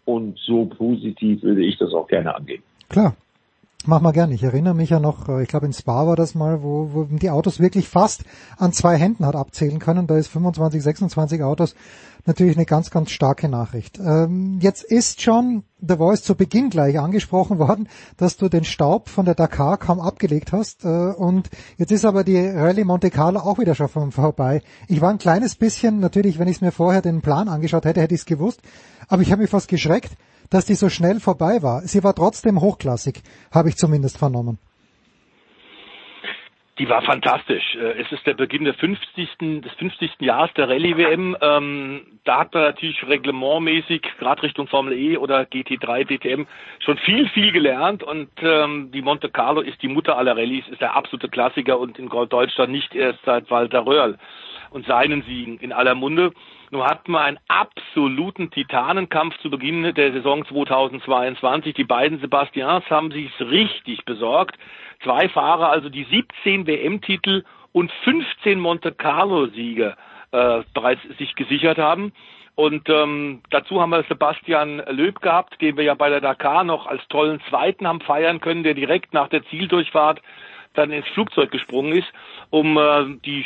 und 0.04 0.38
so 0.38 0.66
positiv 0.66 1.42
würde 1.42 1.64
ich 1.64 1.78
das 1.78 1.92
auch 1.92 2.06
gerne 2.06 2.34
angehen. 2.34 2.62
Klar. 2.88 3.16
Mach 3.88 4.00
mal 4.00 4.10
gerne. 4.10 4.34
Ich 4.34 4.42
erinnere 4.42 4.74
mich 4.74 4.90
ja 4.90 4.98
noch, 4.98 5.28
äh, 5.28 5.44
ich 5.44 5.48
glaube 5.48 5.66
in 5.66 5.72
Spa 5.72 6.08
war 6.08 6.16
das 6.16 6.34
mal, 6.34 6.60
wo, 6.64 6.90
wo 6.92 7.04
die 7.04 7.30
Autos 7.30 7.60
wirklich 7.60 7.88
fast 7.88 8.24
an 8.56 8.72
zwei 8.72 8.96
Händen 8.96 9.24
hat 9.24 9.36
abzählen 9.36 9.78
können. 9.78 10.08
Da 10.08 10.16
ist 10.16 10.26
25, 10.26 10.82
26 10.82 11.42
Autos 11.44 11.76
natürlich 12.24 12.56
eine 12.56 12.66
ganz, 12.66 12.90
ganz 12.90 13.12
starke 13.12 13.48
Nachricht. 13.48 14.00
Ähm, 14.00 14.58
jetzt 14.60 14.82
ist 14.82 15.22
schon 15.22 15.62
The 15.80 15.98
Voice 15.98 16.24
zu 16.24 16.34
Beginn 16.34 16.68
gleich 16.68 16.98
angesprochen 16.98 17.60
worden, 17.60 17.88
dass 18.16 18.36
du 18.36 18.48
den 18.48 18.64
Staub 18.64 19.08
von 19.08 19.24
der 19.24 19.36
Dakar 19.36 19.78
kaum 19.78 20.00
abgelegt 20.00 20.50
hast. 20.50 20.84
Äh, 20.84 20.88
und 20.88 21.48
jetzt 21.76 21.92
ist 21.92 22.04
aber 22.04 22.24
die 22.24 22.44
Rallye 22.44 22.82
Monte 22.82 23.10
Carlo 23.10 23.38
auch 23.38 23.60
wieder 23.60 23.76
schon 23.76 24.10
vorbei. 24.10 24.62
Ich 24.88 25.00
war 25.00 25.10
ein 25.10 25.18
kleines 25.18 25.54
bisschen, 25.54 26.00
natürlich, 26.00 26.40
wenn 26.40 26.48
ich 26.48 26.56
es 26.56 26.60
mir 26.60 26.72
vorher 26.72 27.02
den 27.02 27.20
Plan 27.20 27.48
angeschaut 27.48 27.84
hätte, 27.84 28.00
hätte 28.00 28.16
ich 28.16 28.22
es 28.22 28.26
gewusst. 28.26 28.62
Aber 29.06 29.22
ich 29.22 29.30
habe 29.30 29.42
mich 29.42 29.50
fast 29.50 29.68
geschreckt, 29.68 30.16
dass 30.50 30.66
die 30.66 30.74
so 30.74 30.88
schnell 30.88 31.20
vorbei 31.20 31.62
war. 31.62 31.82
Sie 31.82 32.02
war 32.04 32.14
trotzdem 32.14 32.60
hochklassig, 32.60 33.22
habe 33.52 33.68
ich 33.68 33.76
zumindest 33.76 34.18
vernommen. 34.18 34.58
Die 36.78 36.88
war 36.90 37.00
fantastisch. 37.00 37.74
Äh, 37.74 38.02
es 38.02 38.12
ist 38.12 38.26
der 38.26 38.34
Beginn 38.34 38.64
der 38.64 38.74
50. 38.74 39.62
des 39.62 39.72
50. 39.78 40.10
Jahres 40.20 40.52
der 40.54 40.68
Rallye-WM. 40.68 41.36
Ähm, 41.40 42.02
da 42.24 42.40
hat 42.40 42.52
man 42.52 42.64
natürlich 42.64 43.02
reglementmäßig, 43.06 44.02
gerade 44.18 44.42
Richtung 44.42 44.66
Formel 44.66 44.92
E 44.92 45.16
oder 45.16 45.40
GT3, 45.42 46.04
DTM, 46.04 46.46
schon 46.80 46.98
viel, 46.98 47.28
viel 47.30 47.52
gelernt. 47.52 48.02
Und 48.02 48.28
ähm, 48.42 48.90
die 48.92 49.00
Monte 49.00 49.30
Carlo 49.30 49.62
ist 49.62 49.80
die 49.82 49.88
Mutter 49.88 50.18
aller 50.18 50.36
Rallyes, 50.36 50.68
ist 50.68 50.82
der 50.82 50.94
absolute 50.94 51.28
Klassiker 51.28 51.78
und 51.78 51.98
in 51.98 52.10
Deutschland 52.10 52.72
nicht 52.72 52.94
erst 52.94 53.20
seit 53.24 53.50
Walter 53.50 53.86
Röhrl 53.86 54.18
und 54.70 54.86
seinen 54.86 55.22
Siegen 55.22 55.58
in 55.58 55.72
aller 55.72 55.94
Munde. 55.94 56.32
Nun 56.70 56.84
hatten 56.84 57.12
wir 57.12 57.20
einen 57.20 57.38
absoluten 57.48 58.50
Titanenkampf 58.50 59.38
zu 59.38 59.50
Beginn 59.50 59.94
der 59.94 60.12
Saison 60.12 60.44
2022. 60.46 61.74
Die 61.74 61.84
beiden 61.84 62.20
Sebastians 62.20 62.84
haben 62.90 63.10
sich 63.10 63.30
richtig 63.40 64.04
besorgt. 64.04 64.56
Zwei 65.02 65.28
Fahrer, 65.28 65.68
also 65.70 65.88
die 65.88 66.04
17 66.04 66.66
WM-Titel 66.66 67.44
und 67.72 67.92
15 68.04 68.58
Monte 68.58 68.92
Carlo-Siege 68.92 69.96
äh, 70.32 70.62
bereits 70.74 71.02
sich 71.18 71.34
gesichert 71.34 71.78
haben. 71.78 72.12
Und 72.56 72.88
ähm, 72.88 73.42
dazu 73.50 73.82
haben 73.82 73.90
wir 73.90 74.02
Sebastian 74.04 74.82
Löb 74.88 75.20
gehabt, 75.20 75.60
den 75.60 75.76
wir 75.76 75.84
ja 75.84 75.94
bei 75.94 76.08
der 76.08 76.22
Dakar 76.22 76.64
noch 76.64 76.86
als 76.86 77.06
tollen 77.08 77.40
Zweiten 77.50 77.86
haben 77.86 78.00
feiern 78.00 78.40
können, 78.40 78.62
der 78.62 78.72
direkt 78.72 79.12
nach 79.12 79.28
der 79.28 79.44
Zieldurchfahrt 79.44 80.22
dann 80.72 80.90
ins 80.90 81.06
Flugzeug 81.08 81.50
gesprungen 81.50 81.92
ist, 81.92 82.08
um 82.50 82.78
äh, 82.78 83.18
die 83.24 83.44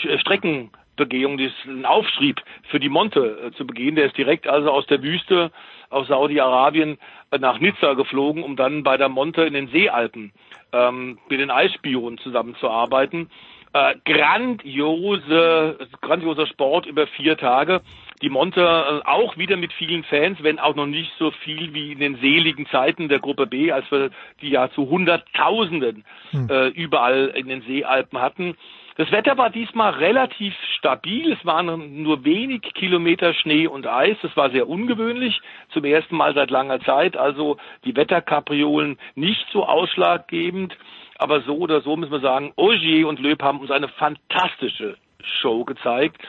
Streckenbegehung, 1.01 1.39
diesen 1.39 1.85
Aufschrieb 1.85 2.41
für 2.71 2.79
die 2.79 2.89
Monte 2.89 3.39
äh, 3.47 3.53
zu 3.57 3.67
begehen. 3.67 3.97
Der 3.97 4.07
ist 4.07 4.17
direkt 4.17 4.47
also 4.47 4.71
aus 4.71 4.87
der 4.87 5.03
Wüste 5.03 5.51
aus 5.89 6.09
Saudi-Arabien 6.09 6.99
äh, 7.31 7.39
nach 7.39 7.59
Nizza 7.59 7.95
geflogen, 7.95 8.43
um 8.43 8.57
dann 8.57 8.83
bei 8.83 8.97
der 8.97 9.09
Monte 9.09 9.43
in 9.43 9.55
den 9.55 9.69
Seealpen 9.69 10.33
ähm, 10.73 11.19
mit 11.29 11.41
den 11.41 11.51
Eisspionen 11.51 12.19
zusammenzuarbeiten. 12.19 13.31
Äh, 13.73 13.95
grandiose, 14.05 15.79
grandioser 16.01 16.47
Sport 16.47 16.87
über 16.87 17.07
vier 17.07 17.37
Tage. 17.37 17.81
Die 18.21 18.29
Monte 18.29 18.61
äh, 18.61 19.09
auch 19.09 19.39
wieder 19.39 19.57
mit 19.57 19.73
vielen 19.73 20.05
Fans, 20.05 20.39
wenn 20.43 20.59
auch 20.59 20.75
noch 20.75 20.87
nicht 20.87 21.13
so 21.19 21.31
viel 21.31 21.73
wie 21.73 21.93
in 21.93 22.01
den 22.01 22.17
seligen 22.17 22.67
Zeiten 22.67 23.09
der 23.09 23.21
Gruppe 23.21 23.47
B, 23.47 23.73
als 23.73 23.91
wir 23.91 24.11
die 24.43 24.51
ja 24.51 24.71
zu 24.71 24.91
Hunderttausenden 24.91 26.05
hm. 26.31 26.51
äh, 26.51 26.69
überall 26.69 27.33
in 27.35 27.49
den 27.49 27.63
Seealpen 27.63 28.21
hatten. 28.21 28.57
Das 29.01 29.11
Wetter 29.13 29.39
war 29.39 29.49
diesmal 29.49 29.95
relativ 29.95 30.53
stabil. 30.77 31.33
Es 31.33 31.43
waren 31.47 32.03
nur 32.03 32.23
wenig 32.23 32.61
Kilometer 32.75 33.33
Schnee 33.33 33.67
und 33.67 33.87
Eis. 33.87 34.19
Das 34.21 34.37
war 34.37 34.51
sehr 34.51 34.69
ungewöhnlich. 34.69 35.41
Zum 35.73 35.87
ersten 35.87 36.19
Mal 36.19 36.35
seit 36.35 36.51
langer 36.51 36.81
Zeit. 36.81 37.17
Also 37.17 37.57
die 37.87 37.97
Wetterkapriolen 37.97 38.99
nicht 39.15 39.47
so 39.55 39.65
ausschlaggebend. 39.65 40.77
Aber 41.17 41.41
so 41.41 41.57
oder 41.57 41.81
so 41.81 41.97
müssen 41.97 42.13
wir 42.13 42.21
sagen, 42.21 42.53
Ogier 42.57 43.09
und 43.09 43.21
Löb 43.21 43.43
haben 43.43 43.61
uns 43.61 43.71
eine 43.71 43.89
fantastische 43.89 44.99
Show 45.23 45.65
gezeigt. 45.65 46.21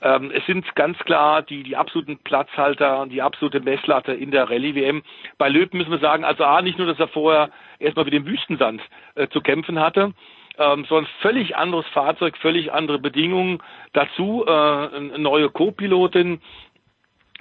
Ähm, 0.00 0.30
es 0.32 0.46
sind 0.46 0.72
ganz 0.76 0.98
klar 0.98 1.42
die, 1.42 1.64
die 1.64 1.76
absoluten 1.76 2.18
Platzhalter 2.18 3.00
und 3.00 3.10
die 3.10 3.22
absolute 3.22 3.58
Messlatte 3.58 4.12
in 4.12 4.30
der 4.30 4.48
Rallye-WM. 4.48 5.02
Bei 5.36 5.48
Löb 5.48 5.74
müssen 5.74 5.90
wir 5.90 5.98
sagen, 5.98 6.22
also 6.22 6.44
A, 6.44 6.62
nicht 6.62 6.78
nur, 6.78 6.86
dass 6.86 7.00
er 7.00 7.08
vorher 7.08 7.50
erstmal 7.80 8.04
mit 8.04 8.14
dem 8.14 8.26
Wüstensand 8.26 8.80
äh, 9.16 9.26
zu 9.26 9.40
kämpfen 9.40 9.80
hatte, 9.80 10.14
ähm, 10.60 10.84
so 10.88 10.96
ein 10.96 11.06
völlig 11.20 11.56
anderes 11.56 11.86
Fahrzeug, 11.88 12.36
völlig 12.36 12.72
andere 12.72 12.98
Bedingungen. 12.98 13.62
Dazu 13.92 14.44
äh, 14.46 14.50
eine 14.50 15.18
neue 15.18 15.50
Co-Pilotin, 15.50 16.40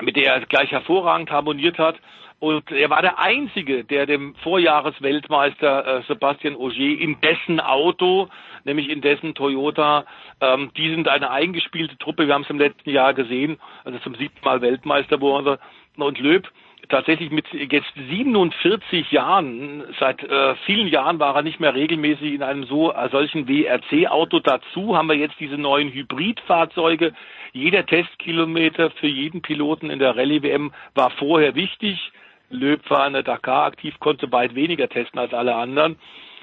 mit 0.02 0.16
der 0.16 0.34
er 0.34 0.46
gleich 0.46 0.72
hervorragend 0.72 1.30
harmoniert 1.30 1.78
hat. 1.78 1.98
Und 2.40 2.72
er 2.72 2.90
war 2.90 3.02
der 3.02 3.20
Einzige, 3.20 3.84
der 3.84 4.06
dem 4.06 4.34
Vorjahresweltmeister 4.36 6.00
äh, 6.00 6.04
Sebastian 6.08 6.56
Ogier 6.56 6.98
in 7.00 7.20
dessen 7.20 7.60
Auto, 7.60 8.30
nämlich 8.64 8.90
in 8.90 9.02
dessen 9.02 9.36
Toyota, 9.36 10.06
ähm, 10.40 10.72
die 10.78 10.90
sind 10.90 11.10
eine 11.10 11.30
eingespielte 11.32 11.98
Truppe, 11.98 12.28
wir 12.28 12.34
haben 12.34 12.44
es 12.44 12.50
im 12.50 12.58
letzten 12.58 12.92
Jahr 12.92 13.14
gesehen, 13.14 13.60
also 13.84 14.00
zum 14.00 14.16
siebten 14.16 14.44
Mal 14.46 14.62
Weltmeister 14.62 15.20
wurde. 15.20 15.60
Und 15.98 16.18
Löb 16.18 16.50
tatsächlich 16.90 17.32
mit 17.32 17.46
jetzt 17.54 17.92
47 17.96 19.12
Jahren, 19.12 19.84
seit 20.00 20.24
äh, 20.24 20.56
vielen 20.66 20.88
Jahren 20.88 21.20
war 21.20 21.36
er 21.36 21.42
nicht 21.42 21.60
mehr 21.60 21.74
regelmäßig 21.74 22.34
in 22.34 22.44
einem 22.44 22.66
so 22.66 22.92
äh, 22.92 23.10
solchen 23.10 23.48
WRC-Auto. 23.48 24.40
Dazu 24.40 24.98
haben 24.98 25.08
wir 25.08 25.16
jetzt 25.16 25.40
diese 25.40 25.58
neuen 25.58 25.90
Hybridfahrzeuge. 25.92 27.14
Jeder 27.54 27.86
Testkilometer 27.86 28.92
für 28.92 29.08
jeden 29.08 29.42
Piloten 29.42 29.90
in 29.90 30.00
der 30.00 30.16
Rallye-WM 30.16 30.72
war 30.96 31.12
vorher 31.12 31.56
wichtig. 31.56 32.12
Löb 32.50 32.90
war 32.90 33.06
in 33.08 33.14
der 33.14 33.24
Dakar 33.24 33.66
aktiv, 33.66 33.96
konnte 34.00 34.32
weit 34.32 34.56
weniger 34.56 34.90
testen 34.90 35.20
als 35.20 35.34
alle 35.34 35.56
anderen. 35.56 35.98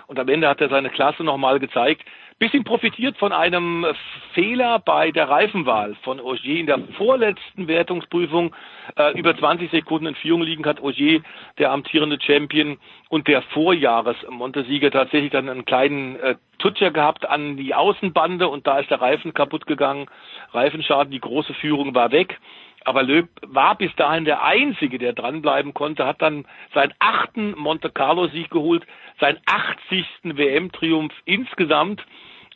Und 0.07 0.19
am 0.21 0.29
Ende 0.29 0.49
hat 0.49 0.61
er 0.61 0.69
seine 0.69 0.91
Klasse 0.91 1.25
nochmal 1.25 1.59
gezeigt 1.59 2.03
bisschen 2.39 2.65
profitiert 2.65 3.17
von 3.17 3.33
einem 3.33 3.87
Fehler 4.35 4.79
bei 4.79 5.11
der 5.11 5.29
Reifenwahl 5.29 5.97
von 6.03 6.21
Ogier 6.21 6.61
in 6.61 6.67
der 6.67 6.81
vorletzten 6.99 7.67
Wertungsprüfung 7.67 8.55
äh, 8.97 9.19
über 9.19 9.37
20 9.37 9.71
Sekunden 9.71 10.09
in 10.09 10.15
Führung 10.17 10.43
liegen 10.43 10.67
hat 10.67 10.83
Ogier, 10.83 11.23
der 11.59 11.73
amtierende 11.73 12.19
Champion 12.21 12.77
und 13.09 13.27
der 13.27 13.41
Vorjahres-Montesieger 13.41 14.91
tatsächlich 14.91 15.33
dann 15.33 15.49
einen 15.49 15.65
kleinen 15.65 16.17
äh, 16.17 16.35
Tutscher 16.59 16.91
gehabt 16.91 17.27
an 17.27 17.57
die 17.57 17.75
Außenbande 17.75 18.49
und 18.49 18.67
da 18.67 18.81
ist 18.81 18.91
der 18.91 19.01
Reifen 19.01 19.33
kaputt 19.33 19.67
gegangen. 19.67 20.07
Reifenschaden, 20.53 21.11
die 21.11 21.21
große 21.21 21.55
Führung 21.55 21.95
war 21.95 22.13
weg. 22.13 22.39
Aber 22.85 23.03
Löb 23.03 23.29
war 23.43 23.77
bis 23.77 23.95
dahin 23.97 24.25
der 24.25 24.45
Einzige, 24.45 24.99
der 24.99 25.13
dranbleiben 25.13 25.75
konnte, 25.75 26.07
hat 26.07 26.23
dann 26.23 26.47
seinen 26.73 26.95
achten 27.01 27.53
Monte 27.59 27.91
Carlo 27.91 28.29
Sieg 28.29 28.49
geholt, 28.51 28.87
seinen 29.19 29.39
80. 29.47 30.07
WM-Triumph 30.23 31.13
insgesamt. 31.25 32.07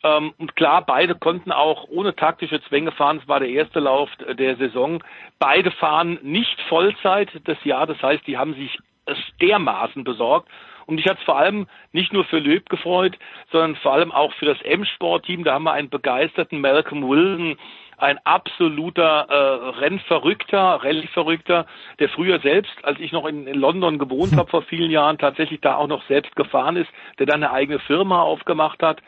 Ähm, 0.02 0.35
und 0.39 0.56
klar, 0.56 0.85
beide 0.85 1.14
konnten 1.14 1.52
auch 1.52 1.89
ohne 1.89 2.14
taktische 2.16 2.60
Zwänge 2.62 2.93
fahren. 2.93 3.20
Es 3.22 3.28
war 3.28 3.40
der 3.40 3.51
erste 3.51 3.81
Lauf 3.81 4.09
der 4.16 4.56
Saison. 4.56 5.02
Beide 5.39 5.70
fahren 5.70 6.18
nicht 6.22 6.60
Vollzeit 6.68 7.28
das 7.44 7.62
Jahr. 7.64 7.86
Das 7.86 8.02
heißt, 8.02 8.27
die 8.27 8.39
haben 8.39 8.55
sich 8.55 8.78
es 9.06 9.18
dermaßen 9.40 10.05
besorgt. 10.05 10.48
Und 10.86 10.97
mich 10.97 11.06
hat 11.06 11.18
es 11.18 11.24
vor 11.24 11.39
allem 11.39 11.68
nicht 11.93 12.12
nur 12.12 12.24
für 12.24 12.39
Löb 12.39 12.68
gefreut, 12.68 13.16
sondern 13.52 13.77
vor 13.77 13.93
allem 13.93 14.10
auch 14.10 14.32
für 14.35 14.47
das 14.47 14.60
M-Sport-Team. 14.62 15.44
Da 15.44 15.55
haben 15.55 15.64
wir 15.64 15.72
einen 15.72 15.89
begeisterten 15.89 16.60
Malcolm 16.60 17.09
Wilson, 17.09 17.56
ein 17.97 18.18
absoluter 18.24 19.27
äh, 19.28 19.78
Rennverrückter, 19.78 20.81
Rallye-Verrückter, 20.82 21.66
der 22.01 22.09
früher 22.09 22.40
selbst, 22.40 22.72
als 22.82 22.98
ich 22.98 23.12
noch 23.12 23.27
in, 23.27 23.47
in 23.47 23.60
London 23.60 23.98
gewohnt 23.98 24.36
habe 24.36 24.51
vor 24.51 24.62
vielen 24.62 24.90
Jahren, 24.90 25.18
tatsächlich 25.18 25.60
da 25.60 25.77
auch 25.77 25.86
noch 25.86 26.02
selbst 26.09 26.35
gefahren 26.35 26.77
ist, 26.77 26.90
der 27.18 27.27
dann 27.27 27.44
eine 27.44 27.52
eigene 27.52 27.78
Firma 27.78 28.22
aufgemacht 28.22 28.83
hat, 28.83 29.00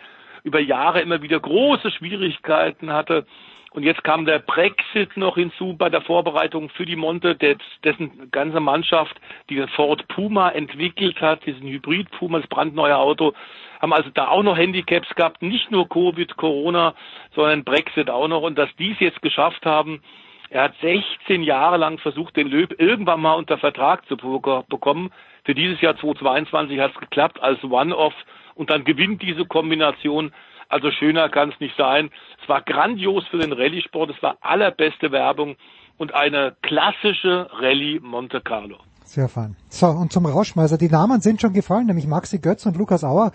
über 0.44 0.60
Jahre 0.60 1.00
immer 1.00 1.22
wieder 1.22 1.40
große 1.40 1.90
Schwierigkeiten 1.90 2.92
hatte. 2.92 3.26
Und 3.72 3.84
jetzt 3.84 4.04
kam 4.04 4.26
der 4.26 4.38
Brexit 4.38 5.16
noch 5.16 5.36
hinzu 5.36 5.74
bei 5.78 5.88
der 5.88 6.02
Vorbereitung 6.02 6.68
für 6.68 6.84
die 6.84 6.96
Monte, 6.96 7.36
dessen 7.82 8.30
ganze 8.30 8.60
Mannschaft, 8.60 9.18
die 9.48 9.54
den 9.54 9.68
Ford 9.68 10.06
Puma 10.08 10.50
entwickelt 10.50 11.20
hat, 11.22 11.46
diesen 11.46 11.66
Hybrid 11.66 12.10
Puma, 12.10 12.40
das 12.40 12.48
brandneue 12.48 12.96
Auto, 12.96 13.32
haben 13.80 13.94
also 13.94 14.10
da 14.10 14.28
auch 14.28 14.42
noch 14.42 14.58
Handicaps 14.58 15.08
gehabt, 15.14 15.40
nicht 15.40 15.70
nur 15.70 15.88
Covid, 15.88 16.36
Corona, 16.36 16.94
sondern 17.34 17.64
Brexit 17.64 18.10
auch 18.10 18.28
noch. 18.28 18.42
Und 18.42 18.58
dass 18.58 18.68
die 18.76 18.92
es 18.92 19.00
jetzt 19.00 19.22
geschafft 19.22 19.64
haben, 19.64 20.02
er 20.50 20.64
hat 20.64 20.74
16 20.82 21.42
Jahre 21.42 21.78
lang 21.78 21.96
versucht, 21.96 22.36
den 22.36 22.48
Löb 22.48 22.74
irgendwann 22.78 23.22
mal 23.22 23.34
unter 23.34 23.56
Vertrag 23.56 24.06
zu 24.06 24.18
bekommen. 24.18 25.10
Für 25.44 25.54
dieses 25.54 25.80
Jahr 25.80 25.96
2022 25.96 26.78
hat 26.78 26.92
es 26.92 27.00
geklappt 27.00 27.42
als 27.42 27.64
One-Off 27.64 28.12
und 28.55 28.70
dann 28.70 28.84
gewinnt 28.84 29.22
diese 29.22 29.44
Kombination. 29.44 30.32
Also 30.68 30.90
schöner 30.90 31.28
kann 31.28 31.50
es 31.50 31.60
nicht 31.60 31.76
sein. 31.76 32.10
Es 32.42 32.48
war 32.48 32.62
grandios 32.62 33.26
für 33.28 33.39
den 33.39 33.52
Rallye-Sport. 33.52 34.10
Es 34.10 34.22
war 34.22 34.39
allerbeste 34.40 35.12
Werbung 35.12 35.56
und 35.98 36.14
eine 36.14 36.56
klassische 36.62 37.48
Rallye 37.52 38.00
Monte 38.00 38.40
Carlo. 38.40 38.78
Sehr 39.05 39.28
fein. 39.28 39.56
So, 39.68 39.89
und 39.89 40.10
zum 40.12 40.24
Rauschmeißer. 40.24 40.78
Die 40.78 40.89
Namen 40.89 41.20
sind 41.20 41.40
schon 41.40 41.52
gefallen, 41.52 41.86
nämlich 41.86 42.06
Maxi 42.06 42.39
Götz 42.39 42.64
und 42.64 42.78
Lukas 42.78 43.05
Auer. 43.05 43.32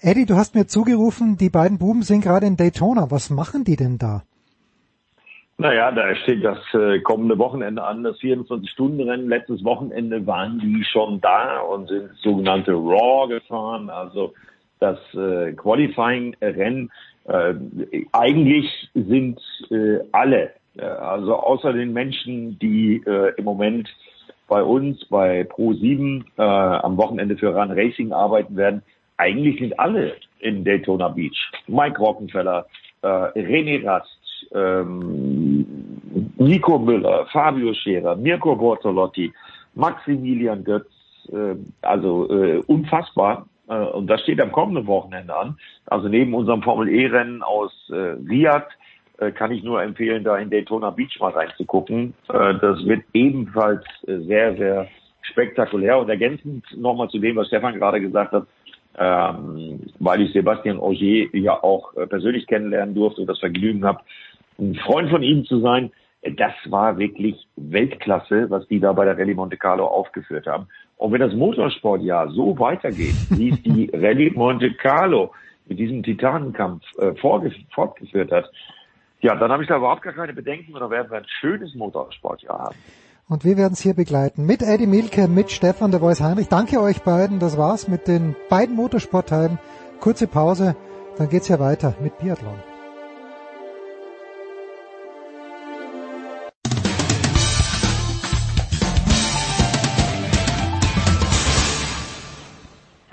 Eddie, 0.00 0.24
du 0.24 0.36
hast 0.36 0.54
mir 0.54 0.66
zugerufen, 0.66 1.36
die 1.36 1.50
beiden 1.50 1.78
Buben 1.78 2.02
sind 2.02 2.20
gerade 2.20 2.46
in 2.46 2.56
Daytona. 2.56 3.10
Was 3.10 3.30
machen 3.30 3.64
die 3.64 3.74
denn 3.74 3.98
da? 3.98 4.22
Naja, 5.58 5.90
da 5.90 6.14
steht 6.16 6.44
das 6.44 6.58
äh, 6.74 7.00
kommende 7.00 7.38
Wochenende 7.38 7.82
an, 7.82 8.04
das 8.04 8.18
24-Stunden-Rennen. 8.18 9.28
Letztes 9.28 9.64
Wochenende 9.64 10.26
waren 10.26 10.58
die 10.58 10.84
schon 10.84 11.20
da 11.20 11.60
und 11.60 11.88
sind 11.88 12.10
sogenannte 12.22 12.72
Raw 12.72 13.26
gefahren, 13.26 13.88
also 13.88 14.34
das 14.78 14.98
äh, 15.14 15.52
Qualifying-Rennen. 15.52 16.90
Äh, 17.24 17.54
eigentlich 18.12 18.88
sind 18.94 19.40
äh, 19.70 19.98
alle, 20.12 20.50
äh, 20.76 20.82
also 20.84 21.36
außer 21.36 21.72
den 21.72 21.92
Menschen, 21.92 22.58
die 22.58 23.02
äh, 23.06 23.32
im 23.36 23.44
Moment 23.44 23.88
bei 24.48 24.62
uns 24.62 25.04
bei 25.06 25.42
Pro7 25.42 26.24
äh, 26.36 26.42
am 26.42 26.96
Wochenende 26.96 27.36
für 27.36 27.54
Run 27.54 27.72
Racing 27.72 28.12
arbeiten 28.12 28.56
werden, 28.56 28.82
eigentlich 29.16 29.58
sind 29.58 29.78
alle 29.78 30.14
in 30.40 30.64
Daytona 30.64 31.08
Beach. 31.08 31.50
Mike 31.66 31.98
Rockenfeller, 31.98 32.66
äh, 33.02 33.06
René 33.06 33.84
Rast, 33.84 34.08
ähm, 34.54 35.66
Nico 36.36 36.78
Müller, 36.78 37.26
Fabio 37.32 37.72
Scherer, 37.74 38.16
Mirko 38.16 38.54
Bortolotti, 38.54 39.32
Maximilian 39.74 40.62
Götz, 40.64 40.90
äh, 41.32 41.56
also 41.82 42.28
äh, 42.30 42.62
unfassbar. 42.66 43.46
Äh, 43.68 43.74
und 43.74 44.06
das 44.08 44.22
steht 44.22 44.40
am 44.40 44.52
kommenden 44.52 44.86
Wochenende 44.86 45.34
an. 45.34 45.58
Also 45.86 46.08
neben 46.08 46.34
unserem 46.34 46.62
Formel 46.62 46.88
E-Rennen 46.88 47.42
aus 47.42 47.72
äh, 47.90 48.16
Riyadh 48.28 48.68
äh, 49.18 49.32
kann 49.32 49.52
ich 49.52 49.62
nur 49.62 49.82
empfehlen, 49.82 50.24
da 50.24 50.36
in 50.36 50.50
Daytona 50.50 50.90
Beach 50.90 51.18
mal 51.20 51.32
reinzugucken. 51.32 52.14
Äh, 52.28 52.54
das 52.60 52.84
wird 52.84 53.04
ebenfalls 53.12 53.84
äh, 54.06 54.18
sehr, 54.18 54.56
sehr 54.56 54.88
spektakulär. 55.22 55.98
Und 55.98 56.08
ergänzend 56.08 56.64
nochmal 56.76 57.08
zu 57.08 57.18
dem, 57.18 57.36
was 57.36 57.48
Stefan 57.48 57.74
gerade 57.74 58.00
gesagt 58.00 58.32
hat, 58.32 58.46
ähm, 58.98 59.80
weil 59.98 60.22
ich 60.22 60.32
Sebastian 60.32 60.78
Auger 60.78 61.34
ja 61.34 61.62
auch 61.62 61.94
äh, 61.96 62.06
persönlich 62.06 62.46
kennenlernen 62.46 62.94
durfte 62.94 63.20
und 63.20 63.26
das 63.26 63.38
Vergnügen 63.38 63.84
habe, 63.84 64.00
ein 64.58 64.74
Freund 64.74 65.10
von 65.10 65.22
ihm 65.22 65.44
zu 65.44 65.60
sein. 65.60 65.92
Das 66.36 66.54
war 66.66 66.98
wirklich 66.98 67.46
Weltklasse, 67.56 68.50
was 68.50 68.66
die 68.68 68.80
da 68.80 68.92
bei 68.92 69.04
der 69.04 69.18
Rallye 69.18 69.34
Monte 69.34 69.56
Carlo 69.56 69.86
aufgeführt 69.86 70.46
haben. 70.46 70.66
Und 70.96 71.12
wenn 71.12 71.20
das 71.20 71.34
Motorsportjahr 71.34 72.30
so 72.30 72.58
weitergeht, 72.58 73.14
wie 73.30 73.50
es 73.50 73.62
die 73.62 73.90
Rallye 73.94 74.30
Monte 74.30 74.72
Carlo 74.74 75.32
mit 75.66 75.78
diesem 75.78 76.02
Titanenkampf 76.02 76.82
äh, 76.98 77.14
fortgeführt 77.16 78.32
hat, 78.32 78.50
ja, 79.20 79.34
dann 79.34 79.50
habe 79.50 79.62
ich 79.62 79.68
da 79.68 79.76
überhaupt 79.76 80.02
gar 80.02 80.12
keine 80.12 80.32
Bedenken 80.32 80.74
und 80.74 80.80
dann 80.80 80.90
werden 80.90 81.10
wir 81.10 81.18
ein 81.18 81.26
schönes 81.40 81.74
Motorsportjahr 81.74 82.58
haben. 82.58 82.76
Und 83.28 83.44
wir 83.44 83.56
werden 83.56 83.72
es 83.72 83.80
hier 83.80 83.94
begleiten. 83.94 84.46
Mit 84.46 84.62
Eddie 84.62 84.86
Milke, 84.86 85.26
mit 85.26 85.50
Stefan 85.50 85.90
der 85.90 86.00
Voice 86.00 86.20
Heinrich. 86.20 86.48
Danke 86.48 86.80
euch 86.80 87.02
beiden. 87.02 87.40
Das 87.40 87.58
war's 87.58 87.88
mit 87.88 88.06
den 88.06 88.36
beiden 88.48 88.76
Motorsportteilen. 88.76 89.58
Kurze 90.00 90.28
Pause, 90.28 90.76
dann 91.18 91.28
geht's 91.28 91.48
ja 91.48 91.58
weiter 91.58 91.96
mit 92.00 92.16
Biathlon. 92.18 92.75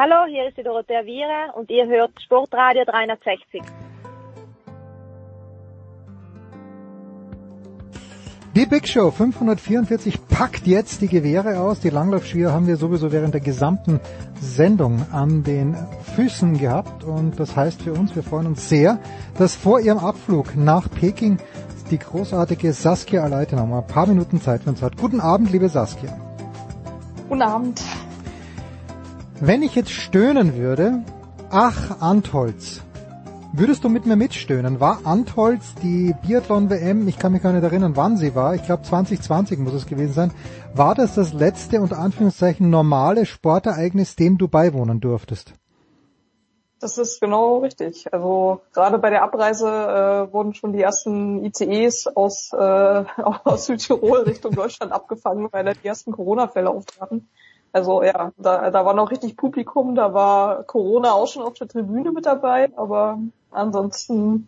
Hallo, 0.06 0.26
hier 0.28 0.50
ist 0.50 0.58
die 0.58 0.64
Dorothea 0.64 1.06
Viera 1.06 1.52
und 1.56 1.70
ihr 1.70 1.88
hört 1.88 2.12
Sportradio 2.26 2.84
360. 2.84 3.62
Die 8.54 8.66
Big 8.66 8.86
Show 8.86 9.12
544 9.12 10.28
packt 10.28 10.68
jetzt 10.68 11.00
die 11.00 11.08
Gewehre 11.08 11.58
aus. 11.62 11.80
Die 11.80 11.90
Langlaufskier 11.90 12.52
haben 12.52 12.68
wir 12.68 12.76
sowieso 12.76 13.14
während 13.14 13.34
der 13.34 13.40
gesamten 13.40 14.02
Sendung 14.42 15.06
an 15.14 15.44
den 15.44 15.78
Füßen 16.18 16.58
gehabt. 16.58 17.06
Und 17.06 17.40
das 17.40 17.56
heißt 17.56 17.84
für 17.84 17.94
uns, 17.94 18.14
wir 18.14 18.24
freuen 18.24 18.48
uns 18.48 18.68
sehr, 18.68 19.00
dass 19.38 19.56
vor 19.56 19.80
ihrem 19.80 20.00
Abflug 20.00 20.58
nach 20.58 20.92
Peking 20.92 21.38
die 21.92 22.00
großartige 22.00 22.74
Saskia 22.74 23.24
Aleite 23.24 23.56
noch 23.56 23.68
mal 23.68 23.80
ein 23.80 23.88
paar 23.88 24.08
Minuten 24.08 24.42
Zeit 24.42 24.64
für 24.64 24.72
uns 24.72 24.82
hat. 24.82 24.98
Guten 24.98 25.22
Abend, 25.22 25.50
liebe 25.50 25.70
Saskia. 25.70 26.14
Guten 27.30 27.42
Abend. 27.42 27.82
Wenn 29.40 29.62
ich 29.62 29.76
jetzt 29.76 29.92
stöhnen 29.92 30.56
würde, 30.56 31.04
ach 31.50 32.02
Antholz, 32.02 32.82
Würdest 33.56 33.84
du 33.84 33.90
mit 33.90 34.08
mir 34.08 34.16
mitstöhnen? 34.16 34.80
War 34.80 35.02
Antholz 35.04 35.76
die 35.76 36.16
Biathlon-WM, 36.26 37.08
ich 37.08 37.20
kann 37.20 37.34
mich 37.34 37.44
gar 37.44 37.54
nicht 37.54 37.62
erinnern, 37.62 37.96
wann 37.96 38.18
sie 38.18 38.34
war, 38.34 38.56
ich 38.56 38.66
glaube 38.66 38.82
2020 38.82 39.60
muss 39.60 39.76
es 39.76 39.86
gewesen 39.86 40.14
sein, 40.14 40.32
war 40.74 40.96
das 40.96 41.14
das 41.14 41.34
letzte, 41.34 41.80
unter 41.80 42.00
Anführungszeichen, 42.00 42.72
normale 42.72 43.28
Sportereignis, 43.28 44.16
dem 44.16 44.40
du 44.40 44.48
beiwohnen 44.48 45.02
durftest? 45.02 45.54
Das 46.80 46.98
ist 46.98 47.22
genau 47.22 47.60
richtig. 47.60 48.12
Also 48.12 48.62
gerade 48.74 48.98
bei 48.98 49.12
der 49.12 49.22
Abreise 49.22 49.68
äh, 49.70 50.34
wurden 50.34 50.56
schon 50.56 50.74
die 50.74 50.82
ersten 50.82 51.46
ICEs 51.46 52.08
aus, 52.08 52.52
äh, 52.54 52.58
aus 53.44 53.68
Südtirol 53.68 54.22
Richtung 54.22 54.56
Deutschland 54.56 54.92
abgefangen, 54.92 55.48
weil 55.52 55.64
da 55.64 55.74
die 55.74 55.88
ersten 55.88 56.12
Corona-Fälle 56.12 56.72
auftraten. 56.72 57.30
Also 57.74 58.04
ja, 58.04 58.32
da, 58.38 58.70
da 58.70 58.86
war 58.86 58.94
noch 58.94 59.10
richtig 59.10 59.36
Publikum, 59.36 59.96
da 59.96 60.14
war 60.14 60.64
Corona 60.64 61.12
auch 61.14 61.28
schon 61.28 61.42
auf 61.42 61.56
der 61.56 61.68
Tribüne 61.68 62.12
mit 62.12 62.28
dabei, 62.28 62.70
aber 62.78 63.18
ansonsten 63.50 64.48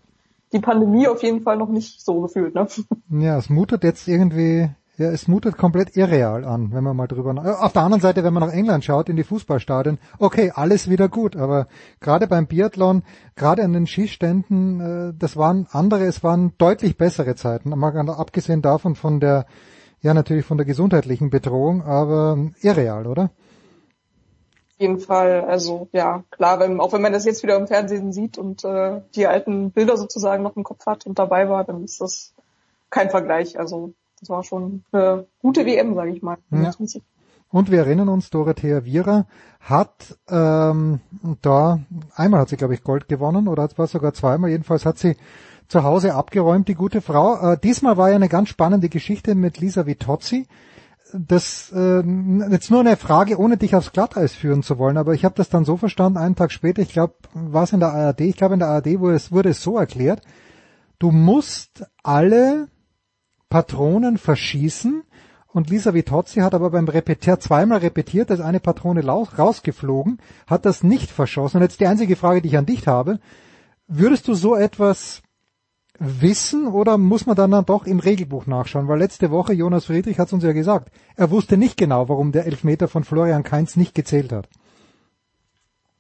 die 0.54 0.60
Pandemie 0.60 1.08
auf 1.08 1.24
jeden 1.24 1.42
Fall 1.42 1.58
noch 1.58 1.70
nicht 1.70 2.06
so 2.06 2.22
gefühlt. 2.22 2.54
Ne? 2.54 2.68
Ja, 3.10 3.38
es 3.38 3.50
mutet 3.50 3.84
jetzt 3.84 4.08
irgendwie, 4.08 4.70
ja, 4.98 5.10
es 5.10 5.28
mutet 5.28 5.58
komplett 5.58 5.98
irreal 5.98 6.46
an, 6.46 6.72
wenn 6.72 6.84
man 6.84 6.96
mal 6.96 7.08
drüber. 7.08 7.34
Nach, 7.34 7.62
auf 7.62 7.74
der 7.74 7.82
anderen 7.82 8.02
Seite, 8.02 8.24
wenn 8.24 8.34
man 8.34 8.44
nach 8.44 8.54
England 8.54 8.86
schaut, 8.86 9.10
in 9.10 9.16
die 9.16 9.24
Fußballstadien, 9.24 9.98
okay, 10.20 10.52
alles 10.54 10.88
wieder 10.88 11.10
gut, 11.10 11.36
aber 11.36 11.68
gerade 12.02 12.28
beim 12.28 12.46
Biathlon, 12.46 13.02
gerade 13.36 13.64
an 13.64 13.74
den 13.74 13.88
Skiständen, 13.88 14.82
äh, 14.82 15.14
das 15.18 15.36
waren 15.36 15.68
andere, 15.72 16.06
es 16.06 16.24
waren 16.24 16.54
deutlich 16.60 16.96
bessere 16.96 17.34
Zeiten. 17.34 17.70
Mal 17.70 18.10
abgesehen 18.10 18.62
davon 18.62 18.96
von 18.96 19.20
der, 19.20 19.48
ja 20.06 20.14
natürlich 20.14 20.46
von 20.46 20.58
der 20.58 20.66
gesundheitlichen 20.66 21.30
Bedrohung, 21.30 21.84
aber 21.84 22.38
irreal, 22.62 23.08
oder? 23.08 23.32
jeden 24.78 25.00
Fall, 25.00 25.46
also 25.46 25.88
ja, 25.94 26.24
klar, 26.32 26.60
wenn, 26.60 26.80
auch 26.80 26.92
wenn 26.94 27.02
man 27.02 27.14
das 27.14 27.26
jetzt 27.26 27.44
wieder 27.44 27.56
im 27.56 27.68
Fernsehen 27.68 28.12
sieht 28.12 28.38
und 28.38 28.64
äh, 28.66 29.02
die 29.16 29.28
alten 29.28 29.72
Bilder 29.72 29.98
sozusagen 29.98 30.44
noch 30.44 30.58
im 30.58 30.64
Kopf 30.64 30.86
hat 30.86 31.06
und 31.06 31.18
dabei 31.18 31.50
war, 31.50 31.64
dann 31.64 31.84
ist 31.84 32.02
das 32.02 32.34
kein 32.90 33.10
Vergleich. 33.10 33.58
Also 33.58 33.94
das 34.20 34.30
war 34.30 34.44
schon 34.44 34.84
eine 34.92 35.28
gute 35.42 35.66
WM, 35.66 35.96
sage 35.96 36.12
ich 36.12 36.22
mal. 36.22 36.38
Ja. 36.52 36.72
Und 37.50 37.72
wir 37.72 37.80
erinnern 37.80 38.10
uns, 38.10 38.30
Dorothea 38.30 38.84
Viera 38.84 39.28
hat 39.62 40.18
ähm, 40.30 41.00
da, 41.42 41.80
einmal 42.14 42.42
hat 42.42 42.50
sie, 42.50 42.58
glaube 42.58 42.74
ich, 42.74 42.84
Gold 42.84 43.08
gewonnen 43.08 43.48
oder 43.48 43.70
war 43.78 43.88
sogar 43.88 44.14
zweimal, 44.14 44.50
jedenfalls 44.50 44.86
hat 44.86 44.98
sie 44.98 45.16
zu 45.68 45.84
Hause 45.84 46.16
abgeräumt, 46.16 46.68
die 46.68 46.76
gute 46.76 47.02
Frau. 47.02 47.54
Äh, 47.54 47.58
diesmal 47.58 47.98
war 47.98 48.10
ja 48.10 48.16
eine 48.16 48.30
ganz 48.30 48.50
spannende 48.50 48.90
Geschichte 48.90 49.36
mit 49.36 49.60
Lisa 49.60 49.86
Vitozzi 49.86 50.48
das 51.14 51.72
äh, 51.72 52.04
jetzt 52.52 52.72
nur 52.72 52.80
eine 52.80 52.98
Frage, 52.98 53.40
ohne 53.40 53.58
dich 53.58 53.76
aufs 53.76 53.92
Glatteis 53.92 54.34
führen 54.34 54.64
zu 54.64 54.78
wollen, 54.78 54.98
aber 54.98 55.14
ich 55.14 55.24
habe 55.24 55.36
das 55.36 55.50
dann 55.50 55.66
so 55.66 55.78
verstanden, 55.78 56.18
einen 56.18 56.36
Tag 56.36 56.52
später, 56.52 56.82
ich 56.82 56.90
glaube, 56.90 57.16
war 57.34 57.64
es 57.64 57.74
in 57.74 57.80
der 57.80 57.94
ARD, 57.94 58.22
ich 58.22 58.38
glaube 58.38 58.56
in 58.56 58.60
der 58.60 58.70
ARD 58.70 59.00
wurde 59.00 59.16
es, 59.16 59.32
wurde 59.32 59.50
es 59.50 59.62
so 59.62 59.78
erklärt, 59.78 60.22
du 61.00 61.12
musst 61.12 61.86
alle 62.04 62.68
Patronen 63.50 64.18
verschießen 64.18 65.04
und 65.48 65.70
Lisa 65.70 65.94
Vitozzi 65.94 66.42
hat 66.42 66.54
aber 66.54 66.72
beim 66.72 66.88
Repetier 66.88 67.40
zweimal 67.40 67.78
repetiert, 67.78 68.30
dass 68.30 68.42
eine 68.42 68.60
Patrone 68.60 69.06
rausgeflogen, 69.06 70.20
hat 70.48 70.66
das 70.66 70.84
nicht 70.84 71.10
verschossen. 71.10 71.58
Und 71.58 71.64
jetzt 71.64 71.80
die 71.80 71.88
einzige 71.88 72.18
Frage, 72.18 72.42
die 72.42 72.50
ich 72.50 72.58
an 72.58 72.66
dich 72.66 72.88
habe, 72.88 73.22
würdest 73.88 74.28
du 74.28 74.34
so 74.34 74.56
etwas 74.56 75.22
wissen 76.00 76.68
oder 76.68 76.98
muss 76.98 77.26
man 77.26 77.36
dann, 77.36 77.52
dann 77.52 77.66
doch 77.66 77.86
im 77.86 78.00
Regelbuch 78.00 78.46
nachschauen? 78.46 78.88
Weil 78.88 79.00
letzte 79.00 79.32
Woche 79.32 79.54
Jonas 79.54 79.86
Friedrich 79.86 80.20
hat 80.20 80.28
es 80.28 80.34
uns 80.34 80.44
ja 80.44 80.54
gesagt, 80.54 80.92
er 81.16 81.32
wusste 81.32 81.58
nicht 81.58 81.78
genau, 81.78 82.10
warum 82.10 82.32
der 82.32 82.46
Elfmeter 82.46 82.88
von 82.88 83.04
Florian 83.04 83.44
Kainz 83.44 83.76
nicht 83.76 83.96
gezählt 83.96 84.32
hat. 84.32 84.48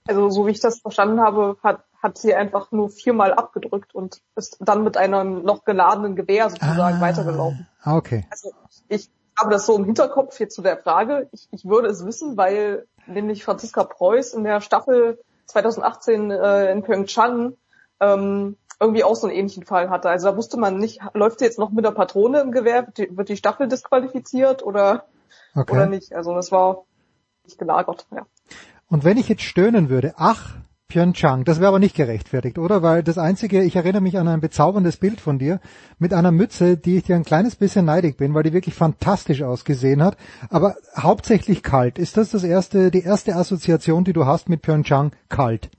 Also 0.07 0.29
so 0.29 0.45
wie 0.45 0.51
ich 0.51 0.59
das 0.59 0.79
verstanden 0.79 1.19
habe, 1.19 1.57
hat, 1.63 1.83
hat 2.01 2.17
sie 2.17 2.35
einfach 2.35 2.71
nur 2.71 2.89
viermal 2.89 3.33
abgedrückt 3.33 3.95
und 3.95 4.21
ist 4.35 4.57
dann 4.59 4.83
mit 4.83 4.97
einem 4.97 5.43
noch 5.43 5.65
geladenen 5.65 6.15
Gewehr 6.15 6.49
sozusagen 6.49 6.97
ah, 6.97 7.01
weitergelaufen. 7.01 7.67
Ah, 7.81 7.97
okay. 7.97 8.25
Also 8.29 8.51
ich 8.87 9.09
habe 9.37 9.51
das 9.51 9.65
so 9.65 9.75
im 9.75 9.85
Hinterkopf 9.85 10.37
hier 10.37 10.49
zu 10.49 10.61
der 10.61 10.77
Frage. 10.77 11.27
Ich, 11.31 11.47
ich 11.51 11.65
würde 11.65 11.87
es 11.87 12.05
wissen, 12.05 12.37
weil 12.37 12.85
nämlich 13.07 13.43
Franziska 13.43 13.83
Preuß 13.83 14.33
in 14.33 14.43
der 14.43 14.61
Staffel 14.61 15.19
2018 15.47 16.31
äh, 16.31 16.71
in 16.71 16.83
Pyeongchang 16.83 17.53
ähm, 17.99 18.57
irgendwie 18.79 19.03
auch 19.03 19.15
so 19.15 19.27
einen 19.27 19.35
ähnlichen 19.35 19.65
Fall 19.65 19.89
hatte. 19.89 20.09
Also 20.09 20.29
da 20.29 20.37
wusste 20.37 20.57
man 20.57 20.77
nicht, 20.77 21.01
läuft 21.13 21.39
sie 21.39 21.45
jetzt 21.45 21.59
noch 21.59 21.71
mit 21.71 21.85
der 21.85 21.91
Patrone 21.91 22.41
im 22.41 22.51
Gewehr, 22.51 22.85
wird 22.85 22.97
die, 22.97 23.17
wird 23.17 23.29
die 23.29 23.37
Staffel 23.37 23.67
disqualifiziert 23.67 24.63
oder, 24.63 25.05
okay. 25.55 25.73
oder 25.73 25.87
nicht. 25.87 26.13
Also 26.13 26.33
das 26.33 26.51
war 26.51 26.83
nicht 27.45 27.57
gelagert, 27.57 28.07
ja. 28.11 28.25
Und 28.87 29.03
wenn 29.03 29.17
ich 29.17 29.29
jetzt 29.29 29.41
stöhnen 29.41 29.89
würde, 29.89 30.13
ach, 30.17 30.55
Pyeongchang, 30.87 31.45
das 31.45 31.59
wäre 31.59 31.69
aber 31.69 31.79
nicht 31.79 31.95
gerechtfertigt, 31.95 32.59
oder? 32.59 32.83
Weil 32.83 33.01
das 33.01 33.17
einzige, 33.17 33.63
ich 33.63 33.75
erinnere 33.75 34.03
mich 34.03 34.19
an 34.19 34.27
ein 34.27 34.39
bezauberndes 34.39 34.97
Bild 34.97 35.19
von 35.19 35.39
dir 35.39 35.59
mit 35.97 36.13
einer 36.13 36.31
Mütze, 36.31 36.77
die 36.77 36.97
ich 36.97 37.03
dir 37.03 37.15
ein 37.15 37.23
kleines 37.23 37.55
bisschen 37.55 37.85
neidig 37.85 38.17
bin, 38.17 38.35
weil 38.35 38.43
die 38.43 38.53
wirklich 38.53 38.75
fantastisch 38.75 39.41
ausgesehen 39.41 40.03
hat, 40.03 40.15
aber 40.49 40.75
hauptsächlich 40.95 41.63
kalt. 41.63 41.97
Ist 41.97 42.17
das 42.17 42.29
das 42.29 42.43
erste, 42.43 42.91
die 42.91 43.01
erste 43.01 43.35
Assoziation, 43.35 44.03
die 44.03 44.13
du 44.13 44.25
hast 44.25 44.47
mit 44.47 44.61
Pyeongchang? 44.61 45.11
Kalt. 45.27 45.71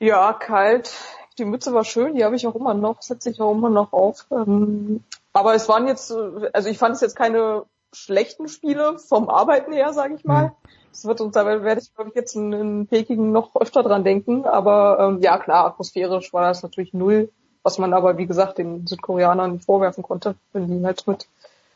Ja, 0.00 0.32
kalt 0.32 0.92
die 1.38 1.44
Mütze 1.44 1.72
war 1.72 1.84
schön, 1.84 2.14
die 2.14 2.24
habe 2.24 2.36
ich 2.36 2.46
auch 2.46 2.54
immer 2.54 2.74
noch, 2.74 3.02
setze 3.02 3.30
ich 3.30 3.40
auch 3.40 3.52
immer 3.52 3.70
noch 3.70 3.92
auf. 3.92 4.26
Ähm, 4.30 5.04
aber 5.32 5.54
es 5.54 5.68
waren 5.68 5.86
jetzt, 5.86 6.12
also 6.52 6.68
ich 6.68 6.78
fand 6.78 6.96
es 6.96 7.00
jetzt 7.00 7.16
keine 7.16 7.64
schlechten 7.92 8.48
Spiele 8.48 8.98
vom 8.98 9.28
Arbeiten 9.28 9.72
her, 9.72 9.92
sage 9.92 10.14
ich 10.14 10.24
mal. 10.24 10.52
Das 10.90 11.04
wird 11.04 11.20
uns, 11.20 11.34
da 11.34 11.46
werde 11.46 11.80
ich 11.80 11.94
glaube 11.94 12.10
ich 12.10 12.16
jetzt 12.16 12.34
in, 12.34 12.52
in 12.52 12.86
Peking 12.86 13.30
noch 13.30 13.54
öfter 13.54 13.82
dran 13.82 14.04
denken. 14.04 14.44
Aber 14.44 14.98
ähm, 15.00 15.20
ja 15.22 15.38
klar, 15.38 15.66
atmosphärisch 15.66 16.32
war 16.32 16.42
das 16.42 16.62
natürlich 16.62 16.92
null, 16.92 17.30
was 17.62 17.78
man 17.78 17.94
aber 17.94 18.18
wie 18.18 18.26
gesagt 18.26 18.58
den 18.58 18.86
Südkoreanern 18.86 19.60
vorwerfen 19.60 20.02
konnte, 20.02 20.34
wenn 20.52 20.66
die 20.66 20.84
halt 20.84 21.06
mit 21.06 21.28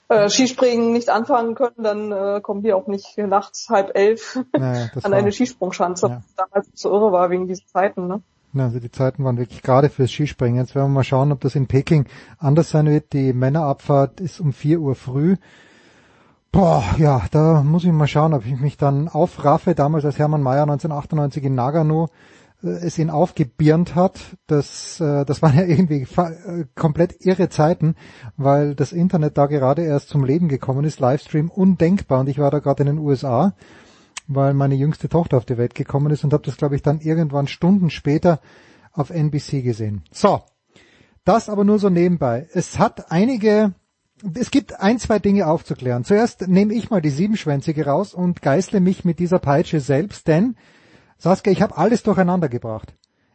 äh, 0.08 0.28
Skispringen 0.28 0.92
nicht 0.92 1.08
anfangen 1.08 1.54
können, 1.54 1.82
dann 1.82 2.12
äh, 2.12 2.40
kommen 2.40 2.62
die 2.62 2.72
auch 2.72 2.86
nicht 2.86 3.16
nachts 3.16 3.68
halb 3.70 3.96
elf 3.96 4.40
naja, 4.52 4.90
an 5.02 5.14
eine 5.14 5.32
Skisprungschanze, 5.32 6.08
ja. 6.08 6.16
was 6.16 6.34
damals 6.34 6.68
so 6.74 6.90
irre 6.90 7.12
war 7.12 7.30
wegen 7.30 7.46
diesen 7.46 7.66
Zeiten. 7.66 8.08
Ne? 8.08 8.22
Also 8.54 8.80
die 8.80 8.90
Zeiten 8.90 9.24
waren 9.24 9.38
wirklich 9.38 9.62
gerade 9.62 9.88
fürs 9.88 10.10
Skispringen. 10.10 10.60
Jetzt 10.60 10.74
werden 10.74 10.90
wir 10.90 10.96
mal 10.96 11.04
schauen, 11.04 11.32
ob 11.32 11.40
das 11.40 11.54
in 11.54 11.66
Peking 11.66 12.06
anders 12.38 12.70
sein 12.70 12.86
wird. 12.86 13.12
Die 13.12 13.32
Männerabfahrt 13.32 14.20
ist 14.20 14.40
um 14.40 14.52
vier 14.52 14.80
Uhr 14.80 14.94
früh. 14.94 15.36
Boah, 16.50 16.84
ja, 16.98 17.22
da 17.30 17.62
muss 17.62 17.84
ich 17.84 17.92
mal 17.92 18.06
schauen, 18.06 18.34
ob 18.34 18.44
ich 18.44 18.60
mich 18.60 18.76
dann 18.76 19.08
aufraffe. 19.08 19.74
Damals, 19.74 20.04
als 20.04 20.18
Hermann 20.18 20.42
Mayer 20.42 20.64
1998 20.64 21.44
in 21.44 21.54
Nagano 21.54 22.10
äh, 22.62 22.68
es 22.68 22.98
ihn 22.98 23.08
aufgebirnt 23.08 23.94
hat, 23.94 24.20
das, 24.46 25.00
äh, 25.00 25.24
das 25.24 25.40
waren 25.40 25.56
ja 25.56 25.64
irgendwie 25.64 26.06
äh, 26.16 26.64
komplett 26.74 27.24
irre 27.24 27.48
Zeiten, 27.48 27.94
weil 28.36 28.74
das 28.74 28.92
Internet 28.92 29.38
da 29.38 29.46
gerade 29.46 29.82
erst 29.82 30.10
zum 30.10 30.24
Leben 30.24 30.48
gekommen 30.48 30.84
ist, 30.84 31.00
Livestream 31.00 31.48
undenkbar 31.48 32.20
und 32.20 32.28
ich 32.28 32.38
war 32.38 32.50
da 32.50 32.58
gerade 32.58 32.82
in 32.82 32.88
den 32.88 32.98
USA, 32.98 33.54
weil 34.34 34.54
meine 34.54 34.74
jüngste 34.74 35.08
Tochter 35.08 35.36
auf 35.36 35.44
die 35.44 35.58
Welt 35.58 35.74
gekommen 35.74 36.12
ist 36.12 36.24
und 36.24 36.32
habe 36.32 36.44
das, 36.44 36.56
glaube 36.56 36.76
ich, 36.76 36.82
dann 36.82 37.00
irgendwann 37.00 37.46
Stunden 37.46 37.90
später 37.90 38.40
auf 38.92 39.10
NBC 39.10 39.62
gesehen. 39.62 40.02
So, 40.10 40.42
das 41.24 41.48
aber 41.48 41.64
nur 41.64 41.78
so 41.78 41.88
nebenbei. 41.88 42.48
Es 42.52 42.78
hat 42.78 43.10
einige 43.10 43.74
es 44.34 44.50
gibt 44.50 44.80
ein, 44.80 44.98
zwei 44.98 45.18
Dinge 45.18 45.46
aufzuklären. 45.46 46.04
Zuerst 46.04 46.46
nehme 46.46 46.74
ich 46.74 46.90
mal 46.90 47.02
die 47.02 47.10
Siebenschwänzige 47.10 47.86
raus 47.86 48.14
und 48.14 48.42
geißle 48.42 48.80
mich 48.80 49.04
mit 49.04 49.18
dieser 49.18 49.38
Peitsche 49.38 49.80
selbst, 49.80 50.28
denn, 50.28 50.56
Saskia, 51.18 51.52
ich 51.52 51.62
habe 51.62 51.76
alles 51.76 52.02
durcheinander 52.02 52.48
gebracht. 52.48 52.94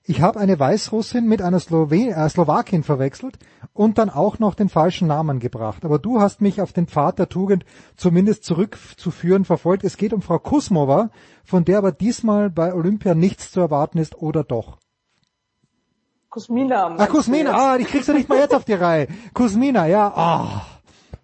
Ich 0.10 0.22
habe 0.22 0.40
eine 0.40 0.58
Weißrussin 0.58 1.28
mit 1.28 1.42
einer 1.42 1.60
Slowen 1.60 2.14
äh, 2.14 2.30
Slowakin 2.30 2.84
verwechselt 2.84 3.38
und 3.74 3.98
dann 3.98 4.10
auch 4.10 4.40
noch 4.40 4.56
den 4.56 4.70
falschen 4.70 5.06
Namen 5.06 5.40
gebracht. 5.40 5.84
Aber 5.84 6.00
du 6.00 6.22
hast 6.22 6.40
mich 6.40 6.62
auf 6.62 6.72
den 6.72 6.88
Pfad 6.88 7.20
der 7.20 7.28
Tugend 7.28 7.66
zumindest 7.98 8.46
zurückzuführen 8.46 9.44
verfolgt. 9.44 9.84
Es 9.84 9.98
geht 9.98 10.14
um 10.14 10.22
Frau 10.22 10.40
Kusmova, 10.40 11.10
von 11.44 11.66
der 11.66 11.80
aber 11.80 11.92
diesmal 11.92 12.50
bei 12.50 12.74
Olympia 12.74 13.16
nichts 13.16 13.52
zu 13.52 13.60
erwarten 13.60 13.98
ist, 13.98 14.16
oder 14.16 14.46
doch? 14.46 14.78
Kusmina. 16.30 16.96
Ah, 16.98 17.08
Kusmina, 17.08 17.52
ah, 17.52 17.78
die 17.78 17.84
kriegst 17.84 18.08
du 18.08 18.14
nicht 18.14 18.30
mal 18.30 18.40
jetzt 18.40 18.56
auf 18.56 18.64
die 18.64 18.76
Reihe. 18.76 19.10
Kusmina, 19.34 19.88
ja, 19.88 20.08
ah. 20.16 20.66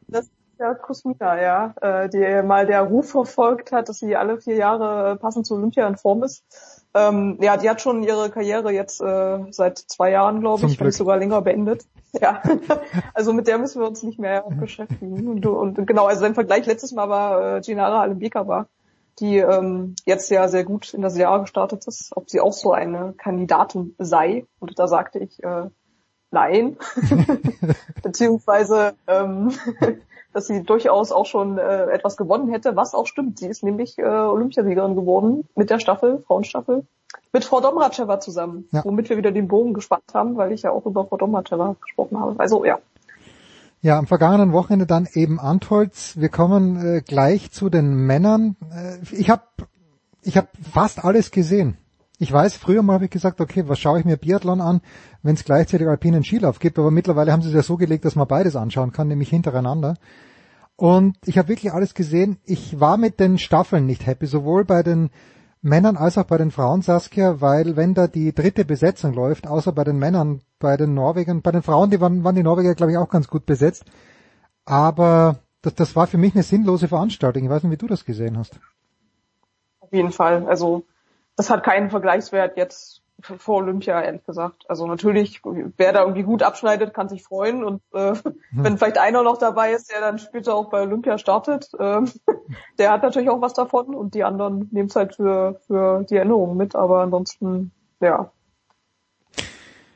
Das 0.09 0.25
ist 0.25 0.31
ja 0.59 0.73
Kusmina, 0.73 1.41
ja, 1.41 1.73
äh, 1.79 2.09
die 2.09 2.45
mal 2.45 2.65
der 2.65 2.81
Ruf 2.81 3.11
verfolgt 3.11 3.71
hat, 3.71 3.87
dass 3.87 3.99
sie 3.99 4.17
alle 4.17 4.41
vier 4.41 4.55
Jahre 4.55 5.15
passend 5.15 5.47
zu 5.47 5.55
Olympia 5.55 5.87
in 5.87 5.95
Form 5.95 6.21
ist. 6.23 6.43
Ähm, 6.95 7.39
ja, 7.41 7.57
die 7.57 7.69
hat 7.69 7.81
schon 7.81 8.03
ihre 8.03 8.29
Karriere 8.29 8.71
jetzt 8.71 9.01
äh, 9.01 9.39
seit 9.49 9.79
zwei 9.79 10.11
Jahren, 10.11 10.41
glaube 10.41 10.67
ich, 10.67 10.79
wenn 10.79 10.87
nicht 10.87 10.97
sogar 10.97 11.17
länger 11.17 11.41
beendet. 11.41 11.85
Ja, 12.21 12.43
also 13.15 13.33
mit 13.33 13.47
der 13.47 13.57
müssen 13.57 13.81
wir 13.81 13.87
uns 13.87 14.03
nicht 14.03 14.19
mehr 14.19 14.43
beschäftigen. 14.47 15.27
Und, 15.27 15.43
und 15.47 15.87
genau, 15.87 16.05
also 16.05 16.23
im 16.25 16.35
Vergleich 16.35 16.67
letztes 16.67 16.91
Mal 16.91 17.09
war 17.09 17.55
äh, 17.55 17.61
Ginara 17.61 18.01
Alembika 18.01 18.47
war, 18.47 18.67
die 19.17 19.37
ähm, 19.37 19.95
jetzt 20.05 20.29
ja 20.29 20.47
sehr 20.47 20.63
gut 20.63 20.93
in 20.93 21.01
das 21.01 21.17
Jahr 21.17 21.41
gestartet 21.41 21.87
ist, 21.87 22.11
ob 22.15 22.29
sie 22.29 22.39
auch 22.39 22.53
so 22.53 22.71
eine 22.71 23.15
Kandidatin 23.17 23.95
sei. 23.97 24.45
Und 24.59 24.77
da 24.77 24.87
sagte 24.87 25.17
ich, 25.17 25.43
äh, 25.43 25.69
nein, 26.29 26.77
beziehungsweise 28.03 28.93
ähm, 29.07 29.51
dass 30.33 30.47
sie 30.47 30.63
durchaus 30.63 31.11
auch 31.11 31.25
schon 31.25 31.57
äh, 31.57 31.85
etwas 31.91 32.17
gewonnen 32.17 32.49
hätte, 32.49 32.75
was 32.75 32.93
auch 32.93 33.07
stimmt. 33.07 33.39
Sie 33.39 33.47
ist 33.47 33.63
nämlich 33.63 33.97
äh, 33.97 34.03
Olympiasiegerin 34.03 34.95
geworden 34.95 35.47
mit 35.55 35.69
der 35.69 35.79
Staffel, 35.79 36.23
Frauenstaffel, 36.27 36.85
mit 37.31 37.45
Frau 37.45 37.61
Domracheva 37.61 38.19
zusammen, 38.19 38.67
ja. 38.71 38.83
womit 38.83 39.09
wir 39.09 39.17
wieder 39.17 39.31
den 39.31 39.47
Bogen 39.47 39.73
gespannt 39.73 40.03
haben, 40.13 40.35
weil 40.35 40.51
ich 40.51 40.63
ja 40.63 40.71
auch 40.71 40.85
über 40.85 41.05
Frau 41.05 41.17
Domracheva 41.17 41.75
gesprochen 41.81 42.19
habe. 42.19 42.39
Also 42.39 42.65
ja. 42.65 42.79
Ja, 43.81 43.97
am 43.99 44.07
vergangenen 44.07 44.53
Wochenende 44.53 44.85
dann 44.85 45.07
eben 45.13 45.39
Antholz. 45.39 46.15
Wir 46.17 46.29
kommen 46.29 46.77
äh, 46.77 47.01
gleich 47.01 47.51
zu 47.51 47.69
den 47.69 47.93
Männern. 47.93 48.55
Äh, 48.71 48.97
ich 49.13 49.29
habe 49.29 49.43
ich 50.21 50.37
hab 50.37 50.47
fast 50.71 51.03
alles 51.03 51.31
gesehen. 51.31 51.77
Ich 52.19 52.31
weiß, 52.31 52.55
früher 52.55 52.83
mal 52.83 52.93
habe 52.93 53.05
ich 53.05 53.11
gesagt, 53.11 53.41
okay, 53.41 53.67
was 53.67 53.79
schaue 53.79 53.99
ich 53.99 54.05
mir 54.05 54.17
Biathlon 54.17 54.61
an, 54.61 54.81
wenn 55.23 55.35
es 55.35 55.43
gleichzeitig 55.43 55.87
alpinen 55.87 56.23
Skilauf 56.23 56.59
gibt, 56.59 56.77
aber 56.77 56.91
mittlerweile 56.91 57.31
haben 57.31 57.41
sie 57.41 57.49
es 57.49 57.55
ja 57.55 57.63
so 57.63 57.75
gelegt, 57.75 58.05
dass 58.05 58.15
man 58.15 58.27
beides 58.27 58.55
anschauen 58.55 58.91
kann, 58.91 59.07
nämlich 59.07 59.29
hintereinander. 59.29 59.95
Und 60.75 61.17
ich 61.25 61.37
habe 61.37 61.49
wirklich 61.49 61.73
alles 61.73 61.93
gesehen. 61.93 62.37
Ich 62.43 62.79
war 62.79 62.97
mit 62.97 63.19
den 63.19 63.37
Staffeln 63.37 63.85
nicht 63.85 64.05
happy, 64.05 64.25
sowohl 64.25 64.65
bei 64.65 64.83
den 64.83 65.09
Männern 65.61 65.95
als 65.97 66.17
auch 66.17 66.25
bei 66.25 66.37
den 66.37 66.51
Frauen, 66.51 66.81
Saskia, 66.81 67.39
weil 67.39 67.77
wenn 67.77 67.93
da 67.93 68.07
die 68.07 68.33
dritte 68.33 68.65
Besetzung 68.65 69.13
läuft, 69.13 69.47
außer 69.47 69.71
bei 69.71 69.85
den 69.85 69.97
Männern, 69.97 70.41
bei 70.59 70.75
den 70.77 70.93
Norwegern, 70.93 71.41
bei 71.41 71.51
den 71.51 71.61
Frauen, 71.61 71.89
die 71.89 72.01
waren, 72.01 72.23
waren 72.23 72.35
die 72.35 72.43
Norweger, 72.43 72.75
glaube 72.75 72.91
ich, 72.91 72.97
auch 72.97 73.09
ganz 73.09 73.27
gut 73.27 73.45
besetzt. 73.45 73.85
Aber 74.65 75.37
das, 75.61 75.75
das 75.75 75.95
war 75.95 76.07
für 76.07 76.17
mich 76.17 76.35
eine 76.35 76.43
sinnlose 76.43 76.89
Veranstaltung. 76.89 77.43
Ich 77.43 77.49
weiß 77.49 77.63
nicht, 77.63 77.71
wie 77.71 77.77
du 77.77 77.87
das 77.87 78.03
gesehen 78.03 78.37
hast. 78.37 78.59
Auf 79.79 79.93
jeden 79.93 80.11
Fall. 80.11 80.45
Also 80.47 80.83
das 81.35 81.49
hat 81.49 81.63
keinen 81.63 81.89
Vergleichswert 81.89 82.57
jetzt 82.57 83.01
vor 83.21 83.57
Olympia, 83.57 84.01
ehrlich 84.01 84.23
gesagt. 84.23 84.65
Also 84.67 84.85
natürlich, 84.85 85.41
wer 85.43 85.93
da 85.93 86.01
irgendwie 86.01 86.23
gut 86.23 86.43
abschneidet, 86.43 86.93
kann 86.93 87.09
sich 87.09 87.23
freuen. 87.23 87.63
Und 87.63 87.81
äh, 87.93 88.15
hm. 88.15 88.33
wenn 88.51 88.77
vielleicht 88.77 88.97
einer 88.97 89.23
noch 89.23 89.37
dabei 89.37 89.71
ist, 89.71 89.91
der 89.91 90.01
dann 90.01 90.19
später 90.19 90.55
auch 90.55 90.69
bei 90.69 90.81
Olympia 90.81 91.17
startet, 91.17 91.69
äh, 91.79 92.01
der 92.79 92.91
hat 92.91 93.03
natürlich 93.03 93.29
auch 93.29 93.41
was 93.41 93.53
davon 93.53 93.95
und 93.95 94.13
die 94.13 94.23
anderen 94.23 94.67
nehmen 94.71 94.89
es 94.89 94.95
halt 94.95 95.15
für, 95.15 95.59
für 95.67 96.03
die 96.03 96.17
Erinnerung 96.17 96.57
mit. 96.57 96.75
Aber 96.75 97.01
ansonsten, 97.01 97.71
ja. 97.99 98.31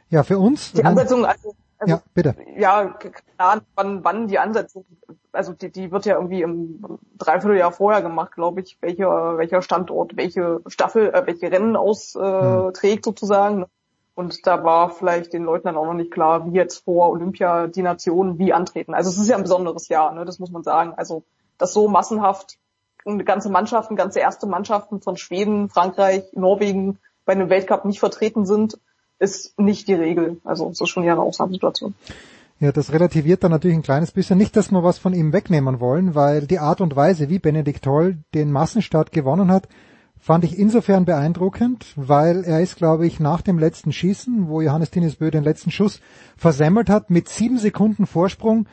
Ja, 0.10 0.24
für 0.24 0.38
uns. 0.38 0.72
Die 0.72 0.86
Ansetzung, 0.86 1.26
also 1.26 1.54
also, 1.80 1.96
ja, 1.96 2.02
bitte. 2.14 2.36
Ja, 2.56 2.86
klar, 2.88 3.62
wann, 3.76 4.04
wann 4.04 4.28
die 4.28 4.40
Ansetzung, 4.40 4.86
also 5.32 5.54
die, 5.54 5.72
die 5.72 5.92
wird 5.92 6.06
ja 6.06 6.16
irgendwie 6.16 6.42
im 6.42 7.00
Dreivierteljahr 7.18 7.72
vorher 7.72 8.02
gemacht, 8.02 8.34
glaube 8.34 8.62
ich, 8.62 8.78
welcher, 8.82 9.38
welcher 9.38 9.62
Standort, 9.62 10.18
welche 10.18 10.62
Staffel, 10.68 11.14
äh, 11.14 11.26
welche 11.28 11.52
Rennen 11.52 11.76
austrägt 11.76 12.84
äh, 12.84 12.96
hm. 12.96 13.04
sozusagen. 13.04 13.66
Und 14.16 14.48
da 14.48 14.64
war 14.64 14.90
vielleicht 14.90 15.34
den 15.34 15.44
Leuten 15.44 15.68
dann 15.68 15.78
auch 15.78 15.86
noch 15.86 15.94
nicht 15.94 16.12
klar, 16.12 16.46
wie 16.48 16.56
jetzt 16.56 16.84
vor 16.84 17.12
Olympia 17.12 17.68
die 17.68 17.84
Nationen 17.84 18.40
wie 18.40 18.52
antreten. 18.52 18.96
Also 18.96 19.12
es 19.12 19.18
ist 19.18 19.30
ja 19.30 19.36
ein 19.36 19.44
besonderes 19.44 19.90
Jahr, 19.90 20.12
ne, 20.14 20.26
das 20.26 20.40
muss 20.40 20.50
man 20.50 20.64
sagen. 20.64 20.94
Also 20.98 21.24
dass 21.60 21.74
so 21.74 21.88
massenhaft 21.88 22.58
eine 23.06 23.24
ganze 23.24 23.50
Mannschaften, 23.50 23.96
ganze 23.96 24.20
erste 24.20 24.48
Mannschaften 24.48 25.02
von 25.02 25.18
Schweden, 25.18 25.70
Frankreich, 25.70 26.24
Norwegen 26.34 27.00
bei 27.26 27.34
einem 27.34 27.50
Weltcup 27.50 27.86
nicht 27.86 28.00
vertreten 28.00 28.46
sind, 28.46 28.80
ist 29.20 29.58
nicht 29.60 29.88
die 29.88 29.94
Regel. 29.94 30.40
Also 30.44 30.70
es 30.70 30.82
ist 30.82 30.90
schon 30.90 31.04
eher 31.04 31.14
eine 31.14 31.22
Ausnahmesituation. 31.22 31.96
Ja, 32.60 32.72
das 32.72 32.92
relativiert 32.92 33.44
dann 33.44 33.52
natürlich 33.52 33.78
ein 33.78 33.84
kleines 33.84 34.12
bisschen. 34.12 34.38
Nicht, 34.38 34.56
dass 34.56 34.72
wir 34.72 34.84
was 34.84 34.98
von 34.98 35.14
ihm 35.14 35.32
wegnehmen 35.32 35.80
wollen, 35.80 36.16
weil 36.16 36.48
die 36.48 36.60
Art 36.60 36.82
und 36.82 36.96
Weise, 36.96 37.30
wie 37.30 37.38
Benedikt 37.38 37.84
Toll 37.84 38.18
den 38.34 38.52
Massenstart 38.52 39.12
gewonnen 39.12 39.52
hat, 39.52 39.68
fand 40.20 40.44
ich 40.44 40.58
insofern 40.58 41.06
beeindruckend, 41.06 41.94
weil 41.96 42.44
er 42.44 42.62
ist, 42.62 42.76
glaube 42.76 43.06
ich, 43.06 43.20
nach 43.20 43.42
dem 43.42 43.60
letzten 43.60 43.94
Schießen, 43.94 44.48
wo 44.50 44.62
Johannes 44.62 44.90
Tinisbö 44.90 45.30
den 45.30 45.44
letzten 45.44 45.70
Schuss 45.70 46.02
versemmelt 46.36 46.90
hat, 46.90 47.12
mit 47.12 47.30
sieben 47.30 47.60
Sekunden 47.60 48.08
Vorsprung 48.08 48.68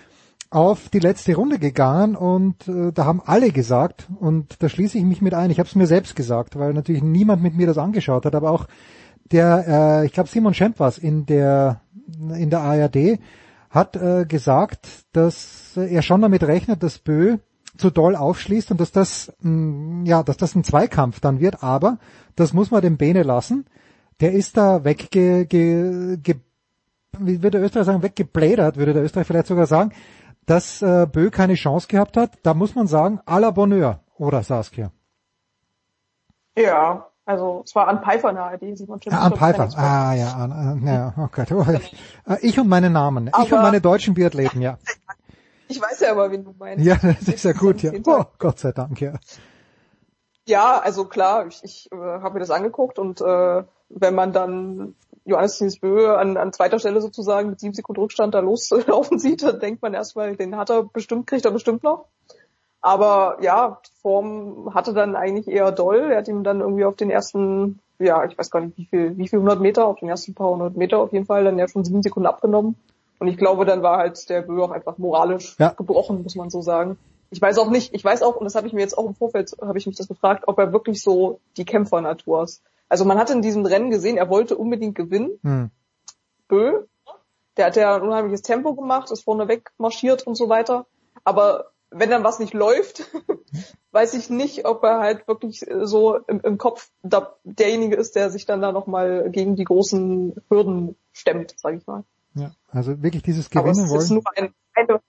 auf 0.50 0.88
die 0.88 1.00
letzte 1.00 1.34
Runde 1.34 1.58
gegangen 1.58 2.16
und 2.16 2.68
äh, 2.68 2.92
da 2.92 3.04
haben 3.04 3.20
alle 3.24 3.50
gesagt, 3.50 4.08
und 4.20 4.62
da 4.62 4.68
schließe 4.68 4.96
ich 4.96 5.04
mich 5.04 5.20
mit 5.20 5.34
ein, 5.34 5.50
ich 5.50 5.58
habe 5.58 5.68
es 5.68 5.74
mir 5.74 5.86
selbst 5.86 6.14
gesagt, 6.14 6.56
weil 6.56 6.72
natürlich 6.72 7.02
niemand 7.02 7.42
mit 7.42 7.54
mir 7.54 7.66
das 7.66 7.76
angeschaut 7.76 8.24
hat, 8.24 8.34
aber 8.34 8.50
auch 8.50 8.66
der, 9.32 9.64
äh, 9.66 10.06
ich 10.06 10.12
glaube 10.12 10.28
Simon 10.28 10.54
Schemp 10.54 10.78
was 10.78 10.98
in 10.98 11.26
der 11.26 11.80
in 12.36 12.50
der 12.50 12.60
ARD 12.60 13.18
hat 13.70 13.96
äh, 13.96 14.24
gesagt, 14.26 14.86
dass 15.12 15.76
er 15.76 16.02
schon 16.02 16.20
damit 16.22 16.44
rechnet, 16.44 16.82
dass 16.82 16.98
Bö 16.98 17.38
zu 17.76 17.90
doll 17.90 18.14
aufschließt 18.14 18.70
und 18.70 18.80
dass 18.80 18.92
das 18.92 19.32
mh, 19.40 20.06
ja, 20.06 20.22
dass 20.22 20.36
das 20.36 20.54
ein 20.54 20.64
Zweikampf 20.64 21.20
dann 21.20 21.40
wird, 21.40 21.62
aber 21.62 21.98
das 22.36 22.52
muss 22.52 22.70
man 22.70 22.82
dem 22.82 22.96
Bene 22.96 23.22
lassen. 23.22 23.66
Der 24.20 24.32
ist 24.32 24.56
da 24.56 24.84
wegge 24.84 25.46
ge, 25.46 26.16
ge, 26.18 26.36
wie 27.18 27.42
würde 27.42 27.58
der 27.58 27.62
Österreicher 27.62 27.86
sagen, 27.86 28.02
weggeblädert, 28.02 28.76
würde 28.76 28.92
der 28.92 29.02
Österreicher 29.02 29.26
vielleicht 29.26 29.46
sogar 29.48 29.66
sagen, 29.66 29.92
dass 30.46 30.82
äh, 30.82 31.06
Bö 31.10 31.30
keine 31.30 31.54
Chance 31.54 31.88
gehabt 31.88 32.16
hat. 32.16 32.38
Da 32.42 32.54
muss 32.54 32.74
man 32.74 32.86
sagen, 32.86 33.20
à 33.26 33.40
la 33.40 33.50
Bonheur, 33.50 34.04
oder 34.18 34.42
Saskia? 34.42 34.92
Ja, 36.56 37.10
also 37.26 37.62
es 37.64 37.74
war 37.74 37.88
an 37.88 38.02
Pfeiffer 38.02 38.32
der 38.32 38.44
ARD, 38.44 38.76
Simon 38.76 39.00
Schiff. 39.00 39.12
Ja, 39.12 39.20
an 39.20 39.36
Pfeiffer, 39.36 39.68
ah 39.76 40.14
ja, 40.14 40.32
an, 40.34 40.86
ja, 40.86 41.14
oh 41.16 41.28
Gott. 41.32 41.52
Oh, 41.52 41.64
ich, 41.72 41.96
äh, 42.28 42.36
ich 42.42 42.58
und 42.58 42.68
meine 42.68 42.90
Namen, 42.90 43.30
aber, 43.32 43.44
ich 43.44 43.52
und 43.52 43.62
meine 43.62 43.80
deutschen 43.80 44.14
Biathleten, 44.14 44.60
ja. 44.62 44.78
Ich 45.66 45.80
weiß 45.80 46.00
ja 46.00 46.10
aber, 46.10 46.30
wen 46.30 46.44
du 46.44 46.54
meinst. 46.58 46.84
Ja, 46.84 46.96
das 46.96 47.26
ist 47.26 47.44
ja 47.44 47.52
gut, 47.52 47.82
ja. 47.82 47.90
Oh, 48.06 48.24
Gott 48.38 48.58
sei 48.58 48.72
Dank, 48.72 49.00
ja. 49.00 49.14
Ja, 50.46 50.78
also 50.78 51.06
klar, 51.06 51.46
ich, 51.46 51.64
ich 51.64 51.90
äh, 51.90 51.96
habe 51.96 52.34
mir 52.34 52.40
das 52.40 52.50
angeguckt 52.50 52.98
und 52.98 53.22
äh, 53.22 53.64
wenn 53.88 54.14
man 54.14 54.32
dann 54.34 54.94
Johannes 55.24 55.80
Bö 55.80 56.14
an, 56.14 56.36
an 56.36 56.52
zweiter 56.52 56.78
Stelle 56.78 57.00
sozusagen 57.00 57.48
mit 57.48 57.60
sieben 57.60 57.72
Sekunden 57.72 58.02
Rückstand 58.02 58.34
da 58.34 58.40
loslaufen 58.40 59.18
sieht, 59.18 59.42
dann 59.42 59.58
denkt 59.58 59.80
man 59.80 59.94
erstmal, 59.94 60.36
den 60.36 60.56
hat 60.56 60.70
er 60.70 60.84
bestimmt, 60.84 61.26
kriegt 61.26 61.46
er 61.46 61.50
bestimmt 61.50 61.82
noch. 61.82 62.08
Aber 62.84 63.38
ja, 63.40 63.78
Form 64.02 64.74
hatte 64.74 64.92
dann 64.92 65.16
eigentlich 65.16 65.48
eher 65.48 65.72
doll. 65.72 66.10
Er 66.10 66.18
hat 66.18 66.28
ihm 66.28 66.44
dann 66.44 66.60
irgendwie 66.60 66.84
auf 66.84 66.96
den 66.96 67.08
ersten, 67.08 67.80
ja, 67.98 68.22
ich 68.26 68.36
weiß 68.36 68.50
gar 68.50 68.60
nicht 68.60 68.76
wie 68.76 68.84
viel, 68.84 69.16
wie 69.16 69.26
viel 69.26 69.38
hundert 69.38 69.62
Meter, 69.62 69.86
auf 69.86 70.00
den 70.00 70.10
ersten 70.10 70.34
paar 70.34 70.50
hundert 70.50 70.76
Meter 70.76 70.98
auf 70.98 71.10
jeden 71.10 71.24
Fall 71.24 71.44
dann 71.44 71.58
ja 71.58 71.66
schon 71.66 71.82
sieben 71.82 72.02
Sekunden 72.02 72.26
abgenommen. 72.26 72.76
Und 73.18 73.28
ich 73.28 73.38
glaube, 73.38 73.64
dann 73.64 73.82
war 73.82 73.96
halt 73.96 74.28
der 74.28 74.42
Bö 74.42 74.62
auch 74.62 74.70
einfach 74.70 74.98
moralisch 74.98 75.56
ja. 75.58 75.70
gebrochen, 75.70 76.22
muss 76.24 76.36
man 76.36 76.50
so 76.50 76.60
sagen. 76.60 76.98
Ich 77.30 77.40
weiß 77.40 77.56
auch 77.56 77.70
nicht, 77.70 77.94
ich 77.94 78.04
weiß 78.04 78.22
auch, 78.22 78.36
und 78.36 78.44
das 78.44 78.54
habe 78.54 78.66
ich 78.66 78.74
mir 78.74 78.82
jetzt 78.82 78.98
auch 78.98 79.06
im 79.06 79.14
Vorfeld, 79.14 79.56
habe 79.62 79.78
ich 79.78 79.86
mich 79.86 79.96
das 79.96 80.06
gefragt, 80.06 80.44
ob 80.46 80.58
er 80.58 80.74
wirklich 80.74 81.00
so 81.02 81.40
die 81.56 81.64
Kämpfernatur 81.64 82.42
ist. 82.42 82.62
Also 82.90 83.06
man 83.06 83.16
hat 83.16 83.30
in 83.30 83.40
diesem 83.40 83.64
Rennen 83.64 83.90
gesehen, 83.90 84.18
er 84.18 84.28
wollte 84.28 84.58
unbedingt 84.58 84.94
gewinnen. 84.94 85.38
Hm. 85.42 85.70
Bö, 86.48 86.82
der 87.56 87.64
hat 87.64 87.76
ja 87.76 87.96
ein 87.96 88.02
unheimliches 88.02 88.42
Tempo 88.42 88.74
gemacht, 88.74 89.10
ist 89.10 89.24
vorne 89.24 89.48
weg 89.48 89.70
marschiert 89.78 90.26
und 90.26 90.34
so 90.34 90.50
weiter. 90.50 90.84
Aber 91.24 91.70
wenn 91.96 92.10
dann 92.10 92.24
was 92.24 92.38
nicht 92.38 92.54
läuft, 92.54 93.10
weiß 93.92 94.14
ich 94.14 94.28
nicht, 94.28 94.66
ob 94.66 94.82
er 94.82 94.98
halt 94.98 95.28
wirklich 95.28 95.64
so 95.82 96.16
im, 96.26 96.40
im 96.40 96.58
Kopf 96.58 96.90
da, 97.02 97.36
derjenige 97.44 97.96
ist, 97.96 98.16
der 98.16 98.30
sich 98.30 98.46
dann 98.46 98.60
da 98.60 98.72
nochmal 98.72 99.30
gegen 99.30 99.56
die 99.56 99.64
großen 99.64 100.34
Hürden 100.48 100.96
stemmt, 101.12 101.54
sage 101.58 101.76
ich 101.76 101.86
mal. 101.86 102.04
Ja, 102.34 102.50
also 102.70 103.02
wirklich 103.02 103.22
dieses 103.22 103.48
Gewinnen 103.48 103.68
aber 103.68 103.84
es 103.84 103.90
wollen. 103.90 104.00
ist 104.00 104.10
nur 104.10 104.22
ein, 104.34 104.52
eine, 104.74 105.00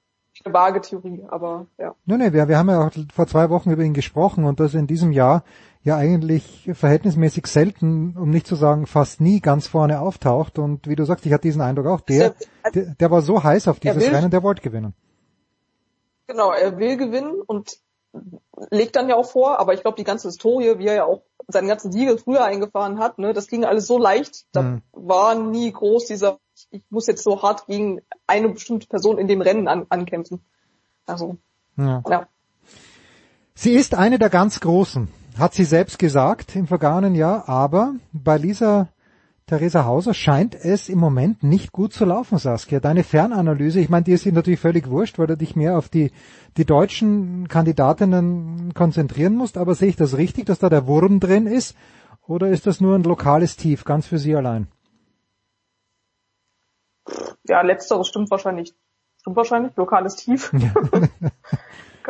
eine 0.43 0.53
vage 0.53 0.81
Theorie, 0.81 1.25
aber 1.27 1.65
ja. 1.79 1.95
Nein, 2.05 2.19
nein, 2.19 2.33
wir, 2.33 2.47
wir 2.47 2.57
haben 2.57 2.69
ja 2.69 2.85
auch 2.87 2.91
vor 3.13 3.25
zwei 3.25 3.49
Wochen 3.49 3.71
über 3.71 3.83
ihn 3.83 3.95
gesprochen 3.95 4.45
und 4.45 4.59
dass 4.59 4.75
in 4.75 4.85
diesem 4.85 5.11
Jahr 5.11 5.43
ja 5.81 5.97
eigentlich 5.97 6.69
verhältnismäßig 6.73 7.47
selten, 7.47 8.15
um 8.17 8.29
nicht 8.29 8.45
zu 8.45 8.55
sagen 8.55 8.85
fast 8.85 9.21
nie 9.21 9.39
ganz 9.39 9.67
vorne 9.67 9.99
auftaucht 9.99 10.59
und 10.59 10.87
wie 10.87 10.95
du 10.95 11.05
sagst, 11.05 11.25
ich 11.25 11.33
hatte 11.33 11.47
diesen 11.47 11.61
Eindruck 11.61 11.87
auch, 11.87 12.01
der, 12.01 12.35
der, 12.73 12.95
der 12.95 13.11
war 13.11 13.23
so 13.23 13.43
heiß 13.43 13.67
auf 13.67 13.79
dieses 13.79 14.11
Rennen, 14.11 14.29
der 14.29 14.43
wollte 14.43 14.61
gewinnen. 14.61 14.93
Genau, 16.27 16.51
er 16.51 16.77
will 16.77 16.97
gewinnen 16.97 17.41
und 17.45 17.77
legt 18.71 18.95
dann 18.95 19.09
ja 19.09 19.15
auch 19.15 19.29
vor, 19.29 19.59
aber 19.59 19.73
ich 19.73 19.81
glaube, 19.81 19.97
die 19.97 20.03
ganze 20.03 20.29
Historie, 20.29 20.77
wie 20.77 20.87
er 20.87 20.95
ja 20.95 21.05
auch 21.05 21.23
seinen 21.47 21.67
ganzen 21.67 21.91
Siegel 21.91 22.17
früher 22.17 22.43
eingefahren 22.43 22.99
hat, 22.99 23.19
ne, 23.19 23.33
das 23.33 23.47
ging 23.47 23.65
alles 23.65 23.87
so 23.87 23.97
leicht, 23.97 24.45
da 24.51 24.61
mhm. 24.61 24.81
war 24.91 25.35
nie 25.35 25.71
groß 25.71 26.05
dieser, 26.05 26.39
ich 26.71 26.83
muss 26.89 27.07
jetzt 27.07 27.23
so 27.23 27.41
hart 27.41 27.67
gegen 27.67 28.01
eine 28.25 28.49
bestimmte 28.49 28.87
Person 28.87 29.17
in 29.17 29.27
dem 29.27 29.41
Rennen 29.41 29.67
an, 29.67 29.85
ankämpfen. 29.89 30.41
Also, 31.05 31.37
ja. 31.77 32.03
ja. 32.09 32.27
Sie 33.53 33.73
ist 33.73 33.95
eine 33.95 34.17
der 34.17 34.29
ganz 34.29 34.59
Großen, 34.59 35.07
hat 35.37 35.53
sie 35.53 35.65
selbst 35.65 35.99
gesagt 35.99 36.55
im 36.55 36.67
vergangenen 36.67 37.15
Jahr, 37.15 37.47
aber 37.47 37.95
bei 38.11 38.37
Lisa 38.37 38.89
Theresa 39.47 39.85
Hauser 39.85 40.15
scheint 40.15 40.55
es 40.55 40.89
im 40.89 40.97
Moment 40.97 41.43
nicht 41.43 41.71
gut 41.71 41.93
zu 41.93 42.03
laufen, 42.03 42.39
Saskia. 42.39 42.79
Deine 42.79 43.03
Fernanalyse, 43.03 43.79
ich 43.79 43.89
meine, 43.89 44.03
dir 44.03 44.15
ist 44.15 44.25
natürlich 44.25 44.59
völlig 44.59 44.89
wurscht, 44.89 45.19
weil 45.19 45.27
du 45.27 45.37
dich 45.37 45.55
mehr 45.55 45.77
auf 45.77 45.87
die, 45.87 46.11
die 46.57 46.65
deutschen 46.65 47.47
Kandidatinnen 47.47 48.73
konzentrieren 48.73 49.35
musst, 49.35 49.59
aber 49.59 49.75
sehe 49.75 49.89
ich 49.89 49.97
das 49.97 50.17
richtig, 50.17 50.47
dass 50.47 50.57
da 50.57 50.69
der 50.69 50.87
Wurm 50.87 51.19
drin 51.19 51.45
ist? 51.45 51.77
Oder 52.25 52.47
ist 52.47 52.65
das 52.65 52.81
nur 52.81 52.95
ein 52.95 53.03
lokales 53.03 53.55
Tief, 53.55 53.85
ganz 53.85 54.07
für 54.07 54.17
Sie 54.17 54.35
allein? 54.35 54.65
Ja, 57.43 57.61
letzteres 57.61 58.07
stimmt 58.07 58.31
wahrscheinlich. 58.31 58.73
Stimmt 59.21 59.35
wahrscheinlich, 59.35 59.75
lokales 59.75 60.15
Tief. 60.15 60.51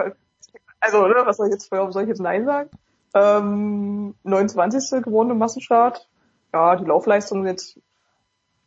also, 0.79 1.07
ne, 1.07 1.15
was 1.25 1.35
soll 1.35 1.47
ich 1.47 1.53
jetzt, 1.53 1.69
soll 1.69 2.03
ich 2.03 2.07
jetzt 2.07 2.21
Nein 2.21 2.45
sagen? 2.45 2.69
Ähm, 3.13 4.15
29. 4.23 5.03
geworden 5.03 5.31
im 5.31 5.37
Massenstart 5.37 6.07
ja, 6.55 6.75
die 6.77 6.85
Laufleistung 6.85 7.45
jetzt 7.45 7.79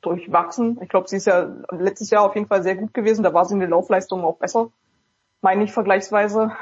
durchwachsen. 0.02 0.78
Ich 0.82 0.90
glaube, 0.90 1.08
sie 1.08 1.16
ist 1.16 1.26
ja 1.26 1.48
letztes 1.70 2.10
Jahr 2.10 2.22
auf 2.22 2.34
jeden 2.34 2.46
Fall 2.46 2.62
sehr 2.62 2.76
gut 2.76 2.92
gewesen. 2.92 3.22
Da 3.22 3.32
war 3.32 3.46
sie 3.46 3.54
in 3.54 3.60
der 3.60 3.68
Laufleistung 3.68 4.22
auch 4.24 4.36
besser, 4.36 4.70
meine 5.40 5.64
ich 5.64 5.72
vergleichsweise. 5.72 6.52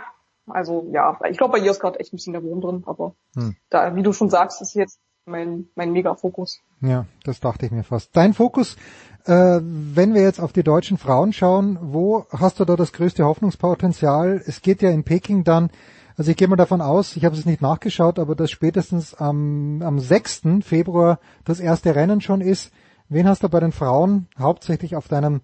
Also 0.47 0.89
ja, 0.93 1.19
ich 1.29 1.37
glaube, 1.37 1.59
bei 1.59 1.59
ihr 1.59 1.73
ist 1.73 1.81
gerade 1.81 1.99
echt 1.99 2.13
ein 2.13 2.17
bisschen 2.17 2.33
der 2.33 2.45
Wurm 2.45 2.61
drin, 2.61 2.85
aber 2.87 3.15
hm. 3.35 3.57
da, 3.69 3.97
wie 3.97 4.05
du 4.05 4.13
schon 4.13 4.31
sagst, 4.31 4.63
ist 4.63 4.75
jetzt 4.75 5.01
mein, 5.25 5.67
mein 5.75 5.91
Mega-Fokus. 5.91 6.61
Ja, 6.81 7.07
das 7.25 7.41
dachte 7.41 7.67
ich 7.67 7.73
mir 7.73 7.83
fast. 7.83 8.17
Dein 8.17 8.33
Fokus, 8.33 8.77
äh, 9.25 9.59
wenn 9.61 10.15
wir 10.15 10.23
jetzt 10.23 10.39
auf 10.39 10.53
die 10.53 10.63
deutschen 10.63 10.97
Frauen 10.97 11.33
schauen, 11.33 11.79
wo 11.83 12.27
hast 12.31 12.61
du 12.61 12.65
da 12.65 12.77
das 12.77 12.93
größte 12.93 13.25
Hoffnungspotenzial? 13.25 14.41
Es 14.47 14.63
geht 14.63 14.83
ja 14.83 14.91
in 14.91 15.03
Peking 15.03 15.43
dann 15.43 15.71
also 16.17 16.31
ich 16.31 16.37
gehe 16.37 16.49
mal 16.49 16.57
davon 16.57 16.81
aus, 16.81 17.17
ich 17.17 17.25
habe 17.25 17.37
es 17.37 17.45
nicht 17.45 17.61
nachgeschaut, 17.61 18.19
aber 18.19 18.35
dass 18.35 18.51
spätestens 18.51 19.15
am, 19.15 19.83
am 19.83 19.99
6. 19.99 20.43
Februar 20.63 21.19
das 21.45 21.61
erste 21.61 21.95
Rennen 21.95 22.21
schon 22.21 22.41
ist. 22.41 22.73
Wen 23.09 23.29
hast 23.29 23.43
du 23.43 23.49
bei 23.49 23.61
den 23.61 23.73
Frauen 23.73 24.27
hauptsächlich 24.39 24.97
auf 24.97 25.09
deinem 25.09 25.43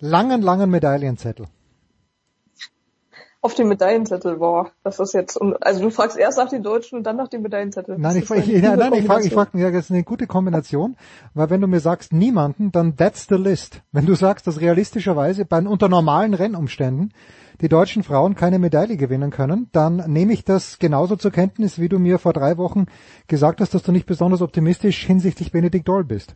langen, 0.00 0.42
langen 0.42 0.70
Medaillenzettel? 0.70 1.46
Auf 3.42 3.54
dem 3.54 3.68
Medaillenzettel, 3.68 4.38
boah, 4.38 4.70
das 4.82 4.98
ist 4.98 5.12
jetzt, 5.12 5.38
also 5.60 5.82
du 5.82 5.90
fragst 5.90 6.16
erst 6.16 6.38
nach 6.38 6.48
den 6.48 6.62
Deutschen 6.62 6.96
und 6.96 7.04
dann 7.04 7.16
nach 7.16 7.28
dem 7.28 7.42
Medaillenzettel. 7.42 7.98
Nein, 7.98 8.16
ich, 8.16 8.30
ich, 8.30 8.62
nein, 8.62 8.78
nein, 8.78 8.94
ich 8.94 9.04
frage, 9.04 9.26
ich 9.26 9.34
frage, 9.34 9.58
ja, 9.58 9.70
das 9.70 9.84
ist 9.84 9.90
eine 9.90 10.02
gute 10.02 10.26
Kombination, 10.26 10.96
weil 11.34 11.50
wenn 11.50 11.60
du 11.60 11.66
mir 11.66 11.80
sagst 11.80 12.14
niemanden, 12.14 12.72
dann 12.72 12.96
that's 12.96 13.26
the 13.28 13.34
list. 13.34 13.82
Wenn 13.92 14.06
du 14.06 14.14
sagst, 14.14 14.46
dass 14.46 14.62
realistischerweise 14.62 15.44
bei, 15.44 15.58
unter 15.58 15.90
normalen 15.90 16.32
Rennumständen 16.32 17.12
die 17.60 17.68
deutschen 17.68 18.02
Frauen 18.02 18.34
keine 18.34 18.58
Medaille 18.58 18.96
gewinnen 18.96 19.30
können, 19.30 19.68
dann 19.72 19.96
nehme 20.06 20.32
ich 20.32 20.44
das 20.44 20.78
genauso 20.78 21.16
zur 21.16 21.30
Kenntnis, 21.30 21.78
wie 21.78 21.88
du 21.88 21.98
mir 21.98 22.18
vor 22.18 22.32
drei 22.32 22.56
Wochen 22.58 22.86
gesagt 23.26 23.60
hast, 23.60 23.74
dass 23.74 23.82
du 23.82 23.92
nicht 23.92 24.06
besonders 24.06 24.42
optimistisch 24.42 25.04
hinsichtlich 25.06 25.52
Benedikt 25.52 25.88
Doll 25.88 26.04
bist. 26.04 26.34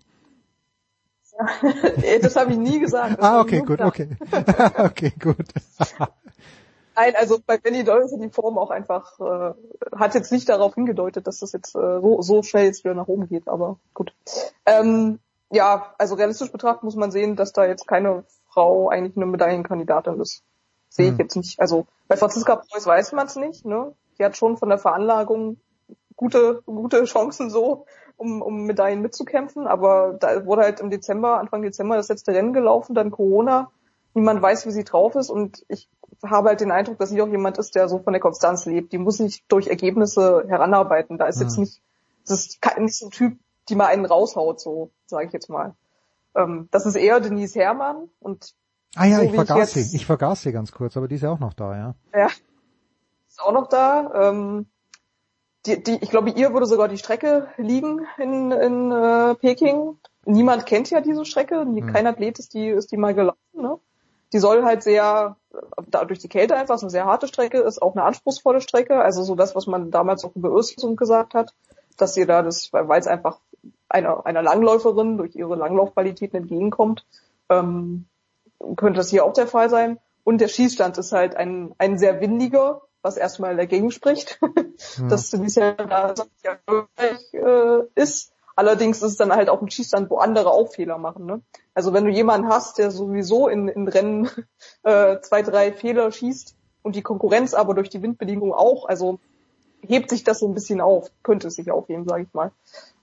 das 2.23 2.37
habe 2.37 2.53
ich 2.53 2.59
nie 2.59 2.81
gesagt. 2.81 3.23
ah, 3.23 3.41
okay, 3.41 3.61
gut, 3.61 3.81
okay. 3.81 4.17
okay, 4.79 5.13
gut. 5.21 5.47
Nein, 6.97 7.15
also 7.17 7.39
bei 7.47 7.59
Benny 7.59 7.85
Doll 7.85 8.03
ist 8.03 8.17
die 8.17 8.29
Form 8.31 8.59
auch 8.59 8.71
einfach, 8.71 9.21
äh, 9.21 9.55
hat 9.97 10.15
jetzt 10.15 10.33
nicht 10.33 10.49
darauf 10.49 10.75
hingedeutet, 10.75 11.29
dass 11.29 11.39
das 11.39 11.53
jetzt 11.53 11.77
äh, 11.77 12.01
so, 12.01 12.23
so 12.23 12.43
schnell 12.43 12.65
jetzt 12.65 12.83
wieder 12.83 12.95
nach 12.95 13.07
oben 13.07 13.29
geht, 13.29 13.47
aber 13.47 13.79
gut. 13.95 14.13
Ähm, 14.67 15.21
ja, 15.51 15.95
also 15.97 16.17
realistisch 16.17 16.51
betrachtet 16.51 16.83
muss 16.83 16.97
man 16.97 17.13
sehen, 17.13 17.37
dass 17.37 17.53
da 17.53 17.65
jetzt 17.67 17.87
keine 17.87 18.25
Frau 18.49 18.89
eigentlich 18.89 19.17
eine 19.17 19.27
Medaillenkandidatin 19.27 20.21
ist. 20.21 20.43
Sehe 20.99 21.07
ich 21.07 21.13
hm. 21.13 21.19
jetzt 21.21 21.37
nicht. 21.37 21.61
Also 21.61 21.87
bei 22.09 22.17
Franziska 22.17 22.57
Preuß 22.57 22.85
weiß 22.85 23.13
man 23.13 23.29
es 23.29 23.37
nicht. 23.37 23.65
Ne? 23.65 23.95
Die 24.19 24.25
hat 24.25 24.37
schon 24.37 24.57
von 24.57 24.69
der 24.69 24.79
Veranlagung 24.79 25.59
gute, 26.17 26.63
gute 26.67 27.05
Chancen 27.05 27.51
so, 27.51 27.87
um, 28.17 28.43
um 28.43 28.65
Medaillen 28.65 29.01
mitzukämpfen. 29.01 29.69
Aber 29.69 30.17
da 30.19 30.45
wurde 30.45 30.63
halt 30.63 30.81
im 30.81 30.91
Dezember, 30.91 31.39
Anfang 31.39 31.63
Dezember 31.63 31.95
das 31.95 32.09
letzte 32.09 32.33
Rennen 32.33 32.53
gelaufen, 32.53 32.97
dann 32.97 33.13
Corona. 33.13 33.71
Niemand 34.15 34.43
weiß, 34.43 34.67
wie 34.67 34.73
sie 34.73 34.83
drauf 34.83 35.15
ist. 35.15 35.31
Und 35.31 35.65
ich 35.69 35.89
habe 36.27 36.49
halt 36.49 36.61
den 36.61 36.73
Eindruck, 36.73 36.99
dass 36.99 37.11
sie 37.11 37.23
auch 37.23 37.29
jemand 37.29 37.59
ist, 37.59 37.77
der 37.77 37.89
so 37.89 38.01
von 38.01 38.13
der 38.13 38.21
Konstanz 38.21 38.67
lebt. 38.67 38.93
Die 38.93 38.99
muss 38.99 39.21
nicht 39.21 39.45
durch 39.47 39.69
Ergebnisse 39.69 40.47
heranarbeiten. 40.49 41.17
Da 41.17 41.27
ist 41.27 41.37
mhm. 41.37 41.43
jetzt 41.43 41.55
hm. 41.55 41.61
nicht, 41.61 41.81
das 42.27 42.41
ist 42.41 42.61
nicht 42.77 42.99
so 42.99 43.07
ein 43.07 43.11
Typ, 43.13 43.39
die 43.69 43.77
mal 43.77 43.87
einen 43.87 44.05
raushaut, 44.05 44.61
so 44.61 44.91
sage 45.07 45.27
ich 45.27 45.33
jetzt 45.33 45.49
mal. 45.49 45.77
Ähm, 46.35 46.67
das 46.73 46.87
ist 46.87 46.97
eher 46.97 47.21
Denise 47.21 47.55
Herrmann 47.55 48.09
und 48.19 48.57
Ah 48.95 49.07
ja, 49.07 49.19
so 49.19 49.23
ich 49.23 49.33
vergaß 49.33 49.77
ich 49.77 49.91
sie. 49.91 49.97
Ich 49.97 50.07
vergaß 50.07 50.43
sie 50.43 50.53
ganz 50.53 50.73
kurz, 50.73 50.97
aber 50.97 51.09
die 51.09 51.17
ist 51.17 51.23
ja 51.23 51.31
auch 51.31 51.39
noch 51.39 51.55
da, 51.55 51.77
ja. 51.77 51.95
Ja, 52.15 52.29
ist 53.29 53.41
auch 53.41 53.53
noch 53.53 53.69
da. 53.69 54.11
Ähm, 54.15 54.67
die, 55.67 55.83
die, 55.83 55.99
ich 56.01 56.11
glaube, 56.11 56.31
ihr 56.31 56.53
würde 56.53 56.67
sogar 56.67 56.89
die 56.89 56.99
Strecke 56.99 57.49
liegen 57.57 58.07
in, 58.17 58.51
in 58.51 58.93
äh, 58.93 59.35
Peking. 59.35 59.99
Niemand 60.25 60.67
kennt 60.67 60.91
ja 60.91 61.01
diese 61.01 61.25
Strecke. 61.25 61.61
Hm. 61.61 61.93
Kein 61.93 62.07
Athlet 62.07 62.39
ist 62.39 62.55
die, 62.55 62.69
ist 62.69 62.91
die 62.91 62.97
mal 62.97 63.15
gelaufen. 63.15 63.39
Ne? 63.55 63.79
Die 64.33 64.39
soll 64.39 64.65
halt 64.65 64.83
sehr, 64.83 65.37
da, 65.87 66.05
durch 66.05 66.19
die 66.19 66.29
Kälte 66.29 66.57
einfach, 66.57 66.75
ist 66.75 66.83
eine 66.83 66.91
sehr 66.91 67.07
harte 67.07 67.29
Strecke, 67.29 67.59
ist 67.59 67.81
auch 67.81 67.95
eine 67.95 68.05
anspruchsvolle 68.05 68.61
Strecke. 68.61 69.01
Also 69.01 69.23
so 69.23 69.35
das, 69.35 69.55
was 69.55 69.67
man 69.67 69.91
damals 69.91 70.25
auch 70.25 70.35
über 70.35 70.51
Östersund 70.51 70.97
gesagt 70.97 71.35
hat, 71.35 71.55
dass 71.97 72.15
sie 72.15 72.27
da 72.27 72.43
das, 72.43 72.73
weil 72.73 73.01
es 73.01 73.07
einfach 73.07 73.39
einer, 73.89 74.27
einer 74.27 74.43
Langläuferin 74.43 75.17
durch 75.17 75.35
ihre 75.35 75.57
Langlaufqualitäten 75.57 76.37
entgegenkommt. 76.37 77.07
Ähm, 77.49 78.07
könnte 78.77 78.99
das 78.99 79.11
hier 79.11 79.25
auch 79.25 79.33
der 79.33 79.47
Fall 79.47 79.71
sein. 79.71 79.99
Und 80.25 80.41
der 80.41 80.49
Schießstand 80.49 80.99
ist 80.99 81.13
halt 81.13 81.37
ein, 81.37 81.75
ein 81.79 81.99
sehr 81.99 82.21
windiger, 82.21 82.83
was 83.03 83.17
erstmal 83.17 83.57
dagegen 83.57 83.91
spricht, 83.91 84.39
ja. 84.99 85.09
dass 85.09 85.31
Tunisia 85.31 85.73
da 85.73 86.15
äh, 87.33 87.83
ist. 87.95 88.33
Allerdings 88.57 88.99
ist 88.99 89.13
es 89.13 89.17
dann 89.17 89.33
halt 89.33 89.49
auch 89.49 89.63
ein 89.63 89.71
Schießstand, 89.71 90.11
wo 90.11 90.17
andere 90.17 90.51
auch 90.51 90.73
Fehler 90.73 90.99
machen. 90.99 91.27
Ne? 91.27 91.41
Also 91.75 91.93
wenn 91.93 92.05
du 92.05 92.11
jemanden 92.11 92.49
hast, 92.49 92.79
der 92.79 92.91
sowieso 92.91 93.49
in, 93.49 93.69
in 93.69 93.87
Rennen 93.87 94.29
äh, 94.83 95.21
zwei, 95.21 95.43
drei 95.43 95.73
Fehler 95.73 96.11
schießt 96.11 96.57
und 96.83 96.97
die 96.97 97.03
Konkurrenz 97.03 97.55
aber 97.55 97.75
durch 97.75 97.89
die 97.89 98.03
Windbedingungen 98.03 98.53
auch, 98.53 98.87
also 98.89 99.21
hebt 99.81 100.11
sich 100.11 100.25
das 100.25 100.41
so 100.41 100.49
ein 100.49 100.55
bisschen 100.55 100.81
auf, 100.81 101.11
könnte 101.23 101.49
es 101.49 101.55
sich 101.55 101.71
aufheben, 101.71 102.09
sage 102.09 102.25
ich 102.25 102.35
mal. 102.35 102.51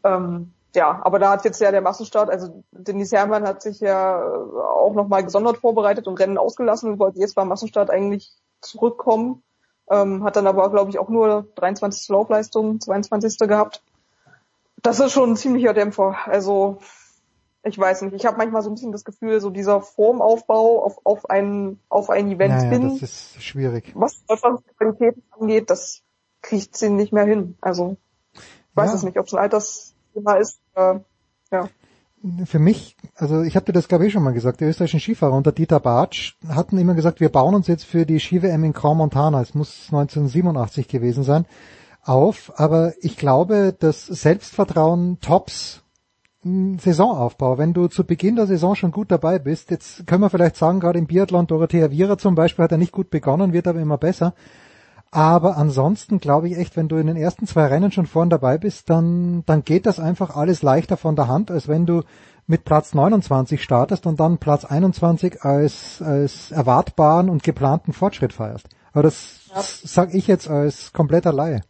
Ähm, 0.03 0.51
ja, 0.75 0.99
aber 1.03 1.19
da 1.19 1.31
hat 1.31 1.45
jetzt 1.45 1.59
ja 1.61 1.71
der 1.71 1.81
Massenstart, 1.81 2.29
also 2.29 2.63
Denis 2.71 3.11
Hermann 3.11 3.47
hat 3.47 3.61
sich 3.61 3.79
ja 3.79 4.19
äh, 4.19 4.23
auch 4.25 4.93
nochmal 4.93 5.23
gesondert 5.23 5.57
vorbereitet 5.57 6.07
und 6.07 6.19
Rennen 6.19 6.37
ausgelassen 6.37 6.91
und 6.91 6.99
wollte 6.99 7.19
jetzt 7.19 7.35
beim 7.35 7.47
Massenstart 7.47 7.89
eigentlich 7.89 8.31
zurückkommen. 8.61 9.43
Ähm, 9.89 10.23
hat 10.23 10.35
dann 10.35 10.47
aber, 10.47 10.69
glaube 10.71 10.89
ich, 10.89 10.97
auch 10.99 11.09
nur 11.09 11.47
23. 11.55 12.09
Laufleistung, 12.09 12.79
22. 12.81 13.37
gehabt. 13.47 13.83
Das 14.81 14.99
ist 14.99 15.11
schon 15.11 15.31
ein 15.31 15.35
ziemlicher 15.35 15.73
Dämpfer. 15.73 16.15
Also 16.25 16.79
ich 17.67 17.77
weiß 17.79 18.03
nicht, 18.03 18.13
ich 18.13 18.25
habe 18.25 18.37
manchmal 18.37 18.61
so 18.61 18.69
ein 18.69 18.75
bisschen 18.75 18.91
das 18.91 19.03
Gefühl, 19.03 19.39
so 19.41 19.49
dieser 19.49 19.81
Formaufbau 19.81 20.83
auf, 20.83 20.99
auf 21.03 21.29
ein, 21.29 21.79
auf 21.89 22.11
ein 22.11 22.31
Event 22.31 22.55
naja, 22.55 22.69
hin. 22.69 22.99
das 22.99 23.01
ist 23.01 23.43
schwierig. 23.43 23.91
Was 23.95 24.23
Qualität 24.77 25.15
angeht, 25.31 25.71
das 25.71 26.03
kriegt 26.43 26.77
sie 26.77 26.89
nicht 26.91 27.11
mehr 27.11 27.25
hin. 27.25 27.57
Also, 27.61 27.97
ich 28.33 28.41
weiß 28.75 28.91
Ja. 28.91 28.95
es 28.97 29.03
nicht, 29.03 29.17
ob 29.17 29.25
es 29.25 29.33
ein 29.33 29.39
Altersthema 29.39 30.35
ist, 30.35 30.59
äh, 30.75 30.99
ja. 31.51 31.69
Für 32.45 32.59
mich, 32.59 32.97
also 33.15 33.43
ich 33.43 33.53
dir 33.53 33.71
das 33.71 33.87
glaube 33.87 34.07
ich 34.07 34.13
schon 34.13 34.23
mal 34.23 34.33
gesagt, 34.33 34.59
die 34.59 34.65
österreichischen 34.65 34.99
Skifahrer 34.99 35.33
unter 35.33 35.51
Dieter 35.51 35.79
Bartsch 35.79 36.35
hatten 36.47 36.77
immer 36.77 36.95
gesagt, 36.95 37.19
wir 37.19 37.29
bauen 37.29 37.53
uns 37.53 37.67
jetzt 37.67 37.85
für 37.85 38.05
die 38.05 38.19
Ski-WM 38.19 38.63
in 38.63 38.73
Grand 38.73 38.97
Montana, 38.97 39.41
es 39.41 39.53
muss 39.53 39.89
1987 39.91 40.87
gewesen 40.87 41.23
sein, 41.23 41.45
auf, 42.01 42.51
aber 42.55 42.93
ich 43.01 43.17
glaube, 43.17 43.75
das 43.77 44.07
Selbstvertrauen 44.07 45.19
tops 45.19 45.83
Saisonaufbau. 46.45 47.57
Wenn 47.57 47.73
du 47.73 47.87
zu 47.87 48.03
Beginn 48.03 48.35
der 48.35 48.45
Saison 48.45 48.75
schon 48.75 48.91
gut 48.91 49.11
dabei 49.11 49.39
bist, 49.39 49.71
jetzt 49.71 50.05
können 50.05 50.21
wir 50.21 50.29
vielleicht 50.29 50.55
sagen, 50.55 50.79
gerade 50.79 50.99
im 50.99 51.07
Biathlon, 51.07 51.47
Dorothea 51.47 51.89
Viera 51.89 52.19
zum 52.19 52.35
Beispiel 52.35 52.63
hat 52.63 52.71
er 52.71 52.77
nicht 52.77 52.91
gut 52.91 53.09
begonnen, 53.09 53.51
wird 53.51 53.67
aber 53.67 53.79
immer 53.79 53.97
besser. 53.97 54.35
Aber 55.15 55.55
ansonsten 55.55 56.19
glaube 56.19 56.49
ich 56.49 56.57
echt, 56.57 56.75
wenn 56.75 56.89
du 56.89 56.97
in 56.97 57.07
den 57.07 57.15
ersten 57.15 57.47
zwei 57.47 57.67
Rennen 57.67 57.89
schon 57.91 58.05
vorn 58.05 58.29
dabei 58.29 58.57
bist, 58.57 58.89
dann, 58.89 59.43
dann 59.45 59.63
geht 59.63 59.85
das 59.85 59.97
einfach 59.97 60.35
alles 60.35 60.61
leichter 60.61 60.97
von 60.97 61.15
der 61.15 61.29
Hand, 61.29 61.49
als 61.51 61.69
wenn 61.69 61.85
du 61.85 62.01
mit 62.47 62.65
Platz 62.65 62.93
29 62.93 63.63
startest 63.63 64.05
und 64.07 64.19
dann 64.19 64.39
Platz 64.39 64.65
21 64.65 65.41
als, 65.43 66.01
als 66.01 66.51
erwartbaren 66.51 67.29
und 67.29 67.43
geplanten 67.43 67.93
Fortschritt 67.93 68.33
feierst. 68.33 68.67
Aber 68.91 69.03
das 69.03 69.49
Ja. 69.55 69.61
sage 69.61 70.17
ich 70.17 70.27
jetzt 70.27 70.49
als 70.49 70.91
kompletter 70.91 71.31
Laie. 71.31 71.61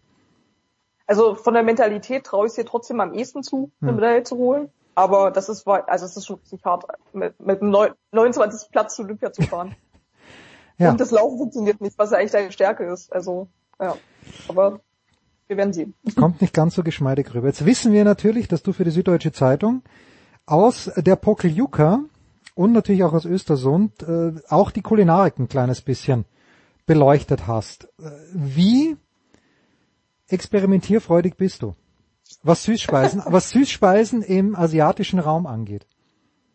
Also 1.05 1.35
von 1.35 1.53
der 1.53 1.61
Mentalität 1.61 2.23
traue 2.25 2.47
ich 2.47 2.49
es 2.49 2.55
dir 2.55 2.65
trotzdem 2.65 2.99
am 2.99 3.13
ehesten 3.13 3.43
zu, 3.43 3.69
eine 3.79 3.91
Hm. 3.91 3.95
Medaille 3.97 4.23
zu 4.23 4.37
holen. 4.37 4.69
Aber 4.95 5.29
das 5.29 5.49
ist, 5.49 5.67
also 5.67 6.05
es 6.05 6.17
ist 6.17 6.25
schon 6.25 6.37
richtig 6.37 6.65
hart, 6.65 6.85
mit, 7.13 7.39
mit 7.39 7.61
neun- 7.61 7.93
29. 8.11 8.71
Platz 8.71 8.95
zu 8.95 9.03
Olympia 9.03 9.31
zu 9.31 9.43
fahren. 9.43 9.75
Ja. 10.77 10.91
Und 10.91 10.99
das 10.99 11.11
Laufen 11.11 11.37
funktioniert 11.37 11.81
nicht, 11.81 11.97
was 11.97 12.11
ja 12.11 12.17
eigentlich 12.17 12.31
deine 12.31 12.51
Stärke 12.51 12.83
ist. 12.85 13.11
Also, 13.13 13.47
ja. 13.79 13.95
Aber 14.47 14.81
wir 15.47 15.57
werden 15.57 15.73
sehen. 15.73 15.93
Kommt 16.15 16.41
nicht 16.41 16.53
ganz 16.53 16.75
so 16.75 16.83
geschmeidig 16.83 17.33
rüber. 17.33 17.47
Jetzt 17.47 17.65
wissen 17.65 17.93
wir 17.93 18.03
natürlich, 18.03 18.47
dass 18.47 18.63
du 18.63 18.73
für 18.73 18.83
die 18.83 18.91
Süddeutsche 18.91 19.31
Zeitung 19.31 19.83
aus 20.45 20.91
der 20.95 21.15
Pokeljuka 21.15 22.01
und 22.55 22.71
natürlich 22.71 23.03
auch 23.03 23.13
aus 23.13 23.25
Östersund 23.25 24.01
äh, 24.03 24.33
auch 24.49 24.71
die 24.71 24.81
Kulinarik 24.81 25.37
ein 25.39 25.47
kleines 25.47 25.81
bisschen 25.81 26.25
beleuchtet 26.85 27.47
hast. 27.47 27.85
Äh, 27.99 28.11
Wie 28.33 28.97
experimentierfreudig 30.29 31.35
bist 31.35 31.61
du? 31.61 31.75
Was 32.43 32.63
Süßspeisen, 32.63 33.21
was 33.27 33.51
Süßspeisen 33.51 34.21
im 34.21 34.55
asiatischen 34.55 35.19
Raum 35.19 35.45
angeht. 35.45 35.85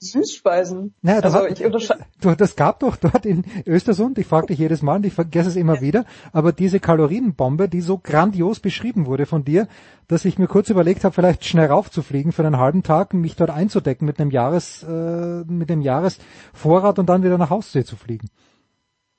Süßspeisen. 0.00 0.94
Naja, 1.02 1.20
also 1.20 1.38
hat, 1.40 1.60
ich 1.60 1.98
du, 2.20 2.34
das 2.34 2.56
gab 2.56 2.80
doch 2.80 2.96
dort 2.96 3.26
in 3.26 3.44
Östersund, 3.66 4.18
ich 4.18 4.26
frage 4.26 4.46
dich 4.46 4.58
jedes 4.58 4.80
Mal 4.80 4.96
und 4.96 5.06
ich 5.06 5.12
vergesse 5.12 5.50
es 5.50 5.56
immer 5.56 5.82
wieder, 5.82 6.06
aber 6.32 6.52
diese 6.52 6.80
Kalorienbombe, 6.80 7.68
die 7.68 7.82
so 7.82 7.98
grandios 7.98 8.60
beschrieben 8.60 9.04
wurde 9.04 9.26
von 9.26 9.44
dir, 9.44 9.68
dass 10.08 10.24
ich 10.24 10.38
mir 10.38 10.46
kurz 10.46 10.70
überlegt 10.70 11.04
habe, 11.04 11.14
vielleicht 11.14 11.44
schnell 11.44 11.66
raufzufliegen 11.66 12.32
für 12.32 12.46
einen 12.46 12.56
halben 12.56 12.82
Tag, 12.82 13.12
mich 13.12 13.36
dort 13.36 13.50
einzudecken 13.50 14.06
mit 14.06 14.18
einem 14.18 14.30
Jahres, 14.30 14.82
äh, 14.82 15.44
mit 15.46 15.68
dem 15.68 15.82
Jahresvorrat 15.82 16.98
und 16.98 17.06
dann 17.06 17.22
wieder 17.22 17.36
nach 17.36 17.50
Hause 17.50 17.84
zu 17.84 17.96
fliegen. 17.96 18.28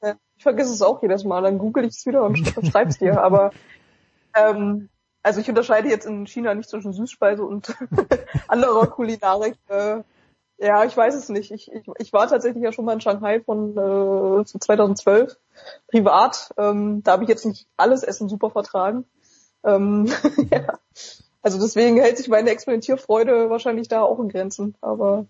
Ja, 0.01 0.15
Ich 0.35 0.43
vergesse 0.43 0.73
es 0.73 0.81
auch 0.81 1.01
jedes 1.03 1.23
Mal, 1.23 1.43
dann 1.43 1.59
google 1.59 1.85
ich 1.85 1.91
es 1.95 2.05
wieder 2.07 2.23
und 2.23 2.37
sch- 2.37 2.71
schreib's 2.71 2.97
dir. 2.97 3.21
Aber 3.23 3.51
ähm, 4.35 4.89
also 5.21 5.39
ich 5.41 5.47
unterscheide 5.49 5.89
jetzt 5.89 6.07
in 6.07 6.25
China 6.25 6.55
nicht 6.55 6.69
zwischen 6.69 6.91
Süßspeise 6.91 7.43
und 7.45 7.75
anderer 8.47 8.87
Kulinarik. 8.87 9.55
Äh, 9.67 10.01
ja, 10.61 10.85
ich 10.85 10.95
weiß 10.95 11.15
es 11.15 11.29
nicht. 11.29 11.51
Ich, 11.51 11.71
ich, 11.71 11.83
ich 11.97 12.13
war 12.13 12.27
tatsächlich 12.27 12.63
ja 12.63 12.71
schon 12.71 12.85
mal 12.85 12.93
in 12.93 13.01
Shanghai 13.01 13.41
von 13.41 13.71
äh, 13.71 14.45
2012 14.45 15.35
privat. 15.87 16.53
Ähm, 16.57 17.01
da 17.03 17.13
habe 17.13 17.23
ich 17.23 17.29
jetzt 17.29 17.45
nicht 17.45 17.67
alles 17.77 18.03
Essen 18.03 18.29
super 18.29 18.51
vertragen. 18.51 19.05
Ähm, 19.63 20.07
ja. 20.51 20.77
Also 21.41 21.59
deswegen 21.59 21.97
hält 21.97 22.17
sich 22.17 22.27
meine 22.27 22.51
Experimentierfreude 22.51 23.49
wahrscheinlich 23.49 23.87
da 23.87 24.03
auch 24.03 24.19
in 24.19 24.29
Grenzen. 24.29 24.75
Aber 24.81 25.25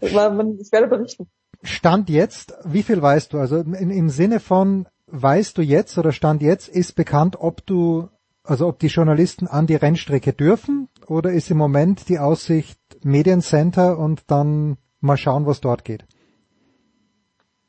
ich 0.00 0.14
werde 0.14 0.86
berichten. 0.86 1.28
Stand 1.62 2.08
jetzt, 2.08 2.54
wie 2.64 2.84
viel 2.84 3.02
weißt 3.02 3.32
du? 3.32 3.38
Also 3.38 3.56
in, 3.56 3.90
im 3.90 4.08
Sinne 4.08 4.38
von, 4.38 4.86
weißt 5.08 5.58
du 5.58 5.62
jetzt 5.62 5.98
oder 5.98 6.12
Stand 6.12 6.42
jetzt 6.42 6.68
ist 6.68 6.94
bekannt, 6.94 7.36
ob 7.40 7.66
du, 7.66 8.08
also 8.44 8.68
ob 8.68 8.78
die 8.78 8.86
Journalisten 8.86 9.48
an 9.48 9.66
die 9.66 9.74
Rennstrecke 9.74 10.32
dürfen 10.32 10.88
oder 11.08 11.32
ist 11.32 11.50
im 11.50 11.56
Moment 11.56 12.08
die 12.08 12.20
Aussicht 12.20 12.78
Mediencenter 13.06 13.98
und 13.98 14.22
dann 14.26 14.76
mal 15.00 15.16
schauen, 15.16 15.46
was 15.46 15.60
dort 15.60 15.84
geht? 15.84 16.04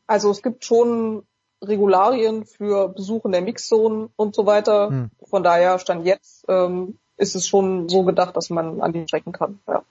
Also 0.07 0.31
es 0.31 0.41
gibt 0.41 0.65
schon 0.65 1.23
Regularien 1.61 2.45
für 2.45 2.89
Besuch 2.89 3.25
in 3.25 3.31
der 3.31 3.41
Mixzone 3.41 4.09
und 4.15 4.35
so 4.35 4.45
weiter. 4.45 4.89
Hm. 4.89 5.11
Von 5.23 5.43
daher 5.43 5.79
stand 5.79 6.05
jetzt 6.05 6.45
ähm, 6.47 6.97
ist 7.17 7.35
es 7.35 7.47
schon 7.47 7.89
so 7.89 8.03
gedacht, 8.03 8.37
dass 8.37 8.49
man 8.49 8.81
an 8.81 8.93
die 8.93 9.03
Strecken 9.07 9.31
kann. 9.31 9.59
Ja. 9.67 9.83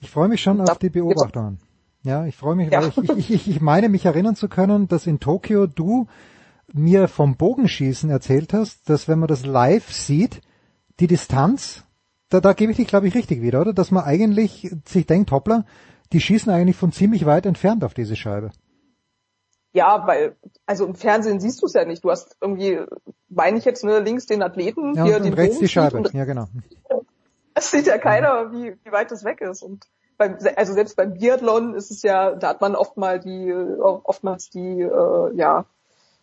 Ich 0.00 0.10
freue 0.10 0.28
mich 0.28 0.40
schon 0.40 0.60
auf 0.60 0.78
die 0.78 0.90
Beobachtungen. 0.90 1.58
Ja, 2.02 2.24
ich 2.24 2.36
freue 2.36 2.54
mich, 2.54 2.70
weil 2.70 2.88
ich, 2.88 2.96
ich, 2.98 3.30
ich, 3.30 3.48
ich 3.48 3.60
meine 3.60 3.88
mich 3.88 4.04
erinnern 4.04 4.36
zu 4.36 4.48
können, 4.48 4.86
dass 4.86 5.08
in 5.08 5.18
Tokio 5.18 5.66
du 5.66 6.06
mir 6.72 7.08
vom 7.08 7.36
Bogenschießen 7.36 8.10
erzählt 8.10 8.52
hast, 8.52 8.88
dass 8.88 9.08
wenn 9.08 9.18
man 9.18 9.28
das 9.28 9.44
live 9.44 9.92
sieht, 9.92 10.40
die 11.00 11.08
Distanz, 11.08 11.85
da, 12.28 12.40
da 12.40 12.52
gebe 12.52 12.72
ich 12.72 12.76
dich, 12.76 12.88
glaube 12.88 13.08
ich, 13.08 13.14
richtig 13.14 13.42
wieder, 13.42 13.60
oder? 13.60 13.72
Dass 13.72 13.90
man 13.90 14.04
eigentlich 14.04 14.74
sich 14.84 15.06
denkt, 15.06 15.30
hoppla, 15.30 15.64
die 16.12 16.20
schießen 16.20 16.52
eigentlich 16.52 16.76
von 16.76 16.92
ziemlich 16.92 17.26
weit 17.26 17.46
entfernt 17.46 17.84
auf 17.84 17.94
diese 17.94 18.16
Scheibe. 18.16 18.50
Ja, 19.72 20.06
weil, 20.06 20.36
also 20.64 20.86
im 20.86 20.94
Fernsehen 20.94 21.38
siehst 21.38 21.60
du 21.60 21.66
es 21.66 21.74
ja 21.74 21.84
nicht. 21.84 22.02
Du 22.02 22.10
hast 22.10 22.36
irgendwie, 22.40 22.80
meine 23.28 23.58
ich 23.58 23.64
jetzt, 23.64 23.84
ne, 23.84 23.98
links 23.98 24.26
den 24.26 24.42
Athleten, 24.42 24.94
Ja, 24.94 25.04
hier 25.04 25.16
und, 25.16 25.24
den 25.24 25.34
rechts 25.34 25.56
die 25.56 25.66
Bogen 25.66 25.68
Scheibe. 25.68 25.96
und 25.98 26.12
Ja, 26.14 26.24
genau. 26.24 26.46
Das 27.54 27.70
sieht 27.70 27.86
ja 27.86 27.98
keiner, 27.98 28.52
wie, 28.52 28.76
wie 28.82 28.92
weit 28.92 29.10
das 29.10 29.24
weg 29.24 29.40
ist. 29.40 29.62
Und 29.62 29.86
beim, 30.16 30.38
also 30.56 30.72
selbst 30.72 30.96
beim 30.96 31.14
Biathlon 31.14 31.74
ist 31.74 31.90
es 31.90 32.02
ja, 32.02 32.34
da 32.34 32.48
hat 32.48 32.60
man 32.60 32.74
oft 32.74 32.96
mal 32.96 33.20
die, 33.20 33.52
oftmals 33.52 34.48
die, 34.50 34.80
äh, 34.80 35.36
ja, 35.36 35.66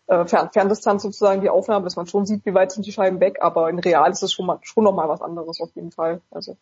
äh, 0.08 0.26
Fern 0.26 0.50
Ferndistanz 0.52 1.04
sozusagen, 1.04 1.42
die 1.42 1.50
Aufnahme, 1.50 1.84
dass 1.84 1.96
man 1.96 2.08
schon 2.08 2.26
sieht, 2.26 2.46
wie 2.46 2.54
weit 2.54 2.72
sind 2.72 2.86
die 2.86 2.92
Scheiben 2.92 3.20
weg, 3.20 3.38
aber 3.42 3.70
in 3.70 3.80
real 3.80 4.12
ist 4.12 4.24
es 4.24 4.34
schon 4.34 4.46
mal, 4.46 4.60
schon 4.62 4.84
noch 4.84 4.94
mal 4.94 5.10
was 5.10 5.22
anderes 5.22 5.60
auf 5.62 5.70
jeden 5.76 5.92
Fall. 5.92 6.22
Also. 6.32 6.58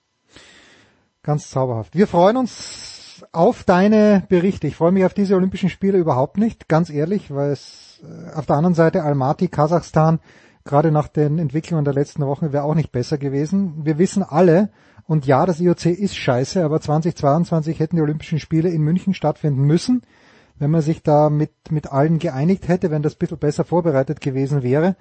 Ganz 1.24 1.50
zauberhaft. 1.50 1.96
Wir 1.96 2.08
freuen 2.08 2.38
uns 2.38 3.24
auf 3.32 3.64
deine 3.64 4.24
Berichte. 4.30 4.68
Ich 4.68 4.76
freue 4.76 4.92
mich 4.92 5.06
auf 5.06 5.14
diese 5.14 5.36
Olympischen 5.36 5.70
Spiele 5.70 5.98
überhaupt 5.98 6.38
nicht, 6.38 6.68
ganz 6.68 6.90
ehrlich, 6.90 7.34
weil 7.34 7.52
es 7.52 8.02
äh, 8.04 8.34
auf 8.36 8.46
der 8.46 8.56
anderen 8.56 8.74
Seite 8.74 9.04
Almaty, 9.04 9.48
Kasachstan, 9.48 10.20
gerade 10.64 10.92
nach 10.92 11.08
den 11.08 11.40
Entwicklungen 11.40 11.86
der 11.86 11.94
letzten 11.94 12.26
Wochen 12.26 12.54
wäre 12.54 12.64
auch 12.64 12.76
nicht 12.76 12.92
besser 12.92 13.18
gewesen. 13.18 13.86
Wir 13.86 13.98
wissen 13.98 14.24
alle, 14.24 14.70
und 15.08 15.26
ja, 15.26 15.46
das 15.46 15.60
IOC 15.60 15.88
ist 15.88 16.16
scheiße, 16.16 16.64
aber 16.64 16.80
2022 16.80 17.80
hätten 17.80 17.98
die 17.98 18.02
Olympischen 18.02 18.40
Spiele 18.40 18.70
in 18.70 18.82
München 18.82 19.14
stattfinden 19.14 19.64
müssen, 19.64 20.04
wenn 20.62 20.70
man 20.70 20.82
sich 20.82 21.02
da 21.02 21.32
mit, 21.32 21.72
mit 21.72 21.92
allen 21.92 22.20
geeinigt 22.20 22.68
hätte, 22.68 22.92
wenn 22.92 23.02
das 23.02 23.16
ein 23.16 23.18
bisschen 23.18 23.40
besser 23.40 23.66
vorbereitet 23.66 24.22
gewesen 24.22 24.62
wäre. 24.62 24.96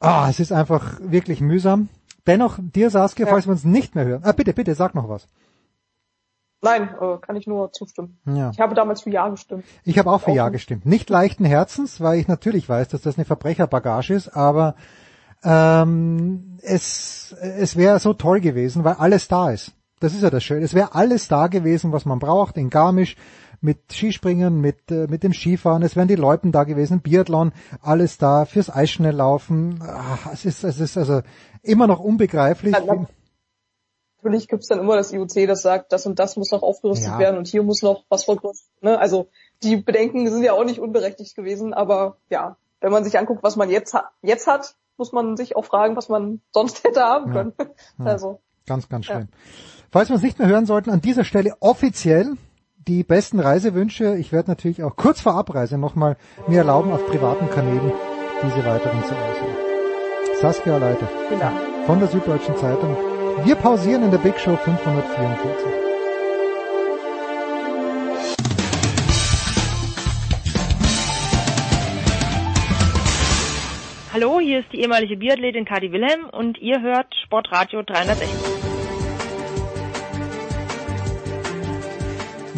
Ah, 0.00 0.28
es 0.30 0.40
ist 0.40 0.52
einfach 0.52 0.98
wirklich 1.02 1.42
mühsam. 1.42 1.90
Dennoch, 2.26 2.58
dir 2.58 2.88
Saskia, 2.88 3.26
falls 3.26 3.46
wir 3.46 3.52
uns 3.52 3.64
nicht 3.64 3.94
mehr 3.94 4.06
hören. 4.06 4.22
Ah, 4.24 4.32
bitte, 4.32 4.54
bitte, 4.54 4.74
sag 4.74 4.94
noch 4.94 5.08
was. 5.08 5.28
Nein, 6.62 6.94
äh, 6.98 7.18
kann 7.20 7.36
ich 7.36 7.46
nur 7.46 7.72
zustimmen. 7.72 8.18
Ja. 8.24 8.50
Ich 8.52 8.60
habe 8.60 8.74
damals 8.74 9.02
für 9.02 9.10
Ja 9.10 9.28
gestimmt. 9.28 9.64
Ich 9.84 9.98
habe 9.98 10.10
auch 10.10 10.22
für 10.22 10.30
Ja 10.30 10.48
gestimmt. 10.48 10.86
Nicht 10.86 11.10
leichten 11.10 11.44
Herzens, 11.44 12.00
weil 12.00 12.18
ich 12.18 12.26
natürlich 12.26 12.66
weiß, 12.66 12.88
dass 12.88 13.02
das 13.02 13.18
eine 13.18 13.26
Verbrecherbagage 13.26 14.10
ist, 14.10 14.28
aber 14.28 14.76
ähm, 15.44 16.58
es, 16.62 17.34
es 17.38 17.76
wäre 17.76 17.98
so 17.98 18.14
toll 18.14 18.40
gewesen, 18.40 18.84
weil 18.84 18.94
alles 18.94 19.28
da 19.28 19.50
ist. 19.50 19.72
Das 20.00 20.14
ist 20.14 20.22
ja 20.22 20.30
das 20.30 20.42
Schöne. 20.42 20.64
Es 20.64 20.72
wäre 20.72 20.94
alles 20.94 21.28
da 21.28 21.48
gewesen, 21.48 21.92
was 21.92 22.06
man 22.06 22.18
braucht 22.18 22.56
in 22.56 22.70
Garmisch, 22.70 23.16
mit 23.60 23.92
Skispringen, 23.92 24.60
mit, 24.60 24.90
äh, 24.90 25.06
mit 25.08 25.22
dem 25.22 25.32
Skifahren, 25.32 25.82
es 25.82 25.94
wären 25.96 26.08
die 26.08 26.14
Loipen 26.16 26.50
da 26.52 26.64
gewesen, 26.64 27.00
Biathlon, 27.00 27.52
alles 27.82 28.16
da, 28.18 28.44
fürs 28.46 28.70
Eisschnelllaufen. 28.74 29.80
Ach, 29.82 30.32
es 30.32 30.44
ist, 30.46 30.64
es 30.64 30.80
ist 30.80 30.96
also 30.96 31.20
immer 31.62 31.86
noch 31.86 32.00
unbegreiflich. 32.00 32.72
Ja, 32.74 32.80
na- 32.86 33.06
Natürlich 34.22 34.48
gibt's 34.48 34.66
dann 34.68 34.80
immer 34.80 34.96
das 34.96 35.12
IOC, 35.12 35.46
das 35.46 35.62
sagt, 35.62 35.92
das 35.92 36.04
und 36.06 36.18
das 36.18 36.36
muss 36.36 36.50
noch 36.50 36.62
aufgerüstet 36.62 37.08
Ja. 37.12 37.18
werden 37.18 37.38
und 37.38 37.48
hier 37.48 37.62
muss 37.62 37.80
noch 37.80 38.04
was 38.10 38.24
vergrößert. 38.24 38.66
Ne? 38.82 38.98
Also 38.98 39.28
die 39.62 39.76
Bedenken 39.76 40.28
sind 40.30 40.42
ja 40.42 40.52
auch 40.52 40.64
nicht 40.64 40.78
unberechtigt 40.78 41.34
gewesen, 41.34 41.72
aber 41.72 42.18
ja, 42.28 42.58
wenn 42.82 42.92
man 42.92 43.02
sich 43.02 43.18
anguckt, 43.18 43.42
was 43.42 43.56
man 43.56 43.70
jetzt, 43.70 43.94
ha 43.94 44.10
jetzt 44.20 44.46
hat, 44.46 44.74
muss 44.98 45.12
man 45.12 45.38
sich 45.38 45.56
auch 45.56 45.64
fragen, 45.64 45.96
was 45.96 46.10
man 46.10 46.42
sonst 46.52 46.84
hätte 46.84 47.00
haben 47.02 47.28
Ja. 47.28 47.32
können. 47.32 47.52
Ja. 47.98 48.04
Also 48.04 48.40
Ganz, 48.66 48.88
ganz 48.90 49.06
schön. 49.06 49.28
Falls 49.90 50.10
wir 50.10 50.14
uns 50.14 50.22
nicht 50.22 50.38
mehr 50.38 50.48
hören 50.48 50.66
sollten, 50.66 50.90
an 50.90 51.00
dieser 51.00 51.24
Stelle 51.24 51.54
offiziell 51.60 52.34
die 52.88 53.04
besten 53.04 53.40
Reisewünsche. 53.40 54.16
Ich 54.16 54.32
werde 54.32 54.50
natürlich 54.50 54.82
auch 54.82 54.96
kurz 54.96 55.20
vor 55.20 55.34
Abreise 55.34 55.78
nochmal 55.78 56.16
mir 56.48 56.58
erlauben, 56.58 56.92
auf 56.92 57.06
privaten 57.06 57.50
Kanälen 57.50 57.92
diese 58.42 58.64
weiteren 58.64 59.04
zu 59.04 59.14
äußern. 59.14 60.40
Saskia 60.40 60.78
Leiter 60.78 61.08
ja. 61.38 61.52
von 61.86 61.98
der 61.98 62.08
Süddeutschen 62.08 62.56
Zeitung. 62.56 62.96
Wir 63.44 63.54
pausieren 63.54 64.04
in 64.04 64.10
der 64.10 64.18
Big 64.18 64.38
Show 64.38 64.56
544. 64.56 65.90
Hallo, 74.12 74.40
hier 74.40 74.60
ist 74.60 74.72
die 74.72 74.80
ehemalige 74.80 75.16
Biathletin 75.16 75.64
Kadi 75.64 75.92
Wilhelm 75.92 76.24
und 76.32 76.58
ihr 76.58 76.80
hört 76.80 77.14
Sportradio 77.24 77.82
360. 77.82 78.79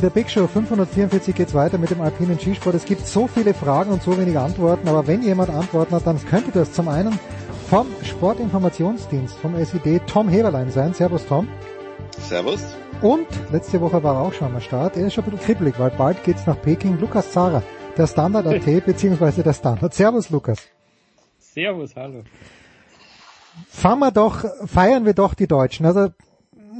der 0.02 0.10
Big 0.10 0.28
Show 0.28 0.48
544 0.48 1.32
geht's 1.32 1.55
weiter 1.55 1.78
mit 1.78 1.90
dem 1.90 2.00
alpinen 2.00 2.39
Skisport. 2.39 2.74
Es 2.74 2.84
gibt 2.84 3.06
so 3.06 3.28
viele 3.28 3.55
Fragen 3.55 3.92
und 3.92 4.02
so 4.02 4.18
wenige 4.18 4.40
Antworten, 4.40 4.89
aber 4.89 5.06
wenn 5.06 5.22
jemand 5.22 5.50
Antworten 5.50 5.94
hat, 5.94 6.06
dann 6.06 6.18
könnte 6.26 6.50
das 6.50 6.72
zum 6.72 6.89
einen 6.89 7.18
vom 7.70 7.86
Sportinformationsdienst, 8.02 9.36
vom 9.36 9.55
SID, 9.64 10.02
Tom 10.08 10.28
Heberlein 10.28 10.70
sein. 10.70 10.92
Servus 10.92 11.24
Tom. 11.26 11.48
Servus. 12.18 12.60
Und 13.00 13.28
letzte 13.52 13.81
Woche 13.81 14.02
war 14.02 14.16
er 14.16 14.22
auch 14.22 14.32
schon 14.32 14.52
am 14.52 14.60
Start. 14.60 14.97
Er 14.97 15.06
ist 15.06 15.14
schon 15.14 15.24
ein 15.24 15.31
bisschen 15.31 15.47
kribbelig, 15.47 15.78
weil 15.78 15.90
bald 15.90 16.24
geht's 16.24 16.47
nach 16.47 16.60
Peking. 16.60 16.98
Lukas 16.98 17.31
Zara, 17.31 17.62
der 17.97 18.08
Standard 18.08 18.47
AT 18.47 18.66
beziehungsweise 18.84 19.44
der 19.44 19.52
Standard. 19.52 19.94
Servus 19.94 20.31
Lukas. 20.31 20.58
Servus, 21.39 21.94
hallo. 21.94 22.24
Fangen 23.68 24.00
wir 24.00 24.10
doch, 24.10 24.44
feiern 24.66 25.05
wir 25.05 25.14
doch 25.14 25.34
die 25.34 25.47
Deutschen. 25.47 25.86
Also 25.86 26.08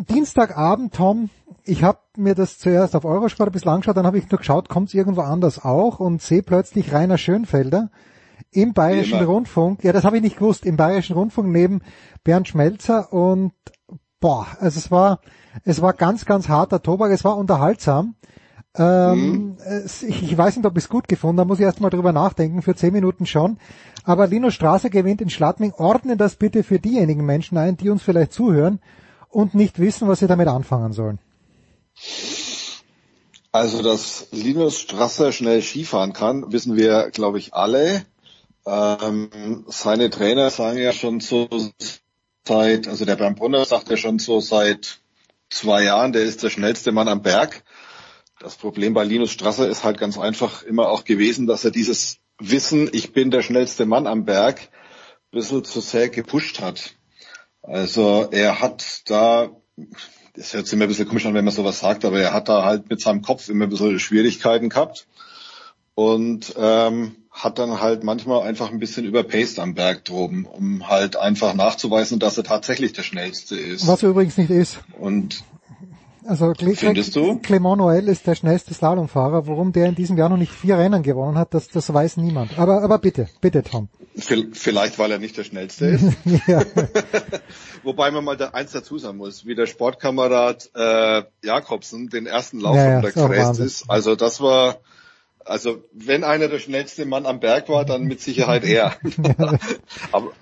Dienstagabend, 0.09 0.94
Tom, 0.94 1.31
ich 1.65 1.84
habe 1.84 1.99
mir 2.16 2.34
das 2.34 2.58
zuerst 2.58 2.94
auf 2.94 3.05
Eurosport 3.05 3.49
ein 3.49 3.52
bisschen 3.52 3.70
angeschaut, 3.70 3.97
dann 3.97 4.07
habe 4.07 4.18
ich 4.18 4.31
nur 4.31 4.39
geschaut, 4.39 4.68
kommt 4.68 4.89
es 4.89 4.94
irgendwo 4.94 5.23
anders 5.23 5.65
auch 5.65 6.00
und 6.00 6.23
sehe 6.23 6.42
plötzlich 6.42 6.92
Rainer 6.92 7.18
Schönfelder 7.18 7.91
im 8.50 8.74
Bayerischen 8.74 9.24
Rundfunk. 9.24 9.82
Ja, 9.84 9.92
das 9.92 10.05
habe 10.05 10.16
ich 10.16 10.23
nicht 10.23 10.36
gewusst, 10.36 10.66
im 10.66 10.76
Bayerischen 10.76 11.15
Rundfunk 11.15 11.49
neben 11.50 11.81
Bernd 12.24 12.49
Schmelzer 12.49 13.12
und 13.12 13.52
boah, 14.20 14.47
also 14.60 14.78
es 14.78 14.91
war 14.91 15.20
es 15.65 15.82
war 15.82 15.92
ganz, 15.92 16.24
ganz 16.24 16.49
harter 16.49 16.82
Tobak, 16.82 17.10
es 17.12 17.24
war 17.24 17.36
unterhaltsam. 17.36 18.15
Ähm, 18.74 19.57
es, 19.58 20.02
ich, 20.02 20.36
weiß 20.36 20.57
nicht, 20.57 20.65
ob 20.65 20.76
ich 20.78 20.84
es 20.84 20.89
gut 20.89 21.07
gefunden 21.07 21.41
habe, 21.41 21.49
muss 21.49 21.58
ich 21.58 21.65
erst 21.65 21.82
mal 21.82 21.91
drüber 21.91 22.12
nachdenken, 22.12 22.62
für 22.62 22.74
zehn 22.74 22.92
Minuten 22.92 23.26
schon. 23.26 23.58
Aber 24.05 24.26
Linus 24.26 24.55
Straße 24.55 24.89
gewinnt 24.89 25.20
in 25.20 25.28
Schladming. 25.28 25.73
Ordne 25.76 26.16
das 26.16 26.36
bitte 26.36 26.62
für 26.62 26.78
diejenigen 26.78 27.26
Menschen 27.26 27.58
ein, 27.58 27.76
die 27.76 27.91
uns 27.91 28.02
vielleicht 28.02 28.32
zuhören 28.32 28.81
und 29.28 29.55
nicht 29.55 29.78
wissen, 29.78 30.08
was 30.08 30.20
sie 30.20 30.26
damit 30.26 30.49
anfangen 30.49 30.92
sollen. 30.92 31.18
Also, 33.51 33.83
dass 33.83 34.29
Linus 34.31 34.81
Strasser 34.81 35.31
schnell 35.33 35.62
Skifahren 35.62 36.12
kann, 36.12 36.53
wissen 36.53 36.77
wir, 36.77 37.11
glaube 37.11 37.39
ich, 37.39 37.53
alle. 37.55 38.07
Ähm, 38.65 39.65
seine 39.69 40.09
Trainer 40.09 40.51
sagen 40.51 40.79
ja 40.79 40.93
schon 40.93 41.21
so 41.21 41.49
seit, 42.47 42.89
also 42.89 43.05
der 43.05 43.17
Bernd 43.17 43.39
Brunner 43.39 43.65
sagt 43.65 43.91
ja 43.91 43.97
schon 43.97 44.19
so 44.19 44.41
seit 44.41 45.01
zwei 45.51 45.85
Jahren, 45.85 46.12
der 46.12 46.23
ist 46.23 46.43
der 46.43 46.51
schnellste 46.51 46.93
Mann 46.93 47.09
am 47.09 47.23
Berg. 47.23 47.62
Das 48.41 48.57
Problem 48.57 48.95
bei 48.95 49.05
Linus 49.05 49.31
Strasser 49.31 49.69
ist 49.69 49.85
halt 49.85 49.99
ganz 49.99 50.19
einfach 50.19 50.62
immer 50.62 50.89
auch 50.89 51.05
gewesen, 51.05 51.47
dass 51.47 51.65
er 51.65 51.71
dieses 51.71 52.19
Wissen, 52.39 52.91
ich 52.93 53.12
bin 53.12 53.31
der 53.31 53.43
schnellste 53.43 53.87
Mann 53.87 54.07
am 54.07 54.25
Berg, 54.25 54.61
ein 54.61 55.39
bisschen 55.39 55.65
zu 55.65 55.81
sehr 55.81 56.09
gepusht 56.09 56.61
hat. 56.61 56.95
Also 57.62 58.29
er 58.33 58.61
hat 58.61 59.03
da, 59.11 59.51
das 60.35 60.55
hört 60.55 60.67
sich 60.67 60.75
immer 60.75 60.85
ein 60.85 60.89
bisschen 60.89 61.09
komisch 61.09 61.27
an, 61.27 61.35
wenn 61.35 61.44
man 61.44 61.55
sowas 61.55 61.81
sagt, 61.81 62.05
aber 62.05 62.20
er 62.20 62.33
hat 62.33 62.49
da 62.49 62.65
halt 62.65 62.89
mit 62.89 63.01
seinem 63.01 63.23
Kopf 63.23 63.49
immer 63.49 63.65
ein 63.65 63.70
bisschen 63.70 63.99
Schwierigkeiten 63.99 64.69
gehabt 64.69 65.07
und 65.94 66.55
ähm, 66.57 67.17
hat 67.31 67.59
dann 67.59 67.81
halt 67.81 68.05
manchmal 68.05 68.43
einfach 68.43 68.70
ein 68.70 68.78
bisschen 68.78 69.05
überpaced 69.05 69.59
am 69.59 69.75
Berg 69.75 70.05
droben, 70.05 70.44
um 70.44 70.89
halt 70.89 71.17
einfach 71.17 71.55
nachzuweisen, 71.55 72.19
dass 72.19 72.36
er 72.36 72.44
tatsächlich 72.44 72.93
der 72.93 73.02
schnellste 73.02 73.57
ist. 73.57 73.86
Was 73.86 74.02
er 74.02 74.11
übrigens 74.11 74.36
nicht 74.36 74.51
ist. 74.51 74.78
Und 74.99 75.44
also 76.26 76.52
Cle 76.52 76.75
Findest 76.75 77.17
du? 77.17 77.39
Clement 77.39 77.81
Noël 77.81 78.07
ist 78.07 78.26
der 78.26 78.34
schnellste 78.34 78.75
Slalomfahrer. 78.75 79.47
Warum 79.47 79.73
der 79.73 79.86
in 79.86 79.94
diesem 79.94 80.17
Jahr 80.17 80.28
noch 80.28 80.36
nicht 80.36 80.52
vier 80.52 80.78
Rennen 80.78 81.02
gewonnen 81.02 81.36
hat, 81.36 81.55
das, 81.55 81.68
das 81.68 81.92
weiß 81.92 82.17
niemand. 82.18 82.59
Aber, 82.59 82.83
aber 82.83 82.99
bitte, 82.99 83.28
bitte 83.41 83.62
Tom. 83.62 83.89
Vielleicht, 84.15 84.99
weil 84.99 85.10
er 85.10 85.18
nicht 85.18 85.36
der 85.36 85.44
schnellste 85.44 85.86
ist. 85.86 86.05
Wobei 87.83 88.10
man 88.10 88.25
mal 88.25 88.36
da 88.36 88.49
eins 88.49 88.73
dazu 88.73 88.99
sagen 88.99 89.18
muss, 89.18 89.47
wie 89.47 89.55
der 89.55 89.67
Sportkamerad 89.67 90.70
äh, 90.75 91.23
Jakobsen 91.42 92.09
den 92.09 92.26
ersten 92.26 92.60
Lauf 92.60 92.76
ja, 92.76 93.01
runtergereist 93.01 93.60
ist, 93.60 93.83
ist. 93.83 93.91
Also 93.91 94.15
das 94.15 94.41
war, 94.41 94.81
also 95.44 95.83
wenn 95.92 96.25
einer 96.25 96.49
der 96.49 96.59
schnellste 96.59 97.07
Mann 97.07 97.26
am 97.26 97.41
Berg 97.41 97.68
war, 97.68 97.84
dann 97.84 98.05
mit 98.05 98.20
Sicherheit 98.20 98.65
er. 98.65 98.97
aber, 100.12 100.33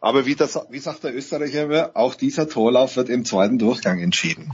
aber 0.00 0.26
wie, 0.26 0.34
das, 0.34 0.58
wie 0.70 0.78
sagt 0.78 1.04
der 1.04 1.14
Österreicher 1.14 1.64
immer, 1.64 1.90
auch 1.94 2.14
dieser 2.14 2.48
Torlauf 2.48 2.96
wird 2.96 3.08
im 3.08 3.24
zweiten 3.24 3.58
Durchgang 3.58 4.00
entschieden. 4.00 4.52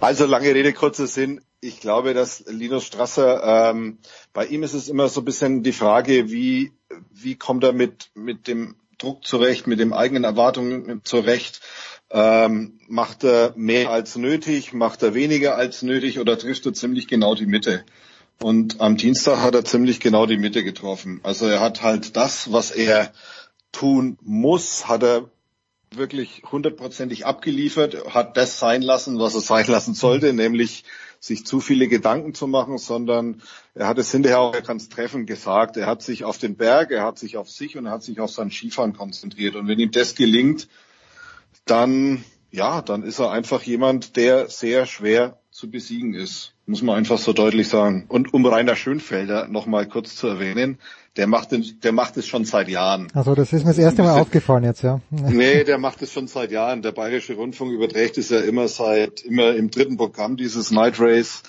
Also 0.00 0.26
lange 0.26 0.54
Rede, 0.54 0.72
kurzer 0.72 1.06
Sinn. 1.06 1.40
Ich 1.60 1.80
glaube, 1.80 2.14
dass 2.14 2.44
Linus 2.46 2.84
Strasser, 2.84 3.70
ähm, 3.70 3.98
bei 4.32 4.46
ihm 4.46 4.62
ist 4.62 4.74
es 4.74 4.88
immer 4.88 5.08
so 5.08 5.20
ein 5.20 5.24
bisschen 5.24 5.62
die 5.62 5.72
Frage, 5.72 6.30
wie, 6.30 6.72
wie 7.10 7.36
kommt 7.36 7.64
er 7.64 7.72
mit, 7.72 8.10
mit 8.14 8.48
dem 8.48 8.76
Druck 8.98 9.24
zurecht, 9.24 9.66
mit 9.66 9.80
den 9.80 9.92
eigenen 9.92 10.24
Erwartungen 10.24 11.00
zurecht. 11.04 11.60
Ähm, 12.10 12.78
macht 12.86 13.24
er 13.24 13.54
mehr 13.56 13.90
als 13.90 14.16
nötig, 14.16 14.72
macht 14.72 15.02
er 15.02 15.14
weniger 15.14 15.56
als 15.56 15.82
nötig 15.82 16.20
oder 16.20 16.38
trifft 16.38 16.66
er 16.66 16.74
ziemlich 16.74 17.08
genau 17.08 17.34
die 17.34 17.46
Mitte? 17.46 17.84
Und 18.40 18.80
am 18.80 18.96
Dienstag 18.96 19.40
hat 19.40 19.54
er 19.54 19.64
ziemlich 19.64 20.00
genau 20.00 20.26
die 20.26 20.36
Mitte 20.36 20.64
getroffen. 20.64 21.20
Also 21.22 21.46
er 21.46 21.60
hat 21.60 21.82
halt 21.82 22.16
das, 22.16 22.52
was 22.52 22.70
er 22.70 23.12
tun 23.74 24.18
muss, 24.22 24.88
hat 24.88 25.02
er 25.02 25.30
wirklich 25.90 26.42
hundertprozentig 26.50 27.26
abgeliefert, 27.26 28.12
hat 28.12 28.36
das 28.36 28.58
sein 28.58 28.82
lassen, 28.82 29.18
was 29.18 29.34
er 29.34 29.40
sein 29.52 29.66
lassen 29.66 29.94
sollte, 29.94 30.32
nämlich 30.32 30.84
sich 31.20 31.46
zu 31.46 31.60
viele 31.60 31.88
Gedanken 31.88 32.34
zu 32.34 32.46
machen, 32.46 32.76
sondern 32.76 33.42
er 33.74 33.88
hat 33.88 33.98
es 33.98 34.10
hinterher 34.10 34.40
auch 34.40 34.62
ganz 34.62 34.90
treffend 34.90 35.26
gesagt. 35.26 35.76
Er 35.76 35.86
hat 35.86 36.02
sich 36.02 36.24
auf 36.24 36.36
den 36.36 36.56
Berg, 36.56 36.90
er 36.90 37.02
hat 37.02 37.18
sich 37.18 37.38
auf 37.38 37.50
sich 37.50 37.78
und 37.78 37.86
er 37.86 37.92
hat 37.92 38.02
sich 38.02 38.20
auf 38.20 38.30
sein 38.30 38.50
Skifahren 38.50 38.92
konzentriert. 38.92 39.56
Und 39.56 39.66
wenn 39.66 39.78
ihm 39.78 39.90
das 39.90 40.14
gelingt, 40.14 40.68
dann, 41.64 42.24
ja, 42.50 42.82
dann 42.82 43.02
ist 43.04 43.20
er 43.20 43.30
einfach 43.30 43.62
jemand, 43.62 44.16
der 44.16 44.48
sehr 44.48 44.84
schwer 44.84 45.38
zu 45.50 45.70
besiegen 45.70 46.12
ist. 46.12 46.53
Muss 46.66 46.82
man 46.82 46.96
einfach 46.96 47.18
so 47.18 47.32
deutlich 47.32 47.68
sagen. 47.68 48.06
Und 48.08 48.32
um 48.32 48.46
Rainer 48.46 48.74
Schönfelder 48.74 49.48
noch 49.48 49.66
mal 49.66 49.86
kurz 49.86 50.16
zu 50.16 50.28
erwähnen, 50.28 50.78
der 51.16 51.26
macht, 51.26 51.52
den, 51.52 51.64
der 51.82 51.92
macht 51.92 52.16
es 52.16 52.26
schon 52.26 52.44
seit 52.44 52.68
Jahren. 52.68 53.08
Also 53.14 53.34
das 53.34 53.52
ist 53.52 53.64
mir 53.64 53.70
das 53.70 53.78
erste 53.78 54.02
Mal 54.02 54.18
aufgefallen 54.18 54.64
jetzt, 54.64 54.82
ja. 54.82 55.00
Nee, 55.10 55.64
der 55.64 55.78
macht 55.78 56.02
es 56.02 56.12
schon 56.12 56.26
seit 56.26 56.50
Jahren. 56.50 56.82
Der 56.82 56.92
Bayerische 56.92 57.34
Rundfunk 57.34 57.72
überträgt 57.72 58.18
es 58.18 58.30
ja 58.30 58.40
immer 58.40 58.68
seit, 58.68 59.20
immer 59.20 59.54
im 59.54 59.70
dritten 59.70 59.96
Programm 59.96 60.36
dieses 60.36 60.70
Night 60.70 60.98
Race. 60.98 61.42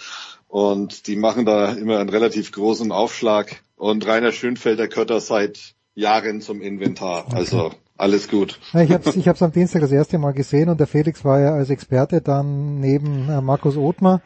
Und 0.48 1.08
die 1.08 1.16
machen 1.16 1.46
da 1.46 1.72
immer 1.72 2.00
einen 2.00 2.10
relativ 2.10 2.52
großen 2.52 2.92
Aufschlag. 2.92 3.64
Und 3.76 4.06
Rainer 4.06 4.32
Schönfelder 4.32 4.88
gehört 4.88 5.10
da 5.10 5.20
seit 5.20 5.76
Jahren 5.96 6.42
zum 6.42 6.62
Inventar. 6.62 7.26
Okay. 7.28 7.36
Also 7.38 7.72
alles 7.98 8.28
gut. 8.28 8.60
Ich 8.74 8.92
habe 8.92 9.10
es 9.10 9.16
ich 9.16 9.28
hab's 9.28 9.42
am 9.42 9.52
Dienstag 9.52 9.82
das 9.82 9.92
erste 9.92 10.18
Mal 10.18 10.34
gesehen 10.34 10.70
und 10.70 10.80
der 10.80 10.88
Felix 10.88 11.24
war 11.24 11.40
ja 11.40 11.54
als 11.54 11.70
Experte 11.70 12.22
dann 12.22 12.80
neben 12.80 13.30
äh, 13.30 13.42
Markus 13.42 13.78
Othmar 13.78 14.22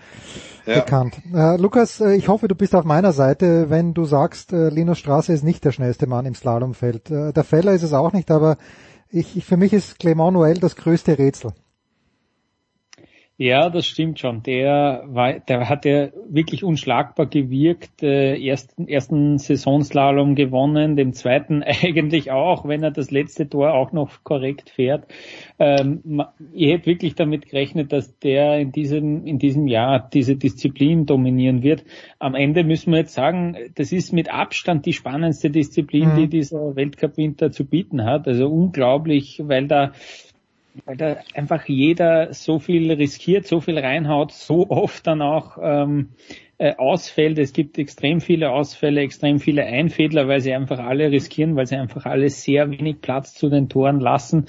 ja. 0.66 0.80
bekannt. 0.80 1.16
Äh, 1.34 1.58
Lukas, 1.58 2.02
äh, 2.02 2.16
ich 2.16 2.28
hoffe, 2.28 2.48
du 2.48 2.56
bist 2.56 2.74
auf 2.74 2.84
meiner 2.84 3.14
Seite, 3.14 3.70
wenn 3.70 3.94
du 3.94 4.06
sagst, 4.06 4.54
äh, 4.54 4.70
Linus 4.70 4.98
Straße 4.98 5.34
ist 5.34 5.44
nicht 5.44 5.64
der 5.66 5.72
schnellste 5.72 6.08
Mann 6.08 6.26
im 6.26 6.34
Slalomfeld. 6.34 7.12
Äh, 7.12 7.32
der 7.32 7.44
Feller 7.44 7.74
ist 7.74 7.84
es 7.84 7.94
auch 7.94 8.12
nicht, 8.12 8.32
aber 8.32 8.58
ich, 9.10 9.38
ich, 9.38 9.46
für 9.46 9.58
mich 9.58 9.74
ist 9.74 10.00
Clement 10.00 10.36
Noël 10.36 10.60
das 10.60 10.76
größte 10.76 11.18
Rätsel. 11.20 11.52
Ja, 13.42 13.69
das 13.69 13.88
stimmt 13.88 14.19
schon. 14.19 14.43
Der 14.43 15.06
war, 15.08 15.40
der 15.40 15.69
hat 15.69 15.85
ja 15.85 16.09
wirklich 16.27 16.66
unschlagbar 16.66 17.26
gewirkt. 17.26 18.03
Äh, 18.03 18.38
ersten, 18.45 18.90
ersten 18.90 19.38
Saisonslalom 19.38 20.35
gewonnen, 20.35 20.98
den 20.98 21.14
zweiten 21.14 21.64
eigentlich 21.84 22.32
auch, 22.32 22.68
wenn 22.68 22.84
er 22.84 22.92
das 22.92 23.11
letzte 23.11 23.48
Tor 23.48 23.76
auch 23.76 23.93
noch 23.93 24.26
korrekt 24.26 24.69
fährt. 24.72 25.08
Ähm, 25.58 26.22
ich 26.51 26.69
hätte 26.69 26.88
wirklich 26.88 27.16
damit 27.16 27.45
gerechnet, 27.45 27.93
dass 27.93 28.19
der 28.19 28.59
in 28.59 28.74
diesem, 28.74 29.26
in 29.26 29.40
diesem 29.40 29.68
Jahr 29.68 30.09
diese 30.14 30.35
Disziplin 30.35 31.06
dominieren 31.06 31.64
wird. 31.64 31.85
Am 32.19 32.35
Ende 32.35 32.66
müssen 32.66 32.92
wir 32.92 33.00
jetzt 33.00 33.14
sagen, 33.14 33.56
das 33.76 33.93
ist 33.93 34.11
mit 34.11 34.30
Abstand 34.30 34.85
die 34.85 34.92
spannendste 34.92 35.50
Disziplin, 35.50 36.09
mhm. 36.09 36.16
die 36.18 36.27
dieser 36.27 36.76
Weltcup-Winter 36.76 37.53
zu 37.53 37.66
bieten 37.66 38.03
hat. 38.03 38.27
Also 38.27 38.50
unglaublich, 38.50 39.42
weil 39.45 39.68
da 39.68 39.93
weil 40.85 40.98
da 40.98 41.17
einfach 41.33 41.66
jeder 41.66 42.33
so 42.33 42.59
viel 42.59 42.91
riskiert, 42.91 43.45
so 43.45 43.61
viel 43.61 43.77
reinhaut, 43.77 44.32
so 44.32 44.69
oft 44.69 45.08
dann 45.08 45.22
auch 45.22 45.58
ähm, 45.61 46.09
äh, 46.60 46.76
ausfällt. 46.76 47.40
Es 47.40 47.54
gibt 47.54 47.78
extrem 47.78 48.20
viele 48.20 48.52
Ausfälle, 48.52 49.00
extrem 49.00 49.40
viele 49.40 49.64
Einfädler, 49.64 50.28
weil 50.28 50.42
sie 50.42 50.54
einfach 50.54 50.78
alle 50.80 51.10
riskieren, 51.10 51.56
weil 51.56 51.66
sie 51.66 51.78
einfach 51.78 52.06
alle 52.06 52.30
sehr 52.30 52.70
wenig 52.70 53.00
Platz 53.02 53.34
zu 53.34 53.50
den 53.50 53.70
Toren 53.70 54.02
lassen. 54.02 54.48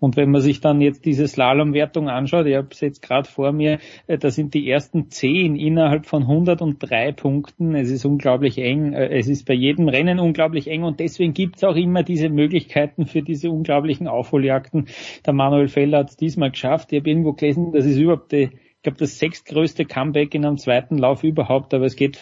Und 0.00 0.16
wenn 0.16 0.30
man 0.30 0.40
sich 0.40 0.62
dann 0.62 0.80
jetzt 0.80 1.04
diese 1.04 1.28
Slalomwertung 1.28 2.08
anschaut, 2.08 2.46
ich 2.46 2.56
habe 2.56 2.68
es 2.70 2.80
jetzt 2.80 3.02
gerade 3.02 3.28
vor 3.28 3.52
mir, 3.52 3.78
äh, 4.06 4.16
da 4.16 4.30
sind 4.30 4.54
die 4.54 4.70
ersten 4.70 5.10
zehn 5.10 5.54
innerhalb 5.54 6.06
von 6.06 6.22
103 6.22 7.12
Punkten. 7.12 7.74
Es 7.74 7.90
ist 7.90 8.06
unglaublich 8.06 8.56
eng. 8.56 8.94
Äh, 8.94 9.18
es 9.18 9.28
ist 9.28 9.46
bei 9.46 9.54
jedem 9.54 9.88
Rennen 9.88 10.18
unglaublich 10.18 10.66
eng 10.66 10.84
und 10.84 10.98
deswegen 10.98 11.34
gibt 11.34 11.56
es 11.56 11.64
auch 11.64 11.76
immer 11.76 12.02
diese 12.02 12.30
Möglichkeiten 12.30 13.04
für 13.04 13.20
diese 13.20 13.50
unglaublichen 13.50 14.08
Aufholjagden. 14.08 14.86
Der 15.26 15.34
Manuel 15.34 15.68
Feller 15.68 15.98
hat 15.98 16.08
es 16.08 16.16
diesmal 16.16 16.52
geschafft. 16.52 16.90
Ich 16.92 17.00
habe 17.00 17.10
irgendwo 17.10 17.34
gelesen, 17.34 17.72
das 17.72 17.84
ist 17.84 17.98
überhaupt 17.98 18.32
die 18.32 18.48
ich 18.80 18.84
glaube, 18.84 18.98
das 18.98 19.18
sechstgrößte 19.18 19.84
Comeback 19.84 20.34
in 20.34 20.46
einem 20.46 20.56
zweiten 20.56 20.96
Lauf 20.96 21.22
überhaupt, 21.22 21.74
aber 21.74 21.84
es 21.84 21.96
geht 21.96 22.18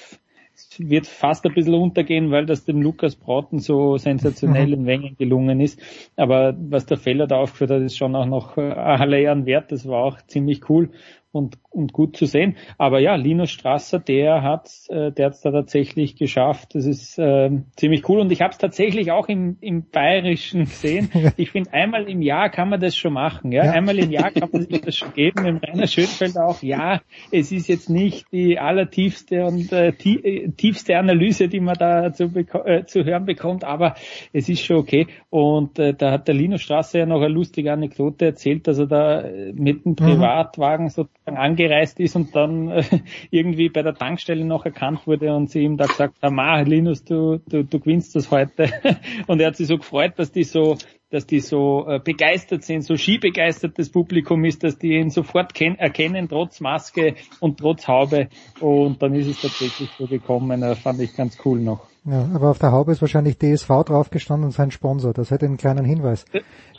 wird 0.79 1.07
fast 1.07 1.47
ein 1.47 1.55
bisschen 1.55 1.75
untergehen, 1.75 2.33
weil 2.33 2.45
das 2.45 2.65
dem 2.65 2.83
Lukas 2.83 3.15
Brauten 3.15 3.61
so 3.61 3.97
sensationell 3.97 4.73
in 4.75 4.87
Wengen 4.87 5.17
gelungen 5.17 5.61
ist. 5.61 5.81
Aber 6.17 6.57
was 6.59 6.85
der 6.85 6.97
Feller 6.97 7.29
da 7.29 7.37
aufgeführt 7.37 7.71
hat, 7.71 7.83
ist 7.83 7.97
schon 7.97 8.17
auch 8.17 8.27
noch 8.27 8.57
äh, 8.57 8.73
alle 8.73 9.21
Ehren 9.21 9.47
wert. 9.47 9.71
Das 9.71 9.87
war 9.87 10.03
auch 10.03 10.21
ziemlich 10.27 10.69
cool 10.69 10.91
und, 11.31 11.59
und 11.71 11.93
gut 11.93 12.17
zu 12.17 12.27
sehen. 12.27 12.57
Aber 12.79 13.01
ja, 13.01 13.15
Linus 13.15 13.51
Strasser, 13.51 13.99
der 13.99 14.43
hat 14.43 14.71
äh, 14.89 15.13
der 15.13 15.27
hat's 15.27 15.41
da 15.41 15.51
tatsächlich 15.51 16.17
geschafft. 16.17 16.75
Das 16.75 16.87
ist 16.87 17.19
äh, 17.19 17.51
ziemlich 17.77 18.09
cool 18.09 18.21
und 18.21 18.33
ich 18.33 18.41
habe 18.41 18.53
es 18.53 18.59
tatsächlich 18.59 19.11
auch 19.13 19.29
im, 19.29 19.59
im 19.61 19.89
Bayerischen 19.91 20.65
gesehen. 20.65 21.11
Ich 21.37 21.51
finde, 21.51 21.73
einmal 21.73 22.09
im 22.09 22.23
Jahr 22.23 22.49
kann 22.49 22.69
man 22.69 22.81
das 22.81 22.97
schon 22.97 23.13
machen. 23.13 23.53
Ja? 23.53 23.65
ja? 23.65 23.73
Einmal 23.73 23.99
im 23.99 24.11
Jahr 24.11 24.31
kann 24.31 24.49
man 24.51 24.63
sich 24.63 24.81
das 24.81 24.97
schon 24.97 25.13
geben. 25.13 25.45
Im 25.47 25.59
Rainer 25.59 25.87
Schönfeld 25.87 26.37
auch, 26.39 26.63
ja, 26.63 27.01
es 27.31 27.53
ist 27.53 27.69
jetzt 27.69 27.91
nicht 27.91 28.27
die 28.33 28.59
allertiefste 28.59 29.45
und 29.45 29.73
äh, 29.73 29.89
äh, 29.89 30.51
tiefste 30.51 30.97
Analyse, 30.97 31.49
die 31.49 31.61
man 31.61 31.77
da 31.79 32.13
zu, 32.13 32.25
äh, 32.25 32.85
zu 32.85 33.05
hören 33.05 33.27
bekommt, 33.27 33.65
aber 33.65 33.95
es 34.33 34.49
ist 34.49 34.65
schon 34.65 34.77
okay. 34.77 35.07
Und 35.31 35.79
äh, 35.79 35.95
da 35.95 36.13
hat 36.13 36.29
der 36.29 36.35
Linus 36.35 36.63
Strasser 36.63 37.01
ja 37.01 37.07
noch 37.07 37.21
eine 37.21 37.29
lustige 37.29 37.73
Anekdote 37.73 38.27
erzählt, 38.27 38.67
dass 38.67 38.79
er 38.79 38.87
da 38.87 39.21
äh, 39.21 39.53
mit 39.53 39.85
dem 39.85 39.93
mhm. 39.93 39.97
Privatwagen 39.97 40.89
so 40.89 41.07
angereist 41.37 42.01
ist 42.01 42.17
und 42.17 42.35
dann 42.35 42.69
äh, 42.71 42.85
irgendwie 43.31 43.69
bei 43.69 43.83
der 43.83 43.95
Tankstelle 43.95 44.45
noch 44.45 44.65
erkannt 44.65 45.07
wurde 45.07 45.35
und 45.35 45.51
sie 45.51 45.61
ihm 45.61 45.77
da 45.77 45.87
gesagt 45.87 46.23
haben, 46.23 46.39
ah, 46.39 46.61
Linus, 46.61 47.05
du, 47.05 47.41
du, 47.49 47.65
du 47.65 47.81
gewinnst 47.81 48.17
das 48.17 48.31
heute. 48.31 48.71
und 49.27 49.41
er 49.41 49.49
hat 49.49 49.57
sich 49.57 49.67
so 49.67 49.79
gefreut, 49.79 50.15
dass 50.17 50.33
die 50.33 50.45
so 50.45 50.77
dass 51.11 51.27
die 51.27 51.41
so 51.41 51.87
äh, 51.89 51.99
begeistert 51.99 52.65
sind, 52.65 52.83
so 52.83 52.97
skibegeistertes 52.97 53.91
Publikum 53.91 54.45
ist, 54.45 54.63
dass 54.63 54.79
die 54.79 54.95
ihn 54.95 55.11
sofort 55.11 55.59
erkennen, 55.61 56.29
trotz 56.29 56.61
Maske 56.61 57.15
und 57.41 57.59
trotz 57.59 57.89
Haube. 57.89 58.29
Und 58.61 59.03
dann 59.03 59.15
ist 59.15 59.29
es 59.29 59.41
tatsächlich 59.41 59.91
so 59.99 60.07
gekommen. 60.07 60.61
Das 60.61 60.79
fand 60.79 61.01
ich 61.01 61.17
ganz 61.17 61.39
cool 61.45 61.61
noch. 61.61 61.87
Ja, 62.11 62.27
aber 62.35 62.51
auf 62.51 62.59
der 62.59 62.73
Haube 62.73 62.93
ist 62.93 63.03
wahrscheinlich 63.03 63.39
DSV 63.39 63.69
draufgestanden 63.85 64.47
und 64.47 64.53
sein 64.53 64.71
Sponsor. 64.71 65.13
Das 65.13 65.31
hätte 65.31 65.45
einen 65.45 65.59
kleinen 65.59 65.85
Hinweis 65.85 66.25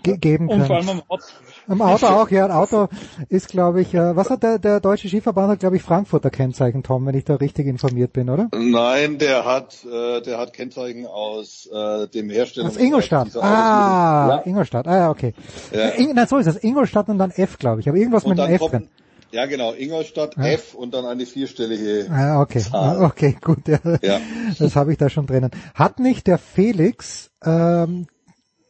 ge 0.01 0.17
geben 0.17 0.47
können. 0.47 0.61
Und 0.61 0.67
vor 0.67 0.77
allem 0.77 0.89
am 0.89 1.01
Auto. 1.07 1.23
Am 1.67 1.81
Auto 1.83 2.07
auch, 2.07 2.29
ja. 2.29 2.45
Ein 2.45 2.51
Auto 2.51 2.87
ist, 3.27 3.49
glaube 3.49 3.81
ich, 3.81 3.93
äh, 3.93 4.15
was 4.15 4.31
hat 4.31 4.41
der, 4.41 4.57
der 4.57 4.79
Deutsche 4.79 5.07
Skiverband 5.07 5.51
hat, 5.51 5.59
glaube 5.59 5.75
ich, 5.75 5.83
Frankfurter 5.83 6.31
Kennzeichen, 6.31 6.81
Tom, 6.81 7.05
wenn 7.05 7.13
ich 7.13 7.25
da 7.25 7.35
richtig 7.35 7.67
informiert 7.67 8.11
bin, 8.11 8.29
oder? 8.29 8.49
Nein, 8.57 9.19
der 9.19 9.45
hat, 9.45 9.85
äh, 9.85 10.21
der 10.21 10.39
hat 10.39 10.53
Kennzeichen 10.53 11.05
aus 11.05 11.69
äh, 11.71 12.07
dem 12.07 12.31
Hersteller. 12.31 12.69
Aus 12.69 12.77
Ingolstadt. 12.77 13.35
Ah, 13.35 14.18
ja. 14.27 14.41
Ingolstadt. 14.45 14.87
Ah, 14.87 14.97
ja, 14.97 15.09
okay. 15.09 15.33
Ja. 15.71 15.89
Äh, 15.89 16.13
nein, 16.13 16.27
so 16.27 16.37
ist 16.37 16.47
es. 16.47 16.63
Ingolstadt 16.63 17.09
und 17.09 17.17
dann 17.17 17.31
F, 17.31 17.57
glaube 17.57 17.81
ich. 17.81 17.89
Aber 17.89 17.97
irgendwas 17.97 18.23
und 18.23 18.31
mit 18.31 18.39
einem 18.39 18.55
F 18.55 18.61
drin. 18.61 18.89
Ja, 19.31 19.45
genau, 19.45 19.73
Ingolstadt 19.73 20.35
ja. 20.37 20.45
F 20.45 20.73
und 20.73 20.93
dann 20.93 21.05
eine 21.05 21.25
vierstellige 21.25 22.07
ah, 22.11 22.41
okay. 22.41 22.59
Zahl. 22.59 23.03
Okay, 23.03 23.37
gut, 23.41 23.67
ja. 23.67 23.79
ja. 24.01 24.19
das 24.57 24.75
habe 24.75 24.91
ich 24.91 24.97
da 24.97 25.09
schon 25.09 25.27
drinnen. 25.27 25.51
Hat 25.75 25.99
nicht 25.99 26.25
der 26.25 26.39
Felix, 26.39 27.29
ähm, 27.45 28.07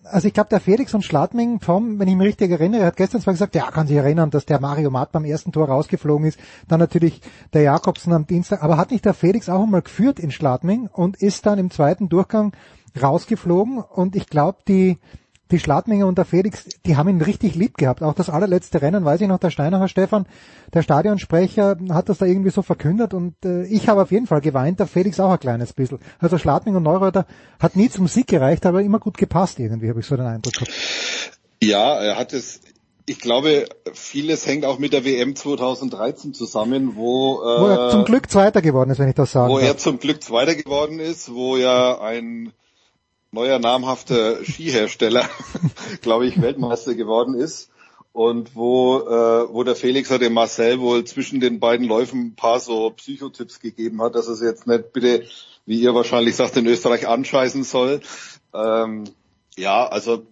also 0.03 0.27
ich 0.27 0.33
glaube, 0.33 0.49
der 0.49 0.59
Felix 0.59 0.93
und 0.93 1.05
Schladming 1.05 1.61
vom, 1.61 1.97
wenn 1.97 2.09
ich 2.09 2.15
mich 2.15 2.27
richtig 2.27 2.51
erinnere, 2.51 2.85
hat 2.85 2.97
gestern 2.97 3.21
zwar 3.21 3.33
gesagt, 3.33 3.55
ja, 3.55 3.71
kann 3.71 3.87
sich 3.87 3.95
erinnern, 3.95 4.31
dass 4.31 4.45
der 4.45 4.59
Mario 4.59 4.89
Matt 4.89 5.13
beim 5.13 5.23
ersten 5.23 5.53
Tor 5.53 5.69
rausgeflogen 5.69 6.27
ist, 6.27 6.39
dann 6.67 6.79
natürlich 6.79 7.21
der 7.53 7.61
Jakobsen 7.61 8.11
am 8.11 8.27
Dienstag, 8.27 8.61
aber 8.61 8.75
hat 8.75 8.91
nicht 8.91 9.05
der 9.05 9.13
Felix 9.13 9.47
auch 9.47 9.63
einmal 9.63 9.81
geführt 9.81 10.19
in 10.19 10.31
Schladming 10.31 10.89
und 10.91 11.21
ist 11.21 11.45
dann 11.45 11.57
im 11.57 11.71
zweiten 11.71 12.09
Durchgang 12.09 12.51
rausgeflogen 13.01 13.77
und 13.79 14.15
ich 14.17 14.27
glaube, 14.27 14.59
die 14.67 14.97
die 15.51 15.59
Schladminger 15.59 16.05
und 16.05 16.17
der 16.17 16.25
Felix, 16.25 16.65
die 16.85 16.95
haben 16.95 17.09
ihn 17.09 17.21
richtig 17.21 17.55
lieb 17.55 17.77
gehabt. 17.77 18.03
Auch 18.03 18.13
das 18.13 18.29
allerletzte 18.29 18.81
Rennen, 18.81 19.03
weiß 19.03 19.21
ich 19.21 19.27
noch, 19.27 19.39
der 19.39 19.49
Steinacher 19.49 19.87
Stefan, 19.87 20.27
der 20.73 20.83
Stadionsprecher, 20.83 21.77
hat 21.89 22.09
das 22.09 22.19
da 22.19 22.25
irgendwie 22.25 22.51
so 22.51 22.61
verkündet 22.61 23.13
und 23.13 23.33
äh, 23.43 23.63
ich 23.65 23.87
habe 23.87 24.01
auf 24.01 24.11
jeden 24.11 24.27
Fall 24.27 24.41
geweint, 24.41 24.79
der 24.79 24.87
Felix 24.87 25.19
auch 25.19 25.31
ein 25.31 25.39
kleines 25.39 25.73
bisschen. 25.73 25.99
Also 26.19 26.37
Schladming 26.37 26.75
und 26.75 26.83
Neureuter 26.83 27.25
hat 27.59 27.75
nie 27.75 27.89
zum 27.89 28.07
Sieg 28.07 28.27
gereicht, 28.27 28.65
aber 28.65 28.81
immer 28.81 28.99
gut 28.99 29.17
gepasst 29.17 29.59
irgendwie, 29.59 29.89
habe 29.89 29.99
ich 29.99 30.05
so 30.05 30.15
den 30.15 30.27
Eindruck 30.27 30.53
gehabt. 30.53 30.71
Ja, 31.61 31.95
er 31.95 32.17
hat 32.17 32.33
es 32.33 32.61
ich 33.09 33.19
glaube, 33.19 33.65
vieles 33.91 34.45
hängt 34.45 34.65
auch 34.65 34.77
mit 34.77 34.93
der 34.93 35.03
WM 35.03 35.35
2013 35.35 36.35
zusammen, 36.35 36.95
wo, 36.95 37.41
äh, 37.41 37.61
wo 37.61 37.65
er 37.65 37.89
zum 37.89 38.05
Glück 38.05 38.29
Zweiter 38.29 38.61
geworden 38.61 38.91
ist, 38.91 38.99
wenn 38.99 39.09
ich 39.09 39.15
das 39.15 39.31
sage. 39.31 39.51
Wo 39.51 39.57
darf. 39.57 39.67
er 39.67 39.77
zum 39.77 39.97
Glück 39.97 40.23
Zweiter 40.23 40.53
geworden 40.53 40.99
ist, 40.99 41.33
wo 41.33 41.57
ja 41.57 41.99
ein 41.99 42.53
neuer 43.31 43.59
namhafter 43.59 44.43
Skihersteller, 44.43 45.29
glaube 46.01 46.27
ich, 46.27 46.41
Weltmeister 46.41 46.95
geworden 46.95 47.35
ist. 47.35 47.69
Und 48.11 48.55
wo, 48.55 48.99
äh, 48.99 49.53
wo 49.53 49.63
der 49.63 49.75
Felix 49.75 50.09
hat 50.09 50.21
dem 50.21 50.33
Marcel 50.33 50.79
wohl 50.79 51.03
zwischen 51.05 51.39
den 51.39 51.59
beiden 51.59 51.85
Läufen 51.87 52.27
ein 52.27 52.35
paar 52.35 52.59
so 52.59 52.89
Psychotipps 52.89 53.59
gegeben 53.59 54.01
hat, 54.01 54.15
dass 54.15 54.27
es 54.27 54.41
jetzt 54.41 54.65
nicht 54.65 54.93
bitte, 54.93 55.25
wie 55.65 55.79
ihr 55.79 55.93
wahrscheinlich 55.93 56.35
sagt, 56.35 56.57
in 56.57 56.65
Österreich 56.65 57.07
anscheißen 57.07 57.63
soll. 57.63 58.01
Ähm, 58.53 59.03
ja, 59.55 59.87
also 59.87 60.25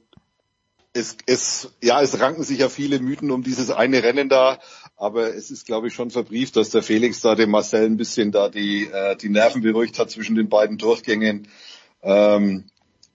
es, 0.94 1.18
es, 1.28 1.72
ja, 1.82 2.02
es 2.02 2.20
ranken 2.20 2.44
sich 2.44 2.60
ja 2.60 2.70
viele 2.70 3.00
Mythen 3.00 3.30
um 3.30 3.44
dieses 3.44 3.70
eine 3.70 4.02
Rennen 4.02 4.30
da, 4.30 4.60
aber 4.96 5.36
es 5.36 5.52
ist, 5.52 5.68
glaube 5.68 5.88
ich, 5.88 5.94
schon 5.94 6.10
verbrieft, 6.10 6.56
dass 6.56 6.72
der 6.72 6.82
Felix 6.82 7.22
da 7.22 7.36
dem 7.36 7.52
Marcel 7.52 7.86
ein 7.86 7.98
bisschen 7.98 8.32
da 8.32 8.50
die, 8.50 8.88
äh, 8.92 9.16
die 9.16 9.30
Nerven 9.30 9.62
beruhigt 9.62 10.00
hat 10.00 10.10
zwischen 10.10 10.36
den 10.36 10.50
beiden 10.50 10.80
Durchgängen. 10.80 11.48
Ähm, 12.02 12.66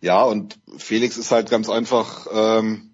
ja, 0.03 0.23
und 0.25 0.59
Felix 0.77 1.17
ist 1.17 1.31
halt 1.31 1.49
ganz 1.49 1.71
einfach, 1.71 2.27
ähm, 2.35 2.91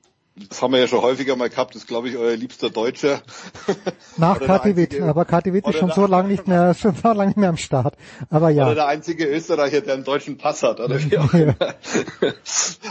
das 0.49 0.63
haben 0.63 0.73
wir 0.73 0.79
ja 0.79 0.87
schon 0.87 1.01
häufiger 1.03 1.37
mal 1.37 1.49
gehabt, 1.49 1.75
ist 1.75 1.89
glaube 1.89 2.09
ich 2.11 2.17
euer 2.17 2.37
liebster 2.37 2.71
Deutscher. 2.71 3.23
Nach 4.19 4.39
Katiwit, 4.39 5.01
aber 5.01 5.25
Katiwit 5.25 5.67
ist 5.67 5.79
schon 5.79 5.91
so 5.91 6.07
lange 6.07 6.29
nicht 6.29 6.47
mehr, 6.47 6.75
schon 6.75 6.95
so 6.95 7.09
lange 7.09 7.29
nicht 7.29 7.39
mehr 7.39 7.49
am 7.49 7.57
Start. 7.57 7.97
Aber 8.29 8.51
ja. 8.51 8.67
Oder 8.67 8.75
der 8.75 8.87
einzige 8.89 9.25
Österreicher, 9.27 9.81
der 9.81 9.95
einen 9.95 10.05
deutschen 10.05 10.37
Pass 10.37 10.63
hat, 10.63 10.81
oder 10.81 11.01
wie 11.03 11.19
auch 11.19 11.33
immer. 11.35 11.57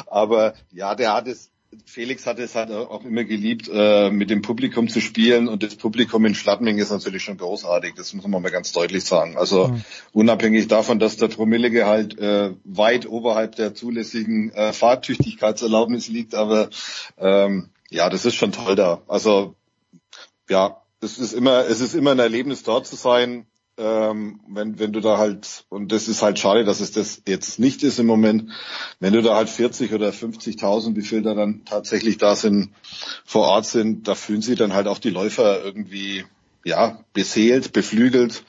aber 0.07 0.55
ja, 0.71 0.95
der 0.95 1.13
hat 1.13 1.27
es, 1.27 1.51
Felix 1.85 2.25
hat 2.25 2.39
es 2.39 2.55
halt 2.55 2.71
auch 2.71 3.03
immer 3.05 3.23
geliebt, 3.23 3.69
äh, 3.71 4.09
mit 4.09 4.29
dem 4.29 4.41
Publikum 4.41 4.87
zu 4.89 5.01
spielen 5.01 5.47
und 5.47 5.63
das 5.63 5.75
Publikum 5.75 6.25
in 6.25 6.35
Schladming 6.35 6.77
ist 6.77 6.91
natürlich 6.91 7.23
schon 7.23 7.37
großartig, 7.37 7.93
das 7.95 8.13
muss 8.13 8.27
man 8.27 8.41
mal 8.41 8.51
ganz 8.51 8.71
deutlich 8.71 9.03
sagen. 9.03 9.37
Also 9.37 9.69
mhm. 9.69 9.83
unabhängig 10.13 10.67
davon, 10.67 10.99
dass 10.99 11.17
der 11.17 11.27
Promillegehalt 11.27 12.17
äh, 12.19 12.53
weit 12.63 13.07
oberhalb 13.07 13.55
der 13.55 13.73
zulässigen 13.73 14.51
äh, 14.51 14.73
Fahrtüchtigkeitserlaubnis 14.73 16.07
liegt, 16.07 16.35
aber 16.35 16.69
ähm, 17.17 17.69
ja, 17.89 18.09
das 18.09 18.25
ist 18.25 18.35
schon 18.35 18.51
toll 18.51 18.75
da. 18.75 19.01
Also 19.07 19.55
ja, 20.49 20.81
es 21.01 21.19
ist 21.19 21.33
immer, 21.33 21.65
es 21.67 21.79
ist 21.79 21.93
immer 21.93 22.11
ein 22.11 22.19
Erlebnis 22.19 22.63
dort 22.63 22.87
zu 22.87 22.95
sein 22.95 23.45
ähm, 23.77 24.39
wenn, 24.47 24.79
wenn 24.79 24.91
du 24.91 25.01
da 25.01 25.17
halt, 25.17 25.65
und 25.69 25.91
das 25.91 26.07
ist 26.07 26.21
halt 26.21 26.39
schade, 26.39 26.63
dass 26.63 26.79
es 26.79 26.91
das 26.91 27.21
jetzt 27.27 27.59
nicht 27.59 27.83
ist 27.83 27.99
im 27.99 28.07
Moment, 28.07 28.49
wenn 28.99 29.13
du 29.13 29.21
da 29.21 29.35
halt 29.35 29.49
40 29.49 29.93
oder 29.93 30.09
50.000, 30.09 30.95
wie 30.95 31.01
viel 31.01 31.21
da 31.21 31.35
dann 31.35 31.63
tatsächlich 31.65 32.17
da 32.17 32.35
sind, 32.35 32.71
vor 33.23 33.47
Ort 33.47 33.65
sind, 33.65 34.07
da 34.07 34.15
fühlen 34.15 34.41
sich 34.41 34.57
dann 34.57 34.73
halt 34.73 34.87
auch 34.87 34.99
die 34.99 35.11
Läufer 35.11 35.63
irgendwie, 35.63 36.25
ja, 36.63 36.99
beseelt, 37.13 37.71
beflügelt. 37.71 38.43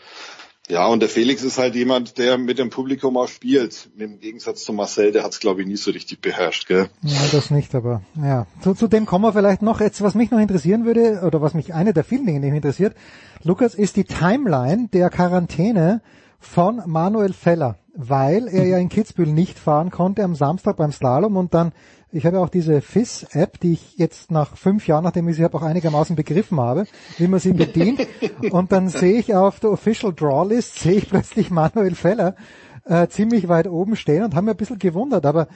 Ja, 0.69 0.87
und 0.87 1.01
der 1.01 1.09
Felix 1.09 1.43
ist 1.43 1.59
halt 1.59 1.75
jemand, 1.75 2.19
der 2.19 2.37
mit 2.37 2.59
dem 2.59 2.69
Publikum 2.69 3.17
auch 3.17 3.29
spielt. 3.29 3.89
Im 3.97 4.21
Gegensatz 4.21 4.65
zu 4.65 4.75
Marcel, 4.75 5.13
der 5.13 5.25
hat 5.25 5.33
es, 5.33 5.41
glaube 5.41 5.63
ich, 5.63 5.67
nie 5.67 5.77
so 5.77 5.91
richtig 5.91 6.21
beherrscht, 6.21 6.69
gell? 6.69 6.91
Ja, 7.03 7.21
das 7.33 7.51
nicht, 7.51 7.75
aber 7.75 8.03
ja. 8.23 8.47
Zu, 8.61 8.75
zu 8.75 8.87
dem 8.87 9.07
kommen 9.07 9.25
wir 9.25 9.33
vielleicht 9.33 9.63
noch. 9.63 9.81
Jetzt, 9.81 10.03
was 10.03 10.15
mich 10.15 10.31
noch 10.31 10.39
interessieren 10.39 10.85
würde, 10.85 11.23
oder 11.27 11.41
was 11.41 11.55
mich 11.55 11.73
eine 11.73 11.95
der 11.95 12.05
vielen 12.05 12.27
Dinge, 12.27 12.41
die 12.41 12.49
mich 12.49 12.57
interessiert, 12.57 12.95
Lukas, 13.43 13.75
ist 13.75 13.97
die 13.97 14.05
Timeline 14.05 14.89
der 14.93 15.09
Quarantäne 15.09 16.03
von 16.39 16.83
Manuel 16.87 17.33
Feller, 17.33 17.79
weil 17.95 18.47
er 18.49 18.67
ja 18.67 18.79
in 18.79 18.91
Kitzbühel 18.91 19.33
nicht 19.33 19.59
fahren 19.59 19.91
konnte 19.91 20.23
am 20.23 20.35
Samstag 20.35 20.77
beim 20.77 20.93
Slalom 20.93 21.37
und 21.37 21.55
dann 21.55 21.73
ich 22.11 22.25
habe 22.25 22.41
auch 22.41 22.49
diese 22.49 22.81
FIS-App, 22.81 23.61
die 23.61 23.75
ich 23.75 23.99
jetzt 23.99 24.31
nach 24.31 24.57
fünf 24.57 24.87
Jahren, 24.87 25.05
nachdem 25.05 25.28
ich 25.28 25.37
sie 25.37 25.45
auch 25.45 25.62
einigermaßen 25.62 26.17
begriffen 26.17 26.59
habe, 26.59 26.87
wie 27.19 27.28
man 27.28 27.39
sie 27.39 27.53
bedient. 27.53 28.07
und 28.51 28.73
dann 28.73 28.89
sehe 28.89 29.19
ich 29.19 29.35
auf 29.35 29.61
der 29.61 29.70
Official 29.70 30.15
Draw 30.15 30.49
List, 30.49 30.78
sehe 30.78 30.95
ich 30.95 31.09
plötzlich 31.09 31.51
Manuel 31.51 31.95
Feller 31.95 32.35
äh, 32.85 33.09
ziemlich 33.09 33.49
weit 33.49 33.69
oben 33.69 33.97
stehen 33.97 34.25
und 34.25 34.35
habe 34.35 34.47
mir 34.47 34.53
ein 34.53 34.57
bisschen 34.57 34.78
gewundert. 34.78 35.27
Aber 35.27 35.49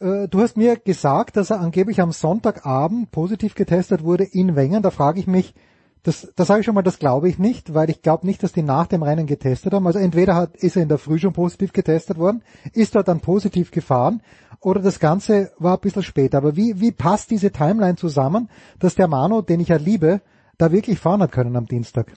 äh, 0.00 0.28
du 0.28 0.40
hast 0.40 0.56
mir 0.56 0.76
gesagt, 0.76 1.36
dass 1.36 1.50
er 1.50 1.60
angeblich 1.60 2.00
am 2.00 2.12
Sonntagabend 2.12 3.10
positiv 3.10 3.54
getestet 3.54 4.02
wurde 4.02 4.24
in 4.24 4.56
Wengen. 4.56 4.82
Da 4.82 4.90
frage 4.90 5.20
ich 5.20 5.26
mich, 5.26 5.54
das, 6.02 6.32
das 6.34 6.48
sage 6.48 6.60
ich 6.60 6.66
schon 6.66 6.74
mal, 6.74 6.82
das 6.82 6.98
glaube 6.98 7.28
ich 7.28 7.38
nicht, 7.38 7.74
weil 7.74 7.88
ich 7.88 8.02
glaube 8.02 8.26
nicht, 8.26 8.42
dass 8.42 8.52
die 8.52 8.62
nach 8.62 8.86
dem 8.86 9.02
Rennen 9.02 9.26
getestet 9.26 9.72
haben. 9.72 9.86
Also 9.86 10.00
entweder 10.00 10.34
hat, 10.34 10.56
ist 10.56 10.76
er 10.76 10.82
in 10.82 10.88
der 10.88 10.98
Früh 10.98 11.18
schon 11.18 11.32
positiv 11.32 11.72
getestet 11.72 12.18
worden, 12.18 12.42
ist 12.72 12.96
er 12.96 13.04
dann 13.04 13.20
positiv 13.20 13.70
gefahren 13.70 14.20
oder 14.60 14.80
das 14.80 14.98
Ganze 14.98 15.52
war 15.58 15.74
ein 15.74 15.80
bisschen 15.80 16.02
später. 16.02 16.38
Aber 16.38 16.56
wie, 16.56 16.80
wie 16.80 16.92
passt 16.92 17.30
diese 17.30 17.52
Timeline 17.52 17.96
zusammen, 17.96 18.48
dass 18.80 18.96
der 18.96 19.08
Mano, 19.08 19.42
den 19.42 19.60
ich 19.60 19.68
ja 19.68 19.76
liebe, 19.76 20.20
da 20.58 20.72
wirklich 20.72 20.98
fahren 20.98 21.22
hat 21.22 21.32
können 21.32 21.56
am 21.56 21.66
Dienstag? 21.66 22.12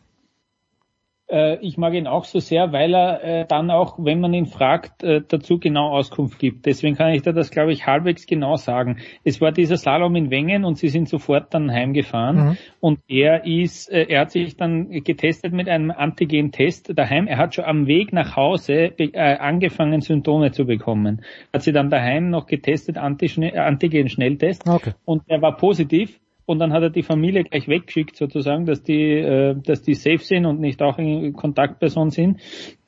Äh, 1.28 1.58
ich 1.66 1.78
mag 1.78 1.94
ihn 1.94 2.08
auch 2.08 2.26
so 2.26 2.40
sehr, 2.40 2.72
weil 2.72 2.94
er 2.94 3.24
äh, 3.24 3.46
dann 3.48 3.72
auch, 3.72 3.98
wenn 3.98 4.20
man 4.20 4.34
ihn 4.34 4.46
fragt, 4.46 5.04
äh, 5.04 5.22
dazu 5.28 5.60
genau 5.60 5.90
Auskunft 5.90 6.38
gibt. 6.38 6.66
Deswegen 6.66 6.96
kann 6.96 7.14
ich 7.14 7.24
da 7.24 7.32
das, 7.32 7.50
glaube 7.50 7.72
ich, 7.72 7.88
halbwegs 7.88 8.28
genau 8.28 8.56
sagen. 8.58 8.98
Es 9.24 9.42
war 9.42 9.52
dieser 9.52 9.78
Slalom 9.78 10.16
in 10.16 10.30
Wengen 10.30 10.66
und 10.66 10.78
sie 10.78 10.90
sind 10.90 11.10
sofort 11.10 11.54
dann 11.54 11.72
heimgefahren 11.72 12.36
mhm. 12.36 12.58
und 12.80 13.00
er 13.08 13.46
ist, 13.46 13.92
äh, 13.92 14.06
er 14.08 14.22
hat 14.22 14.32
sich 14.32 14.56
dann 14.56 14.90
getestet 15.04 15.52
mit 15.52 15.68
einem 15.68 15.90
Antigen-Test 15.90 16.98
daheim. 16.98 17.28
Er 17.28 17.38
hat 17.38 17.56
schon 17.56 17.66
am 17.66 17.88
Weg 17.88 18.14
nach 18.14 18.36
Hause 18.36 18.94
äh, 18.98 19.18
angefangen, 19.18 20.02
Symptome 20.02 20.52
zu 20.52 20.66
bekommen. 20.66 21.22
Hat 21.52 21.64
sie 21.64 21.72
dann 21.72 21.90
daheim 21.90 22.30
noch 22.30 22.46
getestet, 22.46 22.98
Antigen-Schnelltest 22.98 24.68
okay. 24.68 24.94
und 25.06 25.24
er 25.28 25.42
war 25.42 25.58
positiv 25.58 26.20
und 26.46 26.60
dann 26.60 26.74
hat 26.74 26.84
er 26.84 26.90
die 26.90 27.04
Familie 27.04 27.44
gleich 27.44 27.68
weggeschickt 27.68 28.16
sozusagen, 28.16 28.66
dass 28.66 28.84
die, 28.84 29.14
äh, 29.14 29.56
dass 29.56 29.82
die 29.82 29.96
safe 29.96 30.20
sind 30.20 30.46
und 30.46 30.60
nicht 30.60 30.82
auch 30.82 30.98
in 30.98 31.34
Kontaktperson 31.34 32.12
sind. 32.12 32.40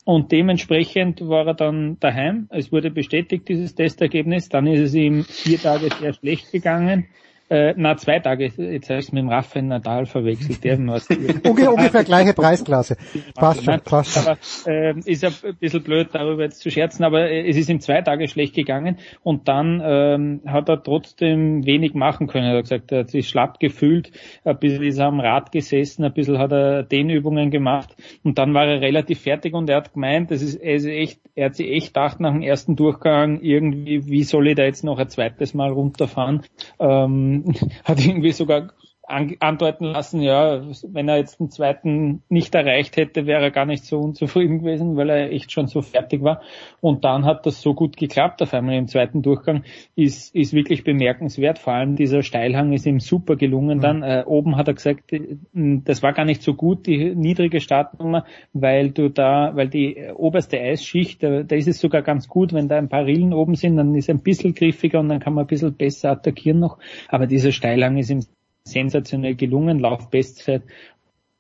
Und 0.05 0.31
dementsprechend 0.31 1.19
war 1.27 1.47
er 1.47 1.53
dann 1.53 1.99
daheim. 1.99 2.47
Es 2.49 2.71
wurde 2.71 2.91
bestätigt, 2.91 3.49
dieses 3.49 3.75
Testergebnis. 3.75 4.47
Dann 4.47 4.65
ist 4.65 4.79
es 4.79 4.95
ihm 4.95 5.23
vier 5.25 5.59
Tage 5.59 5.89
sehr 5.99 6.13
schlecht 6.13 6.51
gegangen. 6.51 7.07
Äh, 7.50 7.74
na, 7.77 7.95
zwei 7.95 8.19
Tage, 8.19 8.51
jetzt 8.58 8.90
habe 8.90 9.00
ich 9.00 9.14
mit 9.14 9.24
dem 9.24 9.30
Rafael 9.30 9.64
Nadal 9.64 10.06
verwechselt. 10.06 10.66
Der 10.66 10.77
Unge 10.77 11.72
ungefähr 11.72 12.03
gleiche 12.03 12.34
Preisklasse. 12.34 12.98
Passt 13.35 13.64
schon, 13.64 13.80
passt 13.80 14.14
schon. 14.14 14.24
Aber, 14.24 14.38
äh, 14.66 15.00
ist 15.06 15.24
ja 15.24 15.30
ein 15.30 15.56
bisschen 15.58 15.82
blöd, 15.82 16.09
darüber 16.11 16.43
jetzt 16.43 16.59
zu 16.59 16.69
scherzen, 16.69 17.06
aber 17.06 17.30
äh, 17.30 17.48
es 17.48 17.56
ist 17.56 17.69
ihm 17.69 17.80
zwei 17.80 18.01
Tage 18.01 18.27
schlecht 18.27 18.53
gegangen 18.53 18.98
und 19.24 19.48
dann 19.48 19.82
ähm, 19.82 20.42
hat 20.45 20.67
er 20.67 20.84
trotzdem 20.84 21.66
wenig 21.66 21.93
machen 21.93 22.27
können. 22.27 22.48
Er 22.48 22.58
hat 22.58 22.64
gesagt, 22.64 22.92
er 22.92 23.00
hat 23.00 23.11
sich 23.11 23.30
schlapp 23.30 23.61
gefühlt, 23.61 24.11
ein 24.43 24.59
bisschen 24.59 24.84
ist 24.84 24.98
er 24.98 25.08
am 25.08 25.22
Rad 25.22 25.53
gesessen, 25.53 26.03
ein 26.03 26.14
bisschen 26.14 26.40
hat 26.40 26.51
er 26.51 26.84
Dehnübungen 26.84 27.50
gemacht 27.50 27.95
und 28.24 28.38
dann 28.40 28.53
war 28.53 28.66
er 28.66 28.82
relativ 28.82 29.22
fertig 29.22 29.53
und 29.53 29.69
er 29.69 29.77
hat 29.77 29.93
gemeint, 29.93 30.32
das 30.32 30.42
ist, 30.42 30.56
er 30.56 30.76
ist 30.76 30.85
echt, 30.85 31.22
er 31.34 31.45
hat 31.45 31.56
sich 31.56 31.72
echt 31.72 31.93
gedacht 31.93 32.19
nach 32.19 32.34
dem 32.34 32.42
ersten 32.42 32.76
Durchgang 32.76 33.40
irgendwie, 33.40 34.06
wie 34.06 34.24
soll 34.24 34.50
ich 34.50 34.56
da 34.56 34.64
jetzt 34.64 34.84
noch 34.84 35.00
ein 35.00 35.08
zweites 35.08 35.53
Mal 35.53 35.72
runterfahren? 35.72 36.42
Ähm, 36.80 37.36
hat 37.83 38.03
irgendwie 38.03 38.32
sogar 38.32 38.74
andeuten 39.07 39.85
lassen, 39.85 40.21
ja, 40.21 40.61
wenn 40.89 41.07
er 41.07 41.17
jetzt 41.17 41.39
den 41.39 41.49
zweiten 41.49 42.23
nicht 42.27 42.53
erreicht 42.53 42.97
hätte, 42.97 43.25
wäre 43.25 43.41
er 43.41 43.51
gar 43.51 43.65
nicht 43.65 43.85
so 43.85 43.99
unzufrieden 43.99 44.59
gewesen, 44.59 44.97
weil 44.97 45.09
er 45.09 45.31
echt 45.31 45.51
schon 45.53 45.67
so 45.67 45.81
fertig 45.81 46.23
war. 46.23 46.41
Und 46.81 47.05
dann 47.05 47.23
hat 47.23 47.45
das 47.45 47.61
so 47.61 47.73
gut 47.73 47.95
geklappt 47.95 48.41
auf 48.41 48.53
einmal 48.53 48.75
im 48.75 48.87
zweiten 48.87 49.21
Durchgang, 49.21 49.63
ist, 49.95 50.35
ist 50.35 50.53
wirklich 50.53 50.83
bemerkenswert. 50.83 51.57
Vor 51.57 51.73
allem 51.73 51.95
dieser 51.95 52.21
Steilhang 52.21 52.73
ist 52.73 52.85
ihm 52.85 52.99
super 52.99 53.37
gelungen. 53.37 53.77
Mhm. 53.77 53.81
Dann 53.81 54.03
äh, 54.03 54.23
oben 54.25 54.57
hat 54.57 54.67
er 54.67 54.73
gesagt, 54.73 55.13
äh, 55.13 55.37
das 55.53 56.03
war 56.03 56.11
gar 56.11 56.25
nicht 56.25 56.43
so 56.43 56.53
gut, 56.53 56.85
die 56.85 57.15
niedrige 57.15 57.61
Startnummer, 57.61 58.25
weil 58.51 58.91
du 58.91 59.09
da, 59.09 59.55
weil 59.55 59.69
die 59.69 59.97
oberste 60.15 60.59
Eisschicht, 60.59 61.23
da, 61.23 61.43
da 61.43 61.55
ist 61.55 61.69
es 61.69 61.79
sogar 61.79 62.01
ganz 62.01 62.27
gut, 62.27 62.51
wenn 62.51 62.67
da 62.67 62.77
ein 62.77 62.89
paar 62.89 63.05
Rillen 63.05 63.33
oben 63.33 63.55
sind, 63.55 63.77
dann 63.77 63.95
ist 63.95 64.09
er 64.09 64.15
ein 64.15 64.23
bisschen 64.23 64.53
griffiger 64.53 64.99
und 64.99 65.07
dann 65.07 65.21
kann 65.21 65.33
man 65.33 65.45
ein 65.45 65.47
bisschen 65.47 65.73
besser 65.73 66.11
attackieren 66.11 66.59
noch. 66.59 66.77
Aber 67.07 67.25
dieser 67.25 67.53
Steilhang 67.53 67.97
ist 67.97 68.09
ihm 68.09 68.25
sensationell 68.71 69.35
gelungen, 69.35 69.79
Laufbestzeit, 69.79 70.63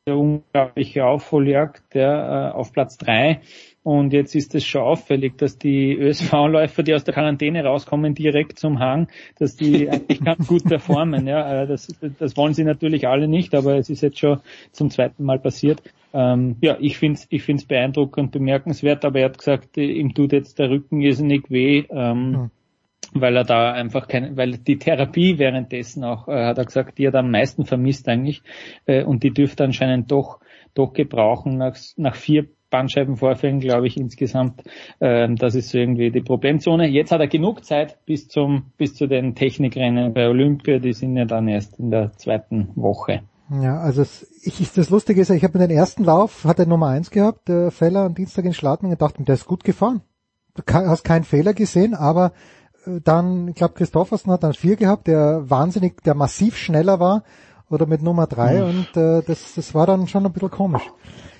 der 0.07 0.17
unglaubliche 0.17 1.05
Aufholjagd 1.05 1.93
der, 1.93 2.51
äh, 2.53 2.57
auf 2.57 2.71
Platz 2.71 2.97
drei. 2.97 3.41
Und 3.83 4.11
jetzt 4.11 4.35
ist 4.35 4.55
es 4.55 4.65
schon 4.65 4.81
auffällig, 4.81 5.37
dass 5.37 5.57
die 5.57 5.93
ÖSV-Läufer, 5.93 6.83
die 6.83 6.93
aus 6.93 7.03
der 7.03 7.13
Quarantäne 7.13 7.63
rauskommen, 7.63 8.15
direkt 8.15 8.57
zum 8.59 8.79
Hang, 8.79 9.07
dass 9.37 9.55
die 9.55 9.89
eigentlich 9.89 10.21
ganz 10.21 10.47
gut 10.47 10.63
performen. 10.65 11.27
Ja, 11.27 11.63
äh, 11.63 11.67
das, 11.67 11.87
das 12.19 12.35
wollen 12.35 12.53
sie 12.53 12.63
natürlich 12.63 13.07
alle 13.07 13.27
nicht, 13.27 13.53
aber 13.53 13.77
es 13.77 13.89
ist 13.89 14.01
jetzt 14.01 14.19
schon 14.19 14.39
zum 14.71 14.89
zweiten 14.89 15.23
Mal 15.23 15.39
passiert. 15.39 15.81
Ähm, 16.13 16.55
ja, 16.61 16.77
ich 16.79 16.97
finde 16.97 17.19
es 17.19 17.27
ich 17.29 17.43
find's 17.43 17.65
beeindruckend, 17.65 18.31
bemerkenswert, 18.31 19.05
aber 19.05 19.19
er 19.19 19.25
hat 19.25 19.37
gesagt, 19.37 19.77
ihm 19.77 20.13
tut 20.13 20.31
jetzt 20.31 20.57
der 20.59 20.69
Rücken 20.69 21.01
irrsinnig 21.01 21.49
weh. 21.49 21.83
Ähm, 21.89 22.35
hm 22.35 22.51
weil 23.13 23.35
er 23.35 23.43
da 23.43 23.71
einfach 23.71 24.07
keine, 24.07 24.35
weil 24.37 24.57
die 24.57 24.77
Therapie 24.77 25.37
währenddessen 25.37 26.03
auch, 26.03 26.27
äh, 26.27 26.45
hat 26.45 26.57
er 26.57 26.65
gesagt, 26.65 26.97
die 26.97 27.05
er 27.05 27.15
am 27.15 27.31
meisten 27.31 27.65
vermisst 27.65 28.07
eigentlich, 28.07 28.43
äh, 28.85 29.03
und 29.03 29.23
die 29.23 29.31
dürfte 29.31 29.63
anscheinend 29.63 30.11
doch, 30.11 30.39
doch 30.73 30.93
gebrauchen 30.93 31.57
nach, 31.57 31.75
nach 31.95 32.15
vier 32.15 32.47
Bandscheibenvorfällen, 32.69 33.59
glaube 33.59 33.87
ich, 33.87 33.97
insgesamt. 33.97 34.63
Äh, 34.99 35.33
das 35.35 35.55
ist 35.55 35.69
so 35.69 35.77
irgendwie 35.77 36.11
die 36.11 36.21
Problemzone. 36.21 36.87
Jetzt 36.87 37.11
hat 37.11 37.21
er 37.21 37.27
genug 37.27 37.63
Zeit 37.63 37.97
bis 38.05 38.27
zum, 38.27 38.71
bis 38.77 38.93
zu 38.95 39.07
den 39.07 39.35
Technikrennen 39.35 40.13
bei 40.13 40.27
Olympia, 40.27 40.79
die 40.79 40.93
sind 40.93 41.15
ja 41.15 41.25
dann 41.25 41.47
erst 41.47 41.79
in 41.79 41.91
der 41.91 42.11
zweiten 42.13 42.69
Woche. 42.75 43.21
Ja, 43.49 43.79
also 43.79 44.01
es, 44.01 44.27
ich, 44.43 44.73
das 44.73 44.89
Lustige 44.89 45.21
ist, 45.21 45.29
ich 45.29 45.43
habe 45.43 45.57
den 45.57 45.69
ersten 45.69 46.03
Lauf, 46.03 46.43
hat 46.43 46.59
er 46.59 46.65
Nummer 46.65 46.87
eins 46.87 47.11
gehabt, 47.11 47.47
der 47.47 47.71
Feller 47.71 48.01
am 48.01 48.13
Dienstag 48.13 48.43
in 48.43 48.53
Schladming, 48.53 48.97
dachte, 48.97 49.23
der 49.23 49.35
ist 49.35 49.45
gut 49.45 49.63
gefahren. 49.63 50.01
Du 50.55 50.63
hast 50.73 51.03
keinen 51.03 51.23
Fehler 51.23 51.53
gesehen, 51.53 51.93
aber 51.93 52.33
dann, 53.03 53.49
ich 53.49 53.55
glaube, 53.55 53.73
Christoffersen 53.75 54.31
hat 54.31 54.43
dann 54.43 54.53
vier 54.53 54.75
gehabt, 54.75 55.07
der 55.07 55.49
wahnsinnig, 55.49 56.01
der 56.03 56.15
massiv 56.15 56.57
schneller 56.57 56.99
war 56.99 57.23
oder 57.69 57.85
mit 57.85 58.01
Nummer 58.01 58.27
drei 58.27 58.59
mhm. 58.61 58.63
und 58.63 58.97
äh, 58.97 59.21
das, 59.25 59.55
das 59.55 59.73
war 59.73 59.85
dann 59.85 60.07
schon 60.07 60.25
ein 60.25 60.33
bisschen 60.33 60.51
komisch. 60.51 60.83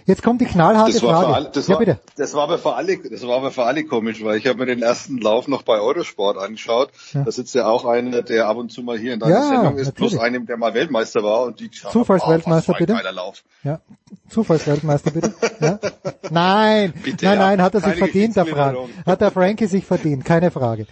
Jetzt 0.08 0.24
kommt 0.24 0.40
die 0.40 0.46
knallharte 0.46 0.94
das 0.94 1.02
Frage. 1.02 1.34
Alle, 1.34 1.50
das, 1.54 1.68
ja, 1.68 1.74
war, 1.74 1.80
bitte. 1.80 2.00
das 2.16 2.34
war 2.34 2.44
aber 2.44 2.58
für 2.58 2.76
alle, 2.76 2.98
das 2.98 3.28
war 3.28 3.36
aber 3.36 3.52
für 3.52 3.66
alle 3.66 3.84
komisch, 3.84 4.24
weil 4.24 4.38
ich 4.38 4.48
habe 4.48 4.60
mir 4.60 4.66
den 4.66 4.82
ersten 4.82 5.18
Lauf 5.18 5.50
noch 5.50 5.64
bei 5.64 5.82
Eurosport 5.82 6.38
angeschaut. 6.38 6.92
Ja. 7.12 7.24
Da 7.26 7.32
sitzt 7.32 7.54
ja 7.56 7.68
auch 7.68 7.84
einer, 7.84 8.22
der 8.22 8.48
ab 8.48 8.56
und 8.56 8.72
zu 8.72 8.84
mal 8.84 8.98
hier 8.98 9.16
in 9.16 9.20
deiner 9.20 9.36
ja, 9.36 9.50
Sendung 9.50 9.78
ist, 9.78 9.88
natürlich. 9.88 10.12
plus 10.14 10.18
einem, 10.18 10.46
der 10.46 10.56
mal 10.56 10.74
Weltmeister 10.74 11.24
war 11.24 11.42
und 11.42 11.60
die 11.60 11.70
Zufallsweltmeister 11.70 12.74
oh, 12.74 12.80
bitte. 12.80 12.98
Lauf. 13.12 13.44
Ja. 13.64 13.82
Zufallsweltmeister 14.30 15.12
bitte. 15.12 15.34
ja. 15.60 15.78
Nein, 16.30 16.94
bitte, 17.04 17.26
nein, 17.26 17.38
nein, 17.38 17.62
hat 17.62 17.74
er 17.74 17.82
sich 17.82 17.96
verdient, 17.96 18.36
der 18.36 18.46
Frank. 18.46 18.78
Hat 19.06 19.22
der 19.22 19.32
Frankie 19.32 19.68
sich 19.68 19.86
verdient, 19.86 20.26
keine 20.26 20.52
Frage. 20.52 20.86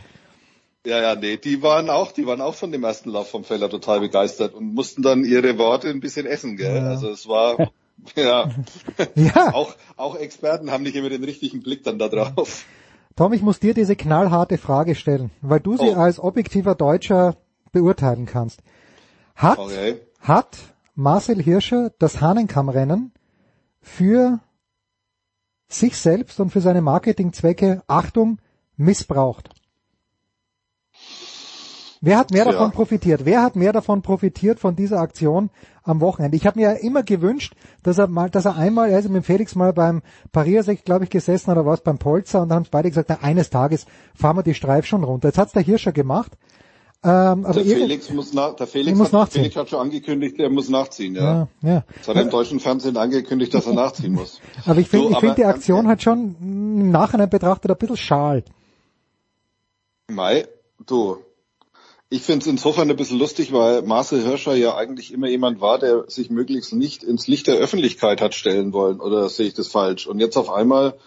Ja, 0.86 1.02
ja, 1.02 1.16
nee, 1.16 1.38
die 1.38 1.64
waren 1.64 1.90
auch, 1.90 2.12
die 2.12 2.28
waren 2.28 2.42
auch 2.42 2.54
von 2.54 2.72
dem 2.72 2.84
ersten 2.84 3.10
Lauf 3.10 3.30
vom 3.30 3.44
Feller 3.44 3.70
total 3.70 4.02
begeistert 4.02 4.54
und 4.54 4.74
mussten 4.74 5.02
dann 5.02 5.26
ihre 5.26 5.58
Worte 5.58 5.90
ein 5.90 6.00
bisschen 6.00 6.28
essen, 6.28 6.58
gell? 6.58 6.76
Ja. 6.76 6.90
Also 6.90 7.10
es 7.10 7.28
war, 7.28 7.72
ja, 8.16 8.52
ja. 9.16 9.54
auch, 9.54 9.76
auch 9.98 10.16
Experten 10.16 10.72
haben 10.72 10.84
nicht 10.84 10.96
immer 10.96 11.10
den 11.10 11.24
richtigen 11.24 11.64
Blick 11.64 11.84
dann 11.84 11.98
da 11.98 12.08
drauf. 12.08 12.66
Tom, 13.16 13.34
ich 13.34 13.42
muss 13.42 13.60
dir 13.60 13.74
diese 13.74 13.96
knallharte 13.96 14.58
Frage 14.58 14.94
stellen, 14.94 15.32
weil 15.42 15.60
du 15.60 15.78
sie 15.78 15.90
oh. 15.90 15.96
als 15.96 16.20
objektiver 16.20 16.76
Deutscher 16.76 17.38
beurteilen 17.72 18.26
kannst. 18.26 18.62
Hat, 19.36 19.58
okay. 19.58 20.02
hat 20.20 20.58
Marcel 20.94 21.42
Hirscher 21.42 21.92
das 21.98 22.22
Hahnenkammrennen 22.22 23.12
für 23.82 24.40
sich 25.68 25.98
selbst 25.98 26.40
und 26.40 26.52
für 26.52 26.62
seine 26.62 26.82
Marketingzwecke, 26.82 27.84
Achtung, 27.88 28.40
missbraucht? 28.78 29.50
Wer 32.06 32.20
hat 32.20 32.30
mehr 32.30 32.46
ja. 32.46 32.52
davon 32.52 32.72
profitiert? 32.72 33.26
Wer 33.26 33.42
hat 33.42 33.56
mehr 33.56 33.74
davon 33.74 34.04
profitiert 34.04 34.60
von 34.60 34.76
dieser 34.76 35.00
Aktion 35.00 35.50
am 35.82 36.02
Wochenende? 36.02 36.38
Ich 36.38 36.46
habe 36.46 36.60
mir 36.60 36.74
ja 36.74 36.76
immer 36.76 37.02
gewünscht, 37.02 37.56
dass 37.82 37.98
er 37.98 38.08
mal, 38.08 38.30
dass 38.30 38.46
er 38.46 38.56
einmal, 38.56 38.92
er 38.92 39.00
ist 39.00 39.10
mit 39.10 39.26
Felix 39.26 39.56
mal 39.56 39.74
beim 39.74 40.04
Pariasek, 40.32 40.86
glaube 40.86 41.06
ich, 41.06 41.10
gesessen 41.10 41.50
oder 41.50 41.66
was 41.66 41.82
beim 41.82 41.98
Polzer 41.98 42.44
und 42.44 42.50
dann 42.50 42.58
haben 42.58 42.68
beide 42.70 42.90
gesagt, 42.90 43.10
na, 43.10 43.18
eines 43.24 43.50
Tages 43.50 43.88
fahren 44.14 44.38
wir 44.38 44.44
die 44.44 44.54
Streif 44.54 44.86
schon 44.86 45.04
runter. 45.04 45.30
Jetzt 45.30 45.40
hat's 45.40 45.54
der 45.54 45.64
Hirscher 45.64 45.94
gemacht. 45.94 46.34
Ähm, 47.04 47.44
aber 47.44 47.54
der 47.54 47.66
Felix 47.66 48.12
muss 48.12 48.34
nach, 48.34 48.56
der 48.56 48.68
Felix, 48.68 48.96
muss 48.96 49.12
hat, 49.12 49.32
Felix 49.32 49.56
hat 49.56 49.72
schon 49.72 49.80
angekündigt, 49.80 50.40
er 50.40 50.52
muss 50.52 50.70
nachziehen, 50.70 51.16
ja. 51.16 51.48
ja, 51.64 51.70
ja. 51.70 51.84
Das 51.98 52.08
hat 52.08 52.18
er 52.18 52.22
im 52.22 52.30
deutschen 52.30 52.60
Fernsehen 52.60 52.98
angekündigt, 52.98 53.52
dass 53.52 53.66
er 53.66 53.74
nachziehen 53.84 54.14
muss. 54.14 54.40
Aber 54.68 54.80
ich 54.80 54.90
finde, 54.90 55.08
so, 55.08 55.12
ich 55.14 55.20
finde 55.22 55.36
die 55.36 55.46
Aktion 55.46 55.88
hat 55.88 56.04
schon 56.04 56.36
im 56.40 56.92
Nachhinein 56.92 57.32
betrachtet 57.32 57.72
ein 57.72 57.78
bisschen 57.78 57.98
schal. 57.98 58.44
Mai, 60.08 60.46
du, 60.86 61.18
ich 62.10 62.22
finde 62.22 62.44
es 62.44 62.48
insofern 62.48 62.90
ein 62.90 62.96
bisschen 62.96 63.20
lustig, 63.20 63.52
weil 63.52 63.82
Marcel 63.82 64.24
Hirscher 64.24 64.56
ja 64.56 64.76
eigentlich 64.76 65.12
immer 65.12 65.28
jemand 65.28 65.60
war, 65.60 65.80
der 65.80 66.06
sich 66.08 66.30
möglichst 66.30 66.74
nicht 66.74 67.04
ins 67.04 67.28
Licht 67.28 67.48
der 67.48 67.56
Öffentlichkeit 67.56 68.22
hat 68.22 68.36
stellen 68.36 68.74
wollen. 68.74 69.00
Oder 69.00 69.28
sehe 69.30 69.48
ich 69.48 69.54
das 69.54 69.68
falsch? 69.68 70.06
Und 70.08 70.20
jetzt 70.20 70.38
auf 70.38 70.52
einmal 70.52 70.98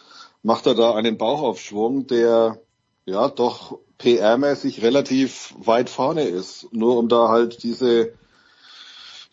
macht 0.43 0.67
er 0.67 0.75
da 0.75 0.95
einen 0.95 1.17
Bauchaufschwung, 1.17 2.07
der 2.07 2.61
ja 3.07 3.29
doch 3.29 3.79
PR-mäßig 3.99 4.83
relativ 4.83 5.55
weit 5.59 5.89
vorne 5.89 6.25
ist. 6.25 6.73
Nur 6.73 6.99
um 6.99 7.09
da 7.09 7.29
halt 7.29 7.63
diese 7.63 8.13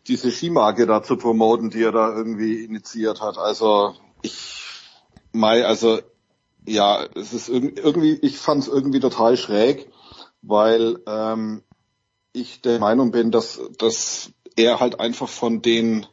diese 0.07 0.31
Skimarke 0.31 0.85
da 0.85 1.01
zu 1.01 1.17
promoten, 1.17 1.71
die 1.71 1.81
er 1.81 1.91
da 1.91 2.15
irgendwie 2.15 2.63
initiiert 2.63 3.21
hat. 3.21 3.37
Also 3.39 3.95
ich 4.21 4.61
Mai, 5.31 5.65
also 5.65 5.99
ja, 6.65 7.05
es 7.15 7.33
ist 7.33 7.49
irgendwie, 7.49 8.13
ich 8.21 8.37
fand 8.37 8.63
es 8.63 8.69
irgendwie 8.69 8.99
total 8.99 9.37
schräg 9.37 9.89
weil 10.47 10.99
ähm, 11.07 11.63
ich 12.33 12.61
der 12.61 12.79
Meinung 12.79 13.11
bin, 13.11 13.31
dass, 13.31 13.59
dass 13.77 14.31
er 14.55 14.79
halt 14.79 14.99
einfach 14.99 15.29
von 15.29 15.61
den 15.61 16.05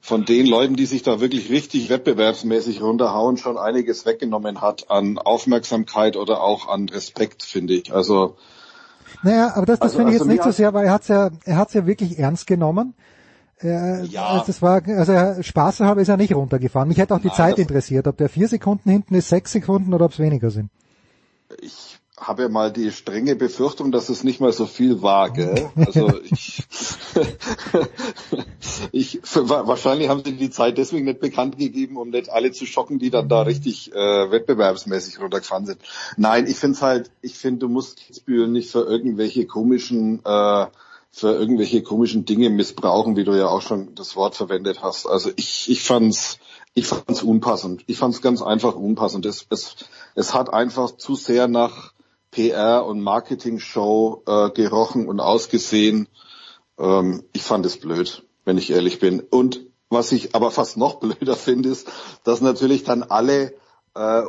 von 0.00 0.26
den 0.26 0.44
Leuten, 0.44 0.76
die 0.76 0.84
sich 0.84 1.02
da 1.02 1.18
wirklich 1.20 1.48
richtig 1.48 1.88
wettbewerbsmäßig 1.88 2.82
runterhauen, 2.82 3.38
schon 3.38 3.56
einiges 3.56 4.04
weggenommen 4.04 4.60
hat 4.60 4.90
an 4.90 5.16
Aufmerksamkeit 5.16 6.18
oder 6.18 6.42
auch 6.42 6.68
an 6.68 6.90
Respekt, 6.90 7.42
finde 7.42 7.72
ich. 7.72 7.94
Also 7.94 8.36
naja, 9.22 9.52
aber 9.54 9.64
das, 9.64 9.78
das 9.78 9.92
also, 9.92 9.96
finde 9.96 10.10
ich 10.10 10.14
jetzt 10.16 10.22
also 10.22 10.32
nicht 10.32 10.44
so 10.44 10.50
sehr, 10.50 10.74
weil 10.74 10.84
er 10.84 10.92
hat's 10.92 11.08
ja, 11.08 11.30
er 11.46 11.56
hat's 11.56 11.72
ja 11.72 11.86
wirklich 11.86 12.18
ernst 12.18 12.46
genommen. 12.46 12.92
Äh, 13.62 14.04
ja. 14.04 14.26
Also 14.26 14.46
das 14.48 14.60
war, 14.60 14.82
also 14.86 15.42
Spaß 15.42 15.80
habe 15.80 16.02
ist 16.02 16.08
er 16.08 16.18
nicht 16.18 16.34
runtergefahren. 16.34 16.88
Mich 16.88 16.98
hätte 16.98 17.14
auch 17.14 17.20
die 17.20 17.28
Nein, 17.28 17.36
Zeit 17.36 17.58
interessiert, 17.58 18.06
ob 18.06 18.18
der 18.18 18.28
vier 18.28 18.48
Sekunden 18.48 18.90
hinten 18.90 19.14
ist, 19.14 19.30
sechs 19.30 19.52
Sekunden 19.52 19.94
oder 19.94 20.04
ob 20.04 20.12
es 20.12 20.18
weniger 20.18 20.50
sind. 20.50 20.68
Ich 21.62 21.98
habe 22.16 22.42
ja 22.42 22.48
mal 22.48 22.72
die 22.72 22.92
strenge 22.92 23.34
Befürchtung, 23.34 23.90
dass 23.90 24.08
es 24.08 24.22
nicht 24.22 24.40
mal 24.40 24.52
so 24.52 24.66
viel 24.66 25.02
war, 25.02 25.30
gell? 25.30 25.70
Also 25.74 26.20
ich, 26.22 26.62
ich 28.92 29.20
wahrscheinlich 29.22 30.08
haben 30.08 30.22
sie 30.24 30.36
die 30.36 30.50
Zeit 30.50 30.78
deswegen 30.78 31.06
nicht 31.06 31.20
bekannt 31.20 31.58
gegeben, 31.58 31.96
um 31.96 32.10
nicht 32.10 32.30
alle 32.30 32.52
zu 32.52 32.66
schocken, 32.66 33.00
die 33.00 33.10
dann 33.10 33.28
da 33.28 33.42
richtig 33.42 33.92
äh, 33.92 34.30
wettbewerbsmäßig 34.30 35.18
runtergefahren 35.20 35.66
sind. 35.66 35.80
Nein, 36.16 36.46
ich 36.46 36.56
finde 36.56 36.80
halt, 36.80 37.10
ich 37.20 37.34
finde, 37.34 37.60
du 37.60 37.68
musst 37.68 37.96
Kitzbühel 37.96 38.46
nicht 38.46 38.70
für 38.70 38.84
irgendwelche 38.84 39.46
komischen 39.46 40.20
äh, 40.24 40.66
für 41.10 41.32
irgendwelche 41.32 41.82
komischen 41.82 42.24
Dinge 42.24 42.50
missbrauchen, 42.50 43.16
wie 43.16 43.22
du 43.22 43.38
ja 43.38 43.46
auch 43.46 43.62
schon 43.62 43.94
das 43.94 44.16
Wort 44.16 44.34
verwendet 44.34 44.82
hast. 44.82 45.06
Also 45.06 45.30
ich, 45.36 45.70
ich 45.70 45.80
fand's, 45.80 46.40
ich 46.74 46.88
fand's 46.88 47.22
unpassend. 47.22 47.84
Ich 47.86 47.98
fand's 47.98 48.20
ganz 48.20 48.42
einfach 48.42 48.74
unpassend. 48.74 49.24
Es, 49.24 49.46
es, 49.48 49.76
es 50.16 50.34
hat 50.34 50.52
einfach 50.52 50.96
zu 50.96 51.14
sehr 51.14 51.46
nach 51.46 51.93
PR 52.34 52.84
und 52.84 53.00
Marketing-Show 53.00 54.22
äh, 54.26 54.50
gerochen 54.50 55.06
und 55.06 55.20
ausgesehen. 55.20 56.08
Ähm, 56.78 57.22
ich 57.32 57.42
fand 57.42 57.64
es 57.64 57.78
blöd, 57.78 58.24
wenn 58.44 58.58
ich 58.58 58.70
ehrlich 58.70 58.98
bin. 58.98 59.20
Und 59.20 59.60
was 59.88 60.10
ich 60.10 60.34
aber 60.34 60.50
fast 60.50 60.76
noch 60.76 60.94
blöder 61.00 61.36
finde, 61.36 61.68
ist, 61.68 61.88
dass 62.24 62.40
natürlich 62.40 62.82
dann 62.82 63.04
alle 63.04 63.54
äh, 63.94 64.22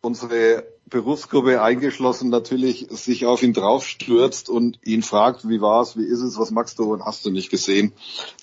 unsere 0.00 0.64
Berufsgruppe 0.86 1.62
eingeschlossen 1.62 2.30
natürlich 2.30 2.86
sich 2.90 3.26
auf 3.26 3.42
ihn 3.42 3.52
draufstürzt 3.52 4.48
und 4.48 4.78
ihn 4.82 5.02
fragt, 5.02 5.48
wie 5.48 5.60
war's, 5.60 5.96
wie 5.96 6.04
ist 6.04 6.20
es, 6.20 6.38
was 6.38 6.50
magst 6.50 6.78
du 6.78 6.92
und 6.92 7.04
hast 7.04 7.24
du 7.26 7.30
nicht 7.30 7.50
gesehen. 7.50 7.92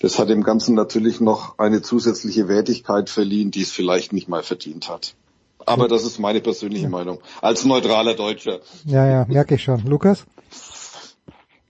Das 0.00 0.18
hat 0.18 0.28
dem 0.28 0.42
Ganzen 0.42 0.74
natürlich 0.74 1.20
noch 1.20 1.58
eine 1.58 1.82
zusätzliche 1.82 2.48
Wertigkeit 2.48 3.10
verliehen, 3.10 3.50
die 3.50 3.62
es 3.62 3.70
vielleicht 3.70 4.12
nicht 4.12 4.28
mal 4.28 4.42
verdient 4.42 4.88
hat. 4.88 5.14
Aber 5.66 5.88
das 5.88 6.04
ist 6.04 6.18
meine 6.18 6.40
persönliche 6.40 6.88
Meinung. 6.88 7.20
Als 7.40 7.64
neutraler 7.64 8.14
Deutscher. 8.14 8.60
Ja, 8.84 9.06
ja, 9.06 9.24
merke 9.28 9.54
ich 9.54 9.62
schon. 9.62 9.82
Lukas? 9.84 10.24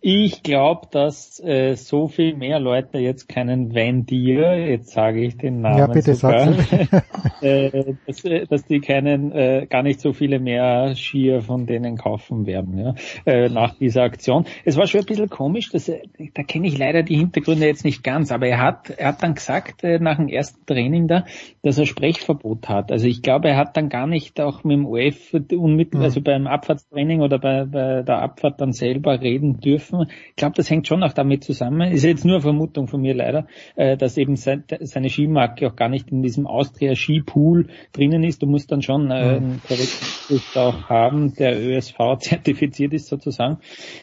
Ich 0.05 0.43
glaube, 0.43 0.89
dass 0.91 1.39
äh, 1.39 1.77
so 1.77 2.09
viel 2.09 2.35
mehr 2.35 2.59
Leute 2.59 2.99
jetzt 2.99 3.29
keinen 3.29 3.73
Vendier, 3.73 4.57
jetzt 4.57 4.91
sage 4.91 5.25
ich 5.25 5.37
den 5.37 5.61
Namen 5.61 5.79
ja, 5.79 5.87
bitte 5.87 6.17
sogar, 6.17 6.57
äh, 7.41 7.95
dass, 8.05 8.25
äh, 8.25 8.45
dass 8.49 8.65
die 8.65 8.81
keinen, 8.81 9.31
äh, 9.31 9.69
gar 9.71 9.85
nicht 9.85 10.01
so 10.01 10.13
viele 10.13 10.41
mehr 10.41 10.97
Skier 10.97 11.41
von 11.41 11.67
denen 11.67 11.99
kaufen 11.99 12.47
werden, 12.47 12.79
ja, 12.79 12.95
äh, 13.27 13.49
nach 13.49 13.75
dieser 13.79 14.03
Aktion. 14.03 14.45
Es 14.65 14.77
war 14.77 14.89
schon 14.89 15.03
ein 15.03 15.07
bisschen 15.07 15.31
komisch, 15.31 15.71
dass 15.71 15.89
er, 15.89 16.01
da 16.35 16.43
kenne 16.43 16.67
ich 16.67 16.77
leider 16.77 17.05
die 17.05 17.19
Hintergründe 17.19 17.67
jetzt 17.67 17.85
nicht 17.85 18.03
ganz, 18.03 18.33
aber 18.33 18.49
er 18.49 18.61
hat, 18.61 18.91
er 18.91 19.07
hat 19.07 19.23
dann 19.23 19.35
gesagt, 19.35 19.85
äh, 19.85 20.01
nach 20.01 20.17
dem 20.17 20.27
ersten 20.27 20.67
Training 20.67 21.07
da, 21.07 21.27
dass 21.63 21.79
er 21.79 21.87
Sprechverbot 21.87 22.69
hat. 22.69 22.91
Also 22.91 23.07
ich 23.07 23.23
glaube, 23.23 23.51
er 23.51 23.57
hat 23.57 23.77
dann 23.77 23.89
gar 23.89 24.09
nicht 24.09 24.41
auch 24.41 24.65
mit 24.65 24.79
dem 24.79 24.85
OF 24.85 25.33
unmittelbar, 25.53 26.01
mhm. 26.01 26.05
also 26.07 26.21
beim 26.21 26.49
Abfahrtstraining 26.49 27.21
oder 27.21 27.39
bei, 27.39 27.67
bei 27.67 28.03
der 28.03 28.19
Abfahrt 28.19 28.61
dann 28.61 28.73
selber 28.73 29.21
reden 29.21 29.61
dürfen 29.61 29.92
dürfen. 29.93 30.13
Ich 30.31 30.37
glaube, 30.37 30.55
das 30.57 30.71
hängt 30.71 30.87
schon 30.89 31.03
auch 31.03 31.13
damit 31.13 31.45
zusammen. 31.45 31.93
Ist 31.93 32.05
jetzt 32.05 32.25
nur 32.25 32.37
eine 32.37 32.43
Vermutung 32.43 32.89
von 32.89 33.01
mir 33.01 33.15
leider, 33.15 33.47
äh, 33.77 33.97
dass 33.97 34.17
eben 34.17 34.37
seine 34.37 35.09
Skimarke 35.09 35.67
auch 35.69 35.77
gar 35.77 35.89
nicht 35.89 36.11
in 36.11 36.23
diesem 36.23 36.47
Austria 36.47 36.95
Skipool 36.95 37.69
drinnen 37.93 38.25
ist. 38.25 38.43
Du 38.43 38.47
musst 38.47 38.73
dann 38.73 38.83
schon 38.83 39.11
äh, 39.11 39.15
einen 39.15 39.61
korrekten 39.67 40.13
auch 40.55 40.89
haben, 40.89 41.35
der 41.35 41.61
ÖSV 41.61 41.97
zertifiziert 42.21 42.93
ist 42.93 43.09
sozusagen. 43.09 43.59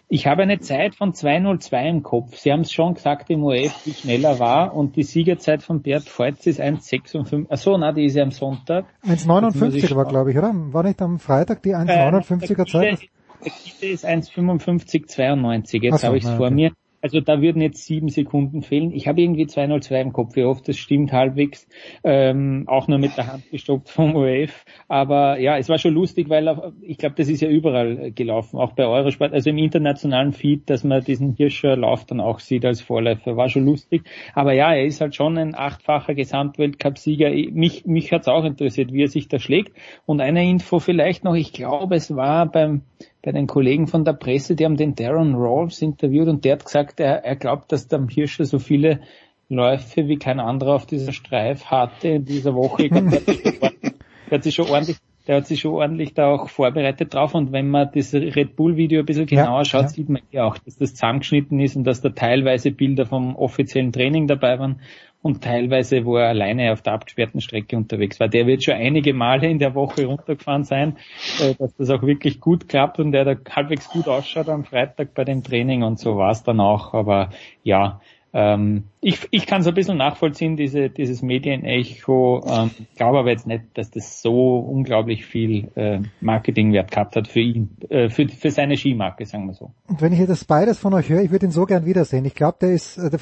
Ich 0.08 0.27
habe 0.27 0.43
eine 0.43 0.59
Zeit 0.59 0.95
von 0.95 1.14
2.02 1.14 1.90
im 1.90 2.03
Kopf. 2.03 2.38
Sie 2.38 2.51
haben 2.51 2.61
es 2.61 2.72
schon 2.72 2.93
gesagt 2.93 3.30
im 3.30 3.43
OF, 3.43 3.85
wie 3.85 3.93
schneller 3.93 4.40
war 4.40 4.76
und 4.76 4.95
die 4.95 5.03
Siegerzeit 5.03 5.64
von 5.64 5.82
Bert 5.82 6.03
Feutz 6.03 6.45
ist 6.45 6.61
1,56. 6.61 7.50
Achso, 7.50 7.77
na, 7.77 7.92
die 7.92 8.06
ist 8.06 8.16
ja 8.16 8.24
am 8.24 8.32
Sonntag. 8.32 8.85
1,59 9.08 9.95
war, 9.95 10.06
glaube 10.06 10.32
ich, 10.32 10.38
oder? 10.38 10.51
War 10.53 10.84
nicht 10.84 11.01
am 11.01 11.19
Freitag 11.19 11.64
die 11.64 11.76
1,59er 11.76 12.61
äh, 12.61 12.66
Zeit? 12.66 13.09
Der 13.43 13.51
Kite 13.51 13.85
ist 13.85 14.06
1,55,92. 14.06 15.84
Jetzt 15.84 16.01
so, 16.01 16.08
habe 16.08 16.18
ich 16.18 16.24
es 16.24 16.30
vor 16.30 16.48
okay. 16.48 16.56
mir. 16.56 16.72
Also 17.01 17.22
da 17.22 17.42
würden 17.42 17.61
jetzt 17.61 17.85
sieben 17.85 18.09
Sekunden 18.09 18.61
fehlen. 18.61 18.92
Ich 18.92 19.08
habe 19.08 19.22
irgendwie 19.22 19.48
202 19.48 20.01
im 20.01 20.14
Kopf. 20.14 20.35
Wie 20.35 20.43
oft 20.43 20.68
das 20.68 20.77
stimmt 20.77 21.14
halbwegs. 21.14 21.68
Ähm, 22.03 22.66
auch 22.68 22.88
nur 22.88 22.98
mit 22.98 23.16
der 23.16 23.32
Hand 23.32 23.50
gestoppt 23.51 23.90
vom 23.90 24.16
OF. 24.16 24.66
Aber 24.88 25.40
ja, 25.40 25.58
es 25.58 25.69
war 25.69 25.77
schon 25.77 25.93
lustig, 25.93 26.30
weil 26.30 26.74
ich 26.82 26.98
glaube, 26.98 27.16
das 27.16 27.30
ist 27.30 27.42
ja 27.42 27.48
überall 27.48 28.11
gelaufen. 28.11 28.59
Auch 28.59 28.74
bei 28.74 28.85
Eurosport. 28.85 29.34
Also 29.34 29.50
im 29.50 29.58
internationalen 29.58 30.34
Feed, 30.34 30.69
dass 30.69 30.84
man 30.84 31.03
diesen 31.03 31.35
Hirscher 31.35 31.77
Lauf 31.77 32.06
dann 32.06 32.19
auch 32.19 32.40
sieht 32.40 32.66
als 32.66 32.82
Vorläufer. 32.82 33.38
War 33.38 33.50
schon 33.50 33.66
lustig. 33.66 34.03
Aber 34.34 34.51
ja, 34.53 34.74
er 34.74 34.85
ist 34.85 35.00
halt 35.00 35.16
schon 35.16 35.38
ein 35.38 35.56
achtfacher 35.56 36.14
Gesamtweltcup-Sieger. 36.16 37.30
Mich, 37.30 37.85
mich 37.85 38.11
hat 38.11 38.24
es 38.24 38.27
auch 38.27 38.43
interessiert, 38.43 38.92
wie 38.92 39.03
er 39.03 39.08
sich 39.08 39.30
da 39.30 39.40
schlägt. 39.40 39.74
Und 40.06 40.19
eine 40.19 40.48
Info 40.50 40.80
vielleicht 40.80 41.24
noch. 41.24 41.35
Ich 41.35 41.53
glaube, 41.53 41.95
es 41.95 42.14
war 42.14 42.45
beim 42.45 42.82
bei 43.22 43.31
den 43.31 43.48
Kollegen 43.48 43.88
von 43.88 44.06
der 44.06 44.14
Presse, 44.14 44.56
die 44.56 44.65
haben 44.65 44.77
den 44.77 44.95
Darren 44.95 45.35
Rawls 45.35 45.81
interviewt 45.81 46.27
und 46.27 46.45
der 46.45 46.53
hat 46.53 46.65
gesagt, 46.65 46.99
er, 46.99 47.25
er 47.25 47.35
glaubt, 47.35 47.72
dass 47.72 47.88
der 47.88 48.06
Hirscher 48.07 48.45
so 48.45 48.59
viele 48.59 49.01
Läufe 49.49 50.07
wie 50.07 50.17
kein 50.17 50.39
anderer 50.39 50.75
auf 50.75 50.85
dieser 50.85 51.11
Streif 51.11 51.65
hatte 51.65 52.07
in 52.07 52.25
dieser 52.25 52.53
Woche. 52.53 52.83
Ich 52.83 52.91
glaub, 52.91 53.09
der, 53.09 54.38
hat 54.38 54.43
sich 54.43 54.56
schon 54.56 54.69
ordentlich, 54.69 54.98
der 55.27 55.38
hat 55.38 55.48
sich 55.48 55.59
schon 55.59 55.73
ordentlich 55.73 56.14
da 56.14 56.27
auch 56.27 56.49
vorbereitet 56.49 57.14
drauf 57.14 57.33
und 57.33 57.51
wenn 57.51 57.69
man 57.69 57.89
das 57.93 58.14
Red 58.14 58.56
Bull 58.56 58.77
Video 58.77 58.99
ein 58.99 59.06
bisschen 59.06 59.25
genauer 59.25 59.59
ja, 59.59 59.65
schaut, 59.65 59.81
ja. 59.81 59.88
sieht 59.89 60.09
man 60.09 60.22
ja 60.31 60.45
auch, 60.45 60.57
dass 60.59 60.77
das 60.77 60.93
zusammengeschnitten 60.93 61.59
ist 61.59 61.75
und 61.75 61.83
dass 61.83 62.01
da 62.01 62.09
teilweise 62.09 62.72
Bilder 62.72 63.06
vom 63.06 63.35
offiziellen 63.35 63.91
Training 63.91 64.27
dabei 64.27 64.59
waren 64.59 64.81
und 65.22 65.43
teilweise, 65.43 66.06
wo 66.06 66.17
er 66.17 66.30
alleine 66.30 66.72
auf 66.72 66.81
der 66.81 66.93
abgesperrten 66.93 67.41
Strecke 67.41 67.75
unterwegs 67.75 68.19
war. 68.19 68.30
Der 68.30 68.48
wird 68.48 68.64
schon 68.64 68.75
einige 68.75 69.14
Male 69.14 69.49
in 69.49 69.59
der 69.59 69.75
Woche 69.75 70.06
runtergefahren 70.06 70.64
sein, 70.64 70.98
äh, 71.41 71.56
dass 71.56 71.75
das 71.75 71.89
auch 71.89 72.03
wirklich 72.03 72.39
gut 72.39 72.69
klappt 72.69 72.99
und 72.99 73.11
der 73.11 73.25
da 73.25 73.35
halbwegs 73.49 73.89
gut 73.89 74.07
ausschaut 74.07 74.48
am 74.49 74.64
Freitag 74.64 75.14
bei 75.14 75.25
dem 75.25 75.43
Training 75.43 75.83
und 75.83 75.99
so 75.99 76.15
war 76.15 76.31
es 76.31 76.43
dann 76.43 76.59
auch. 76.59 76.93
Aber 76.93 77.31
ja, 77.64 77.99
ähm, 78.32 78.83
ich 79.01 79.27
ich 79.32 79.48
kann 79.48 79.61
es 79.61 79.67
ein 79.67 79.74
bisschen 79.74 79.98
nachvollziehen, 79.98 80.56
diese, 80.56 80.90
dieses 80.90 81.24
Medienecho. 81.24 82.43
Ähm, 82.48 82.69
glaube 82.95 83.19
aber 83.19 83.32
jetzt 83.32 83.48
nicht, 83.48 83.64
dass 83.74 83.90
das 83.90 84.22
so 84.22 84.59
unglaublich 84.59 85.25
viel 85.25 85.69
äh, 85.75 86.01
Marketingwert 86.22 86.91
gehabt 86.91 87.16
hat 87.16 87.27
für 87.27 87.40
ihn, 87.40 87.75
äh, 87.90 88.09
für, 88.09 88.27
für 88.27 88.51
seine 88.51 88.77
Skimarke, 88.77 89.25
sagen 89.25 89.48
wir 89.48 89.53
so. 89.53 89.72
Und 89.88 90.01
wenn 90.01 90.14
ich 90.14 90.24
das 90.27 90.45
beides 90.45 90.77
von 90.77 90.93
euch 90.93 91.09
höre, 91.09 91.24
ich 91.24 91.32
würde 91.32 91.48
ihn 91.48 91.51
so 91.51 91.66
gern 91.66 91.85
wiedersehen. 91.85 92.24
Ich 92.25 92.35
glaube, 92.35 92.58
der 92.61 92.72
ist, 92.72 92.98
äh, 92.98 93.09
der, 93.09 93.19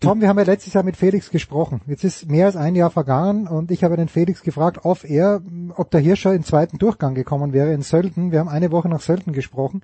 Tom, 0.00 0.22
wir 0.22 0.28
haben 0.28 0.38
ja 0.38 0.44
letztes 0.44 0.72
Jahr 0.72 0.84
mit 0.84 0.96
Felix 0.96 1.30
gesprochen. 1.30 1.82
Jetzt 1.86 2.04
ist 2.04 2.30
mehr 2.30 2.46
als 2.46 2.56
ein 2.56 2.74
Jahr 2.74 2.90
vergangen 2.90 3.48
und 3.48 3.70
ich 3.70 3.84
habe 3.84 3.96
den 3.96 4.08
Felix 4.08 4.42
gefragt, 4.42 4.80
ob 4.84 5.04
er, 5.04 5.42
ob 5.76 5.90
der 5.90 6.00
Hirscher 6.00 6.32
im 6.32 6.44
zweiten 6.44 6.78
Durchgang 6.78 7.14
gekommen 7.14 7.52
wäre 7.52 7.74
in 7.74 7.82
Sölden. 7.82 8.32
Wir 8.32 8.38
haben 8.38 8.48
eine 8.48 8.70
Woche 8.70 8.88
nach 8.88 9.00
Sölden 9.00 9.34
gesprochen. 9.34 9.82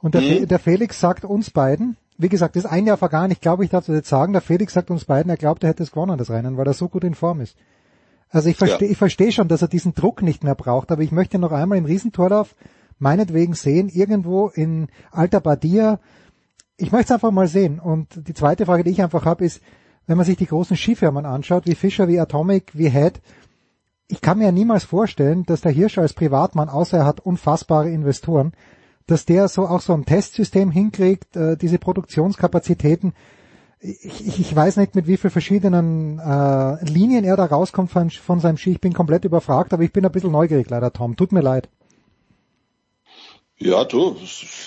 Und 0.00 0.14
der, 0.14 0.20
mhm. 0.20 0.46
der 0.46 0.60
Felix 0.60 1.00
sagt 1.00 1.24
uns 1.24 1.50
beiden, 1.50 1.96
wie 2.18 2.28
gesagt, 2.28 2.56
das 2.56 2.64
ist 2.64 2.70
ein 2.70 2.86
Jahr 2.86 2.96
vergangen. 2.96 3.30
Ich 3.30 3.40
glaube, 3.40 3.64
ich 3.64 3.70
darf 3.70 3.86
das 3.86 3.94
jetzt 3.94 4.08
sagen. 4.08 4.32
Der 4.32 4.42
Felix 4.42 4.72
sagt 4.72 4.90
uns 4.90 5.04
beiden, 5.04 5.30
er 5.30 5.36
glaubt, 5.36 5.62
er 5.62 5.70
hätte 5.70 5.84
es 5.84 5.92
gewonnen, 5.92 6.18
das 6.18 6.30
Rennen, 6.30 6.56
weil 6.56 6.66
er 6.66 6.74
so 6.74 6.88
gut 6.88 7.04
in 7.04 7.14
Form 7.14 7.40
ist. 7.40 7.56
Also 8.28 8.48
ich 8.48 8.56
verstehe, 8.56 8.88
ja. 8.88 8.92
ich 8.92 8.98
verstehe 8.98 9.32
schon, 9.32 9.48
dass 9.48 9.62
er 9.62 9.68
diesen 9.68 9.94
Druck 9.94 10.20
nicht 10.20 10.44
mehr 10.44 10.56
braucht, 10.56 10.90
aber 10.90 11.02
ich 11.02 11.12
möchte 11.12 11.38
noch 11.38 11.52
einmal 11.52 11.78
im 11.78 11.84
Riesentorlauf 11.84 12.54
meinetwegen 12.98 13.54
sehen, 13.54 13.88
irgendwo 13.88 14.48
in 14.48 14.88
Alta 15.12 15.38
Badia. 15.38 16.00
Ich 16.76 16.90
möchte 16.90 17.06
es 17.06 17.12
einfach 17.12 17.30
mal 17.30 17.46
sehen. 17.46 17.78
Und 17.78 18.28
die 18.28 18.34
zweite 18.34 18.66
Frage, 18.66 18.82
die 18.82 18.90
ich 18.90 19.00
einfach 19.00 19.24
habe, 19.24 19.44
ist, 19.44 19.62
wenn 20.06 20.16
man 20.16 20.26
sich 20.26 20.36
die 20.36 20.46
großen 20.46 20.76
Skifirmen 20.76 21.24
anschaut, 21.24 21.66
wie 21.66 21.76
Fischer, 21.76 22.08
wie 22.08 22.18
Atomic, 22.18 22.76
wie 22.76 22.90
Head, 22.90 23.20
ich 24.08 24.20
kann 24.20 24.38
mir 24.38 24.46
ja 24.46 24.52
niemals 24.52 24.84
vorstellen, 24.84 25.44
dass 25.44 25.60
der 25.60 25.70
Hirscher 25.70 26.02
als 26.02 26.14
Privatmann, 26.14 26.68
außer 26.68 26.98
er 26.98 27.04
hat 27.04 27.20
unfassbare 27.20 27.90
Investoren, 27.90 28.52
dass 29.08 29.24
der 29.24 29.48
so 29.48 29.66
auch 29.66 29.80
so 29.80 29.94
ein 29.94 30.04
Testsystem 30.04 30.70
hinkriegt, 30.70 31.34
äh, 31.36 31.56
diese 31.56 31.78
Produktionskapazitäten. 31.78 33.14
Ich, 33.80 34.26
ich, 34.26 34.40
ich 34.40 34.54
weiß 34.54 34.76
nicht, 34.76 34.94
mit 34.94 35.06
wie 35.06 35.16
vielen 35.16 35.30
verschiedenen 35.30 36.18
äh, 36.18 36.84
Linien 36.84 37.24
er 37.24 37.36
da 37.36 37.46
rauskommt 37.46 37.90
von, 37.90 38.10
von 38.10 38.40
seinem 38.40 38.58
Ski. 38.58 38.72
Ich 38.72 38.80
bin 38.80 38.92
komplett 38.92 39.24
überfragt, 39.24 39.72
aber 39.72 39.82
ich 39.82 39.92
bin 39.92 40.04
ein 40.04 40.12
bisschen 40.12 40.32
neugierig 40.32 40.68
leider, 40.68 40.92
Tom. 40.92 41.16
Tut 41.16 41.32
mir 41.32 41.40
leid. 41.40 41.68
Ja, 43.60 43.84
du, 43.84 44.16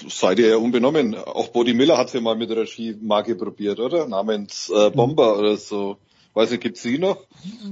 seid 0.10 0.40
ihr 0.40 0.50
ja 0.50 0.58
unbenommen. 0.58 1.16
Auch 1.16 1.50
Body 1.50 1.74
Miller 1.74 1.98
hat 1.98 2.14
ja 2.14 2.20
mal 2.20 2.36
mit 2.36 2.52
einer 2.52 2.66
Skimarke 2.66 3.36
probiert, 3.36 3.80
oder? 3.80 4.08
Namens 4.08 4.70
äh, 4.70 4.90
Bomber 4.90 5.38
oder 5.38 5.56
so. 5.56 5.98
Weiß 6.34 6.52
nicht, 6.52 6.64
gibt's 6.64 6.82
sie 6.82 6.98
noch? 6.98 7.26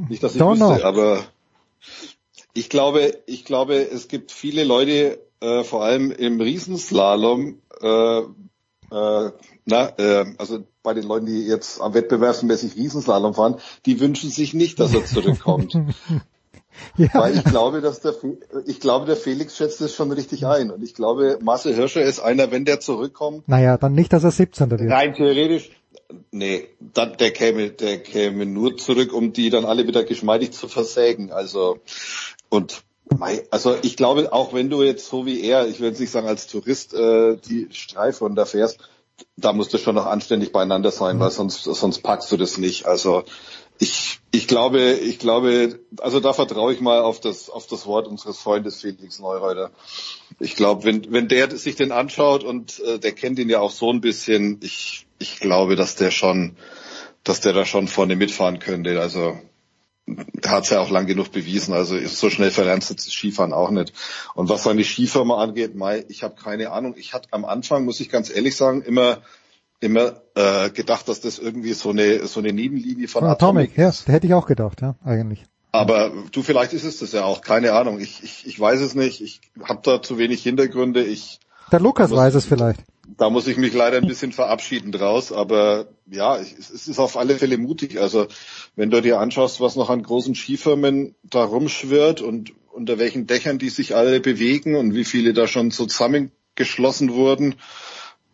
Nicht, 0.07 0.23
dass 0.23 0.35
ich 0.35 0.41
Don't 0.41 0.59
wüsste, 0.59 0.79
know. 0.79 0.87
aber 0.87 1.23
ich 2.53 2.69
glaube, 2.69 3.17
ich 3.25 3.43
glaube, 3.45 3.75
es 3.75 4.07
gibt 4.07 4.31
viele 4.31 4.63
Leute, 4.63 5.19
äh, 5.41 5.63
vor 5.63 5.83
allem 5.83 6.11
im 6.11 6.39
Riesenslalom, 6.41 7.61
äh, 7.81 8.19
äh, 8.19 9.31
na, 9.65 9.89
äh, 9.97 10.25
also 10.37 10.63
bei 10.81 10.93
den 10.93 11.03
Leuten, 11.03 11.27
die 11.27 11.45
jetzt 11.45 11.81
am 11.81 11.93
wettbewerbsmäßig 11.93 12.75
Riesenslalom 12.75 13.33
fahren, 13.33 13.57
die 13.85 13.99
wünschen 13.99 14.29
sich 14.29 14.53
nicht, 14.53 14.79
dass 14.79 14.93
er 14.93 15.05
zurückkommt. 15.05 15.73
ja. 16.97 17.09
Weil 17.13 17.35
ich 17.35 17.43
glaube, 17.43 17.81
dass 17.81 18.01
der, 18.01 18.15
ich 18.65 18.79
glaube, 18.79 19.05
der 19.05 19.15
Felix 19.15 19.55
schätzt 19.55 19.81
es 19.81 19.93
schon 19.93 20.11
richtig 20.11 20.45
ein. 20.47 20.71
Und 20.71 20.83
ich 20.83 20.95
glaube, 20.95 21.37
Marcel 21.41 21.75
Hirscher 21.75 22.01
ist 22.01 22.19
einer, 22.19 22.51
wenn 22.51 22.65
der 22.65 22.79
zurückkommt. 22.79 23.47
Naja, 23.47 23.77
dann 23.77 23.93
nicht, 23.93 24.11
dass 24.13 24.23
er 24.23 24.31
17. 24.31 24.71
wird. 24.71 24.91
Rein 24.91 25.13
theoretisch, 25.13 25.69
Nee, 26.31 26.69
dann, 26.79 27.17
der 27.17 27.31
käme, 27.31 27.69
der 27.69 27.99
käme 27.99 28.45
nur 28.45 28.77
zurück, 28.77 29.13
um 29.13 29.31
die 29.31 29.51
dann 29.51 29.65
alle 29.65 29.87
wieder 29.87 30.03
geschmeidig 30.03 30.51
zu 30.51 30.67
versägen. 30.67 31.31
Also, 31.31 31.79
und 32.49 32.83
also 33.51 33.75
ich 33.81 33.95
glaube, 33.97 34.31
auch 34.31 34.53
wenn 34.53 34.69
du 34.69 34.83
jetzt 34.83 35.07
so 35.07 35.25
wie 35.25 35.41
er, 35.41 35.67
ich 35.67 35.79
jetzt 35.79 35.99
nicht 35.99 36.11
sagen 36.11 36.27
als 36.27 36.47
Tourist, 36.47 36.93
äh, 36.93 37.37
die 37.37 37.67
Streife 37.71 38.23
runterfährst, 38.23 38.79
da 39.35 39.53
musst 39.53 39.73
du 39.73 39.77
schon 39.77 39.95
noch 39.95 40.05
anständig 40.05 40.51
beieinander 40.51 40.91
sein, 40.91 41.19
weil 41.19 41.31
sonst, 41.31 41.63
sonst 41.63 42.01
packst 42.03 42.31
du 42.31 42.37
das 42.37 42.57
nicht. 42.57 42.85
Also 42.85 43.23
ich, 43.79 44.19
ich 44.31 44.47
glaube, 44.47 44.93
ich 44.93 45.19
glaube, 45.19 45.79
also 46.01 46.19
da 46.19 46.33
vertraue 46.33 46.73
ich 46.73 46.81
mal 46.81 47.01
auf 47.01 47.19
das, 47.19 47.49
auf 47.49 47.65
das 47.67 47.85
Wort 47.85 48.07
unseres 48.07 48.37
Freundes 48.37 48.81
Felix 48.81 49.19
Neureuter. 49.19 49.71
Ich 50.39 50.55
glaube, 50.55 50.83
wenn, 50.83 51.11
wenn 51.11 51.27
der 51.27 51.55
sich 51.57 51.75
den 51.75 51.91
anschaut 51.91 52.43
und 52.43 52.79
äh, 52.81 52.99
der 52.99 53.13
kennt 53.13 53.39
ihn 53.39 53.49
ja 53.49 53.59
auch 53.59 53.71
so 53.71 53.91
ein 53.91 54.01
bisschen, 54.01 54.59
ich, 54.61 55.07
ich 55.17 55.39
glaube, 55.39 55.75
dass 55.75 55.95
der 55.95 56.11
schon, 56.11 56.57
dass 57.23 57.41
der 57.41 57.53
da 57.53 57.65
schon 57.65 57.87
vorne 57.87 58.17
mitfahren 58.17 58.59
könnte. 58.59 58.99
Also 58.99 59.37
hat 60.45 60.63
es 60.63 60.69
ja 60.69 60.79
auch 60.79 60.89
lang 60.89 61.05
genug 61.05 61.31
bewiesen. 61.31 61.73
Also 61.73 61.95
ist 61.95 62.17
so 62.17 62.29
schnell 62.29 62.51
verlernst 62.51 62.89
du 62.89 62.93
das 62.95 63.11
Skifahren 63.11 63.53
auch 63.53 63.71
nicht. 63.71 63.93
Und 64.35 64.49
was 64.49 64.63
seine 64.63 64.83
Skifirma 64.83 65.41
angeht, 65.41 65.75
Mai, 65.75 66.05
ich 66.07 66.23
habe 66.23 66.35
keine 66.35 66.71
Ahnung. 66.71 66.95
Ich 66.97 67.13
hatte 67.13 67.29
am 67.31 67.45
Anfang, 67.45 67.85
muss 67.85 67.99
ich 67.99 68.09
ganz 68.09 68.29
ehrlich 68.33 68.55
sagen, 68.55 68.81
immer 68.81 69.19
immer 69.81 70.21
äh, 70.35 70.69
gedacht, 70.71 71.07
dass 71.07 71.21
das 71.21 71.39
irgendwie 71.39 71.73
so 71.73 71.89
eine 71.89 72.27
so 72.27 72.39
eine 72.39 72.51
Nebenlinie 72.51 73.07
von 73.07 73.23
Atomic, 73.23 73.71
Atomic 73.71 73.77
ja, 73.77 73.93
da 74.05 74.13
hätte 74.13 74.27
ich 74.27 74.33
auch 74.33 74.45
gedacht, 74.45 74.81
ja, 74.81 74.95
eigentlich. 75.05 75.45
Aber 75.71 76.11
du, 76.31 76.41
vielleicht 76.41 76.73
ist 76.73 76.83
es 76.83 76.99
das 76.99 77.11
ja 77.11 77.23
auch, 77.23 77.41
keine 77.41 77.73
Ahnung. 77.73 77.99
Ich, 77.99 78.23
ich, 78.23 78.47
ich 78.47 78.59
weiß 78.59 78.81
es 78.81 78.95
nicht. 78.95 79.21
Ich 79.21 79.39
habe 79.63 79.81
da 79.83 80.01
zu 80.01 80.17
wenig 80.17 80.41
Hintergründe. 80.41 81.03
Ich 81.03 81.39
Der 81.71 81.79
Lukas 81.79 82.09
muss, 82.09 82.19
weiß 82.19 82.33
es 82.35 82.45
vielleicht. 82.45 82.81
Da 83.19 83.29
muss 83.29 83.47
ich 83.47 83.57
mich 83.57 83.73
leider 83.73 83.97
ein 83.97 84.07
bisschen 84.07 84.31
verabschieden 84.31 84.93
draus. 84.93 85.33
Aber 85.33 85.87
ja, 86.09 86.37
es 86.37 86.69
ist 86.87 86.99
auf 86.99 87.17
alle 87.17 87.35
Fälle 87.35 87.57
mutig. 87.57 87.99
Also 87.99 88.27
wenn 88.75 88.89
du 88.89 89.01
dir 89.01 89.19
anschaust, 89.19 89.59
was 89.59 89.75
noch 89.75 89.89
an 89.89 90.01
großen 90.01 90.35
Skifirmen 90.35 91.15
da 91.23 91.43
rumschwirrt 91.43 92.21
und 92.21 92.53
unter 92.71 92.97
welchen 92.97 93.27
Dächern 93.27 93.59
die 93.59 93.69
sich 93.69 93.93
alle 93.93 94.21
bewegen 94.21 94.75
und 94.75 94.95
wie 94.95 95.03
viele 95.03 95.33
da 95.33 95.47
schon 95.47 95.69
zusammengeschlossen 95.69 97.13
wurden, 97.13 97.55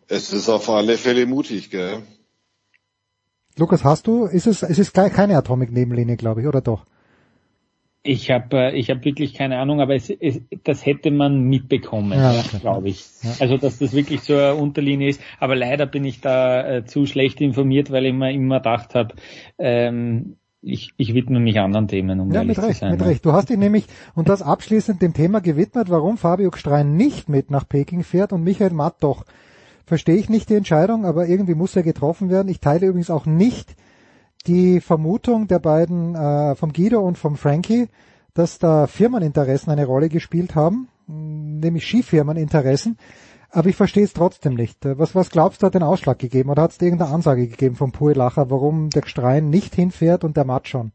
es 0.06 0.32
ist 0.32 0.48
auf 0.48 0.70
alle 0.70 0.96
Fälle 0.98 1.26
mutig, 1.26 1.70
gell? 1.70 2.02
Lukas, 3.58 3.82
hast 3.82 4.06
du, 4.06 4.26
ist 4.26 4.46
es, 4.46 4.62
es 4.62 4.78
ist 4.78 4.94
keine 4.94 5.36
Atomic-Nebenlinie, 5.36 6.16
glaube 6.16 6.42
ich, 6.42 6.46
oder 6.46 6.60
doch? 6.60 6.86
Ich 8.06 8.30
habe 8.30 8.56
äh, 8.56 8.78
ich 8.78 8.90
hab 8.90 9.04
wirklich 9.04 9.34
keine 9.34 9.58
Ahnung, 9.58 9.80
aber 9.80 9.94
es, 9.94 10.10
es, 10.10 10.40
das 10.64 10.86
hätte 10.86 11.10
man 11.10 11.40
mitbekommen, 11.40 12.18
ja, 12.18 12.42
glaube 12.60 12.88
ich. 12.88 13.04
Ja. 13.22 13.30
Also 13.40 13.56
dass 13.56 13.78
das 13.78 13.92
wirklich 13.92 14.22
so 14.22 14.34
eine 14.34 14.54
Unterlinie 14.54 15.08
ist. 15.08 15.20
Aber 15.38 15.56
leider 15.56 15.86
bin 15.86 16.04
ich 16.04 16.20
da 16.20 16.76
äh, 16.76 16.84
zu 16.84 17.06
schlecht 17.06 17.40
informiert, 17.40 17.90
weil 17.90 18.06
ich 18.06 18.14
mir 18.14 18.32
immer 18.32 18.58
gedacht 18.58 18.94
habe, 18.94 19.14
ähm, 19.58 20.36
ich, 20.62 20.92
ich 20.96 21.14
widme 21.14 21.38
mich 21.38 21.58
anderen 21.60 21.86
Themen, 21.86 22.18
um 22.20 22.32
ja, 22.32 22.42
mit 22.42 22.58
recht, 22.58 22.80
sein, 22.80 22.92
Mit 22.92 23.00
ja. 23.00 23.06
recht. 23.06 23.24
Du 23.24 23.32
hast 23.32 23.50
dich 23.50 23.56
nämlich, 23.56 23.86
und 24.14 24.28
das 24.28 24.42
abschließend 24.42 25.00
dem 25.00 25.14
Thema 25.14 25.40
gewidmet, 25.40 25.90
warum 25.90 26.18
Fabio 26.18 26.50
Gstrein 26.50 26.96
nicht 26.96 27.28
mit 27.28 27.50
nach 27.50 27.68
Peking 27.68 28.02
fährt 28.02 28.32
und 28.32 28.42
Michael 28.42 28.72
Matt 28.72 28.96
doch. 29.00 29.24
Verstehe 29.84 30.16
ich 30.16 30.28
nicht 30.28 30.50
die 30.50 30.56
Entscheidung, 30.56 31.04
aber 31.04 31.28
irgendwie 31.28 31.54
muss 31.54 31.76
er 31.76 31.84
getroffen 31.84 32.30
werden. 32.30 32.48
Ich 32.48 32.58
teile 32.58 32.86
übrigens 32.86 33.10
auch 33.10 33.26
nicht 33.26 33.76
die 34.46 34.80
Vermutung 34.80 35.48
der 35.48 35.58
beiden, 35.58 36.14
äh, 36.14 36.54
vom 36.54 36.72
Guido 36.72 37.00
und 37.00 37.18
vom 37.18 37.36
Frankie, 37.36 37.88
dass 38.34 38.58
da 38.58 38.86
Firmeninteressen 38.86 39.72
eine 39.72 39.86
Rolle 39.86 40.08
gespielt 40.08 40.54
haben, 40.54 40.88
nämlich 41.06 41.86
Skifirmeninteressen. 41.86 42.98
Aber 43.50 43.68
ich 43.68 43.76
verstehe 43.76 44.04
es 44.04 44.12
trotzdem 44.12 44.54
nicht. 44.54 44.78
Was, 44.82 45.14
was 45.14 45.30
glaubst 45.30 45.62
du, 45.62 45.66
hat 45.66 45.74
den 45.74 45.82
Ausschlag 45.82 46.18
gegeben? 46.18 46.50
Oder 46.50 46.62
hat 46.62 46.72
es 46.72 46.82
irgendeine 46.82 47.12
Ansage 47.12 47.48
gegeben 47.48 47.76
vom 47.76 47.92
Puelacher, 47.92 48.50
warum 48.50 48.90
der 48.90 49.02
Gstrein 49.02 49.48
nicht 49.48 49.74
hinfährt 49.74 50.24
und 50.24 50.36
der 50.36 50.44
Matt 50.44 50.68
schon? 50.68 50.92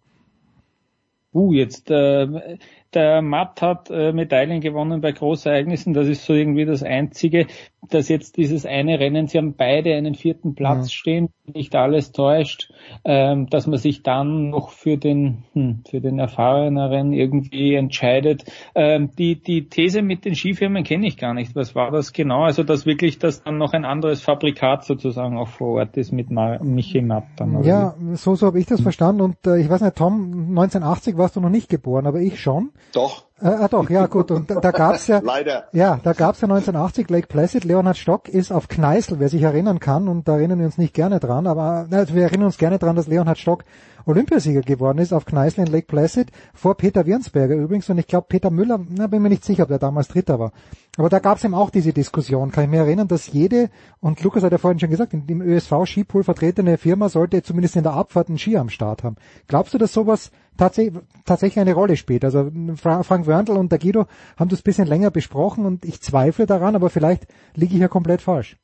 Uh, 1.33 1.53
jetzt 1.53 1.89
äh, 1.89 2.57
der 2.93 3.21
Matt 3.21 3.61
hat 3.61 3.89
äh, 3.89 4.11
Medaillen 4.11 4.61
gewonnen 4.61 5.01
bei 5.01 5.11
Großereignissen. 5.11 5.93
Das 5.93 6.07
ist 6.07 6.25
so 6.25 6.33
irgendwie 6.33 6.65
das 6.65 6.83
Einzige, 6.83 7.47
dass 7.89 8.09
jetzt 8.09 8.37
dieses 8.37 8.65
eine 8.65 8.99
Rennen, 8.99 9.27
sie 9.27 9.37
haben 9.37 9.55
beide 9.55 9.95
einen 9.95 10.15
vierten 10.15 10.53
Platz 10.55 10.87
ja. 10.87 10.93
stehen, 10.93 11.29
nicht 11.53 11.75
alles 11.75 12.11
täuscht, 12.11 12.71
ähm, 13.03 13.47
dass 13.47 13.67
man 13.67 13.79
sich 13.79 14.03
dann 14.03 14.49
noch 14.49 14.69
für 14.69 14.97
den 14.97 15.43
hm, 15.53 15.83
für 15.89 15.99
den 15.99 16.19
erfahreneren 16.19 17.13
irgendwie 17.13 17.73
entscheidet. 17.73 18.45
Ähm, 18.75 19.11
die 19.17 19.41
die 19.41 19.67
These 19.67 20.01
mit 20.01 20.25
den 20.25 20.35
Skifirmen 20.35 20.83
kenne 20.83 21.07
ich 21.07 21.17
gar 21.17 21.33
nicht. 21.33 21.55
Was 21.55 21.75
war 21.75 21.91
das 21.91 22.13
genau? 22.13 22.43
Also 22.43 22.63
dass 22.63 22.85
wirklich 22.85 23.19
das 23.19 23.43
dann 23.43 23.57
noch 23.57 23.73
ein 23.73 23.85
anderes 23.85 24.21
Fabrikat 24.21 24.85
sozusagen 24.85 25.37
auch 25.37 25.49
vor 25.49 25.79
Ort 25.79 25.97
ist 25.97 26.11
mit 26.11 26.29
Ma 26.29 26.59
Michi 26.61 27.01
Matt 27.01 27.25
dann. 27.37 27.63
Ja, 27.63 27.95
so 28.13 28.35
so 28.35 28.47
habe 28.47 28.59
ich 28.59 28.65
das 28.65 28.81
verstanden. 28.81 29.21
Und 29.21 29.37
äh, 29.47 29.59
ich 29.59 29.69
weiß 29.69 29.81
nicht, 29.81 29.95
Tom, 29.95 30.49
1980 30.49 31.17
warst 31.17 31.35
du 31.35 31.41
noch 31.41 31.49
nicht 31.49 31.69
geboren, 31.69 32.05
aber 32.05 32.19
ich 32.19 32.39
schon. 32.39 32.71
Doch. 32.93 33.23
Äh, 33.41 33.47
ah, 33.47 33.67
doch, 33.67 33.89
ja 33.89 34.05
gut. 34.05 34.29
Und 34.31 34.51
da, 34.51 34.55
da 34.55 34.71
gab's 34.71 35.07
ja, 35.07 35.19
Leider. 35.23 35.65
ja, 35.71 35.99
da 36.03 36.13
gab's 36.13 36.41
ja 36.41 36.45
1980 36.47 37.09
Lake 37.09 37.27
Placid. 37.27 37.63
Leonhard 37.63 37.97
Stock 37.97 38.29
ist 38.29 38.51
auf 38.51 38.67
Kneißl, 38.67 39.19
wer 39.19 39.29
sich 39.29 39.41
erinnern 39.41 39.79
kann, 39.79 40.07
und 40.07 40.27
da 40.27 40.37
erinnern 40.37 40.59
wir 40.59 40.65
uns 40.65 40.77
nicht 40.77 40.93
gerne 40.93 41.19
dran, 41.19 41.47
aber 41.47 41.87
na, 41.89 42.07
wir 42.13 42.23
erinnern 42.23 42.47
uns 42.47 42.57
gerne 42.57 42.77
dran, 42.77 42.95
dass 42.95 43.07
Leonhard 43.07 43.39
Stock 43.39 43.63
Olympiasieger 44.05 44.61
geworden 44.61 44.97
ist 44.97 45.13
auf 45.13 45.25
Kneißl 45.25 45.61
in 45.61 45.67
Lake 45.67 45.87
Placid, 45.87 46.31
vor 46.53 46.75
Peter 46.75 47.05
Wirnsberger 47.05 47.55
übrigens, 47.55 47.89
und 47.89 47.97
ich 47.97 48.07
glaube 48.07 48.27
Peter 48.29 48.49
Müller, 48.49 48.79
na, 48.89 49.07
bin 49.07 49.21
mir 49.21 49.29
nicht 49.29 49.45
sicher, 49.45 49.63
ob 49.63 49.69
der 49.69 49.79
damals 49.79 50.07
Dritter 50.07 50.39
war. 50.39 50.51
Aber 50.97 51.09
da 51.09 51.19
gab's 51.19 51.43
eben 51.43 51.53
auch 51.55 51.69
diese 51.69 51.93
Diskussion, 51.93 52.51
kann 52.51 52.65
ich 52.65 52.69
mir 52.69 52.79
erinnern, 52.79 53.07
dass 53.07 53.31
jede, 53.31 53.69
und 53.99 54.21
Lukas 54.23 54.43
hat 54.43 54.51
ja 54.51 54.57
vorhin 54.57 54.79
schon 54.79 54.89
gesagt, 54.89 55.13
dem 55.13 55.41
ÖSV 55.41 55.85
Skipool 55.85 56.23
vertretene 56.23 56.77
Firma 56.77 57.09
sollte 57.09 57.43
zumindest 57.43 57.75
in 57.75 57.83
der 57.83 57.93
Abfahrt 57.93 58.29
einen 58.29 58.37
Ski 58.37 58.57
am 58.57 58.69
Start 58.69 59.03
haben. 59.03 59.15
Glaubst 59.47 59.73
du, 59.73 59.77
dass 59.77 59.93
sowas 59.93 60.31
tatsächlich, 60.61 61.01
tatsächlich 61.25 61.59
eine 61.59 61.73
Rolle 61.73 61.97
spielt. 61.97 62.23
Also 62.23 62.51
Frank 62.75 63.25
Wörndl 63.25 63.57
und 63.57 63.71
der 63.71 63.79
Guido 63.79 64.05
haben 64.37 64.49
das 64.49 64.59
ein 64.59 64.63
bisschen 64.63 64.87
länger 64.87 65.09
besprochen 65.09 65.65
und 65.65 65.83
ich 65.85 66.01
zweifle 66.01 66.45
daran, 66.45 66.75
aber 66.75 66.91
vielleicht 66.91 67.25
liege 67.55 67.73
ich 67.73 67.81
ja 67.81 67.87
komplett 67.87 68.21
falsch. 68.21 68.57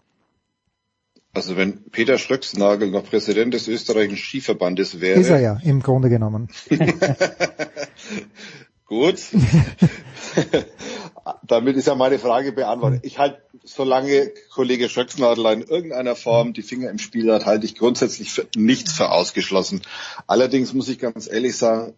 Also 1.33 1.57
wenn 1.57 1.89
Peter 1.89 2.17
Schlöcksnagel 2.17 2.89
noch 2.89 3.03
Präsident 3.03 3.53
des 3.53 3.67
österreichischen 3.67 4.17
Skiverbandes 4.17 5.01
wäre. 5.01 5.19
Ist 5.19 5.29
er 5.29 5.39
ja, 5.39 5.59
im 5.63 5.81
Grunde 5.81 6.09
genommen. 6.09 6.49
Gut. 8.85 9.19
Damit 11.43 11.75
ist 11.77 11.87
ja 11.87 11.95
meine 11.95 12.19
Frage 12.19 12.51
beantwortet. 12.51 13.01
Ich 13.03 13.17
halte, 13.19 13.41
solange 13.63 14.31
Kollege 14.53 14.89
Schröcksnadel 14.89 15.45
in 15.47 15.61
irgendeiner 15.61 16.15
Form 16.15 16.53
die 16.53 16.61
Finger 16.61 16.89
im 16.89 16.99
Spiel 16.99 17.31
hat, 17.31 17.45
halte 17.45 17.65
ich 17.65 17.75
grundsätzlich 17.75 18.31
für 18.31 18.47
nichts 18.55 18.93
für 18.93 19.09
ausgeschlossen. 19.09 19.81
Allerdings 20.27 20.73
muss 20.73 20.89
ich 20.89 20.99
ganz 20.99 21.27
ehrlich 21.27 21.57
sagen, 21.57 21.93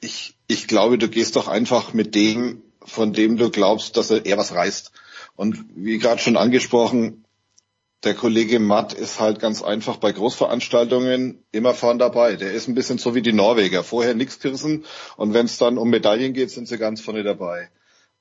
ich, 0.00 0.34
ich 0.48 0.66
glaube, 0.66 0.98
du 0.98 1.08
gehst 1.08 1.36
doch 1.36 1.48
einfach 1.48 1.92
mit 1.92 2.14
dem, 2.14 2.62
von 2.84 3.12
dem 3.12 3.36
du 3.36 3.50
glaubst, 3.50 3.96
dass 3.96 4.10
er 4.10 4.26
eher 4.26 4.38
was 4.38 4.54
reißt. 4.54 4.92
Und 5.36 5.64
wie 5.74 5.98
gerade 5.98 6.20
schon 6.20 6.36
angesprochen, 6.36 7.24
der 8.04 8.14
Kollege 8.14 8.58
Matt 8.58 8.92
ist 8.92 9.20
halt 9.20 9.38
ganz 9.38 9.62
einfach 9.62 9.96
bei 9.98 10.10
Großveranstaltungen 10.10 11.44
immer 11.52 11.72
vorn 11.72 11.98
dabei. 11.98 12.34
Der 12.34 12.52
ist 12.52 12.66
ein 12.66 12.74
bisschen 12.74 12.98
so 12.98 13.14
wie 13.14 13.22
die 13.22 13.32
Norweger. 13.32 13.84
Vorher 13.84 14.14
nichts 14.14 14.40
gerissen 14.40 14.84
und 15.16 15.34
wenn 15.34 15.46
es 15.46 15.58
dann 15.58 15.78
um 15.78 15.88
Medaillen 15.88 16.32
geht, 16.32 16.50
sind 16.50 16.66
sie 16.66 16.78
ganz 16.78 17.00
vorne 17.00 17.22
dabei. 17.22 17.70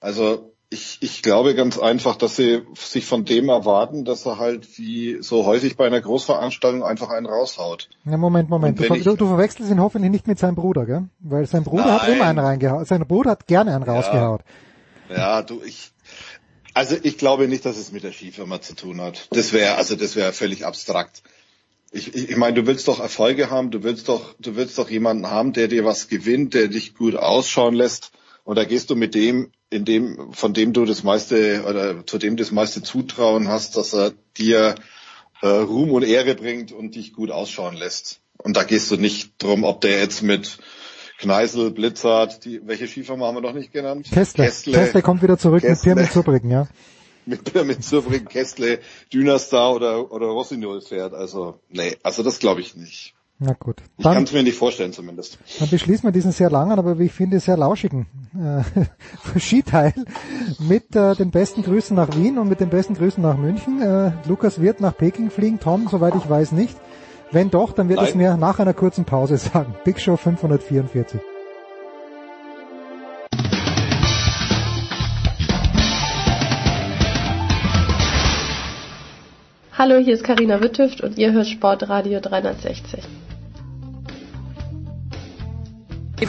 Also 0.02 0.52
ich, 0.70 0.98
ich 1.02 1.22
glaube 1.22 1.54
ganz 1.54 1.78
einfach, 1.78 2.16
dass 2.16 2.38
sie 2.38 2.64
sich 2.76 3.06
von 3.06 3.26
dem 3.26 3.50
erwarten, 3.50 4.06
dass 4.06 4.26
er 4.26 4.40
halt 4.40 4.78
wie 4.78 5.22
so 5.22 5.46
häufig 5.46 5.76
bei 5.76 5.86
einer 5.86 6.02
Großveranstaltung 6.02 6.84
einfach 6.84 7.10
einen 7.10 7.26
raushaut. 7.26 7.90
Ja, 8.06 8.18
Moment, 8.18 8.50
Moment. 8.50 8.80
Du, 8.80 8.94
ich, 8.94 9.04
du, 9.04 9.16
du, 9.16 9.28
verwechselst 9.28 9.70
ihn 9.70 9.82
hoffentlich 9.82 10.12
nicht 10.12 10.28
mit 10.28 10.40
seinem 10.40 10.56
Bruder, 10.56 10.86
gell? 10.86 11.10
Weil 11.20 11.46
sein 11.46 11.64
Bruder 11.64 11.86
nein. 11.86 12.02
hat 12.02 12.08
immer 12.08 12.26
einen 12.26 12.40
reingehaut. 12.40 12.88
Sein 12.88 13.06
Bruder 13.06 13.32
hat 13.32 13.48
gerne 13.48 13.76
einen 13.76 13.86
ja. 13.86 13.94
rausgehaut. 13.94 14.42
Ja, 15.10 15.42
du, 15.42 15.62
ich, 15.62 15.92
also 16.74 16.96
ich 17.04 17.18
glaube 17.18 17.50
nicht, 17.50 17.66
dass 17.66 17.78
es 17.78 17.92
mit 17.92 18.04
der 18.04 18.14
Skifirma 18.14 18.62
zu 18.62 18.74
tun 18.74 19.02
hat. 19.02 19.28
Das 19.32 19.52
wäre, 19.52 19.76
also 19.76 19.96
das 19.96 20.16
wäre 20.16 20.32
völlig 20.32 20.66
abstrakt. 20.66 21.22
Ich, 21.92 22.16
ich, 22.16 22.30
ich 22.30 22.38
meine, 22.38 22.54
du 22.54 22.66
willst 22.66 22.88
doch 22.88 23.02
Erfolge 23.02 23.50
haben, 23.50 23.72
du 23.72 23.84
willst 23.84 24.08
doch, 24.08 24.36
du 24.40 24.56
willst 24.56 24.78
doch 24.78 24.90
jemanden 24.90 25.30
haben, 25.30 25.52
der 25.52 25.68
dir 25.68 25.84
was 25.84 26.08
gewinnt, 26.08 26.54
der 26.54 26.70
dich 26.70 26.96
gut 26.96 27.18
ausschauen 27.18 27.76
lässt. 27.76 28.14
Und 28.52 28.58
da 28.58 28.66
gehst 28.66 28.90
du 28.90 28.98
mit 28.98 29.16
dem, 29.16 29.50
in 29.70 29.86
dem, 29.86 30.34
von 30.34 30.54
dem 30.54 30.74
du 30.74 30.84
das 30.84 31.04
meiste 31.04 31.64
oder 31.64 32.06
zu 32.06 32.18
dem 32.18 32.36
das 32.36 32.52
meiste 32.52 32.84
Zutrauen 32.84 33.48
hast, 33.48 33.78
dass 33.78 33.94
er 33.94 34.12
dir 34.38 34.76
äh, 35.42 35.48
Ruhm 35.48 35.92
und 35.92 36.04
Ehre 36.04 36.36
bringt 36.36 36.74
und 36.74 36.96
dich 36.96 37.14
gut 37.14 37.32
ausschauen 37.32 37.78
lässt. 37.78 38.20
Und 38.40 38.58
da 38.58 38.66
gehst 38.66 38.92
du 38.92 38.98
nicht 38.98 39.42
drum, 39.42 39.64
ob 39.64 39.80
der 39.80 40.00
jetzt 40.00 40.22
mit 40.22 40.58
Kneißl, 41.20 41.72
Blitzart, 41.72 42.44
die, 42.44 42.60
welche 42.68 42.90
Skifirma 42.90 43.28
haben 43.28 43.36
wir 43.36 43.42
noch 43.42 43.54
nicht 43.54 43.72
genannt? 43.72 44.10
Kessler. 44.12 44.48
Kessler, 44.48 44.80
Kessler 44.80 45.02
kommt 45.02 45.24
wieder 45.24 45.38
zurück 45.38 45.62
Kessler. 45.62 45.96
mit 45.96 45.96
Pyramid 45.96 46.12
Zurbriggen, 46.12 46.52
ja. 46.52 46.68
Mit 47.26 47.46
Pyramid 47.46 47.86
Zurbriggen, 47.86 48.28
Kessler, 48.28 48.80
Dynastar 49.14 49.76
oder, 49.76 50.12
oder 50.12 50.26
Rossignol 50.26 50.82
fährt. 50.82 51.14
Also, 51.14 51.62
nee, 51.70 51.96
also 52.04 52.22
das 52.22 52.40
glaube 52.40 52.60
ich 52.60 52.76
nicht. 52.76 53.14
Na 53.44 53.54
gut. 53.54 53.78
Dann, 53.78 53.88
ich 53.98 54.04
kann 54.04 54.24
es 54.26 54.34
mir 54.34 54.44
nicht 54.44 54.56
vorstellen 54.56 54.94
zumindest. 54.94 55.40
Dann 55.60 55.68
beschließen 55.68 56.04
wir 56.04 56.12
diesen 56.12 56.32
sehr 56.32 56.52
langen, 56.52 56.78
aber 56.78 57.00
wie 57.00 57.06
ich 57.06 57.12
finde 57.12 57.40
sehr 57.40 57.58
lauschigen 57.58 58.06
äh, 58.36 59.40
Skiteil 59.40 59.96
mit 60.60 60.96
äh, 60.96 61.16
den 61.16 61.32
besten 61.32 61.64
Grüßen 61.64 61.96
nach 61.96 62.16
Wien 62.16 62.38
und 62.38 62.50
mit 62.50 62.60
den 62.60 62.70
besten 62.70 62.94
Grüßen 62.94 63.22
nach 63.24 63.38
München. 63.38 63.82
Äh, 63.82 64.12
Lukas 64.28 64.62
wird 64.62 64.80
nach 64.80 64.96
Peking 64.96 65.32
fliegen, 65.32 65.60
Tom, 65.60 65.88
soweit 65.90 66.14
ich 66.14 66.30
weiß, 66.30 66.52
nicht. 66.52 66.78
Wenn 67.32 67.50
doch, 67.50 67.74
dann 67.74 67.90
wird 67.90 67.98
Nein. 67.98 68.10
es 68.10 68.14
mir 68.14 68.38
nach 68.38 68.60
einer 68.60 68.76
kurzen 68.76 69.06
Pause 69.06 69.38
sagen. 69.38 69.74
Big 69.86 70.00
Show 70.00 70.18
544. 70.18 71.20
Hallo, 79.84 79.98
hier 79.98 80.14
ist 80.14 80.24
Karina 80.24 80.62
Wittüft 80.62 81.02
und 81.02 81.18
ihr 81.18 81.32
hört 81.32 81.48
Sportradio 81.48 82.20
360. 82.20 83.00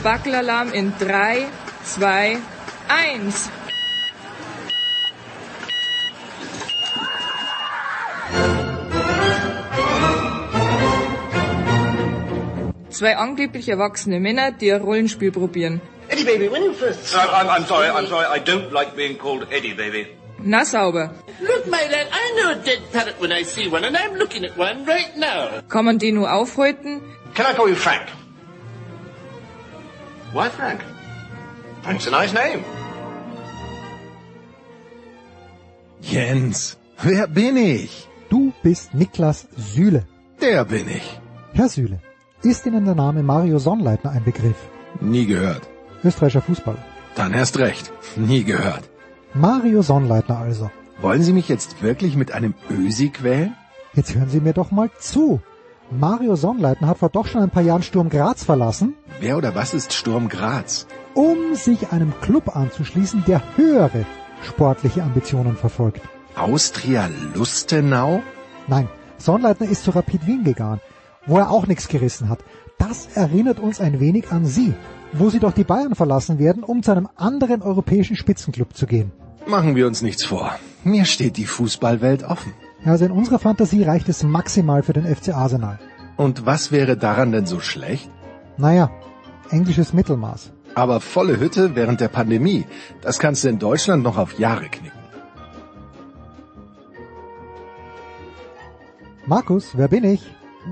Wackelalarm 0.01 0.73
in 0.73 0.93
3, 0.99 1.49
2, 1.85 2.39
1. 2.89 3.51
Zwei 12.91 13.17
angeblich 13.17 13.69
erwachsene 13.69 14.21
Männer, 14.21 14.53
die 14.53 14.73
ein 14.73 14.81
Rollenspiel 14.81 15.33
probieren. 15.33 15.81
Eddie 16.09 16.25
Baby, 16.25 16.49
when 16.51 16.63
you 16.63 16.73
first... 16.73 17.15
Uh, 17.15 17.19
I'm, 17.19 17.49
I'm 17.49 17.65
sorry, 17.67 17.89
I'm 17.89 18.07
sorry, 18.07 18.27
I 18.27 18.39
don't 18.39 18.73
like 18.73 18.95
being 18.97 19.17
called 19.19 19.47
Eddie 19.51 19.75
Baby. 19.75 20.07
Na 20.39 20.65
sauber. 20.65 21.11
Look, 21.41 21.67
my 21.67 21.83
lad, 21.91 22.07
I 22.13 22.35
know 22.37 22.51
a 22.51 22.57
dead 22.57 22.81
parrot 22.93 23.21
when 23.21 23.33
I 23.33 23.45
see 23.45 23.69
one, 23.69 23.85
and 23.85 23.97
I'm 23.97 24.17
looking 24.17 24.45
at 24.45 24.57
one 24.57 24.85
right 24.85 25.17
now. 25.17 25.63
Kann 25.69 25.85
man 25.85 25.99
die 25.99 26.13
nur 26.13 26.33
aufhalten? 26.33 27.01
Can 27.35 27.47
I 27.47 27.55
call 27.55 27.69
you 27.69 27.77
Frank? 27.77 28.07
Why 30.33 30.49
Frank? 30.49 30.81
Frank's 31.83 32.07
a 32.07 32.11
nice 32.11 32.33
name. 32.33 32.65
Jens, 36.01 36.79
wer 37.03 37.27
bin 37.27 37.57
ich? 37.57 38.09
Du 38.31 38.53
bist 38.63 38.95
Niklas 38.95 39.47
Süle. 39.57 40.07
Der 40.41 40.65
bin 40.65 40.89
ich. 40.89 41.21
Herr 41.53 41.69
Süle, 41.69 42.01
ist 42.43 42.65
Ihnen 42.67 42.87
der 42.87 42.95
Name 42.95 43.23
Mario 43.23 43.59
Sonnleitner 43.59 44.11
ein 44.11 44.25
Begriff? 44.25 44.57
Nie 45.01 45.27
gehört. 45.27 45.69
Österreichischer 46.03 46.41
Fußballer. 46.41 46.83
Dann 47.15 47.35
erst 47.35 47.59
recht. 47.59 47.93
Nie 48.17 48.43
gehört. 48.43 48.89
Mario 49.35 49.83
Sonnleitner 49.83 50.39
also. 50.39 50.71
Wollen 51.03 51.23
Sie 51.23 51.35
mich 51.35 51.49
jetzt 51.49 51.83
wirklich 51.83 52.17
mit 52.17 52.33
einem 52.33 52.55
Ösi 52.71 53.11
quälen? 53.11 53.55
Jetzt 53.93 54.15
hören 54.15 54.31
Sie 54.31 54.41
mir 54.41 54.55
doch 54.55 54.71
mal 54.71 54.91
zu. 54.99 55.43
Mario 55.91 56.37
Sonnleitner 56.37 56.89
hat 56.89 56.99
vor 56.99 57.11
doch 57.11 57.27
schon 57.27 57.43
ein 57.43 57.51
paar 57.51 57.63
Jahren 57.63 57.83
Sturm 57.83 58.09
Graz 58.09 58.45
verlassen. 58.45 58.95
Wer 59.21 59.37
oder 59.37 59.55
was 59.55 59.75
ist 59.75 59.93
Sturm 59.93 60.29
Graz? 60.29 60.87
Um 61.15 61.55
sich 61.55 61.93
einem 61.93 62.13
Club 62.21 62.57
anzuschließen, 62.57 63.25
der 63.27 63.43
höhere 63.57 64.07
sportliche 64.43 65.03
Ambitionen 65.03 65.57
verfolgt. 65.57 66.01
Austria 66.35 67.11
Lustenau? 67.35 68.23
Nein, 68.69 68.89
Sonnleitner 69.19 69.69
ist 69.69 69.85
zu 69.85 69.91
Rapid 69.91 70.27
Wien 70.27 70.45
gegangen, 70.45 70.81
wo 71.27 71.39
er 71.39 71.51
auch 71.51 71.67
nichts 71.67 71.89
gerissen 71.89 72.29
hat. 72.29 72.41
Das 72.79 73.09
erinnert 73.15 73.61
uns 73.61 73.81
ein 73.81 74.01
wenig 74.01 74.33
an 74.33 74.47
Sie, 74.47 74.73
wo 75.13 75.29
Sie 75.29 75.41
doch 75.41 75.53
die 75.53 75.65
Bayern 75.65 75.95
verlassen 75.95 76.39
werden, 76.39 76.63
um 76.63 76.83
zu 76.83 76.91
einem 76.91 77.09
anderen 77.17 77.63
europäischen 77.63 78.17
Spitzenclub 78.17 78.75
zu 78.75 78.87
gehen. 78.87 79.13
Machen 79.47 79.77
wir 79.77 79.87
uns 79.87 80.03
nichts 80.03 80.25
vor. 80.25 80.53
Mir 80.85 81.05
steht 81.05 81.37
die 81.37 81.47
Fußballwelt 81.47 82.25
offen. 82.25 82.55
Also 82.85 83.05
in 83.05 83.13
unserer 83.13 83.39
Fantasie 83.39 83.85
reicht 83.85 84.09
es 84.09 84.23
maximal 84.23 84.83
für 84.83 84.93
den 84.93 85.07
FC 85.07 85.35
Arsenal. 85.35 85.79
Und 86.17 86.47
was 86.47 86.73
wäre 86.73 86.97
daran 86.97 87.33
denn 87.33 87.47
so 87.47 87.61
schlecht? 87.61 88.11
Naja, 88.57 88.91
englisches 89.51 89.93
Mittelmaß. 89.93 90.53
Aber 90.75 91.01
volle 91.01 91.39
Hütte 91.39 91.75
während 91.75 92.01
der 92.01 92.09
Pandemie, 92.09 92.65
das 93.03 93.19
kannst 93.19 93.45
du 93.45 93.49
in 93.49 93.59
Deutschland 93.59 94.03
noch 94.03 94.17
auf 94.19 94.39
Jahre 94.39 94.69
knicken. 94.69 94.99
Markus, 99.27 99.77
wer 99.77 99.89
bin 99.89 100.05
ich? 100.05 100.23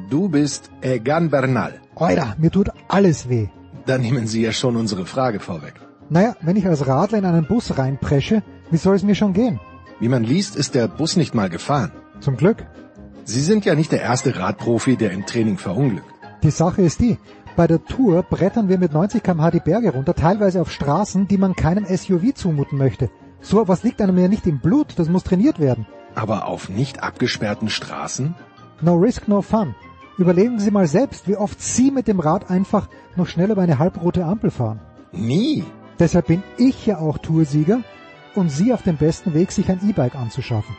Du 0.09 0.29
bist 0.29 0.71
Egan 0.81 1.31
Bernal. 1.31 1.81
Oida, 1.95 2.35
mir 2.39 2.51
tut 2.51 2.71
alles 2.89 3.29
weh. 3.29 3.49
Da 3.87 3.99
nehmen 3.99 4.27
Sie 4.27 4.43
ja 4.43 4.53
schon 4.53 4.77
unsere 4.77 5.07
Frage 5.07 5.41
vorweg. 5.41 5.75
Naja, 6.09 6.35
wenn 6.41 6.57
ich 6.57 6.67
als 6.67 6.87
Radler 6.87 7.19
in 7.19 7.25
einen 7.25 7.47
Bus 7.47 7.79
reinpresche, 7.79 8.43
wie 8.71 8.77
soll 8.77 8.97
es 8.97 9.05
mir 9.05 9.15
schon 9.15 9.33
gehen? 9.33 9.61
Wie 10.01 10.09
man 10.09 10.25
liest, 10.25 10.57
ist 10.57 10.75
der 10.75 10.89
Bus 10.89 11.17
nicht 11.17 11.35
mal 11.35 11.49
gefahren. 11.49 11.93
Zum 12.21 12.37
Glück. 12.37 12.67
Sie 13.25 13.41
sind 13.41 13.65
ja 13.65 13.75
nicht 13.75 13.93
der 13.93 14.03
erste 14.03 14.39
Radprofi, 14.39 14.97
der 14.97 15.13
im 15.13 15.27
Training 15.27 15.59
verunglückt. 15.59 16.07
Die 16.43 16.51
Sache 16.51 16.83
ist 16.83 17.01
die, 17.01 17.19
bei 17.57 17.67
der 17.67 17.85
Tour 17.85 18.23
brettern 18.23 18.69
wir 18.69 18.79
mit 18.79 18.93
90 18.93 19.23
km/h 19.23 19.51
die 19.51 19.61
Berge 19.61 19.93
runter, 19.93 20.15
teilweise 20.15 20.61
auf 20.61 20.71
Straßen, 20.71 21.29
die 21.29 21.39
man 21.39 21.55
keinem 21.55 21.85
SUV 21.85 22.35
zumuten 22.35 22.79
möchte. 22.79 23.11
So 23.41 23.69
was 23.69 23.83
liegt 23.83 24.01
einem 24.01 24.19
ja 24.19 24.29
nicht 24.29 24.47
im 24.47 24.61
Blut, 24.61 24.99
das 24.99 25.09
muss 25.09 25.25
trainiert 25.25 25.59
werden. 25.59 25.87
Aber 26.15 26.47
auf 26.47 26.69
nicht 26.69 27.03
abgesperrten 27.03 27.69
Straßen? 27.69 28.35
No 28.81 28.97
risk, 28.97 29.29
no 29.29 29.43
fun. 29.43 29.75
Überlegen 30.19 30.59
Sie 30.59 30.71
mal 30.71 30.87
selbst, 30.87 31.29
wie 31.29 31.37
oft 31.37 31.61
Sie 31.61 31.91
mit 31.91 32.09
dem 32.09 32.21
Rad 32.21 32.51
einfach 32.51 32.89
noch 33.17 33.27
schnell 33.27 33.51
über 33.51 33.63
eine 33.63 33.79
halbrote 33.79 34.25
Ampel 34.25 34.51
fahren. 34.51 34.81
Nie. 35.13 35.65
Deshalb 35.99 36.27
bin 36.27 36.43
ich 36.57 36.87
ja 36.87 36.99
auch 36.99 37.19
Toursieger 37.19 37.81
und 38.35 38.51
Sie 38.51 38.73
auf 38.73 38.83
dem 38.83 38.97
besten 38.97 39.35
Weg, 39.35 39.53
sich 39.53 39.71
ein 39.71 39.81
E-Bike 39.87 40.15
anzuschaffen. 40.15 40.77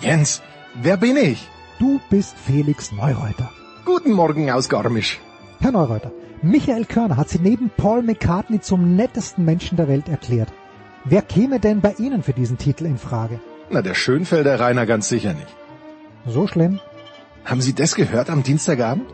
Jens, 0.00 0.42
wer 0.80 0.96
bin 0.96 1.16
ich? 1.16 1.48
Du 1.80 2.00
bist 2.08 2.36
Felix 2.38 2.92
Neureuter. 2.92 3.50
Guten 3.84 4.12
Morgen 4.12 4.48
aus 4.50 4.68
Garmisch. 4.68 5.18
Herr 5.60 5.72
Neureuter, 5.72 6.12
Michael 6.40 6.84
Körner 6.84 7.16
hat 7.16 7.28
Sie 7.28 7.40
neben 7.40 7.68
Paul 7.76 8.02
McCartney 8.02 8.60
zum 8.60 8.94
nettesten 8.94 9.44
Menschen 9.44 9.76
der 9.76 9.88
Welt 9.88 10.08
erklärt. 10.08 10.52
Wer 11.04 11.22
käme 11.22 11.58
denn 11.58 11.80
bei 11.80 11.94
Ihnen 11.98 12.22
für 12.22 12.32
diesen 12.32 12.58
Titel 12.58 12.86
in 12.86 12.96
Frage? 12.98 13.40
Na, 13.70 13.82
der 13.82 13.94
Schönfelder 13.94 14.60
Rainer 14.60 14.86
ganz 14.86 15.08
sicher 15.08 15.34
nicht. 15.34 15.52
So 16.26 16.46
schlimm? 16.46 16.78
Haben 17.44 17.60
Sie 17.60 17.74
das 17.74 17.96
gehört 17.96 18.30
am 18.30 18.44
Dienstagabend? 18.44 19.06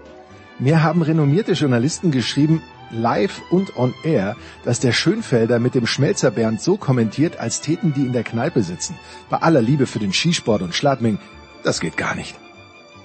Mir 0.58 0.82
haben 0.82 1.00
renommierte 1.00 1.52
Journalisten 1.52 2.10
geschrieben, 2.10 2.62
live 2.94 3.42
und 3.50 3.76
on 3.76 3.94
air, 4.02 4.36
dass 4.64 4.80
der 4.80 4.92
Schönfelder 4.92 5.58
mit 5.58 5.74
dem 5.74 5.86
Schmelzer 5.86 6.30
Bernd 6.30 6.60
so 6.60 6.76
kommentiert, 6.76 7.38
als 7.38 7.60
täten 7.60 7.92
die 7.92 8.06
in 8.06 8.12
der 8.12 8.24
Kneipe 8.24 8.62
sitzen. 8.62 8.96
Bei 9.28 9.38
aller 9.38 9.62
Liebe 9.62 9.86
für 9.86 9.98
den 9.98 10.12
Skisport 10.12 10.62
und 10.62 10.74
Schladming, 10.74 11.18
das 11.62 11.80
geht 11.80 11.96
gar 11.96 12.14
nicht. 12.14 12.34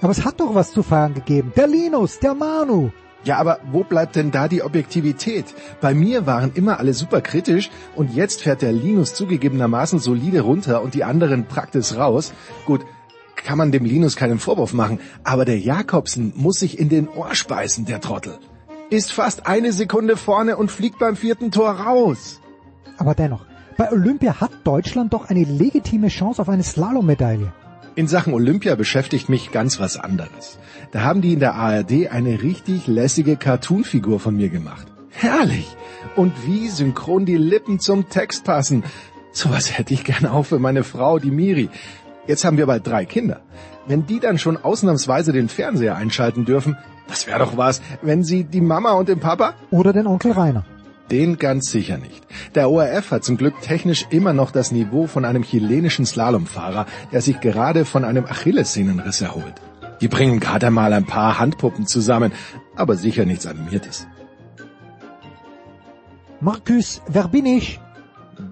Aber 0.00 0.12
es 0.12 0.24
hat 0.24 0.40
doch 0.40 0.54
was 0.54 0.72
zu 0.72 0.82
feiern 0.82 1.14
gegeben. 1.14 1.52
Der 1.56 1.66
Linus, 1.66 2.18
der 2.20 2.34
Manu. 2.34 2.90
Ja, 3.22 3.36
aber 3.36 3.58
wo 3.70 3.84
bleibt 3.84 4.16
denn 4.16 4.30
da 4.30 4.48
die 4.48 4.62
Objektivität? 4.62 5.44
Bei 5.82 5.92
mir 5.92 6.26
waren 6.26 6.52
immer 6.54 6.78
alle 6.78 6.94
super 6.94 7.20
kritisch 7.20 7.68
und 7.94 8.14
jetzt 8.14 8.40
fährt 8.40 8.62
der 8.62 8.72
Linus 8.72 9.12
zugegebenermaßen 9.12 9.98
solide 9.98 10.40
runter 10.40 10.80
und 10.80 10.94
die 10.94 11.04
anderen 11.04 11.44
praktisch 11.44 11.94
raus. 11.94 12.32
Gut, 12.64 12.80
kann 13.36 13.58
man 13.58 13.72
dem 13.72 13.84
Linus 13.84 14.16
keinen 14.16 14.38
Vorwurf 14.38 14.72
machen, 14.72 15.00
aber 15.22 15.44
der 15.44 15.58
Jakobsen 15.58 16.32
muss 16.34 16.60
sich 16.60 16.78
in 16.78 16.88
den 16.88 17.08
Ohr 17.08 17.34
speisen, 17.34 17.84
der 17.84 18.00
Trottel. 18.00 18.38
Ist 18.90 19.12
fast 19.12 19.46
eine 19.46 19.72
Sekunde 19.72 20.16
vorne 20.16 20.56
und 20.56 20.70
fliegt 20.72 20.98
beim 20.98 21.14
vierten 21.14 21.52
Tor 21.52 21.70
raus. 21.70 22.40
Aber 22.98 23.14
dennoch, 23.14 23.46
bei 23.76 23.92
Olympia 23.92 24.40
hat 24.40 24.50
Deutschland 24.64 25.12
doch 25.12 25.30
eine 25.30 25.44
legitime 25.44 26.08
Chance 26.08 26.42
auf 26.42 26.48
eine 26.48 26.64
Slalommedaille. 26.64 27.52
In 27.94 28.08
Sachen 28.08 28.34
Olympia 28.34 28.74
beschäftigt 28.74 29.28
mich 29.28 29.52
ganz 29.52 29.78
was 29.78 29.96
anderes. 29.96 30.58
Da 30.90 31.02
haben 31.02 31.20
die 31.20 31.32
in 31.32 31.38
der 31.38 31.54
ARD 31.54 32.08
eine 32.10 32.42
richtig 32.42 32.88
lässige 32.88 33.36
Cartoonfigur 33.36 34.18
von 34.18 34.34
mir 34.34 34.48
gemacht. 34.48 34.88
Herrlich! 35.10 35.68
Und 36.16 36.32
wie 36.46 36.68
synchron 36.68 37.26
die 37.26 37.36
Lippen 37.36 37.78
zum 37.78 38.08
Text 38.08 38.42
passen. 38.42 38.82
Sowas 39.30 39.78
hätte 39.78 39.94
ich 39.94 40.02
gern 40.02 40.26
auch 40.26 40.46
für 40.46 40.58
meine 40.58 40.82
Frau, 40.82 41.20
die 41.20 41.30
Miri. 41.30 41.68
Jetzt 42.26 42.44
haben 42.44 42.56
wir 42.56 42.66
bald 42.66 42.86
drei 42.86 43.04
Kinder. 43.04 43.40
Wenn 43.86 44.06
die 44.06 44.18
dann 44.18 44.38
schon 44.38 44.56
ausnahmsweise 44.56 45.32
den 45.32 45.48
Fernseher 45.48 45.94
einschalten 45.94 46.44
dürfen, 46.44 46.76
das 47.10 47.26
wäre 47.26 47.40
doch 47.40 47.56
was, 47.56 47.82
wenn 48.02 48.24
sie 48.24 48.44
die 48.44 48.60
Mama 48.60 48.92
und 48.92 49.08
den 49.08 49.20
Papa? 49.20 49.54
Oder 49.70 49.92
den 49.92 50.06
Onkel 50.06 50.32
Rainer. 50.32 50.64
Den 51.10 51.38
ganz 51.38 51.70
sicher 51.70 51.98
nicht. 51.98 52.24
Der 52.54 52.70
ORF 52.70 53.10
hat 53.10 53.24
zum 53.24 53.36
Glück 53.36 53.60
technisch 53.60 54.06
immer 54.10 54.32
noch 54.32 54.52
das 54.52 54.70
Niveau 54.70 55.06
von 55.06 55.24
einem 55.24 55.42
chilenischen 55.42 56.06
Slalomfahrer, 56.06 56.86
der 57.12 57.20
sich 57.20 57.40
gerade 57.40 57.84
von 57.84 58.04
einem 58.04 58.24
Achillessehnenriss 58.24 59.20
erholt. 59.20 59.54
Die 60.00 60.08
bringen 60.08 60.40
gerade 60.40 60.70
mal 60.70 60.92
ein 60.92 61.04
paar 61.04 61.38
Handpuppen 61.38 61.86
zusammen, 61.86 62.32
aber 62.76 62.96
sicher 62.96 63.26
nichts 63.26 63.46
Animiertes. 63.46 64.06
Markus, 66.40 67.02
wer 67.08 67.28
bin 67.28 67.44
ich? 67.44 67.80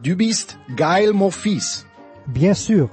Du 0.02 0.16
bist 0.16 0.58
Gail 0.76 1.12
Morphis. 1.12 1.86
Bien 2.26 2.54
sûr. 2.54 2.90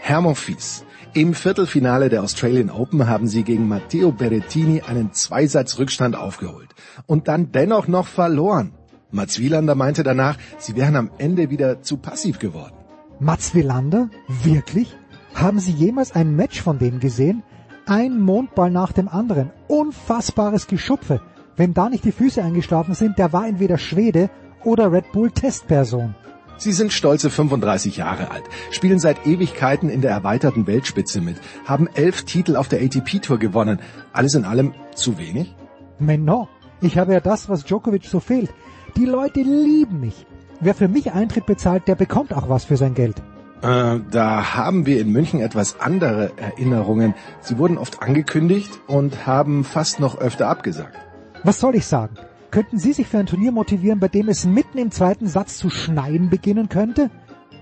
Herr 0.00 0.22
Monfils, 0.22 0.84
im 1.14 1.34
Viertelfinale 1.34 2.08
der 2.08 2.22
Australian 2.22 2.70
Open 2.70 3.08
haben 3.08 3.26
sie 3.26 3.42
gegen 3.42 3.68
Matteo 3.68 4.12
Berrettini 4.12 4.82
einen 4.82 5.12
Zweisatz-Rückstand 5.12 6.16
aufgeholt 6.16 6.68
und 7.06 7.28
dann 7.28 7.52
dennoch 7.52 7.88
noch 7.88 8.06
verloren. 8.06 8.72
Mats 9.10 9.38
Wielander 9.38 9.74
meinte 9.74 10.02
danach, 10.02 10.36
sie 10.58 10.76
wären 10.76 10.96
am 10.96 11.10
Ende 11.18 11.50
wieder 11.50 11.82
zu 11.82 11.96
passiv 11.96 12.38
geworden. 12.38 12.74
Mats 13.20 13.54
Wielander? 13.54 14.10
Wirklich? 14.44 14.94
Haben 15.34 15.60
Sie 15.60 15.72
jemals 15.72 16.12
ein 16.12 16.36
Match 16.36 16.60
von 16.60 16.78
dem 16.78 17.00
gesehen? 17.00 17.42
Ein 17.86 18.20
Mondball 18.20 18.70
nach 18.70 18.92
dem 18.92 19.08
anderen. 19.08 19.50
Unfassbares 19.66 20.66
Geschupfe. 20.66 21.20
Wem 21.56 21.74
da 21.74 21.88
nicht 21.88 22.04
die 22.04 22.12
Füße 22.12 22.42
eingeschlafen 22.42 22.94
sind, 22.94 23.18
der 23.18 23.32
war 23.32 23.46
entweder 23.46 23.78
Schwede 23.78 24.30
oder 24.64 24.92
Red 24.92 25.10
Bull 25.12 25.30
Testperson. 25.30 26.14
Sie 26.58 26.72
sind 26.72 26.92
stolze 26.92 27.30
35 27.30 27.96
Jahre 27.96 28.32
alt, 28.32 28.42
spielen 28.72 28.98
seit 28.98 29.26
Ewigkeiten 29.26 29.88
in 29.88 30.00
der 30.00 30.10
erweiterten 30.10 30.66
Weltspitze 30.66 31.20
mit, 31.20 31.36
haben 31.64 31.88
elf 31.94 32.24
Titel 32.24 32.56
auf 32.56 32.66
der 32.66 32.82
ATP-Tour 32.82 33.38
gewonnen. 33.38 33.78
Alles 34.12 34.34
in 34.34 34.44
allem 34.44 34.74
zu 34.94 35.18
wenig? 35.18 35.54
Menno, 36.00 36.48
ich 36.80 36.98
habe 36.98 37.12
ja 37.12 37.20
das, 37.20 37.48
was 37.48 37.64
Djokovic 37.64 38.04
so 38.06 38.18
fehlt. 38.18 38.50
Die 38.96 39.04
Leute 39.06 39.40
lieben 39.40 40.00
mich. 40.00 40.26
Wer 40.60 40.74
für 40.74 40.88
mich 40.88 41.12
Eintritt 41.12 41.46
bezahlt, 41.46 41.86
der 41.86 41.94
bekommt 41.94 42.34
auch 42.34 42.48
was 42.48 42.64
für 42.64 42.76
sein 42.76 42.94
Geld. 42.94 43.22
Äh, 43.62 44.00
da 44.10 44.54
haben 44.56 44.84
wir 44.84 45.00
in 45.00 45.12
München 45.12 45.40
etwas 45.40 45.78
andere 45.80 46.32
Erinnerungen. 46.36 47.14
Sie 47.40 47.58
wurden 47.58 47.78
oft 47.78 48.02
angekündigt 48.02 48.80
und 48.88 49.28
haben 49.28 49.62
fast 49.62 50.00
noch 50.00 50.18
öfter 50.18 50.48
abgesagt. 50.48 50.96
Was 51.44 51.60
soll 51.60 51.76
ich 51.76 51.86
sagen? 51.86 52.16
Könnten 52.50 52.78
Sie 52.78 52.92
sich 52.92 53.08
für 53.08 53.18
ein 53.18 53.26
Turnier 53.26 53.52
motivieren, 53.52 54.00
bei 54.00 54.08
dem 54.08 54.28
es 54.28 54.46
mitten 54.46 54.78
im 54.78 54.90
zweiten 54.90 55.26
Satz 55.26 55.58
zu 55.58 55.68
schneien 55.68 56.30
beginnen 56.30 56.68
könnte? 56.68 57.10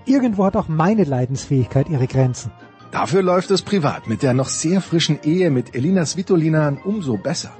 Irgendwo 0.05 0.45
hat 0.45 0.55
auch 0.55 0.69
meine 0.69 1.03
Leidensfähigkeit 1.03 1.89
ihre 1.89 2.07
Grenzen. 2.07 2.51
Dafür 2.91 3.21
läuft 3.21 3.51
es 3.51 3.61
privat 3.61 4.07
mit 4.07 4.23
der 4.23 4.33
noch 4.33 4.47
sehr 4.47 4.79
frischen 4.79 5.19
Ehe 5.23 5.51
mit 5.51 5.75
Elina 5.75 6.05
Svitolina 6.05 6.77
umso 6.85 7.17
besser. 7.17 7.51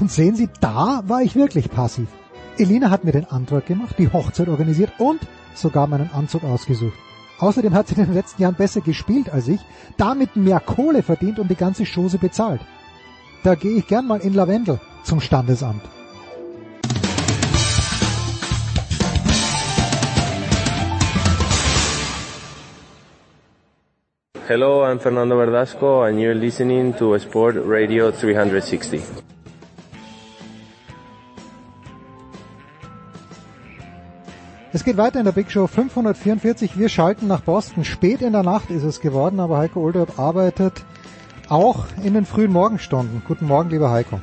Und 0.00 0.10
sehen 0.10 0.34
Sie, 0.34 0.48
da 0.60 1.04
war 1.06 1.22
ich 1.22 1.36
wirklich 1.36 1.70
passiv. 1.70 2.08
Elina 2.58 2.90
hat 2.90 3.04
mir 3.04 3.12
den 3.12 3.26
Antrag 3.26 3.66
gemacht, 3.66 3.94
die 3.98 4.12
Hochzeit 4.12 4.48
organisiert 4.48 4.92
und 4.98 5.20
sogar 5.54 5.86
meinen 5.86 6.10
Anzug 6.10 6.42
ausgesucht. 6.42 6.98
Außerdem 7.38 7.74
hat 7.74 7.88
sie 7.88 7.94
in 7.94 8.04
den 8.04 8.14
letzten 8.14 8.42
Jahren 8.42 8.54
besser 8.54 8.80
gespielt 8.80 9.28
als 9.30 9.46
ich, 9.48 9.60
damit 9.96 10.34
mehr 10.34 10.60
Kohle 10.60 11.02
verdient 11.02 11.38
und 11.38 11.48
die 11.50 11.56
ganze 11.56 11.84
Chose 11.84 12.18
bezahlt. 12.18 12.60
Da 13.44 13.54
gehe 13.54 13.76
ich 13.76 13.86
gern 13.86 14.06
mal 14.06 14.20
in 14.20 14.34
Lavendel 14.34 14.80
zum 15.04 15.20
Standesamt. 15.20 15.82
Hello, 24.46 24.84
I'm 24.84 24.98
Fernando 24.98 25.38
Verdasco 25.38 26.06
and 26.06 26.20
you're 26.20 26.34
listening 26.34 26.92
to 26.98 27.18
Sport 27.18 27.56
Radio 27.64 28.10
360. 28.12 29.00
Es 34.74 34.84
geht 34.84 34.98
weiter 34.98 35.18
in 35.18 35.24
der 35.24 35.32
Big 35.32 35.50
Show 35.50 35.66
544. 35.66 36.78
Wir 36.78 36.90
schalten 36.90 37.26
nach 37.26 37.40
Boston. 37.40 37.86
Spät 37.86 38.20
in 38.20 38.34
der 38.34 38.42
Nacht 38.42 38.68
ist 38.70 38.82
es 38.82 39.00
geworden, 39.00 39.40
aber 39.40 39.56
Heiko 39.56 39.80
Olderb 39.80 40.18
arbeitet 40.18 40.84
auch 41.48 41.86
in 42.02 42.12
den 42.12 42.26
frühen 42.26 42.52
Morgenstunden. 42.52 43.22
Guten 43.26 43.46
Morgen, 43.46 43.70
lieber 43.70 43.90
Heiko. 43.92 44.20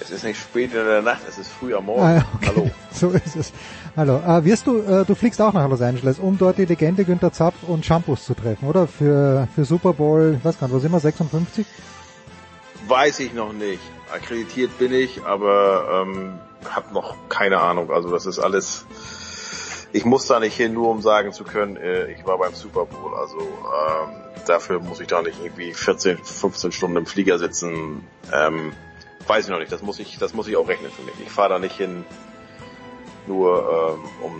Es 0.00 0.10
ist 0.10 0.24
nicht 0.24 0.40
spät 0.40 0.72
in 0.72 0.84
der 0.86 1.02
Nacht, 1.02 1.20
es 1.28 1.36
ist 1.36 1.52
früh 1.52 1.74
am 1.74 1.84
Morgen. 1.84 2.00
Ah, 2.00 2.24
okay. 2.36 2.46
Hallo. 2.46 2.70
So 2.90 3.10
ist 3.10 3.36
es. 3.36 3.52
Hallo. 3.94 4.22
Äh, 4.26 4.42
wirst 4.46 4.66
du, 4.66 4.78
äh, 4.78 5.04
du 5.04 5.14
fliegst 5.14 5.38
auch 5.42 5.52
nach 5.52 5.68
Los 5.68 5.82
Angeles, 5.82 6.18
um 6.18 6.38
dort 6.38 6.56
die 6.56 6.64
Legende 6.64 7.04
Günther 7.04 7.30
Zapf 7.30 7.56
und 7.68 7.84
Shampoos 7.84 8.24
zu 8.24 8.32
treffen, 8.32 8.66
oder? 8.66 8.86
Für, 8.86 9.46
für 9.54 9.66
Super 9.66 9.92
Bowl, 9.92 10.36
ich 10.38 10.44
weiß 10.44 10.58
gar 10.58 10.66
nicht, 10.68 10.74
wo 10.74 10.78
sind 10.78 10.92
wir, 10.92 11.00
56? 11.00 11.66
Weiß 12.88 13.20
ich 13.20 13.34
noch 13.34 13.52
nicht. 13.52 13.82
Akkreditiert 14.10 14.78
bin 14.78 14.94
ich, 14.94 15.22
aber 15.26 16.06
ähm, 16.06 16.38
habe 16.70 16.94
noch 16.94 17.16
keine 17.28 17.60
Ahnung. 17.60 17.90
Also 17.90 18.10
das 18.10 18.24
ist 18.24 18.38
alles. 18.38 18.86
Ich 19.92 20.06
muss 20.06 20.26
da 20.26 20.40
nicht 20.40 20.56
hin, 20.56 20.72
nur 20.72 20.88
um 20.88 21.02
sagen 21.02 21.34
zu 21.34 21.44
können, 21.44 21.76
äh, 21.76 22.10
ich 22.12 22.26
war 22.26 22.38
beim 22.38 22.54
Super 22.54 22.86
Bowl. 22.86 23.14
Also 23.14 23.40
ähm, 23.40 24.14
dafür 24.46 24.80
muss 24.80 25.00
ich 25.00 25.06
da 25.06 25.20
nicht 25.20 25.38
irgendwie 25.44 25.74
14, 25.74 26.16
15 26.16 26.72
Stunden 26.72 26.96
im 26.96 27.04
Flieger 27.04 27.38
sitzen. 27.38 28.06
Ähm, 28.32 28.72
weiß 29.26 29.44
ich 29.44 29.50
noch 29.50 29.58
nicht. 29.58 29.70
Das 29.70 29.82
muss 29.82 29.98
ich, 29.98 30.16
das 30.16 30.32
muss 30.32 30.48
ich 30.48 30.56
auch 30.56 30.66
rechnen 30.66 30.90
für 30.90 31.02
mich. 31.02 31.14
Ich 31.22 31.30
fahre 31.30 31.50
da 31.50 31.58
nicht 31.58 31.76
hin, 31.76 32.06
nur 33.26 33.98
ähm, 33.98 34.24
um 34.24 34.32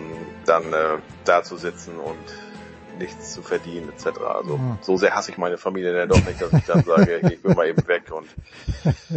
dann 0.46 0.64
äh, 0.72 0.98
da 1.24 1.42
zu 1.42 1.56
sitzen 1.56 1.98
und 1.98 2.98
nichts 2.98 3.32
zu 3.32 3.42
verdienen 3.42 3.88
etc. 3.88 4.20
Also 4.20 4.58
mhm. 4.58 4.78
so 4.80 4.96
sehr 4.96 5.14
hasse 5.14 5.30
ich 5.30 5.38
meine 5.38 5.58
Familie 5.58 5.92
dann 5.92 6.08
doch 6.08 6.24
nicht, 6.24 6.40
dass 6.40 6.52
ich 6.52 6.64
dann 6.64 6.84
sage, 6.84 7.18
ich 7.32 7.42
bin 7.42 7.54
mal 7.54 7.66
eben 7.66 7.86
weg 7.88 8.04
und 8.12 8.26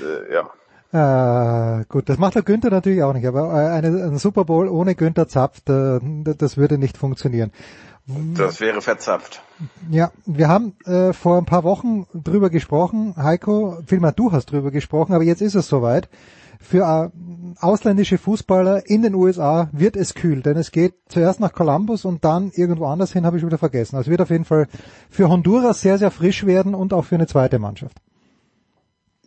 äh, 0.00 0.34
ja. 0.34 0.50
Äh, 0.92 1.84
gut, 1.88 2.08
das 2.08 2.18
macht 2.18 2.36
der 2.36 2.42
Günther 2.42 2.70
natürlich 2.70 3.02
auch 3.02 3.12
nicht, 3.12 3.26
aber 3.26 3.52
äh, 3.52 3.68
eine, 3.70 3.88
ein 3.88 4.18
Super 4.18 4.44
Bowl 4.44 4.68
ohne 4.68 4.94
Günther 4.94 5.28
Zapf, 5.28 5.60
da, 5.64 5.98
das 6.02 6.56
würde 6.56 6.78
nicht 6.78 6.96
funktionieren. 6.96 7.52
Das 8.34 8.60
wäre 8.60 8.82
verzapft. 8.82 9.42
Ja, 9.90 10.12
wir 10.26 10.48
haben 10.48 10.76
äh, 10.84 11.12
vor 11.12 11.38
ein 11.38 11.44
paar 11.44 11.64
Wochen 11.64 12.06
drüber 12.14 12.50
gesprochen, 12.50 13.14
Heiko, 13.16 13.78
vielmehr 13.84 14.12
du 14.12 14.30
hast 14.30 14.52
drüber 14.52 14.70
gesprochen, 14.70 15.12
aber 15.12 15.24
jetzt 15.24 15.42
ist 15.42 15.56
es 15.56 15.66
soweit. 15.66 16.08
Für 16.60 17.10
äh, 17.12 17.56
ausländische 17.60 18.18
Fußballer 18.18 18.86
in 18.86 19.02
den 19.02 19.14
USA 19.14 19.68
wird 19.72 19.96
es 19.96 20.14
kühl, 20.14 20.42
denn 20.42 20.56
es 20.56 20.70
geht 20.70 20.94
zuerst 21.08 21.40
nach 21.40 21.52
Columbus 21.52 22.04
und 22.04 22.24
dann 22.24 22.50
irgendwo 22.54 22.86
anders 22.86 23.12
hin, 23.12 23.26
habe 23.26 23.38
ich 23.38 23.46
wieder 23.46 23.58
vergessen. 23.58 23.96
Also 23.96 24.10
wird 24.10 24.20
auf 24.20 24.30
jeden 24.30 24.44
Fall 24.44 24.68
für 25.10 25.28
Honduras 25.28 25.80
sehr, 25.80 25.98
sehr 25.98 26.10
frisch 26.10 26.46
werden 26.46 26.74
und 26.74 26.92
auch 26.92 27.04
für 27.04 27.16
eine 27.16 27.26
zweite 27.26 27.58
Mannschaft. 27.58 27.96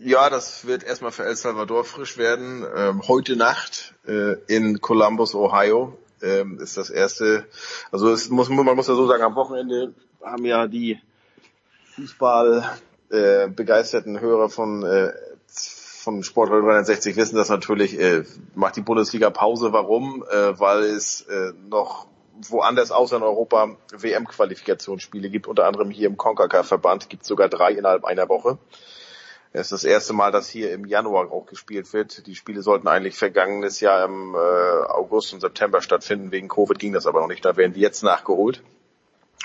Ja, 0.01 0.29
das 0.29 0.65
wird 0.65 0.83
erstmal 0.83 1.11
für 1.11 1.25
El 1.25 1.35
Salvador 1.35 1.83
frisch 1.83 2.17
werden. 2.17 2.65
Ähm, 2.75 3.01
heute 3.07 3.35
Nacht 3.35 3.95
äh, 4.07 4.35
in 4.47 4.79
Columbus, 4.79 5.35
Ohio, 5.35 5.97
ähm, 6.21 6.59
ist 6.61 6.77
das 6.77 6.89
erste. 6.89 7.45
Also 7.91 8.09
es 8.09 8.29
muss, 8.29 8.47
man 8.49 8.75
muss 8.75 8.87
ja 8.87 8.95
so 8.95 9.07
sagen, 9.07 9.23
am 9.23 9.35
Wochenende 9.35 9.93
haben 10.23 10.45
ja 10.45 10.67
die 10.67 10.99
Fußball 11.95 12.63
äh, 13.09 13.49
begeisterten 13.49 14.19
Hörer 14.19 14.49
von 14.49 14.83
äh, 14.83 15.11
von 16.09 16.23
Sportradio 16.23 16.61
360 16.61 17.15
wissen 17.17 17.35
das 17.35 17.49
natürlich, 17.49 17.99
äh, 17.99 18.23
macht 18.55 18.75
die 18.75 18.81
Bundesliga 18.81 19.29
Pause. 19.29 19.73
Warum? 19.73 20.25
Äh, 20.27 20.59
weil 20.59 20.83
es 20.85 21.21
äh, 21.21 21.53
noch 21.69 22.07
woanders 22.47 22.89
außer 22.91 23.17
in 23.17 23.23
Europa 23.23 23.75
WM-Qualifikationsspiele 23.91 25.29
gibt, 25.29 25.45
unter 25.45 25.65
anderem 25.65 25.91
hier 25.91 26.07
im 26.07 26.17
CONCACAF-Verband, 26.17 27.09
gibt 27.09 27.25
sogar 27.25 27.47
drei 27.47 27.73
innerhalb 27.73 28.05
einer 28.05 28.27
Woche. 28.27 28.57
Es 29.53 29.67
ist 29.67 29.71
das 29.71 29.83
erste 29.83 30.13
Mal, 30.13 30.31
dass 30.31 30.49
hier 30.49 30.71
im 30.71 30.85
Januar 30.85 31.31
auch 31.31 31.45
gespielt 31.45 31.93
wird. 31.93 32.25
Die 32.25 32.35
Spiele 32.35 32.63
sollten 32.63 32.87
eigentlich 32.87 33.15
vergangenes 33.15 33.79
Jahr 33.79 34.05
im 34.05 34.33
äh, 34.33 34.37
August 34.37 35.33
und 35.33 35.41
September 35.41 35.81
stattfinden. 35.81 36.31
Wegen 36.31 36.47
Covid 36.47 36.79
ging 36.79 36.93
das 36.93 37.05
aber 37.05 37.21
noch 37.21 37.27
nicht. 37.27 37.45
Da 37.45 37.55
werden 37.55 37.73
die 37.73 37.81
jetzt 37.81 38.01
nachgeholt. 38.01 38.63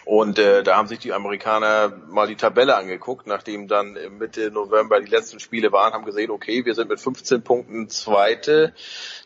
Und 0.05 0.39
äh, 0.39 0.63
da 0.63 0.77
haben 0.77 0.89
sich 0.89 0.99
die 0.99 1.13
Amerikaner 1.13 1.93
mal 2.09 2.27
die 2.27 2.37
Tabelle 2.37 2.77
angeguckt, 2.77 3.27
nachdem 3.27 3.69
dann 3.69 3.97
Mitte 4.19 4.51
November 4.51 5.01
die 5.01 5.11
letzten 5.11 5.41
Spiele 5.41 5.73
waren, 5.73 5.95
haben 5.95 6.05
gesehen, 6.05 6.31
okay, 6.31 6.65
wir 6.65 6.75
sind 6.75 6.91
mit 6.91 7.01
15 7.01 7.43
Punkten 7.43 7.89
Zweite, 7.89 8.75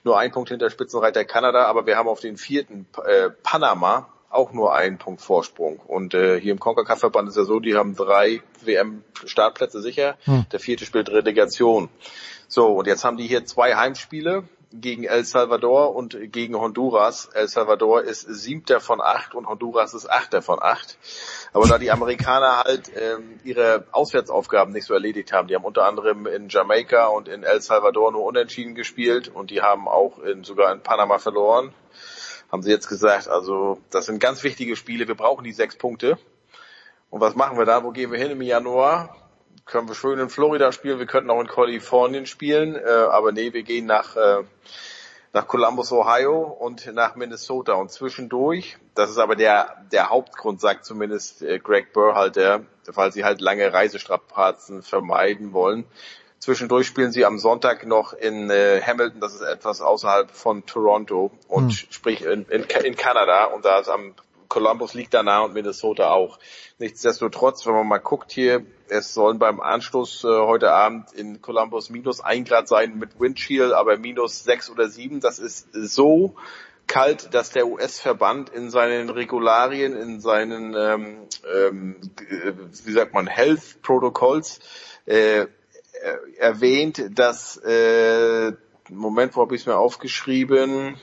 nur 0.05 0.19
ein 0.19 0.31
Punkt 0.31 0.51
hinter 0.51 0.71
Spitzenreiter 0.71 1.25
Kanada, 1.25 1.65
aber 1.65 1.87
wir 1.87 1.97
haben 1.97 2.09
auf 2.09 2.21
den 2.21 2.37
vierten 2.37 2.87
äh, 3.05 3.31
Panama 3.43 4.09
auch 4.31 4.53
nur 4.53 4.75
einen 4.75 4.99
Punkt 4.99 5.21
Vorsprung. 5.21 5.79
Und 5.79 6.15
äh, 6.15 6.41
hier 6.41 6.53
im 6.53 6.61
CONCACAF-Verband 6.61 7.29
ist 7.29 7.37
ja 7.37 7.45
so, 7.45 7.61
die 7.61 7.75
haben 7.75 7.97
drei 7.97 8.43
WM-Startplätze 8.63 9.81
sicher, 9.81 10.17
hm. 10.25 10.47
der 10.53 10.61
vierte 10.61 10.85
spielt 10.85 11.11
Relegation. 11.11 11.89
So, 12.47 12.69
und 12.69 12.87
jetzt 12.87 13.05
haben 13.05 13.17
die 13.17 13.27
hier 13.27 13.45
zwei 13.45 13.75
Heimspiele 13.75 14.45
gegen 14.73 15.05
El 15.05 15.25
Salvador 15.25 15.95
und 15.95 16.17
gegen 16.33 16.55
Honduras. 16.57 17.27
El 17.33 17.49
Salvador 17.49 18.03
ist 18.03 18.23
siebter 18.23 18.81
von 18.81 19.01
acht 19.01 19.35
und 19.35 19.47
Honduras 19.49 19.95
ist 19.95 20.11
achter 20.11 20.43
von 20.43 20.59
acht. 20.61 20.99
Aber 21.53 21.67
da 21.67 21.79
die 21.79 21.91
Amerikaner 21.91 22.65
halt 22.65 22.91
ähm, 22.95 23.41
ihre 23.45 23.87
Auswärtsaufgaben 23.93 24.73
nicht 24.73 24.85
so 24.85 24.95
erledigt 24.95 25.33
haben, 25.33 25.49
die 25.49 25.55
haben 25.55 25.65
unter 25.65 25.85
anderem 25.85 26.27
in 26.27 26.49
Jamaika 26.49 27.07
und 27.07 27.29
in 27.29 27.45
El 27.45 27.61
Salvador 27.61 28.13
nur 28.13 28.25
unentschieden 28.25 28.75
gespielt 28.75 29.29
und 29.29 29.51
die 29.51 29.63
haben 29.63 29.89
auch 29.89 30.19
in, 30.19 30.45
sogar 30.45 30.73
in 30.73 30.83
Panama 30.83 31.19
verloren, 31.19 31.73
haben 32.53 32.63
sie 32.63 32.71
jetzt 32.71 32.89
gesagt, 32.89 33.29
also 33.29 33.79
das 33.91 34.07
sind 34.07 34.21
ganz 34.21 34.43
wichtige 34.43 34.77
Spiele, 34.77 35.09
wir 35.09 35.15
brauchen 35.15 35.45
die 35.45 35.53
sechs 35.53 35.77
Punkte. 35.77 36.19
Und 37.11 37.23
was 37.23 37.35
machen 37.35 37.57
wir 37.57 37.65
da? 37.65 37.85
Wo 37.85 37.91
gehen 37.91 38.13
wir 38.13 38.19
hin 38.19 38.33
im 38.33 38.43
Januar? 38.43 39.17
Können 39.69 39.89
wir 39.89 39.95
schön 39.95 40.19
in 40.19 40.31
Florida 40.31 40.73
spielen, 40.73 40.99
wir 40.99 41.07
könnten 41.07 41.31
auch 41.31 41.41
in 41.41 41.47
Kalifornien 41.47 42.27
spielen, 42.27 42.75
äh, 42.75 42.89
aber 42.89 43.33
nee, 43.33 43.53
wir 43.53 43.63
gehen 43.63 43.87
nach, 43.87 44.17
äh, 44.17 44.43
nach 45.33 45.47
Columbus, 45.47 45.93
Ohio 45.93 46.43
und 46.43 46.93
nach 46.95 47.15
Minnesota. 47.15 47.75
Und 47.75 47.93
zwischendurch, 47.93 48.79
das 48.95 49.11
ist 49.11 49.19
aber 49.19 49.37
der, 49.37 49.85
der 49.93 50.11
Hauptgrund, 50.11 50.61
sagt 50.61 50.85
zumindest 50.85 51.43
äh, 51.43 51.59
Greg 51.59 51.93
Burhalter, 51.93 52.65
weil 52.87 53.13
sie 53.13 53.25
halt 53.25 53.41
lange 53.41 53.73
Reisestrapazen 53.73 54.83
vermeiden 54.83 55.53
wollen. 55.53 55.85
Zwischendurch 56.39 56.87
spielen 56.87 57.13
sie 57.13 57.25
am 57.25 57.39
Sonntag 57.39 57.85
noch 57.85 58.13
in 58.13 58.49
äh, 58.49 58.81
Hamilton, 58.81 59.21
das 59.21 59.35
ist 59.35 59.43
etwas 59.43 59.81
außerhalb 59.81 60.31
von 60.31 60.65
Toronto 60.67 61.31
und 61.49 61.67
mhm. 61.67 61.71
sprich 61.71 62.23
in, 62.23 62.45
in, 62.45 62.63
in 62.63 62.97
Kanada. 62.97 63.45
Und 63.47 63.65
da 63.65 63.81
ist 63.81 63.89
am 63.89 64.15
Columbus 64.49 64.95
liegt 64.95 65.15
da 65.15 65.23
nah 65.23 65.41
und 65.41 65.55
Minnesota 65.55 66.11
auch. 66.11 66.39
Nichtsdestotrotz, 66.79 67.67
wenn 67.67 67.75
man 67.75 67.87
mal 67.87 67.99
guckt 67.99 68.33
hier, 68.33 68.65
es 68.89 69.15
sollen 69.15 69.39
beim 69.39 69.61
Anstoß 69.61 70.25
äh, 70.25 70.29
heute 70.29 70.73
Abend 70.73 71.13
in 71.13 71.43
Columbus 71.43 71.91
minus 71.91 72.21
ein 72.21 72.45
Grad 72.45 72.69
sein 72.69 72.99
mit 72.99 73.21
Windshield, 73.21 73.73
aber 73.73 73.99
minus 73.99 74.45
sechs 74.45 74.71
oder 74.71 74.89
sieben. 74.89 75.21
Das 75.21 75.39
ist 75.39 75.69
so 75.73 76.35
kalt, 76.87 77.35
dass 77.35 77.51
der 77.51 77.67
US-Verband 77.67 78.51
in 78.51 78.71
seinen 78.71 79.11
Regularien, 79.11 79.95
in 79.95 80.21
seinen, 80.21 80.75
ähm, 80.75 81.29
ähm, 81.55 81.97
wie 82.85 82.93
sagt 82.93 83.13
man, 83.13 83.27
Health 83.27 83.83
Protocols 83.83 84.61
äh, 85.05 85.47
erwähnt, 86.39 87.19
dass 87.19 87.57
äh, 87.59 88.53
Moment, 88.91 89.37
wo 89.37 89.43
habe 89.43 89.55
ich 89.55 89.63
es 89.63 89.67
mir 89.67 89.77
aufgeschrieben? 89.77 90.97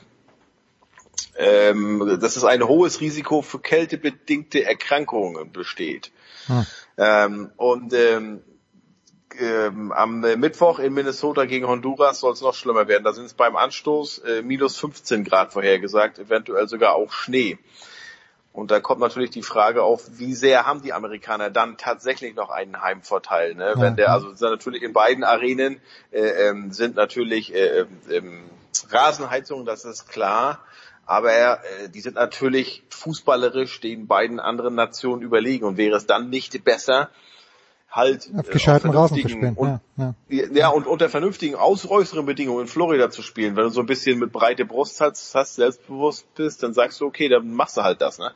Ähm, 1.37 2.17
dass 2.21 2.35
es 2.35 2.43
ein 2.43 2.63
hohes 2.63 3.01
Risiko 3.01 3.41
für 3.41 3.59
kältebedingte 3.59 4.63
Erkrankungen 4.63 5.51
besteht. 5.51 6.11
Hm. 6.47 6.65
Ähm, 6.97 7.51
und 7.57 7.93
ähm, 7.93 8.41
ähm, 9.39 9.91
am 9.91 10.21
Mittwoch 10.21 10.79
in 10.79 10.93
Minnesota 10.93 11.45
gegen 11.45 11.67
Honduras 11.67 12.19
soll 12.19 12.33
es 12.33 12.41
noch 12.41 12.53
schlimmer 12.53 12.87
werden. 12.87 13.03
Da 13.03 13.13
sind 13.13 13.25
es 13.25 13.33
beim 13.33 13.55
Anstoß 13.55 14.19
äh, 14.19 14.41
minus 14.41 14.77
15 14.77 15.23
Grad 15.23 15.53
vorhergesagt, 15.53 16.19
eventuell 16.19 16.67
sogar 16.67 16.95
auch 16.95 17.11
Schnee. 17.11 17.57
Und 18.53 18.71
da 18.71 18.79
kommt 18.79 19.01
natürlich 19.01 19.31
die 19.31 19.41
Frage 19.41 19.83
auf, 19.83 20.03
wie 20.17 20.33
sehr 20.33 20.65
haben 20.65 20.81
die 20.81 20.93
Amerikaner 20.93 21.49
dann 21.49 21.77
tatsächlich 21.77 22.35
noch 22.35 22.49
einen 22.49 22.81
Heimvorteil? 22.81 23.53
Ne? 23.53 23.73
Ja. 23.75 23.81
Wenn 23.81 23.97
der, 23.97 24.13
also 24.13 24.29
natürlich 24.49 24.81
in 24.81 24.93
beiden 24.93 25.25
Arenen 25.25 25.81
äh, 26.11 26.21
ähm, 26.21 26.71
sind 26.71 26.95
natürlich 26.95 27.53
äh, 27.53 27.85
ähm, 28.09 28.49
Rasenheizungen, 28.89 29.65
das 29.65 29.83
ist 29.83 30.07
klar. 30.07 30.59
Aber 31.05 31.31
äh, 31.31 31.89
die 31.89 32.01
sind 32.01 32.15
natürlich 32.15 32.83
fußballerisch 32.89 33.79
den 33.79 34.07
beiden 34.07 34.39
anderen 34.39 34.75
Nationen 34.75 35.21
überlegen. 35.21 35.65
Und 35.65 35.77
wäre 35.77 35.97
es 35.97 36.07
dann 36.07 36.29
nicht 36.29 36.63
besser, 36.63 37.09
halt 37.95 38.29
auf 38.35 38.49
gescheiten 38.49 38.91
äh, 38.91 38.95
Rasen 38.95 39.21
zu 39.21 39.29
spielen. 39.29 39.53
Und, 39.55 39.79
ja, 39.97 40.13
ja. 40.27 40.45
ja, 40.51 40.69
und 40.69 40.85
unter 40.85 41.07
vernünftigen 41.07 41.55
äußeren 41.55 42.25
Bedingungen 42.25 42.61
in 42.61 42.67
Florida 42.67 43.09
zu 43.09 43.21
spielen. 43.21 43.55
Wenn 43.55 43.63
du 43.63 43.69
so 43.69 43.79
ein 43.79 43.85
bisschen 43.85 44.19
mit 44.19 44.33
breite 44.33 44.65
Brust 44.65 44.99
hast, 44.99 45.33
hast 45.33 45.55
selbstbewusst 45.55 46.33
bist, 46.35 46.61
dann 46.61 46.73
sagst 46.73 46.99
du, 46.99 47.05
okay, 47.05 47.29
dann 47.29 47.53
machst 47.53 47.77
du 47.77 47.83
halt 47.83 48.01
das. 48.01 48.19
Ne? 48.19 48.33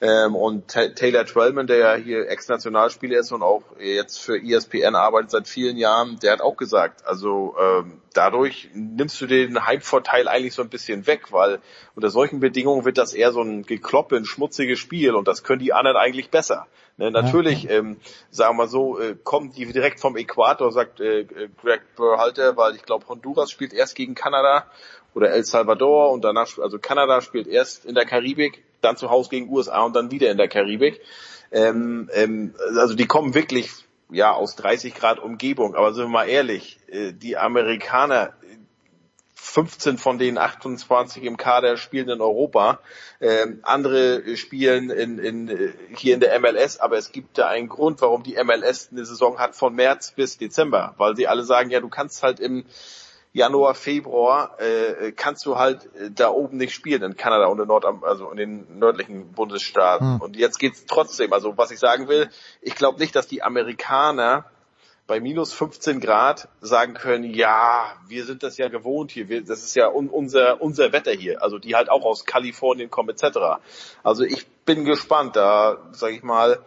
Ähm, 0.00 0.34
und 0.34 0.66
Taylor 0.68 1.24
Twellman, 1.24 1.68
der 1.68 1.76
ja 1.76 1.94
hier 1.94 2.28
Ex-Nationalspieler 2.28 3.20
ist 3.20 3.30
und 3.30 3.42
auch 3.42 3.62
jetzt 3.78 4.18
für 4.18 4.42
ESPN 4.42 4.96
arbeitet 4.96 5.30
seit 5.30 5.46
vielen 5.46 5.76
Jahren, 5.76 6.18
der 6.20 6.32
hat 6.32 6.40
auch 6.40 6.56
gesagt, 6.56 7.06
also 7.06 7.54
ähm, 7.60 8.00
dadurch 8.12 8.70
nimmst 8.74 9.20
du 9.20 9.26
den 9.26 9.66
Heimvorteil 9.66 10.26
eigentlich 10.26 10.54
so 10.54 10.62
ein 10.62 10.68
bisschen 10.68 11.06
weg, 11.06 11.32
weil 11.32 11.60
unter 11.94 12.10
solchen 12.10 12.40
Bedingungen 12.40 12.84
wird 12.84 12.98
das 12.98 13.14
eher 13.14 13.30
so 13.30 13.42
ein 13.42 13.62
gekloppe, 13.62 14.16
ein 14.16 14.24
schmutziges 14.24 14.80
Spiel 14.80 15.14
und 15.14 15.28
das 15.28 15.44
können 15.44 15.60
die 15.60 15.72
anderen 15.72 15.96
eigentlich 15.96 16.30
besser. 16.30 16.66
Ne, 16.98 17.10
natürlich, 17.10 17.64
ja. 17.64 17.72
ähm, 17.72 17.98
sagen 18.30 18.56
wir 18.56 18.68
so, 18.68 18.98
äh, 18.98 19.16
kommen 19.22 19.52
die 19.52 19.66
direkt 19.70 20.00
vom 20.00 20.16
Äquator, 20.16 20.72
sagt 20.72 21.00
äh 21.00 21.26
Greg 21.60 21.82
Berhalter, 21.94 22.56
weil 22.56 22.74
ich 22.74 22.84
glaube, 22.84 23.06
Honduras 23.06 23.50
spielt 23.50 23.74
erst 23.74 23.94
gegen 23.94 24.14
Kanada 24.14 24.66
oder 25.14 25.30
El 25.30 25.44
Salvador 25.44 26.10
und 26.10 26.24
danach, 26.24 26.58
also 26.58 26.78
Kanada 26.78 27.20
spielt 27.20 27.48
erst 27.48 27.84
in 27.84 27.94
der 27.94 28.06
Karibik, 28.06 28.64
dann 28.80 28.96
zu 28.96 29.10
Hause 29.10 29.28
gegen 29.28 29.50
USA 29.50 29.82
und 29.82 29.94
dann 29.94 30.10
wieder 30.10 30.30
in 30.30 30.38
der 30.38 30.48
Karibik. 30.48 31.00
Ähm, 31.52 32.08
ähm, 32.14 32.54
also 32.78 32.94
die 32.94 33.06
kommen 33.06 33.34
wirklich 33.34 33.70
ja 34.10 34.32
aus 34.32 34.56
30 34.56 34.94
Grad 34.94 35.18
Umgebung, 35.18 35.74
aber 35.74 35.92
sind 35.92 36.04
wir 36.04 36.08
mal 36.08 36.28
ehrlich, 36.28 36.78
äh, 36.88 37.12
die 37.12 37.36
Amerikaner 37.36 38.32
15 39.46 39.96
von 39.96 40.18
den 40.18 40.38
28 40.38 41.22
im 41.22 41.36
Kader 41.36 41.76
spielen 41.76 42.08
in 42.08 42.20
Europa. 42.20 42.80
Ähm, 43.20 43.60
andere 43.62 44.36
spielen 44.36 44.90
in, 44.90 45.18
in, 45.18 45.72
hier 45.96 46.14
in 46.14 46.20
der 46.20 46.38
MLS, 46.40 46.78
aber 46.78 46.98
es 46.98 47.12
gibt 47.12 47.38
da 47.38 47.46
einen 47.46 47.68
Grund, 47.68 48.00
warum 48.02 48.22
die 48.22 48.36
MLS 48.42 48.88
eine 48.90 49.06
Saison 49.06 49.38
hat 49.38 49.54
von 49.54 49.74
März 49.74 50.12
bis 50.12 50.36
Dezember, 50.36 50.94
weil 50.98 51.16
sie 51.16 51.28
alle 51.28 51.44
sagen, 51.44 51.70
ja, 51.70 51.80
du 51.80 51.88
kannst 51.88 52.22
halt 52.22 52.40
im 52.40 52.66
Januar, 53.32 53.74
Februar 53.74 54.58
äh, 54.60 55.12
kannst 55.12 55.46
du 55.46 55.56
halt 55.56 55.94
äh, 55.94 56.10
da 56.10 56.30
oben 56.30 56.56
nicht 56.56 56.74
spielen 56.74 57.02
in 57.02 57.16
Kanada 57.16 57.46
und 57.46 57.60
in 57.60 57.68
Nord 57.68 57.84
also 58.02 58.30
in 58.30 58.36
den 58.36 58.78
nördlichen 58.78 59.32
Bundesstaaten. 59.32 60.14
Hm. 60.14 60.20
Und 60.22 60.36
jetzt 60.36 60.58
geht's 60.58 60.86
trotzdem. 60.86 61.32
Also 61.32 61.56
was 61.56 61.70
ich 61.70 61.78
sagen 61.78 62.08
will, 62.08 62.30
ich 62.62 62.74
glaube 62.74 62.98
nicht, 62.98 63.14
dass 63.14 63.26
die 63.26 63.42
Amerikaner 63.42 64.46
bei 65.06 65.20
minus 65.20 65.52
15 65.52 66.00
Grad 66.00 66.48
sagen 66.60 66.94
können, 66.94 67.32
ja, 67.32 67.96
wir 68.08 68.24
sind 68.24 68.42
das 68.42 68.56
ja 68.58 68.68
gewohnt 68.68 69.12
hier, 69.12 69.28
wir, 69.28 69.42
das 69.42 69.62
ist 69.62 69.76
ja 69.76 69.88
un, 69.88 70.08
unser, 70.08 70.60
unser 70.60 70.92
Wetter 70.92 71.12
hier, 71.12 71.42
also 71.42 71.58
die 71.58 71.76
halt 71.76 71.88
auch 71.88 72.04
aus 72.04 72.24
Kalifornien 72.24 72.90
kommen 72.90 73.10
etc. 73.10 73.60
Also 74.02 74.24
ich 74.24 74.46
bin 74.64 74.84
gespannt, 74.84 75.36
da 75.36 75.78
sage 75.92 76.14
ich 76.14 76.22
mal, 76.22 76.58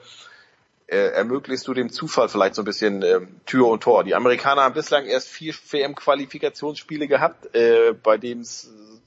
äh, 0.88 1.11
ermöglichst 1.11 1.68
du 1.68 1.74
dem 1.74 1.90
Zufall 1.90 2.30
vielleicht 2.30 2.56
so 2.56 2.61
ein 2.61 2.66
bisschen 2.66 3.03
äh, 3.03 3.19
Tür 3.45 3.68
und 3.68 3.84
Tor. 3.84 4.03
Die 4.03 4.16
Amerikaner 4.16 4.64
haben 4.64 4.74
bislang 4.74 5.06
erst 5.06 5.27
vier 5.27 5.53
WM-Qualifikationsspiele 5.53 7.08
gehabt, 7.08 7.53
äh, 7.53 7.93
bei 7.93 8.18
denen 8.18 8.48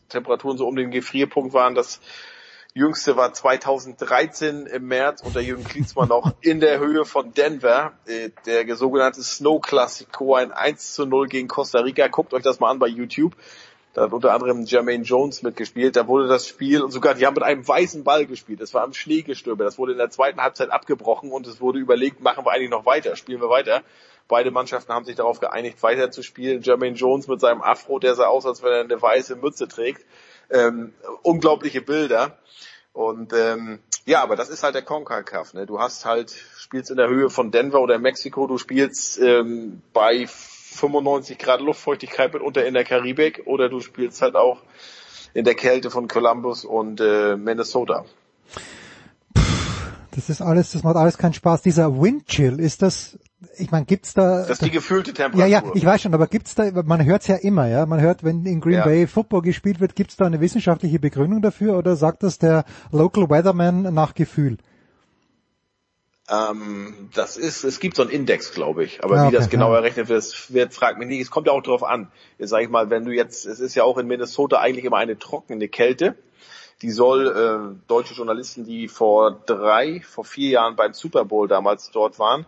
Temperaturen 0.09 0.59
so 0.59 0.69
um 0.69 0.77
den 0.77 0.91
Gefrierpunkt 0.91 1.55
waren, 1.55 1.75
dass 1.75 2.01
Jüngste 2.75 3.18
war 3.18 3.34
2013 3.34 4.65
im 4.65 4.89
März 4.89 5.20
unter 5.23 5.41
Jürgen 5.41 5.65
Klinsmann 5.65 6.09
noch 6.09 6.33
in 6.41 6.59
der 6.59 6.78
Höhe 6.78 7.05
von 7.05 7.34
Denver. 7.34 7.92
Äh, 8.07 8.31
der 8.47 8.76
sogenannte 8.76 9.23
Snow 9.23 9.60
Classico, 9.60 10.34
ein 10.34 10.52
1 10.52 10.94
zu 10.94 11.05
0 11.05 11.28
gegen 11.28 11.49
Costa 11.49 11.81
Rica. 11.81 12.09
Guckt 12.09 12.33
euch 12.33 12.42
das 12.42 12.60
mal 12.60 12.70
an 12.70 12.78
bei 12.78 12.86
YouTube. 12.86 13.36
Da 13.92 14.05
hat 14.05 14.15
unter 14.15 14.33
anderem 14.33 14.65
Jermaine 14.65 15.05
Jones 15.05 15.42
mitgespielt. 15.42 15.97
Da 15.97 16.09
wurde 16.09 16.28
das 16.28 16.49
Spiel 16.49 16.81
und 16.81 16.92
sogar, 16.92 17.15
die 17.15 17.26
haben 17.26 17.34
mit 17.34 17.42
einem 17.42 17.68
weißen 17.68 18.05
Ball 18.05 18.25
gespielt. 18.25 18.62
Das 18.62 18.73
war 18.73 18.84
am 18.84 18.94
Schneegestöber. 18.94 19.65
Das 19.65 19.76
wurde 19.76 19.92
in 19.92 19.99
der 19.99 20.09
zweiten 20.09 20.41
Halbzeit 20.41 20.70
abgebrochen 20.70 21.31
und 21.31 21.47
es 21.47 21.60
wurde 21.60 21.78
überlegt, 21.78 22.23
machen 22.23 22.47
wir 22.47 22.52
eigentlich 22.52 22.70
noch 22.70 22.86
weiter? 22.86 23.17
Spielen 23.17 23.42
wir 23.42 23.51
weiter? 23.51 23.83
Beide 24.28 24.51
Mannschaften 24.51 24.94
haben 24.94 25.05
sich 25.05 25.17
darauf 25.17 25.41
geeinigt, 25.41 25.83
weiter 25.83 26.10
zu 26.10 26.23
spielen. 26.23 26.62
Jermaine 26.62 26.97
Jones 26.97 27.28
mit 27.28 27.39
seinem 27.39 27.60
Afro, 27.60 27.99
der 27.99 28.15
sah 28.15 28.28
aus, 28.28 28.47
als 28.47 28.62
wenn 28.62 28.73
er 28.73 28.81
eine 28.81 29.02
weiße 29.02 29.36
Mütze 29.36 29.68
trägt. 29.68 30.07
Ähm, 30.52 30.92
unglaubliche 31.22 31.81
Bilder. 31.81 32.39
Und 32.92 33.32
ähm, 33.32 33.81
ja, 34.05 34.22
aber 34.22 34.36
das 34.36 34.50
ist 34.50 34.62
halt 34.62 34.74
der 34.74 34.82
CONCACAF. 34.82 35.55
Ne? 35.55 35.66
Du 35.66 35.78
hast 35.78 36.05
halt, 36.05 36.34
spielst 36.56 36.90
in 36.90 36.97
der 36.97 37.08
Höhe 37.08 37.31
von 37.31 37.50
Denver 37.50 37.81
oder 37.81 37.98
Mexiko, 37.98 38.47
du 38.47 38.58
spielst 38.58 39.18
ähm, 39.18 39.81
bei 39.92 40.26
95 40.26 41.39
Grad 41.39 41.60
Luftfeuchtigkeit 41.60 42.32
mitunter 42.32 42.64
in 42.66 42.74
der 42.74 42.84
Karibik 42.84 43.42
oder 43.47 43.68
du 43.68 43.81
spielst 43.81 44.20
halt 44.22 44.34
auch 44.34 44.62
in 45.34 45.44
der 45.44 45.55
Kälte 45.55 45.90
von 45.90 46.08
Columbus 46.08 46.64
und 46.64 47.00
äh, 47.00 47.36
Minnesota. 47.36 48.05
Das 50.15 50.28
ist 50.28 50.41
alles, 50.41 50.73
das 50.73 50.82
macht 50.82 50.97
alles 50.97 51.18
keinen 51.18 51.34
Spaß. 51.34 51.62
Dieser 51.62 52.00
Windchill, 52.00 52.60
ist 52.60 52.82
das 52.82 53.18
ich 53.58 53.70
meine, 53.70 53.84
gibt's 53.86 54.15
da... 54.15 54.41
Das 54.41 54.50
ist 54.50 54.62
die 54.62 54.70
gefühlte 54.70 55.12
Temperatur. 55.12 55.47
Ja, 55.47 55.62
ja, 55.62 55.73
ich 55.74 55.84
weiß 55.84 56.02
schon, 56.02 56.15
aber 56.15 56.26
gibt's 56.26 56.55
da, 56.55 56.70
man 56.84 57.05
hört's 57.05 57.26
ja 57.26 57.36
immer, 57.36 57.66
ja, 57.66 57.86
man 57.86 58.00
hört, 58.00 58.24
wenn 58.24 58.47
in 58.47 58.60
Green 58.60 58.74
ja. 58.74 58.84
Bay 58.84 59.07
Football 59.07 59.42
gespielt 59.42 59.81
wird, 59.81 59.97
gibt's 59.97 60.16
da 60.16 60.26
eine 60.26 60.41
wissenschaftliche 60.41 60.99
Begründung 60.99 61.42
dafür 61.42 61.76
oder 61.76 61.97
sagt 61.97 62.23
das 62.23 62.39
der 62.39 62.65
Local 62.92 63.28
Weatherman 63.28 63.82
nach 63.94 64.15
Gefühl? 64.15 64.58
Ähm, 66.31 67.10
das 67.15 67.36
ist, 67.36 67.65
es 67.65 67.81
gibt 67.81 67.97
so 67.97 68.02
einen 68.02 68.10
Index, 68.10 68.52
glaube 68.52 68.84
ich, 68.84 69.02
aber 69.02 69.16
ah, 69.16 69.23
okay, 69.23 69.32
wie 69.32 69.36
das 69.36 69.50
genau 69.50 69.73
ja. 69.73 69.78
errechnet 69.78 70.08
wird, 70.08 70.55
wird, 70.55 70.73
fragt 70.73 70.99
mich 70.99 71.08
nicht. 71.08 71.20
Es 71.20 71.31
kommt 71.31 71.49
ja 71.49 71.52
auch 71.52 71.62
drauf 71.62 71.82
an. 71.82 72.12
Jetzt 72.39 72.50
sag 72.50 72.62
ich 72.62 72.68
mal, 72.68 72.91
wenn 72.91 73.05
du 73.05 73.10
jetzt, 73.10 73.44
es 73.44 73.58
ist 73.58 73.74
ja 73.74 73.82
auch 73.82 73.99
in 73.99 74.07
Minnesota 74.07 74.60
eigentlich 74.60 74.84
immer 74.84 74.99
eine 74.99 75.18
trockene 75.18 75.68
Kälte. 75.68 76.15
Die 76.83 76.91
soll 76.91 77.28
äh, 77.28 77.86
deutsche 77.86 78.15
Journalisten, 78.15 78.65
die 78.65 78.89
vor 78.89 79.43
drei, 79.47 80.01
vor 80.01 80.25
vier 80.25 80.51
Jahren 80.51 80.77
beim 80.77 80.93
Super 80.93 81.25
Bowl 81.25 81.49
damals 81.49 81.91
dort 81.91 82.19
waren, 82.19 82.44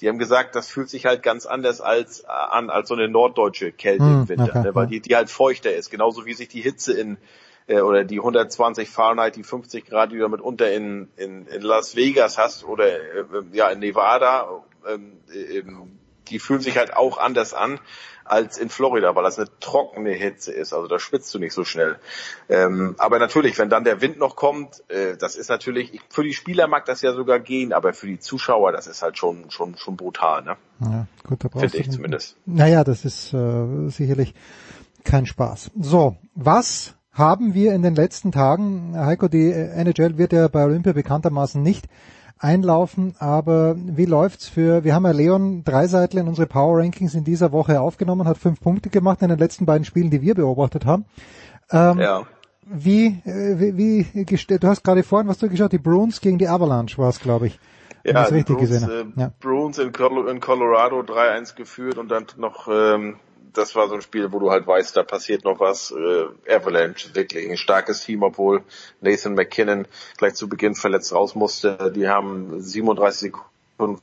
die 0.00 0.08
haben 0.08 0.18
gesagt, 0.18 0.56
das 0.56 0.68
fühlt 0.68 0.88
sich 0.88 1.06
halt 1.06 1.22
ganz 1.22 1.46
anders 1.46 1.80
als 1.80 2.20
äh, 2.20 2.26
an 2.26 2.70
als 2.70 2.88
so 2.88 2.94
eine 2.94 3.08
norddeutsche 3.08 3.72
Kälte 3.72 4.02
im 4.02 4.20
hm, 4.22 4.28
Winter, 4.28 4.50
okay, 4.50 4.62
ne, 4.62 4.74
weil 4.74 4.86
die, 4.88 5.00
die 5.00 5.14
halt 5.14 5.30
feuchter 5.30 5.72
ist, 5.72 5.90
genauso 5.90 6.26
wie 6.26 6.34
sich 6.34 6.48
die 6.48 6.60
Hitze 6.60 6.92
in 6.92 7.18
äh, 7.68 7.80
oder 7.80 8.04
die 8.04 8.18
120 8.18 8.88
Fahrenheit, 8.88 9.36
die 9.36 9.44
50 9.44 9.86
Grad, 9.86 10.10
die 10.10 10.18
du 10.18 10.28
mitunter 10.28 10.72
in, 10.72 11.08
in, 11.16 11.46
in 11.46 11.62
Las 11.62 11.94
Vegas 11.94 12.36
hast 12.38 12.64
oder 12.64 12.86
äh, 12.86 13.24
ja 13.52 13.68
in 13.68 13.78
Nevada, 13.78 14.64
ähm, 14.88 15.18
äh, 15.32 15.62
die 16.28 16.38
fühlen 16.38 16.60
sich 16.60 16.76
halt 16.78 16.96
auch 16.96 17.18
anders 17.18 17.54
an 17.54 17.78
als 18.24 18.58
in 18.58 18.68
Florida, 18.68 19.14
weil 19.14 19.24
das 19.24 19.38
eine 19.38 19.48
trockene 19.60 20.10
Hitze 20.10 20.52
ist. 20.52 20.72
Also 20.72 20.86
da 20.86 20.98
schwitzt 20.98 21.32
du 21.34 21.38
nicht 21.38 21.52
so 21.52 21.64
schnell. 21.64 21.96
Ähm, 22.48 22.94
aber 22.98 23.18
natürlich, 23.18 23.58
wenn 23.58 23.68
dann 23.68 23.84
der 23.84 24.00
Wind 24.00 24.18
noch 24.18 24.36
kommt, 24.36 24.82
äh, 24.88 25.16
das 25.16 25.36
ist 25.36 25.48
natürlich, 25.48 26.00
für 26.08 26.22
die 26.22 26.32
Spieler 26.32 26.66
mag 26.66 26.84
das 26.86 27.02
ja 27.02 27.12
sogar 27.14 27.40
gehen, 27.40 27.72
aber 27.72 27.92
für 27.92 28.06
die 28.06 28.18
Zuschauer, 28.18 28.72
das 28.72 28.86
ist 28.86 29.02
halt 29.02 29.18
schon 29.18 29.50
schon 29.50 29.76
schon 29.76 29.96
brutal, 29.96 30.42
ne? 30.42 30.56
Ja, 30.80 31.06
gut, 31.28 31.44
da 31.44 31.48
Finde 31.48 31.78
ich 31.78 31.90
zumindest. 31.90 32.36
Naja, 32.46 32.84
das 32.84 33.04
ist 33.04 33.32
äh, 33.32 33.88
sicherlich 33.88 34.34
kein 35.04 35.26
Spaß. 35.26 35.70
So, 35.80 36.16
was 36.34 36.94
haben 37.12 37.54
wir 37.54 37.74
in 37.74 37.82
den 37.82 37.94
letzten 37.94 38.32
Tagen, 38.32 38.94
Heiko, 38.96 39.28
die 39.28 39.50
NHL 39.50 40.16
wird 40.16 40.32
ja 40.32 40.48
bei 40.48 40.64
Olympia 40.64 40.92
bekanntermaßen 40.92 41.62
nicht 41.62 41.86
einlaufen. 42.42 43.14
Aber 43.18 43.76
wie 43.76 44.04
läuft's 44.04 44.48
für, 44.48 44.84
wir 44.84 44.94
haben 44.94 45.04
ja 45.04 45.12
Leon 45.12 45.64
Dreiseitel 45.64 46.20
in 46.20 46.28
unsere 46.28 46.46
Power 46.46 46.78
Rankings 46.78 47.14
in 47.14 47.24
dieser 47.24 47.52
Woche 47.52 47.80
aufgenommen, 47.80 48.26
hat 48.26 48.38
fünf 48.38 48.60
Punkte 48.60 48.90
gemacht 48.90 49.22
in 49.22 49.28
den 49.28 49.38
letzten 49.38 49.66
beiden 49.66 49.84
Spielen, 49.84 50.10
die 50.10 50.22
wir 50.22 50.34
beobachtet 50.34 50.84
haben. 50.84 51.04
Ähm, 51.70 51.98
ja. 52.00 52.26
Wie, 52.64 53.06
äh, 53.24 53.58
wie, 53.58 53.76
wie, 53.76 54.58
du 54.58 54.68
hast 54.68 54.84
gerade 54.84 55.02
vorhin, 55.02 55.28
was 55.28 55.38
du 55.38 55.48
geschaut, 55.48 55.72
die 55.72 55.78
Bruins 55.78 56.20
gegen 56.20 56.38
die 56.38 56.48
Avalanche 56.48 56.98
war 56.98 57.08
es, 57.08 57.20
glaube 57.20 57.48
ich. 57.48 57.58
Ja, 58.04 58.22
richtig 58.22 58.56
Bruins, 58.56 58.70
gesehen. 58.70 59.14
Äh, 59.16 59.20
ja. 59.20 59.32
Bruins 59.40 59.78
in, 59.78 59.92
Colorado 59.92 61.00
3-1 61.00 61.54
geführt 61.54 61.98
und 61.98 62.08
dann 62.08 62.26
noch 62.36 62.68
ähm, 62.68 63.16
das 63.52 63.74
war 63.74 63.88
so 63.88 63.94
ein 63.94 64.02
Spiel, 64.02 64.32
wo 64.32 64.38
du 64.38 64.50
halt 64.50 64.66
weißt, 64.66 64.96
da 64.96 65.02
passiert 65.02 65.44
noch 65.44 65.60
was. 65.60 65.90
Äh, 65.90 66.52
Avalanche, 66.52 67.14
wirklich 67.14 67.48
ein 67.50 67.56
starkes 67.56 68.04
Team, 68.04 68.22
obwohl 68.22 68.62
Nathan 69.00 69.34
McKinnon 69.34 69.86
gleich 70.16 70.34
zu 70.34 70.48
Beginn 70.48 70.74
verletzt 70.74 71.12
raus 71.12 71.34
musste. 71.34 71.92
Die 71.94 72.08
haben 72.08 72.60
37 72.60 73.32
Sekunden 73.32 74.00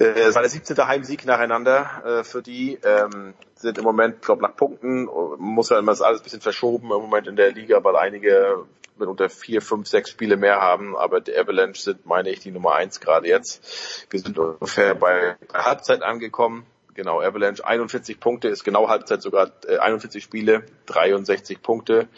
Äh, 0.00 0.04
es 0.04 0.34
war 0.34 0.42
der 0.42 0.50
17. 0.50 0.76
Heimsieg 0.86 1.26
nacheinander 1.26 2.02
äh, 2.04 2.24
für 2.24 2.42
die. 2.42 2.78
Ähm, 2.82 3.34
sind 3.54 3.76
im 3.76 3.84
Moment, 3.84 4.22
glaube 4.22 4.42
nach 4.42 4.56
Punkten, 4.56 5.04
muss 5.38 5.68
ja 5.68 5.78
immer 5.78 5.92
alles 6.00 6.20
ein 6.20 6.24
bisschen 6.24 6.40
verschoben 6.40 6.90
im 6.90 7.02
Moment 7.02 7.26
in 7.26 7.36
der 7.36 7.52
Liga, 7.52 7.84
weil 7.84 7.96
einige 7.96 8.64
mit 9.00 9.08
unter 9.08 9.28
vier, 9.28 9.62
fünf, 9.62 9.88
sechs 9.88 10.10
Spiele 10.10 10.36
mehr 10.36 10.60
haben. 10.60 10.96
Aber 10.96 11.20
die 11.20 11.36
Avalanche 11.36 11.82
sind, 11.82 12.06
meine 12.06 12.30
ich, 12.30 12.40
die 12.40 12.50
Nummer 12.50 12.74
eins 12.74 13.00
gerade 13.00 13.28
jetzt. 13.28 14.06
Wir 14.10 14.20
sind 14.20 14.38
ungefähr 14.38 14.94
bei, 14.94 15.36
bei 15.52 15.58
Halbzeit 15.58 16.02
angekommen. 16.02 16.66
Genau, 16.94 17.20
Avalanche 17.20 17.64
41 17.64 18.20
Punkte, 18.20 18.48
ist 18.48 18.64
genau 18.64 18.88
Halbzeit 18.88 19.22
sogar 19.22 19.50
äh, 19.66 19.78
41 19.78 20.22
Spiele, 20.22 20.64
63 20.86 21.62
Punkte. 21.62 22.08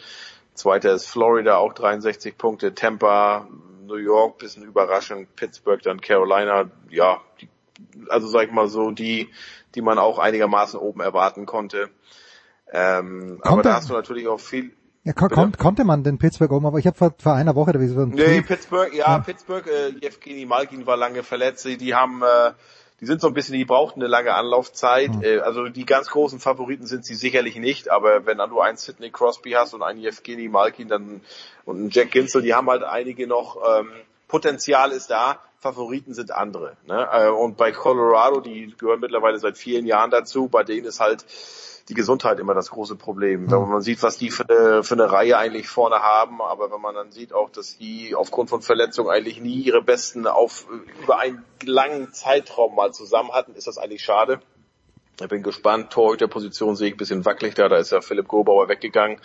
Zweiter 0.55 0.93
ist 0.93 1.07
Florida, 1.07 1.57
auch 1.57 1.73
63 1.73 2.37
Punkte. 2.37 2.75
Tampa, 2.75 3.47
New 3.85 3.95
York, 3.95 4.39
bisschen 4.39 4.63
überraschend. 4.63 5.35
Pittsburgh, 5.35 5.81
dann 5.81 6.01
Carolina, 6.01 6.69
ja, 6.89 7.21
die 7.39 7.49
also 8.09 8.27
sag 8.27 8.47
ich 8.47 8.51
mal 8.51 8.67
so 8.67 8.91
die, 8.91 9.29
die 9.75 9.81
man 9.81 9.99
auch 9.99 10.19
einigermaßen 10.19 10.79
oben 10.79 11.01
erwarten 11.01 11.45
konnte. 11.45 11.89
Ähm, 12.71 13.39
aber 13.41 13.61
da 13.61 13.75
hast 13.75 13.89
du 13.89 13.93
natürlich 13.93 14.27
auch 14.27 14.39
viel. 14.39 14.71
Ja, 15.05 15.11
kon 15.11 15.51
konnte 15.57 15.83
man 15.83 16.03
den 16.03 16.17
Pittsburgh 16.17 16.51
oben, 16.51 16.65
aber 16.65 16.79
ich 16.79 16.87
habe 16.87 16.97
vor, 16.97 17.13
vor 17.17 17.33
einer 17.33 17.55
Woche 17.55 17.71
oder 17.71 17.81
wie 17.81 17.87
so 17.87 18.05
Nee, 18.05 18.41
Pittsburgh, 18.41 18.93
ja, 18.93 19.07
ja. 19.07 19.19
Pittsburgh, 19.19 19.67
äh, 19.67 20.05
Evgeny 20.05 20.45
Malkin 20.45 20.85
war 20.85 20.95
lange 20.95 21.23
verletzt, 21.23 21.65
die 21.65 21.93
haben 21.93 22.21
äh, 22.21 22.51
die 23.03 23.07
sind 23.07 23.19
so 23.19 23.27
ein 23.27 23.33
bisschen, 23.33 23.55
die 23.55 23.65
brauchten 23.65 23.99
eine 23.99 24.07
lange 24.07 24.33
Anlaufzeit. 24.33 25.13
Mhm. 25.13 25.23
Äh, 25.23 25.39
also 25.39 25.67
die 25.67 25.85
ganz 25.85 26.09
großen 26.09 26.39
Favoriten 26.39 26.85
sind 26.85 27.03
sie 27.03 27.15
sicherlich 27.15 27.57
nicht, 27.57 27.91
aber 27.91 28.25
wenn 28.25 28.37
du 28.37 28.61
einen 28.61 28.77
Sidney 28.77 29.09
Crosby 29.09 29.51
hast 29.51 29.73
und 29.73 29.83
einen 29.83 30.01
Evgeny 30.01 30.47
Malkin 30.47 30.87
dann 30.87 31.19
und 31.65 31.77
einen 31.77 31.89
Jack 31.89 32.11
Ginsel, 32.11 32.41
die 32.41 32.53
haben 32.53 32.69
halt 32.69 32.83
einige 32.83 33.27
noch 33.27 33.57
ähm, 33.57 33.89
Potenzial 34.29 34.93
ist 34.93 35.09
da, 35.11 35.39
Favoriten 35.59 36.13
sind 36.13 36.31
andere. 36.31 36.77
Ne? 36.87 37.07
Äh, 37.11 37.27
und 37.27 37.57
bei 37.57 37.73
Colorado, 37.73 38.39
die 38.39 38.73
gehören 38.77 39.01
mittlerweile 39.01 39.37
seit 39.37 39.57
vielen 39.57 39.85
Jahren 39.85 40.09
dazu, 40.09 40.47
bei 40.47 40.63
denen 40.63 40.85
ist 40.85 41.01
halt 41.01 41.25
die 41.89 41.93
Gesundheit 41.93 42.39
immer 42.39 42.53
das 42.53 42.69
große 42.71 42.95
Problem. 42.95 43.51
Wenn 43.51 43.69
man 43.69 43.81
sieht, 43.81 44.01
was 44.03 44.17
die 44.17 44.31
für 44.31 44.47
eine, 44.47 44.83
für 44.83 44.93
eine 44.93 45.11
Reihe 45.11 45.37
eigentlich 45.37 45.67
vorne 45.67 45.97
haben, 45.97 46.41
aber 46.41 46.71
wenn 46.71 46.79
man 46.79 46.95
dann 46.95 47.11
sieht 47.11 47.33
auch, 47.33 47.49
dass 47.49 47.77
die 47.77 48.15
aufgrund 48.15 48.49
von 48.49 48.61
Verletzungen 48.61 49.09
eigentlich 49.09 49.41
nie 49.41 49.61
ihre 49.61 49.81
Besten 49.81 50.25
auf 50.25 50.65
über 51.03 51.19
einen 51.19 51.43
langen 51.65 52.13
Zeitraum 52.13 52.75
mal 52.75 52.93
zusammen 52.93 53.31
hatten, 53.31 53.53
ist 53.55 53.67
das 53.67 53.77
eigentlich 53.77 54.03
schade. 54.03 54.39
Ich 55.21 55.27
bin 55.27 55.43
gespannt. 55.43 55.91
Torhüterposition 55.91 56.75
sehe 56.75 56.87
ich 56.87 56.95
ein 56.95 56.97
bisschen 56.97 57.25
wackelig 57.25 57.53
da. 57.53 57.69
Da 57.69 57.77
ist 57.77 57.91
ja 57.91 58.01
Philipp 58.01 58.27
Grobauer 58.27 58.67
weggegangen. 58.67 59.19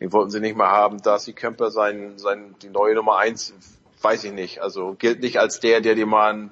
Den 0.00 0.12
wollten 0.12 0.30
sie 0.30 0.40
nicht 0.40 0.56
mehr 0.56 0.70
haben. 0.70 1.02
Darcy 1.02 1.34
Kemper, 1.34 1.70
sein, 1.70 2.18
sein, 2.18 2.54
die 2.62 2.70
neue 2.70 2.94
Nummer 2.94 3.18
eins, 3.18 3.52
weiß 4.00 4.24
ich 4.24 4.32
nicht. 4.32 4.62
Also 4.62 4.94
gilt 4.98 5.20
nicht 5.20 5.38
als 5.38 5.60
der, 5.60 5.80
der 5.82 5.94
dir 5.94 6.06
mal 6.06 6.32
ein, 6.32 6.50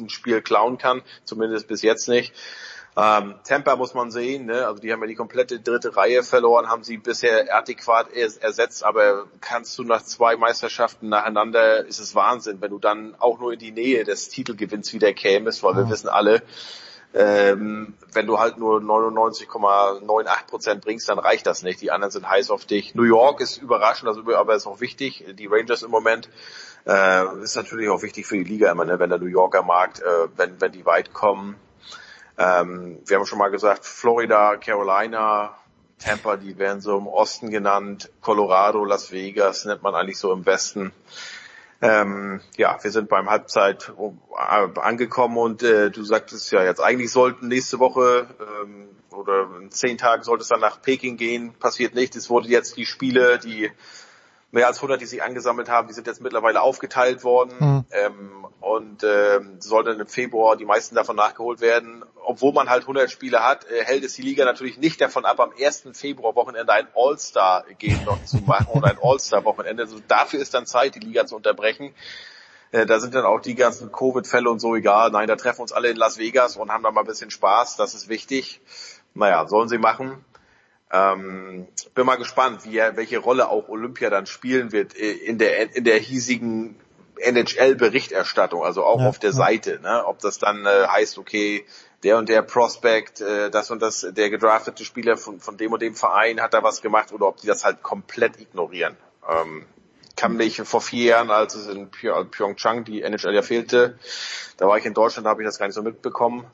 ein 0.00 0.08
Spiel 0.08 0.40
klauen 0.40 0.78
kann, 0.78 1.02
zumindest 1.24 1.68
bis 1.68 1.82
jetzt 1.82 2.08
nicht. 2.08 2.32
Ähm, 2.94 3.36
Tampa 3.44 3.76
muss 3.76 3.94
man 3.94 4.10
sehen, 4.10 4.44
ne? 4.44 4.66
also 4.66 4.82
die 4.82 4.92
haben 4.92 5.00
ja 5.00 5.06
die 5.06 5.14
komplette 5.14 5.60
dritte 5.60 5.96
Reihe 5.96 6.22
verloren, 6.22 6.68
haben 6.68 6.84
sie 6.84 6.98
bisher 6.98 7.54
adäquat 7.56 8.12
ersetzt, 8.12 8.84
aber 8.84 9.24
kannst 9.40 9.78
du 9.78 9.84
nach 9.84 10.02
zwei 10.02 10.36
Meisterschaften 10.36 11.08
nacheinander, 11.08 11.86
ist 11.86 12.00
es 12.00 12.14
Wahnsinn, 12.14 12.60
wenn 12.60 12.70
du 12.70 12.78
dann 12.78 13.14
auch 13.18 13.40
nur 13.40 13.54
in 13.54 13.58
die 13.58 13.72
Nähe 13.72 14.04
des 14.04 14.28
Titelgewinns 14.28 14.92
wieder 14.92 15.14
kämest, 15.14 15.62
weil 15.62 15.74
wir 15.74 15.88
wissen 15.88 16.10
alle, 16.10 16.42
ähm, 17.14 17.94
wenn 18.12 18.26
du 18.26 18.38
halt 18.38 18.58
nur 18.58 18.80
99,98 18.80 20.46
Prozent 20.46 20.84
bringst, 20.84 21.08
dann 21.08 21.18
reicht 21.18 21.46
das 21.46 21.62
nicht. 21.62 21.80
Die 21.80 21.90
anderen 21.90 22.10
sind 22.10 22.28
heiß 22.28 22.50
auf 22.50 22.64
dich. 22.64 22.94
New 22.94 23.02
York 23.02 23.40
ist 23.40 23.58
überraschend, 23.58 24.08
also, 24.08 24.22
aber 24.34 24.54
ist 24.54 24.66
auch 24.66 24.80
wichtig. 24.80 25.24
Die 25.38 25.46
Rangers 25.46 25.82
im 25.82 25.90
Moment 25.90 26.30
äh, 26.86 27.42
ist 27.42 27.56
natürlich 27.56 27.90
auch 27.90 28.02
wichtig 28.02 28.26
für 28.26 28.36
die 28.36 28.44
Liga 28.44 28.70
immer, 28.70 28.84
ne? 28.84 28.98
wenn 28.98 29.10
der 29.10 29.18
New 29.18 29.26
Yorker 29.26 29.62
Markt, 29.62 30.00
äh, 30.00 30.28
wenn, 30.36 30.60
wenn 30.60 30.72
die 30.72 30.86
weit 30.86 31.12
kommen. 31.12 31.56
Ähm, 32.38 32.98
wir 33.06 33.16
haben 33.16 33.26
schon 33.26 33.38
mal 33.38 33.50
gesagt, 33.50 33.84
Florida, 33.84 34.56
Carolina, 34.56 35.56
Tampa, 35.98 36.36
die 36.36 36.58
werden 36.58 36.80
so 36.80 36.98
im 36.98 37.06
Osten 37.06 37.50
genannt, 37.50 38.10
Colorado, 38.20 38.84
Las 38.84 39.12
Vegas 39.12 39.64
nennt 39.64 39.82
man 39.82 39.94
eigentlich 39.94 40.18
so 40.18 40.32
im 40.32 40.44
Westen. 40.44 40.92
Ähm, 41.80 42.40
ja, 42.56 42.78
wir 42.82 42.90
sind 42.92 43.08
beim 43.08 43.28
Halbzeit 43.28 43.92
äh, 43.98 44.80
angekommen 44.80 45.36
und 45.36 45.62
äh, 45.62 45.90
du 45.90 46.04
sagtest 46.04 46.52
ja 46.52 46.62
jetzt, 46.62 46.80
eigentlich 46.80 47.10
sollten 47.10 47.48
nächste 47.48 47.80
Woche 47.80 48.28
ähm, 48.40 48.88
oder 49.10 49.48
in 49.60 49.70
zehn 49.72 49.98
Tagen 49.98 50.22
sollte 50.22 50.42
es 50.42 50.48
dann 50.48 50.60
nach 50.60 50.80
Peking 50.80 51.16
gehen, 51.16 51.54
passiert 51.54 51.94
nicht. 51.94 52.14
Es 52.14 52.30
wurde 52.30 52.48
jetzt 52.48 52.76
die 52.76 52.86
Spiele, 52.86 53.38
die 53.38 53.70
mehr 54.52 54.66
als 54.66 54.76
100, 54.78 55.00
die 55.00 55.06
sich 55.06 55.22
angesammelt 55.22 55.68
haben, 55.68 55.88
die 55.88 55.94
sind 55.94 56.06
jetzt 56.06 56.20
mittlerweile 56.20 56.60
aufgeteilt 56.60 57.24
worden 57.24 57.54
mhm. 57.58 57.84
ähm, 57.90 58.46
und 58.60 59.02
äh, 59.02 59.40
soll 59.58 59.82
dann 59.82 59.98
im 59.98 60.06
Februar 60.06 60.56
die 60.56 60.66
meisten 60.66 60.94
davon 60.94 61.16
nachgeholt 61.16 61.60
werden. 61.60 62.04
Obwohl 62.24 62.52
man 62.52 62.68
halt 62.68 62.82
100 62.82 63.10
Spiele 63.10 63.42
hat, 63.42 63.64
äh, 63.64 63.82
hält 63.82 64.04
es 64.04 64.12
die 64.12 64.22
Liga 64.22 64.44
natürlich 64.44 64.76
nicht 64.78 65.00
davon 65.00 65.24
ab, 65.24 65.40
am 65.40 65.52
1. 65.58 65.84
Februar-Wochenende 65.94 66.70
ein 66.70 66.86
All-Star-Game 66.94 68.04
noch 68.04 68.22
zu 68.24 68.38
machen 68.38 68.68
und 68.72 68.84
ein 68.84 68.98
All-Star-Wochenende. 69.02 69.84
Also 69.84 69.98
dafür 70.06 70.40
ist 70.40 70.52
dann 70.52 70.66
Zeit, 70.66 70.94
die 70.94 71.00
Liga 71.00 71.24
zu 71.24 71.34
unterbrechen. 71.34 71.94
Äh, 72.72 72.84
da 72.84 73.00
sind 73.00 73.14
dann 73.14 73.24
auch 73.24 73.40
die 73.40 73.54
ganzen 73.54 73.90
Covid-Fälle 73.90 74.50
und 74.50 74.60
so 74.60 74.76
egal. 74.76 75.10
Nein, 75.10 75.28
da 75.28 75.36
treffen 75.36 75.62
uns 75.62 75.72
alle 75.72 75.88
in 75.88 75.96
Las 75.96 76.18
Vegas 76.18 76.56
und 76.56 76.70
haben 76.70 76.82
da 76.82 76.90
mal 76.90 77.00
ein 77.00 77.06
bisschen 77.06 77.30
Spaß. 77.30 77.76
Das 77.76 77.94
ist 77.94 78.08
wichtig. 78.08 78.60
Naja, 79.14 79.46
sollen 79.46 79.68
sie 79.68 79.78
machen. 79.78 80.24
Ähm, 80.92 81.66
bin 81.94 82.06
mal 82.06 82.16
gespannt, 82.16 82.64
wie 82.64 82.76
er, 82.76 82.96
welche 82.96 83.18
Rolle 83.18 83.48
auch 83.48 83.68
Olympia 83.68 84.10
dann 84.10 84.26
spielen 84.26 84.72
wird 84.72 84.94
äh, 84.94 85.12
in 85.12 85.38
der 85.38 85.74
in 85.74 85.84
der 85.84 85.98
hiesigen 85.98 86.76
NHL-Berichterstattung, 87.16 88.62
also 88.64 88.84
auch 88.84 89.00
ja, 89.00 89.08
auf 89.08 89.18
der 89.18 89.30
ja. 89.30 89.36
Seite, 89.36 89.80
ne? 89.80 90.04
ob 90.06 90.18
das 90.18 90.38
dann 90.38 90.66
äh, 90.66 90.86
heißt, 90.88 91.18
okay, 91.18 91.64
der 92.02 92.18
und 92.18 92.28
der 92.28 92.42
Prospect, 92.42 93.20
äh, 93.20 93.50
das 93.50 93.70
und 93.70 93.80
das, 93.80 94.06
der 94.10 94.30
gedraftete 94.30 94.84
Spieler 94.84 95.16
von, 95.16 95.40
von 95.40 95.56
dem 95.56 95.72
und 95.72 95.82
dem 95.82 95.94
Verein 95.94 96.40
hat 96.40 96.52
da 96.52 96.62
was 96.62 96.82
gemacht 96.82 97.12
oder 97.12 97.28
ob 97.28 97.36
die 97.36 97.46
das 97.46 97.64
halt 97.64 97.82
komplett 97.82 98.40
ignorieren. 98.40 98.96
Ähm, 99.28 99.66
kann 100.16 100.36
mich 100.36 100.60
vor 100.62 100.80
vier 100.80 101.04
Jahren, 101.04 101.30
als 101.30 101.54
es 101.54 101.68
in 101.68 101.90
Pyeongchang 101.90 102.84
die 102.84 103.02
NHL 103.02 103.34
ja 103.34 103.42
fehlte, 103.42 103.98
da 104.56 104.66
war 104.66 104.76
ich 104.78 104.84
in 104.84 104.94
Deutschland, 104.94 105.26
da 105.26 105.30
habe 105.30 105.42
ich 105.42 105.48
das 105.48 105.58
gar 105.58 105.66
nicht 105.66 105.74
so 105.74 105.82
mitbekommen. 105.82 106.46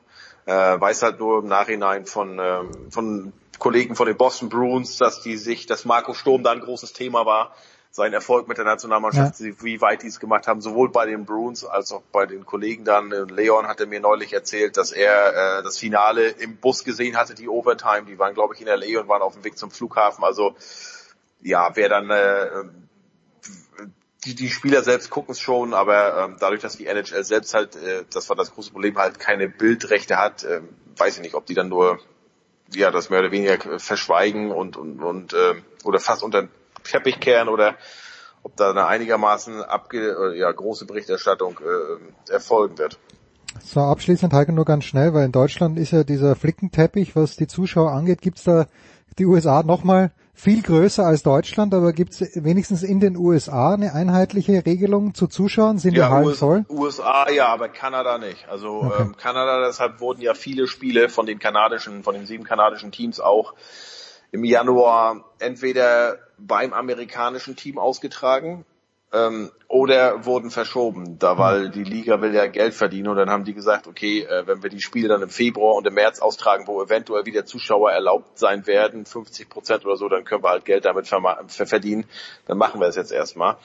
Äh, 0.45 0.79
weiß 0.79 1.03
halt 1.03 1.19
nur 1.19 1.39
im 1.39 1.47
Nachhinein 1.47 2.05
von, 2.05 2.39
ähm, 2.39 2.91
von 2.91 3.33
Kollegen 3.59 3.95
von 3.95 4.07
den 4.07 4.17
Boston 4.17 4.49
Bruins, 4.49 4.97
dass 4.97 5.21
die 5.21 5.37
sich, 5.37 5.65
dass 5.65 5.85
Marco 5.85 6.13
Sturm 6.13 6.43
da 6.43 6.51
ein 6.51 6.61
großes 6.61 6.93
Thema 6.93 7.25
war, 7.25 7.53
sein 7.91 8.13
Erfolg 8.13 8.47
mit 8.47 8.57
der 8.57 8.65
Nationalmannschaft, 8.65 9.39
ja. 9.39 9.53
wie 9.61 9.81
weit 9.81 10.03
die 10.03 10.07
es 10.07 10.19
gemacht 10.19 10.47
haben, 10.47 10.61
sowohl 10.61 10.89
bei 10.89 11.05
den 11.07 11.25
Bruins 11.25 11.65
als 11.65 11.91
auch 11.91 12.03
bei 12.11 12.25
den 12.25 12.45
Kollegen 12.45 12.85
dann. 12.85 13.09
Leon 13.09 13.67
hatte 13.67 13.87
mir 13.87 13.99
neulich 13.99 14.31
erzählt, 14.31 14.77
dass 14.77 14.91
er 14.91 15.59
äh, 15.59 15.63
das 15.63 15.79
Finale 15.79 16.27
im 16.27 16.57
Bus 16.57 16.83
gesehen 16.83 17.17
hatte, 17.17 17.33
die 17.33 17.49
Overtime, 17.49 18.03
die 18.07 18.19
waren 18.19 18.33
glaube 18.33 18.53
ich 18.53 18.61
in 18.61 18.67
LA 18.67 18.99
und 18.99 19.07
waren 19.07 19.21
auf 19.21 19.33
dem 19.33 19.43
Weg 19.43 19.57
zum 19.57 19.71
Flughafen. 19.71 20.23
Also 20.23 20.55
ja, 21.41 21.75
wer 21.75 21.89
dann 21.89 22.09
äh, 22.11 22.69
die, 24.25 24.35
die 24.35 24.49
Spieler 24.49 24.83
selbst 24.83 25.09
gucken 25.09 25.31
es 25.31 25.39
schon, 25.39 25.73
aber 25.73 26.25
ähm, 26.25 26.35
dadurch, 26.39 26.61
dass 26.61 26.77
die 26.77 26.87
NHL 26.87 27.23
selbst 27.23 27.53
halt, 27.53 27.75
äh, 27.75 28.03
das 28.13 28.29
war 28.29 28.35
das 28.35 28.53
große 28.53 28.71
Problem, 28.71 28.97
halt 28.97 29.19
keine 29.19 29.47
Bildrechte 29.47 30.17
hat, 30.17 30.43
äh, 30.43 30.61
weiß 30.97 31.17
ich 31.17 31.21
nicht, 31.21 31.35
ob 31.35 31.45
die 31.45 31.53
dann 31.53 31.69
nur 31.69 31.99
ja 32.73 32.91
das 32.91 33.09
mehr 33.09 33.19
oder 33.19 33.31
weniger 33.31 33.79
verschweigen 33.79 34.51
und 34.51 34.77
und, 34.77 35.01
und 35.01 35.33
äh, 35.33 35.55
oder 35.83 35.99
fast 35.99 36.23
unter 36.23 36.43
den 36.43 36.49
Teppich 36.83 37.19
kehren 37.19 37.49
oder 37.49 37.75
ob 38.43 38.55
da 38.55 38.71
eine 38.71 38.85
einigermaßen 38.85 39.61
abge 39.63 40.35
ja, 40.37 40.51
große 40.51 40.85
Berichterstattung 40.85 41.59
äh, 41.59 42.31
erfolgen 42.31 42.77
wird. 42.77 42.97
So, 43.63 43.81
abschließend 43.81 44.31
Heike 44.33 44.53
nur 44.53 44.65
ganz 44.65 44.85
schnell, 44.85 45.13
weil 45.13 45.25
in 45.25 45.31
Deutschland 45.31 45.77
ist 45.79 45.91
ja 45.91 46.03
dieser 46.03 46.35
Flickenteppich, 46.35 47.15
was 47.15 47.35
die 47.35 47.47
Zuschauer 47.47 47.91
angeht, 47.91 48.21
gibt's 48.21 48.43
da 48.43 48.67
die 49.17 49.25
USA 49.25 49.63
nochmal 49.63 50.11
viel 50.39 50.61
größer 50.61 51.05
als 51.05 51.21
Deutschland, 51.21 51.73
aber 51.73 51.91
gibt 51.91 52.13
es 52.13 52.43
wenigstens 52.43 52.81
in 52.81 53.01
den 53.01 53.17
USA 53.17 53.73
eine 53.73 53.93
einheitliche 53.93 54.65
Regelung 54.65 55.13
zu 55.13 55.27
Zuschauern? 55.27 55.79
Sind 55.79 55.95
ja, 55.95 56.07
die 56.07 56.13
Hallen 56.13 56.33
voll? 56.33 56.65
USA 56.69 57.29
ja, 57.29 57.47
aber 57.47 57.67
Kanada 57.67 58.17
nicht. 58.17 58.47
Also 58.47 58.83
okay. 58.83 59.01
ähm, 59.01 59.17
Kanada, 59.17 59.65
deshalb 59.67 59.99
wurden 59.99 60.21
ja 60.21 60.33
viele 60.33 60.67
Spiele 60.67 61.09
von 61.09 61.25
den 61.25 61.39
kanadischen, 61.39 62.03
von 62.03 62.15
den 62.15 62.25
sieben 62.25 62.45
kanadischen 62.45 62.93
Teams 62.93 63.19
auch 63.19 63.53
im 64.31 64.45
Januar 64.45 65.25
entweder 65.39 66.17
beim 66.37 66.71
amerikanischen 66.71 67.57
Team 67.57 67.77
ausgetragen 67.77 68.63
ähm, 69.11 69.51
oder 69.67 70.25
wurden 70.25 70.51
verschoben, 70.51 71.17
da 71.19 71.37
weil 71.37 71.69
die 71.69 71.83
Liga 71.83 72.21
will 72.21 72.33
ja 72.33 72.47
Geld 72.47 72.73
verdienen 72.73 73.09
und 73.09 73.17
dann 73.17 73.29
haben 73.29 73.43
die 73.43 73.53
gesagt, 73.53 73.87
okay, 73.87 74.21
äh, 74.23 74.45
wenn 74.47 74.63
wir 74.63 74.69
die 74.69 74.81
Spiele 74.81 75.07
dann 75.07 75.21
im 75.21 75.29
Februar 75.29 75.75
und 75.75 75.87
im 75.87 75.93
März 75.93 76.19
austragen, 76.19 76.67
wo 76.67 76.81
eventuell 76.81 77.25
wieder 77.25 77.45
Zuschauer 77.45 77.91
erlaubt 77.91 78.37
sein 78.37 78.67
werden, 78.67 79.05
50 79.05 79.49
Prozent 79.49 79.85
oder 79.85 79.95
so, 79.95 80.09
dann 80.09 80.25
können 80.25 80.43
wir 80.43 80.49
halt 80.49 80.65
Geld 80.65 80.85
damit 80.85 81.07
verdienen, 81.07 82.05
dann 82.45 82.57
machen 82.57 82.79
wir 82.79 82.87
es 82.87 82.95
jetzt 82.95 83.11
erstmal. 83.11 83.57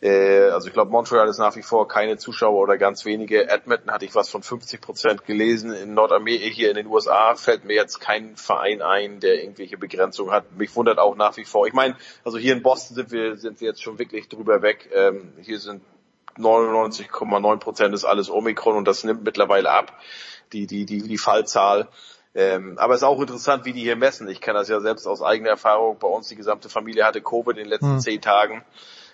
Äh, 0.00 0.48
also 0.50 0.68
ich 0.68 0.72
glaube, 0.72 0.90
Montreal 0.90 1.28
ist 1.28 1.38
nach 1.38 1.56
wie 1.56 1.62
vor 1.62 1.86
keine 1.86 2.16
Zuschauer 2.16 2.58
oder 2.58 2.78
ganz 2.78 3.04
wenige. 3.04 3.48
Edmonton 3.48 3.90
hatte 3.90 4.04
ich 4.04 4.14
was 4.14 4.30
von 4.30 4.42
50 4.42 4.80
Prozent 4.80 5.24
gelesen. 5.26 5.72
In 5.72 5.94
Nordamerika, 5.94 6.46
hier 6.46 6.70
in 6.70 6.76
den 6.76 6.86
USA, 6.86 7.34
fällt 7.34 7.64
mir 7.64 7.74
jetzt 7.74 8.00
kein 8.00 8.36
Verein 8.36 8.82
ein, 8.82 9.20
der 9.20 9.42
irgendwelche 9.42 9.76
Begrenzungen 9.76 10.32
hat. 10.32 10.52
Mich 10.56 10.74
wundert 10.74 10.98
auch 10.98 11.16
nach 11.16 11.36
wie 11.36 11.44
vor. 11.44 11.66
Ich 11.66 11.74
meine, 11.74 11.96
also 12.24 12.38
hier 12.38 12.54
in 12.54 12.62
Boston 12.62 12.96
sind 12.96 13.12
wir, 13.12 13.36
sind 13.36 13.60
wir 13.60 13.68
jetzt 13.68 13.82
schon 13.82 13.98
wirklich 13.98 14.28
drüber 14.28 14.62
weg. 14.62 14.88
Ähm, 14.94 15.32
hier 15.42 15.58
sind 15.58 15.82
99,9 16.38 17.58
Prozent 17.58 17.94
ist 17.94 18.04
alles 18.04 18.30
Omikron 18.30 18.76
und 18.76 18.86
das 18.86 19.04
nimmt 19.04 19.24
mittlerweile 19.24 19.70
ab, 19.70 19.92
die, 20.52 20.66
die, 20.66 20.86
die, 20.86 21.02
die 21.02 21.18
Fallzahl. 21.18 21.88
Ähm, 22.34 22.78
aber 22.78 22.94
es 22.94 23.00
ist 23.00 23.06
auch 23.06 23.20
interessant, 23.20 23.64
wie 23.64 23.72
die 23.72 23.80
hier 23.82 23.96
messen. 23.96 24.28
Ich 24.28 24.40
kenne 24.40 24.60
das 24.60 24.68
ja 24.68 24.80
selbst 24.80 25.06
aus 25.06 25.20
eigener 25.20 25.50
Erfahrung. 25.50 25.98
Bei 25.98 26.06
uns 26.06 26.28
die 26.28 26.36
gesamte 26.36 26.68
Familie 26.68 27.04
hatte 27.04 27.20
Covid 27.20 27.56
in 27.56 27.64
den 27.64 27.68
letzten 27.68 27.94
hm. 27.94 28.00
zehn 28.00 28.20
Tagen. 28.20 28.64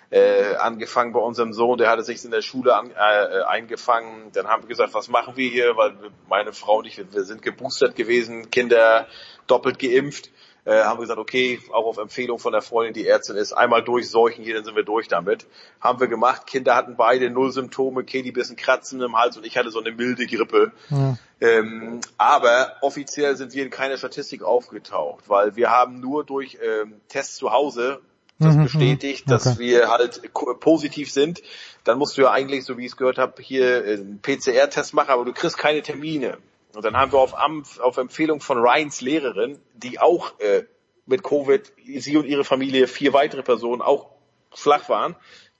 Äh, 0.09 0.55
angefangen 0.55 1.11
bei 1.11 1.19
unserem 1.19 1.51
Sohn, 1.51 1.77
der 1.77 1.89
hatte 1.89 2.03
sich 2.03 2.23
in 2.23 2.31
der 2.31 2.41
Schule 2.41 2.75
an, 2.75 2.91
äh, 2.91 3.43
eingefangen. 3.43 4.31
Dann 4.33 4.47
haben 4.47 4.63
wir 4.63 4.69
gesagt, 4.69 4.93
was 4.93 5.09
machen 5.09 5.35
wir 5.35 5.49
hier? 5.49 5.75
Weil 5.75 5.95
meine 6.29 6.53
Frau 6.53 6.77
und 6.77 6.85
ich, 6.85 6.97
wir 6.97 7.23
sind 7.23 7.41
geboostert 7.41 7.95
gewesen, 7.95 8.49
Kinder 8.49 9.07
doppelt 9.47 9.79
geimpft 9.79 10.29
äh, 10.67 10.83
haben 10.83 10.97
wir 10.97 11.03
gesagt, 11.03 11.19
okay, 11.19 11.61
auch 11.71 11.85
auf 11.85 11.97
Empfehlung 11.97 12.39
von 12.39 12.51
der 12.51 12.61
Freundin, 12.61 12.93
die 12.93 13.07
Ärztin 13.07 13.37
ist, 13.37 13.53
einmal 13.53 13.83
durchseuchen 13.83 14.43
hier, 14.43 14.53
dann 14.55 14.65
sind 14.65 14.75
wir 14.75 14.83
durch 14.83 15.07
damit. 15.07 15.47
Haben 15.79 16.01
wir 16.01 16.07
gemacht. 16.07 16.45
Kinder 16.45 16.75
hatten 16.75 16.97
beide 16.97 17.29
null 17.29 17.53
Symptome, 17.53 18.03
Katie 18.03 18.33
bisschen 18.33 18.57
Kratzen 18.57 19.01
im 19.01 19.15
Hals 19.15 19.37
und 19.37 19.45
ich 19.45 19.57
hatte 19.57 19.71
so 19.71 19.79
eine 19.79 19.93
milde 19.93 20.25
Grippe. 20.25 20.73
Ja. 20.89 21.17
Ähm, 21.39 22.01
aber 22.17 22.73
offiziell 22.81 23.37
sind 23.37 23.53
wir 23.53 23.63
in 23.63 23.69
keiner 23.69 23.95
Statistik 23.95 24.43
aufgetaucht, 24.43 25.29
weil 25.29 25.55
wir 25.55 25.69
haben 25.69 26.01
nur 26.01 26.25
durch 26.25 26.57
ähm, 26.61 26.99
Tests 27.07 27.37
zu 27.37 27.51
Hause 27.53 28.01
das 28.39 28.55
mhm, 28.55 28.63
bestätigt, 28.63 29.27
mhm. 29.27 29.33
okay. 29.33 29.43
dass 29.43 29.59
wir 29.59 29.89
halt 29.89 30.21
positiv 30.59 31.11
sind. 31.11 31.41
Dann 31.83 31.97
musst 31.97 32.17
du 32.17 32.23
ja 32.23 32.31
eigentlich, 32.31 32.65
so 32.65 32.77
wie 32.77 32.85
ich 32.85 32.91
es 32.91 32.97
gehört 32.97 33.17
habe, 33.17 33.41
hier 33.41 33.83
einen 33.83 34.19
PCR-Test 34.21 34.93
machen, 34.93 35.09
aber 35.09 35.25
du 35.25 35.33
kriegst 35.33 35.57
keine 35.57 35.81
Termine. 35.81 36.37
Und 36.75 36.85
dann 36.85 36.95
haben 36.95 37.11
wir 37.11 37.19
auf, 37.19 37.33
auf 37.79 37.97
Empfehlung 37.97 38.39
von 38.39 38.59
Ryans 38.59 39.01
Lehrerin, 39.01 39.57
die 39.73 39.99
auch 39.99 40.39
äh, 40.39 40.65
mit 41.07 41.23
Covid, 41.23 41.71
sie 41.97 42.17
und 42.17 42.25
ihre 42.25 42.43
Familie, 42.43 42.87
vier 42.87 43.13
weitere 43.13 43.41
Personen 43.41 43.81
auch 43.81 44.11
flach 44.51 44.89
waren 44.89 45.15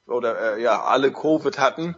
oder 0.05 0.57
äh, 0.57 0.61
ja 0.61 0.83
alle 0.83 1.11
Covid 1.11 1.57
hatten, 1.57 1.95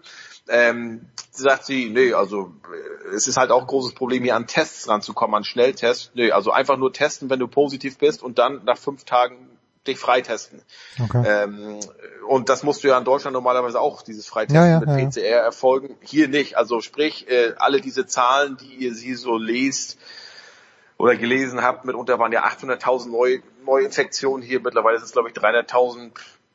ähm, 0.47 1.07
sagt 1.31 1.65
sie, 1.65 1.89
nee, 1.89 2.13
also 2.13 2.53
äh, 2.71 3.15
es 3.15 3.27
ist 3.27 3.37
halt 3.37 3.51
auch 3.51 3.61
ein 3.61 3.67
großes 3.67 3.93
Problem, 3.93 4.23
hier 4.23 4.35
an 4.35 4.47
Tests 4.47 4.87
ranzukommen, 4.87 5.35
an 5.35 5.43
Schnelltests. 5.43 6.11
Nee, 6.13 6.31
also 6.31 6.51
einfach 6.51 6.77
nur 6.77 6.93
testen, 6.93 7.29
wenn 7.29 7.39
du 7.39 7.47
positiv 7.47 7.97
bist 7.97 8.23
und 8.23 8.39
dann 8.39 8.63
nach 8.65 8.77
fünf 8.77 9.03
Tagen 9.03 9.58
dich 9.87 9.97
freitesten. 9.97 10.61
Okay. 11.01 11.23
Ähm, 11.25 11.79
und 12.27 12.49
das 12.49 12.63
musst 12.63 12.83
du 12.83 12.89
ja 12.89 12.97
in 12.97 13.05
Deutschland 13.05 13.33
normalerweise 13.33 13.79
auch, 13.79 14.01
dieses 14.01 14.27
Freitesten 14.27 14.55
ja, 14.55 14.67
ja, 14.67 14.79
mit 14.79 15.11
PCR 15.11 15.21
ja. 15.21 15.37
erfolgen. 15.37 15.97
Hier 16.01 16.27
nicht. 16.27 16.57
Also 16.57 16.81
sprich, 16.81 17.29
äh, 17.29 17.53
alle 17.57 17.81
diese 17.81 18.05
Zahlen, 18.05 18.57
die 18.57 18.75
ihr 18.75 18.93
sie 18.93 19.15
so 19.15 19.37
lest 19.37 19.97
oder 20.97 21.15
gelesen 21.15 21.61
habt, 21.61 21.85
mitunter 21.85 22.19
waren 22.19 22.31
ja 22.31 22.45
800.000 22.45 23.09
neue 23.09 23.41
Neuinfektionen 23.65 24.45
hier. 24.45 24.59
Mittlerweile 24.59 24.97
sind 24.97 25.05
es, 25.05 25.13
glaube 25.13 25.29
ich, 25.29 25.35
300.000 25.35 26.11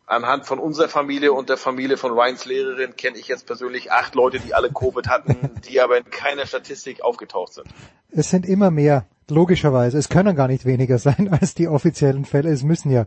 anhand 0.06 0.46
von 0.46 0.58
unserer 0.58 0.88
Familie 0.88 1.32
und 1.32 1.48
der 1.48 1.56
Familie 1.56 1.96
von 1.96 2.12
Ryans 2.12 2.44
Lehrerin 2.44 2.96
kenne 2.96 3.18
ich 3.18 3.28
jetzt 3.28 3.46
persönlich 3.46 3.92
acht 3.92 4.14
Leute, 4.14 4.38
die 4.38 4.54
alle 4.54 4.70
Covid 4.70 5.08
hatten, 5.08 5.50
die 5.68 5.80
aber 5.82 5.98
in 5.98 6.10
keiner 6.10 6.46
Statistik 6.46 7.02
aufgetaucht 7.02 7.54
sind. 7.54 7.66
Es 8.10 8.30
sind 8.30 8.46
immer 8.46 8.70
mehr, 8.70 9.06
logischerweise. 9.28 9.98
Es 9.98 10.08
können 10.08 10.36
gar 10.36 10.48
nicht 10.48 10.64
weniger 10.64 10.98
sein 10.98 11.28
als 11.32 11.54
die 11.54 11.68
offiziellen 11.68 12.24
Fälle. 12.24 12.50
Es 12.50 12.62
müssen 12.62 12.90
ja 12.90 13.06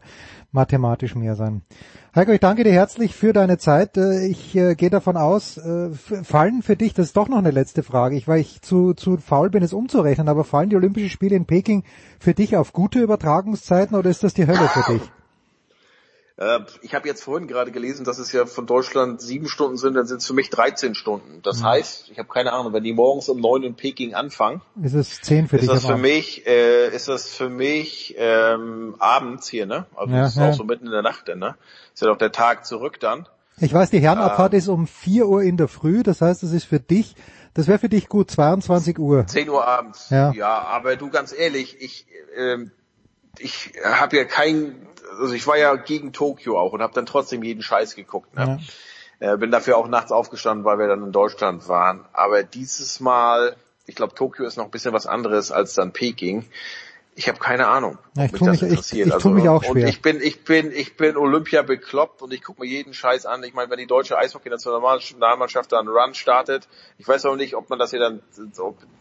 mathematisch 0.52 1.16
mehr 1.16 1.36
sein. 1.36 1.62
Heiko, 2.16 2.32
ich 2.32 2.40
danke 2.40 2.64
dir 2.64 2.74
herzlich 2.74 3.16
für 3.16 3.32
deine 3.32 3.60
Zeit. 3.60 3.96
Äh, 3.96 4.26
ich 4.26 4.56
äh, 4.56 4.74
gehe 4.74 4.90
davon 4.90 5.18
aus, 5.18 5.58
äh, 5.58 5.92
fallen 5.92 6.64
für 6.64 6.76
dich, 6.76 6.96
das 6.96 7.08
ist 7.08 7.18
doch 7.18 7.28
noch 7.28 7.38
eine 7.38 7.52
letzte 7.52 7.84
Frage, 7.84 8.16
ich, 8.16 8.28
weil 8.28 8.40
ich 8.40 8.62
zu, 8.62 8.94
zu 8.96 9.18
faul 9.18 9.52
bin, 9.52 9.62
es 9.62 9.72
umzurechnen, 9.72 10.28
aber 10.28 10.44
fallen 10.44 10.70
die 10.70 10.76
Olympischen 10.76 11.12
Spiele 11.12 11.36
in 11.36 11.46
Peking 11.46 11.84
für 12.20 12.34
dich 12.34 12.58
auf 12.58 12.74
gute 12.74 13.00
Übertragungszeiten 13.00 13.96
oder 13.96 14.10
ist 14.10 14.24
das 14.24 14.34
die 14.34 14.48
Hölle 14.48 14.68
für 14.68 14.94
dich? 14.94 15.02
Äh, 16.38 16.60
ich 16.82 16.94
habe 16.94 17.08
jetzt 17.08 17.24
vorhin 17.24 17.48
gerade 17.48 17.72
gelesen, 17.72 18.06
dass 18.06 18.20
es 18.20 18.32
ja 18.32 18.46
von 18.46 18.68
Deutschland 18.68 19.22
sieben 19.22 19.48
Stunden 19.48 19.78
sind, 19.78 19.96
dann 19.96 20.06
sind 20.06 20.18
es 20.18 20.28
für 20.28 20.34
mich 20.34 20.50
13 20.52 20.94
Stunden. 20.94 21.42
Das 21.42 21.62
mhm. 21.62 21.66
heißt, 21.66 22.10
ich 22.12 22.20
habe 22.20 22.30
keine 22.30 22.54
Ahnung, 22.54 22.74
wenn 22.74 22.84
die 22.84 22.94
morgens 22.94 23.28
um 23.28 23.40
neun 23.40 23.64
in 23.64 23.76
Peking 23.76 24.14
anfangen, 24.14 24.62
ist 24.82 24.94
es 24.94 25.22
zehn 25.22 25.48
für 25.48 25.58
ist 25.58 25.64
dich. 25.64 25.70
Das 25.70 25.86
für 25.86 25.98
mich, 25.98 26.46
äh, 26.46 26.96
ist 26.96 27.08
das 27.08 27.28
für 27.28 27.50
mich 27.50 28.16
ähm, 28.18 28.96
abends 29.00 29.50
hier, 29.50 29.66
ne? 29.66 29.88
Also 29.96 30.14
ja, 30.14 30.26
ist 30.28 30.38
ja. 30.38 30.50
auch 30.50 30.54
so 30.54 30.64
mitten 30.64 30.86
in 30.86 30.92
der 30.92 31.02
Nacht, 31.02 31.28
denn, 31.28 31.40
ne? 31.40 31.56
Ist 31.94 32.02
ja 32.02 32.08
doch 32.08 32.18
der 32.18 32.32
Tag 32.32 32.66
zurück 32.66 33.00
dann. 33.00 33.28
Ich 33.60 33.74
weiß, 33.74 33.90
die 33.90 34.00
Herrenabfahrt 34.00 34.54
äh, 34.54 34.58
ist 34.58 34.68
um 34.68 34.86
vier 34.86 35.28
Uhr 35.28 35.42
in 35.42 35.58
der 35.58 35.68
Früh, 35.68 36.04
das 36.04 36.22
heißt, 36.22 36.44
es 36.44 36.52
ist 36.52 36.66
für 36.66 36.80
dich, 36.80 37.16
das 37.56 37.68
wäre 37.68 37.80
für 37.80 37.90
dich 37.90 38.08
gut, 38.08 38.30
22 38.30 39.00
Uhr. 39.00 39.26
10 39.26 39.50
Uhr 39.50 39.68
abends. 39.68 40.12
Ja, 40.12 40.32
ja 40.34 40.60
aber 40.60 40.96
du 40.96 41.10
ganz 41.10 41.34
ehrlich, 41.36 41.78
ich, 41.82 42.06
ähm, 42.36 42.70
ich 43.40 43.74
habe 43.84 44.18
ja 44.18 44.26
kein 44.26 44.88
also 45.20 45.34
ich 45.34 45.48
war 45.48 45.58
ja 45.58 45.76
gegen 45.76 46.14
Tokio 46.14 46.60
auch 46.60 46.74
und 46.74 46.82
habe 46.82 46.94
dann 46.94 47.06
trotzdem 47.06 47.44
jeden 47.44 47.62
Scheiß 47.62 47.96
geguckt. 47.96 48.36
Ne? 48.36 48.60
Ja. 49.20 49.34
Äh, 49.34 49.38
bin 49.38 49.52
dafür 49.52 49.78
auch 49.78 49.88
nachts 49.88 50.12
aufgestanden, 50.12 50.66
weil 50.66 50.78
wir 50.80 50.88
dann 50.88 51.04
in 51.04 51.12
Deutschland 51.12 51.68
waren. 51.68 52.06
Aber 52.14 52.44
dieses 52.44 53.00
Mal, 53.00 53.56
ich 53.86 53.96
glaube, 53.96 54.14
Tokio 54.14 54.46
ist 54.46 54.58
noch 54.58 54.66
ein 54.66 54.72
bisschen 54.72 54.94
was 54.94 55.08
anderes 55.08 55.52
als 55.52 55.74
dann 55.74 55.92
Peking. 55.92 56.46
Ich 57.18 57.28
habe 57.28 57.40
keine 57.40 57.68
Ahnung. 57.68 57.98
Ja, 58.16 58.26
ich 58.26 58.32
tue 58.32 58.52
mich, 58.52 58.62
ich, 58.62 58.94
ich 58.94 59.12
also, 59.12 59.30
mich 59.30 59.50
auch 59.50 59.64
schwer. 59.64 59.72
Und 59.72 59.90
ich 59.90 60.04
bin, 60.04 60.22
ich 60.22 60.44
bin, 60.44 60.72
ich 60.72 60.98
bin 60.98 61.18
Olympia 61.18 61.64
bekloppt 61.64 62.22
und 62.22 62.32
ich 62.32 62.44
gucke 62.44 62.62
mir 62.62 62.68
jeden 62.68 62.94
Scheiß 62.94 63.26
an. 63.26 63.44
Ich 63.44 63.56
meine, 63.56 63.72
wenn 63.72 63.80
die 63.80 63.88
deutsche 63.88 64.20
Eishockey-Nationalmannschaft 64.20 65.72
dann 65.72 65.88
Run 65.88 66.14
startet, 66.14 66.68
ich 67.00 67.08
weiß 67.08 67.26
auch 67.26 67.36
nicht, 67.36 67.56
ob 67.56 67.72
man 67.72 67.80
das 67.80 67.90
hier 67.90 68.02
dann 68.02 68.22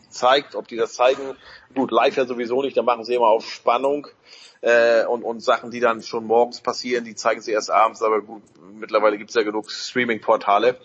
zeigt, 0.09 0.55
ob 0.55 0.67
die 0.67 0.77
das 0.77 0.95
zeigen. 0.95 1.37
Gut, 1.75 1.91
live 1.91 2.17
ja 2.17 2.25
sowieso 2.25 2.63
nicht, 2.63 2.75
dann 2.79 2.87
machen 2.87 3.05
sie 3.05 3.15
immer 3.15 3.27
auf 3.29 3.45
Spannung 3.45 4.07
äh, 4.63 5.05
und, 5.05 5.23
und 5.23 5.41
Sachen, 5.41 5.71
die 5.71 5.81
dann 5.81 6.03
schon 6.03 6.25
morgens 6.25 6.63
passieren, 6.63 7.05
die 7.05 7.17
zeigen 7.17 7.43
sie 7.43 7.53
erst 7.53 7.71
abends, 7.71 8.01
aber 8.01 8.23
gut, 8.23 8.43
mittlerweile 8.73 9.19
gibt's 9.19 9.35
ja 9.35 9.43
genug 9.43 9.71
Streaming-Portale. 9.71 10.79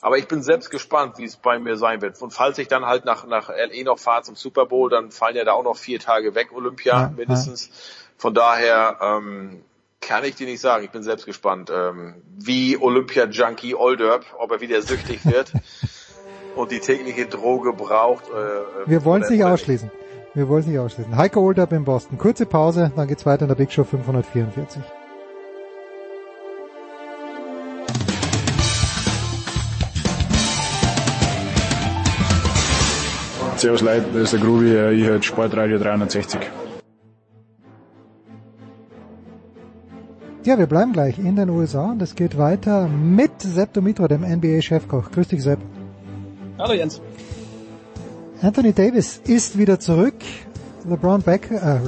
Aber 0.00 0.16
ich 0.16 0.28
bin 0.28 0.42
selbst 0.42 0.70
gespannt, 0.70 1.18
wie 1.18 1.24
es 1.24 1.36
bei 1.36 1.58
mir 1.58 1.76
sein 1.76 2.00
wird. 2.00 2.20
Und 2.22 2.32
falls 2.32 2.58
ich 2.58 2.68
dann 2.68 2.86
halt 2.86 3.04
nach, 3.04 3.26
nach 3.26 3.48
LE 3.48 3.84
noch 3.84 3.98
fahre 3.98 4.22
zum 4.22 4.36
Super 4.36 4.66
Bowl, 4.66 4.88
dann 4.90 5.10
fallen 5.10 5.36
ja 5.36 5.44
da 5.44 5.52
auch 5.52 5.64
noch 5.64 5.76
vier 5.76 5.98
Tage 5.98 6.34
weg, 6.34 6.52
Olympia 6.52 6.92
ja, 6.92 7.12
mindestens. 7.16 7.66
Ja. 7.66 7.72
Von 8.16 8.34
daher 8.34 8.98
ähm, 9.00 9.62
kann 10.00 10.24
ich 10.24 10.36
dir 10.36 10.46
nicht 10.46 10.60
sagen. 10.60 10.84
Ich 10.84 10.90
bin 10.90 11.02
selbst 11.02 11.26
gespannt, 11.26 11.70
ähm, 11.74 12.14
wie 12.36 12.76
Olympia-Junkie 12.76 13.74
Olderb, 13.74 14.24
ob 14.38 14.52
er 14.52 14.60
wieder 14.60 14.80
süchtig 14.82 15.24
wird 15.26 15.52
und 16.54 16.70
die 16.70 16.80
tägliche 16.80 17.26
Droge 17.26 17.72
braucht. 17.72 18.24
Äh, 18.28 18.88
Wir 18.88 19.04
wollen 19.04 19.22
es 19.22 19.30
nicht 19.30 19.44
ausschließen. 19.44 19.90
Wir 20.34 20.48
wollen 20.48 20.60
es 20.60 20.66
nicht 20.66 20.78
ausschließen. 20.78 21.16
Heiko 21.16 21.40
Olderb 21.40 21.72
in 21.72 21.84
Boston. 21.84 22.18
Kurze 22.18 22.46
Pause, 22.46 22.92
dann 22.94 23.08
geht's 23.08 23.26
weiter 23.26 23.42
in 23.42 23.48
der 23.48 23.56
Big 23.56 23.72
Show 23.72 23.82
544. 23.82 24.82
Servus 33.58 33.80
Leute, 33.80 34.04
das 34.14 34.22
ist 34.22 34.34
der 34.34 34.40
Grubi, 34.40 34.66
ich 34.68 35.04
höre 35.04 35.20
Sportradio 35.20 35.78
360. 35.78 36.38
Ja, 40.44 40.56
wir 40.56 40.68
bleiben 40.68 40.92
gleich 40.92 41.18
in 41.18 41.34
den 41.34 41.50
USA 41.50 41.90
und 41.90 42.00
es 42.00 42.14
geht 42.14 42.38
weiter 42.38 42.86
mit 42.86 43.32
Sepp 43.40 43.72
Domitra, 43.72 44.06
dem 44.06 44.22
NBA-Chefkoch. 44.22 45.10
Grüß 45.10 45.26
dich, 45.26 45.42
Sepp. 45.42 45.58
Hallo 46.56 46.72
Jens. 46.72 47.02
Anthony 48.40 48.72
Davis 48.72 49.20
ist 49.24 49.58
wieder 49.58 49.80
zurück. 49.80 50.14
LeBron, 50.88 51.22
Beck, 51.22 51.50
äh, 51.50 51.78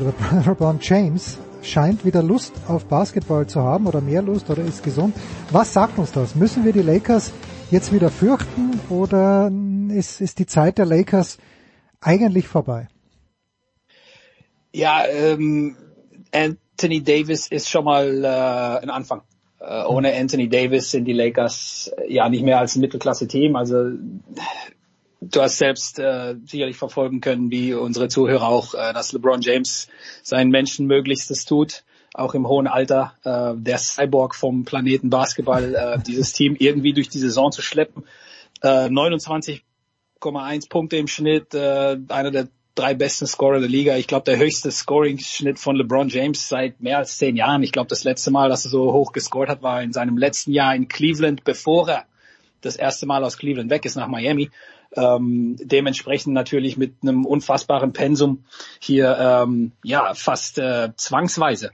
LeBron 0.44 0.78
James 0.80 1.38
scheint 1.62 2.04
wieder 2.04 2.24
Lust 2.24 2.52
auf 2.66 2.86
Basketball 2.86 3.46
zu 3.46 3.62
haben 3.62 3.86
oder 3.86 4.00
mehr 4.00 4.22
Lust 4.22 4.50
oder 4.50 4.64
ist 4.64 4.82
gesund. 4.82 5.14
Was 5.52 5.72
sagt 5.72 6.00
uns 6.00 6.10
das? 6.10 6.34
Müssen 6.34 6.64
wir 6.64 6.72
die 6.72 6.82
Lakers 6.82 7.32
jetzt 7.70 7.92
wieder 7.92 8.10
fürchten 8.10 8.80
oder 8.88 9.52
ist, 9.90 10.20
ist 10.20 10.40
die 10.40 10.46
Zeit 10.46 10.78
der 10.78 10.86
Lakers 10.86 11.38
eigentlich 12.00 12.48
vorbei? 12.48 12.88
Ja, 14.72 15.04
ähm, 15.06 15.76
Anthony 16.32 17.02
Davis 17.02 17.48
ist 17.48 17.68
schon 17.68 17.84
mal 17.84 18.24
äh, 18.24 18.82
ein 18.82 18.90
Anfang. 18.90 19.22
Äh, 19.60 19.84
ohne 19.84 20.14
Anthony 20.14 20.48
Davis 20.48 20.90
sind 20.90 21.04
die 21.04 21.12
Lakers 21.12 21.92
äh, 21.98 22.12
ja 22.12 22.28
nicht 22.28 22.44
mehr 22.44 22.58
als 22.58 22.76
ein 22.76 22.80
Mittelklasse-Team. 22.80 23.56
Also 23.56 23.90
du 25.20 25.42
hast 25.42 25.58
selbst 25.58 25.98
äh, 25.98 26.36
sicherlich 26.46 26.76
verfolgen 26.76 27.20
können, 27.20 27.50
wie 27.50 27.74
unsere 27.74 28.08
Zuhörer 28.08 28.48
auch, 28.48 28.74
äh, 28.74 28.92
dass 28.92 29.12
LeBron 29.12 29.42
James 29.42 29.88
sein 30.22 30.48
Menschenmöglichstes 30.48 31.44
tut, 31.44 31.84
auch 32.14 32.34
im 32.34 32.48
hohen 32.48 32.66
Alter, 32.66 33.14
äh, 33.24 33.60
der 33.60 33.78
Cyborg 33.78 34.34
vom 34.34 34.64
Planeten 34.64 35.10
Basketball, 35.10 35.74
äh, 35.74 35.98
dieses 36.06 36.32
Team 36.32 36.56
irgendwie 36.58 36.92
durch 36.92 37.08
die 37.08 37.18
Saison 37.18 37.52
zu 37.52 37.60
schleppen. 37.60 38.04
Äh, 38.62 38.88
29,1 40.20 40.68
Punkte 40.68 40.96
im 40.96 41.08
Schnitt, 41.08 41.54
äh, 41.54 41.96
einer 42.08 42.30
der 42.30 42.48
drei 42.74 42.94
besten 42.94 43.26
Scorer 43.26 43.60
der 43.60 43.68
Liga. 43.68 43.96
Ich 43.96 44.06
glaube, 44.06 44.24
der 44.24 44.38
höchste 44.38 44.70
Scoring-Schnitt 44.70 45.58
von 45.58 45.76
LeBron 45.76 46.08
James 46.08 46.48
seit 46.48 46.80
mehr 46.80 46.98
als 46.98 47.18
zehn 47.18 47.36
Jahren. 47.36 47.62
Ich 47.62 47.72
glaube, 47.72 47.88
das 47.88 48.04
letzte 48.04 48.30
Mal, 48.30 48.48
dass 48.48 48.64
er 48.64 48.70
so 48.70 48.92
hoch 48.92 49.12
gescored 49.12 49.48
hat, 49.48 49.62
war 49.62 49.82
in 49.82 49.92
seinem 49.92 50.16
letzten 50.16 50.52
Jahr 50.52 50.74
in 50.74 50.88
Cleveland, 50.88 51.44
bevor 51.44 51.88
er 51.88 52.04
das 52.60 52.76
erste 52.76 53.06
Mal 53.06 53.24
aus 53.24 53.38
Cleveland 53.38 53.70
weg 53.70 53.84
ist 53.84 53.96
nach 53.96 54.08
Miami. 54.08 54.50
Ähm, 54.96 55.56
dementsprechend 55.60 56.34
natürlich 56.34 56.76
mit 56.76 56.94
einem 57.02 57.24
unfassbaren 57.24 57.92
Pensum 57.92 58.44
hier 58.80 59.16
ähm, 59.18 59.72
ja 59.84 60.14
fast 60.14 60.58
äh, 60.58 60.90
zwangsweise 60.96 61.70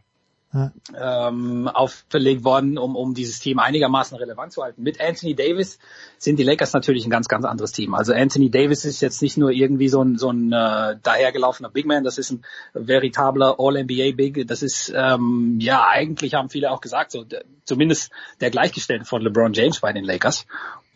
ja. 0.57 1.29
ähm, 1.29 1.69
auferlegt 1.69 2.45
worden, 2.45 2.79
um, 2.79 2.97
um 2.97 3.15
dieses 3.15 3.39
Team 3.39 3.59
einigermaßen 3.59 4.17
relevant 4.17 4.53
zu 4.53 4.63
halten. 4.63 4.83
Mit 4.83 5.01
Anthony 5.01 5.35
Davis 5.35 5.79
sind 6.19 6.39
die 6.39 6.43
Lakers 6.43 6.73
natürlich 6.73 7.07
ein 7.07 7.11
ganz, 7.11 7.29
ganz 7.29 7.45
anderes 7.45 7.73
Team. 7.73 7.95
Also 7.95 8.13
Anthony 8.13 8.51
Davis 8.51 8.85
ist 8.85 9.01
jetzt 9.01 9.23
nicht 9.23 9.37
nur 9.37 9.51
irgendwie 9.51 9.89
so 9.89 10.03
ein, 10.03 10.17
so 10.17 10.31
ein 10.31 10.53
äh, 10.53 10.97
dahergelaufener 11.03 11.71
Big 11.71 11.87
Man, 11.87 12.05
das 12.05 12.19
ist 12.19 12.31
ein 12.31 12.45
veritabler 12.75 13.57
All-NBA 13.59 14.13
Big. 14.17 14.47
Das 14.47 14.63
ist, 14.63 14.93
ähm, 14.95 15.59
ja, 15.61 15.87
eigentlich 15.89 16.35
haben 16.35 16.49
viele 16.49 16.71
auch 16.71 16.81
gesagt, 16.81 17.13
so 17.13 17.25
zumindest 17.65 18.11
der 18.41 18.51
Gleichgestellte 18.51 19.05
von 19.05 19.23
LeBron 19.23 19.53
James 19.53 19.81
bei 19.81 19.93
den 19.93 20.05
Lakers. 20.05 20.47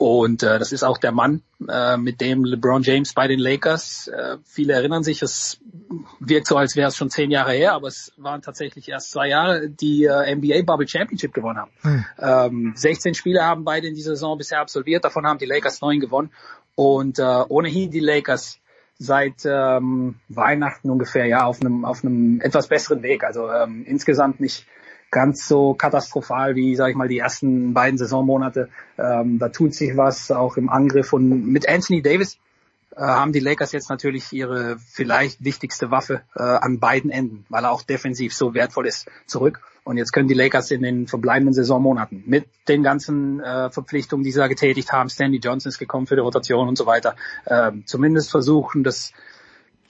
Und 0.00 0.42
äh, 0.42 0.58
das 0.58 0.72
ist 0.72 0.82
auch 0.82 0.96
der 0.96 1.12
Mann, 1.12 1.42
äh, 1.68 1.98
mit 1.98 2.22
dem 2.22 2.42
LeBron 2.42 2.82
James 2.82 3.12
bei 3.12 3.28
den 3.28 3.38
Lakers, 3.38 4.08
äh, 4.08 4.38
viele 4.46 4.72
erinnern 4.72 5.02
sich, 5.02 5.20
es 5.20 5.60
wirkt 6.20 6.46
so, 6.46 6.56
als 6.56 6.74
wäre 6.74 6.88
es 6.88 6.96
schon 6.96 7.10
zehn 7.10 7.30
Jahre 7.30 7.52
her, 7.52 7.74
aber 7.74 7.88
es 7.88 8.10
waren 8.16 8.40
tatsächlich 8.40 8.88
erst 8.88 9.10
zwei 9.10 9.28
Jahre, 9.28 9.68
die 9.68 10.04
äh, 10.06 10.34
NBA 10.34 10.62
Bubble 10.62 10.88
Championship 10.88 11.34
gewonnen 11.34 11.58
haben. 11.58 11.70
Hm. 11.82 12.04
Ähm, 12.18 12.72
16 12.76 13.12
Spiele 13.12 13.44
haben 13.44 13.64
beide 13.64 13.88
in 13.88 13.94
dieser 13.94 14.12
Saison 14.12 14.38
bisher 14.38 14.60
absolviert, 14.60 15.04
davon 15.04 15.26
haben 15.26 15.38
die 15.38 15.44
Lakers 15.44 15.82
neun 15.82 16.00
gewonnen. 16.00 16.30
Und 16.76 17.18
äh, 17.18 17.22
ohnehin 17.22 17.90
die 17.90 18.00
Lakers 18.00 18.58
seit 18.96 19.44
ähm, 19.44 20.14
Weihnachten 20.30 20.88
ungefähr 20.88 21.26
ja 21.26 21.44
auf 21.44 21.60
einem 21.60 21.84
auf 21.84 22.02
einem 22.02 22.40
etwas 22.40 22.68
besseren 22.68 23.02
Weg. 23.02 23.22
Also 23.22 23.50
ähm, 23.50 23.84
insgesamt 23.86 24.40
nicht 24.40 24.64
ganz 25.10 25.46
so 25.46 25.74
katastrophal 25.74 26.54
wie, 26.54 26.76
sage 26.76 26.92
ich 26.92 26.96
mal, 26.96 27.08
die 27.08 27.18
ersten 27.18 27.74
beiden 27.74 27.98
Saisonmonate. 27.98 28.68
Ähm, 28.98 29.38
da 29.38 29.48
tut 29.48 29.74
sich 29.74 29.96
was 29.96 30.30
auch 30.30 30.56
im 30.56 30.68
Angriff 30.68 31.12
und 31.12 31.46
mit 31.46 31.68
Anthony 31.68 32.02
Davis 32.02 32.38
äh, 32.96 33.00
haben 33.02 33.32
die 33.32 33.40
Lakers 33.40 33.72
jetzt 33.72 33.90
natürlich 33.90 34.32
ihre 34.32 34.78
vielleicht 34.78 35.44
wichtigste 35.44 35.90
Waffe 35.90 36.22
äh, 36.36 36.42
an 36.42 36.78
beiden 36.78 37.10
Enden, 37.10 37.44
weil 37.48 37.64
er 37.64 37.72
auch 37.72 37.82
defensiv 37.82 38.34
so 38.34 38.54
wertvoll 38.54 38.86
ist, 38.86 39.08
zurück. 39.26 39.60
Und 39.82 39.96
jetzt 39.96 40.12
können 40.12 40.28
die 40.28 40.34
Lakers 40.34 40.70
in 40.70 40.82
den 40.82 41.06
verbleibenden 41.06 41.54
Saisonmonaten 41.54 42.22
mit 42.26 42.46
den 42.68 42.82
ganzen 42.82 43.40
äh, 43.40 43.70
Verpflichtungen, 43.70 44.24
die 44.24 44.30
sie 44.30 44.38
da 44.38 44.46
getätigt 44.46 44.92
haben, 44.92 45.08
Stanley 45.08 45.38
Johnson 45.38 45.70
ist 45.70 45.78
gekommen 45.78 46.06
für 46.06 46.16
die 46.16 46.20
Rotation 46.20 46.68
und 46.68 46.76
so 46.76 46.86
weiter, 46.86 47.16
äh, 47.46 47.72
zumindest 47.86 48.30
versuchen, 48.30 48.84
das 48.84 49.12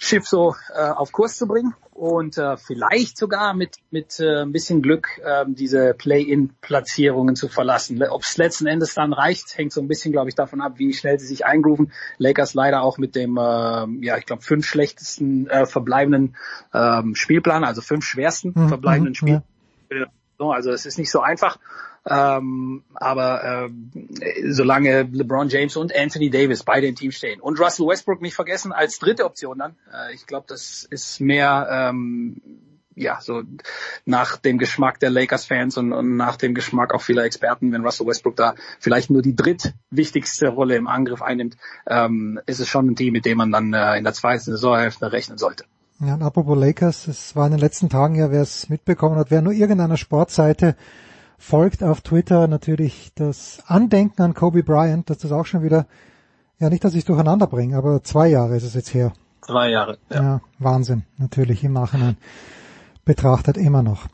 Schiff 0.02 0.26
so 0.26 0.54
äh, 0.74 0.80
auf 0.80 1.12
Kurs 1.12 1.36
zu 1.36 1.46
bringen 1.46 1.74
und 1.92 2.38
äh, 2.38 2.56
vielleicht 2.56 3.18
sogar 3.18 3.52
mit 3.52 3.76
mit 3.90 4.18
äh, 4.18 4.40
ein 4.40 4.50
bisschen 4.50 4.80
Glück 4.80 5.20
äh, 5.22 5.44
diese 5.46 5.92
Play-in-Platzierungen 5.92 7.36
zu 7.36 7.48
verlassen. 7.48 8.02
Ob 8.04 8.22
es 8.22 8.38
letzten 8.38 8.66
Endes 8.66 8.94
dann 8.94 9.12
reicht, 9.12 9.58
hängt 9.58 9.74
so 9.74 9.82
ein 9.82 9.88
bisschen, 9.88 10.10
glaube 10.10 10.30
ich, 10.30 10.34
davon 10.34 10.62
ab, 10.62 10.78
wie 10.78 10.94
schnell 10.94 11.20
sie 11.20 11.26
sich 11.26 11.44
eingrooven. 11.44 11.92
Lakers 12.16 12.54
leider 12.54 12.82
auch 12.82 12.96
mit 12.96 13.14
dem, 13.14 13.36
äh, 13.36 13.40
ja, 14.00 14.16
ich 14.16 14.24
glaube, 14.24 14.40
fünf 14.40 14.64
schlechtesten 14.64 15.48
äh, 15.48 15.66
verbleibenden 15.66 16.34
ähm, 16.72 17.14
Spielplan, 17.14 17.62
also 17.62 17.82
fünf 17.82 18.06
schwersten 18.06 18.54
mhm, 18.56 18.68
verbleibenden 18.68 19.14
Spiel. 19.14 19.42
Ja. 19.90 20.06
Also 20.38 20.70
es 20.70 20.86
ist 20.86 20.96
nicht 20.96 21.10
so 21.10 21.20
einfach. 21.20 21.58
Ähm, 22.06 22.82
aber 22.94 23.68
ähm, 23.68 23.90
solange 24.48 25.02
LeBron 25.02 25.48
James 25.48 25.76
und 25.76 25.94
Anthony 25.94 26.30
Davis 26.30 26.62
beide 26.62 26.86
im 26.86 26.94
Team 26.94 27.10
stehen 27.10 27.40
und 27.40 27.60
Russell 27.60 27.86
Westbrook 27.86 28.22
nicht 28.22 28.34
vergessen 28.34 28.72
als 28.72 28.98
dritte 28.98 29.24
Option 29.24 29.58
dann, 29.58 29.76
äh, 29.92 30.14
ich 30.14 30.26
glaube, 30.26 30.46
das 30.48 30.86
ist 30.90 31.20
mehr 31.20 31.68
ähm, 31.70 32.40
ja 32.94 33.18
so 33.20 33.42
nach 34.04 34.36
dem 34.36 34.58
Geschmack 34.58 35.00
der 35.00 35.10
Lakers-Fans 35.10 35.76
und, 35.76 35.92
und 35.92 36.16
nach 36.16 36.36
dem 36.36 36.54
Geschmack 36.54 36.94
auch 36.94 37.02
vieler 37.02 37.24
Experten, 37.24 37.72
wenn 37.72 37.84
Russell 37.84 38.06
Westbrook 38.06 38.36
da 38.36 38.54
vielleicht 38.78 39.10
nur 39.10 39.22
die 39.22 39.36
drittwichtigste 39.36 40.48
Rolle 40.48 40.76
im 40.76 40.86
Angriff 40.86 41.22
einnimmt, 41.22 41.56
ähm, 41.86 42.40
ist 42.46 42.60
es 42.60 42.68
schon 42.68 42.88
ein 42.88 42.96
Team, 42.96 43.12
mit 43.12 43.24
dem 43.26 43.38
man 43.38 43.52
dann 43.52 43.72
äh, 43.72 43.96
in 43.96 44.04
der 44.04 44.12
zweiten 44.12 44.40
Saisonhälfte 44.44 45.12
rechnen 45.12 45.38
sollte. 45.38 45.64
Ja, 46.00 46.14
und 46.14 46.22
apropos 46.22 46.58
Lakers, 46.58 47.08
es 47.08 47.36
war 47.36 47.46
in 47.46 47.52
den 47.52 47.60
letzten 47.60 47.90
Tagen 47.90 48.14
ja, 48.14 48.30
wer 48.30 48.40
es 48.40 48.68
mitbekommen 48.70 49.16
hat, 49.16 49.30
wer 49.30 49.42
nur 49.42 49.52
irgendeiner 49.52 49.98
Sportseite 49.98 50.74
folgt 51.40 51.82
auf 51.82 52.02
Twitter 52.02 52.46
natürlich 52.46 53.12
das 53.14 53.62
Andenken 53.66 54.22
an 54.22 54.34
Kobe 54.34 54.62
Bryant, 54.62 55.08
dass 55.08 55.18
das 55.18 55.32
auch 55.32 55.46
schon 55.46 55.62
wieder, 55.62 55.86
ja 56.58 56.68
nicht, 56.68 56.84
dass 56.84 56.92
ich 56.92 57.00
es 57.00 57.04
durcheinander 57.06 57.46
bringe, 57.46 57.76
aber 57.76 58.04
zwei 58.04 58.28
Jahre 58.28 58.56
ist 58.56 58.62
es 58.62 58.74
jetzt 58.74 58.92
her. 58.92 59.12
Zwei 59.40 59.70
Jahre, 59.70 59.98
ja. 60.10 60.22
ja 60.22 60.40
Wahnsinn, 60.58 61.04
natürlich 61.16 61.64
im 61.64 61.72
Nachhinein 61.72 62.18
betrachtet 63.06 63.56
immer 63.56 63.82
noch. 63.82 64.06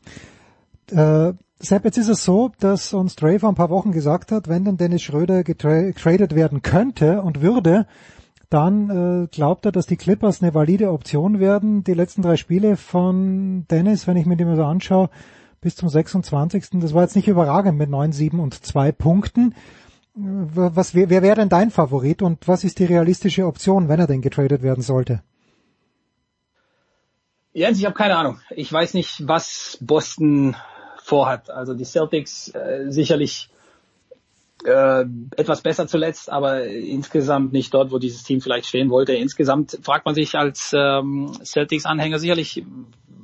Äh, 0.91 1.33
Sepp, 1.59 1.85
jetzt 1.85 1.99
ist 1.99 2.09
es 2.09 2.25
so, 2.25 2.53
dass 2.61 2.93
uns 2.93 3.17
Dre 3.17 3.41
vor 3.41 3.49
ein 3.49 3.57
paar 3.57 3.71
Wochen 3.71 3.91
gesagt 3.91 4.31
hat, 4.31 4.47
wenn 4.47 4.65
denn 4.65 4.77
Dennis 4.77 5.03
Schröder 5.03 5.43
getradet 5.43 6.35
werden 6.35 6.63
könnte 6.63 7.23
und 7.23 7.41
würde, 7.41 7.87
dann 8.51 9.25
äh, 9.25 9.27
glaubt 9.27 9.67
er, 9.67 9.73
dass 9.73 9.87
die 9.87 9.97
Clippers 9.97 10.43
eine 10.43 10.55
valide 10.55 10.93
Option 10.93 11.41
werden. 11.41 11.83
Die 11.83 11.95
letzten 11.95 12.23
drei 12.23 12.37
Spiele 12.37 12.77
von 12.77 13.67
Dennis, 13.69 14.07
wenn 14.07 14.17
ich 14.17 14.27
mir 14.27 14.37
die 14.37 14.45
mal 14.45 14.57
so 14.57 14.65
anschaue, 14.65 15.11
bis 15.61 15.77
zum 15.77 15.89
26. 15.89 16.81
Das 16.81 16.95
war 16.95 17.03
jetzt 17.03 17.17
nicht 17.17 17.29
überragend 17.29 17.79
mit 17.79 17.91
9, 17.91 18.13
7 18.13 18.41
und 18.41 18.55
2 18.55 18.93
Punkten. 18.93 19.55
Was, 20.15 20.95
wer, 20.95 21.11
wer 21.11 21.23
wäre 21.23 21.37
denn 21.37 21.49
dein 21.49 21.71
Favorit 21.71 22.23
und 22.23 22.49
was 22.49 22.65
ist 22.65 22.79
die 22.79 22.87
realistische 22.87 23.47
Option, 23.47 23.89
wenn 23.89 24.01
er 24.01 24.07
denn 24.07 24.23
getradet 24.23 24.63
werden 24.63 24.83
sollte? 24.83 25.23
Jens, 27.53 27.79
ich 27.79 27.85
habe 27.85 27.95
keine 27.95 28.17
Ahnung. 28.17 28.41
Ich 28.51 28.73
weiß 28.73 28.95
nicht, 28.95 29.27
was 29.29 29.79
Boston 29.81 30.57
vorhat. 31.03 31.51
Also 31.51 31.75
die 31.75 31.85
Celtics 31.85 32.49
äh, 32.49 32.87
sicherlich 32.89 33.49
äh, 34.65 35.05
etwas 35.37 35.61
besser 35.63 35.87
zuletzt, 35.87 36.31
aber 36.31 36.65
insgesamt 36.65 37.53
nicht 37.53 37.73
dort, 37.73 37.93
wo 37.93 37.99
dieses 37.99 38.25
Team 38.25 38.41
vielleicht 38.41 38.67
stehen 38.67 38.91
wollte. 38.91 39.15
Insgesamt 39.15 39.79
fragt 39.83 40.05
man 40.05 40.15
sich 40.15 40.35
als 40.35 40.75
ähm, 40.77 41.33
Celtics-Anhänger 41.45 42.19
sicherlich, 42.19 42.65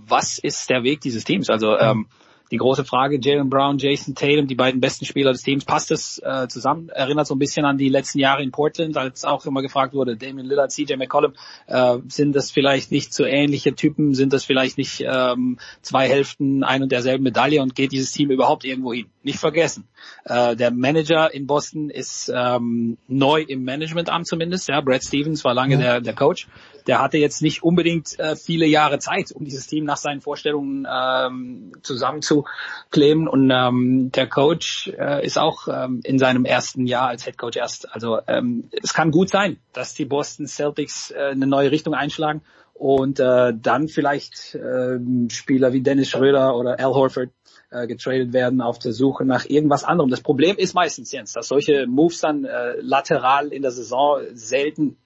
was 0.06 0.38
ist 0.38 0.70
der 0.70 0.82
Weg 0.82 1.00
dieses 1.00 1.24
Teams? 1.24 1.50
Also 1.50 1.76
ähm, 1.76 2.06
die 2.52 2.58
große 2.58 2.84
Frage, 2.84 3.18
Jalen 3.18 3.48
Brown, 3.48 3.78
Jason 3.78 4.14
Tatum, 4.14 4.46
die 4.46 4.54
beiden 4.54 4.78
besten 4.82 5.06
Spieler 5.06 5.32
des 5.32 5.40
Teams, 5.40 5.64
passt 5.64 5.90
das 5.90 6.20
äh, 6.22 6.48
zusammen? 6.48 6.90
Erinnert 6.90 7.26
so 7.26 7.34
ein 7.34 7.38
bisschen 7.38 7.64
an 7.64 7.78
die 7.78 7.88
letzten 7.88 8.18
Jahre 8.18 8.42
in 8.42 8.50
Portland, 8.50 8.94
als 8.98 9.24
auch 9.24 9.46
immer 9.46 9.62
gefragt 9.62 9.94
wurde, 9.94 10.18
Damian 10.18 10.46
Lillard, 10.46 10.70
CJ 10.70 10.96
McCollum, 10.96 11.32
äh, 11.66 11.96
sind 12.08 12.36
das 12.36 12.50
vielleicht 12.50 12.92
nicht 12.92 13.14
so 13.14 13.24
ähnliche 13.24 13.74
Typen? 13.74 14.14
Sind 14.14 14.34
das 14.34 14.44
vielleicht 14.44 14.76
nicht 14.76 15.02
ähm, 15.02 15.58
zwei 15.80 16.06
Hälften 16.06 16.62
ein 16.62 16.82
und 16.82 16.92
derselben 16.92 17.24
Medaille 17.24 17.62
und 17.62 17.74
geht 17.74 17.90
dieses 17.90 18.12
Team 18.12 18.30
überhaupt 18.30 18.66
irgendwo 18.66 18.92
hin? 18.92 19.06
Nicht 19.22 19.38
vergessen. 19.38 19.88
Äh, 20.26 20.54
der 20.54 20.70
Manager 20.72 21.32
in 21.32 21.46
Boston 21.46 21.88
ist 21.88 22.30
ähm, 22.34 22.98
neu 23.08 23.40
im 23.40 23.64
Managementamt 23.64 24.26
zumindest. 24.26 24.68
Ja, 24.68 24.82
Brad 24.82 25.02
Stevens 25.02 25.42
war 25.42 25.54
lange 25.54 25.76
ja. 25.76 25.80
der, 25.80 26.00
der 26.02 26.14
Coach 26.14 26.48
der 26.86 27.00
hatte 27.00 27.18
jetzt 27.18 27.42
nicht 27.42 27.62
unbedingt 27.62 28.18
äh, 28.18 28.36
viele 28.36 28.66
Jahre 28.66 28.98
Zeit, 28.98 29.32
um 29.32 29.44
dieses 29.44 29.66
Team 29.66 29.84
nach 29.84 29.96
seinen 29.96 30.20
Vorstellungen 30.20 30.86
ähm, 30.90 31.72
zusammenzuklemmen. 31.82 33.28
Und 33.28 33.50
ähm, 33.50 34.10
der 34.12 34.28
Coach 34.28 34.88
äh, 34.98 35.24
ist 35.24 35.38
auch 35.38 35.68
ähm, 35.68 36.00
in 36.04 36.18
seinem 36.18 36.44
ersten 36.44 36.86
Jahr 36.86 37.08
als 37.08 37.24
Head 37.24 37.38
Coach 37.38 37.56
erst. 37.56 37.92
Also 37.92 38.18
ähm, 38.26 38.68
es 38.82 38.94
kann 38.94 39.10
gut 39.10 39.30
sein, 39.30 39.58
dass 39.72 39.94
die 39.94 40.04
Boston 40.04 40.46
Celtics 40.46 41.10
äh, 41.10 41.30
eine 41.30 41.46
neue 41.46 41.70
Richtung 41.70 41.94
einschlagen 41.94 42.42
und 42.74 43.20
äh, 43.20 43.52
dann 43.54 43.88
vielleicht 43.88 44.54
äh, 44.54 44.98
Spieler 45.28 45.72
wie 45.72 45.82
Dennis 45.82 46.10
Schröder 46.10 46.56
oder 46.56 46.80
Al 46.80 46.94
Horford 46.94 47.30
äh, 47.70 47.86
getradet 47.86 48.32
werden 48.32 48.60
auf 48.60 48.78
der 48.78 48.92
Suche 48.92 49.24
nach 49.24 49.46
irgendwas 49.46 49.84
anderem. 49.84 50.10
Das 50.10 50.20
Problem 50.20 50.56
ist 50.56 50.74
meistens, 50.74 51.12
Jens, 51.12 51.32
dass 51.32 51.48
solche 51.48 51.86
Moves 51.86 52.20
dann 52.20 52.44
äh, 52.44 52.74
lateral 52.80 53.48
in 53.48 53.62
der 53.62 53.70
Saison 53.70 54.20
selten 54.34 54.98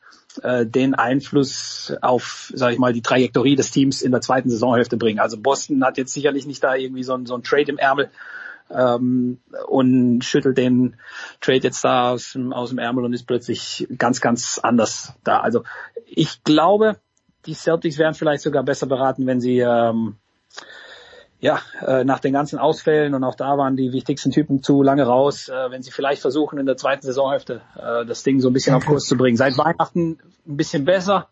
äh, 0.43 0.67
den 0.67 0.95
Einfluss 0.95 1.95
auf, 2.03 2.53
sage 2.55 2.75
ich 2.75 2.79
mal, 2.79 2.93
die 2.93 3.03
Trajektorie 3.03 3.57
des 3.57 3.71
Teams 3.71 4.03
in 4.03 4.13
der 4.13 4.21
zweiten 4.21 4.51
Saisonhälfte 4.51 4.97
bringen. 4.97 5.19
Also 5.19 5.39
Boston 5.39 5.85
hat 5.85 5.99
jetzt 5.99 6.13
sicherlich 6.13 6.47
nicht 6.47 6.63
da 6.63 6.75
irgendwie 6.75 7.03
so 7.03 7.15
ein, 7.15 7.27
so 7.27 7.35
ein 7.35 7.43
Trade 7.43 7.71
im 7.71 7.79
Ärmel 7.79 8.11
ähm, 8.71 9.39
und 9.67 10.25
schüttelt 10.25 10.59
den 10.59 10.97
Trade 11.41 11.61
jetzt 11.61 11.85
da 11.85 12.13
aus 12.13 12.33
dem, 12.33 12.53
aus 12.53 12.71
dem 12.71 12.79
Ärmel 12.79 13.05
und 13.05 13.13
ist 13.13 13.27
plötzlich 13.27 13.87
ganz, 13.97 14.21
ganz 14.21 14.59
anders 14.63 15.15
da. 15.25 15.41
Also 15.41 15.65
ich 16.07 16.43
glaube, 16.45 16.97
die 17.47 17.55
Celtics 17.55 17.99
wären 17.99 18.15
vielleicht 18.15 18.43
sogar 18.43 18.63
besser 18.63 18.87
beraten, 18.87 19.27
wenn 19.27 19.41
sie 19.41 19.61
ähm, 19.61 20.17
ja, 21.41 21.61
äh, 21.87 22.05
nach 22.05 22.21
den 22.21 22.33
ganzen 22.33 22.59
Ausfällen 22.59 23.15
und 23.15 23.23
auch 23.25 23.35
da 23.35 23.59
waren 23.59 23.77
die 23.77 23.93
wichtigsten 23.93 24.31
Typen 24.31 24.63
zu 24.63 24.83
lange 24.83 25.05
raus, 25.05 25.49
äh, 25.49 25.71
wenn 25.71 25.83
sie 25.83 25.91
vielleicht 25.91 26.23
versuchen, 26.23 26.59
in 26.59 26.67
der 26.67 26.77
zweiten 26.77 27.03
Saisonhälfte 27.03 27.61
äh, 27.77 28.07
das 28.07 28.23
Ding 28.23 28.41
so 28.41 28.49
ein 28.49 28.53
bisschen 28.53 28.75
auf 28.75 28.87
Kurs 28.87 29.05
zu 29.05 29.17
bringen. 29.17 29.37
Seit 29.37 29.59
Weihnachten 29.59 30.19
ein 30.47 30.57
bisschen 30.57 30.85
besser, 30.85 31.29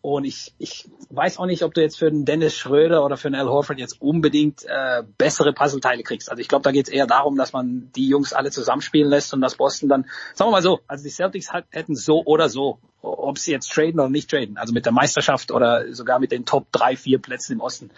und 0.00 0.24
ich, 0.24 0.54
ich 0.58 0.88
weiß 1.10 1.38
auch 1.38 1.46
nicht, 1.46 1.64
ob 1.64 1.74
du 1.74 1.80
jetzt 1.80 1.98
für 1.98 2.06
einen 2.06 2.24
Dennis 2.24 2.54
Schröder 2.54 3.04
oder 3.04 3.16
für 3.16 3.28
einen 3.28 3.34
Al 3.34 3.48
Horford 3.48 3.78
jetzt 3.78 4.00
unbedingt 4.00 4.64
äh, 4.64 5.02
bessere 5.18 5.52
Puzzleteile 5.52 6.04
kriegst. 6.04 6.30
Also 6.30 6.40
ich 6.40 6.48
glaube, 6.48 6.62
da 6.62 6.70
geht 6.70 6.86
es 6.86 6.92
eher 6.92 7.06
darum, 7.06 7.36
dass 7.36 7.52
man 7.52 7.90
die 7.96 8.08
Jungs 8.08 8.32
alle 8.32 8.52
zusammenspielen 8.52 9.10
lässt 9.10 9.34
und 9.34 9.40
dass 9.40 9.56
Boston 9.56 9.88
dann, 9.88 10.06
sagen 10.34 10.50
wir 10.50 10.52
mal 10.52 10.62
so, 10.62 10.80
also 10.86 11.02
die 11.02 11.10
Celtics 11.10 11.52
hat, 11.52 11.64
hätten 11.70 11.96
so 11.96 12.22
oder 12.24 12.48
so, 12.48 12.78
ob 13.02 13.38
sie 13.38 13.52
jetzt 13.52 13.72
traden 13.72 13.98
oder 13.98 14.08
nicht 14.08 14.30
traden, 14.30 14.56
also 14.56 14.72
mit 14.72 14.84
der 14.84 14.92
Meisterschaft 14.92 15.50
oder 15.50 15.92
sogar 15.92 16.18
mit 16.18 16.32
den 16.32 16.44
Top 16.44 16.66
drei, 16.72 16.96
vier 16.96 17.20
Plätzen 17.20 17.54
im 17.54 17.60
Osten 17.60 17.90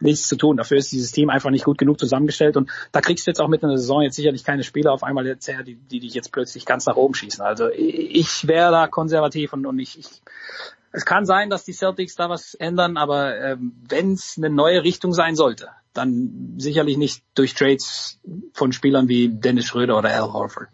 nichts 0.00 0.28
zu 0.28 0.36
tun. 0.36 0.56
Dafür 0.56 0.78
ist 0.78 0.92
dieses 0.92 1.10
Team 1.12 1.28
einfach 1.28 1.50
nicht 1.50 1.64
gut 1.64 1.78
genug 1.78 1.98
zusammengestellt 1.98 2.56
und 2.56 2.70
da 2.92 3.00
kriegst 3.00 3.26
du 3.26 3.30
jetzt 3.30 3.40
auch 3.40 3.48
mit 3.48 3.64
einer 3.64 3.78
Saison 3.78 4.02
jetzt 4.02 4.16
sicherlich 4.16 4.44
keine 4.44 4.62
Spieler 4.62 4.92
auf 4.92 5.02
einmal 5.02 5.26
jetzt 5.26 5.48
her, 5.48 5.64
die, 5.64 5.74
die 5.74 6.00
dich 6.00 6.14
jetzt 6.14 6.32
plötzlich 6.32 6.66
ganz 6.66 6.86
nach 6.86 6.96
oben 6.96 7.14
schießen. 7.14 7.44
Also 7.44 7.68
ich 7.68 8.46
wäre 8.46 8.70
da 8.70 8.86
konservativ 8.86 9.52
und, 9.52 9.66
und 9.66 9.78
ich, 9.78 9.98
ich 9.98 10.22
es 10.92 11.04
kann 11.04 11.26
sein, 11.26 11.50
dass 11.50 11.64
die 11.64 11.72
Celtics 11.72 12.14
da 12.14 12.30
was 12.30 12.54
ändern, 12.54 12.96
aber 12.96 13.38
ähm, 13.38 13.72
wenn 13.88 14.12
es 14.12 14.34
eine 14.36 14.50
neue 14.50 14.82
Richtung 14.84 15.12
sein 15.12 15.36
sollte, 15.36 15.68
dann 15.92 16.54
sicherlich 16.56 16.96
nicht 16.96 17.22
durch 17.34 17.54
Trades 17.54 18.20
von 18.52 18.72
Spielern 18.72 19.08
wie 19.08 19.28
Dennis 19.28 19.66
Schröder 19.66 19.98
oder 19.98 20.10
Al 20.10 20.32
Horford. 20.32 20.68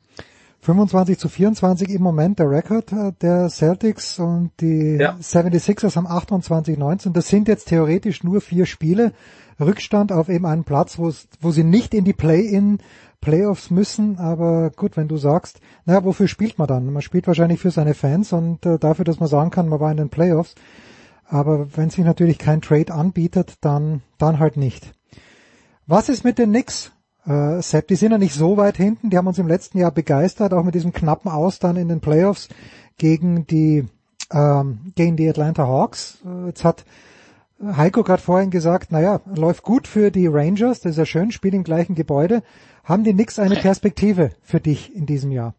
25 0.61 1.19
zu 1.19 1.29
24 1.29 1.91
im 1.91 2.03
Moment 2.03 2.39
der 2.39 2.51
Rekord 2.51 2.91
äh, 2.93 3.13
der 3.21 3.51
Celtics 3.51 4.19
und 4.19 4.53
die 4.61 4.97
ja. 4.99 5.17
76ers 5.21 5.97
haben 5.97 6.07
28 6.07 6.79
19. 6.79 7.13
Das 7.13 7.29
sind 7.29 7.49
jetzt 7.49 7.69
theoretisch 7.69 8.25
nur 8.25 8.41
vier 8.41 8.65
Spiele. 8.65 9.13
Rückstand 9.61 10.11
auf 10.11 10.29
eben 10.29 10.47
einen 10.47 10.65
Platz, 10.65 10.99
wo 10.99 11.51
sie 11.51 11.65
nicht 11.65 11.95
in 11.95 12.05
die 12.05 12.13
Play-in 12.13 12.79
Playoffs 13.25 13.71
müssen, 13.71 14.19
aber 14.19 14.69
gut, 14.69 14.99
wenn 14.99 15.09
du 15.09 15.17
sagst, 15.17 15.61
naja, 15.87 16.05
wofür 16.05 16.29
spielt 16.29 16.59
man 16.59 16.69
dann? 16.69 16.93
Man 16.93 17.01
spielt 17.01 17.27
wahrscheinlich 17.27 17.59
für 17.59 17.71
seine 17.71 17.95
Fans 17.95 18.35
und 18.35 18.67
äh, 18.67 18.79
dafür, 18.79 19.07
dass 19.07 19.19
man 19.19 19.31
sagen 19.31 19.51
kann, 19.51 19.67
man 19.67 19.81
war 19.81 19.91
in 19.91 19.97
den 19.97 20.11
Playoffs. 20.11 20.55
Aber 21.27 21.75
wenn 21.75 21.89
sich 21.89 22.05
natürlich 22.05 22.39
kein 22.39 22.61
Trade 22.61 22.93
anbietet, 22.93 23.55
dann, 23.63 24.03
dann 24.19 24.41
halt 24.41 24.59
nicht. 24.59 24.93
Was 25.87 26.11
ist 26.11 26.23
mit 26.23 26.39
den 26.39 26.51
Knicks? 26.51 26.93
Äh, 27.27 27.63
Sepp, 27.63 27.89
die 27.89 27.97
sind 27.97 28.13
ja 28.13 28.19
nicht 28.19 28.35
so 28.35 28.59
weit 28.59 28.77
hinten. 28.77 29.09
Die 29.09 29.17
haben 29.17 29.27
uns 29.27 29.39
im 29.39 29.49
letzten 29.49 29.79
Jahr 29.79 29.91
begeistert, 29.91 30.53
auch 30.53 30.63
mit 30.63 30.75
diesem 30.75 30.93
knappen 30.93 31.31
Aus 31.31 31.59
dann 31.59 31.77
in 31.77 31.89
den 31.89 32.01
Playoffs 32.01 32.51
gegen 32.99 33.47
die, 33.47 33.87
ähm, 34.31 34.93
gegen 34.97 35.17
die 35.17 35.31
Atlanta 35.31 35.67
Hawks. 35.67 36.19
Äh, 36.27 36.49
jetzt 36.49 36.63
hat 36.63 36.85
Heiko 37.63 38.03
gerade 38.03 38.21
vorhin 38.21 38.51
gesagt, 38.51 38.93
naja, 38.93 39.23
läuft 39.35 39.63
gut 39.63 39.89
für 39.89 40.11
die 40.11 40.27
Rangers, 40.27 40.81
das 40.81 40.93
ist 40.93 40.99
ja 40.99 41.07
schön, 41.07 41.31
spielt 41.31 41.55
im 41.55 41.65
gleichen 41.65 41.95
Gebäude. 41.95 42.43
Haben 42.85 43.05
die 43.05 43.13
Knicks 43.13 43.39
eine 43.39 43.57
Perspektive 43.57 44.31
für 44.43 44.61
dich 44.61 44.95
in 44.95 45.07
diesem 45.07 45.33
Jahr? 45.33 45.55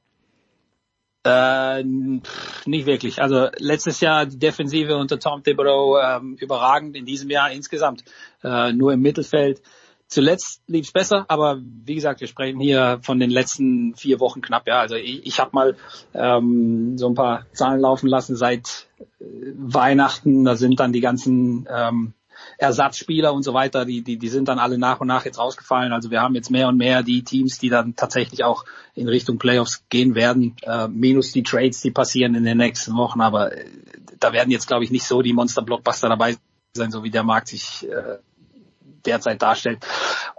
Äh, 1.26 1.84
nicht 1.84 2.86
wirklich. 2.86 3.20
Also 3.20 3.48
letztes 3.58 4.00
Jahr 4.00 4.28
die 4.28 4.38
Defensive 4.38 4.96
unter 4.96 5.20
Tom 5.20 5.44
Thibodeau 5.44 5.98
ähm, 5.98 6.38
überragend, 6.40 6.96
in 6.96 7.06
diesem 7.06 7.32
Jahr 7.32 7.52
insgesamt 7.52 8.04
äh, 8.44 8.72
nur 8.74 8.94
im 8.94 9.02
Mittelfeld. 9.02 9.62
Zuletzt 10.08 10.62
lief 10.68 10.86
es 10.86 10.92
besser, 10.92 11.26
aber 11.28 11.60
wie 11.60 11.96
gesagt, 11.96 12.22
wir 12.22 12.28
sprechen 12.28 12.60
hier 12.60 13.00
von 13.02 13.20
den 13.20 13.32
letzten 13.32 13.96
vier 13.96 14.20
Wochen 14.20 14.42
knapp. 14.42 14.68
Ja, 14.68 14.80
also 14.80 14.94
ich, 14.94 15.26
ich 15.26 15.40
habe 15.40 15.50
mal 15.54 15.76
ähm, 16.14 16.96
so 17.00 17.08
ein 17.08 17.16
paar 17.16 17.48
Zahlen 17.54 17.80
laufen 17.80 18.08
lassen 18.08 18.36
seit 18.36 18.88
äh, 19.00 19.26
Weihnachten. 19.58 20.46
Da 20.46 20.56
sind 20.56 20.80
dann 20.80 20.94
die 20.94 21.02
ganzen 21.02 21.68
ähm, 21.76 22.14
Ersatzspieler 22.58 23.34
und 23.34 23.44
so 23.44 23.54
weiter, 23.54 23.86
die, 23.86 24.02
die, 24.02 24.18
die 24.18 24.28
sind 24.28 24.48
dann 24.48 24.60
alle 24.60 24.78
nach 24.78 25.02
und 25.02 25.08
nach 25.08 25.26
jetzt 25.26 25.40
rausgefallen. 25.40 25.94
Also 25.94 26.12
wir 26.12 26.22
haben 26.22 26.36
jetzt 26.36 26.52
mehr 26.52 26.68
und 26.68 26.78
mehr 26.78 27.04
die 27.04 27.24
Teams, 27.24 27.58
die 27.58 27.70
dann 27.70 27.96
tatsächlich 27.96 28.44
auch 28.44 28.66
in 28.94 29.08
Richtung 29.08 29.38
Playoffs 29.38 29.84
gehen 29.90 30.16
werden, 30.16 30.56
äh, 30.64 30.88
minus 30.88 31.32
die 31.32 31.44
Trades, 31.44 31.82
die 31.82 31.92
passieren 31.92 32.36
in 32.36 32.44
den 32.44 32.58
nächsten 32.58 32.96
Wochen. 32.96 33.22
Aber 33.22 33.52
äh, 33.52 33.66
da 34.20 34.34
werden 34.34 34.52
jetzt, 34.52 34.68
glaube 34.68 34.84
ich, 34.84 34.92
nicht 34.92 35.06
so 35.06 35.22
die 35.22 35.34
Monster-Blockbuster 35.34 36.10
dabei 36.10 36.38
sein, 36.74 36.92
so 36.92 37.04
wie 37.04 37.12
der 37.12 37.24
Markt 37.24 37.50
sich 37.50 37.88
äh, 37.90 38.18
derzeit 39.06 39.42
darstellt. 39.42 39.86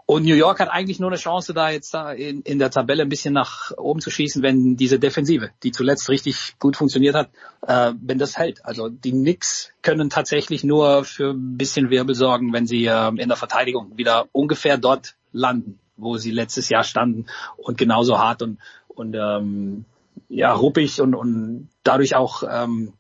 Und 0.09 0.25
New 0.25 0.37
York 0.37 0.61
hat 0.61 0.69
eigentlich 0.69 1.01
nur 1.01 1.11
eine 1.11 1.19
Chance, 1.19 1.53
da 1.53 1.71
jetzt 1.71 1.93
da 1.93 2.13
in, 2.13 2.41
in 2.43 2.61
der 2.61 2.71
Tabelle 2.71 3.03
ein 3.03 3.09
bisschen 3.09 3.35
nach 3.35 3.73
oben 3.77 4.01
zu 4.01 4.09
schießen, 4.09 4.41
wenn 4.41 4.77
diese 4.77 5.01
Defensive, 5.01 5.51
die 5.65 5.73
zuletzt 5.73 6.09
richtig 6.09 6.55
gut 6.61 6.77
funktioniert 6.77 7.17
hat, 7.17 7.31
äh, 7.67 7.93
wenn 8.01 8.19
das 8.19 8.39
hält. 8.39 8.65
Also 8.65 8.89
die 8.89 9.11
Knicks 9.11 9.73
können 9.83 10.09
tatsächlich 10.09 10.63
nur 10.63 11.03
für 11.03 11.31
ein 11.31 11.59
bisschen 11.59 11.91
Wirbel 11.91 12.15
sorgen, 12.15 12.53
wenn 12.53 12.69
sie 12.69 12.87
äh, 12.87 13.09
in 13.09 13.29
der 13.29 13.37
Verteidigung 13.37 13.97
wieder 13.99 14.27
ungefähr 14.31 14.79
dort 14.79 15.17
landen, 15.33 15.81
wo 15.97 16.19
sie 16.19 16.31
letztes 16.31 16.69
Jahr 16.69 16.85
standen 16.85 17.27
und 17.57 17.77
genauso 17.77 18.19
hart 18.19 18.43
und 18.43 18.59
und 18.87 19.15
ähm, 19.15 19.87
ja 20.29 20.53
ruppig 20.53 21.01
und 21.01 21.17
und 21.17 21.69
dadurch 21.83 22.15
auch 22.15 22.45
ähm, 22.49 22.93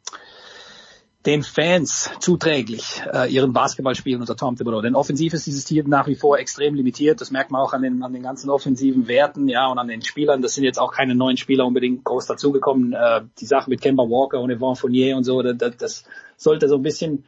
den 1.26 1.42
Fans 1.42 2.10
zuträglich, 2.20 3.02
äh, 3.12 3.30
ihren 3.32 3.52
Basketballspielen 3.52 4.20
unter 4.20 4.36
Tom 4.36 4.56
Thibodeau. 4.56 4.80
Denn 4.80 4.94
offensiv 4.94 5.34
ist 5.34 5.46
dieses 5.46 5.64
Team 5.64 5.88
nach 5.88 6.06
wie 6.06 6.14
vor 6.14 6.38
extrem 6.38 6.74
limitiert. 6.74 7.20
Das 7.20 7.32
merkt 7.32 7.50
man 7.50 7.60
auch 7.60 7.72
an 7.72 7.82
den, 7.82 8.02
an 8.04 8.12
den 8.12 8.22
ganzen 8.22 8.48
offensiven 8.48 9.08
Werten, 9.08 9.48
ja, 9.48 9.66
und 9.66 9.78
an 9.78 9.88
den 9.88 10.02
Spielern. 10.02 10.40
Das 10.40 10.54
sind 10.54 10.64
jetzt 10.64 10.78
auch 10.78 10.92
keine 10.92 11.16
neuen 11.16 11.36
Spieler 11.36 11.66
unbedingt 11.66 12.04
groß 12.04 12.26
dazugekommen. 12.26 12.92
Äh, 12.92 13.22
die 13.40 13.46
Sache 13.46 13.68
mit 13.68 13.80
Kemba 13.80 14.04
Walker 14.04 14.40
und 14.40 14.56
Yvonne 14.56 14.76
Fournier 14.76 15.16
und 15.16 15.24
so, 15.24 15.42
das, 15.42 15.76
das 15.76 16.04
sollte 16.36 16.68
so 16.68 16.76
ein 16.76 16.82
bisschen 16.82 17.24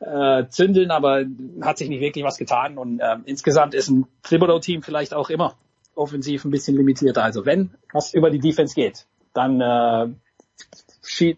äh, 0.00 0.46
zündeln, 0.48 0.90
aber 0.90 1.24
hat 1.62 1.78
sich 1.78 1.88
nicht 1.88 2.00
wirklich 2.00 2.24
was 2.24 2.36
getan. 2.36 2.76
Und 2.76 3.00
äh, 3.00 3.16
insgesamt 3.24 3.74
ist 3.74 3.88
ein 3.88 4.06
Thibodeau-Team 4.22 4.82
vielleicht 4.82 5.14
auch 5.14 5.30
immer 5.30 5.54
offensiv 5.94 6.44
ein 6.44 6.50
bisschen 6.50 6.76
limitierter. 6.76 7.22
Also 7.22 7.46
wenn 7.46 7.70
was 7.92 8.12
über 8.12 8.30
die 8.30 8.38
Defense 8.38 8.74
geht, 8.74 9.06
dann 9.32 9.60
äh, 9.60 10.08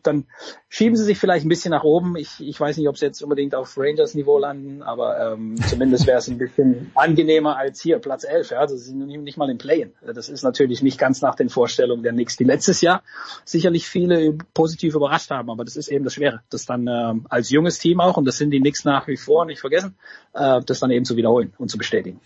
dann 0.02 0.24
schieben 0.68 0.96
sie 0.96 1.04
sich 1.04 1.18
vielleicht 1.18 1.44
ein 1.44 1.48
bisschen 1.48 1.70
nach 1.70 1.84
oben. 1.84 2.16
Ich, 2.16 2.40
ich 2.40 2.58
weiß 2.58 2.76
nicht, 2.76 2.88
ob 2.88 2.98
sie 2.98 3.06
jetzt 3.06 3.22
unbedingt 3.22 3.54
auf 3.54 3.76
Rangers-Niveau 3.76 4.38
landen, 4.38 4.82
aber 4.82 5.32
ähm, 5.32 5.56
zumindest 5.68 6.06
wäre 6.06 6.18
es 6.18 6.28
ein 6.28 6.38
bisschen 6.38 6.90
angenehmer 6.94 7.56
als 7.56 7.80
hier 7.80 7.98
Platz 7.98 8.24
11. 8.24 8.50
Ja? 8.50 8.58
Also 8.58 8.76
sie 8.76 8.90
sind 8.90 9.06
nicht 9.06 9.36
mal 9.36 9.50
im 9.50 9.58
Playen. 9.58 9.92
Das 10.02 10.28
ist 10.28 10.42
natürlich 10.42 10.82
nicht 10.82 10.98
ganz 10.98 11.22
nach 11.22 11.34
den 11.34 11.48
Vorstellungen 11.48 12.02
der 12.02 12.12
Knicks, 12.12 12.36
die 12.36 12.44
letztes 12.44 12.80
Jahr 12.80 13.02
sicherlich 13.44 13.86
viele 13.86 14.36
positiv 14.54 14.94
überrascht 14.94 15.30
haben, 15.30 15.50
aber 15.50 15.64
das 15.64 15.76
ist 15.76 15.88
eben 15.88 16.04
das 16.04 16.14
Schwere, 16.14 16.40
das 16.50 16.66
dann 16.66 16.86
ähm, 16.88 17.26
als 17.28 17.50
junges 17.50 17.78
Team 17.78 18.00
auch, 18.00 18.16
und 18.16 18.24
das 18.24 18.38
sind 18.38 18.50
die 18.50 18.60
Knicks 18.60 18.84
nach 18.84 19.06
wie 19.08 19.16
vor 19.16 19.44
nicht 19.44 19.60
vergessen, 19.60 19.96
äh, 20.34 20.60
das 20.64 20.80
dann 20.80 20.90
eben 20.90 21.04
zu 21.04 21.16
wiederholen 21.16 21.52
und 21.58 21.70
zu 21.70 21.78
bestätigen. 21.78 22.20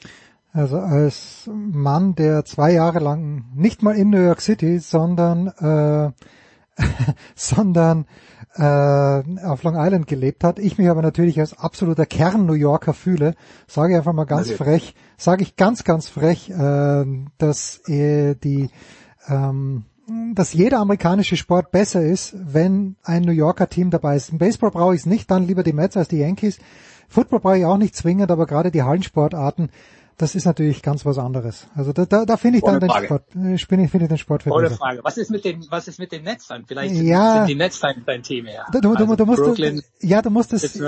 Also 0.52 0.78
als 0.78 1.50
Mann, 1.52 2.14
der 2.14 2.46
zwei 2.46 2.72
Jahre 2.72 2.98
lang 2.98 3.44
nicht 3.54 3.82
mal 3.82 3.94
in 3.94 4.08
New 4.08 4.22
York 4.22 4.40
City, 4.40 4.78
sondern 4.78 5.48
äh, 5.48 6.12
sondern 7.34 8.06
äh, 8.54 8.62
auf 8.62 9.62
Long 9.62 9.76
Island 9.76 10.06
gelebt 10.06 10.44
hat. 10.44 10.58
Ich 10.58 10.78
mich 10.78 10.88
aber 10.88 11.02
natürlich 11.02 11.40
als 11.40 11.58
absoluter 11.58 12.06
Kern-New 12.06 12.54
Yorker 12.54 12.94
fühle, 12.94 13.34
sage 13.66 13.92
ich 13.92 13.98
einfach 13.98 14.12
mal 14.12 14.24
ganz 14.24 14.48
okay. 14.48 14.56
frech, 14.56 14.94
sage 15.16 15.42
ich 15.42 15.56
ganz, 15.56 15.84
ganz 15.84 16.08
frech, 16.08 16.50
äh, 16.50 17.04
dass 17.38 17.80
äh, 17.88 18.34
die 18.34 18.70
ähm, 19.28 19.84
dass 20.34 20.52
jeder 20.52 20.78
amerikanische 20.78 21.36
Sport 21.36 21.72
besser 21.72 22.00
ist, 22.00 22.36
wenn 22.38 22.94
ein 23.02 23.22
New 23.22 23.32
Yorker 23.32 23.68
Team 23.68 23.90
dabei 23.90 24.14
ist. 24.14 24.30
Im 24.30 24.38
Baseball 24.38 24.70
brauche 24.70 24.94
ich 24.94 25.00
es 25.00 25.06
nicht, 25.06 25.30
dann 25.30 25.46
lieber 25.46 25.64
die 25.64 25.72
Mets 25.72 25.96
als 25.96 26.06
die 26.06 26.18
Yankees. 26.18 26.58
Football 27.08 27.40
brauche 27.40 27.58
ich 27.58 27.64
auch 27.64 27.76
nicht 27.76 27.96
zwingend, 27.96 28.30
aber 28.30 28.46
gerade 28.46 28.70
die 28.70 28.82
Hallensportarten 28.82 29.70
das 30.18 30.34
ist 30.34 30.46
natürlich 30.46 30.82
ganz 30.82 31.04
was 31.04 31.18
anderes. 31.18 31.66
Also 31.74 31.92
da, 31.92 32.06
da, 32.06 32.24
da 32.24 32.36
finde 32.36 32.58
ich 32.58 32.64
Ohne 32.64 32.78
dann 32.78 32.88
Frage. 32.88 33.06
den 33.06 33.06
Sport, 33.06 33.54
ich 33.54 33.66
finde 33.66 33.88
find 33.88 34.10
den 34.10 34.18
Sport 34.18 34.42
für 34.44 34.50
Ohne 34.50 34.64
besser. 34.64 34.76
Frage. 34.76 35.00
Was 35.02 35.18
ist 35.18 35.30
mit 35.30 35.44
den, 35.44 35.66
was 35.70 35.88
ist 35.88 35.98
mit 35.98 36.12
den 36.12 36.24
Netz 36.24 36.46
dann? 36.46 36.64
Vielleicht 36.66 36.94
ja, 36.94 37.38
sind 37.38 37.48
die 37.48 37.54
Netz 37.54 37.80
dein, 37.80 38.02
dein 38.06 38.22
Thema, 38.22 38.50
ja. 38.50 38.64
Du, 38.72 38.80
du, 38.80 38.94
also 38.94 39.16
du 39.16 39.26
musst, 39.26 39.42
Brooklyn, 39.42 39.82
ja, 40.00 40.22
du 40.22 40.30
musst 40.30 40.52
es, 40.52 40.80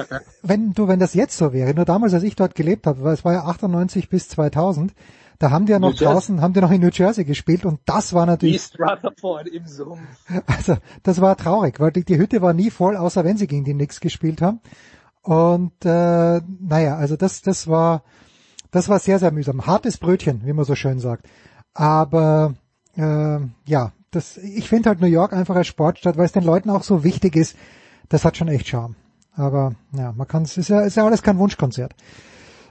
wenn 0.43 0.73
du, 0.73 0.89
wenn 0.89 0.99
das 0.99 1.15
jetzt 1.15 1.37
so 1.37 1.53
wäre, 1.53 1.75
nur 1.75 1.85
damals, 1.85 2.15
als 2.15 2.23
ich 2.23 2.37
dort 2.37 2.55
gelebt 2.55 2.87
habe, 2.87 3.03
weil 3.03 3.15
es 3.15 3.25
war 3.25 3.35
ja 3.35 3.45
98 3.45 4.09
bis 4.09 4.29
2000, 4.29 4.95
da 5.39 5.51
haben 5.51 5.67
die 5.67 5.73
ja 5.73 5.79
noch 5.79 5.95
draußen, 5.95 6.41
haben 6.41 6.53
die 6.53 6.61
noch 6.61 6.73
in 6.73 6.81
New 6.81 6.91
Jersey 6.93 7.25
gespielt 7.25 7.65
und 7.65 7.81
das 7.85 8.13
war 8.13 8.27
natürlich. 8.27 8.57
East 8.57 8.77
Rutherford 8.81 9.47
im 9.49 9.67
Zoom. 9.67 10.01
Also, 10.47 10.79
das 11.05 11.21
war 11.21 11.37
traurig, 11.37 11.79
weil 11.79 11.93
die, 11.93 12.05
die 12.05 12.19
Hütte 12.19 12.43
war 12.43 12.55
nie 12.55 12.71
voll, 12.71 12.97
außer 12.97 13.25
wenn 13.25 13.37
sie 13.37 13.47
gegen 13.47 13.65
die 13.65 13.75
Knicks 13.75 14.01
gespielt 14.01 14.43
haben. 14.43 14.61
Und 15.23 15.85
äh, 15.85 16.41
naja, 16.61 16.97
also 16.97 17.17
das, 17.17 17.43
das 17.43 17.69
war, 17.69 18.03
das 18.71 18.89
war 18.89 18.99
sehr, 18.99 19.19
sehr 19.19 19.31
mühsam. 19.31 19.67
Hartes 19.67 19.99
Brötchen, 19.99 20.43
wie 20.45 20.53
man 20.53 20.65
so 20.65 20.75
schön 20.75 20.99
sagt. 20.99 21.27
Aber 21.75 22.55
äh, 22.97 23.39
ja, 23.67 23.93
das, 24.11 24.37
ich 24.39 24.69
finde 24.69 24.91
halt 24.91 25.01
New 25.01 25.07
York 25.07 25.33
einfach 25.33 25.57
als 25.57 25.67
Sportstadt, 25.67 26.17
weil 26.17 26.27
es 26.27 26.33
den 26.33 26.45
Leuten 26.45 26.71
auch 26.71 26.83
so 26.83 27.05
wichtig 27.05 27.37
ist, 27.37 27.57
das 28.09 28.25
hat 28.25 28.37
schon 28.37 28.49
echt 28.49 28.69
Charme. 28.69 28.97
Aber 29.35 29.75
ja, 29.93 30.13
man 30.13 30.27
kann 30.27 30.43
es 30.43 30.57
ist 30.57 30.69
ja, 30.69 30.81
ist 30.81 30.97
ja 30.97 31.07
alles 31.07 31.23
kein 31.23 31.39
Wunschkonzert. 31.39 31.95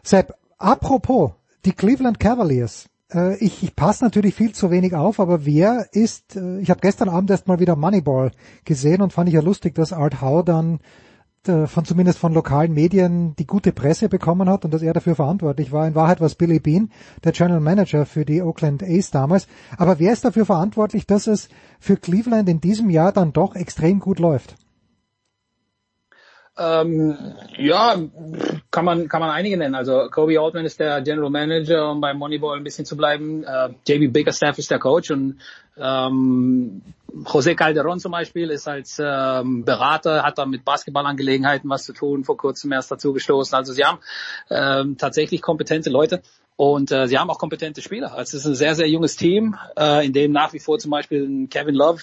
Sepp, 0.03 0.33
apropos, 0.57 1.31
die 1.65 1.71
Cleveland 1.71 2.19
Cavaliers. 2.19 2.89
Äh, 3.13 3.37
ich 3.37 3.63
ich 3.63 3.75
passe 3.75 4.03
natürlich 4.03 4.35
viel 4.35 4.53
zu 4.53 4.71
wenig 4.71 4.93
auf, 4.93 5.19
aber 5.19 5.45
wer 5.45 5.87
ist, 5.93 6.35
äh, 6.35 6.59
ich 6.59 6.69
habe 6.69 6.81
gestern 6.81 7.09
Abend 7.09 7.29
erst 7.29 7.47
mal 7.47 7.59
wieder 7.59 7.75
Moneyball 7.75 8.31
gesehen 8.65 9.01
und 9.01 9.13
fand 9.13 9.29
ich 9.29 9.35
ja 9.35 9.41
lustig, 9.41 9.75
dass 9.75 9.93
Art 9.93 10.21
Howe 10.21 10.43
dann 10.43 10.79
von 11.43 11.85
zumindest 11.85 12.19
von 12.19 12.33
lokalen 12.33 12.73
Medien 12.73 13.35
die 13.37 13.47
gute 13.47 13.71
Presse 13.71 14.09
bekommen 14.09 14.49
hat 14.49 14.65
und 14.65 14.73
dass 14.73 14.81
er 14.81 14.93
dafür 14.93 15.15
verantwortlich 15.15 15.71
war. 15.71 15.87
In 15.87 15.95
Wahrheit 15.95 16.19
war 16.19 16.27
es 16.27 16.35
Billy 16.35 16.59
Bean, 16.59 16.91
der 17.23 17.31
General 17.31 17.61
Manager 17.61 18.05
für 18.05 18.25
die 18.25 18.41
Oakland 18.41 18.83
A's 18.83 19.11
damals. 19.11 19.47
Aber 19.77 19.99
wer 19.99 20.11
ist 20.11 20.25
dafür 20.25 20.45
verantwortlich, 20.45 21.07
dass 21.07 21.27
es 21.27 21.47
für 21.79 21.95
Cleveland 21.95 22.49
in 22.49 22.59
diesem 22.59 22.89
Jahr 22.89 23.11
dann 23.13 23.31
doch 23.33 23.55
extrem 23.55 23.99
gut 23.99 24.19
läuft? 24.19 24.55
Ähm, 26.59 27.35
ja, 27.57 27.95
kann 28.71 28.85
man 28.85 29.07
kann 29.07 29.21
man 29.21 29.29
einige 29.29 29.57
nennen. 29.57 29.75
Also 29.75 30.07
Kobe 30.09 30.39
Altman 30.39 30.65
ist 30.65 30.79
der 30.79 31.01
General 31.01 31.29
Manager, 31.29 31.91
um 31.91 32.01
beim 32.01 32.17
Moneyball 32.17 32.57
ein 32.57 32.63
bisschen 32.63 32.85
zu 32.85 32.97
bleiben. 32.97 33.43
Äh, 33.43 33.69
JB 33.87 34.11
Bickerstaff 34.11 34.57
ist 34.57 34.71
der 34.71 34.79
Coach 34.79 35.11
und 35.11 35.39
ähm, 35.77 36.81
José 37.23 37.55
Calderon 37.55 37.99
zum 37.99 38.11
Beispiel 38.11 38.49
ist 38.49 38.67
als 38.67 39.01
ähm, 39.03 39.65
Berater, 39.65 40.23
hat 40.23 40.37
da 40.37 40.45
mit 40.45 40.65
Basketballangelegenheiten 40.65 41.69
was 41.69 41.83
zu 41.83 41.93
tun, 41.93 42.23
vor 42.23 42.37
kurzem 42.37 42.71
erst 42.71 42.91
dazu 42.91 43.13
gestoßen. 43.13 43.55
Also 43.55 43.73
sie 43.73 43.83
haben 43.83 43.99
ähm, 44.49 44.97
tatsächlich 44.97 45.41
kompetente 45.41 45.89
Leute. 45.89 46.21
Und 46.55 46.91
äh, 46.91 47.07
sie 47.07 47.19
haben 47.19 47.29
auch 47.29 47.37
kompetente 47.37 47.83
Spieler. 47.83 48.13
Also 48.13 48.35
es 48.35 48.43
ist 48.43 48.47
ein 48.47 48.55
sehr, 48.55 48.73
sehr 48.73 48.89
junges 48.89 49.15
Team, 49.15 49.55
äh, 49.77 50.03
in 50.03 50.11
dem 50.11 50.31
nach 50.31 50.53
wie 50.53 50.59
vor 50.59 50.79
zum 50.79 50.89
Beispiel 50.89 51.47
Kevin 51.49 51.75
Love 51.75 52.01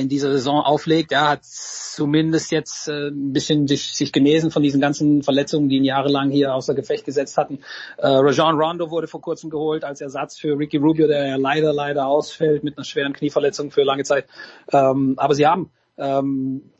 in 0.00 0.08
dieser 0.08 0.32
Saison 0.32 0.60
auflegt. 0.62 1.12
Er 1.12 1.28
hat 1.28 1.44
zumindest 1.44 2.50
jetzt 2.50 2.88
äh, 2.88 3.08
ein 3.08 3.32
bisschen 3.32 3.68
sich, 3.68 3.94
sich 3.94 4.12
genesen 4.12 4.50
von 4.50 4.62
diesen 4.62 4.80
ganzen 4.80 5.22
Verletzungen, 5.22 5.68
die 5.68 5.76
ihn 5.76 5.84
jahrelang 5.84 6.30
hier 6.30 6.54
außer 6.54 6.74
Gefecht 6.74 7.04
gesetzt 7.04 7.36
hatten. 7.36 7.60
Äh, 7.98 8.08
Rajon 8.08 8.58
Rondo 8.58 8.90
wurde 8.90 9.06
vor 9.06 9.20
kurzem 9.20 9.48
geholt 9.48 9.84
als 9.84 10.00
Ersatz 10.00 10.38
für 10.38 10.58
Ricky 10.58 10.78
Rubio, 10.78 11.06
der 11.06 11.26
ja 11.26 11.36
leider, 11.36 11.72
leider 11.72 12.06
ausfällt 12.06 12.64
mit 12.64 12.76
einer 12.76 12.84
schweren 12.84 13.12
Knieverletzung 13.12 13.70
für 13.70 13.82
lange 13.82 14.04
Zeit. 14.04 14.26
Ähm, 14.72 15.14
aber 15.16 15.34
sie 15.34 15.46
haben 15.46 15.70
ähm, 15.98 16.70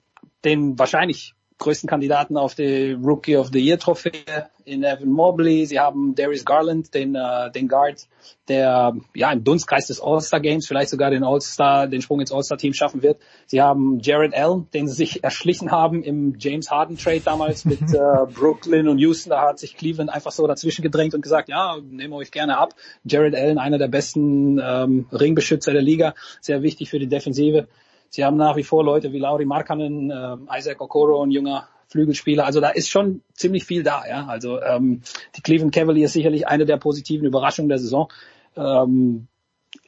den 0.44 0.78
wahrscheinlich 0.78 1.34
größten 1.60 1.88
Kandidaten 1.88 2.36
auf 2.36 2.54
die 2.54 2.92
Rookie 2.92 3.36
of 3.36 3.50
the 3.52 3.60
Year 3.60 3.78
Trophäe 3.78 4.48
in 4.64 4.82
Evan 4.82 5.10
Mobley. 5.10 5.66
Sie 5.66 5.78
haben 5.78 6.14
Darius 6.14 6.44
Garland, 6.44 6.92
den, 6.94 7.14
äh, 7.14 7.50
den 7.52 7.68
Guard, 7.68 8.08
der 8.48 8.96
ja 9.14 9.30
im 9.32 9.44
Dunstkreis 9.44 9.86
des 9.86 10.00
All-Star 10.00 10.40
Games 10.40 10.66
vielleicht 10.66 10.88
sogar 10.88 11.10
den 11.10 11.22
All-Star, 11.22 11.86
den 11.86 12.02
Sprung 12.02 12.20
ins 12.20 12.32
All-Star 12.32 12.56
Team 12.56 12.72
schaffen 12.72 13.02
wird. 13.02 13.20
Sie 13.46 13.60
haben 13.60 14.00
Jared 14.00 14.34
Allen, 14.34 14.68
den 14.72 14.88
sie 14.88 14.94
sich 14.94 15.22
erschlichen 15.24 15.70
haben 15.70 16.02
im 16.02 16.34
James 16.38 16.70
Harden 16.70 16.96
Trade 16.96 17.20
damals 17.20 17.64
mit 17.64 17.82
äh, 17.94 18.26
Brooklyn 18.32 18.88
und 18.88 18.98
Houston. 18.98 19.30
Da 19.30 19.42
hat 19.42 19.58
sich 19.58 19.76
Cleveland 19.76 20.10
einfach 20.10 20.32
so 20.32 20.46
dazwischen 20.46 20.82
gedrängt 20.82 21.14
und 21.14 21.20
gesagt, 21.20 21.48
ja, 21.48 21.76
nehmen 21.82 22.12
wir 22.12 22.16
euch 22.16 22.32
gerne 22.32 22.56
ab. 22.56 22.74
Jared 23.04 23.34
Allen, 23.34 23.58
einer 23.58 23.78
der 23.78 23.88
besten 23.88 24.58
ähm, 24.58 25.06
Ringbeschützer 25.12 25.72
der 25.72 25.82
Liga, 25.82 26.14
sehr 26.40 26.62
wichtig 26.62 26.88
für 26.88 26.98
die 26.98 27.06
Defensive. 27.08 27.68
Sie 28.10 28.24
haben 28.24 28.36
nach 28.36 28.56
wie 28.56 28.64
vor 28.64 28.84
Leute 28.84 29.12
wie 29.12 29.18
Lauri 29.18 29.46
Markkanen, 29.46 30.10
äh, 30.10 30.58
Isaac 30.58 30.80
Okoro, 30.80 31.22
ein 31.22 31.30
junger 31.30 31.68
Flügelspieler. 31.88 32.44
Also 32.44 32.60
da 32.60 32.68
ist 32.68 32.88
schon 32.88 33.22
ziemlich 33.34 33.64
viel 33.64 33.82
da. 33.82 34.02
Ja, 34.08 34.26
also 34.26 34.60
ähm, 34.60 35.02
die 35.36 35.42
Cleveland 35.42 35.74
Cavaliers 35.74 36.12
sicherlich 36.12 36.46
eine 36.46 36.66
der 36.66 36.76
positiven 36.76 37.26
Überraschungen 37.26 37.68
der 37.68 37.78
Saison. 37.78 38.12
Ähm, 38.56 39.28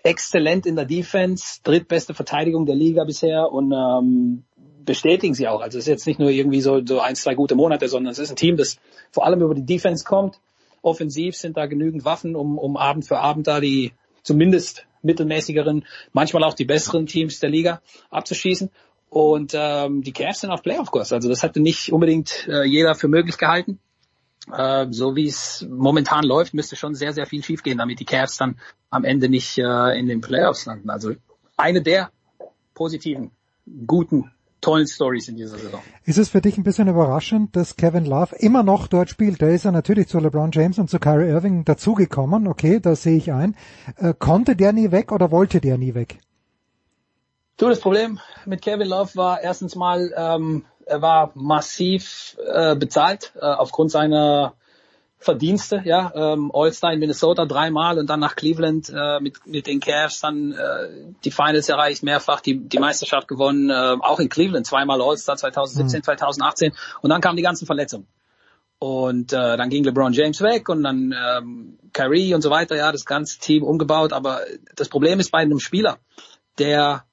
exzellent 0.05 0.67
in 0.67 0.77
der 0.77 0.85
Defense, 0.85 1.61
drittbeste 1.63 2.15
Verteidigung 2.15 2.67
der 2.67 2.77
Liga 2.77 3.05
bisher 3.05 3.53
und 3.53 3.73
ähm, 3.73 4.45
bestätigen 4.85 5.35
sie 5.35 5.49
auch. 5.49 5.61
Also 5.61 5.79
es 5.79 5.85
ist 5.85 5.89
jetzt 5.89 6.07
nicht 6.07 6.19
nur 6.19 6.31
irgendwie 6.31 6.61
so, 6.61 6.85
so 6.85 7.01
ein, 7.01 7.15
zwei 7.15 7.35
gute 7.35 7.55
Monate, 7.55 7.89
sondern 7.89 8.13
es 8.13 8.19
ist 8.19 8.31
ein 8.31 8.37
Team, 8.37 8.57
das 8.57 8.79
vor 9.11 9.25
allem 9.27 9.43
über 9.43 9.55
die 9.55 9.67
Defense 9.67 10.05
kommt. 10.05 10.41
Offensiv 10.81 11.37
sind 11.37 11.57
da 11.57 11.67
genügend 11.67 12.05
Waffen, 12.05 12.35
um, 12.35 12.59
um 12.59 12.77
Abend 12.77 13.07
für 13.07 13.19
Abend 13.19 13.47
da 13.47 13.61
die 13.61 13.93
zumindest 14.23 14.87
mittelmäßigeren, 15.03 15.85
manchmal 16.13 16.45
auch 16.45 16.55
die 16.55 16.65
besseren 16.65 17.07
Teams 17.07 17.41
der 17.41 17.51
Liga 17.51 17.81
abzuschießen. 18.11 18.71
Und 19.11 19.53
ähm, 19.55 20.03
die 20.03 20.13
Cavs 20.13 20.41
sind 20.41 20.51
auf 20.51 20.63
Playoff-Kurs. 20.63 21.13
Also 21.13 21.29
das 21.29 21.43
hatte 21.43 21.61
nicht 21.61 21.93
unbedingt 21.93 22.49
äh, 22.49 22.65
jeder 22.65 22.95
für 22.95 23.09
möglich 23.09 23.37
gehalten. 23.37 23.79
Äh, 24.51 24.87
so 24.91 25.15
wie 25.15 25.27
es 25.27 25.67
momentan 25.69 26.25
läuft, 26.25 26.55
müsste 26.55 26.77
schon 26.77 26.95
sehr, 26.95 27.13
sehr 27.13 27.27
viel 27.27 27.43
schiefgehen, 27.45 27.79
damit 27.79 28.01
die 28.01 28.07
Cavs 28.07 28.39
dann 28.39 28.59
am 28.89 29.05
Ende 29.05 29.29
nicht 29.29 29.59
äh, 29.59 29.99
in 29.99 30.07
den 30.07 30.23
Playoffs 30.23 30.65
landen. 30.65 30.89
Also 30.89 31.13
eine 31.57 31.83
der 31.83 32.11
positiven, 32.75 33.33
guten 33.87 34.31
tollen 34.63 34.87
Stories 34.87 35.29
in 35.29 35.37
dieser 35.37 35.59
Saison. 35.59 35.81
Ist 36.07 36.19
es 36.19 36.31
für 36.31 36.41
dich 36.41 36.57
ein 36.57 36.65
bisschen 36.65 36.89
überraschend, 36.89 37.55
dass 37.55 37.77
Kevin 37.77 38.07
Love 38.07 38.35
immer 38.37 38.63
noch 38.63 38.87
dort 38.87 39.11
spielt? 39.11 39.43
Da 39.43 39.49
ist 39.49 39.67
er 39.67 39.73
natürlich 39.73 40.09
zu 40.09 40.19
LeBron 40.19 40.51
James 40.53 40.79
und 40.79 40.89
zu 40.89 40.99
Kyrie 40.99 41.29
Irving 41.29 41.67
dazugekommen. 41.67 42.49
Okay, 42.49 42.81
das 42.81 43.03
sehe 43.03 43.19
ich 43.19 43.33
ein. 43.33 43.55
Äh, 43.99 44.15
konnte 44.19 44.57
der 44.57 44.73
nie 44.73 44.91
weg 44.91 45.13
oder 45.13 45.31
wollte 45.31 45.61
der 45.61 45.77
nie 45.77 45.95
weg? 45.95 46.19
Du, 47.59 47.69
das 47.69 47.81
Problem 47.81 48.19
mit 48.47 48.63
Kevin 48.63 48.89
Love 48.89 49.11
war 49.15 49.43
erstens 49.43 49.77
mal, 49.77 50.13
ähm, 50.17 50.65
er 50.87 51.03
war 51.03 51.33
massiv 51.35 52.37
äh, 52.53 52.75
bezahlt 52.75 53.33
äh, 53.37 53.45
aufgrund 53.45 53.91
seiner 53.91 54.55
Verdienste, 55.23 55.83
ja, 55.85 56.13
ähm, 56.15 56.51
All-Star 56.53 56.93
in 56.93 56.99
Minnesota 56.99 57.47
dreimal 57.47 57.99
und 57.99 58.11
dann 58.11 58.21
nach 58.21 58.37
Cleveland 58.37 58.93
äh, 58.95 59.21
mit, 59.21 59.47
mit 59.47 59.67
den 59.67 59.81
Cavs 59.81 60.21
dann 60.21 60.53
äh, 60.53 61.13
die 61.25 61.31
Finals 61.31 61.69
erreicht, 61.69 62.03
mehrfach 62.03 62.41
die, 62.41 62.59
die 62.59 62.79
Meisterschaft 62.79 63.29
gewonnen, 63.29 63.71
äh, 63.71 63.97
auch 64.01 64.21
in 64.21 64.29
Cleveland 64.29 64.67
zweimal 64.67 65.01
All-Star 65.01 65.37
2017, 65.37 65.99
mhm. 65.99 66.05
2018 66.05 66.73
und 67.01 67.11
dann 67.11 67.21
kamen 67.21 67.37
die 67.37 67.43
ganzen 67.43 67.67
Verletzungen. 67.67 68.07
Und 68.79 69.33
äh, 69.33 69.57
dann 69.57 69.71
ging 69.71 69.85
LeBron 69.85 70.13
James 70.13 70.41
weg 70.41 70.69
und 70.69 70.83
dann 70.83 71.15
ähm, 71.17 71.79
Kyrie 71.93 72.35
und 72.35 72.43
so 72.43 72.51
weiter, 72.51 72.75
ja, 72.75 72.91
das 72.91 73.05
ganze 73.05 73.39
Team 73.39 73.63
umgebaut. 73.63 74.13
Aber 74.13 74.41
das 74.75 74.89
Problem 74.89 75.21
ist 75.21 75.31
bei 75.31 75.39
einem 75.39 75.61
Spieler, 75.61 75.99
der 76.59 77.05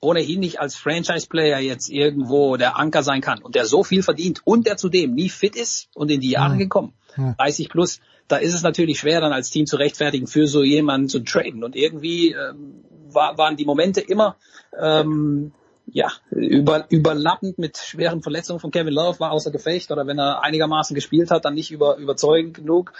ohnehin 0.00 0.40
nicht 0.40 0.60
als 0.60 0.76
Franchise-Player 0.76 1.58
jetzt 1.58 1.88
irgendwo 1.88 2.56
der 2.56 2.78
Anker 2.78 3.02
sein 3.02 3.22
kann 3.22 3.42
und 3.42 3.54
der 3.54 3.64
so 3.64 3.82
viel 3.82 4.02
verdient 4.02 4.42
und 4.44 4.66
der 4.66 4.76
zudem 4.76 5.14
nie 5.14 5.30
fit 5.30 5.56
ist 5.56 5.88
und 5.94 6.10
in 6.10 6.20
die 6.20 6.30
Jahre 6.30 6.54
mhm. 6.54 6.58
gekommen, 6.58 6.92
30 7.16 7.68
plus, 7.68 8.00
da 8.28 8.36
ist 8.36 8.54
es 8.54 8.62
natürlich 8.62 8.98
schwer 8.98 9.20
dann 9.20 9.32
als 9.32 9.50
Team 9.50 9.66
zu 9.66 9.76
rechtfertigen, 9.76 10.26
für 10.26 10.46
so 10.46 10.62
jemanden 10.62 11.08
zu 11.08 11.20
traden. 11.20 11.64
Und 11.64 11.76
irgendwie 11.76 12.32
ähm, 12.32 12.84
war, 13.10 13.38
waren 13.38 13.56
die 13.56 13.64
Momente 13.64 14.00
immer 14.00 14.36
ähm, 14.78 15.52
ja, 15.86 16.10
über, 16.30 16.86
überlappend 16.90 17.58
mit 17.58 17.78
schweren 17.78 18.22
Verletzungen 18.22 18.58
von 18.58 18.70
Kevin 18.70 18.92
Love 18.92 19.20
war 19.20 19.30
außer 19.30 19.52
Gefecht 19.52 19.92
oder 19.92 20.06
wenn 20.06 20.18
er 20.18 20.42
einigermaßen 20.42 20.94
gespielt 20.94 21.30
hat, 21.30 21.44
dann 21.44 21.54
nicht 21.54 21.70
über, 21.70 21.96
überzeugend 21.96 22.54
genug. 22.54 22.92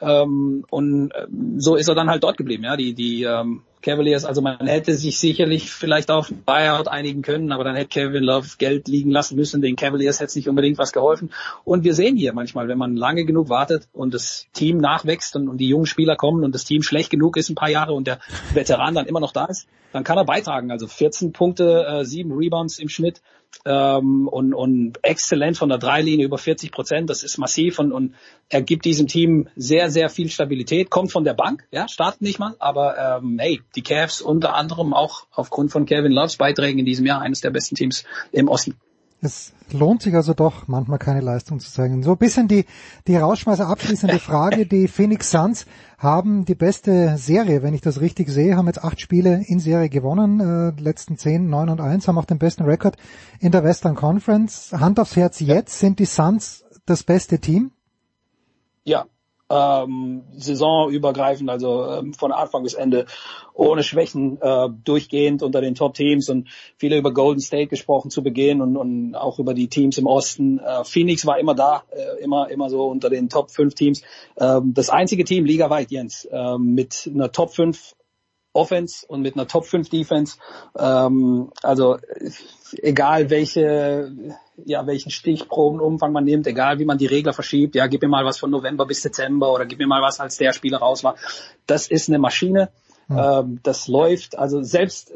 Ähm, 0.00 0.64
und 0.68 1.12
ähm, 1.14 1.60
so 1.60 1.76
ist 1.76 1.88
er 1.88 1.94
dann 1.94 2.10
halt 2.10 2.24
dort 2.24 2.36
geblieben. 2.36 2.64
Ja, 2.64 2.76
die, 2.76 2.94
die 2.94 3.22
ähm, 3.22 3.62
Cavaliers, 3.82 4.24
also 4.24 4.40
man 4.40 4.66
hätte 4.66 4.94
sich 4.94 5.18
sicherlich 5.18 5.70
vielleicht 5.70 6.10
auf 6.10 6.32
Buyout 6.46 6.88
einigen 6.88 7.22
können, 7.22 7.52
aber 7.52 7.64
dann 7.64 7.74
hätte 7.74 7.88
Kevin 7.88 8.22
Love 8.22 8.48
Geld 8.58 8.88
liegen 8.88 9.10
lassen 9.10 9.36
müssen. 9.36 9.60
Den 9.60 9.76
Cavaliers 9.76 10.20
hätte 10.20 10.28
es 10.28 10.36
nicht 10.36 10.48
unbedingt 10.48 10.78
was 10.78 10.92
geholfen. 10.92 11.30
Und 11.64 11.84
wir 11.84 11.94
sehen 11.94 12.16
hier 12.16 12.32
manchmal, 12.32 12.68
wenn 12.68 12.78
man 12.78 12.96
lange 12.96 13.24
genug 13.24 13.48
wartet 13.48 13.88
und 13.92 14.14
das 14.14 14.46
Team 14.52 14.78
nachwächst 14.78 15.36
und, 15.36 15.48
und 15.48 15.58
die 15.58 15.68
jungen 15.68 15.86
Spieler 15.86 16.16
kommen 16.16 16.44
und 16.44 16.54
das 16.54 16.64
Team 16.64 16.82
schlecht 16.82 17.10
genug 17.10 17.36
ist 17.36 17.50
ein 17.50 17.56
paar 17.56 17.70
Jahre 17.70 17.92
und 17.92 18.06
der 18.06 18.20
Veteran 18.54 18.94
dann 18.94 19.06
immer 19.06 19.20
noch 19.20 19.32
da 19.32 19.46
ist, 19.46 19.66
dann 19.92 20.04
kann 20.04 20.16
er 20.16 20.24
beitragen. 20.24 20.70
Also 20.70 20.86
14 20.86 21.32
Punkte, 21.32 21.84
äh, 21.86 22.04
7 22.04 22.32
Rebounds 22.32 22.78
im 22.78 22.88
Schnitt 22.88 23.20
ähm, 23.64 24.28
und, 24.28 24.54
und 24.54 24.98
exzellent 25.02 25.56
von 25.56 25.68
der 25.68 25.78
Dreilinie 25.78 26.24
über 26.24 26.38
40 26.38 26.72
Prozent. 26.72 27.10
Das 27.10 27.22
ist 27.22 27.38
massiv 27.38 27.78
und, 27.78 27.92
und 27.92 28.14
er 28.48 28.62
gibt 28.62 28.84
diesem 28.84 29.06
Team 29.06 29.48
sehr, 29.56 29.90
sehr 29.90 30.08
viel 30.08 30.28
Stabilität. 30.28 30.90
Kommt 30.90 31.12
von 31.12 31.24
der 31.24 31.34
Bank, 31.34 31.64
ja, 31.70 31.88
startet 31.88 32.22
nicht 32.22 32.38
mal, 32.38 32.54
aber 32.58 33.18
ähm, 33.18 33.38
hey, 33.38 33.60
die 33.76 33.82
Cavs 33.82 34.20
unter 34.20 34.54
anderem 34.54 34.92
auch 34.94 35.26
aufgrund 35.32 35.70
von 35.70 35.86
Kevin 35.86 36.12
Loves 36.12 36.36
Beiträgen 36.36 36.78
in 36.78 36.86
diesem 36.86 37.06
Jahr 37.06 37.20
eines 37.20 37.40
der 37.40 37.50
besten 37.50 37.74
Teams 37.74 38.04
im 38.32 38.48
Osten. 38.48 38.76
Es 39.24 39.52
lohnt 39.70 40.02
sich 40.02 40.16
also 40.16 40.34
doch, 40.34 40.66
manchmal 40.66 40.98
keine 40.98 41.20
Leistung 41.20 41.60
zu 41.60 41.70
zeigen. 41.70 42.02
So 42.02 42.10
ein 42.10 42.18
bisschen 42.18 42.48
die, 42.48 42.66
die 43.06 43.16
Rausschmeißer 43.16 43.68
abschließende 43.68 44.18
Frage. 44.18 44.66
Die 44.66 44.88
Phoenix 44.88 45.30
Suns 45.30 45.64
haben 45.96 46.44
die 46.44 46.56
beste 46.56 47.16
Serie, 47.16 47.62
wenn 47.62 47.72
ich 47.72 47.80
das 47.80 48.00
richtig 48.00 48.28
sehe, 48.28 48.56
haben 48.56 48.66
jetzt 48.66 48.82
acht 48.82 49.00
Spiele 49.00 49.44
in 49.46 49.60
Serie 49.60 49.88
gewonnen, 49.88 50.40
äh, 50.40 50.80
letzten 50.80 51.18
zehn, 51.18 51.48
neun 51.48 51.68
und 51.68 51.80
eins, 51.80 52.08
haben 52.08 52.18
auch 52.18 52.24
den 52.24 52.40
besten 52.40 52.64
Rekord 52.64 52.96
in 53.38 53.52
der 53.52 53.62
Western 53.62 53.94
Conference. 53.94 54.72
Hand 54.72 54.98
aufs 54.98 55.14
Herz 55.14 55.38
jetzt, 55.38 55.78
sind 55.78 56.00
die 56.00 56.04
Suns 56.04 56.64
das 56.84 57.04
beste 57.04 57.38
Team? 57.38 57.70
Ja, 58.82 59.06
ähm, 59.52 60.22
saisonübergreifend, 60.36 61.50
also 61.50 61.84
ähm, 61.86 62.14
von 62.14 62.32
Anfang 62.32 62.62
bis 62.62 62.74
Ende 62.74 63.06
ohne 63.54 63.82
Schwächen 63.82 64.40
äh, 64.40 64.68
durchgehend 64.84 65.42
unter 65.42 65.60
den 65.60 65.74
Top-Teams 65.74 66.28
und 66.30 66.48
viele 66.78 66.96
über 66.96 67.12
Golden 67.12 67.40
State 67.40 67.66
gesprochen 67.66 68.10
zu 68.10 68.22
Beginn 68.22 68.62
und, 68.62 68.76
und 68.76 69.14
auch 69.14 69.38
über 69.38 69.52
die 69.52 69.68
Teams 69.68 69.98
im 69.98 70.06
Osten. 70.06 70.58
Äh, 70.58 70.84
Phoenix 70.84 71.26
war 71.26 71.38
immer 71.38 71.54
da, 71.54 71.82
äh, 71.90 72.22
immer 72.22 72.50
immer 72.50 72.70
so 72.70 72.86
unter 72.86 73.10
den 73.10 73.28
Top 73.28 73.50
5 73.50 73.74
Teams. 73.74 74.02
Ähm, 74.38 74.72
das 74.74 74.88
einzige 74.88 75.24
Team 75.24 75.44
ligaweit, 75.44 75.90
Jens, 75.90 76.24
äh, 76.24 76.58
mit 76.58 77.10
einer 77.12 77.30
Top 77.30 77.52
5 77.52 77.94
Offense 78.54 79.06
und 79.06 79.22
mit 79.22 79.34
einer 79.34 79.46
Top 79.46 79.64
5 79.64 79.88
Defense. 79.88 80.38
Ähm, 80.78 81.50
also 81.62 81.98
egal 82.78 83.30
welche, 83.30 84.12
ja, 84.64 84.86
welchen 84.86 85.10
Stichprobenumfang 85.10 86.12
man 86.12 86.24
nimmt, 86.24 86.46
egal 86.46 86.78
wie 86.78 86.84
man 86.84 86.98
die 86.98 87.06
Regler 87.06 87.32
verschiebt, 87.32 87.74
ja, 87.74 87.86
gib 87.86 88.02
mir 88.02 88.08
mal 88.08 88.24
was 88.24 88.38
von 88.38 88.50
November 88.50 88.86
bis 88.86 89.02
Dezember 89.02 89.52
oder 89.52 89.66
gib 89.66 89.78
mir 89.78 89.86
mal 89.86 90.02
was, 90.02 90.20
als 90.20 90.36
der 90.36 90.52
Spieler 90.52 90.78
raus 90.78 91.04
war. 91.04 91.16
Das 91.66 91.88
ist 91.88 92.08
eine 92.08 92.18
Maschine. 92.18 92.70
Mhm. 93.08 93.18
Ähm, 93.18 93.60
das 93.62 93.88
läuft, 93.88 94.38
also 94.38 94.62
selbst 94.62 95.10
äh, 95.10 95.14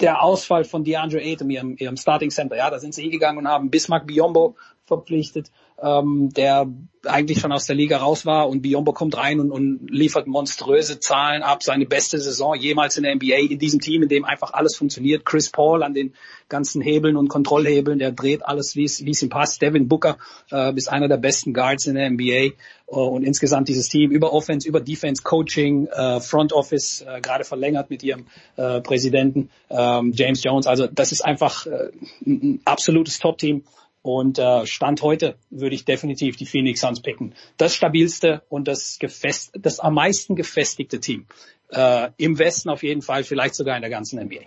der 0.00 0.22
Ausfall 0.22 0.64
von 0.64 0.84
DeAndre 0.84 1.20
Ayton, 1.20 1.50
ihrem, 1.50 1.76
ihrem 1.76 1.96
Starting 1.96 2.30
Center, 2.30 2.56
ja, 2.56 2.70
da 2.70 2.78
sind 2.78 2.94
sie 2.94 3.02
hingegangen 3.02 3.38
und 3.38 3.48
haben 3.48 3.70
Bismarck 3.70 4.06
Biombo 4.06 4.56
verpflichtet, 4.84 5.50
ähm, 5.82 6.30
der 6.32 6.68
eigentlich 7.04 7.40
schon 7.40 7.50
aus 7.50 7.66
der 7.66 7.74
Liga 7.74 7.98
raus 7.98 8.24
war 8.26 8.48
und 8.48 8.62
Biombo 8.62 8.92
kommt 8.92 9.16
rein 9.16 9.40
und, 9.40 9.50
und 9.50 9.90
liefert 9.90 10.28
monströse 10.28 11.00
Zahlen 11.00 11.42
ab, 11.42 11.62
seine 11.62 11.86
beste 11.86 12.18
Saison 12.18 12.54
jemals 12.54 12.96
in 12.96 13.02
der 13.02 13.14
NBA 13.16 13.50
in 13.50 13.58
diesem 13.58 13.80
Team, 13.80 14.04
in 14.04 14.08
dem 14.08 14.24
einfach 14.24 14.52
alles 14.52 14.76
funktioniert. 14.76 15.24
Chris 15.24 15.50
Paul 15.50 15.82
an 15.82 15.94
den 15.94 16.14
ganzen 16.48 16.80
Hebeln 16.80 17.16
und 17.16 17.28
Kontrollhebeln, 17.28 17.98
der 17.98 18.12
dreht 18.12 18.44
alles, 18.44 18.76
wie 18.76 18.84
es, 18.84 19.00
ihm 19.00 19.28
passt. 19.28 19.60
Devin 19.62 19.88
Booker 19.88 20.18
äh, 20.52 20.72
ist 20.76 20.88
einer 20.88 21.08
der 21.08 21.16
besten 21.16 21.52
Guards 21.54 21.86
in 21.86 21.96
der 21.96 22.08
NBA 22.08 22.22
äh, 22.32 22.52
und 22.86 23.24
insgesamt 23.24 23.68
dieses 23.68 23.88
Team 23.88 24.12
über 24.12 24.32
Offense, 24.32 24.68
über 24.68 24.80
Defense, 24.80 25.22
Coaching, 25.24 25.88
äh, 25.88 26.20
Front 26.20 26.52
Office, 26.52 27.00
äh, 27.00 27.20
gerade 27.20 27.42
verlängert 27.42 27.90
mit 27.90 28.04
ihrem 28.04 28.26
äh, 28.56 28.80
Präsidenten 28.80 29.50
ähm, 29.70 30.12
James 30.14 30.44
Jones. 30.44 30.68
Also 30.68 30.86
das 30.86 31.10
ist 31.10 31.24
einfach 31.24 31.66
äh, 31.66 31.90
ein 32.24 32.60
absolutes 32.64 33.18
Top-Team 33.18 33.64
und 34.02 34.38
äh, 34.38 34.66
Stand 34.66 35.02
heute 35.02 35.36
würde 35.50 35.74
ich 35.74 35.84
definitiv 35.84 36.36
die 36.36 36.46
Phoenix 36.46 36.80
Suns 36.80 37.00
picken. 37.00 37.34
Das 37.56 37.74
stabilste 37.74 38.42
und 38.48 38.68
das, 38.68 38.98
gefest, 38.98 39.52
das 39.58 39.80
am 39.80 39.94
meisten 39.94 40.36
gefestigte 40.36 41.00
Team. 41.00 41.26
Äh, 41.70 42.10
Im 42.16 42.38
Westen 42.38 42.68
auf 42.68 42.82
jeden 42.82 43.02
Fall, 43.02 43.24
vielleicht 43.24 43.54
sogar 43.54 43.76
in 43.76 43.82
der 43.82 43.90
ganzen 43.90 44.20
NBA. 44.22 44.46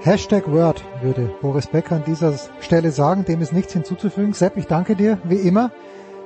Hashtag 0.00 0.50
Word 0.50 0.82
würde 1.02 1.32
Boris 1.40 1.68
Becker 1.68 1.96
an 1.96 2.04
dieser 2.04 2.38
Stelle 2.60 2.90
sagen. 2.90 3.24
Dem 3.24 3.40
ist 3.40 3.52
nichts 3.52 3.72
hinzuzufügen. 3.72 4.32
Sepp, 4.32 4.56
ich 4.56 4.66
danke 4.66 4.96
dir, 4.96 5.18
wie 5.24 5.36
immer. 5.36 5.70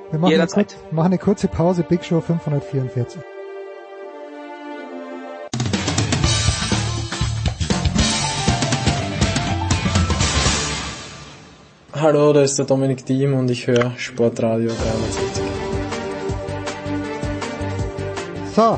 Wir 0.09 0.19
machen, 0.19 0.33
eine, 0.33 0.47
kurz, 0.47 0.75
machen 0.91 1.07
eine 1.07 1.17
kurze 1.17 1.47
Pause. 1.47 1.83
Big 1.83 2.03
Show 2.03 2.21
544. 2.21 3.21
Hallo, 11.99 12.31
da 12.31 12.43
ist 12.43 12.59
der 12.59 12.65
Dominik 12.65 13.07
Diem 13.07 13.33
und 13.33 13.49
ich 13.49 13.65
höre 13.65 13.91
Sportradio 13.97 14.69
360. 14.69 15.43
So, 18.55 18.77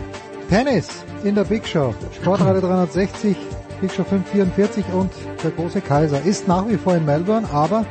Tennis 0.50 0.88
in 1.26 1.36
der 1.36 1.44
Big 1.44 1.68
Show. 1.68 1.94
Sportradio 2.14 2.62
360, 2.62 3.36
Big 3.82 3.92
Show 3.92 4.06
544 4.06 4.86
und 4.94 5.12
der 5.44 5.52
große 5.52 5.82
Kaiser 5.82 6.22
ist 6.24 6.48
nach 6.48 6.70
wie 6.70 6.78
vor 6.78 6.96
in 6.96 7.04
Melbourne, 7.04 7.46
aber 7.52 7.86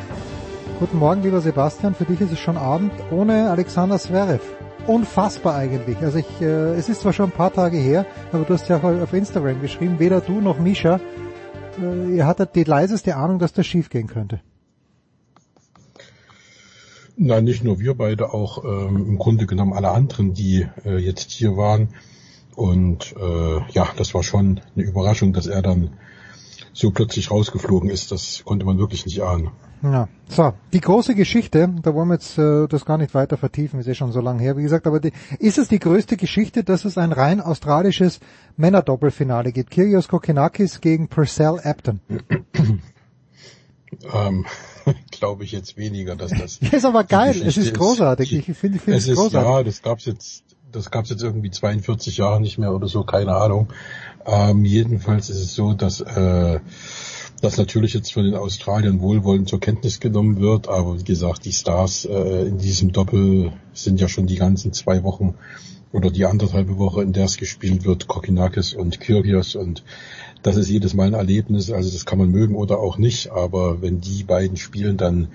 guten 0.79 0.97
Morgen, 0.97 1.23
lieber 1.23 1.43
Sebastian, 1.43 1.95
für 1.95 2.07
dich 2.07 2.23
ist 2.23 2.33
es 2.33 2.39
schon 2.39 2.57
Abend 2.57 2.93
ohne 3.11 3.51
Alexander 3.51 3.99
Zverev. 3.99 4.41
Unfassbar 4.87 5.57
eigentlich. 5.57 5.99
Also 5.99 6.21
ich, 6.21 6.41
äh, 6.41 6.73
es 6.75 6.89
ist 6.89 7.03
zwar 7.03 7.13
schon 7.13 7.27
ein 7.27 7.33
paar 7.33 7.53
Tage 7.53 7.77
her, 7.77 8.07
aber 8.33 8.45
du 8.45 8.55
hast 8.55 8.67
ja 8.71 8.79
auch 8.79 8.83
auf 8.83 9.13
Instagram 9.13 9.61
geschrieben, 9.61 9.99
weder 9.99 10.23
du 10.23 10.41
noch 10.41 10.59
Misha, 10.59 11.01
äh, 11.83 12.17
ihr 12.17 12.27
hattet 12.27 12.55
die 12.55 12.65
leiseste 12.65 13.15
Ahnung, 13.15 13.39
dass 13.39 13.53
das 13.53 13.67
schief 13.67 13.91
gehen 13.91 14.07
könnte. 14.07 14.41
Nein, 17.21 17.45
nicht 17.45 17.65
nur 17.65 17.81
wir 17.81 17.95
beide, 17.95 18.33
auch 18.33 18.65
ähm, 18.65 19.05
im 19.09 19.19
Grunde 19.19 19.47
genommen 19.47 19.73
alle 19.73 19.91
anderen, 19.91 20.35
die 20.35 20.69
äh, 20.85 20.99
jetzt 20.99 21.33
hier 21.33 21.57
waren. 21.57 21.89
Und 22.55 23.15
äh, 23.21 23.61
ja, 23.73 23.89
das 23.97 24.15
war 24.15 24.23
schon 24.23 24.61
eine 24.77 24.85
Überraschung, 24.85 25.33
dass 25.33 25.49
er 25.49 25.61
dann 25.61 25.91
so 26.73 26.93
plötzlich 26.93 27.33
rausgeflogen 27.33 27.91
ist. 27.91 28.13
Das 28.13 28.45
konnte 28.45 28.65
man 28.65 28.79
wirklich 28.79 29.05
nicht 29.05 29.21
ahnen. 29.21 29.51
Ja, 29.83 30.09
so, 30.29 30.53
die 30.73 30.81
große 30.81 31.17
Geschichte, 31.17 31.69
da 31.83 31.93
wollen 31.93 32.09
wir 32.09 32.15
jetzt 32.15 32.39
äh, 32.39 32.69
das 32.69 32.85
gar 32.85 32.99
nicht 32.99 33.15
weiter 33.15 33.37
vertiefen, 33.37 33.81
ist 33.81 33.89
eh 33.89 33.95
schon 33.95 34.13
so 34.13 34.21
lange 34.21 34.43
her, 34.43 34.57
wie 34.57 34.63
gesagt, 34.63 34.87
aber 34.87 35.01
die, 35.01 35.13
ist 35.39 35.59
es 35.59 35.69
die 35.69 35.79
größte 35.79 36.17
Geschichte, 36.17 36.65
dass 36.65 36.85
es 36.85 36.99
ein 36.99 37.13
rein 37.13 37.41
australisches 37.41 38.21
Männerdoppelfinale 38.57 39.53
gibt? 39.53 39.71
Kyrgios 39.73 40.09
Kokinakis 40.09 40.81
gegen 40.81 41.09
Purcell 41.09 41.61
Apton. 41.63 42.01
ähm, 44.13 44.47
glaube 45.11 45.45
ich 45.45 45.53
jetzt 45.53 45.77
weniger, 45.77 46.17
dass 46.17 46.31
das. 46.31 46.59
ist 46.73 46.85
aber 46.85 47.05
geil, 47.05 47.41
es 47.45 47.57
ist 47.57 47.75
großartig. 47.75 48.33
Ich 48.33 48.57
finde, 48.57 48.79
ich 48.79 48.83
finde 48.83 48.99
es, 48.99 49.09
es 49.09 49.17
großartig. 49.17 49.51
Ja, 49.51 49.63
das 49.63 49.83
gab's 49.83 50.05
jetzt, 50.05 50.45
das 50.73 50.91
gab's 50.91 51.11
jetzt 51.11 51.23
irgendwie 51.23 51.51
42 51.51 52.17
Jahre 52.17 52.41
nicht 52.41 52.59
mehr 52.59 52.75
oder 52.75 52.89
so, 52.89 53.05
keine 53.05 53.35
Ahnung. 53.35 53.69
Ähm, 54.27 54.65
jedenfalls 54.65 55.31
ist 55.31 55.39
es 55.39 55.55
so, 55.55 55.73
dass 55.73 56.01
äh, 56.01 56.61
das 57.41 57.57
natürlich 57.57 57.95
jetzt 57.95 58.13
von 58.13 58.25
den 58.25 58.35
Australiern 58.35 59.01
wohlwollend 59.01 59.49
zur 59.49 59.61
Kenntnis 59.61 60.01
genommen 60.01 60.41
wird, 60.41 60.69
aber 60.69 60.99
wie 60.99 61.05
gesagt, 61.05 61.45
die 61.45 61.53
Stars 61.53 62.05
äh, 62.05 62.47
in 62.47 62.59
diesem 62.59 62.93
Doppel 62.93 63.53
sind 63.73 64.01
ja 64.01 64.09
schon 64.09 64.27
die 64.27 64.37
ganzen 64.37 64.73
zwei 64.73 65.03
Wochen 65.05 65.35
oder 65.93 66.11
die 66.11 66.27
anderthalbe 66.27 66.79
Woche, 66.79 67.03
in 67.03 67.13
der 67.13 67.25
es 67.25 67.37
gespielt 67.37 67.85
wird, 67.85 68.09
Kokinakis 68.09 68.75
und 68.75 69.01
Kyrgios 69.01 69.55
und 69.55 69.85
das 70.43 70.57
ist 70.57 70.69
jedes 70.69 70.95
Mal 70.95 71.09
ein 71.09 71.15
Erlebnis, 71.15 71.71
also 71.71 71.91
das 71.91 72.07
kann 72.07 72.19
man 72.19 72.31
mögen 72.31 72.55
oder 72.55 72.79
auch 72.79 72.99
nicht, 72.99 73.31
aber 73.31 73.83
wenn 73.83 74.01
die 74.01 74.23
beiden 74.23 74.57
spielen, 74.57 74.97
dann 74.97 75.29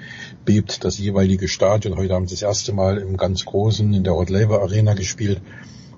bebt 0.45 0.83
das 0.83 0.97
jeweilige 0.97 1.47
Stadion. 1.47 1.97
Heute 1.97 2.13
haben 2.13 2.27
sie 2.27 2.35
das 2.35 2.41
erste 2.41 2.73
Mal 2.73 2.97
im 2.97 3.17
ganz 3.17 3.45
Großen 3.45 3.93
in 3.93 4.03
der 4.03 4.13
Rod 4.13 4.29
Laver 4.29 4.61
Arena 4.61 4.93
gespielt 4.93 5.41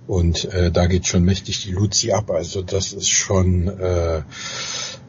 und 0.07 0.45
äh, 0.45 0.71
da 0.71 0.87
geht 0.87 1.07
schon 1.07 1.23
mächtig 1.23 1.63
die 1.63 1.71
Luzi 1.71 2.11
ab. 2.11 2.31
Also 2.31 2.61
das 2.61 2.93
ist 2.93 3.09
schon 3.09 3.67
äh, 3.67 4.21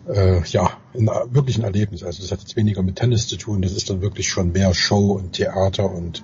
äh, 0.09 0.43
ja 0.47 0.71
ein, 0.95 1.07
wirklich 1.31 1.59
ein 1.59 1.65
Erlebnis. 1.65 2.03
Also 2.03 2.23
das 2.23 2.33
hat 2.33 2.41
jetzt 2.41 2.57
weniger 2.57 2.83
mit 2.83 2.97
Tennis 2.97 3.27
zu 3.27 3.37
tun, 3.37 3.63
das 3.63 3.73
ist 3.73 3.91
dann 3.91 4.03
wirklich 4.03 4.29
schon 4.29 4.53
mehr 4.53 4.75
Show 4.75 5.13
und 5.13 5.33
Theater 5.33 5.91
und 5.91 6.23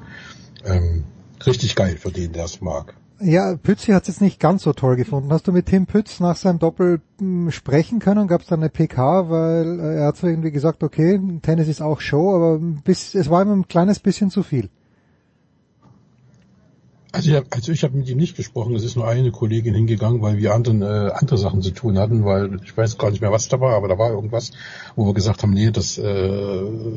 ähm, 0.65 1.05
richtig 1.47 1.75
geil 1.75 1.97
für 1.97 2.11
den, 2.11 2.33
der 2.33 2.45
es 2.45 2.61
mag. 2.61 2.95
Ja, 3.23 3.57
Pützi 3.57 3.93
hat 3.93 4.03
es 4.03 4.09
jetzt 4.09 4.21
nicht 4.21 4.41
ganz 4.41 4.63
so 4.65 4.73
toll 4.73 4.97
gefunden. 4.97 5.33
Hast 5.33 5.47
du 5.47 5.53
mit 5.53 5.67
Tim 5.67 5.87
Pütz 5.87 6.19
nach 6.19 6.37
seinem 6.37 6.59
Doppel 6.59 7.01
hm, 7.19 7.51
sprechen 7.51 8.01
können? 8.01 8.27
Gab 8.27 8.41
es 8.41 8.49
da 8.49 8.57
eine 8.57 8.69
PK, 8.69 9.31
weil 9.31 9.81
äh, 9.81 9.95
er 10.01 10.07
hat 10.09 10.17
so 10.17 10.27
irgendwie 10.27 10.51
gesagt, 10.51 10.83
okay, 10.83 11.21
Tennis 11.43 11.69
ist 11.69 11.83
auch 11.83 12.01
Show, 12.01 12.35
aber 12.35 12.59
bis, 12.59 13.15
es 13.15 13.31
war 13.31 13.43
ihm 13.43 13.53
ein 13.53 13.69
kleines 13.69 14.01
bisschen 14.01 14.31
zu 14.31 14.43
viel. 14.43 14.71
Also 17.13 17.31
ich 17.31 17.37
habe 17.37 17.47
also 17.51 17.73
ich 17.73 17.85
hab 17.85 17.93
mit 17.93 18.09
ihm 18.09 18.17
nicht 18.17 18.37
gesprochen, 18.37 18.75
es 18.75 18.85
ist 18.85 18.97
nur 18.97 19.07
eine 19.07 19.31
Kollegin 19.31 19.75
hingegangen, 19.75 20.23
weil 20.23 20.39
wir 20.39 20.55
anderen 20.55 20.81
äh, 20.81 21.11
andere 21.13 21.37
Sachen 21.37 21.61
zu 21.61 21.71
tun 21.71 21.99
hatten, 21.99 22.25
weil 22.25 22.59
ich 22.65 22.75
weiß 22.75 22.97
gar 22.97 23.11
nicht 23.11 23.21
mehr, 23.21 23.31
was 23.31 23.49
da 23.49 23.61
war, 23.61 23.77
aber 23.77 23.87
da 23.87 23.99
war 23.99 24.11
irgendwas, 24.11 24.53
wo 24.97 25.05
wir 25.05 25.13
gesagt 25.13 25.43
haben, 25.43 25.53
nee, 25.53 25.71
das 25.71 25.99
äh, 25.99 26.05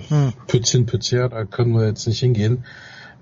hm. 0.07 0.33
Pütz 0.47 0.71
hin, 0.71 0.85
Pütz 0.85 1.11
her, 1.11 1.27
da 1.27 1.43
können 1.43 1.73
wir 1.73 1.85
jetzt 1.85 2.07
nicht 2.07 2.19
hingehen. 2.19 2.63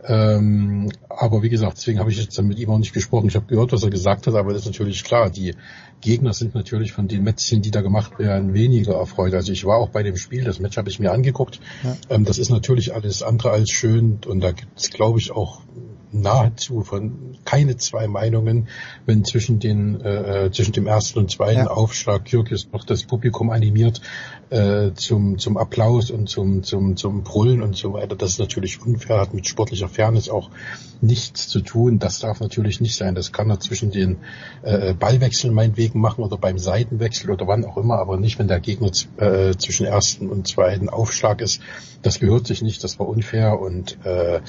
Ähm, 0.06 0.92
aber 1.10 1.44
wie 1.44 1.50
gesagt, 1.50 1.78
deswegen 1.78 2.00
habe 2.00 2.12
ich 2.12 2.18
jetzt 2.18 2.42
mit 2.42 2.60
ihm 2.60 2.70
auch 2.70 2.78
nicht 2.78 2.94
gesprochen. 2.94 3.28
Ich 3.28 3.36
habe 3.36 3.46
gehört, 3.46 3.72
was 3.72 3.84
er 3.84 3.90
gesagt 3.90 4.28
hat, 4.28 4.36
aber 4.36 4.54
das 4.54 4.64
ist 4.64 4.68
natürlich 4.68 5.04
klar. 5.04 5.30
Die 5.30 5.56
Gegner 6.02 6.34
sind 6.34 6.56
natürlich 6.56 6.92
von 6.92 7.08
den 7.08 7.24
Mätzchen, 7.24 7.62
die 7.62 7.72
da 7.72 7.82
gemacht 7.82 8.20
werden, 8.20 8.54
weniger 8.54 8.96
erfreut. 8.96 9.34
Also 9.34 9.52
ich 9.52 9.66
war 9.66 9.78
auch 9.78 9.90
bei 9.90 10.04
dem 10.04 10.18
Spiel, 10.18 10.44
das 10.44 10.60
Match 10.60 10.78
habe 10.78 10.90
ich 10.90 11.00
mir 11.00 11.12
angeguckt. 11.12 11.62
Ja. 11.84 11.96
Ähm, 12.10 12.26
das 12.26 12.38
ist 12.38 12.50
natürlich 12.50 12.94
alles 12.94 13.24
andere 13.24 13.52
als 13.52 13.70
schön 13.70 14.20
und 14.26 14.42
da 14.42 14.52
gibt 14.52 14.78
es, 14.78 14.90
glaube 14.90 15.20
ich, 15.20 15.32
auch 15.32 15.62
nahezu 16.14 16.82
von 16.82 17.38
keine 17.44 17.78
zwei 17.78 18.08
Meinungen, 18.08 18.68
wenn 19.06 19.26
zwischen 19.26 19.60
den 19.60 20.00
äh, 20.02 20.52
zwischen 20.52 20.74
dem 20.74 20.88
ersten 20.88 21.20
und 21.20 21.32
zweiten 21.32 21.62
ja. 21.62 21.68
Aufschlag 21.68 22.26
Kyrgios 22.26 22.68
noch 22.72 22.86
das 22.86 23.04
Publikum 23.04 23.50
animiert 23.50 24.02
äh, 24.54 24.94
zum 24.94 25.40
zum 25.40 25.58
Applaus 25.58 26.12
und 26.12 26.30
zum 26.30 26.62
zum 26.62 26.96
zum 26.96 27.24
Brüllen 27.24 27.64
und 27.64 27.76
so 27.76 27.94
weiter. 27.94 28.16
Das 28.16 28.34
ist 28.34 28.40
natürlich 28.40 28.80
unfair, 28.86 29.20
hat 29.20 29.34
mit 29.34 29.48
sportlicher 29.48 29.90
Fairness 29.90 30.30
auch 30.30 30.52
nichts 31.02 31.48
zu 31.48 31.62
tun. 31.62 31.98
Das 31.98 32.20
darf 32.20 32.40
natürlich 32.40 32.80
nicht 32.80 32.96
sein. 32.96 33.16
Das 33.16 33.32
kann 33.32 33.50
er 33.50 33.60
zwischen 33.60 33.90
den 33.90 34.18
äh, 34.62 34.94
Ballwechseln 34.94 35.54
meinetwegen 35.54 36.00
machen 36.00 36.24
oder 36.24 36.38
beim 36.38 36.60
Seitenwechsel 36.60 37.32
oder 37.32 37.48
wann 37.48 37.66
auch 37.66 37.78
immer, 37.78 37.98
aber 37.98 38.18
nicht, 38.18 38.38
wenn 38.38 38.48
der 38.48 38.60
Gegner 38.60 38.92
äh, 39.18 39.56
zwischen 39.58 39.88
ersten 39.88 40.30
und 40.30 40.48
zweiten 40.48 40.88
Aufschlag 40.88 41.42
ist. 41.42 41.60
Das 42.04 42.20
gehört 42.20 42.46
sich 42.46 42.62
nicht. 42.62 42.84
Das 42.84 43.00
war 43.00 43.08
unfair 43.08 43.60
und 43.60 43.98
äh, 44.06 44.42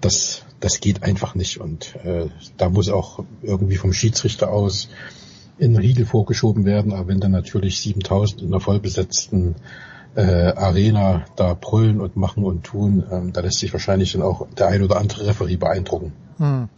das 0.00 0.44
das 0.60 0.78
geht 0.78 1.02
einfach 1.02 1.34
nicht. 1.34 1.58
Und 1.58 1.96
äh, 2.04 2.28
da 2.56 2.68
muss 2.68 2.88
auch 2.88 3.24
irgendwie 3.42 3.76
vom 3.76 3.92
Schiedsrichter 3.92 4.52
aus 4.52 4.88
in 5.58 5.76
Riegel 5.76 6.06
vorgeschoben 6.06 6.64
werden. 6.64 6.92
Aber 6.92 7.08
wenn 7.08 7.20
dann 7.20 7.32
natürlich 7.32 7.80
7000 7.80 8.42
in 8.42 8.48
einer 8.48 8.60
vollbesetzten 8.60 9.56
äh, 10.14 10.22
Arena 10.22 11.24
da 11.36 11.54
brüllen 11.54 12.00
und 12.00 12.16
machen 12.16 12.44
und 12.44 12.64
tun, 12.64 13.04
ähm, 13.10 13.32
da 13.32 13.40
lässt 13.40 13.58
sich 13.58 13.72
wahrscheinlich 13.72 14.12
dann 14.12 14.22
auch 14.22 14.46
der 14.58 14.68
ein 14.68 14.82
oder 14.82 14.98
andere 14.98 15.26
Referee 15.26 15.56
beeindrucken. 15.56 16.12
Hm. 16.38 16.68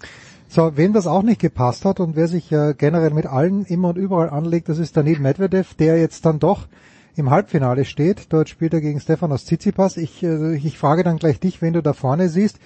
So, 0.48 0.76
wem 0.76 0.92
das 0.92 1.08
auch 1.08 1.22
nicht 1.22 1.40
gepasst 1.40 1.84
hat 1.84 1.98
und 1.98 2.14
wer 2.14 2.28
sich 2.28 2.52
äh, 2.52 2.74
generell 2.78 3.10
mit 3.10 3.26
allen 3.26 3.64
immer 3.64 3.88
und 3.88 3.98
überall 3.98 4.30
anlegt, 4.30 4.68
das 4.68 4.78
ist 4.78 4.96
Danil 4.96 5.18
Medvedev, 5.18 5.74
der 5.74 5.98
jetzt 5.98 6.24
dann 6.26 6.38
doch 6.38 6.68
im 7.16 7.30
Halbfinale 7.30 7.84
steht. 7.84 8.32
Dort 8.32 8.48
spielt 8.48 8.74
er 8.74 8.80
gegen 8.80 9.00
Stefanos 9.00 9.44
Tsitsipas. 9.46 9.96
Ich, 9.96 10.22
äh, 10.22 10.54
ich 10.54 10.78
frage 10.78 11.02
dann 11.02 11.18
gleich 11.18 11.40
dich, 11.40 11.60
wen 11.60 11.72
du 11.72 11.82
da 11.82 11.92
vorne 11.92 12.28
siehst. 12.28 12.58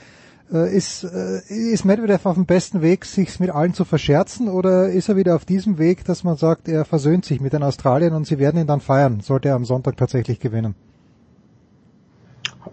Äh, 0.53 0.75
ist, 0.75 1.05
äh, 1.05 1.41
ist 1.49 1.85
Medvedev 1.85 2.25
auf 2.25 2.35
dem 2.35 2.47
besten 2.47 2.81
Weg, 2.81 3.05
sich 3.05 3.39
mit 3.39 3.51
allen 3.51 3.75
zu 3.75 3.85
verscherzen 3.85 4.49
oder 4.49 4.89
ist 4.89 5.09
er 5.11 5.17
wieder 5.17 5.37
auf 5.37 5.45
diesem 5.45 5.79
Weg, 5.79 6.05
dass 6.05 6.25
man 6.25 6.37
sagt, 6.37 6.69
er 6.69 6.87
versöhnt 6.87 7.27
sich 7.27 7.41
mit 7.41 7.53
den 7.53 7.63
Australiern 7.63 8.15
und 8.15 8.27
sie 8.27 8.39
werden 8.39 8.59
ihn 8.59 8.67
dann 8.67 8.81
feiern, 8.81 9.21
sollte 9.21 9.49
er 9.49 9.57
am 9.57 9.67
Sonntag 9.67 9.99
tatsächlich 9.99 10.41
gewinnen? 10.41 10.75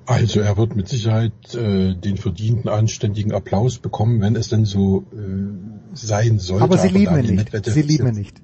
Also 0.06 0.40
er 0.40 0.56
wird 0.56 0.76
mit 0.76 0.88
Sicherheit 0.88 1.54
äh, 1.54 1.96
den 1.96 2.18
verdienten 2.18 2.70
anständigen 2.70 3.34
Applaus 3.34 3.78
bekommen, 3.78 4.22
wenn 4.22 4.36
es 4.36 4.50
denn 4.50 4.66
so 4.66 5.06
äh, 5.14 5.96
sein 5.96 6.40
sollte. 6.40 6.64
Aber 6.64 6.78
sie 6.78 6.90
lieben 6.90 7.16
ihn 7.16 7.22
nicht. 7.22 7.36
Medvedev 7.36 7.74
sie 7.74 7.82
lieben 7.82 8.08
ihn 8.08 8.16
nicht. 8.16 8.42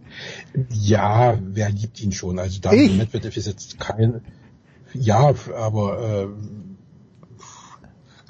Ja, 0.70 1.38
wer 1.42 1.70
liebt 1.70 2.02
ihn 2.02 2.12
schon? 2.12 2.40
Also 2.40 2.60
Daniel 2.62 2.98
Medvedev 2.98 3.38
ist 3.38 3.48
jetzt 3.48 3.80
kein. 3.80 4.22
Ja, 4.94 5.34
aber 5.56 6.00
äh, 6.00 6.28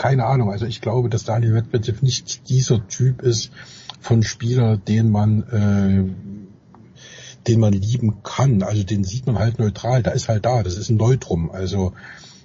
keine 0.01 0.25
Ahnung. 0.25 0.51
Also 0.51 0.65
ich 0.65 0.81
glaube, 0.81 1.09
dass 1.09 1.25
Daniel 1.25 1.53
Medvedev 1.53 2.01
nicht 2.01 2.49
dieser 2.49 2.87
Typ 2.87 3.21
ist 3.21 3.51
von 3.99 4.23
Spieler, 4.23 4.75
den 4.75 5.11
man 5.11 5.43
äh, 5.43 7.47
den 7.47 7.59
man 7.59 7.73
lieben 7.73 8.23
kann. 8.23 8.63
Also 8.63 8.83
den 8.83 9.03
sieht 9.03 9.27
man 9.27 9.37
halt 9.37 9.59
neutral. 9.59 10.01
Da 10.01 10.09
ist 10.09 10.27
halt 10.27 10.45
da. 10.45 10.63
Das 10.63 10.75
ist 10.75 10.89
ein 10.89 10.97
Neutrum. 10.97 11.51
Also 11.51 11.93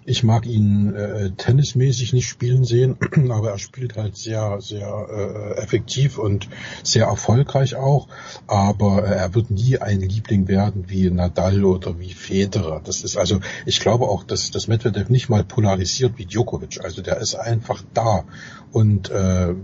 ich 0.06 0.22
mag 0.22 0.46
ihn 0.46 0.94
äh, 0.94 1.32
tennismäßig 1.32 2.12
nicht 2.12 2.28
spielen 2.28 2.64
sehen, 2.64 2.96
aber 3.30 3.50
er 3.50 3.58
spielt 3.58 3.96
halt 3.96 4.16
sehr, 4.16 4.60
sehr 4.60 5.08
äh, 5.10 5.60
effektiv 5.60 6.16
und 6.16 6.48
sehr 6.84 7.06
erfolgreich 7.06 7.74
auch. 7.74 8.06
Aber 8.46 9.04
äh, 9.04 9.16
er 9.16 9.34
wird 9.34 9.50
nie 9.50 9.78
ein 9.78 10.00
Liebling 10.00 10.46
werden 10.46 10.84
wie 10.88 11.10
Nadal 11.10 11.64
oder 11.64 11.98
wie 11.98 12.12
Federer. 12.12 12.80
Das 12.84 13.02
ist 13.02 13.16
also, 13.16 13.40
ich 13.66 13.80
glaube 13.80 14.08
auch, 14.08 14.22
dass 14.22 14.52
das 14.52 14.68
Medvedev 14.68 15.08
nicht 15.08 15.28
mal 15.28 15.42
polarisiert 15.42 16.16
wie 16.18 16.26
Djokovic. 16.26 16.84
Also 16.84 17.02
der 17.02 17.18
ist 17.18 17.34
einfach 17.34 17.82
da 17.92 18.24
und 18.70 19.10
äh, 19.10 19.54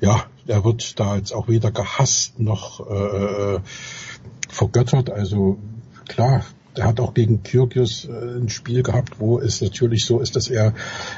ja, 0.00 0.24
er 0.46 0.64
wird 0.64 0.98
da 0.98 1.16
jetzt 1.16 1.32
auch 1.32 1.46
weder 1.46 1.70
gehasst 1.70 2.40
noch 2.40 2.80
äh, 2.90 3.54
äh 3.54 3.60
vergöttert. 4.48 5.10
Also 5.10 5.58
klar, 6.08 6.42
er 6.74 6.86
hat 6.86 7.00
auch 7.00 7.14
gegen 7.14 7.42
Kyrgios 7.42 8.06
äh, 8.06 8.38
ein 8.38 8.48
Spiel 8.48 8.82
gehabt, 8.82 9.18
wo 9.18 9.38
es 9.38 9.60
natürlich 9.60 10.04
so 10.04 10.20
ist, 10.20 10.36
dass 10.36 10.48
er 10.48 10.74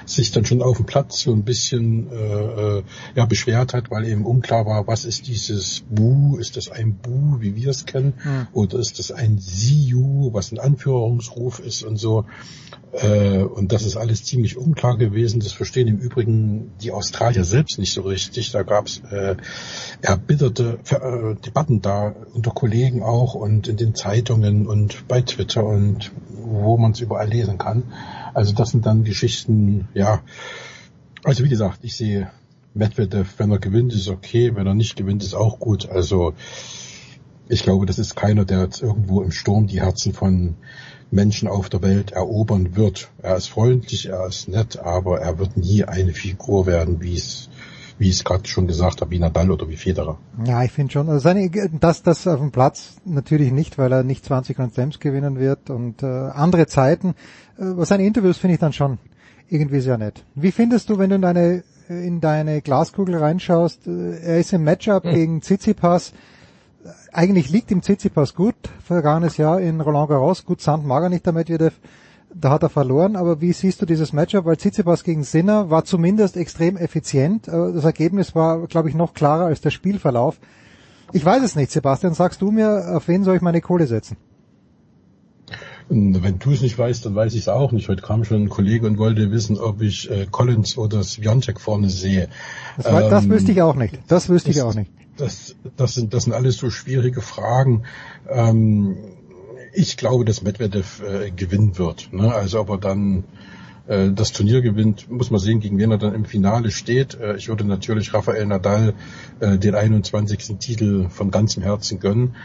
sich 0.06 0.32
dann 0.32 0.44
schon 0.44 0.62
auf 0.62 0.78
dem 0.78 0.86
Platz 0.86 1.20
so 1.20 1.32
ein 1.32 1.44
bisschen 1.44 2.10
äh, 2.10 2.78
äh, 2.78 2.82
ja, 3.14 3.26
beschwert 3.26 3.74
hat, 3.74 3.90
weil 3.90 4.06
eben 4.06 4.24
unklar 4.24 4.66
war, 4.66 4.86
was 4.86 5.04
ist 5.04 5.26
dieses 5.26 5.84
Bu? 5.90 6.38
Ist 6.38 6.56
das 6.56 6.70
ein 6.70 6.94
Bu, 6.94 7.40
wie 7.40 7.56
wir 7.56 7.68
es 7.68 7.84
kennen? 7.84 8.14
Mhm. 8.24 8.48
Oder 8.52 8.78
ist 8.78 8.98
das 8.98 9.12
ein 9.12 9.38
Siu, 9.38 10.30
was 10.32 10.52
ein 10.52 10.58
Anführungsruf 10.58 11.60
ist 11.60 11.82
und 11.82 11.96
so? 11.96 12.24
Äh, 12.92 13.42
und 13.42 13.72
das 13.72 13.84
ist 13.84 13.96
alles 13.96 14.24
ziemlich 14.24 14.58
unklar 14.58 14.98
gewesen. 14.98 15.40
Das 15.40 15.52
verstehen 15.52 15.88
im 15.88 15.98
Übrigen 15.98 16.72
die 16.82 16.92
Australier 16.92 17.44
selbst 17.44 17.78
nicht 17.78 17.92
so 17.92 18.02
richtig. 18.02 18.52
Da 18.52 18.62
gab 18.62 18.86
es 18.86 19.00
äh, 19.10 19.36
erbitterte 20.02 20.78
äh, 20.90 21.40
Debatten 21.40 21.80
da 21.80 22.14
unter 22.34 22.50
Kollegen 22.50 23.02
auch 23.02 23.34
und 23.34 23.66
in 23.66 23.78
den 23.78 23.94
Zeitungen 23.94 24.66
und 24.66 25.08
bei 25.08 25.22
Twitter 25.22 25.64
und 25.64 26.12
wo 26.28 26.76
man 26.76 26.92
es 26.92 27.00
überall 27.00 27.28
lesen 27.28 27.56
kann. 27.56 27.84
Also 28.34 28.52
das 28.52 28.70
sind 28.70 28.84
dann 28.84 29.04
Geschichten, 29.04 29.88
ja. 29.94 30.22
Also 31.24 31.44
wie 31.44 31.48
gesagt, 31.48 31.78
ich 31.82 31.96
sehe 31.96 32.30
Medvedev, 32.74 33.38
wenn 33.38 33.50
er 33.50 33.58
gewinnt, 33.58 33.94
ist 33.94 34.08
okay, 34.08 34.54
wenn 34.54 34.66
er 34.66 34.74
nicht 34.74 34.96
gewinnt, 34.96 35.22
ist 35.22 35.34
auch 35.34 35.58
gut. 35.58 35.88
Also 35.88 36.34
ich 37.48 37.62
glaube, 37.62 37.86
das 37.86 37.98
ist 37.98 38.16
keiner, 38.16 38.44
der 38.44 38.62
jetzt 38.62 38.82
irgendwo 38.82 39.22
im 39.22 39.30
Sturm 39.30 39.66
die 39.66 39.80
Herzen 39.80 40.12
von 40.12 40.56
Menschen 41.12 41.46
auf 41.46 41.68
der 41.68 41.82
Welt 41.82 42.12
erobern 42.12 42.74
wird. 42.74 43.10
Er 43.22 43.36
ist 43.36 43.48
freundlich, 43.48 44.06
er 44.06 44.26
ist 44.26 44.48
nett, 44.48 44.78
aber 44.78 45.20
er 45.20 45.38
wird 45.38 45.56
nie 45.56 45.84
eine 45.84 46.12
Figur 46.12 46.66
werden, 46.66 47.00
wie 47.00 47.14
es 47.14 47.48
wie 47.98 48.08
ich 48.08 48.16
es 48.16 48.24
gerade 48.24 48.48
schon 48.48 48.66
gesagt 48.66 49.00
habe, 49.00 49.12
wie 49.12 49.18
Nadal 49.20 49.50
oder 49.50 49.68
wie 49.68 49.76
Federer. 49.76 50.18
Ja, 50.44 50.64
ich 50.64 50.72
finde 50.72 50.92
schon, 50.92 51.08
also 51.08 51.20
seine, 51.20 51.48
das, 51.78 52.02
das 52.02 52.26
auf 52.26 52.40
dem 52.40 52.50
Platz 52.50 52.96
natürlich 53.04 53.52
nicht, 53.52 53.78
weil 53.78 53.92
er 53.92 54.02
nicht 54.02 54.24
20 54.24 54.56
Grand 54.56 54.74
Slams 54.74 54.98
gewinnen 54.98 55.38
wird 55.38 55.70
und 55.70 56.02
äh, 56.02 56.06
andere 56.06 56.66
Zeiten. 56.66 57.14
Äh, 57.58 57.84
seine 57.84 58.04
Interviews 58.04 58.38
finde 58.38 58.54
ich 58.54 58.60
dann 58.60 58.72
schon 58.72 58.98
irgendwie 59.48 59.80
sehr 59.80 59.98
nett. 59.98 60.24
Wie 60.34 60.50
findest 60.50 60.90
du, 60.90 60.98
wenn 60.98 61.10
du 61.10 61.16
in 61.16 61.22
deine, 61.22 61.62
in 61.88 62.20
deine 62.20 62.60
Glaskugel 62.60 63.16
reinschaust, 63.16 63.86
äh, 63.86 64.18
er 64.18 64.38
ist 64.38 64.52
im 64.52 64.64
Matchup 64.64 65.04
hm. 65.04 65.14
gegen 65.14 65.42
Tsitsipas, 65.42 66.12
eigentlich 67.12 67.50
liegt 67.50 67.70
ihm 67.70 67.82
Tsitsipas 67.82 68.34
gut, 68.34 68.54
vergangenes 68.82 69.36
Jahr 69.36 69.60
in 69.60 69.80
Roland 69.80 70.08
Garros, 70.08 70.44
gut 70.44 70.60
Sand 70.60 70.86
mag 70.86 71.02
er 71.02 71.08
nicht 71.10 71.26
der 71.26 71.32
Medvedev, 71.32 71.74
da 72.34 72.50
hat 72.50 72.62
er 72.62 72.70
verloren, 72.70 73.16
aber 73.16 73.40
wie 73.40 73.52
siehst 73.52 73.82
du 73.82 73.86
dieses 73.86 74.12
Matchup? 74.12 74.46
Weil 74.46 74.56
Tsitsipas 74.56 75.04
gegen 75.04 75.22
Sinner 75.22 75.70
war 75.70 75.84
zumindest 75.84 76.36
extrem 76.36 76.76
effizient, 76.76 77.46
das 77.48 77.84
Ergebnis 77.84 78.34
war, 78.34 78.66
glaube 78.66 78.88
ich, 78.88 78.94
noch 78.94 79.12
klarer 79.12 79.44
als 79.44 79.60
der 79.60 79.70
Spielverlauf. 79.70 80.38
Ich 81.12 81.24
weiß 81.24 81.42
es 81.42 81.56
nicht, 81.56 81.70
Sebastian, 81.70 82.14
sagst 82.14 82.40
du 82.40 82.50
mir, 82.50 82.96
auf 82.96 83.06
wen 83.08 83.24
soll 83.24 83.36
ich 83.36 83.42
meine 83.42 83.60
Kohle 83.60 83.86
setzen? 83.86 84.16
Wenn 85.90 86.38
du 86.38 86.52
es 86.52 86.62
nicht 86.62 86.78
weißt, 86.78 87.04
dann 87.04 87.14
weiß 87.14 87.34
ich 87.34 87.40
es 87.40 87.48
auch 87.48 87.72
nicht. 87.72 87.90
Heute 87.90 88.00
kam 88.00 88.24
schon 88.24 88.44
ein 88.44 88.48
Kollege 88.48 88.86
und 88.86 88.96
wollte 88.96 89.30
wissen, 89.30 89.58
ob 89.58 89.82
ich 89.82 90.10
äh, 90.10 90.26
Collins 90.30 90.78
oder 90.78 91.02
Swiatek 91.02 91.60
vorne 91.60 91.90
sehe. 91.90 92.28
Das, 92.78 92.86
ähm, 92.86 93.10
das 93.10 93.28
wüsste 93.28 93.52
ich 93.52 93.60
auch 93.60 93.74
nicht. 93.74 93.98
Das 94.08 94.30
wüsste 94.30 94.50
ich 94.50 94.62
auch 94.62 94.74
nicht 94.74 94.90
das, 95.16 95.56
das, 95.76 95.94
sind, 95.94 96.14
das 96.14 96.24
sind 96.24 96.32
alles 96.32 96.56
so 96.56 96.70
schwierige 96.70 97.20
Fragen. 97.20 97.84
Ähm, 98.28 98.96
ich 99.72 99.96
glaube, 99.96 100.24
dass 100.24 100.42
Medvedev 100.42 101.02
äh, 101.02 101.30
gewinnen 101.30 101.78
wird. 101.78 102.12
Ne? 102.12 102.34
Also 102.34 102.60
ob 102.60 102.70
er 102.70 102.78
dann 102.78 103.24
äh, 103.86 104.10
das 104.10 104.32
Turnier 104.32 104.60
gewinnt, 104.60 105.10
muss 105.10 105.30
man 105.30 105.40
sehen, 105.40 105.60
gegen 105.60 105.78
wen 105.78 105.90
er 105.90 105.98
dann 105.98 106.14
im 106.14 106.24
Finale 106.24 106.70
steht. 106.70 107.18
Äh, 107.18 107.36
ich 107.36 107.48
würde 107.48 107.64
natürlich 107.64 108.12
Rafael 108.12 108.46
Nadal 108.46 108.94
äh, 109.40 109.58
den 109.58 109.74
21. 109.74 110.58
Titel 110.58 111.08
von 111.08 111.30
ganzem 111.30 111.62
Herzen 111.62 112.00
gönnen. 112.00 112.36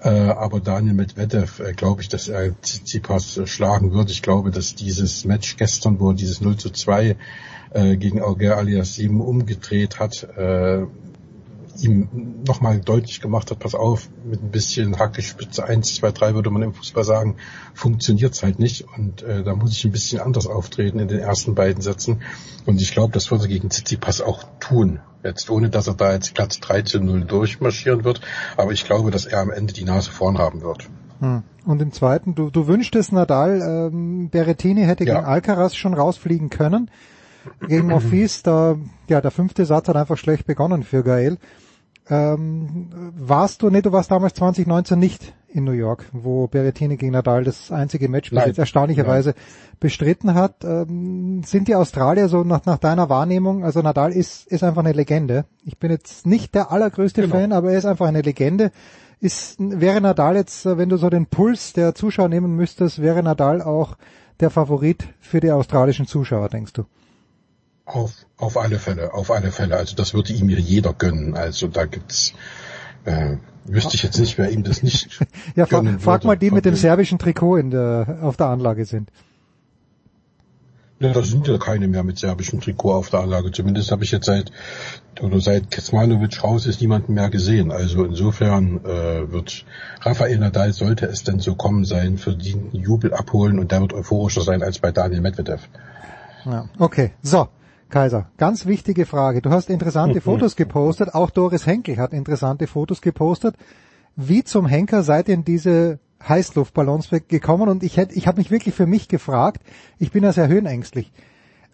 Äh, 0.00 0.10
aber 0.10 0.60
Daniel 0.60 0.94
Medvedev, 0.94 1.60
äh, 1.60 1.72
glaube 1.72 2.02
ich, 2.02 2.08
dass 2.08 2.28
er 2.28 2.60
Tsitsipas 2.60 3.38
äh, 3.38 3.46
schlagen 3.46 3.92
wird. 3.92 4.10
Ich 4.10 4.22
glaube, 4.22 4.50
dass 4.50 4.74
dieses 4.74 5.24
Match 5.24 5.56
gestern, 5.56 5.98
wo 5.98 6.10
er 6.10 6.14
dieses 6.14 6.42
0 6.42 6.56
zu 6.56 6.70
2 6.70 7.16
äh, 7.70 7.96
gegen 7.96 8.20
Auger 8.20 8.58
alias 8.58 8.94
7 8.94 9.20
umgedreht 9.20 9.98
hat, 9.98 10.22
äh, 10.36 10.82
ihm 11.82 12.42
nochmal 12.46 12.80
deutlich 12.80 13.20
gemacht 13.20 13.50
hat, 13.50 13.58
pass 13.58 13.74
auf, 13.74 14.08
mit 14.24 14.42
ein 14.42 14.50
bisschen 14.50 14.98
Hackespitze 14.98 15.64
1, 15.64 15.96
2, 15.96 16.12
3 16.12 16.34
würde 16.34 16.50
man 16.50 16.62
im 16.62 16.74
Fußball 16.74 17.04
sagen, 17.04 17.36
funktioniert's 17.74 18.42
halt 18.42 18.58
nicht 18.58 18.86
und 18.96 19.22
äh, 19.22 19.42
da 19.42 19.54
muss 19.54 19.72
ich 19.72 19.84
ein 19.84 19.92
bisschen 19.92 20.20
anders 20.20 20.46
auftreten 20.46 20.98
in 20.98 21.08
den 21.08 21.20
ersten 21.20 21.54
beiden 21.54 21.82
Sätzen 21.82 22.22
und 22.64 22.80
ich 22.80 22.92
glaube, 22.92 23.12
das 23.12 23.30
wird 23.30 23.42
er 23.42 23.48
gegen 23.48 23.70
Tsitsipas 23.70 24.20
auch 24.20 24.44
tun. 24.60 25.00
Jetzt 25.22 25.50
ohne, 25.50 25.70
dass 25.70 25.88
er 25.88 25.94
da 25.94 26.12
jetzt 26.12 26.34
Platz 26.34 26.60
3 26.60 26.82
zu 26.82 27.00
0 27.00 27.24
durchmarschieren 27.24 28.04
wird, 28.04 28.20
aber 28.56 28.72
ich 28.72 28.84
glaube, 28.84 29.10
dass 29.10 29.26
er 29.26 29.40
am 29.40 29.50
Ende 29.50 29.72
die 29.72 29.84
Nase 29.84 30.10
vorn 30.10 30.38
haben 30.38 30.62
wird. 30.62 30.88
Hm. 31.20 31.42
Und 31.64 31.82
im 31.82 31.92
zweiten, 31.92 32.34
du, 32.34 32.50
du 32.50 32.68
wünschtest 32.68 33.12
Nadal, 33.12 33.90
ähm, 33.92 34.28
Berrettini 34.30 34.84
hätte 34.84 35.04
ja. 35.04 35.14
gegen 35.14 35.26
Alcaraz 35.26 35.74
schon 35.74 35.94
rausfliegen 35.94 36.50
können. 36.50 36.90
Gegen 37.66 37.88
Monfils, 37.88 38.42
da, 38.42 38.76
ja, 39.08 39.20
der 39.20 39.30
fünfte 39.30 39.64
Satz 39.66 39.88
hat 39.88 39.96
einfach 39.96 40.16
schlecht 40.16 40.46
begonnen 40.46 40.82
für 40.82 41.02
Gael. 41.02 41.38
Ähm, 42.08 42.88
warst 43.16 43.62
du, 43.62 43.70
nee, 43.70 43.82
du 43.82 43.92
warst 43.92 44.10
damals 44.10 44.34
2019 44.34 44.98
nicht 44.98 45.34
in 45.48 45.64
New 45.64 45.72
York, 45.72 46.04
wo 46.12 46.46
Berrettini 46.46 46.96
gegen 46.96 47.12
Nadal 47.12 47.42
das 47.42 47.72
einzige 47.72 48.08
Match 48.08 48.30
bis 48.30 48.44
jetzt 48.44 48.58
erstaunlicherweise 48.58 49.30
Nein. 49.30 49.38
bestritten 49.80 50.34
hat. 50.34 50.64
Ähm, 50.64 51.42
sind 51.44 51.66
die 51.66 51.74
Australier 51.74 52.28
so 52.28 52.44
nach, 52.44 52.64
nach 52.66 52.78
deiner 52.78 53.08
Wahrnehmung, 53.08 53.64
also 53.64 53.80
Nadal 53.80 54.12
ist, 54.12 54.46
ist 54.46 54.62
einfach 54.62 54.84
eine 54.84 54.92
Legende. 54.92 55.46
Ich 55.64 55.78
bin 55.78 55.90
jetzt 55.90 56.26
nicht 56.26 56.54
der 56.54 56.70
allergrößte 56.70 57.22
genau. 57.22 57.36
Fan, 57.36 57.52
aber 57.52 57.72
er 57.72 57.78
ist 57.78 57.86
einfach 57.86 58.06
eine 58.06 58.22
Legende. 58.22 58.70
Ist, 59.18 59.56
wäre 59.58 60.00
Nadal 60.00 60.36
jetzt, 60.36 60.66
wenn 60.66 60.90
du 60.90 60.98
so 60.98 61.08
den 61.08 61.26
Puls 61.26 61.72
der 61.72 61.94
Zuschauer 61.94 62.28
nehmen 62.28 62.54
müsstest, 62.54 63.00
wäre 63.00 63.22
Nadal 63.22 63.62
auch 63.62 63.96
der 64.40 64.50
Favorit 64.50 65.08
für 65.20 65.40
die 65.40 65.50
australischen 65.50 66.06
Zuschauer, 66.06 66.50
denkst 66.50 66.74
du? 66.74 66.84
Auf, 67.86 68.12
auf 68.36 68.56
alle 68.56 68.78
Fälle, 68.78 69.14
auf 69.14 69.30
alle 69.30 69.52
Fälle. 69.52 69.76
Also 69.76 69.94
das 69.96 70.12
würde 70.12 70.32
ihm 70.32 70.48
jeder 70.48 70.92
gönnen. 70.92 71.34
Also 71.36 71.68
da 71.68 71.86
gibt's, 71.86 72.34
äh, 73.04 73.36
wüsste 73.64 73.94
ich 73.94 74.02
jetzt 74.02 74.18
nicht, 74.18 74.36
wer 74.38 74.50
ihm 74.50 74.64
das 74.64 74.82
nicht 74.82 75.20
Ja, 75.54 75.66
fra 75.66 75.82
frag 75.98 76.24
mal 76.24 76.36
die 76.36 76.50
mit 76.50 76.64
dem 76.64 76.74
serbischen 76.74 77.18
Trikot 77.18 77.56
in 77.56 77.70
der, 77.70 78.18
auf 78.22 78.36
der 78.36 78.46
Anlage 78.46 78.84
sind. 78.84 79.10
Ja, 80.98 81.12
da 81.12 81.22
sind 81.22 81.46
ja 81.46 81.58
keine 81.58 81.88
mehr 81.88 82.02
mit 82.04 82.18
serbischem 82.18 82.60
Trikot 82.60 82.94
auf 82.94 83.10
der 83.10 83.20
Anlage. 83.20 83.52
Zumindest 83.52 83.90
habe 83.92 84.02
ich 84.04 84.12
jetzt 84.12 84.24
seit 84.24 84.50
oder 85.20 85.40
seit 85.40 85.70
Kecmanovic 85.70 86.42
raus 86.42 86.66
ist 86.66 86.80
niemanden 86.80 87.12
mehr 87.12 87.28
gesehen. 87.28 87.70
Also 87.70 88.04
insofern 88.04 88.82
äh, 88.84 89.30
wird 89.30 89.66
Rafael 90.00 90.38
Nadal, 90.38 90.72
sollte 90.72 91.06
es 91.06 91.22
denn 91.22 91.38
so 91.38 91.54
kommen 91.54 91.84
sein, 91.84 92.16
verdienten 92.16 92.80
Jubel 92.80 93.12
abholen 93.12 93.58
und 93.58 93.72
der 93.72 93.82
wird 93.82 93.92
euphorischer 93.92 94.40
sein 94.40 94.62
als 94.62 94.78
bei 94.78 94.90
Daniel 94.90 95.20
Medvedev. 95.20 95.68
Ja, 96.46 96.68
okay, 96.78 97.12
so. 97.22 97.48
Kaiser, 97.88 98.30
ganz 98.36 98.66
wichtige 98.66 99.06
Frage. 99.06 99.42
Du 99.42 99.50
hast 99.50 99.70
interessante 99.70 100.20
Fotos 100.22 100.56
gepostet, 100.56 101.14
auch 101.14 101.30
Doris 101.30 101.66
Henkel 101.66 101.98
hat 101.98 102.12
interessante 102.12 102.66
Fotos 102.66 103.00
gepostet. 103.00 103.54
Wie 104.16 104.44
zum 104.44 104.66
Henker 104.66 105.02
seid 105.02 105.28
ihr 105.28 105.34
in 105.34 105.44
diese 105.44 105.98
Heißluftballons 106.26 107.10
gekommen? 107.28 107.68
Und 107.68 107.82
ich 107.82 107.96
hätte, 107.96 108.14
ich 108.14 108.26
habe 108.26 108.38
mich 108.38 108.50
wirklich 108.50 108.74
für 108.74 108.86
mich 108.86 109.08
gefragt, 109.08 109.62
ich 109.98 110.10
bin 110.10 110.24
ja 110.24 110.32
sehr 110.32 110.48
höhenängstlich. 110.48 111.12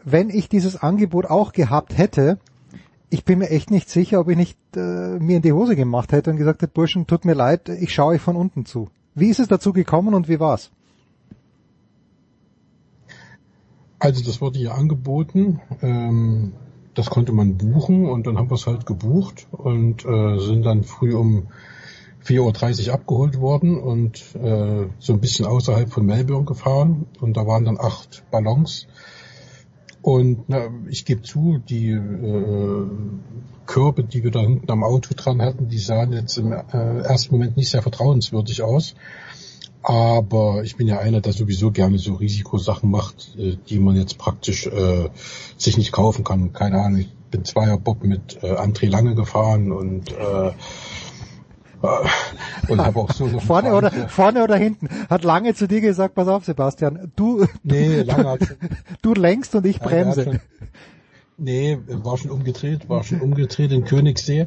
Wenn 0.05 0.29
ich 0.29 0.49
dieses 0.49 0.77
Angebot 0.77 1.27
auch 1.27 1.53
gehabt 1.53 1.97
hätte, 1.97 2.39
ich 3.09 3.25
bin 3.25 3.39
mir 3.39 3.51
echt 3.51 3.71
nicht 3.71 3.89
sicher, 3.89 4.21
ob 4.21 4.29
ich 4.29 4.37
nicht 4.37 4.59
äh, 4.75 4.81
mir 5.19 5.37
in 5.37 5.43
die 5.43 5.53
Hose 5.53 5.77
gemacht 5.77 6.13
hätte 6.13 6.31
und 6.31 6.37
gesagt 6.37 6.63
hätte, 6.63 6.73
Burschen, 6.73 7.07
tut 7.07 7.25
mir 7.25 7.35
leid, 7.35 7.69
ich 7.69 7.95
schaue 7.95 8.15
euch 8.15 8.21
von 8.21 8.37
unten 8.37 8.65
zu. 8.67 8.89
Wie 9.15 9.29
ist 9.29 9.39
es 9.39 9.49
dazu 9.49 9.73
gekommen 9.73 10.15
und 10.15 10.29
wie 10.29 10.41
war's? 10.41 10.71
Also 14.03 14.25
das 14.25 14.41
wurde 14.41 14.59
hier 14.59 14.75
angeboten. 14.75 15.61
Ähm, 15.81 16.55
das 16.93 17.09
konnte 17.09 17.31
man 17.31 17.57
buchen 17.57 18.09
und 18.09 18.27
dann 18.27 18.37
haben 18.37 18.51
wir 18.51 18.57
es 18.57 18.67
halt 18.67 18.85
gebucht 18.85 19.47
und 19.53 20.05
äh, 20.05 20.41
sind 20.41 20.65
dann 20.65 20.83
früh 20.83 21.15
um 21.15 21.47
4.30 22.25 22.89
Uhr 22.89 22.95
abgeholt 22.95 23.39
worden 23.39 23.79
und 23.79 24.21
äh, 24.35 24.89
so 24.99 25.13
ein 25.13 25.21
bisschen 25.21 25.47
außerhalb 25.47 25.89
von 25.89 26.05
Melbourne 26.05 26.47
gefahren 26.47 27.07
und 27.21 27.37
da 27.37 27.47
waren 27.47 27.65
dann 27.65 27.79
acht 27.79 28.25
Ballons. 28.33 28.89
Und 30.03 30.49
na, 30.49 30.67
ich 30.89 31.05
gebe 31.05 31.23
zu, 31.23 31.59
die 31.59 31.91
äh, 31.91 32.87
Körbe, 33.67 34.03
die 34.03 34.25
wir 34.25 34.33
da 34.33 34.41
hinten 34.41 34.69
am 34.69 34.83
Auto 34.83 35.15
dran 35.17 35.41
hatten, 35.41 35.69
die 35.69 35.79
sahen 35.79 36.13
jetzt 36.13 36.37
im 36.39 36.51
äh, 36.51 36.57
ersten 37.03 37.37
Moment 37.37 37.57
nicht 37.57 37.71
sehr 37.71 37.83
vertrauenswürdig 37.83 38.63
aus. 38.63 38.97
Aber 39.83 40.63
ich 40.63 40.77
bin 40.77 40.87
ja 40.87 40.99
einer, 40.99 41.21
der 41.21 41.33
sowieso 41.33 41.73
gerne 41.73 41.99
so 41.99 42.15
Risikosachen 42.15 42.91
macht, 42.91 43.37
äh, 43.37 43.57
die 43.69 43.79
man 43.79 43.97
jetzt 43.97 44.17
praktisch 44.17 44.67
äh, 44.67 45.09
sich 45.57 45.77
nicht 45.77 45.93
kaufen 45.93 46.25
kann. 46.25 46.53
Keine 46.53 46.81
Ahnung, 46.81 47.01
ich 47.01 47.13
bin 47.31 47.45
zweier 47.45 47.79
Bob 47.79 48.05
mit 48.05 48.39
äh, 48.43 48.55
André 48.55 48.89
Lange 48.89 49.17
gefahren 49.17 49.73
und 49.73 50.13
äh, 50.13 50.49
äh 50.49 50.53
und 52.69 52.81
habe 52.81 53.01
auch 53.01 53.11
so 53.13 53.27
vorne 53.41 53.75
oder 53.75 53.91
vorne 53.91 54.45
oder 54.45 54.57
hinten. 54.57 54.89
Hat 55.11 55.25
lange 55.25 55.55
zu 55.55 55.67
dir 55.67 55.81
gesagt 55.81 56.15
pass 56.15 56.29
auf 56.29 56.45
Sebastian 56.45 57.11
du 57.17 57.45
nee, 57.65 58.03
lange 58.03 58.29
hat 58.29 58.57
du 59.03 59.15
lenkst 59.15 59.55
und 59.57 59.67
ich 59.67 59.81
bremse. 59.81 60.25
schon, 60.25 60.41
nee 61.39 61.79
war 61.89 62.19
schon 62.19 62.31
umgedreht 62.31 62.89
war 62.89 63.03
schon 63.03 63.21
umgedreht 63.21 63.73
in 63.73 63.85
Königssee 63.85 64.47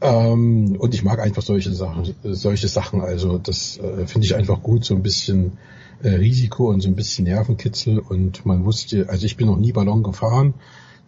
Ähm, 0.00 0.76
und 0.78 0.94
ich 0.94 1.02
mag 1.02 1.18
einfach 1.18 1.42
solche 1.42 1.72
Sachen, 1.72 2.14
solche 2.22 2.68
Sachen. 2.68 3.00
Also 3.00 3.38
das 3.38 3.78
äh, 3.78 4.06
finde 4.06 4.26
ich 4.26 4.34
einfach 4.34 4.62
gut, 4.62 4.84
so 4.84 4.94
ein 4.94 5.02
bisschen 5.02 5.58
äh, 6.02 6.10
Risiko 6.10 6.70
und 6.70 6.80
so 6.80 6.88
ein 6.88 6.94
bisschen 6.94 7.24
Nervenkitzel. 7.24 7.98
Und 7.98 8.46
man 8.46 8.64
wusste, 8.64 9.08
also 9.08 9.26
ich 9.26 9.36
bin 9.36 9.48
noch 9.48 9.58
nie 9.58 9.72
Ballon 9.72 10.02
gefahren, 10.02 10.54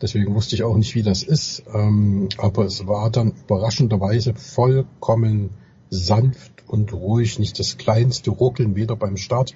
deswegen 0.02 0.34
wusste 0.34 0.56
ich 0.56 0.64
auch 0.64 0.76
nicht, 0.76 0.94
wie 0.94 1.02
das 1.02 1.22
ist. 1.22 1.62
Ähm, 1.72 2.28
aber 2.38 2.64
es 2.64 2.86
war 2.86 3.10
dann 3.10 3.32
überraschenderweise 3.46 4.34
vollkommen 4.34 5.50
sanft 5.90 6.52
und 6.66 6.92
ruhig, 6.92 7.38
nicht 7.38 7.58
das 7.58 7.76
kleinste 7.76 8.30
Ruckeln, 8.30 8.76
weder 8.76 8.96
beim 8.96 9.16
Start 9.16 9.54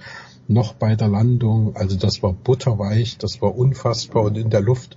noch 0.49 0.75
bei 0.75 0.97
der 0.97 1.09
Landung. 1.09 1.75
Also 1.77 1.97
das 1.97 2.23
war 2.23 2.33
butterweich, 2.33 3.19
das 3.19 3.41
war 3.41 3.57
unfassbar 3.57 4.25
und 4.25 4.37
in 4.37 4.51
der 4.51 4.61
Luft 4.61 4.97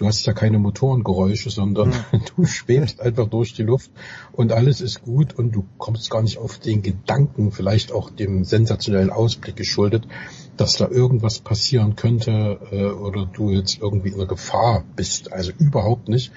du 0.00 0.06
hast 0.06 0.24
ja 0.24 0.32
keine 0.32 0.58
Motorengeräusche, 0.58 1.50
sondern 1.50 1.90
mhm. 1.90 2.22
du 2.36 2.46
schwebst 2.46 3.00
einfach 3.00 3.28
durch 3.28 3.52
die 3.52 3.62
Luft 3.62 3.90
und 4.32 4.52
alles 4.52 4.80
ist 4.80 5.02
gut 5.02 5.34
und 5.34 5.54
du 5.54 5.66
kommst 5.76 6.10
gar 6.10 6.22
nicht 6.22 6.38
auf 6.38 6.58
den 6.58 6.80
Gedanken, 6.80 7.52
vielleicht 7.52 7.92
auch 7.92 8.08
dem 8.08 8.44
sensationellen 8.44 9.10
Ausblick 9.10 9.56
geschuldet, 9.56 10.08
dass 10.56 10.76
da 10.76 10.88
irgendwas 10.88 11.40
passieren 11.40 11.96
könnte 11.96 12.58
äh, 12.70 12.84
oder 12.86 13.26
du 13.26 13.50
jetzt 13.50 13.78
irgendwie 13.80 14.08
in 14.08 14.18
der 14.18 14.26
Gefahr 14.26 14.84
bist. 14.96 15.32
Also 15.32 15.52
überhaupt 15.58 16.08
nicht. 16.08 16.32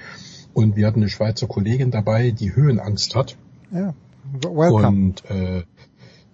Und 0.54 0.76
wir 0.76 0.86
hatten 0.86 1.00
eine 1.00 1.10
Schweizer 1.10 1.48
Kollegin 1.48 1.90
dabei, 1.90 2.32
die 2.32 2.54
Höhenangst 2.54 3.16
hat. 3.16 3.38
Ja, 3.72 3.94
welcome. 4.42 4.88
Und 4.88 5.26
äh, 5.30 5.64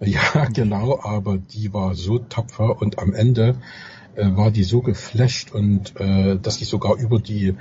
ja, 0.00 0.46
genau, 0.52 0.98
aber 1.00 1.38
die 1.38 1.72
war 1.72 1.94
so 1.94 2.18
tapfer 2.18 2.82
und 2.82 2.98
am 2.98 3.12
Ende 3.12 3.56
äh, 4.16 4.36
war 4.36 4.50
die 4.50 4.64
so 4.64 4.80
geflasht 4.80 5.52
und 5.52 5.94
äh, 6.00 6.38
dass 6.38 6.56
sie 6.56 6.64
sogar 6.64 6.96
über 6.96 7.18
die 7.18 7.54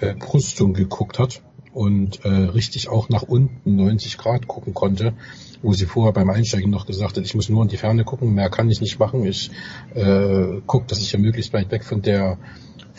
äh, 0.00 0.14
Brüstung 0.14 0.74
geguckt 0.74 1.18
hat 1.18 1.42
und 1.72 2.24
äh, 2.24 2.28
richtig 2.28 2.88
auch 2.88 3.08
nach 3.08 3.22
unten 3.22 3.76
90 3.76 4.18
Grad 4.18 4.46
gucken 4.46 4.74
konnte, 4.74 5.14
wo 5.62 5.72
sie 5.72 5.86
vorher 5.86 6.12
beim 6.12 6.28
Einsteigen 6.28 6.70
noch 6.70 6.86
gesagt 6.86 7.16
hat, 7.16 7.24
ich 7.24 7.34
muss 7.34 7.48
nur 7.48 7.62
in 7.62 7.68
die 7.68 7.76
Ferne 7.76 8.04
gucken, 8.04 8.34
mehr 8.34 8.50
kann 8.50 8.70
ich 8.70 8.80
nicht 8.80 8.98
machen, 8.98 9.24
ich 9.24 9.50
äh, 9.94 10.60
gucke, 10.66 10.86
dass 10.86 10.98
ich 10.98 11.12
ja 11.12 11.18
möglichst 11.18 11.52
weit 11.52 11.70
weg 11.70 11.84
von 11.84 12.02
der 12.02 12.38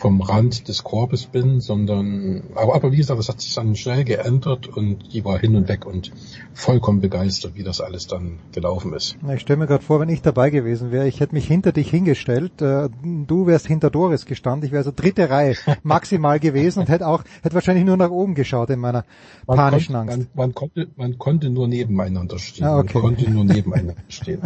vom 0.04 0.20
Rand 0.20 0.68
des 0.68 0.84
Korbes 0.84 1.24
bin, 1.24 1.62
sondern, 1.62 2.42
aber, 2.56 2.74
aber 2.74 2.92
wie 2.92 2.98
gesagt, 2.98 3.18
das 3.18 3.30
hat 3.30 3.40
sich 3.40 3.54
dann 3.54 3.74
schnell 3.74 4.04
geändert 4.04 4.68
und 4.68 5.14
die 5.14 5.24
war 5.24 5.38
hin 5.38 5.56
und 5.56 5.66
weg 5.66 5.86
und 5.86 6.12
vollkommen 6.52 7.00
begeistert, 7.00 7.54
wie 7.54 7.62
das 7.62 7.80
alles 7.80 8.06
dann 8.06 8.38
gelaufen 8.52 8.92
ist. 8.92 9.16
Ich 9.34 9.40
stelle 9.40 9.60
mir 9.60 9.66
gerade 9.66 9.82
vor, 9.82 10.00
wenn 10.00 10.10
ich 10.10 10.20
dabei 10.20 10.50
gewesen 10.50 10.92
wäre, 10.92 11.08
ich 11.08 11.20
hätte 11.20 11.34
mich 11.34 11.46
hinter 11.46 11.72
dich 11.72 11.88
hingestellt, 11.88 12.60
äh, 12.60 12.90
du 13.02 13.46
wärst 13.46 13.66
hinter 13.66 13.88
Doris 13.88 14.26
gestanden, 14.26 14.66
ich 14.66 14.72
wäre 14.72 14.84
so 14.84 14.92
dritte 14.94 15.30
Reihe 15.30 15.54
maximal 15.82 16.38
gewesen 16.38 16.80
und 16.80 16.90
hätte 16.90 17.08
auch, 17.08 17.24
hätte 17.42 17.54
wahrscheinlich 17.54 17.86
nur 17.86 17.96
nach 17.96 18.10
oben 18.10 18.34
geschaut 18.34 18.68
in 18.68 18.80
meiner 18.80 19.06
man 19.46 19.56
panischen 19.56 19.94
konnte, 19.94 20.12
Angst. 20.12 20.28
Man, 20.34 20.48
man, 20.48 20.54
konnte, 20.54 20.88
man 20.96 21.18
konnte 21.18 21.48
nur 21.48 21.66
nebeneinander 21.66 22.38
stehen. 22.38 22.66
Ah, 22.66 22.78
okay. 22.80 22.98
Man 22.98 23.02
konnte 23.16 23.30
nur 23.30 23.44
nebeneinander 23.44 24.02
stehen. 24.08 24.42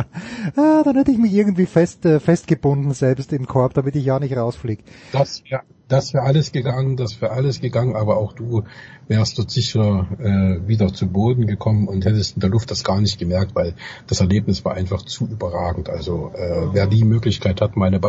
ah, 0.55 0.83
dann 0.85 0.95
hätte 0.95 1.11
ich 1.11 1.19
mich 1.19 1.33
irgendwie 1.33 1.67
fest, 1.67 2.07
äh, 2.07 2.21
festgebunden 2.21 2.93
selbst 2.93 3.33
im 3.33 3.49
Korb, 3.49 3.75
damit 3.75 3.97
ich 3.97 4.05
ja 4.05 4.21
nicht 4.21 4.37
rausfliege. 4.37 4.85
Das 5.11 5.43
ja, 5.49 5.63
das 5.89 6.13
wäre 6.13 6.25
alles 6.25 6.53
gegangen, 6.53 6.97
das 6.97 7.21
wäre 7.23 7.33
alles 7.33 7.61
gegangen, 7.61 7.97
aber 7.97 8.19
auch 8.19 8.35
du 8.35 8.65
wärst 9.07 9.39
dort 9.39 9.51
sicher 9.51 10.07
äh, 10.19 10.69
wieder 10.69 10.93
zu 10.93 11.09
Boden 11.09 11.47
gekommen 11.47 11.89
und 11.89 12.05
hättest 12.05 12.37
in 12.37 12.41
der 12.41 12.51
Luft 12.51 12.71
das 12.71 12.85
gar 12.85 13.01
nicht 13.01 13.19
gemerkt, 13.19 13.55
weil 13.55 13.75
das 14.07 14.21
Erlebnis 14.21 14.65
war 14.65 14.75
einfach 14.75 15.03
zu 15.03 15.27
überragend. 15.27 15.89
Also 15.89 16.33
äh, 16.35 16.69
wer 16.73 16.87
die 16.87 17.05
Möglichkeit 17.05 17.63
hat, 17.63 17.77
meine 17.77 18.01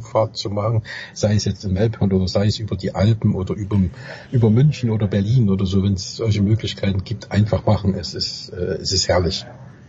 Fahrt 0.00 0.36
zu 0.36 0.50
machen, 0.50 0.82
sei 1.12 1.34
es 1.34 1.44
jetzt 1.44 1.64
in 1.64 1.72
Melbourne 1.72 2.14
oder 2.14 2.28
sei 2.28 2.46
es 2.46 2.58
über 2.58 2.76
die 2.76 2.94
Alpen 2.94 3.34
oder 3.34 3.54
über, 3.54 3.80
über 4.32 4.50
München 4.50 4.90
oder 4.90 5.06
Berlin 5.06 5.50
oder 5.50 5.66
so, 5.66 5.82
wenn 5.82 5.94
es 5.94 6.16
solche 6.16 6.42
Möglichkeiten 6.42 7.04
gibt, 7.04 7.30
einfach 7.30 7.66
machen. 7.66 7.94
Es 7.94 8.14
ist, 8.14 8.50
äh, 8.50 8.78
es 8.80 8.92
ist 8.92 9.08
herrlich. 9.08 9.46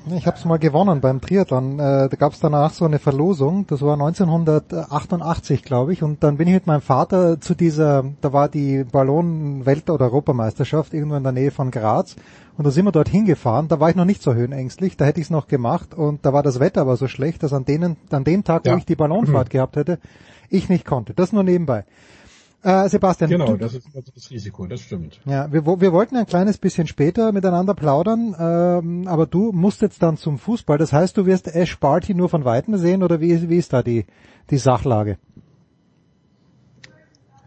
Ich 0.08 0.26
habe 0.26 0.38
es 0.38 0.45
mal 0.45 0.58
gewonnen 0.58 1.02
beim 1.02 1.22
Triathlon. 1.22 1.80
Äh, 1.80 2.10
da 2.10 2.16
gab 2.18 2.34
es 2.34 2.40
danach 2.40 2.72
so 2.72 2.86
eine 2.86 3.00
Verlosung. 3.00 3.68
Das 3.68 3.82
war 3.82 3.94
1988, 3.94 5.64
glaube 5.64 5.94
ich. 5.94 6.03
Und 6.03 6.24
dann 6.24 6.38
bin 6.38 6.48
ich 6.48 6.53
mit 6.53 6.68
meinem 6.68 6.82
Vater 6.82 7.40
zu 7.42 7.53
dieser, 7.53 8.06
da 8.22 8.34
war 8.34 8.50
die 8.50 8.86
Ballon-Welt- 8.86 9.90
oder 9.90 10.06
Europameisterschaft 10.06 10.94
irgendwo 10.94 11.16
in 11.16 11.24
der 11.24 11.32
Nähe 11.32 11.52
von 11.52 11.69
Graz. 11.69 12.16
Und 12.58 12.66
da 12.66 12.72
sind 12.72 12.86
wir 12.86 12.92
dort 12.92 13.10
hingefahren. 13.10 13.68
Da 13.68 13.80
war 13.80 13.90
ich 13.90 13.95
noch 13.95 14.06
nicht 14.06 14.22
so 14.22 14.34
höhenängstlich. 14.34 14.98
Da 14.98 15.06
hätte 15.06 15.19
ich 15.19 15.28
es 15.28 15.32
noch 15.32 15.48
gemacht. 15.48 15.94
Und 15.94 16.26
da 16.26 16.34
war 16.34 16.44
das 16.44 16.60
Wetter 16.60 16.82
aber 16.82 16.98
so 16.98 17.08
schlecht, 17.08 17.44
dass 17.44 17.53
an, 17.53 17.66
denen, 17.66 17.98
an 18.10 18.24
dem 18.24 18.44
Tag, 18.44 18.66
ja. 18.66 18.74
wo 18.74 18.78
ich 18.78 18.86
die 18.86 18.95
Ballonfahrt 18.95 19.50
mhm. 19.50 19.52
gehabt 19.52 19.76
hätte, 19.76 20.00
ich 20.50 20.69
nicht 20.69 20.86
konnte. 20.86 21.14
Das 21.14 21.34
nur 21.34 21.44
nebenbei. 21.44 21.86
Äh, 22.62 22.90
Sebastian. 22.90 23.30
Genau, 23.30 23.46
du, 23.54 23.58
das 23.58 23.74
ist 23.74 23.88
das 23.94 24.30
Risiko, 24.30 24.68
das 24.68 24.82
stimmt. 24.82 25.22
Ja, 25.26 25.52
wir, 25.52 25.66
wir 25.66 25.94
wollten 25.94 26.18
ein 26.18 26.26
kleines 26.26 26.58
bisschen 26.58 26.88
später 26.88 27.32
miteinander 27.32 27.74
plaudern, 27.74 28.36
ähm, 28.38 29.08
aber 29.08 29.28
du 29.28 29.54
musst 29.54 29.82
jetzt 29.82 30.04
dann 30.04 30.18
zum 30.18 30.38
Fußball. 30.38 30.78
Das 30.78 30.92
heißt, 30.92 31.16
du 31.16 31.26
wirst 31.26 31.48
Ash 31.48 31.80
Barty 31.80 32.14
nur 32.14 32.28
von 32.28 32.44
Weitem 32.44 32.76
sehen 32.78 33.02
oder 33.02 33.22
wie, 33.22 33.50
wie 33.50 33.58
ist 33.58 33.72
da 33.72 33.82
die, 33.82 34.06
die 34.50 34.58
Sachlage? 34.58 35.18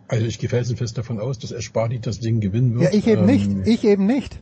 Also 0.08 0.24
ich 0.24 0.38
gehe 0.38 0.48
felsenfest 0.48 0.96
davon 0.96 1.20
aus, 1.20 1.38
dass 1.38 1.52
Ash 1.52 1.72
Barty 1.72 2.00
das 2.00 2.20
Ding 2.20 2.40
gewinnen 2.40 2.74
wird. 2.74 2.92
Ja, 2.92 2.98
ich 2.98 3.06
eben 3.06 3.22
ähm, 3.22 3.26
nicht. 3.26 3.66
Ich 3.66 3.84
eben 3.84 4.06
nicht. 4.06 4.40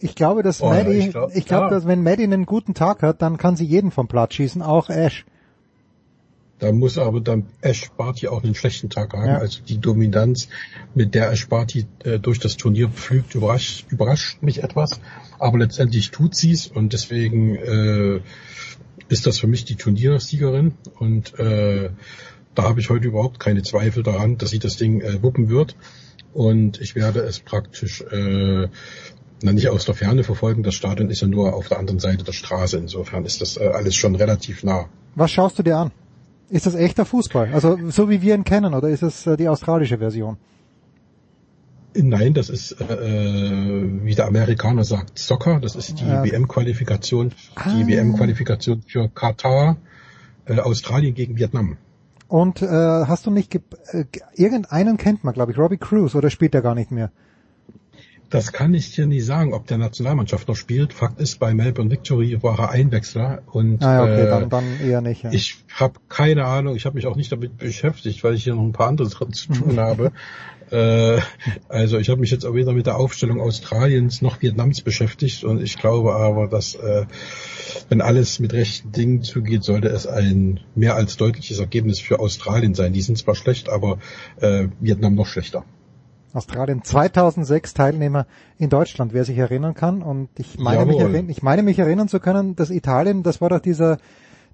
Ich 0.00 0.14
glaube, 0.16 0.42
dass 0.42 0.60
oh, 0.62 0.68
Maddie, 0.68 0.92
ich 0.92 1.10
glaube, 1.10 1.32
glaub, 1.32 1.62
ja. 1.62 1.70
dass 1.70 1.86
wenn 1.86 2.02
Maddie 2.02 2.24
einen 2.24 2.46
guten 2.46 2.74
Tag 2.74 3.02
hat, 3.02 3.22
dann 3.22 3.36
kann 3.36 3.56
sie 3.56 3.64
jeden 3.64 3.90
vom 3.90 4.08
Platz 4.08 4.34
schießen, 4.34 4.62
auch 4.62 4.90
Ash. 4.90 5.26
Da 6.58 6.72
muss 6.72 6.98
aber 6.98 7.20
dann 7.20 7.46
Ash 7.60 7.88
Barty 7.96 8.28
auch 8.28 8.42
einen 8.42 8.54
schlechten 8.54 8.90
Tag 8.90 9.12
haben. 9.12 9.28
Ja. 9.28 9.38
Also 9.38 9.60
die 9.62 9.78
Dominanz, 9.78 10.48
mit 10.94 11.14
der 11.14 11.30
Ash 11.30 11.48
Barty 11.48 11.86
äh, 12.04 12.18
durch 12.18 12.40
das 12.40 12.56
Turnier 12.56 12.88
pflügt, 12.88 13.34
überrascht, 13.34 13.86
überrascht 13.90 14.42
mich 14.42 14.62
etwas. 14.62 15.00
Aber 15.38 15.58
letztendlich 15.58 16.10
tut 16.10 16.34
sie's 16.34 16.66
und 16.66 16.92
deswegen 16.92 17.54
äh, 17.54 18.20
ist 19.08 19.26
das 19.26 19.38
für 19.38 19.46
mich 19.46 19.64
die 19.64 19.76
Turniersiegerin. 19.76 20.74
Und 20.98 21.38
äh, 21.38 21.90
da 22.54 22.62
habe 22.64 22.80
ich 22.80 22.90
heute 22.90 23.06
überhaupt 23.06 23.38
keine 23.38 23.62
Zweifel 23.62 24.02
daran, 24.02 24.36
dass 24.36 24.50
sie 24.50 24.58
das 24.58 24.76
Ding 24.76 25.00
äh, 25.00 25.22
wuppen 25.22 25.48
wird. 25.48 25.76
Und 26.34 26.80
ich 26.80 26.94
werde 26.94 27.20
es 27.20 27.38
praktisch 27.38 28.02
äh, 28.02 28.68
na, 29.42 29.52
nicht 29.52 29.68
aus 29.68 29.84
der 29.84 29.94
Ferne 29.94 30.24
verfolgen. 30.24 30.64
Das 30.64 30.74
Stadion 30.74 31.10
ist 31.10 31.20
ja 31.20 31.28
nur 31.28 31.54
auf 31.54 31.68
der 31.68 31.78
anderen 31.78 32.00
Seite 32.00 32.24
der 32.24 32.32
Straße. 32.32 32.76
Insofern 32.76 33.24
ist 33.24 33.40
das 33.40 33.56
äh, 33.56 33.68
alles 33.68 33.94
schon 33.94 34.16
relativ 34.16 34.64
nah. 34.64 34.88
Was 35.14 35.30
schaust 35.30 35.58
du 35.58 35.62
dir 35.62 35.76
an? 35.76 35.92
Ist 36.50 36.66
das 36.66 36.74
echter 36.74 37.04
Fußball? 37.04 37.50
Also 37.52 37.78
so 37.90 38.08
wie 38.08 38.22
wir 38.22 38.34
ihn 38.34 38.44
kennen 38.44 38.74
oder 38.74 38.88
ist 38.88 39.02
es 39.02 39.26
äh, 39.26 39.36
die 39.36 39.48
australische 39.48 39.98
Version? 39.98 40.36
Nein, 41.94 42.34
das 42.34 42.48
ist, 42.48 42.72
äh, 42.80 42.84
äh 42.84 44.04
wie 44.04 44.14
der 44.14 44.26
Amerikaner 44.26 44.84
sagt, 44.84 45.18
Soccer. 45.18 45.60
Das 45.60 45.76
ist 45.76 46.00
die 46.00 46.06
ja. 46.06 46.24
WM-Qualifikation, 46.24 47.32
ah. 47.54 47.70
die 47.70 47.86
WM-Qualifikation 47.86 48.82
für 48.86 49.08
Katar, 49.08 49.76
äh, 50.46 50.58
Australien 50.60 51.14
gegen 51.14 51.36
Vietnam. 51.36 51.76
Und 52.28 52.62
äh, 52.62 52.66
hast 52.66 53.26
du 53.26 53.30
nicht, 53.30 53.54
äh, 53.54 54.04
irgendeinen 54.34 54.98
kennt 54.98 55.24
man, 55.24 55.34
glaube 55.34 55.52
ich, 55.52 55.58
Robbie 55.58 55.78
Cruz, 55.78 56.14
oder 56.14 56.30
spielt 56.30 56.54
er 56.54 56.62
gar 56.62 56.74
nicht 56.74 56.90
mehr? 56.90 57.10
Das 58.30 58.52
kann 58.52 58.74
ich 58.74 58.94
dir 58.94 59.06
nicht 59.06 59.24
sagen, 59.24 59.54
ob 59.54 59.66
der 59.66 59.78
Nationalmannschaft 59.78 60.48
noch 60.48 60.56
spielt. 60.56 60.92
Fakt 60.92 61.18
ist, 61.18 61.38
bei 61.38 61.54
Melbourne 61.54 61.90
Victory 61.90 62.42
war 62.42 62.58
er 62.58 62.70
Einwechsler 62.70 63.42
und 63.46 63.82
ah, 63.82 64.02
okay, 64.02 64.22
äh, 64.22 64.28
dann, 64.28 64.50
dann 64.50 64.80
eher 64.80 65.00
nicht. 65.00 65.22
Ja. 65.22 65.32
Ich 65.32 65.64
habe 65.74 65.94
keine 66.08 66.44
Ahnung, 66.44 66.76
ich 66.76 66.84
habe 66.84 66.96
mich 66.96 67.06
auch 67.06 67.16
nicht 67.16 67.32
damit 67.32 67.56
beschäftigt, 67.56 68.22
weil 68.24 68.34
ich 68.34 68.44
hier 68.44 68.54
noch 68.54 68.62
ein 68.62 68.72
paar 68.72 68.88
andere 68.88 69.08
Sachen 69.08 69.32
zu 69.32 69.52
tun 69.52 69.80
habe. 69.80 70.12
Äh, 70.70 71.20
also 71.68 71.98
ich 71.98 72.10
habe 72.10 72.20
mich 72.20 72.30
jetzt 72.30 72.44
auch 72.44 72.54
weder 72.54 72.72
mit 72.72 72.86
der 72.86 72.98
Aufstellung 72.98 73.40
Australiens 73.40 74.20
noch 74.20 74.42
Vietnams 74.42 74.82
beschäftigt 74.82 75.44
und 75.44 75.62
ich 75.62 75.78
glaube 75.78 76.14
aber, 76.14 76.48
dass 76.48 76.74
äh, 76.74 77.06
wenn 77.88 78.02
alles 78.02 78.38
mit 78.38 78.52
rechten 78.52 78.92
Dingen 78.92 79.22
zugeht, 79.22 79.64
sollte 79.64 79.88
es 79.88 80.06
ein 80.06 80.60
mehr 80.74 80.96
als 80.96 81.16
deutliches 81.16 81.58
Ergebnis 81.58 82.00
für 82.00 82.20
Australien 82.20 82.74
sein. 82.74 82.92
Die 82.92 83.02
sind 83.02 83.16
zwar 83.16 83.34
schlecht, 83.34 83.70
aber 83.70 83.98
äh, 84.40 84.68
Vietnam 84.80 85.14
noch 85.14 85.26
schlechter. 85.26 85.64
Australien 86.32 86.82
2006 86.84 87.74
Teilnehmer 87.74 88.26
in 88.58 88.70
Deutschland, 88.70 89.12
wer 89.12 89.24
sich 89.24 89.38
erinnern 89.38 89.74
kann. 89.74 90.02
Und 90.02 90.28
ich 90.38 90.58
meine, 90.58 90.84
mich, 90.86 90.98
erinn, 90.98 91.28
ich 91.28 91.42
meine 91.42 91.62
mich 91.62 91.78
erinnern 91.78 92.08
zu 92.08 92.20
können, 92.20 92.56
dass 92.56 92.70
Italien, 92.70 93.22
das 93.22 93.40
war 93.40 93.48
doch 93.48 93.60
dieser, 93.60 93.98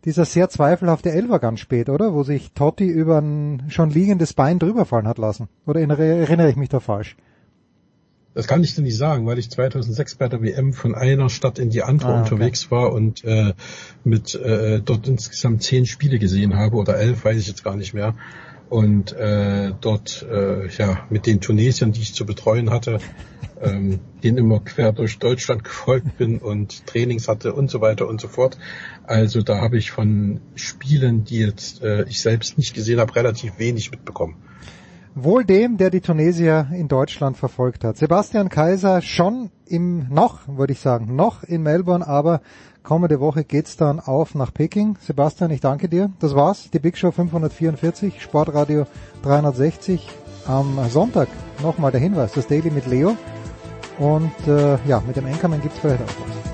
dieser 0.05 0.25
sehr 0.25 0.49
zweifelhafte 0.49 1.11
Elfer 1.11 1.39
ganz 1.39 1.61
spät, 1.61 1.89
oder? 1.89 2.15
Wo 2.15 2.23
sich 2.23 2.53
Totti 2.53 2.87
über 2.87 3.19
ein 3.19 3.65
schon 3.69 3.91
liegendes 3.91 4.35
Bein 4.35 4.59
drüberfallen 4.59 5.09
hat 5.09 5.19
lassen. 5.19 5.49
Oder 5.67 5.81
erinnere 5.81 6.51
ich 6.51 6.57
mich 6.57 6.69
da 6.69 6.81
falsch? 6.81 7.17
Das 8.35 8.49
kann 8.49 8.65
ich 8.65 8.75
dir 8.75 8.83
nicht 8.83 8.97
sagen, 8.97 9.27
weil 9.27 9.39
ich 9.39 9.49
2006 9.49 10.17
bei 10.17 10.29
der 10.29 10.43
WM 10.43 10.73
von 10.73 10.95
einer 10.95 11.31
Stadt 11.31 11.61
in 11.61 11.71
die 11.71 11.83
andere 11.83 12.09
ah, 12.09 12.21
okay. 12.21 12.35
unterwegs 12.35 12.71
war 12.71 12.93
und 12.93 13.25
äh, 13.25 13.55
mit 14.03 14.35
äh, 14.35 14.81
dort 14.85 15.07
insgesamt 15.07 15.63
zehn 15.63 15.87
Spiele 15.87 16.19
gesehen 16.19 16.57
habe 16.57 16.77
oder 16.77 16.97
elf, 16.97 17.25
weiß 17.25 17.39
ich 17.39 17.47
jetzt 17.47 17.63
gar 17.63 17.77
nicht 17.77 17.95
mehr 17.95 18.17
und 18.75 19.13
äh, 19.13 19.73
dort 19.81 20.27
äh, 20.29 20.67
ja 20.67 21.07
mit 21.09 21.27
den 21.27 21.41
Tunesiern, 21.41 21.93
die 21.93 22.01
ich 22.01 22.13
zu 22.13 22.27
betreuen 22.27 22.71
hatte, 22.71 22.99
ähm, 23.63 24.01
denen 24.25 24.39
immer 24.39 24.59
quer 24.59 24.91
durch 24.91 25.21
Deutschland 25.21 25.63
gefolgt 25.65 26.19
bin 26.19 26.39
und 26.39 26.85
Trainings 26.85 27.29
hatte 27.29 27.55
und 27.55 27.71
so 27.71 27.81
weiter 27.81 28.09
und 28.09 28.21
so 28.21 28.27
fort. 28.27 28.59
Also 29.05 29.43
da 29.43 29.61
habe 29.61 29.79
ich 29.79 29.93
von 29.93 30.41
Spielen, 30.57 31.23
die 31.23 31.39
jetzt 31.39 31.85
äh, 31.85 32.03
ich 32.09 32.21
selbst 32.21 32.59
nicht 32.59 32.75
gesehen 32.75 32.99
habe, 32.99 33.15
relativ 33.15 33.61
wenig 33.61 33.93
mitbekommen. 33.93 34.35
Wohl 35.15 35.45
dem, 35.45 35.77
der 35.77 35.91
die 35.91 36.01
Tunesier 36.01 36.67
in 36.75 36.89
Deutschland 36.89 37.37
verfolgt 37.37 37.85
hat. 37.85 37.97
Sebastian 37.97 38.49
Kaiser 38.49 39.03
schon 39.03 39.53
im, 39.67 40.09
noch, 40.09 40.49
würde 40.49 40.73
ich 40.73 40.81
sagen, 40.81 41.15
noch 41.15 41.45
in 41.45 41.63
Melbourne, 41.63 42.05
aber 42.05 42.41
kommende 42.85 43.19
Woche 43.19 43.43
geht's 43.43 43.77
dann 43.77 43.99
auf 43.99 44.37
nach 44.37 44.55
Peking. 44.55 44.97
Sebastian, 45.01 45.51
ich 45.51 45.61
danke 45.61 45.89
dir. 45.89 46.11
Das 46.21 46.37
war's, 46.37 46.71
die 46.71 46.79
Big 46.79 46.97
Show 46.97 47.11
544, 47.11 48.23
Sportradio 48.23 48.87
360. 49.23 50.09
Am 50.47 50.79
Sonntag 50.91 51.29
nochmal 51.63 51.91
der 51.91 52.01
Hinweis, 52.01 52.33
das 52.33 52.47
Daily 52.47 52.71
mit 52.71 52.87
Leo. 52.87 53.17
Und 53.99 54.33
äh, 54.47 54.77
ja, 54.87 55.03
mit 55.07 55.17
dem 55.17 55.27
Enkermann 55.27 55.63
gibt's 55.63 55.79
vielleicht 55.79 56.03
auch 56.03 56.07
was. 56.07 56.54